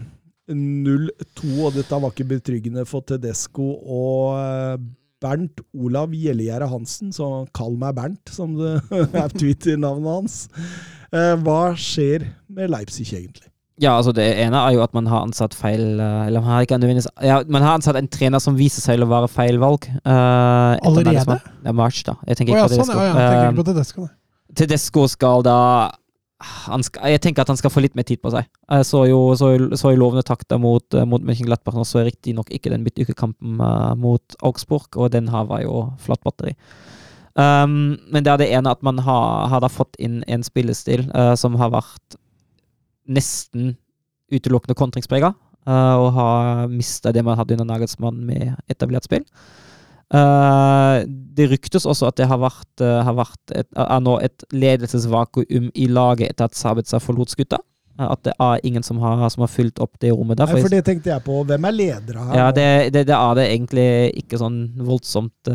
0-2, 0.52 1.52
og 1.68 1.76
dette 1.78 2.00
var 2.02 2.14
ikke 2.14 2.28
betryggende 2.32 2.86
for 2.88 3.04
Tedesco 3.08 3.68
og 3.84 4.38
eh, 4.40 4.78
Bernt 5.24 5.62
Olav 5.74 6.12
Gjellegjerde 6.14 6.68
Hansen, 6.70 7.12
så 7.16 7.46
kall 7.58 7.78
meg 7.82 7.96
Bernt, 7.98 8.30
som 8.34 8.56
det 8.60 8.76
er 9.24 9.34
Twitter-navnet 9.34 10.12
hans. 10.14 10.40
Eh, 11.14 11.36
hva 11.46 11.72
skjer 11.80 12.28
med 12.54 12.70
Leipzig, 12.74 13.08
egentlig? 13.14 13.48
Ja, 13.78 13.92
altså 14.00 14.10
Det 14.18 14.24
ene 14.42 14.58
er 14.58 14.74
jo 14.74 14.80
at 14.82 14.94
man 14.98 15.06
har 15.06 15.22
ansatt 15.22 15.54
feil 15.54 16.00
eh, 16.02 16.22
Eller 16.26 16.42
man 16.42 16.50
har 16.50 16.64
ikke 16.66 16.80
nødvendigvis 16.82 17.06
ja, 17.22 17.36
Man 17.46 17.62
har 17.62 17.76
ansatt 17.78 18.00
en 18.00 18.08
trener 18.10 18.42
som 18.42 18.56
viser 18.58 18.82
seg 18.82 19.04
å 19.06 19.10
være 19.12 19.28
feil 19.30 19.60
valg. 19.62 19.86
Uh, 20.02 20.74
Allerede? 20.82 21.12
Nagelsmann. 21.12 21.44
Ja, 21.68 21.74
March, 21.78 22.00
da. 22.08 22.16
Jeg 22.26 22.40
tenker 22.40 22.58
ja, 22.58 22.64
ikke 22.66 22.72
på 22.74 22.88
sånn, 22.88 22.90
Tedesco. 22.90 23.04
ja, 23.06 23.12
ja. 23.12 23.14
Jeg 23.14 23.30
tenker 23.30 23.44
Eh, 23.44 23.52
ikke 23.52 23.60
på 23.62 23.68
Tedesco. 23.70 24.08
nei. 24.08 24.56
Tedesco 24.58 25.06
skal 25.14 25.46
da 25.46 25.60
skal, 26.86 27.10
Jeg 27.14 27.22
tenker 27.24 27.42
at 27.42 27.52
han 27.52 27.58
skal 27.58 27.72
få 27.74 27.82
litt 27.82 27.96
mer 27.98 28.06
tid 28.08 28.22
på 28.22 28.32
seg. 28.34 28.46
Jeg 28.70 28.86
så 28.86 29.04
jo, 29.10 29.22
så, 29.40 29.50
så 29.80 29.94
jo 29.94 30.02
lovende 30.02 30.26
takter 30.26 30.60
mot, 30.62 30.98
mot 31.10 31.24
München-Glattberg. 31.24 31.80
og 31.82 31.88
så 31.90 32.04
riktignok 32.06 32.52
ikke 32.54 32.74
den 32.74 32.86
midtukekampen 32.86 33.62
uh, 33.62 33.96
mot 33.98 34.38
Augsburg, 34.46 34.90
og 34.96 35.12
den 35.16 35.32
her 35.34 35.48
var 35.50 35.64
jo 35.66 35.88
flatt 36.04 36.22
batteri. 36.26 36.54
Um, 37.38 37.98
men 38.10 38.26
det 38.26 38.32
er 38.32 38.40
det 38.42 38.52
ene 38.54 38.72
at 38.74 38.82
man 38.86 38.98
har, 39.06 39.50
har 39.54 39.68
fått 39.70 39.98
inn 40.02 40.24
en 40.26 40.46
spillestil 40.46 41.06
uh, 41.14 41.36
som 41.38 41.58
har 41.62 41.70
vært 41.74 42.18
nesten 43.08 43.76
utelukkende 44.34 44.76
kontringsprega, 44.78 45.32
uh, 45.70 45.96
og 46.02 46.10
har 46.18 46.66
mista 46.72 47.14
det 47.14 47.24
man 47.26 47.38
hadde 47.38 47.54
under 47.58 47.70
Nagelsmann 47.70 48.24
med 48.26 48.56
etablert 48.74 49.06
spill. 49.06 49.26
Uh, 50.08 51.04
det 51.36 51.50
ryktes 51.52 51.84
også 51.84 52.08
at 52.08 52.20
det 52.20 52.30
har 52.30 52.40
vært, 52.40 52.70
uh, 52.80 53.02
har 53.04 53.16
vært 53.18 53.52
et, 53.52 53.68
er 53.76 54.04
nå 54.04 54.14
et 54.24 54.46
ledelsesvakuum 54.56 55.68
i 55.76 55.88
laget 55.92 56.32
etter 56.32 56.48
at 56.48 56.56
Sabitzer 56.56 57.04
forlot 57.04 57.34
skuta. 57.34 57.60
Uh, 58.00 58.06
at 58.14 58.22
det 58.24 58.36
er 58.40 58.64
ingen 58.68 58.86
som 58.88 59.02
har, 59.04 59.26
som 59.34 59.44
har 59.44 59.52
fylt 59.52 59.82
opp 59.84 60.00
det 60.00 60.14
rommet 60.16 60.40
der. 60.40 60.48
Nei, 60.54 60.64
for 60.64 60.72
det 60.72 60.84
tenkte 60.88 61.12
jeg 61.12 61.26
på. 61.26 61.42
Hvem 61.50 61.68
er 61.68 61.76
ledere 61.76 62.28
her? 62.30 62.38
ja, 62.40 62.52
det, 62.56 62.68
det, 62.96 63.08
det 63.10 63.18
er 63.18 63.40
det 63.40 63.50
egentlig 63.50 63.90
ikke 64.24 64.40
sånn 64.40 64.62
voldsomt 64.88 65.52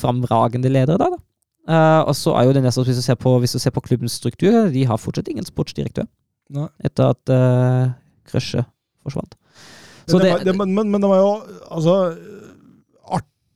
framragende 0.00 0.72
ledere 0.72 1.00
der, 1.02 1.18
da. 1.18 1.26
Og 2.08 2.14
så 2.16 2.32
er 2.34 2.48
jo 2.48 2.54
det 2.56 2.64
neste, 2.64 2.82
hvis 2.86 2.98
du, 2.98 3.04
ser 3.04 3.18
på, 3.20 3.34
hvis 3.42 3.52
du 3.54 3.60
ser 3.62 3.74
på 3.76 3.82
klubbens 3.84 4.16
struktur, 4.18 4.70
de 4.72 4.86
har 4.88 4.98
fortsatt 4.98 5.28
ingen 5.30 5.46
sportsdirektør. 5.46 6.08
Nei. 6.50 6.66
Etter 6.82 7.12
at 7.12 7.30
uh, 7.30 7.92
Krøsje 8.26 8.64
forsvant. 9.04 9.36
Det, 10.10 10.56
men, 10.56 10.72
men, 10.74 10.88
men 10.90 11.02
det 11.02 11.10
var 11.10 11.20
jo 11.20 11.28
altså 11.70 11.94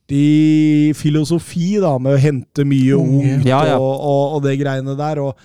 artig 0.05 0.95
filosofi, 0.95 1.79
da, 1.81 1.97
med 1.99 2.15
å 2.15 2.21
hente 2.21 2.65
mye 2.65 2.95
ungt 2.95 3.45
Ja, 3.45 3.65
ja. 3.65 3.77
Og, 3.79 3.99
og, 3.99 4.35
og 4.35 4.43
det 4.43 4.59
greiene 4.59 4.95
der. 4.95 5.19
Og 5.19 5.35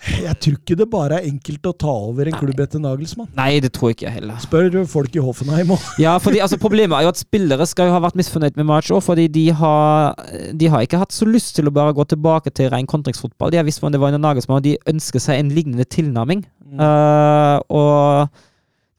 Jeg 0.00 0.34
tror 0.40 0.54
ikke 0.56 0.76
det 0.76 0.86
bare 0.90 1.18
er 1.20 1.28
enkelt 1.28 1.66
å 1.66 1.72
ta 1.76 1.92
over 1.92 2.26
en 2.26 2.36
klubb 2.36 2.60
etter 2.60 2.80
Nagelsmann. 2.80 3.28
Nei, 3.36 3.60
det 3.60 3.72
tror 3.72 3.90
jeg 3.90 3.98
ikke 3.98 4.12
heller. 4.14 4.38
Spør 4.40 4.86
folk 4.88 5.14
i 5.16 5.20
Hoffenheim 5.20 5.72
òg. 5.74 5.88
Ja, 6.00 6.18
fordi 6.18 6.40
altså, 6.40 6.56
Problemet 6.60 6.96
er 6.98 7.04
jo 7.04 7.12
at 7.12 7.20
spillere 7.20 7.66
skal 7.68 7.90
jo 7.90 7.96
ha 7.96 8.00
vært 8.00 8.16
misfornøyd 8.16 8.56
med 8.56 8.68
March 8.68 8.90
òg, 8.92 9.02
fordi 9.04 9.28
de 9.28 9.50
har, 9.52 10.16
de 10.56 10.70
har 10.72 10.84
ikke 10.84 11.00
hatt 11.02 11.12
så 11.12 11.28
lyst 11.28 11.56
til 11.56 11.68
å 11.68 11.74
bare 11.74 11.92
gå 11.96 12.06
tilbake 12.08 12.52
til 12.52 12.72
ren 12.72 12.88
kontringsfotball. 12.88 13.52
De 13.52 13.60
har 13.60 13.68
visst 13.68 13.82
hvordan 13.82 13.96
det 13.96 14.02
var 14.02 14.14
under 14.14 14.24
Nagelsmann, 14.24 14.62
og 14.62 14.68
de 14.68 14.78
ønsker 14.88 15.20
seg 15.20 15.40
en 15.40 15.52
lignende 15.56 15.84
tilnærming. 15.84 16.46
Eh, 16.70 17.56
og 17.68 18.40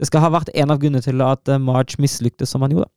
det 0.01 0.09
skal 0.09 0.25
ha 0.25 0.33
vært 0.33 0.53
en 0.57 0.73
av 0.73 0.81
grunnene 0.81 1.05
til 1.05 1.21
at 1.25 1.49
eh, 1.49 1.61
March 1.61 1.97
mislyktes 2.01 2.53
som 2.53 2.61
han 2.65 2.73
gjorde. 2.77 2.89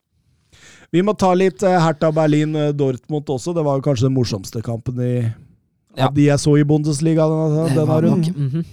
Vi 0.93 1.03
må 1.03 1.15
ta 1.19 1.33
litt 1.35 1.63
eh, 1.63 1.79
Hertha 1.81 2.11
Berlin-Dortmund 2.13 3.27
også. 3.31 3.55
Det 3.57 3.65
var 3.65 3.81
kanskje 3.85 4.09
den 4.11 4.15
morsomste 4.17 4.63
kampen 4.63 5.01
i, 5.01 5.13
Ja. 5.97 6.09
av 6.09 6.15
de 6.15 6.25
jeg 6.27 6.39
så 6.43 6.57
i 6.59 6.65
Bundesliga 6.67 7.23
denne, 7.31 7.69
denne 7.77 8.01
runden. 8.09 8.35
mhm. 8.51 8.65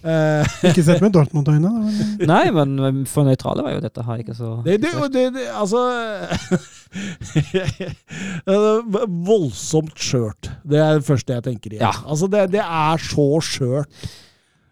Eh, 0.00 0.44
Ikke 0.64 0.80
sett 0.82 1.02
med 1.04 1.12
Dortmund-øyne. 1.12 1.68
Nei, 2.30 2.46
men 2.56 3.02
for 3.04 3.22
nøytrale 3.28 3.60
var 3.66 3.74
jo 3.74 3.82
dette 3.84 4.00
her 4.06 4.22
ikke 4.22 4.32
så 4.32 4.54
det, 4.64 4.78
det, 4.80 4.94
det, 5.12 5.26
det 5.34 5.42
Altså 5.52 5.82
Voldsomt 9.28 9.94
skjørt. 10.00 10.48
Det 10.64 10.80
er 10.80 10.98
det 10.98 11.06
første 11.06 11.36
jeg 11.36 11.44
tenker 11.46 11.74
igjen. 11.76 11.84
Ja. 11.84 11.92
Altså, 12.08 12.28
det, 12.32 12.46
det 12.54 12.62
er 12.64 13.04
så 13.04 13.26
skjørt. 13.44 14.08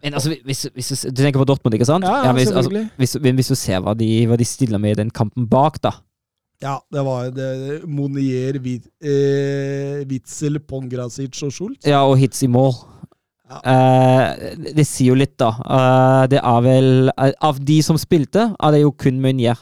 Men 0.03 0.15
altså, 0.15 0.33
hvis, 0.47 0.65
hvis, 0.73 0.89
du- 1.03 1.09
du 1.11 1.21
tenker 1.21 1.41
på 1.41 1.47
Dortmund, 1.49 1.75
ikke 1.75 1.85
sant? 1.89 2.05
Ja, 2.07 2.23
ja, 2.29 2.33
hvis, 2.33 2.51
altså, 2.55 2.85
hvis, 2.97 3.13
hvis 3.19 3.49
du 3.51 3.55
ser 3.59 3.81
hva 3.83 3.93
de, 3.99 4.09
hva 4.31 4.37
de 4.39 4.45
stiller 4.47 4.79
med 4.79 4.95
i 4.95 5.01
den 5.03 5.09
kampen 5.11 5.47
bak, 5.51 5.77
da. 5.83 5.91
Ja, 6.61 6.75
det 6.91 7.03
var 7.07 7.29
det, 7.31 7.49
Monier, 7.87 8.57
Wit- 8.59 8.89
eh, 8.99 10.01
Witzel, 10.09 10.59
Pongrasic 10.59 11.37
og 11.47 11.53
Schultz. 11.55 11.85
Ja, 11.87 12.01
og 12.03 12.17
hits 12.19 12.43
i 12.43 12.49
mål. 12.51 12.73
Eh, 13.49 14.51
det 14.75 14.83
sier 14.85 15.13
jo 15.13 15.15
litt, 15.17 15.37
da. 15.39 15.53
Eh, 15.63 16.25
det 16.35 16.41
er 16.43 16.59
vel 16.61 16.89
eh, 17.15 17.31
Av 17.41 17.57
de 17.65 17.79
som 17.81 17.97
spilte, 17.97 18.49
er 18.59 18.75
det 18.75 18.83
jo 18.83 18.91
kun 18.91 19.17
Meunier 19.23 19.57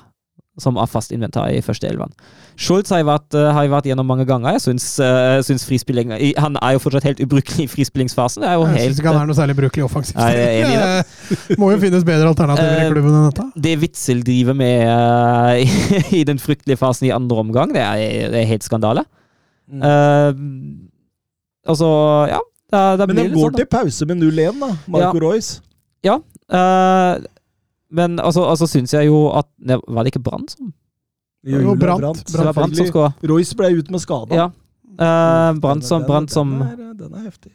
som 0.57 0.77
er 0.81 0.89
fast 0.89 1.13
inventar 1.13 1.51
i 1.53 1.61
første 1.61 1.87
elven. 1.89 2.13
Schultz 2.57 2.89
har 2.89 3.03
jeg 3.03 3.05
vært, 3.05 3.35
eh, 3.37 3.51
har 3.53 3.65
jeg 3.65 3.71
vært 3.71 3.89
gjennom 3.91 4.07
mange 4.09 4.25
ganger. 4.25 4.55
Jeg 4.57 4.63
syns, 4.63 4.85
uh, 4.97 5.37
syns 5.45 5.65
frispilling 5.67 6.09
Han 6.41 6.57
er 6.57 6.73
jo 6.73 6.81
fortsatt 6.81 7.05
helt 7.05 7.21
ubrukelig 7.21 7.67
i 7.67 7.69
frispillingsfasen. 7.69 8.41
Det 8.41 8.49
er 8.49 8.55
jo 8.57 8.65
Jeg 8.65 8.73
helt 8.73 8.95
syns 8.95 9.01
ikke 9.03 9.13
han 9.13 9.21
er 9.21 9.29
noe 9.29 9.37
særlig 9.37 9.57
brukelig 9.59 9.85
offensivt. 9.85 10.17
Nei, 10.17 10.31
jeg 10.33 10.47
er 10.47 10.65
enig 10.65 10.73
i 10.73 10.81
Det 10.81 11.59
Må 11.61 11.69
jo 11.75 11.77
finnes 11.83 12.07
bedre 12.07 12.31
alternativer 12.33 12.73
i 12.73 12.87
Eh, 12.87 12.91
klubben 12.91 13.13
enn 13.13 13.29
dette. 13.29 13.45
Det 13.67 13.75
Witzel 13.83 14.25
driver 14.25 14.57
med 14.57 14.89
uh, 14.89 15.53
i, 15.61 15.69
i 16.21 16.23
den 16.27 16.41
fryktelige 16.41 16.81
fasen 16.81 17.09
i 17.09 17.13
andre 17.13 17.45
omgang, 17.45 17.73
det 17.75 17.85
er, 17.85 18.33
det 18.33 18.41
er 18.41 18.49
helt 18.49 18.65
skandale. 18.65 19.05
Mm. 19.69 19.81
Eh, 19.83 20.33
altså, 21.69 21.89
ja. 22.33 22.41
Da, 22.71 22.97
da 22.99 23.05
Men 23.07 23.15
de 23.15 23.23
det 23.29 23.35
går 23.37 23.51
sånn, 23.51 23.59
til 23.61 23.69
pause 23.71 24.05
med 24.09 24.19
0-1, 24.19 24.57
da. 24.59 24.73
Marco 24.91 25.21
Royce. 25.23 25.61
Eh, 26.03 27.27
men 27.89 28.19
altså, 28.19 28.43
altså 28.49 28.67
syns 28.67 28.93
jeg 28.93 29.07
jo 29.07 29.27
at 29.31 29.47
ne, 29.63 29.77
Var 29.87 30.03
det 30.03 30.11
ikke 30.11 30.23
Brann 30.23 30.47
som 30.51 30.65
Jo, 30.67 31.53
Jo, 31.53 31.59
Julia 31.61 31.75
Brandt. 31.79 32.01
Brandt. 32.01 32.25
Det 32.27 32.45
var 32.45 32.53
Brant 32.53 32.75
som 32.75 32.89
skulle. 32.89 33.11
Royce 33.31 33.55
ble 33.55 33.69
ut 33.77 33.91
med 33.93 34.03
skade. 34.03 34.35
Ja. 34.35 34.49
Uh, 34.97 35.59
Brann 35.61 35.81
som, 35.81 36.01
Den- 36.01 36.07
Brandt 36.09 36.33
som, 36.33 36.51
den, 36.59 36.89
er, 36.89 36.93
den 36.99 37.13
er 37.13 37.23
heftig. 37.29 37.53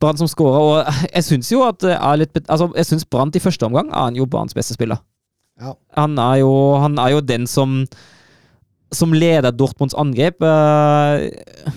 Brann 0.00 0.20
som 0.20 0.28
skåra. 0.30 0.60
Og 0.62 0.92
jeg 1.16 1.24
syns 1.24 1.50
jo 1.52 1.64
at 1.66 1.80
det 1.82 1.96
er 1.96 2.20
litt 2.20 2.38
Altså, 2.44 2.70
jeg 2.76 2.86
syns 2.86 3.08
Brandt 3.08 3.36
i 3.36 3.42
første 3.42 3.66
omgang 3.66 3.90
er 3.90 4.10
han 4.10 4.18
jo 4.18 4.28
Branns 4.30 4.54
beste 4.54 4.76
spiller. 4.76 5.02
Ja. 5.60 5.74
Han 5.98 6.18
er 6.18 6.42
jo, 6.44 6.52
han 6.82 6.98
er 6.98 7.16
jo 7.16 7.24
den 7.24 7.46
som 7.50 7.82
som 8.94 9.14
leder 9.14 9.54
Dortmunds 9.54 9.96
angrep. 9.98 10.42
Eh, 10.42 11.74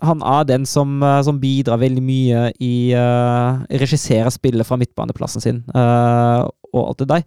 han 0.00 0.22
er 0.24 0.46
den 0.48 0.66
som, 0.66 1.02
eh, 1.02 1.20
som 1.22 1.40
bidrar 1.40 1.80
veldig 1.80 2.02
mye 2.02 2.44
i 2.58 2.92
uh, 2.96 3.60
Regisserer 3.68 4.30
spillet 4.32 4.66
fra 4.66 4.78
midtbaneplassen 4.80 5.44
sin 5.44 5.58
eh, 5.76 6.40
og 6.72 6.82
alt 6.88 7.02
det 7.02 7.10
der. 7.12 7.24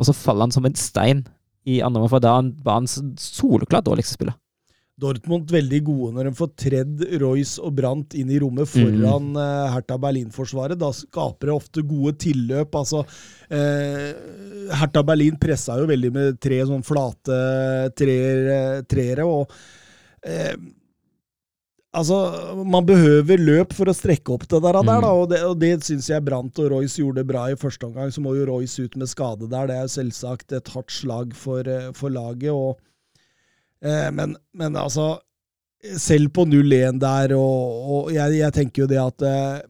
Og 0.00 0.08
så 0.08 0.16
faller 0.16 0.48
han 0.48 0.54
som 0.54 0.66
en 0.66 0.78
stein 0.78 1.24
i 1.68 1.80
andre 1.84 2.00
omgang, 2.00 2.12
for 2.14 2.24
da 2.24 2.36
var 2.64 2.80
han 2.80 2.88
soleklart 3.20 3.88
dårligste 3.88 4.16
spiller. 4.16 4.38
Dortmund 5.00 5.48
veldig 5.52 5.80
gode 5.86 6.10
når 6.12 6.28
de 6.28 6.32
får 6.36 6.48
tredd 6.60 7.04
Royce 7.22 7.62
og 7.64 7.72
Brandt 7.78 8.16
inn 8.18 8.30
i 8.32 8.40
rommet 8.42 8.68
foran 8.68 9.30
eh, 9.40 9.68
Hertha 9.72 9.96
Berlin-forsvaret. 10.00 10.76
Da 10.80 10.90
skaper 10.96 11.48
det 11.48 11.54
ofte 11.54 11.84
gode 11.88 12.16
tilløp. 12.20 12.76
Altså, 12.76 13.00
uh, 13.04 14.10
Hertha 14.80 15.04
Berlin 15.06 15.38
pressa 15.40 15.78
jo 15.80 15.88
veldig 15.88 16.10
med 16.16 16.40
tre 16.42 16.60
sånn 16.68 16.84
flate 16.86 17.40
treer- 17.96 18.84
treere, 18.90 19.24
og 19.24 19.48
eh, 20.26 20.52
Altså, 21.90 22.16
man 22.70 22.84
behøver 22.86 23.40
løp 23.42 23.72
for 23.74 23.90
å 23.90 23.94
strekke 23.96 24.30
opp 24.30 24.44
det 24.46 24.60
der, 24.62 24.76
der 24.86 25.00
da, 25.02 25.08
og 25.10 25.24
det, 25.32 25.40
og 25.42 25.56
det 25.58 25.72
syns 25.82 26.06
jeg 26.12 26.22
Brant 26.22 26.58
og 26.62 26.68
Royce 26.70 27.00
gjorde 27.02 27.24
bra 27.26 27.48
i 27.50 27.56
første 27.58 27.88
omgang. 27.88 28.12
Så 28.14 28.22
må 28.22 28.36
jo 28.38 28.44
Royce 28.46 28.84
ut 28.86 28.94
med 29.00 29.10
skade 29.10 29.48
der. 29.50 29.66
Det 29.66 29.74
er 29.74 29.88
jo 29.88 29.94
selvsagt 29.96 30.54
et 30.54 30.70
hardt 30.70 30.94
slag 30.94 31.34
for, 31.34 31.66
eh, 31.66 31.90
for 31.98 32.14
laget. 32.14 32.52
og 32.54 32.78
Eh, 33.80 34.10
men, 34.12 34.34
men 34.52 34.74
altså 34.76 35.14
Selv 35.96 36.28
på 36.36 36.42
0-1 36.44 36.98
der, 37.00 37.32
og, 37.32 37.86
og 37.88 38.10
jeg, 38.12 38.34
jeg 38.36 38.52
tenker 38.52 38.82
jo 38.82 38.88
det 38.90 38.98
at 39.00 39.22
eh, 39.24 39.62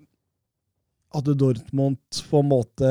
At 1.15 1.29
Dortmund 1.39 2.01
på 2.27 2.41
en 2.43 2.49
måte 2.51 2.91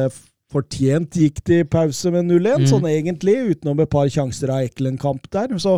fortjent 0.49 1.17
gikk 1.19 1.41
til 1.43 1.65
pause 1.67 2.09
med 2.15 2.25
0-1, 2.31 2.63
Mm. 2.63 2.69
sånn 2.71 2.87
egentlig, 2.87 3.35
utenom 3.51 3.83
et 3.83 3.91
par 3.91 4.07
sjanser 4.07 4.49
av 4.49 4.63
Eklenkamp 4.69 5.27
der. 5.29 5.51
Så, 5.59 5.75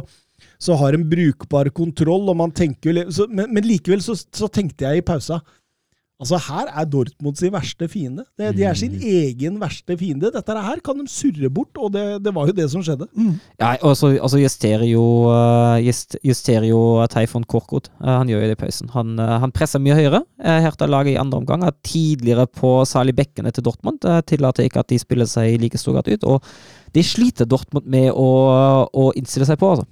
så 0.62 0.78
har 0.78 0.94
en 0.94 1.08
brukbar 1.10 1.72
kontroll, 1.74 2.30
og 2.30 2.38
man 2.38 2.54
tenker 2.54 3.04
så, 3.10 3.26
men, 3.30 3.50
men 3.56 3.66
likevel 3.66 4.04
så, 4.06 4.16
så 4.16 4.50
tenkte 4.52 4.88
jeg 4.88 5.02
i 5.02 5.06
pausa 5.06 5.42
Altså, 6.22 6.38
her 6.38 6.68
er 6.78 6.86
Dortmund 6.86 7.40
sin 7.40 7.50
verste 7.50 7.88
fiende. 7.90 8.28
Det, 8.38 8.52
de 8.54 8.66
er 8.70 8.76
sin 8.78 8.94
egen 8.94 9.56
verste 9.58 9.96
fiende. 9.98 10.30
Dette 10.30 10.54
her 10.54 10.82
kan 10.86 11.00
de 11.00 11.08
surre 11.10 11.50
bort, 11.50 11.74
og 11.82 11.96
det, 11.96 12.04
det 12.22 12.34
var 12.36 12.52
jo 12.52 12.54
det 12.54 12.68
som 12.70 12.84
skjedde. 12.86 13.08
Ja, 13.58 13.72
og 13.82 13.96
så 13.98 14.12
altså 14.14 14.38
justerer 14.38 14.86
jo 14.86 15.02
uh, 15.34 15.82
just, 15.82 16.20
justerer 16.22 16.68
jo 16.70 16.82
Teifon 17.10 17.48
Korkut. 17.50 17.90
Uh, 17.98 18.20
han 18.20 18.30
gjør 18.30 18.44
jo 18.46 18.52
det 18.52 18.58
i 18.60 18.60
pausen. 18.62 18.92
Han, 18.94 19.16
uh, 19.18 19.40
han 19.42 19.56
presser 19.56 19.82
mye 19.82 19.98
høyere. 19.98 20.22
Hertha 20.38 20.86
laget 20.86 21.16
i 21.16 21.18
andre 21.24 21.42
omgang 21.42 21.66
er 21.66 21.74
tidligere 21.82 22.46
på 22.46 22.76
særlig 22.86 23.18
bekkene 23.18 23.50
til 23.50 23.66
Dortmund. 23.66 24.06
Tillater 24.30 24.70
ikke 24.70 24.86
at 24.86 24.94
de 24.94 25.02
spiller 25.02 25.30
seg 25.30 25.56
i 25.56 25.58
like 25.64 25.82
stor 25.82 25.98
grad 25.98 26.12
ut. 26.14 26.30
Og 26.36 26.54
det 26.94 27.08
sliter 27.08 27.50
Dortmund 27.50 27.90
med 27.90 28.12
å, 28.14 28.30
å 28.94 29.10
innstille 29.18 29.50
seg 29.50 29.58
på, 29.58 29.74
altså. 29.74 29.90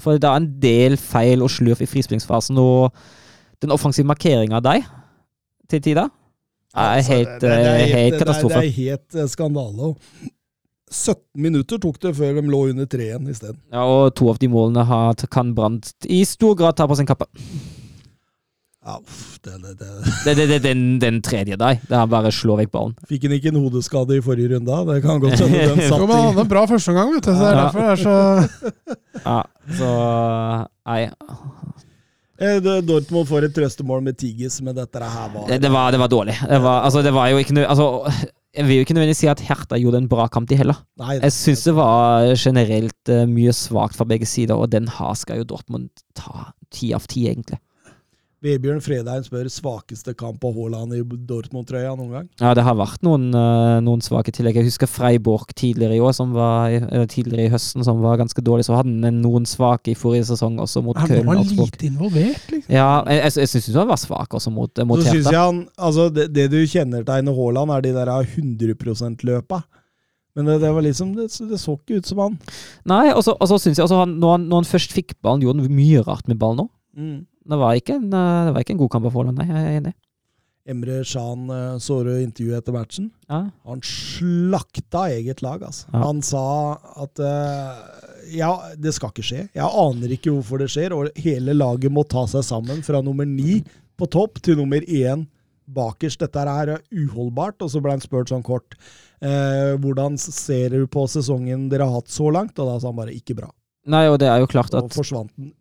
For 0.00 0.18
det 0.18 0.28
er 0.28 0.36
en 0.40 0.48
del 0.62 0.96
feil 1.00 1.42
og 1.42 1.50
slurv 1.50 1.82
i 1.82 1.88
frispillingsfasen, 1.90 2.58
og 2.58 2.92
den 3.62 3.72
offensive 3.74 4.06
markeringa 4.06 4.56
av 4.60 4.66
deg 4.68 4.84
til 5.68 5.80
tider 5.82 6.08
er 6.08 6.98
Altså, 6.98 7.12
helt, 7.16 7.40
det- 7.40 7.50
er 7.50 7.86
helt 7.96 8.18
katastrofe. 8.20 8.60
Det 8.60 8.68
er 8.68 8.76
helt 8.76 9.30
skandale. 9.30 9.94
17 10.90 11.18
minutter 11.36 11.78
tok 11.78 11.98
det 12.00 12.14
før 12.16 12.34
de 12.38 12.42
lå 12.48 12.60
under 12.70 12.86
3-1 12.86 13.28
isteden. 13.28 13.58
Ja, 13.72 13.82
og 13.84 14.14
to 14.14 14.28
av 14.30 14.38
de 14.38 14.48
målene 14.48 14.84
har, 14.88 15.14
kan 15.30 15.54
Brandt 15.54 15.92
i 16.08 16.22
stor 16.24 16.54
grad 16.56 16.76
ta 16.76 16.86
på 16.88 16.96
sin 16.96 17.06
kappe. 17.06 17.26
Ja, 18.86 18.94
uff, 19.02 19.38
det, 19.44 19.56
det, 19.62 19.72
det. 19.80 19.88
Det, 20.24 20.34
det, 20.38 20.44
det, 20.48 20.58
den, 20.62 20.82
den 21.02 21.16
tredje 21.22 21.56
der, 21.58 21.80
det 21.88 21.96
han 21.98 22.08
bare 22.12 22.30
slår 22.32 22.60
vekk 22.62 22.70
ballen. 22.72 22.94
Fikk 23.10 23.26
han 23.26 23.34
ikke 23.36 23.50
en 23.52 23.58
hodeskade 23.60 24.16
i 24.16 24.22
forrige 24.24 24.54
runde? 24.54 24.78
Det 24.92 25.00
kan 25.04 25.20
godt 25.20 25.34
hende 25.42 25.64
den 25.74 25.82
satt 25.88 26.04
men 26.04 26.14
han 26.14 26.28
hadde 26.30 26.44
en 26.46 26.52
bra 26.54 26.62
førsteomgang, 26.70 27.10
vet 27.16 27.26
du. 27.26 27.32
Så 27.32 27.38
det 27.42 27.48
er 27.48 27.58
Ja. 27.58 27.64
derfor 27.64 27.80
det 27.82 27.90
er 27.90 28.02
så 28.04 28.16
Ja, 29.28 29.40
så 29.80 29.92
Nei. 30.88 31.00
Eh, 32.38 32.60
Dortmund 32.86 33.26
får 33.26 33.48
et 33.48 33.54
trøstemål 33.56 34.02
med 34.06 34.18
Tigges, 34.20 34.60
men 34.62 34.76
dette 34.78 35.00
her 35.02 35.30
var 35.34 35.48
Det, 35.50 35.58
det, 35.64 35.70
var, 35.74 35.90
det 35.90 35.98
var 35.98 36.10
dårlig. 36.12 36.36
Det 36.38 36.60
var, 36.62 36.84
altså, 36.86 37.02
det 37.02 37.10
var 37.16 37.32
jo 37.32 37.40
ikke 37.42 37.56
noe 37.56 37.66
altså, 37.66 37.88
Jeg 38.54 38.66
vil 38.68 38.78
jo 38.78 38.84
ikke 38.86 38.94
nødvendigvis 38.94 39.22
si 39.24 39.30
at 39.32 39.42
Hertha 39.48 39.78
gjorde 39.82 39.98
en 40.04 40.06
bra 40.10 40.28
kamp, 40.30 40.46
de 40.48 40.56
heller. 40.60 40.78
Nei, 41.02 41.16
Jeg 41.18 41.34
syns 41.34 41.64
det 41.66 41.74
var 41.76 42.30
generelt 42.38 43.10
eh, 43.10 43.24
mye 43.26 43.52
svakt 43.58 43.98
fra 43.98 44.06
begge 44.06 44.26
sider, 44.30 44.54
og 44.54 44.70
den 44.70 44.86
her 45.00 45.18
skal 45.18 45.42
jo 45.42 45.48
Dortmund 45.50 45.90
ta 46.14 46.52
ti 46.70 46.92
av 46.94 47.10
ti, 47.10 47.26
egentlig. 47.26 47.58
Vebjørn 48.38 48.78
Fredheim 48.78 49.24
spør 49.26 49.48
svakeste 49.50 50.12
kamp 50.14 50.44
av 50.46 50.52
Haaland 50.54 50.92
i 50.94 51.00
Dortmund-trøya 51.02 51.90
noen 51.98 52.12
gang. 52.12 52.26
Ja, 52.38 52.52
det 52.54 52.62
har 52.62 52.76
vært 52.78 53.02
noen, 53.02 53.32
eh, 53.34 53.78
noen 53.82 54.02
svake 54.04 54.30
tillegg. 54.30 54.60
Jeg 54.60 54.68
husker 54.68 54.86
Freiborg 54.86 55.50
tidligere 55.58 55.96
i 55.96 55.98
år, 55.98 56.14
som 56.14 56.30
var, 56.36 56.70
eller 56.70 57.08
tidligere 57.10 57.48
i 57.48 57.50
høsten, 57.50 57.82
som 57.82 57.98
var 58.04 58.20
ganske 58.20 58.38
dårlig. 58.38 58.68
Så 58.68 58.76
hadde 58.76 58.94
han 59.02 59.18
noen 59.24 59.42
svake 59.42 59.90
i 59.90 59.96
forrige 59.98 60.28
sesong, 60.30 60.60
også 60.62 60.84
mot 60.86 60.96
Han 61.02 61.26
var 61.26 61.42
lite 61.42 61.88
involvert, 61.88 62.44
liksom. 62.52 62.70
Ja, 62.70 63.02
jeg, 63.10 63.24
jeg, 63.24 63.32
jeg 63.42 63.48
syns 63.48 63.74
han 63.74 63.90
var 63.90 63.98
svak 63.98 64.36
også 64.38 64.52
mot, 64.54 64.84
mot 64.86 65.02
Så 65.02 65.10
synes 65.16 65.32
jeg 65.32 65.40
han 65.40 65.58
altså 65.74 66.06
det, 66.14 66.28
det 66.32 66.46
du 66.52 66.62
kjennetegner 66.62 67.34
Haaland, 67.34 67.74
er 67.74 67.80
de 67.88 67.92
der 67.96 68.12
100 68.22 68.78
%-løpa. 68.78 69.64
Men 70.38 70.46
det, 70.46 70.60
det 70.62 70.70
var 70.70 70.86
liksom 70.86 71.16
det, 71.16 71.26
det 71.50 71.58
så 71.58 71.74
ikke 71.74 71.98
ut 71.98 72.06
som 72.06 72.22
han. 72.22 72.38
Nei, 72.86 73.08
og 73.10 73.24
så 73.26 73.34
og 73.34 73.58
syns 73.58 73.80
jeg 73.80 73.88
også 73.88 73.98
han, 74.04 74.14
når, 74.22 74.36
han, 74.36 74.46
når 74.46 74.62
han 74.62 74.70
først 74.70 74.94
fikk 74.94 75.16
ballen, 75.18 75.42
gjorde 75.42 75.66
han 75.66 75.74
mye 75.74 76.06
rart 76.06 76.30
med 76.30 76.38
ballen 76.38 76.68
òg. 76.68 76.70
Det, 77.48 77.58
var 77.60 77.78
ikke 77.78 77.96
en, 77.98 78.10
eh, 78.12 78.44
det 78.48 78.54
var 78.54 78.64
ikke 78.64 78.76
en 78.76 78.82
god 78.84 78.92
kamp 78.94 79.08
av 79.08 79.16
Haaland, 79.16 79.40
nei. 79.40 79.48
Jeg 79.48 79.64
er 79.64 79.80
enig. 79.80 79.94
Emre 80.68 80.98
Shan 81.08 81.46
du 81.48 82.10
intervjuet 82.20 82.58
etter 82.60 82.74
matchen. 82.76 83.08
Ja. 83.30 83.46
Han 83.64 83.80
slakta 83.80 85.06
eget 85.14 85.40
lag, 85.40 85.62
altså. 85.64 85.86
Ja. 85.94 86.02
Han 86.04 86.20
sa 86.20 86.44
at 87.00 87.22
eh, 87.24 87.80
ja, 88.36 88.50
det 88.76 88.92
skal 88.96 89.14
ikke 89.14 89.24
skje. 89.24 89.46
Jeg 89.56 89.64
aner 89.64 90.12
ikke 90.12 90.34
hvorfor 90.34 90.60
det 90.60 90.68
skjer, 90.74 90.92
og 90.92 91.08
hele 91.16 91.56
laget 91.56 91.92
må 91.94 92.04
ta 92.04 92.26
seg 92.28 92.44
sammen 92.44 92.84
fra 92.84 93.00
nummer 93.04 93.28
ni 93.28 93.62
på 93.98 94.08
topp 94.12 94.42
til 94.44 94.60
nummer 94.60 94.84
én 94.84 95.24
bakerst. 95.68 96.20
Dette 96.20 96.44
her 96.44 96.74
er 96.74 96.82
uholdbart. 96.92 97.62
Og 97.64 97.72
så 97.72 97.82
ble 97.84 97.96
han 97.96 98.04
spurt 98.04 98.32
sånn 98.32 98.44
kort 98.46 98.76
eh, 99.24 99.74
hvordan 99.80 100.18
ser 100.20 100.74
du 100.76 100.86
på 100.90 101.06
sesongen 101.10 101.68
dere 101.72 101.88
har 101.88 102.02
hatt 102.02 102.12
så 102.12 102.30
langt, 102.34 102.58
og 102.58 102.70
da 102.70 102.78
sa 102.78 102.90
han 102.90 102.98
bare 102.98 103.16
ikke 103.16 103.38
bra. 103.38 103.50
Nei, 103.88 104.04
og 104.10 104.18
det 104.20 104.28
er 104.28 104.42
jo 104.42 104.50
klart 104.50 104.74
Og 104.74 104.84
at 104.84 104.96
forsvant 104.96 105.32
den 105.38 105.54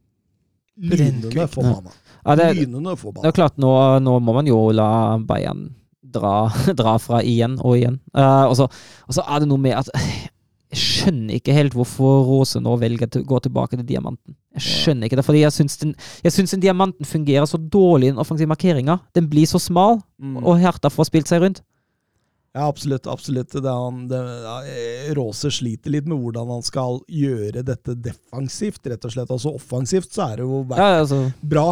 lynende 0.78 1.48
forbanna. 1.52 1.91
ja, 2.26 2.36
det, 2.40 2.48
Lynende 2.62 2.95
det 2.95 3.30
er 3.32 3.36
klart, 3.36 3.58
nå, 3.62 3.72
nå 4.04 4.20
må 4.24 4.34
man 4.38 4.48
jo 4.49 4.60
la 4.76 5.18
Bayern 5.18 5.70
dra, 6.02 6.48
dra 6.80 6.98
fra 7.02 7.22
igjen 7.26 7.58
og 7.62 7.78
igjen. 7.78 7.99
Uh, 8.16 8.48
og, 8.48 8.56
så, 8.60 8.68
og 9.08 9.18
så 9.18 9.26
er 9.28 9.44
det 9.44 9.49
noe 9.52 9.62
med 9.62 9.76
at 9.80 9.90
jeg 10.68 10.80
skjønner 10.84 11.38
ikke 11.38 11.54
helt 11.56 11.76
hvorfor 11.78 12.26
Rose 12.28 12.60
nå 12.60 12.74
velger 12.82 13.08
å 13.08 13.24
gå 13.24 13.38
tilbake 13.45 13.78
til 13.80 13.86
diamanten. 13.88 14.36
Jeg 14.58 14.66
skjønner 14.66 15.08
ikke 15.08 15.20
det, 15.20 15.24
fordi 15.28 15.44
jeg 15.45 15.54
syns 15.56 15.78
den, 15.80 15.94
jeg 16.26 16.34
syns 16.36 16.52
den 16.56 16.64
diamanten 16.66 17.08
fungerer 17.08 17.48
så 17.48 17.60
dårlig 17.62 18.10
i 18.10 18.12
den 18.12 18.20
offensive 18.20 18.52
markeringa. 18.52 18.98
Den 19.16 19.30
blir 19.32 19.48
så 19.48 19.62
smal, 19.64 20.02
Mm. 20.18 20.40
og 20.41 20.58
Hertha 20.58 20.90
får 20.90 21.06
spilt 21.12 21.30
seg 21.30 21.44
rundt. 21.44 21.60
Ja, 22.58 22.68
absolutt. 22.68 23.08
absolutt. 23.08 23.54
Det 23.54 23.74
han, 23.74 24.08
det, 24.10 24.18
ja, 24.18 24.56
eh, 24.66 25.52
sliter 25.54 25.94
litt 25.94 26.08
med 26.10 26.18
hvordan 26.18 26.50
han 26.56 26.64
skal 26.66 27.04
gjøre 27.06 27.62
dette 27.66 27.94
defensivt, 27.94 28.82
rett 28.90 29.06
og 29.06 29.14
slett. 29.14 29.34
Altså 29.34 29.54
offensivt 29.54 30.10
så 30.16 30.32
er 30.32 30.40
det 30.40 30.48
jo 30.48 30.64
bare 30.66 30.82
Ja, 30.82 31.04
altså, 31.04 31.20
bra, 31.42 31.68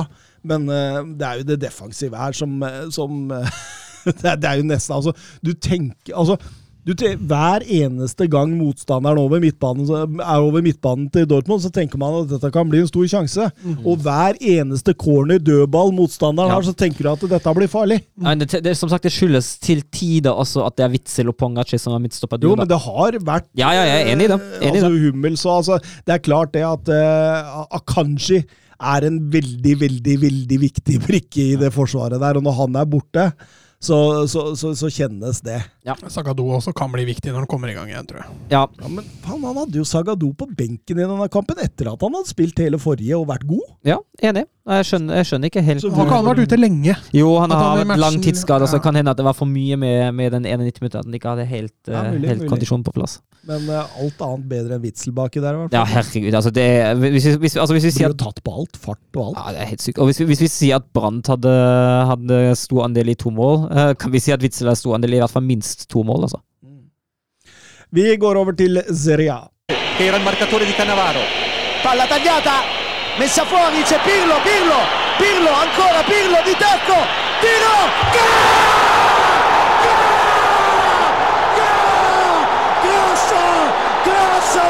men 0.46 0.70
uh, 0.70 1.02
det 1.18 1.26
er 1.26 1.42
jo 1.42 1.48
det 1.50 1.58
defensive 1.64 2.20
her 2.20 2.38
som, 2.38 2.54
eh, 2.64 2.84
som 2.94 3.32
eh, 3.34 3.58
det, 4.12 4.22
er, 4.22 4.38
det 4.38 4.52
er 4.52 4.62
jo 4.62 4.68
nesten 4.70 4.96
Altså, 5.00 5.16
du 5.42 5.56
tenker 5.58 6.14
Altså, 6.14 6.38
du 6.86 6.94
hver 7.26 7.64
eneste 7.66 8.28
gang 8.30 8.52
motstanderen 8.60 9.18
over 9.18 9.40
midtbanen, 9.42 9.88
er 10.22 10.44
over 10.44 10.62
midtbanen 10.62 11.08
til 11.14 11.26
Dortmund, 11.30 11.64
så 11.64 11.72
tenker 11.74 11.98
man 11.98 12.20
at 12.22 12.30
dette 12.36 12.52
kan 12.54 12.70
bli 12.70 12.84
en 12.84 12.90
stor 12.90 13.08
sjanse. 13.10 13.48
Og 13.84 14.04
hver 14.06 14.38
eneste 14.40 14.94
corner, 14.94 15.40
dødball 15.42 15.90
motstanderen 15.98 16.52
Ja. 16.52 16.60
har, 16.60 16.68
så 16.68 16.76
tenker 16.78 17.02
du 17.08 17.10
at 17.10 17.26
dette 17.36 17.56
blir 17.58 17.72
farlig. 17.72 18.02
Nei, 18.22 18.36
det, 18.36 18.62
det, 18.64 18.76
som 18.78 18.92
sagt, 18.92 19.04
det 19.08 19.14
skyldes 19.16 19.56
til 19.66 19.82
tider 19.90 20.32
også 20.38 20.66
at 20.68 20.78
det 20.78 20.86
er 20.86 20.94
Witzel 20.94 21.32
og 21.34 21.38
Pongaci 21.42 21.80
som 21.82 21.96
er 21.98 22.04
midtstopper. 22.06 22.44
Jo, 22.46 22.54
men 22.56 22.70
det 22.70 22.78
har 22.86 23.18
vært 23.18 23.50
Ja, 23.58 23.72
ja, 23.74 23.82
jeg 23.90 24.06
er 24.06 24.14
enig 24.14 24.30
i 24.30 24.34
det. 24.36 24.40
Enig 24.62 24.84
altså, 24.84 24.94
Hummels 25.08 25.46
og 25.50 25.58
altså, 25.58 25.80
Det 26.06 26.14
er 26.14 26.24
klart 26.30 26.54
det 26.54 26.64
at 26.68 26.94
uh, 26.94 27.66
Akanji 27.80 28.44
er 28.76 29.06
en 29.08 29.20
veldig, 29.32 29.76
veldig, 29.82 30.16
veldig 30.22 30.58
viktig 30.60 30.98
brikke 31.08 31.44
i 31.54 31.56
det 31.60 31.72
forsvaret 31.74 32.20
der. 32.22 32.38
Og 32.38 32.44
når 32.46 32.58
han 32.62 32.76
er 32.82 32.90
borte, 32.92 33.30
så, 33.80 33.98
så, 34.28 34.56
så, 34.58 34.72
så 34.76 34.90
kjennes 34.90 35.42
det. 35.46 35.60
Sagado 36.10 36.46
også 36.56 36.74
kan 36.76 36.90
bli 36.94 37.04
viktig 37.06 37.30
når 37.32 37.44
han 37.44 37.50
kommer 37.52 37.70
i 37.70 37.76
gang 37.76 37.90
igjen, 37.92 38.08
tror 38.10 38.24
jeg. 38.24 38.36
Ja, 38.52 38.64
Ja, 38.82 38.88
men 38.90 39.06
faen, 39.22 39.44
han 39.46 39.60
hadde 39.60 39.78
jo 39.78 39.86
Sagado 39.86 40.32
på 40.34 40.48
benken 40.58 40.98
i 40.98 41.04
denne 41.06 41.28
kampen 41.30 41.60
etter 41.62 41.92
at 41.92 42.02
han 42.02 42.16
hadde 42.18 42.32
spilt 42.32 42.58
hele 42.64 42.80
forrige 42.82 43.18
og 43.20 43.28
vært 43.30 43.46
god. 43.50 43.66
ja, 43.86 44.00
enig. 44.26 44.46
Jeg 44.66 44.86
skjønner, 44.90 45.20
jeg 45.20 45.26
skjønner 45.30 45.50
ikke 45.52 45.62
helt 45.62 45.82
Så 45.84 45.90
Har 45.94 46.08
ikke 46.08 46.16
han 46.18 46.26
vært 46.26 46.40
ute 46.50 46.58
lenge? 46.58 46.94
Jo, 47.14 47.28
han 47.38 47.52
har 47.54 47.84
hatt 47.84 48.00
lang 48.02 48.16
tidsskade, 48.26 48.66
ja. 48.66 48.70
så 48.72 48.80
det 48.80 48.84
kan 48.88 48.96
hende 48.98 49.12
at 49.14 49.20
det 49.20 49.26
var 49.28 49.36
for 49.38 49.46
mye 49.46 49.78
med, 49.78 50.08
med 50.18 50.32
den 50.34 50.48
91 50.50 50.80
minutter. 50.82 51.04
At 51.04 51.06
han 51.06 51.14
ikke 51.20 51.30
hadde 51.36 51.46
helt, 51.46 51.74
Ja, 51.86 52.00
eh, 52.08 52.16
mulig, 52.16 52.30
helt 52.32 52.42
mulig. 52.42 52.50
kondisjon 52.50 52.82
på 52.88 52.96
plass. 52.96 53.20
Men 53.46 53.68
uh, 53.70 53.84
alt 54.02 54.24
annet 54.26 54.48
bedre 54.50 54.80
enn 54.80 54.82
Witzel 54.82 55.14
baki 55.14 55.38
der, 55.44 55.54
i 55.54 55.60
hvert 55.68 55.76
Ja, 55.78 55.84
herregud. 55.86 56.34
Altså, 56.40 56.50
det 56.56 56.66
hvis, 56.98 57.28
vi- 57.30 57.36
hvis, 57.44 57.58
altså, 57.62 57.76
hvis 57.78 57.86
vi 57.86 57.92
Blir 57.92 57.98
sier 58.00 58.10
jo 58.10 58.16
at 58.18 58.24
tatt 58.24 58.42
på 58.42 58.56
alt. 58.58 58.80
Fart 58.88 59.20
og 59.22 59.28
alt. 59.28 59.38
ja, 59.38 59.54
det 59.54 59.62
er 59.62 59.70
helt 59.76 59.86
sykt. 59.86 60.00
Og 60.02 60.10
hvis 60.10 60.20
vi, 60.24 60.26
hvis 60.34 60.42
vi 60.42 60.50
sier 60.50 60.82
at 60.82 60.90
Brandt 60.98 61.30
hadde, 61.30 61.54
hadde 62.10 62.42
stor 62.58 62.88
andel 62.88 63.14
i 63.14 63.18
to 63.22 63.30
mål, 63.30 63.65
kan 63.98 64.12
vi 64.12 64.20
si 64.20 64.32
at 64.32 64.42
Witzel 64.42 64.68
har 64.68 64.76
stor 64.76 64.96
andel 64.96 65.14
i 65.14 65.20
hvert 65.24 65.32
fall 65.32 65.44
minst 65.44 65.90
to 65.90 66.04
mål, 66.04 66.22
altså. 66.28 66.42
Vi 67.92 68.16
går 68.18 68.36
over 68.36 68.52
til 68.52 68.82
Serie 68.92 69.32
A. 69.32 69.48
che 69.98 70.06
era 70.06 70.18
il 70.18 70.24
marcatore 70.24 70.66
di 70.66 70.74
Cannavaro. 70.74 71.20
Palla 71.82 72.06
tagliata, 72.06 72.64
messa 73.18 73.46
fuori, 73.46 73.82
c'è 73.84 74.00
Pirlo, 74.02 74.36
Pirlo, 74.44 74.80
Pirlo, 75.18 75.52
ancora 75.52 76.04
Pirlo 76.04 76.42
di 76.44 76.56
tacco, 76.58 76.98
tiro, 77.40 77.76
Grosso, 82.84 83.44
Grosso, 84.04 84.66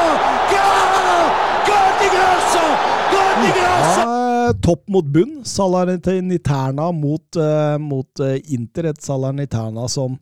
gol 1.66 1.94
di 2.00 2.08
Grosso, 2.16 2.62
gol 3.10 3.36
di 3.42 3.52
Grosso. 3.52 4.05
Topp 4.66 4.86
mot 4.92 5.08
bunn. 5.16 5.42
Salerniterna 5.48 6.92
mot, 6.96 7.26
eh, 7.40 7.76
mot 7.82 8.24
eh, 8.24 8.38
Inter. 8.56 8.92
Et 8.92 9.02
Salerniterna 9.02 9.88
som 9.92 10.20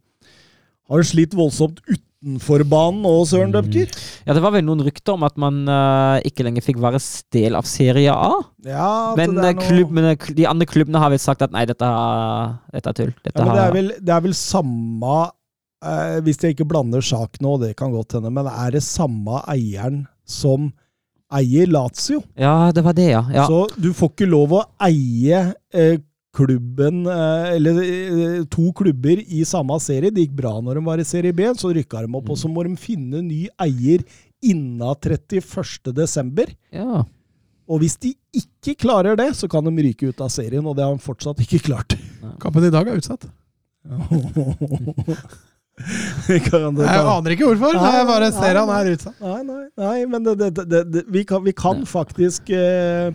har 0.89 1.05
slitt 1.07 1.35
voldsomt 1.37 1.79
utenfor 1.87 2.63
banen 2.69 3.05
òg, 3.07 3.23
Søren 3.27 3.53
Døpker. 3.53 3.91
Ja, 4.27 4.35
det 4.35 4.43
var 4.43 4.53
vel 4.55 4.65
noen 4.67 4.83
rykter 4.85 5.15
om 5.15 5.23
at 5.27 5.35
man 5.39 5.63
uh, 5.67 6.19
ikke 6.27 6.45
lenger 6.45 6.63
fikk 6.65 6.79
være 6.83 6.99
del 7.35 7.57
av 7.59 7.67
Serie 7.67 8.13
A. 8.13 8.41
Ja, 8.67 8.89
Men, 9.19 9.35
noe- 9.37 9.53
klubbene, 9.59 10.15
de 10.15 10.47
andre 10.49 10.67
klubbene 10.69 11.01
har 11.03 11.11
vel 11.13 11.21
sagt 11.23 11.43
at 11.45 11.55
nei, 11.55 11.65
dette, 11.69 11.89
dette 12.75 12.93
er 12.93 12.99
tull. 12.99 13.15
Dette 13.23 13.39
ja, 13.39 13.47
men 13.47 13.55
det, 13.57 13.63
er 13.65 13.77
vel, 13.77 13.91
det 13.99 14.15
er 14.15 14.27
vel 14.27 14.37
samme 14.37 15.17
uh, 15.23 16.19
Hvis 16.23 16.43
jeg 16.43 16.55
ikke 16.57 16.69
blander 16.69 17.03
sak 17.03 17.41
nå, 17.43 17.57
det 17.63 17.73
kan 17.79 17.95
godt 17.95 18.19
hende, 18.19 18.31
men 18.31 18.51
er 18.51 18.75
det 18.75 18.83
samme 18.85 19.43
eieren 19.51 20.05
som 20.27 20.71
eier 21.39 21.69
Lazio? 21.71 22.21
ja, 22.39 22.71
det 22.75 22.83
var 22.85 22.95
det, 22.97 23.09
ja. 23.11 23.23
ja. 23.33 23.45
Så 23.49 23.65
du 23.75 23.91
får 23.95 24.13
ikke 24.13 24.29
lov 24.29 24.57
å 24.59 24.63
eie 24.85 25.45
eh, 25.73 25.95
klubben 26.33 27.05
eh, 27.05 27.55
Eller 27.55 27.79
eh, 27.83 28.37
to 28.49 28.71
klubber 28.75 29.21
i 29.21 29.43
samme 29.45 29.77
serie. 29.83 30.11
Det 30.13 30.27
gikk 30.27 30.37
bra 30.41 30.55
når 30.61 30.79
de 30.79 30.85
var 30.87 31.01
i 31.01 31.07
serie 31.07 31.35
B, 31.35 31.47
så 31.57 31.73
rykka 31.75 32.05
de 32.05 32.13
opp. 32.17 32.31
Og 32.33 32.39
så 32.39 32.51
må 32.51 32.65
de 32.65 32.75
finne 32.79 33.21
ny 33.25 33.45
eier 33.61 34.05
innen 34.43 34.81
31. 34.83 35.93
desember. 35.93 36.55
ja. 36.73 37.03
Og 37.71 37.79
hvis 37.79 37.93
de 37.95 38.09
ikke 38.35 38.73
klarer 38.81 39.15
det, 39.15 39.29
så 39.39 39.47
kan 39.47 39.63
de 39.63 39.71
ryke 39.85 40.09
ut 40.11 40.19
av 40.21 40.27
serien, 40.27 40.65
og 40.67 40.75
det 40.75 40.83
har 40.83 40.97
de 40.97 40.99
fortsatt 40.99 41.39
ikke 41.45 41.61
klart. 41.69 41.95
Kampen 42.43 42.67
i 42.67 42.71
dag 42.73 42.89
er 42.91 42.99
utsatt. 42.99 43.23
Kan 46.49 46.77
Jeg 46.77 47.01
aner 47.01 47.33
ikke 47.33 47.47
hvorfor. 47.49 47.75
Nei, 47.75 47.91
Jeg 47.97 48.07
bare 48.07 48.29
nei, 48.29 48.49
han 48.53 48.71
er 48.75 48.89
utsatt. 48.93 49.15
Nei, 49.23 49.39
nei, 49.47 49.63
nei, 49.81 49.95
men 50.09 50.25
det, 50.27 50.35
det, 50.39 50.65
det, 50.69 50.81
det, 50.93 51.03
vi 51.11 51.23
kan, 51.27 51.41
vi 51.45 51.53
kan 51.57 51.81
faktisk 51.89 52.51
uh, 52.53 53.09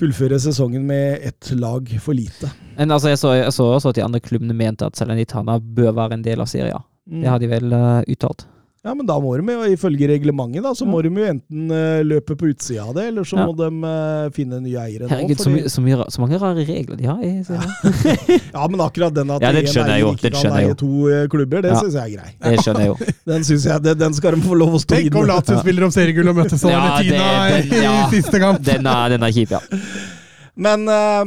fullføre 0.00 0.38
sesongen 0.42 0.84
med 0.88 1.24
ett 1.24 1.52
lag 1.56 1.88
for 2.04 2.16
lite. 2.16 2.52
Men 2.76 2.92
altså, 2.92 3.14
jeg 3.14 3.22
så, 3.22 3.32
jeg 3.38 3.56
så 3.56 3.70
også 3.72 3.94
at 3.94 4.00
de 4.00 4.04
andre 4.04 4.20
klubbene 4.24 4.56
mente 4.56 4.86
at 4.86 5.00
Salernitana 5.00 5.58
bør 5.60 5.96
være 5.96 6.20
en 6.20 6.26
del 6.26 6.44
av 6.44 6.52
Syria. 6.52 6.82
Mm. 7.08 7.22
Det 7.24 7.32
har 7.32 7.42
de 7.42 7.52
vel 7.56 7.72
uh, 7.72 8.02
uttalt. 8.04 8.46
Ja, 8.80 8.94
men 8.96 9.04
da 9.04 9.18
må 9.20 9.34
de 9.36 9.44
jo, 9.52 9.64
ifølge 9.74 10.06
reglementet, 10.08 10.62
da, 10.64 10.70
så 10.72 10.86
må 10.88 11.02
de 11.04 11.10
jo 11.12 11.24
enten 11.28 11.66
eh, 11.76 11.98
løpe 12.00 12.32
på 12.40 12.48
utsida 12.48 12.86
av 12.88 12.94
det, 12.96 13.02
eller 13.10 13.26
så 13.28 13.36
Ja. 13.36 13.44
må 13.44 13.52
de 13.58 13.66
eh, 13.68 14.30
finne 14.32 14.56
nye 14.64 14.78
eiere 14.80 15.04
nå. 15.04 15.10
Herregud, 15.12 15.36
så, 15.36 15.50
fordi- 15.50 15.68
så, 15.74 15.82
my, 15.84 15.98
så 16.08 16.22
mange 16.22 16.38
rare 16.40 16.64
regler 16.64 16.96
de 16.96 17.04
har 17.10 17.20
i 17.20 17.32
Serie 17.50 18.38
ja, 18.54 18.62
men 18.72 18.80
akkurat 18.80 19.12
den 19.18 19.30
at 19.36 19.44
Ja, 19.44 19.52
den 19.52 19.68
en 19.68 19.90
eier 19.92 20.08
ikke 20.16 20.30
kan 20.32 20.56
eie 20.56 20.72
to 20.80 20.88
eh, 21.12 21.26
klubber, 21.28 21.60
det 21.66 21.74
Ja. 21.74 21.82
syns 21.82 21.98
jeg 22.00 22.14
er 22.14 22.22
grei. 22.22 22.32
Det 22.40 22.64
skjønner 22.64 22.80
jeg 22.80 22.88
jo. 22.94 22.96
Den, 23.34 23.44
synes 23.44 23.66
jeg, 23.68 23.82
den, 23.84 23.98
den 24.00 24.14
skal 24.16 24.34
de 24.38 24.40
få 24.48 24.56
lov 24.56 24.72
å 24.78 24.80
stå 24.80 24.96
Tenk 24.96 25.12
om 25.14 25.20
inne 25.26 25.34
Lazio 25.34 25.60
spiller 25.60 25.84
om 25.84 25.92
seriegull 25.92 26.32
og 26.32 26.40
møter 26.40 26.56
sånn 26.64 26.72
Ja, 26.72 26.96
Tina 27.04 27.28
den- 27.60 27.84
i 27.84 28.10
siste 28.16 28.40
kamp. 28.40 28.64
Den 28.64 28.88
er, 28.88 29.12
den 29.12 29.22
er 29.28 29.36
kjip, 29.36 29.52
ja. 29.58 29.60
Men 30.58 30.88
eh, 30.90 31.22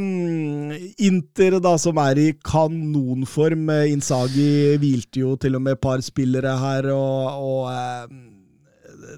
Inter, 1.07 1.55
da, 1.63 1.77
som 1.79 1.95
er 2.03 2.19
i 2.19 2.35
kanonform 2.43 3.69
Insagi 3.69 3.93
Inzaghi 3.95 4.77
hvilte 4.81 5.19
jo 5.23 5.37
til 5.39 5.55
og 5.57 5.61
med 5.63 5.73
et 5.77 5.83
par 5.83 5.99
spillere 6.03 6.53
her, 6.59 6.83
og, 6.91 7.39
og 7.39 7.71
eh, 7.71 8.05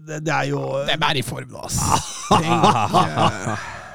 det, 0.05 0.17
det 0.27 0.33
er 0.33 0.45
jo 0.51 0.59
De 0.85 0.93
er 0.95 1.15
i 1.17 1.21
form 1.25 1.49
da, 1.51 1.59
ass. 1.65 1.77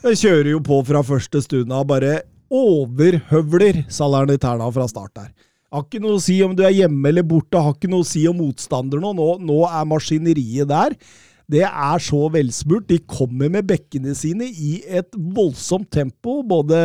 De 0.00 0.16
kjører 0.16 0.48
jo 0.54 0.60
på 0.64 0.80
fra 0.88 1.02
første 1.04 1.42
stund 1.44 1.72
av, 1.76 1.84
bare 1.88 2.20
overhøvler 2.50 3.84
Salernitana 3.92 4.70
fra 4.74 4.88
start 4.90 5.12
der. 5.18 5.28
Har 5.70 5.84
ikke 5.84 6.00
noe 6.02 6.16
å 6.18 6.22
si 6.22 6.42
om 6.42 6.56
du 6.56 6.64
er 6.66 6.74
hjemme 6.74 7.08
eller 7.12 7.22
borte, 7.26 7.60
har 7.60 7.74
ikke 7.76 7.90
noe 7.92 8.02
å 8.02 8.08
si 8.08 8.26
om 8.26 8.36
motstander 8.40 8.98
nå. 9.02 9.12
Nå, 9.14 9.36
nå 9.44 9.58
er 9.68 9.84
maskineriet 9.86 10.68
der. 10.70 10.90
Det 11.50 11.64
er 11.66 12.02
så 12.02 12.28
velsmurt. 12.30 12.86
De 12.90 13.00
kommer 13.10 13.50
med 13.52 13.66
bekkene 13.66 14.14
sine 14.14 14.46
i 14.46 14.76
et 14.86 15.16
voldsomt 15.34 15.88
tempo, 15.92 16.40
både 16.46 16.78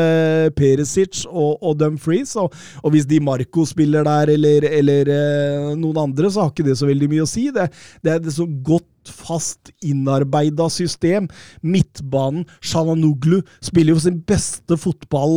Perisic 0.58 1.24
og, 1.30 1.62
og 1.62 1.78
Dumfries. 1.82 2.34
Og, 2.42 2.56
og 2.82 2.96
hvis 2.96 3.08
Di 3.10 3.22
Marco 3.22 3.66
spiller 3.70 4.06
der, 4.08 4.34
eller, 4.34 4.66
eller 4.80 5.14
eh, 5.14 5.72
noen 5.78 6.02
andre, 6.08 6.32
så 6.32 6.46
har 6.46 6.54
ikke 6.54 6.66
det 6.70 6.80
så 6.80 6.90
veldig 6.90 7.12
mye 7.14 7.28
å 7.28 7.30
si. 7.30 7.48
Det, 7.54 7.70
det 8.02 8.14
er 8.16 8.22
et 8.22 8.38
så 8.38 8.48
godt 8.66 8.90
fast 9.06 9.70
innarbeida 9.86 10.66
system. 10.74 11.30
Midtbanen, 11.62 12.48
Shalanoglu, 12.62 13.44
spiller 13.62 13.94
jo 13.94 14.06
sin 14.08 14.22
beste 14.26 14.80
fotball 14.82 15.36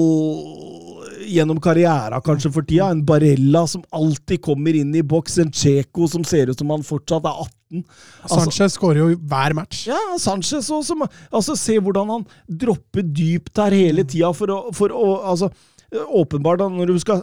gjennom 1.27 1.61
karriera 1.63 2.21
kanskje 2.25 2.53
for 2.55 2.67
tida. 2.67 2.91
En 2.93 3.05
Barella 3.07 3.67
som 3.71 3.85
alltid 3.95 4.43
kommer 4.45 4.77
inn 4.77 4.95
i 4.95 5.03
boks. 5.03 5.39
En 5.43 5.53
Cheko 5.53 6.09
som 6.11 6.25
ser 6.27 6.53
ut 6.53 6.59
som 6.59 6.71
han 6.71 6.85
fortsatt 6.87 7.27
er 7.27 7.41
18. 7.47 7.85
Altså- 8.23 8.45
Sanchez 8.45 8.77
skårer 8.79 9.03
jo 9.03 9.17
hver 9.17 9.55
match. 9.55 9.87
Ja, 9.89 9.99
Sanchez 10.19 10.71
også. 10.71 10.97
Altså, 11.33 11.57
se 11.57 11.79
hvordan 11.79 12.09
han 12.09 12.29
dropper 12.49 13.03
dypt 13.03 13.55
der 13.55 13.71
hele 13.77 14.05
tida 14.05 14.33
for 14.33 14.47
å, 14.47 14.61
for 14.75 14.89
å 14.95 15.09
Altså, 15.29 15.51
åpenbart, 15.93 16.61
når 16.71 16.87
du 16.87 16.99
skal 16.99 17.23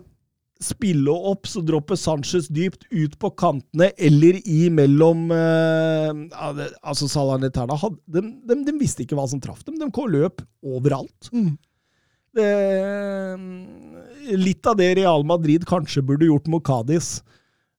spille 0.62 1.12
opp, 1.12 1.48
så 1.50 1.62
dropper 1.66 1.98
Sanchez 2.00 2.48
dypt 2.48 2.86
ut 2.92 3.18
på 3.20 3.30
kantene 3.36 3.92
eller 3.98 4.40
imellom 4.46 5.28
eh, 5.32 6.12
Altså, 6.84 7.10
Salernitana 7.12 7.76
de, 8.08 8.22
de, 8.22 8.60
de 8.64 8.76
visste 8.80 9.04
ikke 9.04 9.18
hva 9.18 9.28
som 9.30 9.42
traff 9.44 9.64
dem. 9.66 9.80
De 9.82 9.90
kom 9.92 10.10
løp 10.12 10.42
overalt. 10.64 11.32
Mm. 11.34 11.58
Det, 12.36 12.50
litt 14.36 14.68
av 14.68 14.76
det 14.80 14.90
Real 15.00 15.24
Madrid 15.28 15.66
kanskje 15.70 16.04
burde 16.04 16.28
gjort 16.28 16.50
mot 16.52 16.64
Cádiz, 16.66 17.22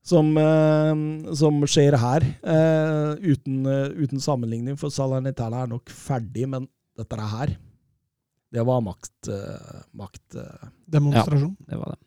som, 0.07 0.31
eh, 0.39 0.95
som 1.35 1.61
skjer 1.67 1.97
her, 1.99 2.23
eh, 2.47 3.13
uten, 3.27 3.67
eh, 3.67 3.89
uten 3.99 4.23
sammenligning, 4.23 4.79
for 4.79 4.89
Salernitana 4.95 5.65
er 5.65 5.73
nok 5.75 5.91
ferdig, 5.91 6.47
men 6.49 6.69
dette 6.97 7.19
her, 7.21 7.57
det 8.55 8.65
var 8.65 8.81
makt... 8.87 9.29
eh, 9.29 9.83
makt 9.93 10.37
eh, 10.41 10.69
Demonstrasjon. 10.87 11.57
Det 11.69 11.77
var 11.81 11.97
det. 11.97 12.06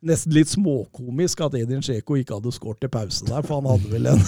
Nesten 0.00 0.32
litt 0.32 0.48
småkomisk 0.48 1.42
at 1.44 1.52
Edin 1.58 1.82
Sjeko 1.84 2.14
ikke 2.16 2.38
hadde 2.38 2.52
skåret 2.56 2.78
til 2.80 2.88
pause 2.88 3.26
der, 3.28 3.42
for 3.44 3.60
han 3.60 3.66
hadde 3.68 3.90
vel 3.92 4.06
en 4.08 4.22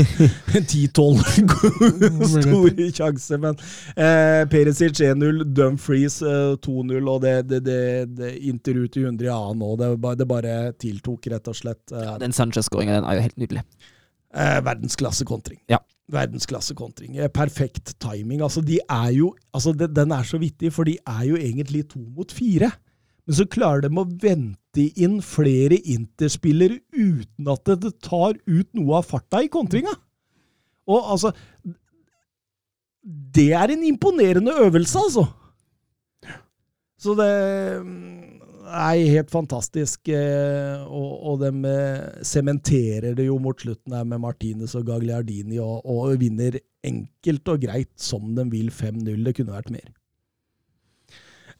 en 0.58 0.66
10-12 0.68 2.34
store 2.34 2.88
sjanse. 2.92 3.38
Men 3.40 3.56
eh, 3.96 4.42
Perisic 4.52 5.00
1-0, 5.00 5.40
Dumfries 5.56 6.18
eh, 6.28 6.52
2-0, 6.66 7.08
og 7.08 7.22
det, 7.24 7.34
det, 7.48 7.62
det, 7.64 7.80
det 8.18 8.34
intervjuet 8.50 9.00
i 9.00 9.06
100 9.08 9.30
i 9.30 9.32
annen 9.32 9.64
òg. 9.64 9.78
Det, 9.80 9.90
det 10.20 10.28
bare 10.28 10.54
tiltok, 10.84 11.30
rett 11.32 11.48
og 11.54 11.56
slett. 11.56 11.82
Eh, 11.94 12.14
Den 12.20 12.36
Sanchez-skåringa 12.36 13.00
er 13.00 13.18
jo 13.20 13.26
helt 13.30 13.40
nydelig. 13.40 13.64
eh, 14.34 14.60
verdensklasse 14.66 15.24
kontring. 15.28 15.60
Ja. 15.72 15.80
Verdensklasse 16.12 16.76
kontring. 16.76 17.16
Eh, 17.16 17.30
perfekt 17.32 17.94
timing. 18.02 18.42
Altså, 18.44 18.60
de 18.60 18.76
er 18.84 19.10
jo, 19.16 19.32
altså, 19.56 19.72
de, 19.72 19.88
den 19.88 20.12
er 20.12 20.28
så 20.28 20.36
vittig, 20.42 20.72
for 20.76 20.84
de 20.84 20.98
er 21.00 21.24
jo 21.32 21.40
egentlig 21.40 21.86
to 21.88 22.04
mot 22.12 22.28
fire. 22.32 22.74
Men 23.24 23.38
så 23.38 23.46
klarer 23.48 23.86
de 23.86 23.90
å 23.96 24.04
vente 24.20 24.88
inn 25.00 25.20
flere 25.24 25.78
interspillere 25.78 26.80
uten 26.92 27.48
at 27.52 27.70
det 27.80 27.94
tar 28.04 28.36
ut 28.44 28.68
noe 28.76 28.98
av 29.00 29.08
farta 29.08 29.40
i 29.44 29.48
kontringa. 29.52 29.94
Og 30.90 31.10
altså 31.14 31.32
Det 33.04 33.50
er 33.52 33.72
en 33.72 33.82
imponerende 33.84 34.52
øvelse, 34.64 34.98
altså. 34.98 35.24
Så 37.00 37.12
det 37.18 37.28
er 38.64 39.00
helt 39.12 39.30
fantastisk. 39.32 40.08
eh, 40.08 40.80
Og, 40.84 41.10
og 41.28 41.40
de 41.42 41.50
eh, 41.68 42.22
sementerer 42.24 43.14
det 43.14 43.26
jo 43.26 43.36
mot 43.38 43.60
slutten 43.60 43.92
her 43.92 44.04
med 44.08 44.22
Martinez 44.24 44.74
og 44.74 44.86
Gagliardini, 44.88 45.58
og, 45.60 45.84
og 45.84 46.16
vinner 46.20 46.56
enkelt 46.84 47.48
og 47.52 47.60
greit 47.60 47.92
som 48.00 48.32
de 48.36 48.46
vil 48.52 48.70
5-0. 48.72 49.20
Det 49.24 49.34
kunne 49.36 49.52
vært 49.52 49.70
mer. 49.74 49.92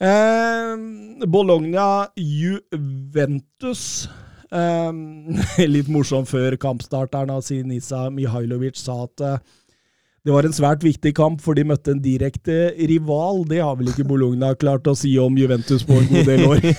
Eh, 0.05 1.27
Bologna 1.27 2.07
Juventus. 2.17 4.09
Eh, 4.53 5.67
litt 5.75 5.89
morsomt 5.89 6.29
før 6.29 6.57
kampstarteren 6.61 7.33
av 7.33 7.45
Sinisa 7.47 8.09
Mihailovic 8.13 8.77
sa 8.81 9.05
at 9.07 9.25
eh, 9.25 9.39
det 10.25 10.33
var 10.33 10.47
en 10.49 10.57
svært 10.57 10.85
viktig 10.85 11.13
kamp, 11.17 11.43
for 11.45 11.57
de 11.57 11.67
møtte 11.69 11.93
en 11.93 12.01
direkte 12.01 12.73
rival. 12.89 13.43
Det 13.49 13.61
har 13.61 13.77
vel 13.77 13.91
ikke 13.93 14.07
Bologna 14.09 14.55
klart 14.57 14.89
å 14.89 14.97
si 14.97 15.13
om 15.21 15.37
Juventus 15.37 15.85
på 15.85 15.99
en 16.01 16.11
god 16.13 16.31
del 16.33 16.47
år. 16.51 16.69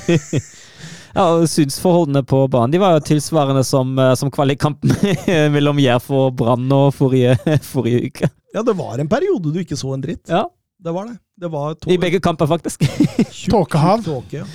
Ja, 1.16 1.30
og 1.32 1.46
Synsforholdene 1.48 2.26
på 2.28 2.42
banen 2.52 2.74
de 2.74 2.80
var 2.82 2.98
jo 2.98 3.04
tilsvarende 3.08 3.62
som, 3.64 3.94
eh, 3.96 4.18
som 4.20 4.28
kvalikkampen 4.36 4.92
mellom 5.56 5.78
Jerv 5.80 6.10
og 6.12 6.34
Brann 6.42 6.68
forrige, 6.92 7.38
forrige 7.64 8.10
uke. 8.10 8.30
Ja, 8.52 8.66
det 8.68 8.76
var 8.76 9.00
en 9.00 9.08
periode 9.08 9.54
du 9.56 9.62
ikke 9.62 9.78
så 9.80 9.94
en 9.96 10.04
dritt. 10.04 10.26
Ja, 10.28 10.42
Det 10.80 10.92
var 10.94 11.08
det. 11.10 11.18
Det 11.40 11.48
var 11.52 11.76
I 11.92 11.98
begge 11.98 12.20
kamper, 12.24 12.48
faktisk. 12.48 12.84
Tåkehav. 13.52 14.04
Tåke, 14.06 14.42
ja. 14.44 14.46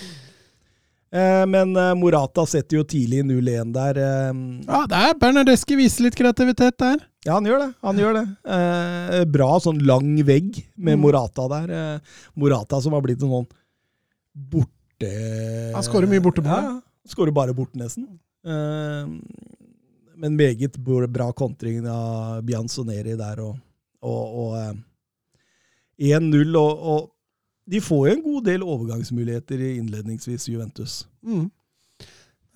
Eh, 1.13 1.43
men 1.51 1.73
eh, 1.77 1.95
Morata 1.99 2.45
setter 2.47 2.77
jo 2.79 2.85
tidlig 2.87 3.25
0-1 3.27 3.73
der. 3.75 3.99
Eh, 3.99 4.43
Ja, 4.69 4.85
det 4.87 5.01
er 5.09 5.17
Bernardeschi 5.19 5.75
viser 5.81 6.07
litt 6.07 6.15
kreativitet 6.19 6.77
der. 6.79 7.01
ja, 7.27 7.33
han 7.35 7.45
gjør 7.49 7.65
det. 7.65 7.71
Han 7.83 7.99
gjør 7.99 8.15
det. 8.21 8.25
Eh, 8.57 9.25
bra 9.27 9.49
sånn 9.61 9.81
lang 9.87 10.13
vegg 10.25 10.61
med 10.77 10.95
Mm. 10.99 11.03
Morata 11.03 11.49
der. 11.51 12.01
Morata 12.39 12.81
som 12.81 12.93
har 12.95 13.03
blitt 13.03 13.23
en 13.23 13.33
sånn 13.33 13.49
borte... 14.35 15.11
Han 15.75 15.83
skårer 15.83 16.07
mye 16.11 16.23
borte. 16.23 16.45
Ja, 16.47 16.61
ja. 16.69 16.77
Skårer 17.11 17.33
bare 17.35 17.55
borte, 17.57 17.79
nesten. 17.81 18.07
Eh, 18.47 19.09
men 20.21 20.37
meget 20.37 20.77
bra 20.85 21.07
bra 21.09 21.33
kontring 21.33 21.83
av 21.89 22.43
Bianzoneri 22.45 23.17
der, 23.19 23.41
og, 23.41 23.57
og, 24.05 24.39
og 24.45 24.77
1-0. 26.01 26.57
Og, 26.59 26.85
og 26.95 27.71
de 27.71 27.81
får 27.85 28.03
jo 28.09 28.13
en 28.17 28.23
god 28.25 28.45
del 28.49 28.65
overgangsmuligheter 28.67 29.63
innledningsvis, 29.77 30.49
Juventus. 30.51 31.05
Mm. 31.23 31.49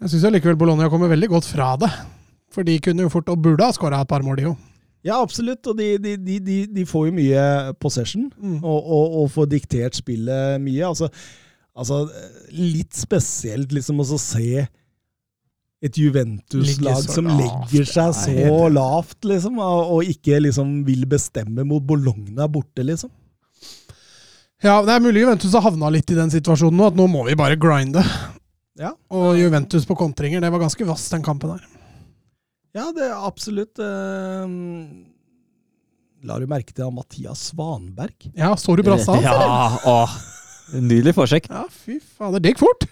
Jeg 0.02 0.10
syns 0.10 0.26
likevel 0.34 0.58
Bologna 0.58 0.88
kommer 0.92 1.12
veldig 1.12 1.28
godt 1.36 1.46
fra 1.48 1.74
det. 1.80 1.90
For 2.54 2.66
de 2.66 2.78
kunne 2.82 3.02
jo 3.06 3.10
fort, 3.10 3.28
og 3.32 3.40
burde 3.42 3.66
ha 3.66 3.74
skåra 3.74 4.00
et 4.04 4.10
par 4.10 4.22
mål, 4.26 4.36
de 4.38 4.48
jo. 4.48 4.54
Ja, 5.04 5.18
absolutt. 5.20 5.66
Og 5.70 5.76
de, 5.78 5.88
de, 5.98 6.16
de, 6.16 6.38
de, 6.40 6.58
de 6.70 6.84
får 6.88 7.08
jo 7.10 7.16
mye 7.18 7.42
possession, 7.82 8.30
Mm. 8.38 8.60
og, 8.62 8.78
og, 8.96 9.16
og 9.22 9.30
får 9.34 9.48
diktert 9.52 9.98
spillet 9.98 10.60
mye. 10.62 10.84
Altså, 10.86 11.08
altså 11.74 12.04
litt 12.54 12.94
spesielt 12.96 13.72
liksom 13.74 14.00
å 14.00 14.06
se 14.18 14.64
et 15.84 15.98
Juventus-lag 16.00 17.02
som 17.04 17.26
lavt, 17.28 17.40
legger 17.74 17.84
seg 17.90 18.14
så 18.16 18.60
lavt, 18.72 19.18
liksom, 19.28 19.58
og, 19.60 19.90
og 19.98 20.08
ikke 20.14 20.38
liksom 20.40 20.78
vil 20.86 21.04
bestemme 21.10 21.66
mot 21.68 21.84
Bologna 21.84 22.46
borte, 22.48 22.86
liksom. 22.86 23.10
Ja, 24.64 24.78
det 24.80 24.94
er 24.94 25.02
mulig 25.04 25.20
Juventus 25.20 25.52
har 25.52 25.66
havna 25.66 25.90
litt 25.92 26.08
i 26.08 26.16
den 26.16 26.30
situasjonen 26.32 26.78
nå, 26.80 26.86
at 26.88 26.96
nå 26.96 27.04
må 27.10 27.26
vi 27.26 27.36
bare 27.36 27.58
grinde. 27.60 28.00
Ja. 28.80 28.94
Og 29.12 29.36
Juventus 29.36 29.84
på 29.84 29.96
kontringer, 29.98 30.40
det 30.40 30.50
var 30.50 30.62
ganske 30.62 30.86
vass, 30.88 31.04
den 31.12 31.24
kampen 31.26 31.52
der. 31.52 31.66
Ja, 32.74 32.88
det 32.94 33.10
er 33.10 33.18
absolutt 33.20 33.78
Uh... 33.78 34.48
La 36.24 36.38
du 36.40 36.46
merke 36.48 36.72
til 36.72 36.88
Mathias 36.88 37.50
Svanberg? 37.50 38.30
Ja, 38.32 38.54
så 38.56 38.72
du 38.78 38.80
brassa 38.86 39.12
hans? 39.12 39.26
eller? 39.28 39.50
Ja, 39.52 39.78
åh. 39.92 40.14
Nydelig 40.80 41.12
forsøk. 41.18 41.50
Ja, 41.52 41.66
fy 41.68 41.98
fader, 42.00 42.40
det 42.40 42.54
gikk 42.54 42.62
fort! 42.64 42.86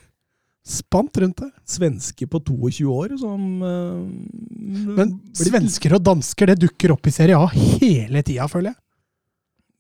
Spant 0.68 1.16
rundt 1.18 1.40
der. 1.40 1.48
Svenske 1.66 2.28
på 2.30 2.38
22 2.44 2.84
år 2.92 3.16
som 3.18 3.64
uh, 3.64 4.04
Men 5.00 5.16
svensker 5.34 5.96
og 5.96 6.04
dansker, 6.04 6.52
det 6.52 6.68
dukker 6.68 6.92
opp 6.94 7.08
i 7.08 7.14
Serie 7.14 7.40
A 7.40 7.48
hele 7.48 8.20
tida, 8.20 8.44
føler 8.52 8.74
jeg. 8.74 8.78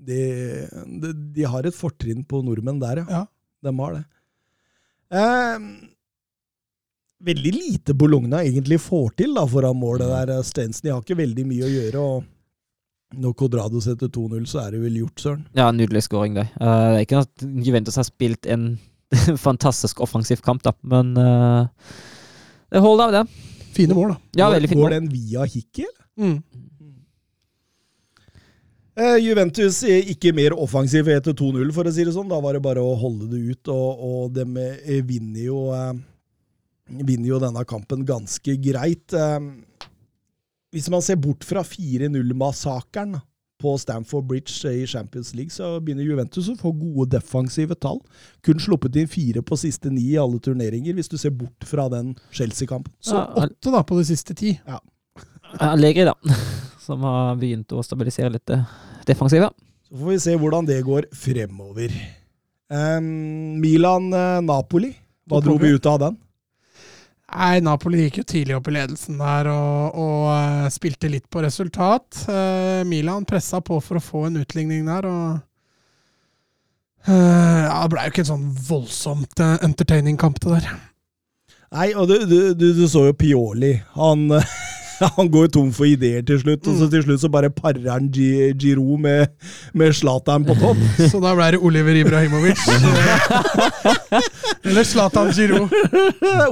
De, 0.06 0.22
de, 1.02 1.12
de 1.36 1.46
har 1.48 1.66
et 1.68 1.76
fortrinn 1.76 2.24
på 2.28 2.42
nordmenn 2.44 2.80
der, 2.82 3.04
ja. 3.04 3.22
Ja. 3.22 3.24
De 3.62 3.72
har 3.78 3.94
det. 3.94 4.02
Eh, 5.12 5.66
veldig 7.22 7.52
lite 7.54 7.94
Bologna 7.94 8.42
egentlig 8.42 8.80
får 8.82 9.12
til 9.22 9.34
da, 9.36 9.46
foran 9.46 9.78
mål. 9.78 10.00
det 10.02 10.10
der 10.10 10.46
Stensen 10.46 10.88
de 10.88 10.94
har 10.94 11.02
ikke 11.02 11.20
veldig 11.20 11.44
mye 11.46 11.66
å 11.66 11.72
gjøre. 11.72 12.06
og 12.06 13.18
Når 13.22 13.36
Codrado 13.38 13.82
setter 13.84 14.10
2-0, 14.10 14.48
så 14.50 14.64
er 14.64 14.74
det 14.74 14.82
vel 14.82 14.98
gjort, 15.02 15.20
søren. 15.20 15.44
Ja, 15.58 15.70
nydelig 15.70 16.06
skåring, 16.08 16.34
det. 16.40 16.48
Uh, 16.56 16.96
det 16.96 16.98
er 16.98 17.06
ikke 17.06 17.22
at 17.26 17.46
Juventus 17.68 18.00
har 18.00 18.08
spilt 18.08 18.48
en 18.50 18.74
fantastisk 19.46 20.02
offensiv 20.02 20.42
kamp, 20.44 20.64
da, 20.64 20.74
men 20.82 21.14
uh, 21.18 21.68
det 22.72 22.82
holder 22.82 23.04
av, 23.04 23.18
det. 23.20 23.48
Fine 23.76 23.96
mål, 23.96 24.14
da. 24.14 24.42
Ja, 24.42 24.50
veldig 24.52 24.72
fint. 24.72 24.80
Går 24.80 24.88
mål. 24.88 24.98
den 24.98 25.12
via 25.12 25.46
Hikki? 25.48 25.86
eller? 25.86 26.02
Mm. 26.18 26.38
Eh, 28.92 29.16
Juventus 29.24 29.78
er 29.88 30.04
ikke 30.12 30.34
mer 30.36 30.52
offensiv 30.52 31.08
etter 31.08 31.32
2-0, 31.36 31.70
for 31.72 31.88
å 31.88 31.92
si 31.94 32.04
det 32.04 32.12
sånn. 32.12 32.28
Da 32.28 32.40
var 32.44 32.56
det 32.56 32.64
bare 32.64 32.82
å 32.84 32.92
holde 33.00 33.30
det 33.30 33.40
ut, 33.40 33.72
og, 33.72 34.02
og 34.04 34.36
de 34.36 34.44
eh, 34.60 35.00
vinner 35.08 35.46
jo, 35.46 35.64
eh, 35.72 35.94
vinner 37.00 37.30
jo 37.30 37.40
denne 37.40 37.64
kampen 37.68 38.04
ganske 38.08 38.56
greit. 38.60 39.16
Hvis 40.72 40.88
man 40.92 41.04
ser 41.04 41.20
bort 41.20 41.44
fra 41.44 41.64
4-0-massakren 41.64 43.16
på 43.62 43.72
Stamford 43.78 44.26
Bridge 44.28 44.68
i 44.68 44.86
Champions 44.90 45.30
League, 45.38 45.54
så 45.54 45.76
begynner 45.80 46.04
Juventus 46.04 46.48
å 46.50 46.56
få 46.58 46.72
gode 46.76 47.12
defensive 47.14 47.76
tall. 47.80 48.00
Kun 48.44 48.60
sluppet 48.60 48.96
inn 48.98 49.08
fire 49.08 49.44
på 49.46 49.56
siste 49.60 49.92
ni 49.92 50.08
i 50.10 50.18
alle 50.20 50.40
turneringer, 50.42 50.96
hvis 50.98 51.12
du 51.12 51.16
ser 51.20 51.32
bort 51.36 51.68
fra 51.68 51.86
den 51.92 52.12
Chelsea-kampen. 52.34 52.92
Så 53.00 53.16
Ja, 53.16 53.24
åtte 53.46 53.72
da 53.72 53.84
på 53.86 54.00
de 54.00 54.08
siste 54.10 54.36
ti. 54.36 54.56
Allegri, 55.62 56.08
da. 56.08 56.16
Som 56.82 57.04
har 57.06 57.36
begynt 57.38 57.70
å 57.72 57.84
stabilisere 57.86 58.32
litt 58.34 58.46
det 58.50 58.58
defensive. 59.06 59.52
Så 59.86 60.00
får 60.00 60.10
vi 60.10 60.18
se 60.24 60.34
hvordan 60.40 60.66
det 60.66 60.80
går 60.86 61.06
fremover. 61.14 61.94
Um, 62.72 63.60
Milan-Napoli. 63.62 64.94
Hva 65.28 65.40
dro 65.44 65.54
vi 65.60 65.74
ut 65.76 65.86
av 65.86 66.00
den? 66.02 66.18
Nei, 67.32 67.62
Napoli 67.64 68.02
gikk 68.06 68.18
jo 68.20 68.26
tidlig 68.28 68.56
opp 68.58 68.66
i 68.68 68.74
ledelsen 68.74 69.20
der 69.20 69.48
og, 69.48 69.94
og 70.02 70.26
eh, 70.34 70.66
spilte 70.74 71.08
litt 71.08 71.30
på 71.32 71.40
resultat. 71.44 72.26
Uh, 72.26 72.82
Milan 72.88 73.24
pressa 73.28 73.62
på 73.64 73.78
for 73.80 73.96
å 74.00 74.04
få 74.04 74.26
en 74.28 74.42
utligning 74.42 74.84
der, 74.90 75.08
og 75.08 75.40
Uh, 77.02 77.66
ja, 77.66 77.82
Det 77.82 77.90
ble 77.90 78.02
jo 78.04 78.12
ikke 78.12 78.22
en 78.22 78.28
sånn 78.28 78.50
voldsomt 78.68 79.40
uh, 79.42 79.56
entertaining 79.66 80.14
kamp, 80.20 80.36
det 80.38 80.60
der. 80.60 80.68
Nei, 81.74 81.88
og 81.98 82.06
du, 82.06 82.20
du, 82.30 82.36
du, 82.54 82.68
du 82.76 82.84
så 82.86 83.08
jo 83.08 83.16
Pioli. 83.18 83.72
Han, 83.96 84.28
han 85.16 85.30
går 85.32 85.48
tom 85.54 85.70
for 85.74 85.88
ideer 85.88 86.22
til 86.26 86.40
slutt, 86.42 86.66
og 86.70 86.78
så 86.80 86.88
til 86.92 87.04
slutt 87.06 87.22
så 87.24 87.30
bare 87.32 87.50
parer 87.54 87.86
han 87.90 88.08
Giro 88.12 88.96
med, 89.00 89.32
med 89.74 89.94
Zlatan 89.96 90.44
på 90.48 90.56
topp. 90.60 90.80
Så 91.12 91.20
da 91.22 91.32
ble 91.38 91.50
det 91.54 91.62
Oliver 91.64 91.96
Ibrahimovic. 92.02 92.60
Eller 94.64 94.84
Zlatan 94.84 95.30
Giro. 95.34 95.66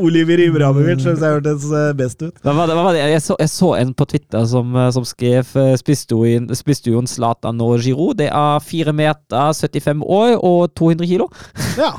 Oliver 0.00 0.40
Ibrahimovic 0.46 1.02
syns 1.04 1.22
jeg 1.22 1.36
hørtes 1.38 1.66
eh, 1.70 1.90
best 1.98 2.22
ut. 2.24 2.34
Hva 2.44 2.54
var 2.56 2.70
det? 2.70 2.76
Hva 2.78 2.84
var 2.88 2.96
det? 2.96 3.04
Jeg, 3.14 3.22
så, 3.24 3.36
jeg 3.40 3.52
så 3.52 3.72
en 3.78 3.92
på 3.96 4.06
Twitter 4.10 4.46
som, 4.50 4.74
eh, 4.76 4.90
som 4.96 5.06
skrev 5.08 5.52
eh, 5.60 5.72
spiste 5.80 6.16
jo 6.16 6.24
inn- 6.28 6.50
spiste 6.58 6.92
jo 6.92 7.00
en 7.02 7.10
Zlatan 7.10 7.60
og 7.64 7.78
Giro? 7.84 8.10
Det 8.18 8.30
er 8.32 8.62
4 8.66 8.94
meter, 8.96 9.52
75 9.56 10.04
år 10.06 10.36
og 10.40 10.70
200 10.78 11.10
kilo. 11.10 11.30
Ja. 11.78 11.92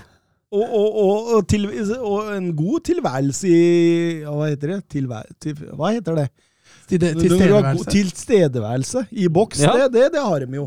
Og, 0.51 0.63
og, 0.67 0.95
og, 0.99 1.27
og, 1.37 1.45
til, 1.47 1.65
og 2.03 2.31
en 2.35 2.49
god 2.59 2.81
tilværelse 2.83 3.47
i 3.47 4.23
Hva 4.25 4.49
heter 4.51 4.73
det? 4.75 4.79
Tilvær, 4.91 5.29
til, 5.39 5.53
hva 5.79 5.93
heter 5.95 6.17
det? 6.19 6.25
Til, 6.91 6.99
det, 6.99 7.11
til 7.21 7.29
Du- 7.31 7.37
du 7.39 7.53
har 7.53 7.69
god 7.69 7.85
stedeværelse. 7.85 7.91
Tilstedeværelse 7.95 9.03
i 9.11 9.27
boks, 9.31 9.61
Ja. 9.63 9.71
det, 9.79 9.93
det, 9.93 10.09
det 10.17 10.23
har 10.25 10.43
de 10.43 10.55
jo. 10.59 10.65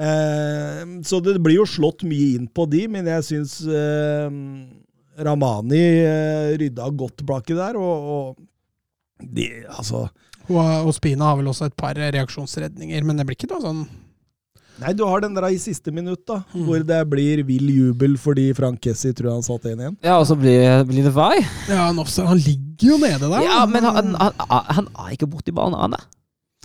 Eh, 0.00 0.84
så 1.04 1.20
det 1.20 1.34
blir 1.44 1.58
jo 1.60 1.66
slått 1.68 2.06
mye 2.08 2.30
inn 2.38 2.46
på 2.48 2.64
de, 2.72 2.86
men 2.88 3.04
jeg 3.12 3.26
syns 3.28 3.58
eh, 3.68 4.30
Ramani 5.20 5.82
eh, 6.00 6.56
rydda 6.56 6.88
godt 6.96 7.20
baki 7.28 7.58
der, 7.58 7.76
og, 7.76 8.08
og 8.14 9.26
de, 9.36 9.50
altså 9.68 10.06
og 10.50 10.88
Spina 10.96 11.28
har 11.28 11.36
vel 11.38 11.46
også 11.52 11.68
et 11.68 11.76
par 11.78 11.94
reaksjonsredninger, 11.94 13.04
men 13.06 13.20
det 13.20 13.26
blir 13.28 13.36
ikke 13.36 13.50
noe 13.52 13.62
sånn 13.62 13.82
Nei, 14.80 14.92
du 14.96 15.04
har 15.04 15.20
den 15.20 15.34
der 15.36 15.46
i 15.50 15.58
siste 15.60 15.92
minutt, 15.92 16.22
da, 16.26 16.42
Mm. 16.54 16.64
hvor 16.66 16.84
det 16.86 17.00
blir 17.10 17.42
vill 17.46 17.68
jubel 17.70 18.16
fordi 18.18 18.48
Frank 18.56 18.80
Kessi 18.80 19.12
tror 19.12 19.32
han 19.34 19.42
satt 19.42 19.62
1-1. 19.68 19.96
Ja, 20.02 20.18
og 20.18 20.26
så 20.26 20.36
blir, 20.40 20.84
blir 20.88 21.04
det 21.04 21.12
vei. 21.14 21.36
Ja, 21.68 21.86
han, 21.90 21.96
også, 21.98 22.24
han 22.26 22.38
ligger 22.38 22.94
jo 22.94 22.98
nede 22.98 23.20
der. 23.28 23.42
Ja, 23.44 23.64
men 23.66 23.84
han, 23.84 24.14
han, 24.14 24.32
han, 24.38 24.64
han 24.80 24.88
er 25.04 25.10
ikke 25.16 25.28
borti 25.30 25.52
banen, 25.52 25.78
han 25.80 25.94
er. 25.98 26.06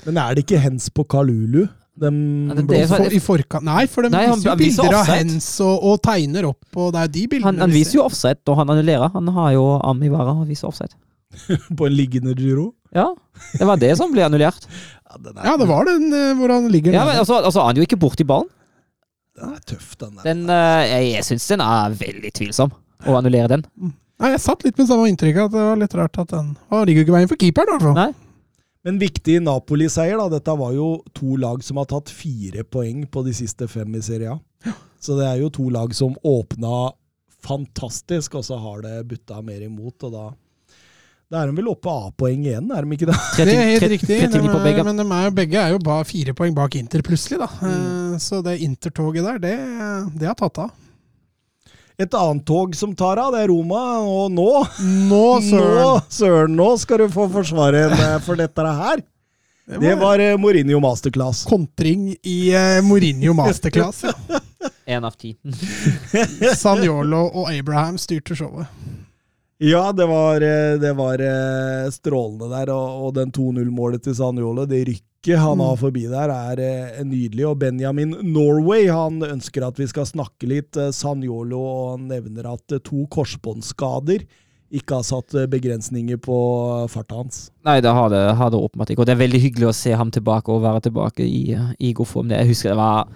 Men 0.06 0.18
er 0.18 0.36
det 0.36 0.46
ikke 0.46 0.60
hens 0.64 0.90
på 0.90 1.04
Kalulu? 1.08 1.68
De 1.96 2.10
Ja, 2.12 2.54
det- 2.56 2.68
det 2.68 2.88
for, 2.90 3.06
I 3.08 3.20
forkant 3.24 3.64
Nei, 3.64 3.86
for 3.88 4.04
de 4.04 4.10
Nei, 4.10 4.26
han- 4.28 4.36
viser 4.40 4.50
jo 4.52 4.56
viser 4.60 4.84
bilder 4.84 4.96
av 4.98 5.02
offside. 5.06 5.16
hens 5.32 5.62
og, 5.62 5.84
og 5.84 6.02
tegner 6.04 6.44
opp, 6.50 6.66
og 6.76 6.92
det 6.92 7.02
er 7.02 7.08
de 7.08 7.28
bildene 7.28 7.46
Han, 7.46 7.60
han 7.60 7.70
vi 7.72 7.80
viser 7.84 7.94
jo 8.00 8.04
offside 8.04 8.38
når 8.46 8.56
han 8.60 8.68
annullerer. 8.74 9.12
Han 9.14 9.28
har 9.28 9.52
jo 9.54 9.64
arm 9.80 10.04
i 10.04 10.10
været 10.10 10.28
og 10.36 10.48
viser 10.48 10.68
offside. 10.68 10.92
på 11.78 11.86
en 11.88 11.94
liggende 11.96 12.36
gyro? 12.36 12.74
Ja, 12.96 13.14
det 13.58 13.66
var 13.68 13.78
det 13.80 13.96
som 13.98 14.12
ble 14.12 14.24
annullert. 14.28 14.68
Ja, 15.16 15.22
den 15.24 15.38
er, 15.40 15.46
Ja, 15.48 15.56
det 15.58 15.68
var 15.70 15.88
den 15.88 16.10
eh, 16.14 16.34
hvor 16.36 16.52
han 16.52 16.68
ligger 16.72 16.94
Ja, 16.94 17.06
men 17.08 17.18
altså, 17.22 17.40
altså, 17.40 17.64
Han 17.64 17.76
er 17.78 17.84
jo 17.84 17.88
ikke 17.88 18.00
borti 18.02 18.26
ballen. 18.28 18.50
den 19.40 19.54
er 19.56 19.62
tøff, 19.68 19.96
den 20.00 20.16
der. 20.18 20.24
Den, 20.28 20.44
eh, 20.50 20.82
jeg 20.92 21.14
jeg 21.14 21.24
syns 21.30 21.48
den 21.54 21.64
er 21.64 21.96
veldig 22.00 22.34
tvilsom, 22.36 22.76
å 23.06 23.16
annullere 23.20 23.48
den. 23.56 23.66
Nei, 24.20 24.30
Jeg 24.32 24.44
satt 24.44 24.64
litt 24.68 24.78
med 24.80 24.88
samme 24.88 25.08
inntrykk, 25.12 25.42
at 25.48 25.56
det 25.56 25.64
var 25.70 25.80
litt 25.80 25.96
rart 25.96 26.20
at 26.20 26.30
den 26.36 26.54
Han 26.72 26.86
ligger 26.88 27.04
jo 27.04 27.08
ikke 27.08 27.18
veien 27.18 27.32
for 27.32 27.40
keeperen, 27.42 27.72
i 27.72 27.76
hvert 27.80 27.88
fall. 27.88 28.14
Men 28.86 29.00
viktig 29.02 29.40
Napoli-seier, 29.42 30.20
da. 30.22 30.28
Dette 30.38 30.54
var 30.60 30.76
jo 30.76 31.02
to 31.18 31.36
lag 31.42 31.64
som 31.66 31.80
har 31.82 31.88
tatt 31.90 32.12
fire 32.14 32.64
poeng 32.64 33.08
på 33.10 33.24
de 33.26 33.34
siste 33.34 33.68
fem 33.72 33.96
i 33.98 34.02
Serie 34.06 34.36
A. 34.36 34.74
Så 35.02 35.18
det 35.18 35.26
er 35.26 35.40
jo 35.42 35.50
to 35.50 35.66
lag 35.74 35.92
som 35.98 36.14
åpna 36.24 36.92
fantastisk, 37.46 38.36
og 38.40 38.46
så 38.46 38.58
har 38.62 38.82
det 38.86 38.94
butta 39.10 39.42
mer 39.46 39.62
imot, 39.66 40.04
og 40.08 40.14
da 40.14 40.26
da 41.32 41.42
er 41.42 41.50
de 41.50 41.56
vel 41.58 41.68
oppe 41.72 41.90
A-poeng 41.90 42.44
igjen, 42.46 42.68
er 42.72 42.86
de 42.86 42.96
ikke 42.96 43.08
det? 43.10 43.16
Det 43.40 43.46
er 43.50 43.70
helt 43.74 43.86
riktig, 43.96 44.18
de 44.30 44.40
er, 44.40 44.60
begge. 44.64 44.84
men 44.86 45.00
de 45.00 45.06
er, 45.10 45.24
jo- 45.26 45.36
begge 45.40 45.58
er 45.62 45.72
jo 45.74 45.80
bare 45.82 46.06
fire 46.06 46.34
poeng 46.38 46.54
bak 46.56 46.76
Inter 46.78 47.02
plutselig, 47.02 47.40
da. 47.42 47.48
Mm. 47.62 48.14
Eh, 48.14 48.18
Så 48.22 48.44
det 48.46 48.60
Inter-toget 48.62 49.24
der, 49.26 49.40
det, 49.42 49.56
det 50.20 50.28
har 50.30 50.36
tatt 50.40 50.60
av. 50.68 50.70
Et 51.98 52.12
annet 52.14 52.44
tog 52.46 52.76
som 52.76 52.94
tar 52.94 53.18
av, 53.24 53.32
det 53.34 53.42
er 53.46 53.48
Roma, 53.48 53.82
og 54.04 54.30
nå 54.36 54.48
Nå, 54.84 55.10
Nå, 55.10 55.42
søren! 55.50 56.02
søren, 56.12 56.56
nå 56.60 56.70
skal 56.78 57.06
du 57.06 57.10
få 57.10 57.26
forsvare 57.32 57.86
en 57.88 57.94
eh, 57.98 58.18
for 58.26 58.36
dette 58.40 58.62
her. 58.84 59.02
Det 59.66 59.96
var 59.98 60.22
eh, 60.22 60.36
Mourinho 60.38 60.78
masterclass. 60.84 61.40
kontring 61.50 62.12
i 62.22 62.52
uh, 62.54 62.84
Mourinho 62.86 63.34
masterclass. 63.34 64.04
Ja. 64.06 64.14
Én 64.94 65.02
av 65.08 65.16
ti. 65.18 65.32
Sanjolo 66.54 67.24
og 67.34 67.48
Abraham 67.50 67.98
styrte 67.98 68.36
showet. 68.38 68.70
Ja, 69.57 69.91
det 69.91 70.06
var, 70.06 70.41
eh, 70.41 70.80
det 70.80 70.94
var 70.94 71.19
eh, 71.19 71.90
strålende 71.91 72.49
der, 72.52 72.69
og, 72.76 73.06
og 73.07 73.14
den 73.15 73.32
2-0-målet 73.32 74.03
til 74.03 74.15
Sanjole, 74.18 74.65
det 74.68 74.82
rykket 74.90 75.40
han 75.40 75.61
har 75.64 75.77
forbi 75.80 76.03
der, 76.11 76.32
er 76.52 76.60
eh, 76.60 77.03
nydelig. 77.07 77.45
Og 77.48 77.61
Benjamin 77.61 78.18
Norway 78.34 78.90
han 78.91 79.23
ønsker 79.23 79.64
at 79.64 79.80
vi 79.80 79.88
skal 79.88 80.10
snakke 80.10 80.49
litt 80.52 80.76
Sanjolo, 80.91 81.61
og 81.61 82.03
nevner 82.03 82.52
at 82.52 82.76
to 82.84 83.06
korsbåndskader 83.07 84.27
ikke 84.76 84.98
har 84.98 85.07
satt 85.07 85.32
begrensninger 85.48 86.19
på 86.19 86.36
farta 86.91 87.22
hans. 87.22 87.45
Nei, 87.64 87.77
det 87.86 87.94
har 87.95 88.11
det, 88.11 88.26
har 88.36 88.52
det 88.52 88.60
åpenbart 88.60 88.91
ikke. 88.91 89.06
Og 89.06 89.07
det 89.07 89.15
er 89.15 89.23
veldig 89.23 89.40
hyggelig 89.40 89.69
å 89.69 89.77
se 89.77 89.95
ham 89.95 90.11
tilbake 90.11 90.52
og 90.52 90.65
være 90.65 90.84
tilbake 90.90 91.23
i, 91.23 91.56
i 91.80 91.94
god 91.95 92.11
form. 92.11 92.34
Jeg 92.36 92.49
husker 92.52 92.73
det 92.73 92.82
var 92.82 93.07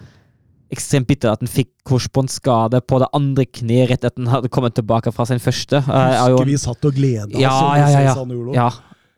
ekstremt 0.72 1.08
bitter 1.10 1.32
at 1.32 1.40
han 1.42 1.50
fikk 1.50 1.70
korsbåndskade 1.90 2.82
på 2.86 3.00
det 3.02 3.08
andre 3.18 3.46
kneet 3.46 3.90
rett 3.90 4.04
etter 4.06 4.22
han 4.24 4.30
hadde 4.34 4.50
kommet 4.54 4.76
tilbake 4.78 5.12
fra 5.14 5.26
sin 5.26 5.40
første. 5.42 5.82
Jo 5.86 6.38
en- 6.38 6.46
vi 6.48 6.58
satt 6.58 6.86
og 6.86 6.94
gleda 6.94 7.26
oss 7.26 7.42
Ja, 7.42 7.76
ja, 7.78 7.88
ja, 7.90 8.02
ja. 8.14 8.54
Ja. 8.54 8.70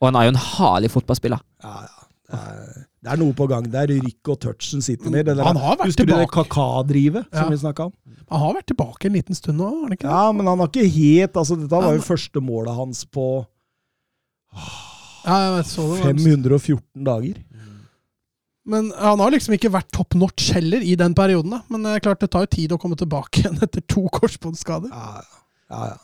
Og 0.01 0.07
han 0.07 0.15
er 0.15 0.23
jo 0.29 0.35
en 0.35 0.41
herlig 0.45 0.89
fotballspiller. 0.91 1.41
Ja, 1.63 1.73
ja. 1.81 1.97
Det 2.31 2.39
er, 2.39 2.85
det 3.03 3.11
er 3.11 3.17
noe 3.19 3.33
på 3.35 3.45
gang 3.49 3.65
der. 3.69 3.87
Rykk 3.91 4.29
og 4.31 4.39
touchen 4.39 4.81
sitter 4.81 5.11
ned. 5.11 5.27
Han 5.27 5.57
har 5.59 5.75
vært 5.75 5.85
Husker 5.91 6.05
du 6.07 6.13
det 6.13 6.19
tilbake. 6.29 6.47
Kakadrivet 6.47 7.25
som 7.33 7.43
Ja. 7.43 7.49
vi 7.49 7.57
snakka 7.57 7.85
om? 7.85 7.93
Han 8.31 8.39
har 8.39 8.53
vært 8.55 8.67
tilbake 8.71 9.05
en 9.05 9.13
liten 9.13 9.35
stund 9.35 9.57
nå, 9.59 9.65
har 9.67 9.81
han 9.83 9.91
ikke 9.91 10.07
det? 10.07 10.15
Ja, 10.15 10.31
men 10.31 10.47
han 10.47 10.59
har 10.59 10.67
ikke 10.69 10.87
helt 10.89 11.33
altså 11.33 11.57
Dette 11.59 11.69
var 11.75 11.91
jo 11.91 11.99
Han- 11.99 12.07
første 12.07 12.39
målet 12.41 12.73
hans 12.75 13.03
på 13.05 13.45
Ja, 15.25 15.35
jeg 15.45 15.51
vet, 15.57 15.65
så 15.69 15.81
det 15.81 15.89
var 15.91 16.13
514 16.13 17.03
dager. 17.05 17.35
Men 18.71 18.91
han 18.95 19.19
har 19.19 19.33
liksom 19.35 19.55
ikke 19.57 19.71
vært 19.73 19.89
top 19.95 20.15
notch 20.15 20.51
heller 20.55 20.83
i 20.85 20.95
den 20.99 21.15
perioden. 21.17 21.57
da. 21.57 21.61
Men 21.73 21.83
det 21.87 21.97
er 21.97 22.05
klart 22.07 22.23
det 22.23 22.31
tar 22.31 22.45
jo 22.47 22.53
tid 22.55 22.75
å 22.75 22.79
komme 22.81 22.97
tilbake 22.99 23.39
igjen 23.43 23.59
etter 23.65 23.83
to 23.91 24.05
korsbåndskader. 24.15 24.93
Ja, 24.93 25.21
ja, 25.71 25.83
ja. 25.93 25.99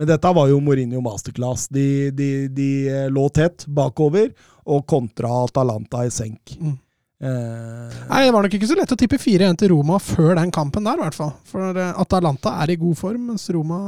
Men 0.00 0.08
dette 0.08 0.30
var 0.32 0.48
jo 0.48 0.60
Mourinho 0.64 1.02
masterclass. 1.04 1.66
De, 1.68 2.08
de, 2.16 2.28
de 2.56 2.68
eh, 2.88 3.08
lå 3.12 3.26
tett 3.36 3.66
bakover 3.68 4.30
og 4.64 4.86
kontra 4.88 5.28
Atalanta 5.44 6.06
i 6.08 6.12
senk. 6.14 6.54
Mm. 6.56 6.78
Eh, 7.20 7.98
Nei, 8.08 8.22
Det 8.24 8.32
var 8.32 8.46
nok 8.46 8.54
ikke 8.56 8.68
så 8.70 8.78
lett 8.78 8.94
å 8.94 8.96
tippe 8.96 9.18
4-1 9.20 9.58
til 9.60 9.74
Roma 9.74 9.98
før 10.00 10.38
den 10.38 10.52
kampen 10.56 10.88
der, 10.88 10.96
i 10.96 11.04
hvert 11.04 11.18
fall. 11.18 11.34
For 11.50 11.76
eh, 11.76 11.92
Atalanta 12.00 12.54
er 12.64 12.72
i 12.72 12.78
god 12.80 12.96
form, 12.96 13.26
mens 13.34 13.44
Roma, 13.52 13.80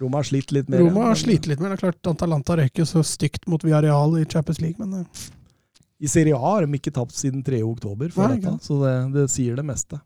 Roma 0.00 0.22
har 0.22 0.28
slitt 0.30 0.54
litt 0.54 0.70
mer. 0.70 0.84
Roma 0.86 1.08
har 1.10 1.18
slitt 1.18 1.50
litt 1.50 1.58
mer. 1.58 1.74
det. 1.74 1.80
er 1.80 1.84
klart 1.88 2.12
Atalanta 2.14 2.60
røyker 2.62 2.86
så 2.88 3.02
stygt 3.04 3.50
mot 3.50 3.66
Villarreal 3.66 4.14
i 4.22 4.24
Champions 4.30 4.62
League, 4.62 4.78
men 4.78 5.02
eh, 5.02 5.26
I 6.00 6.08
Serie 6.08 6.36
A 6.36 6.40
har 6.56 6.64
de 6.66 6.78
ikke 6.78 6.92
tapt 6.96 7.12
siden 7.16 7.42
3. 7.44 7.60
oktober, 7.66 8.08
for 8.14 8.30
Nei, 8.30 8.38
dette, 8.40 8.56
så 8.64 8.78
det, 8.80 8.94
det 9.16 9.26
sier 9.32 9.58
det 9.58 9.66
meste. 9.68 9.98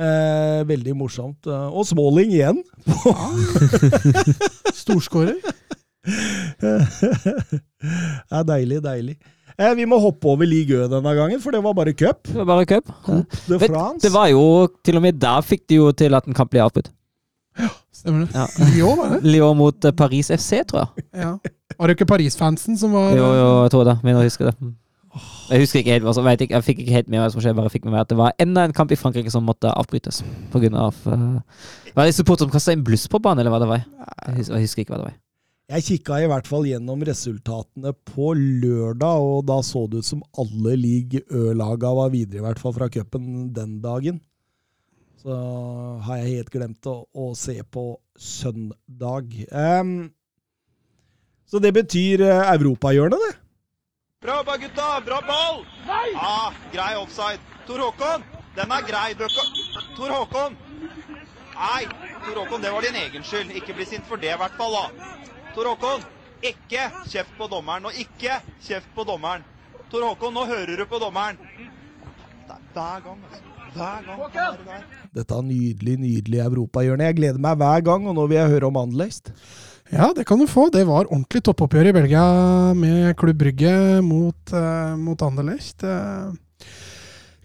Eh, 0.00 0.62
veldig 0.64 0.94
morsomt. 0.96 1.44
Eh, 1.44 1.66
Og 1.76 1.84
Smalling 1.84 2.32
igjen. 2.32 2.62
storskårer. 4.82 5.36
det 6.62 6.80
er 8.32 8.46
deilig, 8.48 8.80
deilig. 8.84 9.16
Eh, 9.60 9.74
vi 9.76 9.84
må 9.86 9.98
hoppe 10.00 10.32
over 10.32 10.48
Ligue 10.48 10.80
Ø 10.80 10.88
denne 10.90 11.12
gangen, 11.18 11.40
for 11.44 11.52
det 11.54 11.60
var 11.64 11.76
bare 11.76 11.92
cup. 11.92 12.24
Det 12.30 12.38
var 12.40 12.48
bare 12.54 12.66
cup. 12.72 12.88
Ja. 13.06 13.20
Vet, 13.52 13.76
det 14.02 14.12
var 14.14 14.30
jo 14.32 14.42
Til 14.84 14.96
og 14.98 15.04
med 15.04 15.20
der 15.20 15.44
fikk 15.44 15.66
de 15.68 15.80
jo 15.82 15.92
til 15.92 16.16
at 16.16 16.26
en 16.28 16.36
kamp 16.36 16.50
ble 16.54 16.64
avbrutt. 16.64 16.88
Stemmer 17.92 18.24
det? 18.24 18.32
Ja. 18.32 18.46
Lyon, 18.72 18.96
var 18.98 19.12
det? 19.12 19.18
Lyon 19.34 19.58
mot 19.60 19.84
eh, 19.84 19.92
Paris 19.92 20.32
FC, 20.32 20.62
tror 20.72 20.86
jeg. 20.86 21.04
Ja. 21.20 21.34
Var 21.76 21.90
det 21.92 21.98
ikke 21.98 22.08
Paris-fansen 22.08 22.78
som 22.80 22.94
var 22.96 23.12
Jo, 23.12 23.26
jo, 23.36 23.50
jeg 23.66 23.74
tror 23.76 23.84
det. 23.92 23.98
Men 24.02 24.16
jeg 24.16 24.30
husker 24.32 24.48
det. 24.50 24.72
Jeg 25.12 25.60
husker 25.60 25.82
ikke 25.82 25.92
helt 25.92 26.06
hva 26.06 26.14
som 26.16 26.28
ikke, 26.30 26.54
Jeg 26.54 26.64
fikk 26.64 26.78
ikke 26.84 26.94
helt 26.96 27.08
med 27.12 27.20
meg 27.20 27.34
skjedde, 27.34 27.56
bare 27.58 27.72
fikk 27.72 27.84
med 27.84 27.92
meg 27.92 28.04
at 28.06 28.12
det 28.12 28.16
var 28.16 28.32
enda 28.40 28.64
en 28.64 28.72
kamp 28.76 28.92
i 28.94 28.96
Frankrike 28.96 29.32
som 29.32 29.44
måtte 29.44 29.68
avbrytes. 29.68 30.22
På 30.52 30.62
grunn 30.62 30.78
av 30.78 30.96
uh, 31.04 31.42
Var 31.92 32.08
det 32.08 32.14
supportere 32.16 32.48
som 32.48 32.54
kasta 32.54 32.72
inn 32.72 32.84
bluss 32.86 33.04
på 33.12 33.20
banen, 33.20 33.42
eller 33.42 33.52
hva 33.52 33.60
det 33.60 33.68
var? 33.68 33.84
Jeg 33.84 34.38
husker, 34.38 34.56
jeg 34.56 34.68
husker 34.68 34.84
ikke 34.84 34.94
hva 34.94 35.02
det 35.02 35.10
var. 35.10 35.18
Jeg 35.72 35.86
kikka 35.86 36.18
i 36.20 36.28
hvert 36.28 36.48
fall 36.48 36.66
gjennom 36.68 37.04
resultatene 37.06 37.92
på 38.08 38.32
lørdag, 38.36 39.28
og 39.28 39.44
da 39.48 39.60
så 39.64 39.84
det 39.88 40.02
ut 40.02 40.08
som 40.08 40.24
alle 40.40 40.74
league 40.80 41.22
Ø-laga 41.32 41.92
var 41.96 42.12
videre, 42.12 42.40
i 42.40 42.46
hvert 42.46 42.60
fall 42.60 42.74
fra 42.76 42.88
cupen 42.92 43.52
den 43.56 43.78
dagen. 43.84 44.20
Så 45.22 45.36
har 46.02 46.18
jeg 46.18 46.38
helt 46.38 46.50
glemt 46.50 46.88
å, 46.90 47.04
å 47.12 47.30
se 47.38 47.60
på 47.62 47.86
søndag. 48.18 49.30
Um, 49.52 50.10
så 51.46 51.60
det 51.62 51.74
betyr 51.76 52.24
eh, 52.24 52.50
europahjørnet, 52.56 53.20
det. 53.20 53.41
Bra 54.22 54.36
jobba, 54.36 54.56
gutta! 54.56 55.00
Bra 55.04 55.20
ball! 55.26 55.64
Nei! 55.86 56.12
Ah, 56.14 56.52
grei 56.72 56.96
offside. 56.96 57.40
Tor 57.66 57.78
Håkon, 57.78 58.22
den 58.54 58.70
er 58.70 58.84
grei. 58.86 59.14
Tor 59.96 60.12
Håkon! 60.14 60.54
Nei, 61.56 61.82
Tor 62.26 62.36
Håkon, 62.36 62.62
det 62.62 62.70
var 62.70 62.86
din 62.86 62.98
egen 63.00 63.26
skyld. 63.26 63.50
Ikke 63.58 63.74
bli 63.74 63.86
sint 63.90 64.06
for 64.06 64.22
det, 64.22 64.30
i 64.30 64.38
hvert 64.38 64.54
fall. 64.60 64.76
da. 64.78 65.08
Tor 65.56 65.72
Håkon, 65.72 66.06
ikke 66.38 66.84
kjeft 67.10 67.34
på 67.38 67.50
dommeren, 67.50 67.90
og 67.90 67.98
ikke 67.98 68.38
kjeft 68.62 68.94
på 68.94 69.06
dommeren. 69.10 69.42
Tor 69.90 70.06
Håkon, 70.06 70.38
nå 70.38 70.46
hører 70.52 70.76
du 70.78 70.86
på 70.86 71.02
dommeren. 71.02 71.42
Det 72.46 72.54
er 72.54 72.62
hver 72.78 73.02
gang, 73.08 73.26
altså. 73.26 73.42
Hver 73.74 74.06
gang. 74.06 74.70
er. 74.70 74.86
Dette 75.18 75.34
er 75.34 75.50
nydelig, 75.50 75.98
nydelig 75.98 76.44
europahjørne. 76.46 77.10
Jeg 77.10 77.18
gleder 77.18 77.42
meg 77.42 77.58
hver 77.58 77.82
gang, 77.90 78.06
og 78.06 78.14
nå 78.14 78.30
vil 78.30 78.38
jeg 78.38 78.54
høre 78.54 78.70
om 78.70 78.78
Anderlecht. 78.86 79.34
Ja, 79.92 80.12
det 80.16 80.24
kan 80.24 80.40
du 80.40 80.46
få. 80.48 80.70
Det 80.72 80.86
var 80.88 81.04
ordentlig 81.10 81.42
toppoppgjør 81.44 81.90
i 81.90 81.92
Belgia 81.92 82.22
med 82.72 83.12
Klubb 83.20 83.36
Brygge 83.42 84.00
mot, 84.00 84.54
uh, 84.54 84.96
mot 84.96 85.20
Anderlecht. 85.20 85.84
Eh, 85.84 86.32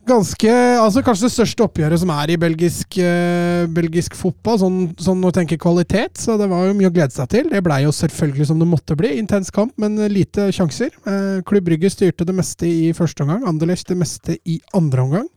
ganske 0.08 0.54
Altså 0.80 1.04
kanskje 1.04 1.28
det 1.28 1.34
største 1.34 1.66
oppgjøret 1.66 2.00
som 2.00 2.14
er 2.16 2.32
i 2.32 2.40
belgisk, 2.40 2.96
uh, 3.04 3.68
belgisk 3.68 4.16
fotball, 4.16 4.62
sånn, 4.62 4.80
sånn 4.96 5.28
å 5.28 5.34
tenke 5.36 5.60
kvalitet. 5.60 6.16
Så 6.24 6.38
det 6.40 6.48
var 6.48 6.70
jo 6.70 6.78
mye 6.78 6.88
å 6.88 6.96
glede 6.96 7.12
seg 7.12 7.28
til. 7.36 7.52
Det 7.52 7.64
blei 7.66 7.82
jo 7.84 7.92
selvfølgelig 7.92 8.48
som 8.48 8.64
det 8.64 8.72
måtte 8.72 8.96
bli. 8.96 9.18
Intens 9.20 9.52
kamp, 9.52 9.76
men 9.76 10.00
lite 10.08 10.48
sjanser. 10.56 10.96
Uh, 11.04 11.44
Klubb 11.44 11.68
Brygge 11.68 11.92
styrte 11.92 12.24
det 12.24 12.38
meste 12.38 12.70
i 12.70 12.94
første 12.96 13.28
omgang. 13.28 13.44
Anderlecht 13.44 13.92
det 13.92 14.00
meste 14.00 14.40
i 14.48 14.62
andre 14.72 15.04
omgang. 15.04 15.28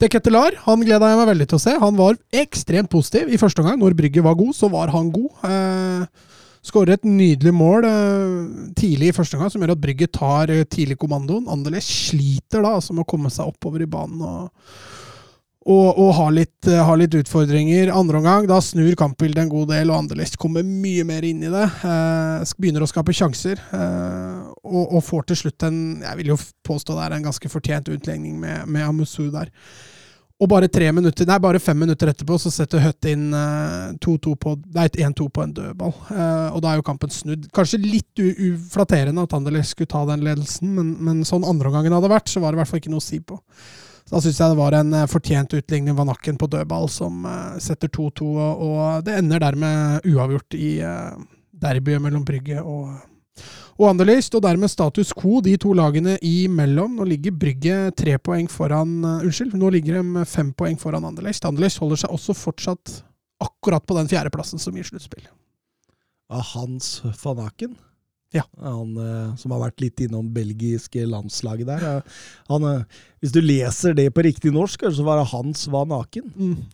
De 0.00 0.08
Kettelar 0.10 0.56
han 0.64 0.82
gleda 0.82 1.10
jeg 1.10 1.20
meg 1.20 1.30
veldig 1.32 1.46
til 1.50 1.58
å 1.58 1.62
se. 1.62 1.76
Han 1.82 1.98
var 1.98 2.18
ekstremt 2.42 2.90
positiv 2.92 3.30
i 3.32 3.40
første 3.40 3.62
omgang. 3.62 3.80
Når 3.80 3.96
Brygge 3.98 4.24
var 4.24 4.38
god, 4.38 4.54
så 4.56 4.70
var 4.72 4.92
han 4.94 5.10
god. 5.14 5.30
Eh, 5.48 6.28
Skårer 6.62 6.94
et 6.94 7.06
nydelig 7.08 7.50
mål 7.58 7.84
eh, 7.88 8.34
tidlig 8.78 9.10
i 9.10 9.14
første 9.16 9.34
omgang, 9.34 9.50
som 9.50 9.64
gjør 9.64 9.74
at 9.74 9.82
Brygge 9.82 10.06
tar 10.14 10.52
eh, 10.54 10.62
tidlig 10.70 10.94
kommandoen. 11.00 11.48
Anderlecht 11.50 11.90
sliter 11.90 12.62
da 12.62 12.76
altså 12.78 12.94
med 12.94 13.02
å 13.02 13.10
komme 13.10 13.32
seg 13.34 13.50
oppover 13.50 13.82
i 13.82 13.90
banen 13.90 14.22
og, 14.22 14.52
og, 15.62 15.98
og 15.98 16.10
har, 16.16 16.32
litt, 16.34 16.66
eh, 16.66 16.80
har 16.82 16.98
litt 16.98 17.14
utfordringer. 17.14 17.92
Andre 17.94 18.18
omgang, 18.18 18.48
da 18.50 18.58
snur 18.64 18.96
kampbildet 18.98 19.44
en 19.44 19.52
god 19.52 19.70
del, 19.70 19.92
og 19.92 20.02
Anderlecht 20.02 20.38
kommer 20.40 20.66
mye 20.66 21.04
mer 21.06 21.22
inn 21.26 21.44
i 21.44 21.52
det. 21.52 21.68
Eh, 21.86 22.54
begynner 22.58 22.82
å 22.82 22.90
skape 22.90 23.14
sjanser, 23.14 23.62
eh, 23.78 24.42
og, 24.66 24.82
og 24.84 25.04
får 25.06 25.30
til 25.30 25.42
slutt 25.44 25.66
en 25.68 25.80
Jeg 26.02 26.18
vil 26.18 26.32
jo 26.32 26.38
påstå 26.66 26.96
det 26.98 27.06
er 27.06 27.16
en 27.16 27.26
ganske 27.30 27.50
fortjent 27.52 27.90
utlegning 27.94 28.38
med, 28.42 28.66
med 28.66 28.88
Amusu 28.88 29.28
der. 29.30 29.52
Og 30.42 30.48
bare 30.50 30.66
tre 30.72 30.88
minutter, 30.90 31.26
nei, 31.28 31.36
bare 31.38 31.60
fem 31.62 31.78
minutter 31.78 32.10
etterpå 32.10 32.34
så 32.42 32.50
setter 32.50 32.82
Høtt 32.82 33.06
inn 33.06 33.28
eh, 33.30 33.92
2-2 34.02 34.34
på, 34.42 34.56
1-2 34.74 35.28
på 35.30 35.44
en 35.44 35.54
dødball. 35.54 35.94
Eh, 36.10 36.48
og 36.56 36.58
da 36.64 36.72
er 36.72 36.80
jo 36.80 36.86
kampen 36.88 37.14
snudd. 37.14 37.46
Kanskje 37.54 37.78
litt 37.84 38.18
uflatterende 38.18 39.22
at 39.22 39.38
Anderlecht 39.38 39.76
skulle 39.76 39.92
ta 39.92 40.02
den 40.10 40.26
ledelsen, 40.26 40.74
men, 40.74 40.96
men 40.98 41.22
sånn 41.28 41.46
andreomgangen 41.46 41.94
hadde 41.94 42.10
vært, 42.10 42.32
så 42.32 42.42
var 42.42 42.50
det 42.50 42.58
i 42.58 42.64
hvert 42.64 42.72
fall 42.72 42.82
ikke 42.82 42.94
noe 42.96 43.04
å 43.04 43.06
si 43.06 43.22
på. 43.22 43.38
Så 44.04 44.16
Da 44.16 44.20
syns 44.24 44.40
jeg 44.40 44.52
det 44.52 44.58
var 44.58 44.76
en 44.76 44.94
eh, 44.96 45.08
fortjent 45.10 45.54
utligning 45.58 45.96
Van 45.98 46.10
Akken 46.12 46.38
på 46.40 46.48
dødball 46.50 46.88
som 46.92 47.24
eh, 47.28 47.60
setter 47.62 47.90
2-2, 47.92 48.28
og, 48.50 48.82
det 49.06 49.16
ender 49.20 49.42
dermed 49.42 50.08
uavgjort 50.08 50.58
i 50.58 50.74
eh, 50.84 51.14
derbyet 51.62 52.02
mellom 52.02 52.24
Brygge 52.26 52.58
og, 52.60 52.90
og 53.78 53.86
Anderlecht. 53.92 54.34
Og 54.34 54.42
dermed 54.44 54.72
status 54.72 55.14
quo 55.16 55.40
de 55.44 55.54
to 55.60 55.74
lagene 55.78 56.16
imellom. 56.26 56.98
Nå 56.98 57.06
ligger 57.12 57.36
Brygge 57.38 57.78
tre 57.98 58.18
poeng 58.18 58.50
foran 58.50 58.98
Unnskyld, 59.04 59.54
nå 59.58 59.70
ligger 59.76 60.00
de 60.00 60.26
fem 60.28 60.50
poeng 60.56 60.80
foran 60.80 61.06
Anderlecht. 61.08 61.46
Anderlecht 61.48 61.80
holder 61.82 62.02
seg 62.02 62.18
også 62.18 62.36
fortsatt 62.36 62.98
akkurat 63.42 63.86
på 63.86 63.96
den 63.98 64.10
fjerdeplassen 64.10 64.60
som 64.62 64.76
gir 64.76 64.86
sluttspill. 64.86 65.24
Hans 66.32 67.00
van 67.22 67.42
Aken. 67.44 67.74
Ja. 68.32 68.44
Han 68.64 68.96
eh, 68.96 69.34
som 69.40 69.52
har 69.52 69.60
vært 69.66 69.82
litt 69.84 70.00
innom 70.06 70.30
belgiske 70.32 71.04
landslaget 71.08 71.68
der. 71.68 72.02
Han, 72.48 72.64
eh, 72.68 73.02
hvis 73.20 73.34
du 73.34 73.40
leser 73.44 73.96
det 73.98 74.08
på 74.16 74.24
riktig 74.24 74.52
norsk, 74.54 74.86
så 74.88 75.04
var 75.06 75.20
det 75.20 75.28
Hans 75.34 75.66
var 75.72 75.88
naken'. 75.90 76.32
Mm. 76.36 76.56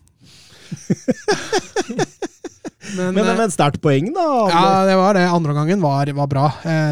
Men, 2.97 3.13
Men, 3.13 3.27
eh, 3.27 3.37
men 3.37 3.51
sterkt 3.53 3.81
poeng, 3.83 4.07
da. 4.15 4.23
Ja, 4.49 4.85
det 4.87 4.95
var 4.97 5.13
det. 5.13 5.27
Andre 5.29 5.53
gangen 5.53 5.81
var, 5.83 6.09
var 6.15 6.29
bra, 6.31 6.45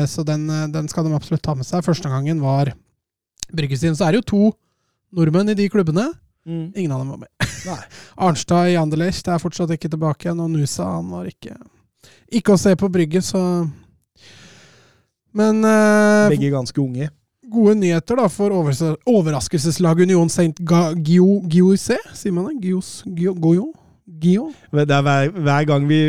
så 0.05 0.21
den, 0.27 0.43
den 0.69 0.89
skal 0.91 1.07
de 1.07 1.15
absolutt 1.15 1.41
ta 1.41 1.55
med 1.57 1.65
seg. 1.65 1.81
Første 1.81 2.11
gangen 2.11 2.43
var 2.43 2.69
bryggestien. 3.49 3.95
Så 3.97 4.05
er 4.05 4.13
det 4.13 4.19
jo 4.21 4.27
to 4.29 4.41
nordmenn 5.17 5.49
i 5.49 5.57
de 5.57 5.65
klubbene. 5.73 6.11
Mm. 6.45 6.69
Ingen 6.75 6.91
av 6.91 7.01
dem 7.01 7.09
var 7.15 7.23
med. 7.23 7.31
Nei. 7.65 7.79
Arnstad 8.27 8.69
i 8.69 8.77
Anderlecht 8.77 9.27
er 9.31 9.41
fortsatt 9.41 9.73
ikke 9.73 9.89
tilbake 9.89 10.27
igjen, 10.27 10.43
og 10.43 10.53
Nusa 10.53 10.85
han 10.99 11.09
var 11.11 11.25
ikke 11.31 11.57
Ikke 12.37 12.53
å 12.53 12.61
se 12.61 12.75
på 12.77 12.91
Brygge, 12.91 13.23
så 13.25 13.41
Men 15.37 15.61
uh, 15.65 16.27
Begge 16.33 16.49
ganske 16.53 16.81
unge. 16.81 17.09
gode 17.47 17.75
nyheter 17.79 18.17
da 18.19 18.25
for 18.27 18.51
overraskelseslaget 19.07 20.07
Union 20.09 20.29
Saint 20.33 20.57
Gioise, 20.59 21.97
sier 22.17 22.33
man 22.35 22.49
det? 22.49 22.57
Gios, 22.67 23.03
Gio, 23.15 23.35
Goyo? 23.37 23.69
Gio? 24.19 24.49
Det 24.73 24.89
er 24.91 25.05
hver, 25.05 25.29
hver 25.31 25.67
gang 25.69 25.85
vi 25.87 26.01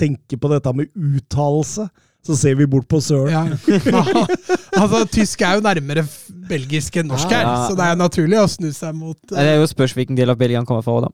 tenker 0.00 0.40
på 0.40 0.48
dette 0.52 0.72
med 0.76 0.88
uttalelse, 0.94 1.88
så 2.24 2.36
ser 2.36 2.56
vi 2.56 2.66
bort 2.68 2.86
på 2.88 3.00
Søren. 3.00 3.32
Ja. 3.32 4.00
altså, 4.80 5.02
tysk 5.12 5.42
er 5.44 5.58
jo 5.58 5.64
nærmere 5.64 6.04
belgisk 6.48 6.96
enn 7.00 7.10
norsk 7.12 7.32
her, 7.32 7.44
Ja. 7.44 7.56
så 7.68 7.76
det 7.76 7.86
er 7.90 8.00
naturlig 8.00 8.40
å 8.40 8.46
snu 8.48 8.70
seg 8.76 8.96
mot 8.96 9.18
Det 9.28 9.36
uh, 9.36 9.44
er 9.54 9.60
jo 9.60 9.68
spørs 9.68 9.96
hvilken 9.96 10.16
del 10.18 10.32
av 10.32 10.40
Belgia 10.40 10.60
han 10.60 10.68
kommer 10.68 10.84
fra. 10.86 11.08
da. 11.08 11.12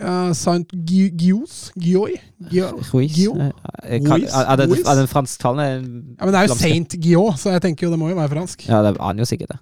Ja, 0.00 0.34
Saint 0.34 0.72
Gi- 0.72 1.10
Gios? 1.20 1.70
Gioi? 1.76 2.14
Eh, 2.16 2.56
eh? 2.56 3.98
Er 4.00 4.56
det, 4.56 4.68
det 4.72 5.08
fransktalende? 5.10 5.66
Ja, 6.18 6.24
men 6.24 6.34
det 6.34 6.40
er 6.40 6.48
jo 6.48 6.56
Saint 6.56 6.96
Gio, 7.04 7.26
så 7.36 7.54
jeg 7.54 7.62
tenker 7.66 7.86
jo 7.86 7.92
det 7.94 8.00
må 8.00 8.08
jo 8.10 8.16
være 8.18 8.32
fransk. 8.34 8.68
Ja, 8.68 8.82
det 8.86 8.96
aner 8.98 9.22
jo 9.24 9.28
sikkert 9.28 9.54
det. 9.54 9.58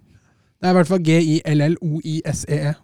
Det 0.58 0.66
er 0.68 0.74
i 0.74 0.78
hvert 0.80 0.90
fall 0.90 1.02
G-I-L-L-O-I-S-E-E. 1.06 2.74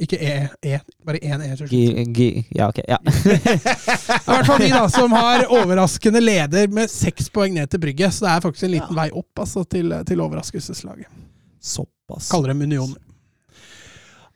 Ikke 0.00 0.16
E-E, 0.16 0.78
bare 1.04 1.18
én 1.20 1.42
E. 1.44 1.56
G, 1.68 1.80
gi, 2.16 2.28
ja, 2.56 2.70
ok. 2.70 2.78
Ja. 2.88 2.96
I 3.04 4.30
hvert 4.30 4.46
fall 4.48 4.62
de 4.62 4.70
da, 4.72 4.86
som 4.88 5.12
har 5.12 5.44
overraskende 5.52 6.22
leder 6.24 6.70
med 6.72 6.88
seks 6.88 7.28
poeng 7.34 7.52
ned 7.58 7.68
til 7.68 7.82
brygget. 7.82 8.14
så 8.16 8.24
det 8.24 8.30
er 8.32 8.46
faktisk 8.46 8.64
en 8.64 8.74
liten 8.78 8.96
vei 8.96 9.10
opp 9.12 9.42
altså, 9.44 9.64
til, 9.68 9.92
til 10.08 10.22
overraskelseslaget. 10.24 11.10
Såpass. 11.60 12.30
Kaller 12.32 12.54
dem 12.54 12.64
Union. 12.64 12.94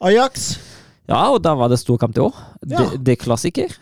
Ajax. 0.04 0.58
Ja, 1.10 1.22
og 1.30 1.42
da 1.44 1.52
var 1.58 1.68
det 1.72 1.80
storkamp 1.82 2.16
i 2.16 2.22
år. 2.24 2.38
Ja. 2.64 2.78
Det, 2.78 3.02
det 3.04 3.16
er 3.18 3.24
klassiker. 3.24 3.74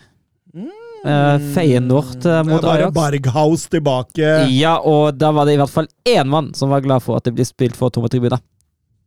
Feyenoord 1.53 2.25
eh, 2.25 2.43
mot 2.47 2.63
Ajax. 2.63 2.93
Berghaus 2.95 3.67
tilbake. 3.67 4.27
Ja, 4.55 4.77
og 4.79 5.17
da 5.19 5.31
var 5.35 5.45
det 5.47 5.57
i 5.57 5.59
hvert 5.59 5.71
fall 5.73 5.87
én 6.07 6.29
mann 6.31 6.53
som 6.55 6.71
var 6.71 6.83
glad 6.85 7.03
for 7.03 7.19
at 7.19 7.27
det 7.27 7.33
blir 7.35 7.47
spilt 7.47 7.75
for 7.75 7.91
tomme 7.91 8.11
tribuner. 8.11 8.39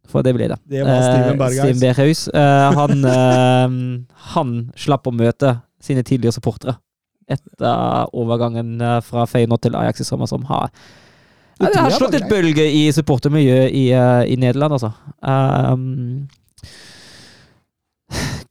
For 0.07 0.23
det 0.23 0.37
blir 0.37 0.53
det. 0.53 0.59
Det 0.71 0.85
var 0.87 1.01
Steven 1.03 1.33
Eh, 1.33 1.39
Berghaus. 1.41 1.63
Steven 1.63 1.81
Berghaus. 1.81 2.29
Eh, 2.29 2.77
han, 2.77 4.07
han 4.35 4.53
slapp 4.77 5.09
å 5.09 5.15
møte 5.15 5.57
sine 5.83 6.05
tidligere 6.07 6.37
supportere 6.37 6.77
etter 7.27 8.07
overgangen 8.15 8.77
fra 9.03 9.25
Feyenoord 9.27 9.65
til 9.65 9.75
Ajax 9.75 10.05
i 10.05 10.07
sommer, 10.07 10.29
som 10.31 10.45
har 10.47 10.69
Det 11.59 11.73
har 11.75 11.91
slått 11.91 12.15
et 12.15 12.29
bølge 12.31 12.63
i 12.71 12.85
supportermiljøet 12.95 13.73
i, 13.75 13.89
i 14.31 14.37
Nederland, 14.39 14.77
altså. 14.77 14.93
Um, 15.27 16.29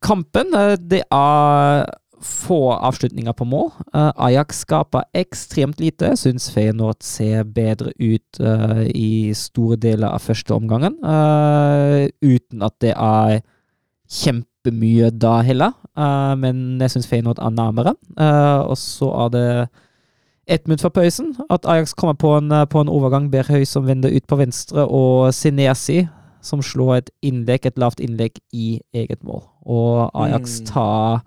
kampen 0.06 0.54
eh, 0.54 0.76
Det 0.80 1.04
er 1.12 1.86
få 2.26 2.72
avslutninger 2.74 3.36
på 3.38 3.46
mål. 3.46 3.68
Eh, 3.94 4.12
Ajax 4.28 4.64
skaper 4.64 5.06
ekstremt 5.14 5.80
lite. 5.80 6.16
Syns 6.18 6.48
Feyenoord 6.54 7.04
ser 7.06 7.44
bedre 7.44 7.92
ut 8.00 8.40
eh, 8.40 8.86
i 8.90 9.34
store 9.38 9.78
deler 9.78 10.10
av 10.10 10.24
første 10.26 10.56
omgangen. 10.56 10.98
uten 12.22 12.64
at 12.66 12.74
det 12.82 12.96
er 12.96 13.42
kjempemye 14.10 15.12
da 15.12 15.42
heller. 15.46 15.74
Men 16.38 16.82
jeg 16.82 16.92
syns 16.92 17.08
Feyenoord 17.08 17.40
er 17.40 17.50
nærmere. 17.50 17.94
Og 18.66 18.78
så 18.78 19.12
er 19.26 19.30
det 19.30 19.48
ett 20.48 20.68
minutt 20.68 20.82
fra 20.82 20.90
pausen 20.90 21.36
at 21.50 21.66
Ajax 21.66 21.94
kommer 21.94 22.14
på 22.14 22.38
en, 22.38 22.50
på 22.70 22.82
en 22.82 22.90
overgang. 22.90 23.30
Berhøy 23.32 23.66
som 23.66 23.88
vender 23.88 24.10
ut 24.10 24.28
på 24.28 24.36
venstre, 24.36 24.86
og 24.88 25.34
Sinesi 25.34 26.08
som 26.46 26.62
slår 26.64 27.00
et 27.00 27.10
innlegg, 27.26 27.66
et 27.66 27.82
lavt 27.82 28.04
innlegg 28.04 28.40
i 28.54 28.80
eget 28.96 29.24
mål. 29.26 29.44
Og 29.66 30.12
Ajax 30.14 30.60
Mm. 30.62 30.66
tar, 30.70 31.24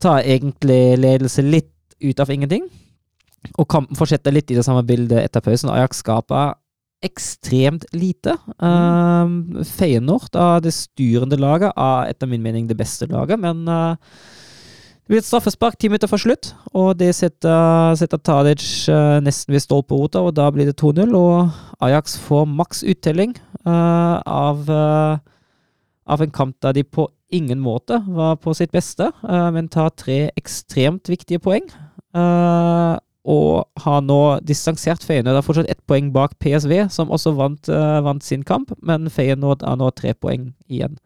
tar 0.00 0.22
egentlig 0.22 0.98
ledelse 0.98 1.42
litt 1.42 1.74
ut 2.00 2.20
av 2.20 2.30
ingenting. 2.30 2.68
Og 3.58 3.68
kampen 3.68 3.96
fortsetter 3.96 4.32
litt 4.32 4.50
i 4.50 4.54
det 4.54 4.64
samme 4.64 4.84
bildet 4.86 5.24
etter 5.24 5.40
pausen. 5.40 5.70
Ajax 5.72 6.02
skaper 6.04 6.54
ekstremt 7.02 7.86
lite. 7.96 8.34
Um, 8.60 9.64
Feyenoord 9.64 10.36
av 10.36 10.60
det 10.62 10.74
styrende 10.76 11.38
laget, 11.40 11.72
er 11.76 12.10
etter 12.12 12.28
min 12.28 12.42
mening 12.44 12.68
det 12.68 12.76
beste 12.76 13.08
laget, 13.08 13.40
men 13.40 13.64
uh, 13.68 13.96
det 13.96 15.14
blir 15.14 15.22
et 15.22 15.26
straffespark 15.26 15.78
ti 15.80 15.88
minutter 15.88 16.10
før 16.10 16.20
slutt, 16.26 16.52
og 16.76 16.98
det 17.00 17.14
setter, 17.16 17.96
setter 17.96 18.20
Tadic 18.20 18.66
uh, 18.92 19.16
nesten 19.24 19.56
ved 19.56 19.64
stolperota, 19.64 20.20
og 20.20 20.36
da 20.36 20.50
blir 20.52 20.68
det 20.68 20.76
2-0, 20.76 21.16
og 21.16 21.48
Ajax 21.80 22.18
får 22.20 22.44
maks 22.46 22.82
uttelling 22.84 23.34
uh, 23.66 24.20
av, 24.26 24.68
uh, 24.68 25.18
av 26.04 26.22
en 26.22 26.30
kamp 26.34 26.56
der 26.60 26.76
de 26.76 26.84
på 26.84 27.08
ingen 27.32 27.60
måte 27.62 28.02
var 28.08 28.36
på 28.42 28.54
sitt 28.56 28.72
beste, 28.74 29.10
uh, 29.24 29.48
men 29.54 29.70
tar 29.72 29.92
tre 29.96 30.28
ekstremt 30.36 31.08
viktige 31.08 31.40
poeng. 31.42 31.68
Og 33.30 33.82
har 33.84 34.00
nå 34.02 34.40
distansert 34.42 35.04
Feyenoord. 35.06 35.36
Det 35.36 35.38
er 35.38 35.46
fortsatt 35.46 35.68
ett 35.70 35.84
poeng 35.86 36.08
bak 36.10 36.32
PSV, 36.42 36.88
som 36.90 37.12
også 37.12 37.36
vant, 37.38 37.68
vant 38.02 38.24
sin 38.24 38.42
kamp, 38.42 38.72
men 38.82 39.06
Feyenoord 39.12 39.62
er 39.62 39.78
nå 39.78 39.92
tre 39.94 40.16
poeng 40.18 40.48
igjen 40.66 40.96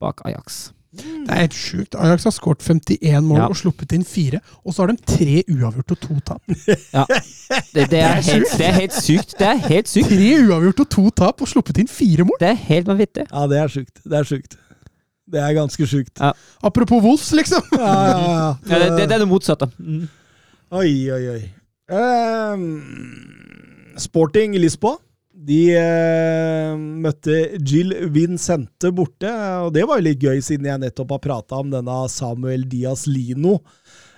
bak 0.00 0.22
Ajax. 0.24 0.70
Det 1.02 1.30
er 1.34 1.40
helt 1.44 1.54
sjukt. 1.56 1.94
Ajax 1.98 2.24
har 2.28 2.34
skåret 2.36 2.62
51 2.64 3.24
mål 3.26 3.38
Ja. 3.38 3.46
og 3.50 3.56
sluppet 3.58 3.92
inn 3.96 4.04
fire, 4.06 4.40
og 4.64 4.74
så 4.74 4.82
har 4.84 4.92
de 4.92 4.96
tre 5.06 5.42
uavgjort 5.52 5.90
og 5.96 6.00
to 6.00 6.18
tap. 6.26 6.42
Det, 6.46 7.86
det, 7.90 8.00
er 8.00 8.20
helt, 8.20 8.52
det 8.58 8.66
er 8.66 8.76
helt 8.80 8.94
sykt. 8.96 9.34
Det 9.38 9.46
er 9.48 9.58
helt 9.68 9.88
sykt. 9.90 10.08
Tre 10.12 10.30
uavgjort 10.46 10.80
og 10.86 10.90
to 10.96 11.04
tap 11.10 11.42
og 11.42 11.48
sluppet 11.50 11.78
inn 11.82 11.88
fire 11.90 12.24
mål! 12.28 12.38
Det 12.40 12.48
er 12.52 12.60
helt 12.70 12.86
vanvittig. 12.90 13.26
Ja, 13.32 13.46
det 13.50 13.58
er 13.64 13.68
sjukt. 13.68 14.00
Det 14.04 14.18
er 14.20 14.24
sjukt. 14.30 14.56
Det 15.26 15.40
er 15.42 15.52
ganske 15.56 15.86
sjukt. 15.90 16.20
Apropos 16.62 17.02
Wolfs, 17.02 17.32
liksom! 17.34 17.62
Ja, 17.74 17.94
ja, 18.06 18.18
ja. 18.20 18.54
Ja, 18.70 18.78
det, 18.78 18.90
det, 18.98 19.08
det 19.10 19.14
er 19.16 19.24
det 19.24 19.28
motsatte. 19.28 19.66
Mm. 19.78 20.04
Oi, 20.70 20.92
oi, 21.10 21.24
oi. 21.34 21.42
Um, 21.90 22.84
Sporting 23.98 24.54
Lisboa. 24.58 24.96
De 25.46 25.60
eh, 25.78 26.72
møtte 26.74 27.36
Jill 27.60 27.92
Vincente 28.10 28.90
borte, 28.94 29.30
og 29.62 29.70
det 29.76 29.84
var 29.86 30.00
jo 30.00 30.06
litt 30.08 30.24
gøy, 30.24 30.40
siden 30.42 30.66
jeg 30.66 30.82
nettopp 30.82 31.14
har 31.14 31.22
prata 31.22 31.60
om 31.60 31.70
denne 31.70 31.98
Samuel 32.10 32.64
Diaz 32.70 33.04
Lino. 33.06 33.60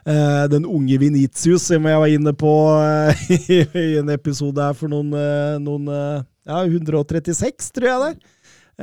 Eh, 0.09 0.45
den 0.49 0.65
unge 0.65 0.97
Venitius, 1.03 1.67
som 1.69 1.85
jeg 1.85 2.01
var 2.01 2.15
inne 2.15 2.33
på 2.39 2.53
eh, 2.81 3.29
i 3.83 3.99
en 4.01 4.09
episode 4.15 4.63
her 4.63 4.77
for 4.79 4.89
noen, 4.93 5.13
eh, 5.13 5.59
noen 5.61 5.91
eh, 5.93 6.27
Ja, 6.49 6.63
136, 6.65 7.73
tror 7.77 7.91
jeg 7.91 8.01
det 8.01 8.11
er. 8.15 8.37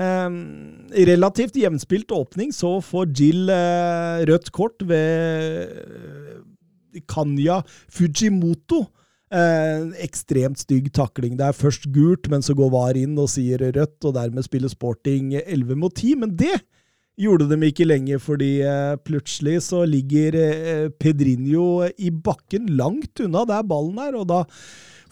Eh, 0.05 0.29
relativt 1.09 1.57
jevnspilt 1.57 2.13
åpning, 2.13 2.53
så 2.53 2.75
får 2.83 3.09
Jill 3.15 3.49
eh, 3.49 4.21
rødt 4.29 4.53
kort 4.53 4.85
ved 4.85 5.73
Kanya 7.09 7.63
Fujimoto. 7.89 8.83
Eh, 9.35 9.87
ekstremt 10.05 10.61
stygg 10.61 10.93
takling. 10.95 11.35
Det 11.35 11.49
er 11.49 11.57
først 11.57 11.89
gult, 11.91 12.29
men 12.31 12.45
så 12.45 12.55
går 12.55 12.71
VAR 12.71 12.99
inn 12.99 13.17
og 13.19 13.27
sier 13.33 13.59
rødt, 13.59 13.97
og 14.07 14.15
dermed 14.15 14.45
spiller 14.45 14.71
Sporting 14.71 15.33
11 15.41 15.75
mot 15.81 15.91
10. 15.91 16.13
Men 16.21 16.35
det 16.39 16.53
gjorde 17.19 17.49
de 17.51 17.57
ikke 17.67 17.87
lenge, 17.87 18.19
fordi 18.21 18.51
eh, 18.63 18.95
plutselig 19.03 19.57
så 19.67 19.83
ligger 19.89 20.37
eh, 20.39 20.87
Pedrinho 21.01 21.83
i 21.97 22.11
bakken 22.11 22.69
langt 22.79 23.23
unna 23.25 23.43
der 23.49 23.67
ballen 23.67 23.99
er, 24.05 24.15
og 24.15 24.29
da 24.31 24.43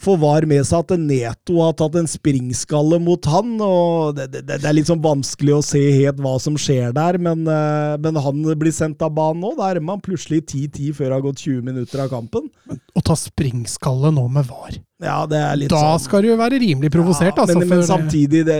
får 0.04 0.18
VAR 0.20 0.44
med 0.48 0.64
seg 0.68 0.84
at 0.84 1.00
Neto 1.00 1.58
har 1.62 1.74
tatt 1.78 1.96
en 1.98 2.08
springskalle 2.10 2.98
mot 3.02 3.28
han. 3.30 3.54
og 3.64 4.18
Det, 4.18 4.28
det, 4.34 4.44
det 4.50 4.68
er 4.68 4.76
litt 4.76 4.90
sånn 4.90 5.02
vanskelig 5.04 5.56
å 5.56 5.64
se 5.64 5.80
helt 5.80 6.20
hva 6.24 6.36
som 6.42 6.58
skjer 6.60 6.92
der, 6.96 7.18
men, 7.22 7.46
eh, 7.48 7.94
men 8.04 8.20
han 8.20 8.42
blir 8.60 8.74
sendt 8.74 9.02
av 9.04 9.14
banen 9.16 9.42
nå. 9.44 9.54
Da 9.58 9.70
er 9.72 9.82
man 9.84 10.02
plutselig 10.04 10.44
10-10 10.44 10.98
før 10.98 11.08
det 11.08 11.16
har 11.16 11.26
gått 11.28 11.44
20 11.46 11.64
minutter 11.70 12.04
av 12.04 12.12
kampen. 12.12 12.50
Å 12.70 13.04
ta 13.04 13.16
springskalle 13.18 14.12
nå 14.14 14.26
med 14.32 14.48
VAR. 14.50 14.78
Ja, 15.02 15.24
det 15.26 15.38
er 15.42 15.56
litt 15.58 15.72
Da 15.72 15.80
sånn 15.80 16.04
skal 16.04 16.22
du 16.22 16.28
jo 16.30 16.36
være 16.38 16.60
rimelig 16.62 16.90
provosert, 16.94 17.34
ja, 17.34 17.42
altså. 17.42 17.58
men, 17.58 17.68
men 17.72 17.82
samtidig, 17.86 18.44
det, 18.46 18.58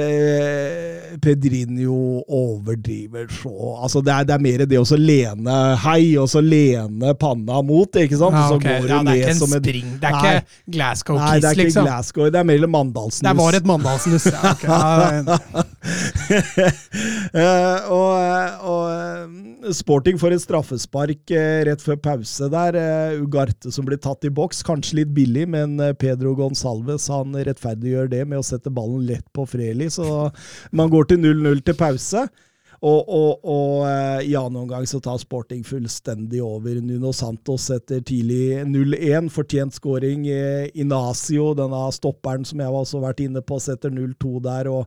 Pedrinho 1.22 2.24
overdriver 2.26 3.28
så 3.30 3.52
Altså, 3.84 4.02
det 4.04 4.12
er, 4.12 4.26
det 4.26 4.34
er 4.34 4.42
mer 4.42 4.64
det 4.66 4.80
å 4.80 4.98
lene 4.98 5.58
hei, 5.84 6.16
og 6.18 6.26
så 6.32 6.42
lene 6.42 7.14
panna 7.20 7.60
mot, 7.62 8.00
ikke 8.02 8.18
sant? 8.18 8.34
ja, 8.34 8.48
så 8.50 8.58
går 8.58 8.88
ja, 8.90 8.98
det 9.06 9.14
er 9.14 9.20
ikke 9.20 9.34
en 9.34 9.62
spring. 9.62 9.94
Det 10.02 10.10
er 10.10 10.16
Nei. 10.16 10.34
ikke 10.34 10.74
Glasgow 10.76 11.20
Nei, 11.20 11.30
det 11.30 11.40
Kiss, 11.40 11.46
er 11.46 11.54
ikke 11.54 11.68
liksom. 11.68 11.88
Glasgow, 11.88 12.30
det 12.34 12.40
er 12.40 12.48
mer 12.50 12.66
Mandalsnuss. 12.74 13.22
Det 13.28 13.36
var 13.38 13.58
et 13.60 13.70
Mandalsnuss. 13.72 14.30
Ja, 14.34 14.42
Okay. 14.54 15.22
Eh, 17.34 17.90
og, 17.92 18.14
og 18.64 18.84
eh, 18.88 19.53
Sporting 19.72 20.18
får 20.20 20.34
et 20.34 20.42
straffespark 20.42 21.30
eh, 21.32 21.62
rett 21.68 21.82
før 21.82 21.96
pause 22.04 22.48
der. 22.52 22.76
Eh, 22.76 23.20
Ugarte 23.22 23.72
som 23.72 23.86
blir 23.86 24.00
tatt 24.02 24.26
i 24.26 24.32
boks, 24.32 24.62
kanskje 24.66 25.00
litt 25.00 25.12
billig, 25.16 25.46
men 25.54 25.78
eh, 25.80 25.94
Pedro 25.96 26.34
Gonsalves 26.36 27.06
han 27.12 27.36
rettferdiggjør 27.46 28.10
det 28.12 28.24
med 28.28 28.42
å 28.42 28.46
sette 28.46 28.72
ballen 28.74 29.06
lett 29.08 29.26
på 29.32 29.46
Freli, 29.48 29.88
så 29.92 30.28
man 30.78 30.92
går 30.92 31.08
til 31.12 31.22
0-0 31.24 31.64
til 31.64 31.78
pause. 31.80 32.26
Og, 32.84 33.08
og, 33.08 33.46
og 33.48 34.24
i 34.28 34.34
annen 34.36 34.58
omgang 34.60 34.84
så 34.84 34.98
tar 35.00 35.16
Sporting 35.22 35.62
fullstendig 35.64 36.42
over. 36.44 36.82
Nuno 36.84 37.14
Santos 37.16 37.70
setter 37.70 38.02
tidlig 38.04 38.58
0-1. 38.68 39.30
Fortjent 39.32 39.72
skåring. 39.72 40.26
Inacio, 40.76 41.54
denne 41.56 41.80
stopperen 41.96 42.44
som 42.44 42.60
jeg 42.60 42.68
også 42.68 42.98
har 42.98 43.06
vært 43.06 43.22
inne 43.24 43.40
på, 43.40 43.56
setter 43.62 43.94
0-2 43.94 44.34
der. 44.44 44.68
og 44.68 44.84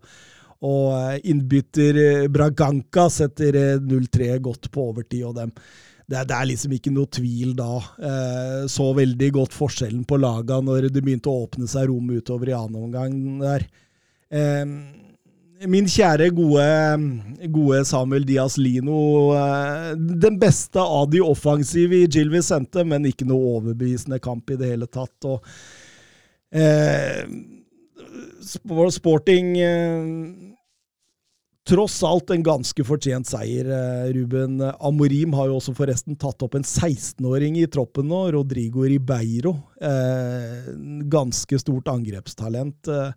og 0.66 0.94
eh, 0.98 1.19
innbytter 1.30 2.00
eh, 2.03 2.27
Braganca 2.34 3.08
setter 3.14 3.58
eh, 3.60 3.76
0-3 3.84 4.38
godt 4.42 4.72
på 4.74 4.88
overtid. 4.92 5.24
og 5.27 5.36
dem. 5.38 5.52
Det, 6.08 6.22
det 6.30 6.36
er 6.38 6.48
liksom 6.48 6.72
ikke 6.77 6.94
noe 6.95 7.10
tvil 7.11 7.52
da. 7.58 7.74
Eh, 8.00 8.61
så 8.72 8.92
veldig 8.95 9.32
godt 9.42 9.58
forskjellen 9.58 10.06
på 10.08 10.18
laga 10.22 10.61
når 10.64 10.88
det 10.90 11.03
begynte 11.03 11.30
å 11.30 11.44
åpne 11.45 11.68
seg 11.69 11.90
rom 11.92 12.10
utover 12.16 12.53
i 12.53 12.56
annen 12.58 12.88
omgang 12.88 13.18
der. 13.44 13.68
Eh, 14.32 14.64
min 15.68 15.88
kjære, 15.90 16.30
gode, 16.38 16.66
gode 17.50 17.82
Samuel 17.90 18.26
Diaz 18.30 18.60
Lino. 18.61 19.34
eh, 19.34 19.94
Den 19.98 20.38
beste 20.40 20.80
av 20.80 21.10
de 21.10 21.22
offensive 21.26 22.03
i 22.03 22.08
Gil 22.08 22.30
Vicente, 22.30 22.84
men 22.86 23.06
ikke 23.10 23.26
noe 23.26 23.58
overbevisende 23.58 24.19
kamp 24.22 24.50
i 24.53 24.58
det 24.60 24.69
hele 24.74 24.88
tatt. 24.88 25.18
og 25.26 25.44
eh, 26.53 27.26
Sporting 28.42 29.58
eh, 29.60 30.47
Tross 31.68 31.98
alt 32.08 32.32
en 32.32 32.44
ganske 32.46 32.84
fortjent 32.88 33.28
seier, 33.28 33.68
eh, 33.68 34.10
Ruben. 34.16 34.62
Amorim 34.80 35.34
har 35.36 35.50
jo 35.50 35.58
også 35.58 35.74
forresten 35.76 36.16
tatt 36.16 36.44
opp 36.46 36.56
en 36.56 36.64
16-åring 36.64 37.58
i 37.60 37.68
troppen 37.68 38.08
nå, 38.08 38.22
Rodrigo 38.38 38.86
Ribeiro. 38.88 39.52
Eh, 39.84 40.72
ganske 41.12 41.60
stort 41.60 41.92
angrepstalent. 41.92 42.88
Eh, 42.88 43.12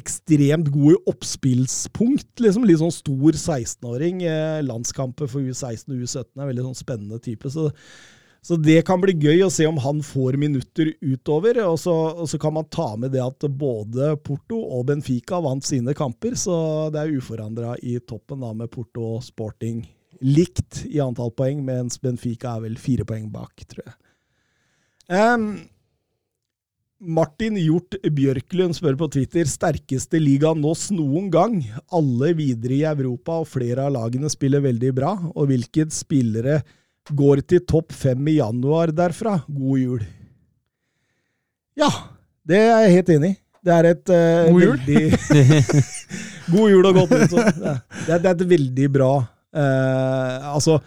ekstremt 0.00 0.70
god 0.72 0.94
i 0.94 1.00
oppspillspunkt, 1.10 2.40
liksom. 2.40 2.64
Litt 2.66 2.80
sånn 2.80 2.94
stor 2.94 3.36
16-åring. 3.36 4.22
Eh, 4.24 4.62
landskamper 4.64 5.28
for 5.30 5.42
U16 5.42 5.92
og 5.92 6.06
U17 6.06 6.40
er 6.40 6.48
veldig 6.48 6.68
sånn 6.70 6.78
spennende 6.78 7.20
type. 7.22 7.50
så 7.50 7.70
så 8.42 8.56
det 8.58 8.80
kan 8.88 8.98
bli 8.98 9.14
gøy 9.22 9.44
å 9.46 9.52
se 9.54 9.68
om 9.70 9.78
han 9.84 10.00
får 10.02 10.36
minutter 10.40 10.88
utover. 10.98 11.60
Og 11.62 11.76
så, 11.78 11.94
og 11.94 12.26
så 12.26 12.40
kan 12.42 12.56
man 12.56 12.66
ta 12.66 12.88
med 12.98 13.14
det 13.14 13.22
at 13.22 13.46
både 13.46 14.16
Porto 14.26 14.58
og 14.58 14.88
Benfica 14.88 15.38
vant 15.44 15.62
sine 15.62 15.94
kamper, 15.94 16.34
så 16.34 16.56
det 16.90 17.04
er 17.04 17.18
uforandra 17.18 17.76
i 17.78 18.00
toppen 18.02 18.42
da 18.42 18.50
med 18.56 18.72
Porto 18.72 19.14
og 19.16 19.26
Sporting 19.26 19.84
likt 20.22 20.84
i 20.90 21.00
antall 21.02 21.32
poeng, 21.34 21.62
mens 21.66 22.00
Benfica 22.02 22.56
er 22.56 22.66
vel 22.66 22.78
fire 22.80 23.06
poeng 23.06 23.28
bak, 23.32 23.64
tror 23.68 23.86
jeg. 23.86 23.96
Um, 25.12 25.46
Martin 27.02 27.58
Hjort 27.58 27.96
Bjørklund 28.14 28.76
spør 28.78 28.94
på 29.00 29.08
Twitter 29.16 29.48
sterkeste 29.50 30.20
liga 30.22 30.52
nås 30.54 30.88
noen 30.94 31.26
gang. 31.34 31.56
Alle 31.90 32.30
videre 32.38 32.76
i 32.78 32.84
Europa, 32.86 33.40
og 33.42 33.50
flere 33.50 33.88
av 33.88 33.96
lagene 33.96 34.30
spiller 34.30 34.62
veldig 34.62 34.92
bra. 34.94 35.16
Og 35.34 35.50
hvilke 35.50 35.88
spillere 35.90 36.60
går 37.10 37.42
til 37.50 37.60
topp 37.66 37.92
fem 37.96 38.28
i 38.30 38.36
januar 38.38 38.92
derfra? 38.94 39.38
God 39.48 39.78
jul. 39.80 40.02
Ja, 41.78 41.88
det 42.46 42.58
er 42.60 42.82
jeg 42.86 42.96
helt 42.98 43.12
enig 43.16 43.30
i. 43.32 43.38
Det 43.62 43.70
er 43.76 43.86
et 43.92 44.10
uh, 44.10 44.50
God 44.50 44.62
jul. 44.64 44.78
veldig 44.82 45.76
God 46.52 46.72
jul 46.72 46.88
og 46.88 46.96
godt 46.98 47.12
nyttår. 47.14 47.50
Det, 47.54 47.74
er- 48.10 48.22
det 48.24 48.26
er 48.26 48.32
et 48.34 48.48
veldig 48.50 48.88
bra 48.96 49.10
uh, 49.22 50.48
Altså, 50.54 50.80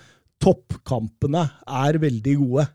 toppkampene 0.44 1.46
er 1.86 2.00
veldig 2.04 2.34
gode. 2.42 2.66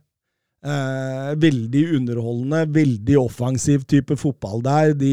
Uh, 0.64 1.30
veldig 1.40 1.82
underholdende, 1.98 2.62
veldig 2.74 3.18
offensiv 3.20 3.84
type 3.88 4.16
fotball 4.20 4.64
der. 4.64 4.94
De 4.96 5.12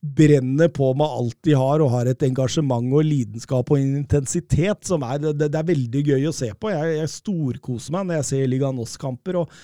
brenner 0.00 0.70
på 0.70 0.92
med 0.96 1.06
alt 1.06 1.38
de 1.46 1.54
har, 1.58 1.82
og 1.82 1.92
har 1.92 2.10
et 2.10 2.22
engasjement 2.26 2.92
og 2.94 3.06
lidenskap 3.06 3.70
og 3.72 3.80
intensitet 3.80 4.86
som 4.86 5.02
er 5.06 5.18
Det, 5.22 5.48
det 5.48 5.58
er 5.58 5.72
veldig 5.72 6.04
gøy 6.12 6.28
å 6.28 6.34
se 6.34 6.52
på. 6.54 6.70
Jeg, 6.72 6.98
jeg 7.00 7.14
storkoser 7.16 7.94
meg 7.96 8.06
når 8.08 8.20
jeg 8.20 8.28
ser 8.30 8.52
Liga 8.52 8.70
Nos-kamper. 8.74 9.40
Og, 9.42 9.58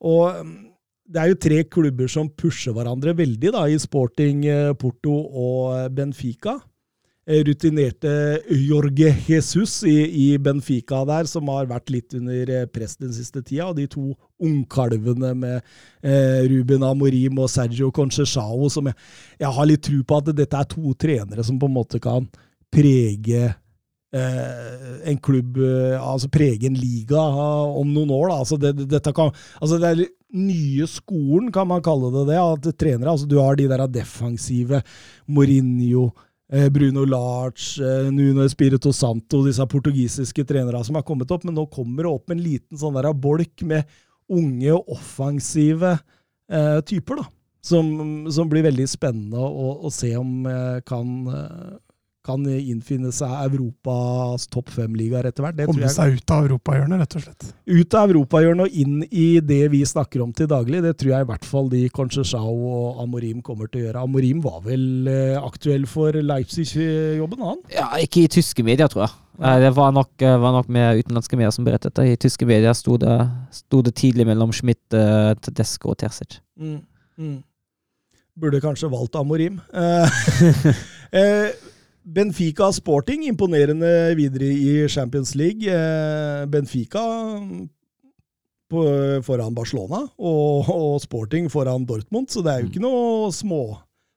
og 0.00 0.40
mm, 0.46 0.54
det 1.06 1.22
er 1.22 1.30
jo 1.30 1.42
tre 1.46 1.60
klubber 1.70 2.10
som 2.10 2.30
pusher 2.30 2.74
hverandre 2.76 3.14
veldig, 3.16 3.52
da, 3.54 3.66
i 3.68 3.78
Sporting, 3.80 4.46
eh, 4.50 4.72
Porto 4.78 5.14
og 5.14 5.92
Benfica. 5.94 6.58
Eh, 7.28 7.40
Rutinerte 7.42 8.10
Jorge 8.54 9.08
Jesus 9.26 9.80
i, 9.82 9.96
i 10.30 10.38
Benfica 10.38 11.00
der, 11.08 11.26
som 11.26 11.48
har 11.50 11.66
vært 11.66 11.90
litt 11.90 12.14
under 12.14 12.52
eh, 12.54 12.66
press 12.70 12.94
den 13.02 13.10
siste 13.16 13.42
tida. 13.42 13.66
Og 13.72 13.74
de 13.80 13.88
to 13.90 14.12
ungkalvene 14.46 15.32
med 15.34 15.56
eh, 16.06 16.44
Ruben 16.52 16.84
Amorim 16.86 17.40
og 17.42 17.50
Sergio 17.50 17.90
Conchechao, 17.90 18.68
som 18.70 18.86
jeg, 18.92 18.94
jeg 19.42 19.50
har 19.58 19.66
litt 19.66 19.82
tro 19.88 20.02
på 20.06 20.20
at 20.22 20.30
dette 20.38 20.60
er 20.60 20.68
to 20.70 20.94
trenere 20.94 21.42
som 21.46 21.58
på 21.58 21.66
en 21.66 21.74
måte 21.80 21.98
kan 22.04 22.28
prege 22.70 23.40
eh, 24.14 24.76
en 25.10 25.18
klubb 25.22 25.58
eh, 25.58 25.96
Altså 25.98 26.30
prege 26.30 26.68
en 26.70 26.78
liga 26.78 27.18
eh, 27.26 27.80
om 27.82 27.90
noen 27.90 28.12
år. 28.14 28.28
Da. 28.30 28.38
Altså 28.44 28.60
det, 28.62 28.76
det- 28.78 28.86
dette 28.94 29.14
kan, 29.16 29.34
altså 29.58 29.80
det 29.82 29.90
er 29.96 30.04
nye 30.36 30.86
skolen, 30.90 31.50
kan 31.54 31.66
man 31.70 31.82
kalle 31.82 32.12
det 32.14 32.24
det. 32.30 32.38
At 32.38 32.70
trenere, 32.78 33.16
altså 33.16 33.26
Du 33.30 33.36
har 33.42 33.58
de 33.58 33.66
der 33.70 33.82
defensive 33.98 34.82
Mourinho, 35.26 36.12
Bruno 36.70 37.04
Larch, 37.04 37.80
eh, 37.82 38.10
Nuno 38.14 38.44
Espirito 38.46 38.92
Santo, 38.94 39.42
disse 39.42 39.64
portugisiske 39.66 40.44
trenere 40.46 40.82
som 40.86 40.94
har 40.94 41.02
kommet 41.06 41.30
opp. 41.34 41.44
Men 41.44 41.56
nå 41.58 41.66
kommer 41.72 42.06
det 42.06 42.12
opp 42.12 42.30
en 42.30 42.42
liten 42.42 42.78
sånn 42.78 42.98
der 42.98 43.10
bolk 43.12 43.64
med 43.66 43.88
unge, 44.30 44.72
og 44.74 44.92
offensive 44.96 45.96
eh, 46.50 46.78
typer. 46.86 47.22
da. 47.22 47.28
Som, 47.66 48.28
som 48.30 48.46
blir 48.46 48.62
veldig 48.62 48.86
spennende 48.86 49.42
å, 49.42 49.72
å 49.82 49.90
se 49.90 50.12
om 50.14 50.46
eh, 50.46 50.78
kan, 50.86 51.08
eh, 51.26 51.72
kan 52.26 52.42
innfinne 52.50 53.12
seg 53.14 53.32
Europas 53.46 54.48
topp 54.52 54.72
fem-ligaer 54.74 55.28
etter 55.30 55.46
hvert. 55.46 55.56
Det 55.58 55.68
tror 55.68 55.76
Komme 55.76 55.92
seg 55.94 56.16
ut 56.18 56.34
av 56.34 56.48
europahjørnet, 56.48 57.02
rett 57.04 57.18
og 57.18 57.24
slett. 57.26 57.48
ut 57.66 57.98
av 57.98 58.14
europahjørnet 58.14 58.66
og 58.66 58.80
inn 58.82 58.96
i 59.10 59.26
det 59.40 59.62
vi 59.72 59.82
snakker 59.86 60.24
om 60.24 60.32
til 60.36 60.50
daglig, 60.50 60.82
det 60.84 60.96
tror 61.00 61.12
jeg 61.14 61.26
i 61.26 61.30
hvert 61.30 61.46
fall 61.46 61.70
de 61.72 61.84
Conchechao 61.94 62.56
og 62.56 63.04
Amorim 63.04 63.42
kommer 63.46 63.70
til 63.70 63.84
å 63.84 63.86
gjøre. 63.86 64.02
Amorim 64.08 64.42
var 64.44 64.60
vel 64.66 65.08
eh, 65.10 65.38
aktuell 65.40 65.86
for 65.90 66.16
Leipzig-jobben, 66.16 67.46
han? 67.46 67.62
Ja, 67.72 67.88
ikke 68.02 68.26
i 68.26 68.32
tyske 68.32 68.66
medier, 68.66 68.90
tror 68.92 69.06
jeg. 69.06 69.14
Det 69.36 69.72
var 69.76 69.92
nok, 69.92 70.22
eh, 70.22 70.38
var 70.40 70.52
nok 70.52 70.68
med 70.72 71.02
utenlandske 71.02 71.36
medier 71.36 71.52
som 71.52 71.66
berettet 71.66 71.94
det. 71.94 72.06
I 72.12 72.16
tyske 72.16 72.48
medier 72.48 72.72
sto 72.76 72.96
det, 73.00 73.16
sto 73.52 73.82
det 73.84 73.94
tidlig 73.94 74.26
mellom 74.26 74.52
Schmidt, 74.52 74.82
eh, 74.96 75.34
Tedesco 75.44 75.92
og 75.92 75.98
Terzic. 76.00 76.40
Burde 78.36 78.60
kanskje 78.60 78.90
valgt 78.92 79.16
Amorim. 79.16 79.60
Eh, 79.72 80.08
Benfica 82.06 82.68
Sporting 82.70 83.24
imponerende 83.26 84.14
videre 84.14 84.46
i 84.46 84.88
Champions 84.88 85.34
League. 85.34 85.66
Eh, 85.66 86.44
Benfica 86.46 87.02
på, 88.70 88.84
foran 89.26 89.54
Barcelona 89.54 90.04
og, 90.18 90.70
og 90.70 91.00
Sporting 91.02 91.50
foran 91.50 91.86
Dortmund, 91.86 92.30
så 92.30 92.42
det 92.46 92.52
er 92.52 92.62
jo 92.62 92.70
ikke 92.70 92.84
noe 92.84 93.32
små, 93.34 93.62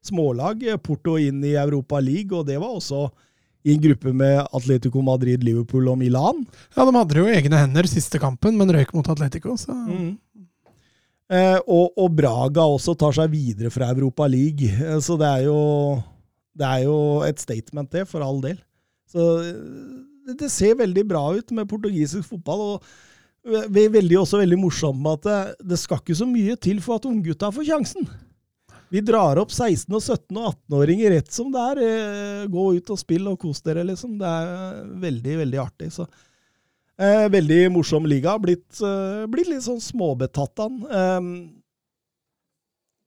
smålag. 0.06 0.64
Porto 0.85 1.18
inn 1.22 1.42
i 1.45 1.56
Europa 1.58 2.01
League, 2.01 2.34
og 2.38 2.45
det 2.50 2.59
var 2.61 2.77
også 2.77 3.08
i 3.68 3.74
en 3.74 3.82
gruppe 3.84 4.14
med 4.16 4.40
Atletico 4.56 5.01
Madrid, 5.03 5.43
Liverpool 5.43 5.90
og 5.92 5.98
Milan. 6.00 6.45
Ja, 6.77 6.85
De 6.85 6.95
hadde 6.95 7.19
jo 7.19 7.27
egne 7.27 7.59
hender 7.59 7.90
siste 7.90 8.22
kampen, 8.22 8.56
men 8.58 8.72
røyk 8.72 8.93
mot 8.95 9.09
Atletico. 9.11 9.58
Så 9.59 9.76
Eh, 11.30 11.59
og, 11.69 11.92
og 11.93 12.14
Braga 12.18 12.64
også 12.66 12.95
tar 12.98 13.14
seg 13.14 13.30
videre 13.30 13.69
fra 13.69 13.92
Europa 13.93 14.26
League. 14.26 14.66
Eh, 14.66 14.95
så 14.98 15.14
det 15.19 15.27
er 15.30 15.43
jo 15.45 15.59
det 16.59 16.67
er 16.67 16.85
jo 16.85 16.95
et 17.27 17.39
statement, 17.41 17.89
det, 17.95 18.05
for 18.09 18.23
all 18.25 18.41
del. 18.43 18.57
Så 19.09 19.27
eh, 19.41 20.33
det, 20.38 20.49
ser 20.53 20.75
veldig 20.79 21.05
bra 21.09 21.23
ut 21.38 21.51
med 21.55 21.69
portugisisk 21.71 22.27
fotball. 22.35 22.65
og 22.75 23.69
ve- 23.73 23.89
veldig, 23.93 24.17
også 24.19 24.41
veldig 24.43 24.57
morsomt 24.59 24.99
med 25.01 25.19
at 25.21 25.27
det, 25.29 25.67
det 25.71 25.79
skal 25.81 26.01
ikke 26.03 26.17
så 26.19 26.27
mye 26.29 26.57
til 26.61 26.81
for 26.85 26.99
at 26.99 27.07
unggutta 27.09 27.49
får 27.55 27.69
sjansen. 27.71 28.09
Vi 28.89 29.01
drar 29.05 29.38
opp 29.38 29.51
16- 29.53 29.93
og 29.93 30.01
17- 30.01 30.38
og 30.41 30.47
18-åringer 30.49 31.11
rett 31.13 31.31
som 31.33 31.51
det 31.53 31.61
er. 31.71 31.81
Eh, 31.85 32.47
Gå 32.49 32.63
ut 32.79 32.89
og 32.93 32.97
spill 32.99 33.27
og 33.29 33.38
kos 33.41 33.61
dere, 33.65 33.83
liksom. 33.85 34.15
Det 34.19 34.25
er 34.29 34.79
veldig, 35.03 35.35
veldig 35.43 35.59
artig. 35.61 35.91
Så 35.93 36.07
eh, 36.99 37.27
veldig 37.29 37.59
morsom 37.75 38.07
liga. 38.09 38.33
Blitt, 38.41 38.81
eh, 38.81 39.27
blitt 39.29 39.49
litt 39.51 39.61
sånn 39.65 39.81
småbetatt 39.83 40.63
av. 40.65 40.79
Eh, 40.89 41.29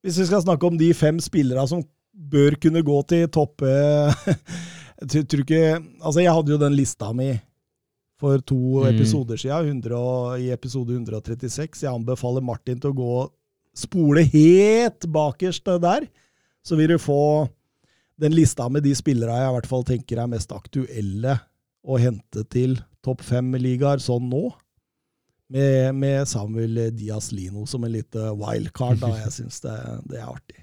hvis 0.07 0.19
vi 0.23 0.29
skal 0.31 0.43
snakke 0.47 0.67
om 0.71 0.79
de 0.79 0.89
fem 0.99 1.19
spillerne 1.23 1.67
som 1.71 1.83
bør 2.13 2.57
kunne 2.61 2.83
gå 2.85 2.99
til 3.09 3.29
toppe 3.33 3.69
Jeg 3.73 5.27
tror- 5.29 5.41
ikke 5.45 5.63
Altså, 6.05 6.21
jeg 6.23 6.33
hadde 6.33 6.53
jo 6.55 6.59
den 6.61 6.77
lista 6.77 7.13
mi 7.13 7.33
for 8.23 8.39
to 8.47 8.55
Mm. 8.55 8.87
episoder 8.95 9.37
siden, 9.37 9.83
100, 9.83 10.39
i 10.39 10.51
episode 10.55 10.93
136. 10.95 11.83
Jeg 11.83 11.91
anbefaler 11.91 12.41
Martin 12.45 12.79
til 12.79 12.93
å 12.93 12.95
gå 12.95 13.31
spole 13.75 14.23
helt 14.23 15.07
bakerst 15.11 15.65
der, 15.83 16.07
så 16.63 16.77
vil 16.79 16.93
du 16.95 16.99
få 17.03 17.49
den 18.21 18.31
lista 18.37 18.69
med 18.71 18.85
de 18.85 18.93
spillere 18.95 19.35
jeg 19.41 19.49
i 19.51 19.55
hvert 19.57 19.67
fall 19.67 19.83
tenker 19.89 20.21
er 20.23 20.29
mest 20.31 20.53
aktuelle 20.55 21.35
å 21.83 21.99
hente 21.99 22.45
til 22.53 22.77
topp 23.03 23.23
fem-ligaer 23.27 23.99
sånn 23.99 24.29
nå. 24.31 24.53
Med, 25.51 25.95
med 25.99 26.29
Samuel 26.31 26.79
Diaz 26.95 27.33
Lino 27.35 27.67
som 27.67 27.83
en 27.85 27.91
lite 27.93 28.31
wildcard, 28.39 29.01
da. 29.03 29.11
Jeg 29.25 29.33
syns 29.35 29.59
det, 29.65 29.75
det 30.09 30.21
er 30.23 30.31
artig. 30.31 30.63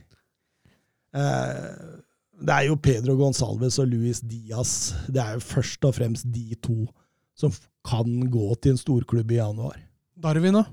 Eh, 1.16 2.00
det 2.40 2.56
er 2.56 2.68
jo 2.70 2.80
Pedro 2.80 3.16
Gonsalves 3.20 3.80
og 3.82 3.90
Luis 3.92 4.22
Diaz. 4.24 4.94
Det 5.08 5.22
er 5.22 5.38
jo 5.38 5.44
først 5.44 5.86
og 5.88 5.96
fremst 5.98 6.28
de 6.32 6.56
to 6.64 6.86
som 7.40 7.54
kan 7.88 8.28
gå 8.32 8.52
til 8.60 8.76
en 8.76 8.82
storklubb 8.82 9.32
i 9.32 9.40
januar. 9.40 9.80
Darwin, 10.20 10.60
da? 10.60 10.66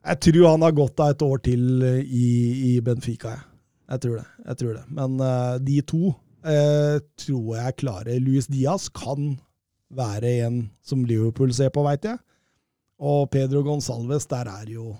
Jeg 0.00 0.20
tror 0.24 0.48
han 0.54 0.64
har 0.64 0.72
godt 0.72 1.02
av 1.04 1.12
et 1.12 1.22
år 1.24 1.42
til 1.44 1.84
eh, 1.84 2.00
i, 2.04 2.28
i 2.70 2.80
Benfica. 2.84 3.34
Jeg. 3.36 3.46
jeg 3.92 4.02
tror 4.04 4.16
det. 4.20 4.26
jeg 4.46 4.60
tror 4.62 4.74
det. 4.78 4.84
Men 4.96 5.20
uh, 5.20 5.58
de 5.60 5.76
to 5.84 6.02
uh, 6.14 6.96
tror 7.20 7.50
jeg 7.58 7.78
klarer. 7.84 8.22
Luis 8.24 8.48
Diaz 8.48 8.88
kan 8.88 9.34
være 9.90 10.38
en 10.46 10.62
som 10.86 11.04
Liverpool 11.04 11.52
ser 11.52 11.72
på, 11.74 11.84
veit 11.84 12.06
jeg. 12.08 12.20
Og 13.00 13.28
Pedro 13.32 13.62
Gonsalves, 13.64 14.28
der 14.30 14.48
er 14.48 14.72
jo 14.72 14.94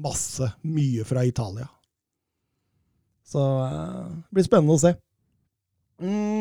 masse. 0.00 0.50
Mye 0.64 1.04
fra 1.08 1.24
Italia. 1.24 1.68
Så 3.26 3.42
eh, 3.66 4.04
det 4.22 4.36
blir 4.38 4.46
spennende 4.46 4.76
å 4.76 4.80
se. 4.82 4.94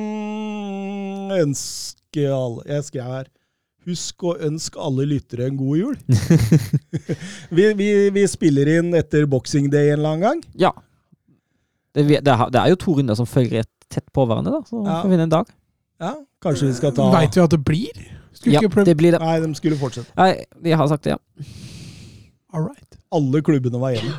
Mm, 0.06 1.32
ønske 1.42 2.26
alle 2.32 2.66
Jeg 2.68 2.84
skrev 2.90 3.06
her 3.14 3.30
Husk 3.86 4.24
å 4.26 4.34
ønske 4.48 4.82
alle 4.82 5.06
lyttere 5.06 5.46
en 5.46 5.58
god 5.60 5.78
jul. 5.78 5.98
vi, 7.58 7.68
vi, 7.78 7.90
vi 8.16 8.24
spiller 8.32 8.72
inn 8.80 8.88
etter 8.98 9.28
Boxing 9.30 9.68
Day 9.70 9.92
en 9.92 10.00
eller 10.00 10.10
annen 10.16 10.24
gang. 10.26 10.40
Ja. 10.58 10.72
Det, 11.94 12.08
det, 12.26 12.34
er- 12.34 12.50
det 12.50 12.64
er 12.64 12.72
jo 12.74 12.80
to 12.82 12.96
runder 12.98 13.14
som 13.20 13.30
følger 13.30 13.60
rett 13.62 13.70
tett 13.94 14.08
på 14.10 14.26
hverandre, 14.26 14.56
da. 14.58 14.64
Så 14.66 14.82
Ja. 14.82 14.96
får 15.04 15.12
vi 15.14 15.20
en 15.28 15.30
dag. 15.36 15.52
Ja, 16.02 16.16
Kanskje 16.42 16.72
vi 16.72 16.74
skal 16.80 16.96
ta 16.98 17.06
Veit 17.14 17.38
vi 17.38 17.44
at 17.46 17.54
det 17.54 17.62
blir? 17.70 18.02
Skulle 18.34 18.56
Ja, 18.58 18.64
ikke 18.66 18.88
det 18.90 18.98
blir 18.98 19.14
det. 19.14 19.22
Nei, 19.22 19.36
de 19.46 19.54
skulle 19.62 19.78
fortsette. 19.78 20.10
Nei, 20.18 20.32
de 20.66 20.74
har 20.82 20.90
sagt 20.90 21.06
det, 21.06 21.14
ja. 21.14 21.46
All 22.52 22.66
right. 22.66 22.98
Alle 23.14 23.44
klubbene 23.46 23.78
var 23.86 23.94
hjemme. 23.94 24.18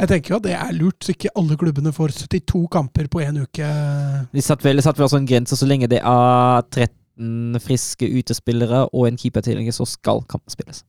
Jeg 0.00 0.08
tenker 0.08 0.32
jo 0.32 0.38
at 0.40 0.46
det 0.46 0.54
er 0.56 0.72
lurt, 0.76 0.98
så 1.04 1.12
ikke 1.12 1.32
alle 1.38 1.56
klubbene 1.60 1.92
får 1.94 2.14
72 2.24 2.62
kamper 2.72 3.10
på 3.12 3.20
én 3.22 3.42
uke. 3.42 3.66
Vi 4.32 4.44
satt 4.44 4.64
vel, 4.64 4.80
satt 4.82 4.98
vel 4.98 5.06
også 5.08 5.20
en 5.20 5.28
grense 5.28 5.58
så 5.58 5.68
lenge 5.68 5.90
det 5.92 6.00
er 6.00 6.64
13 6.72 7.60
friske 7.62 8.08
utespillere 8.08 8.86
og 8.88 9.06
en 9.10 9.20
keepertilhenger, 9.20 9.74
så 9.76 9.86
skal 9.88 10.24
kampen 10.30 10.52
spilles. 10.52 10.82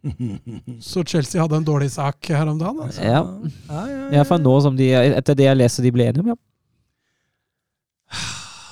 Så 0.80 1.02
Chelsea 1.04 1.36
hadde 1.42 1.58
en 1.60 1.66
dårlig 1.66 1.90
sak 1.92 2.24
her 2.32 2.48
om 2.48 2.56
dagen. 2.56 2.78
Altså. 2.80 3.02
Ja. 3.04 3.20
Ja, 3.68 3.82
ja, 3.84 3.96
ja. 3.98 4.06
Iallfall 4.16 4.40
nå 4.40 4.54
som 4.64 4.78
de, 4.78 4.86
etter 4.96 5.36
det 5.36 5.44
jeg 5.44 5.58
leser 5.60 5.84
de 5.84 5.92
ble 5.92 6.06
enige 6.08 6.24
om, 6.24 6.30
ja. 6.32 6.38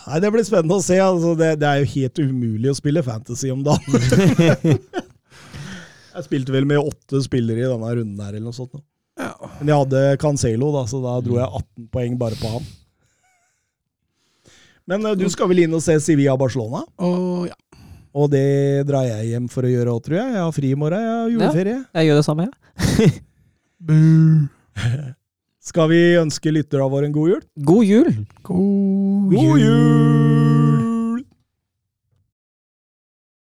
Nei, 0.08 0.22
Det 0.24 0.30
blir 0.32 0.46
spennende 0.48 0.78
å 0.78 0.84
se. 0.84 0.96
Altså, 1.04 1.34
det, 1.36 1.50
det 1.60 1.68
er 1.68 1.82
jo 1.82 1.90
helt 1.92 2.22
umulig 2.22 2.72
å 2.72 2.78
spille 2.78 3.04
fantasy 3.04 3.50
om 3.52 3.60
dagen. 3.66 4.08
jeg 6.14 6.24
spilte 6.30 6.54
vel 6.54 6.68
med 6.68 6.80
åtte 6.80 7.20
spillere 7.26 7.60
i 7.60 7.68
denne 7.68 7.92
runden 8.00 8.24
her, 8.24 8.32
eller 8.32 8.48
noe 8.48 8.56
sånt. 8.56 8.80
Ja. 9.28 9.52
Men 9.60 9.70
jeg 9.72 9.80
hadde 9.84 10.02
Cancelo, 10.22 10.72
da, 10.74 10.82
så 10.90 11.00
da 11.04 11.16
dro 11.24 11.38
jeg 11.38 11.48
18 11.62 11.88
poeng 11.94 12.18
bare 12.20 12.38
på 12.40 12.52
han. 12.56 12.68
Men 14.88 15.04
eh, 15.04 15.16
du 15.20 15.26
skal 15.32 15.50
vel 15.50 15.66
inn 15.66 15.76
og 15.76 15.84
se 15.84 15.98
Sevilla 16.02 16.36
Barcelona? 16.40 16.84
Og 17.04 17.48
ja. 17.50 17.56
Og 18.18 18.30
det 18.32 18.86
drar 18.88 19.04
jeg 19.06 19.34
hjem 19.34 19.46
for 19.52 19.68
å 19.68 19.70
gjøre 19.70 19.92
òg, 19.92 20.00
tror 20.06 20.16
jeg. 20.18 20.32
Jeg 20.32 20.42
har 20.42 20.54
fri 20.56 20.72
i 20.72 20.78
morgen, 20.80 21.04
jeg 21.04 21.12
har 21.12 21.32
juleferie. 21.34 21.78
Jeg 22.00 22.08
gjør 22.08 22.18
det 22.18 22.26
samme, 22.26 22.48
jeg. 22.48 23.12
Skal 25.68 25.90
vi 25.92 26.00
ønske 26.18 26.54
lytterne 26.54 26.88
våre 26.90 27.06
en 27.10 27.14
god 27.14 27.34
jul? 27.34 27.42
God 27.68 27.84
jul! 27.84 28.12
God 28.48 29.34
God 29.36 29.60
jul! 29.60 30.87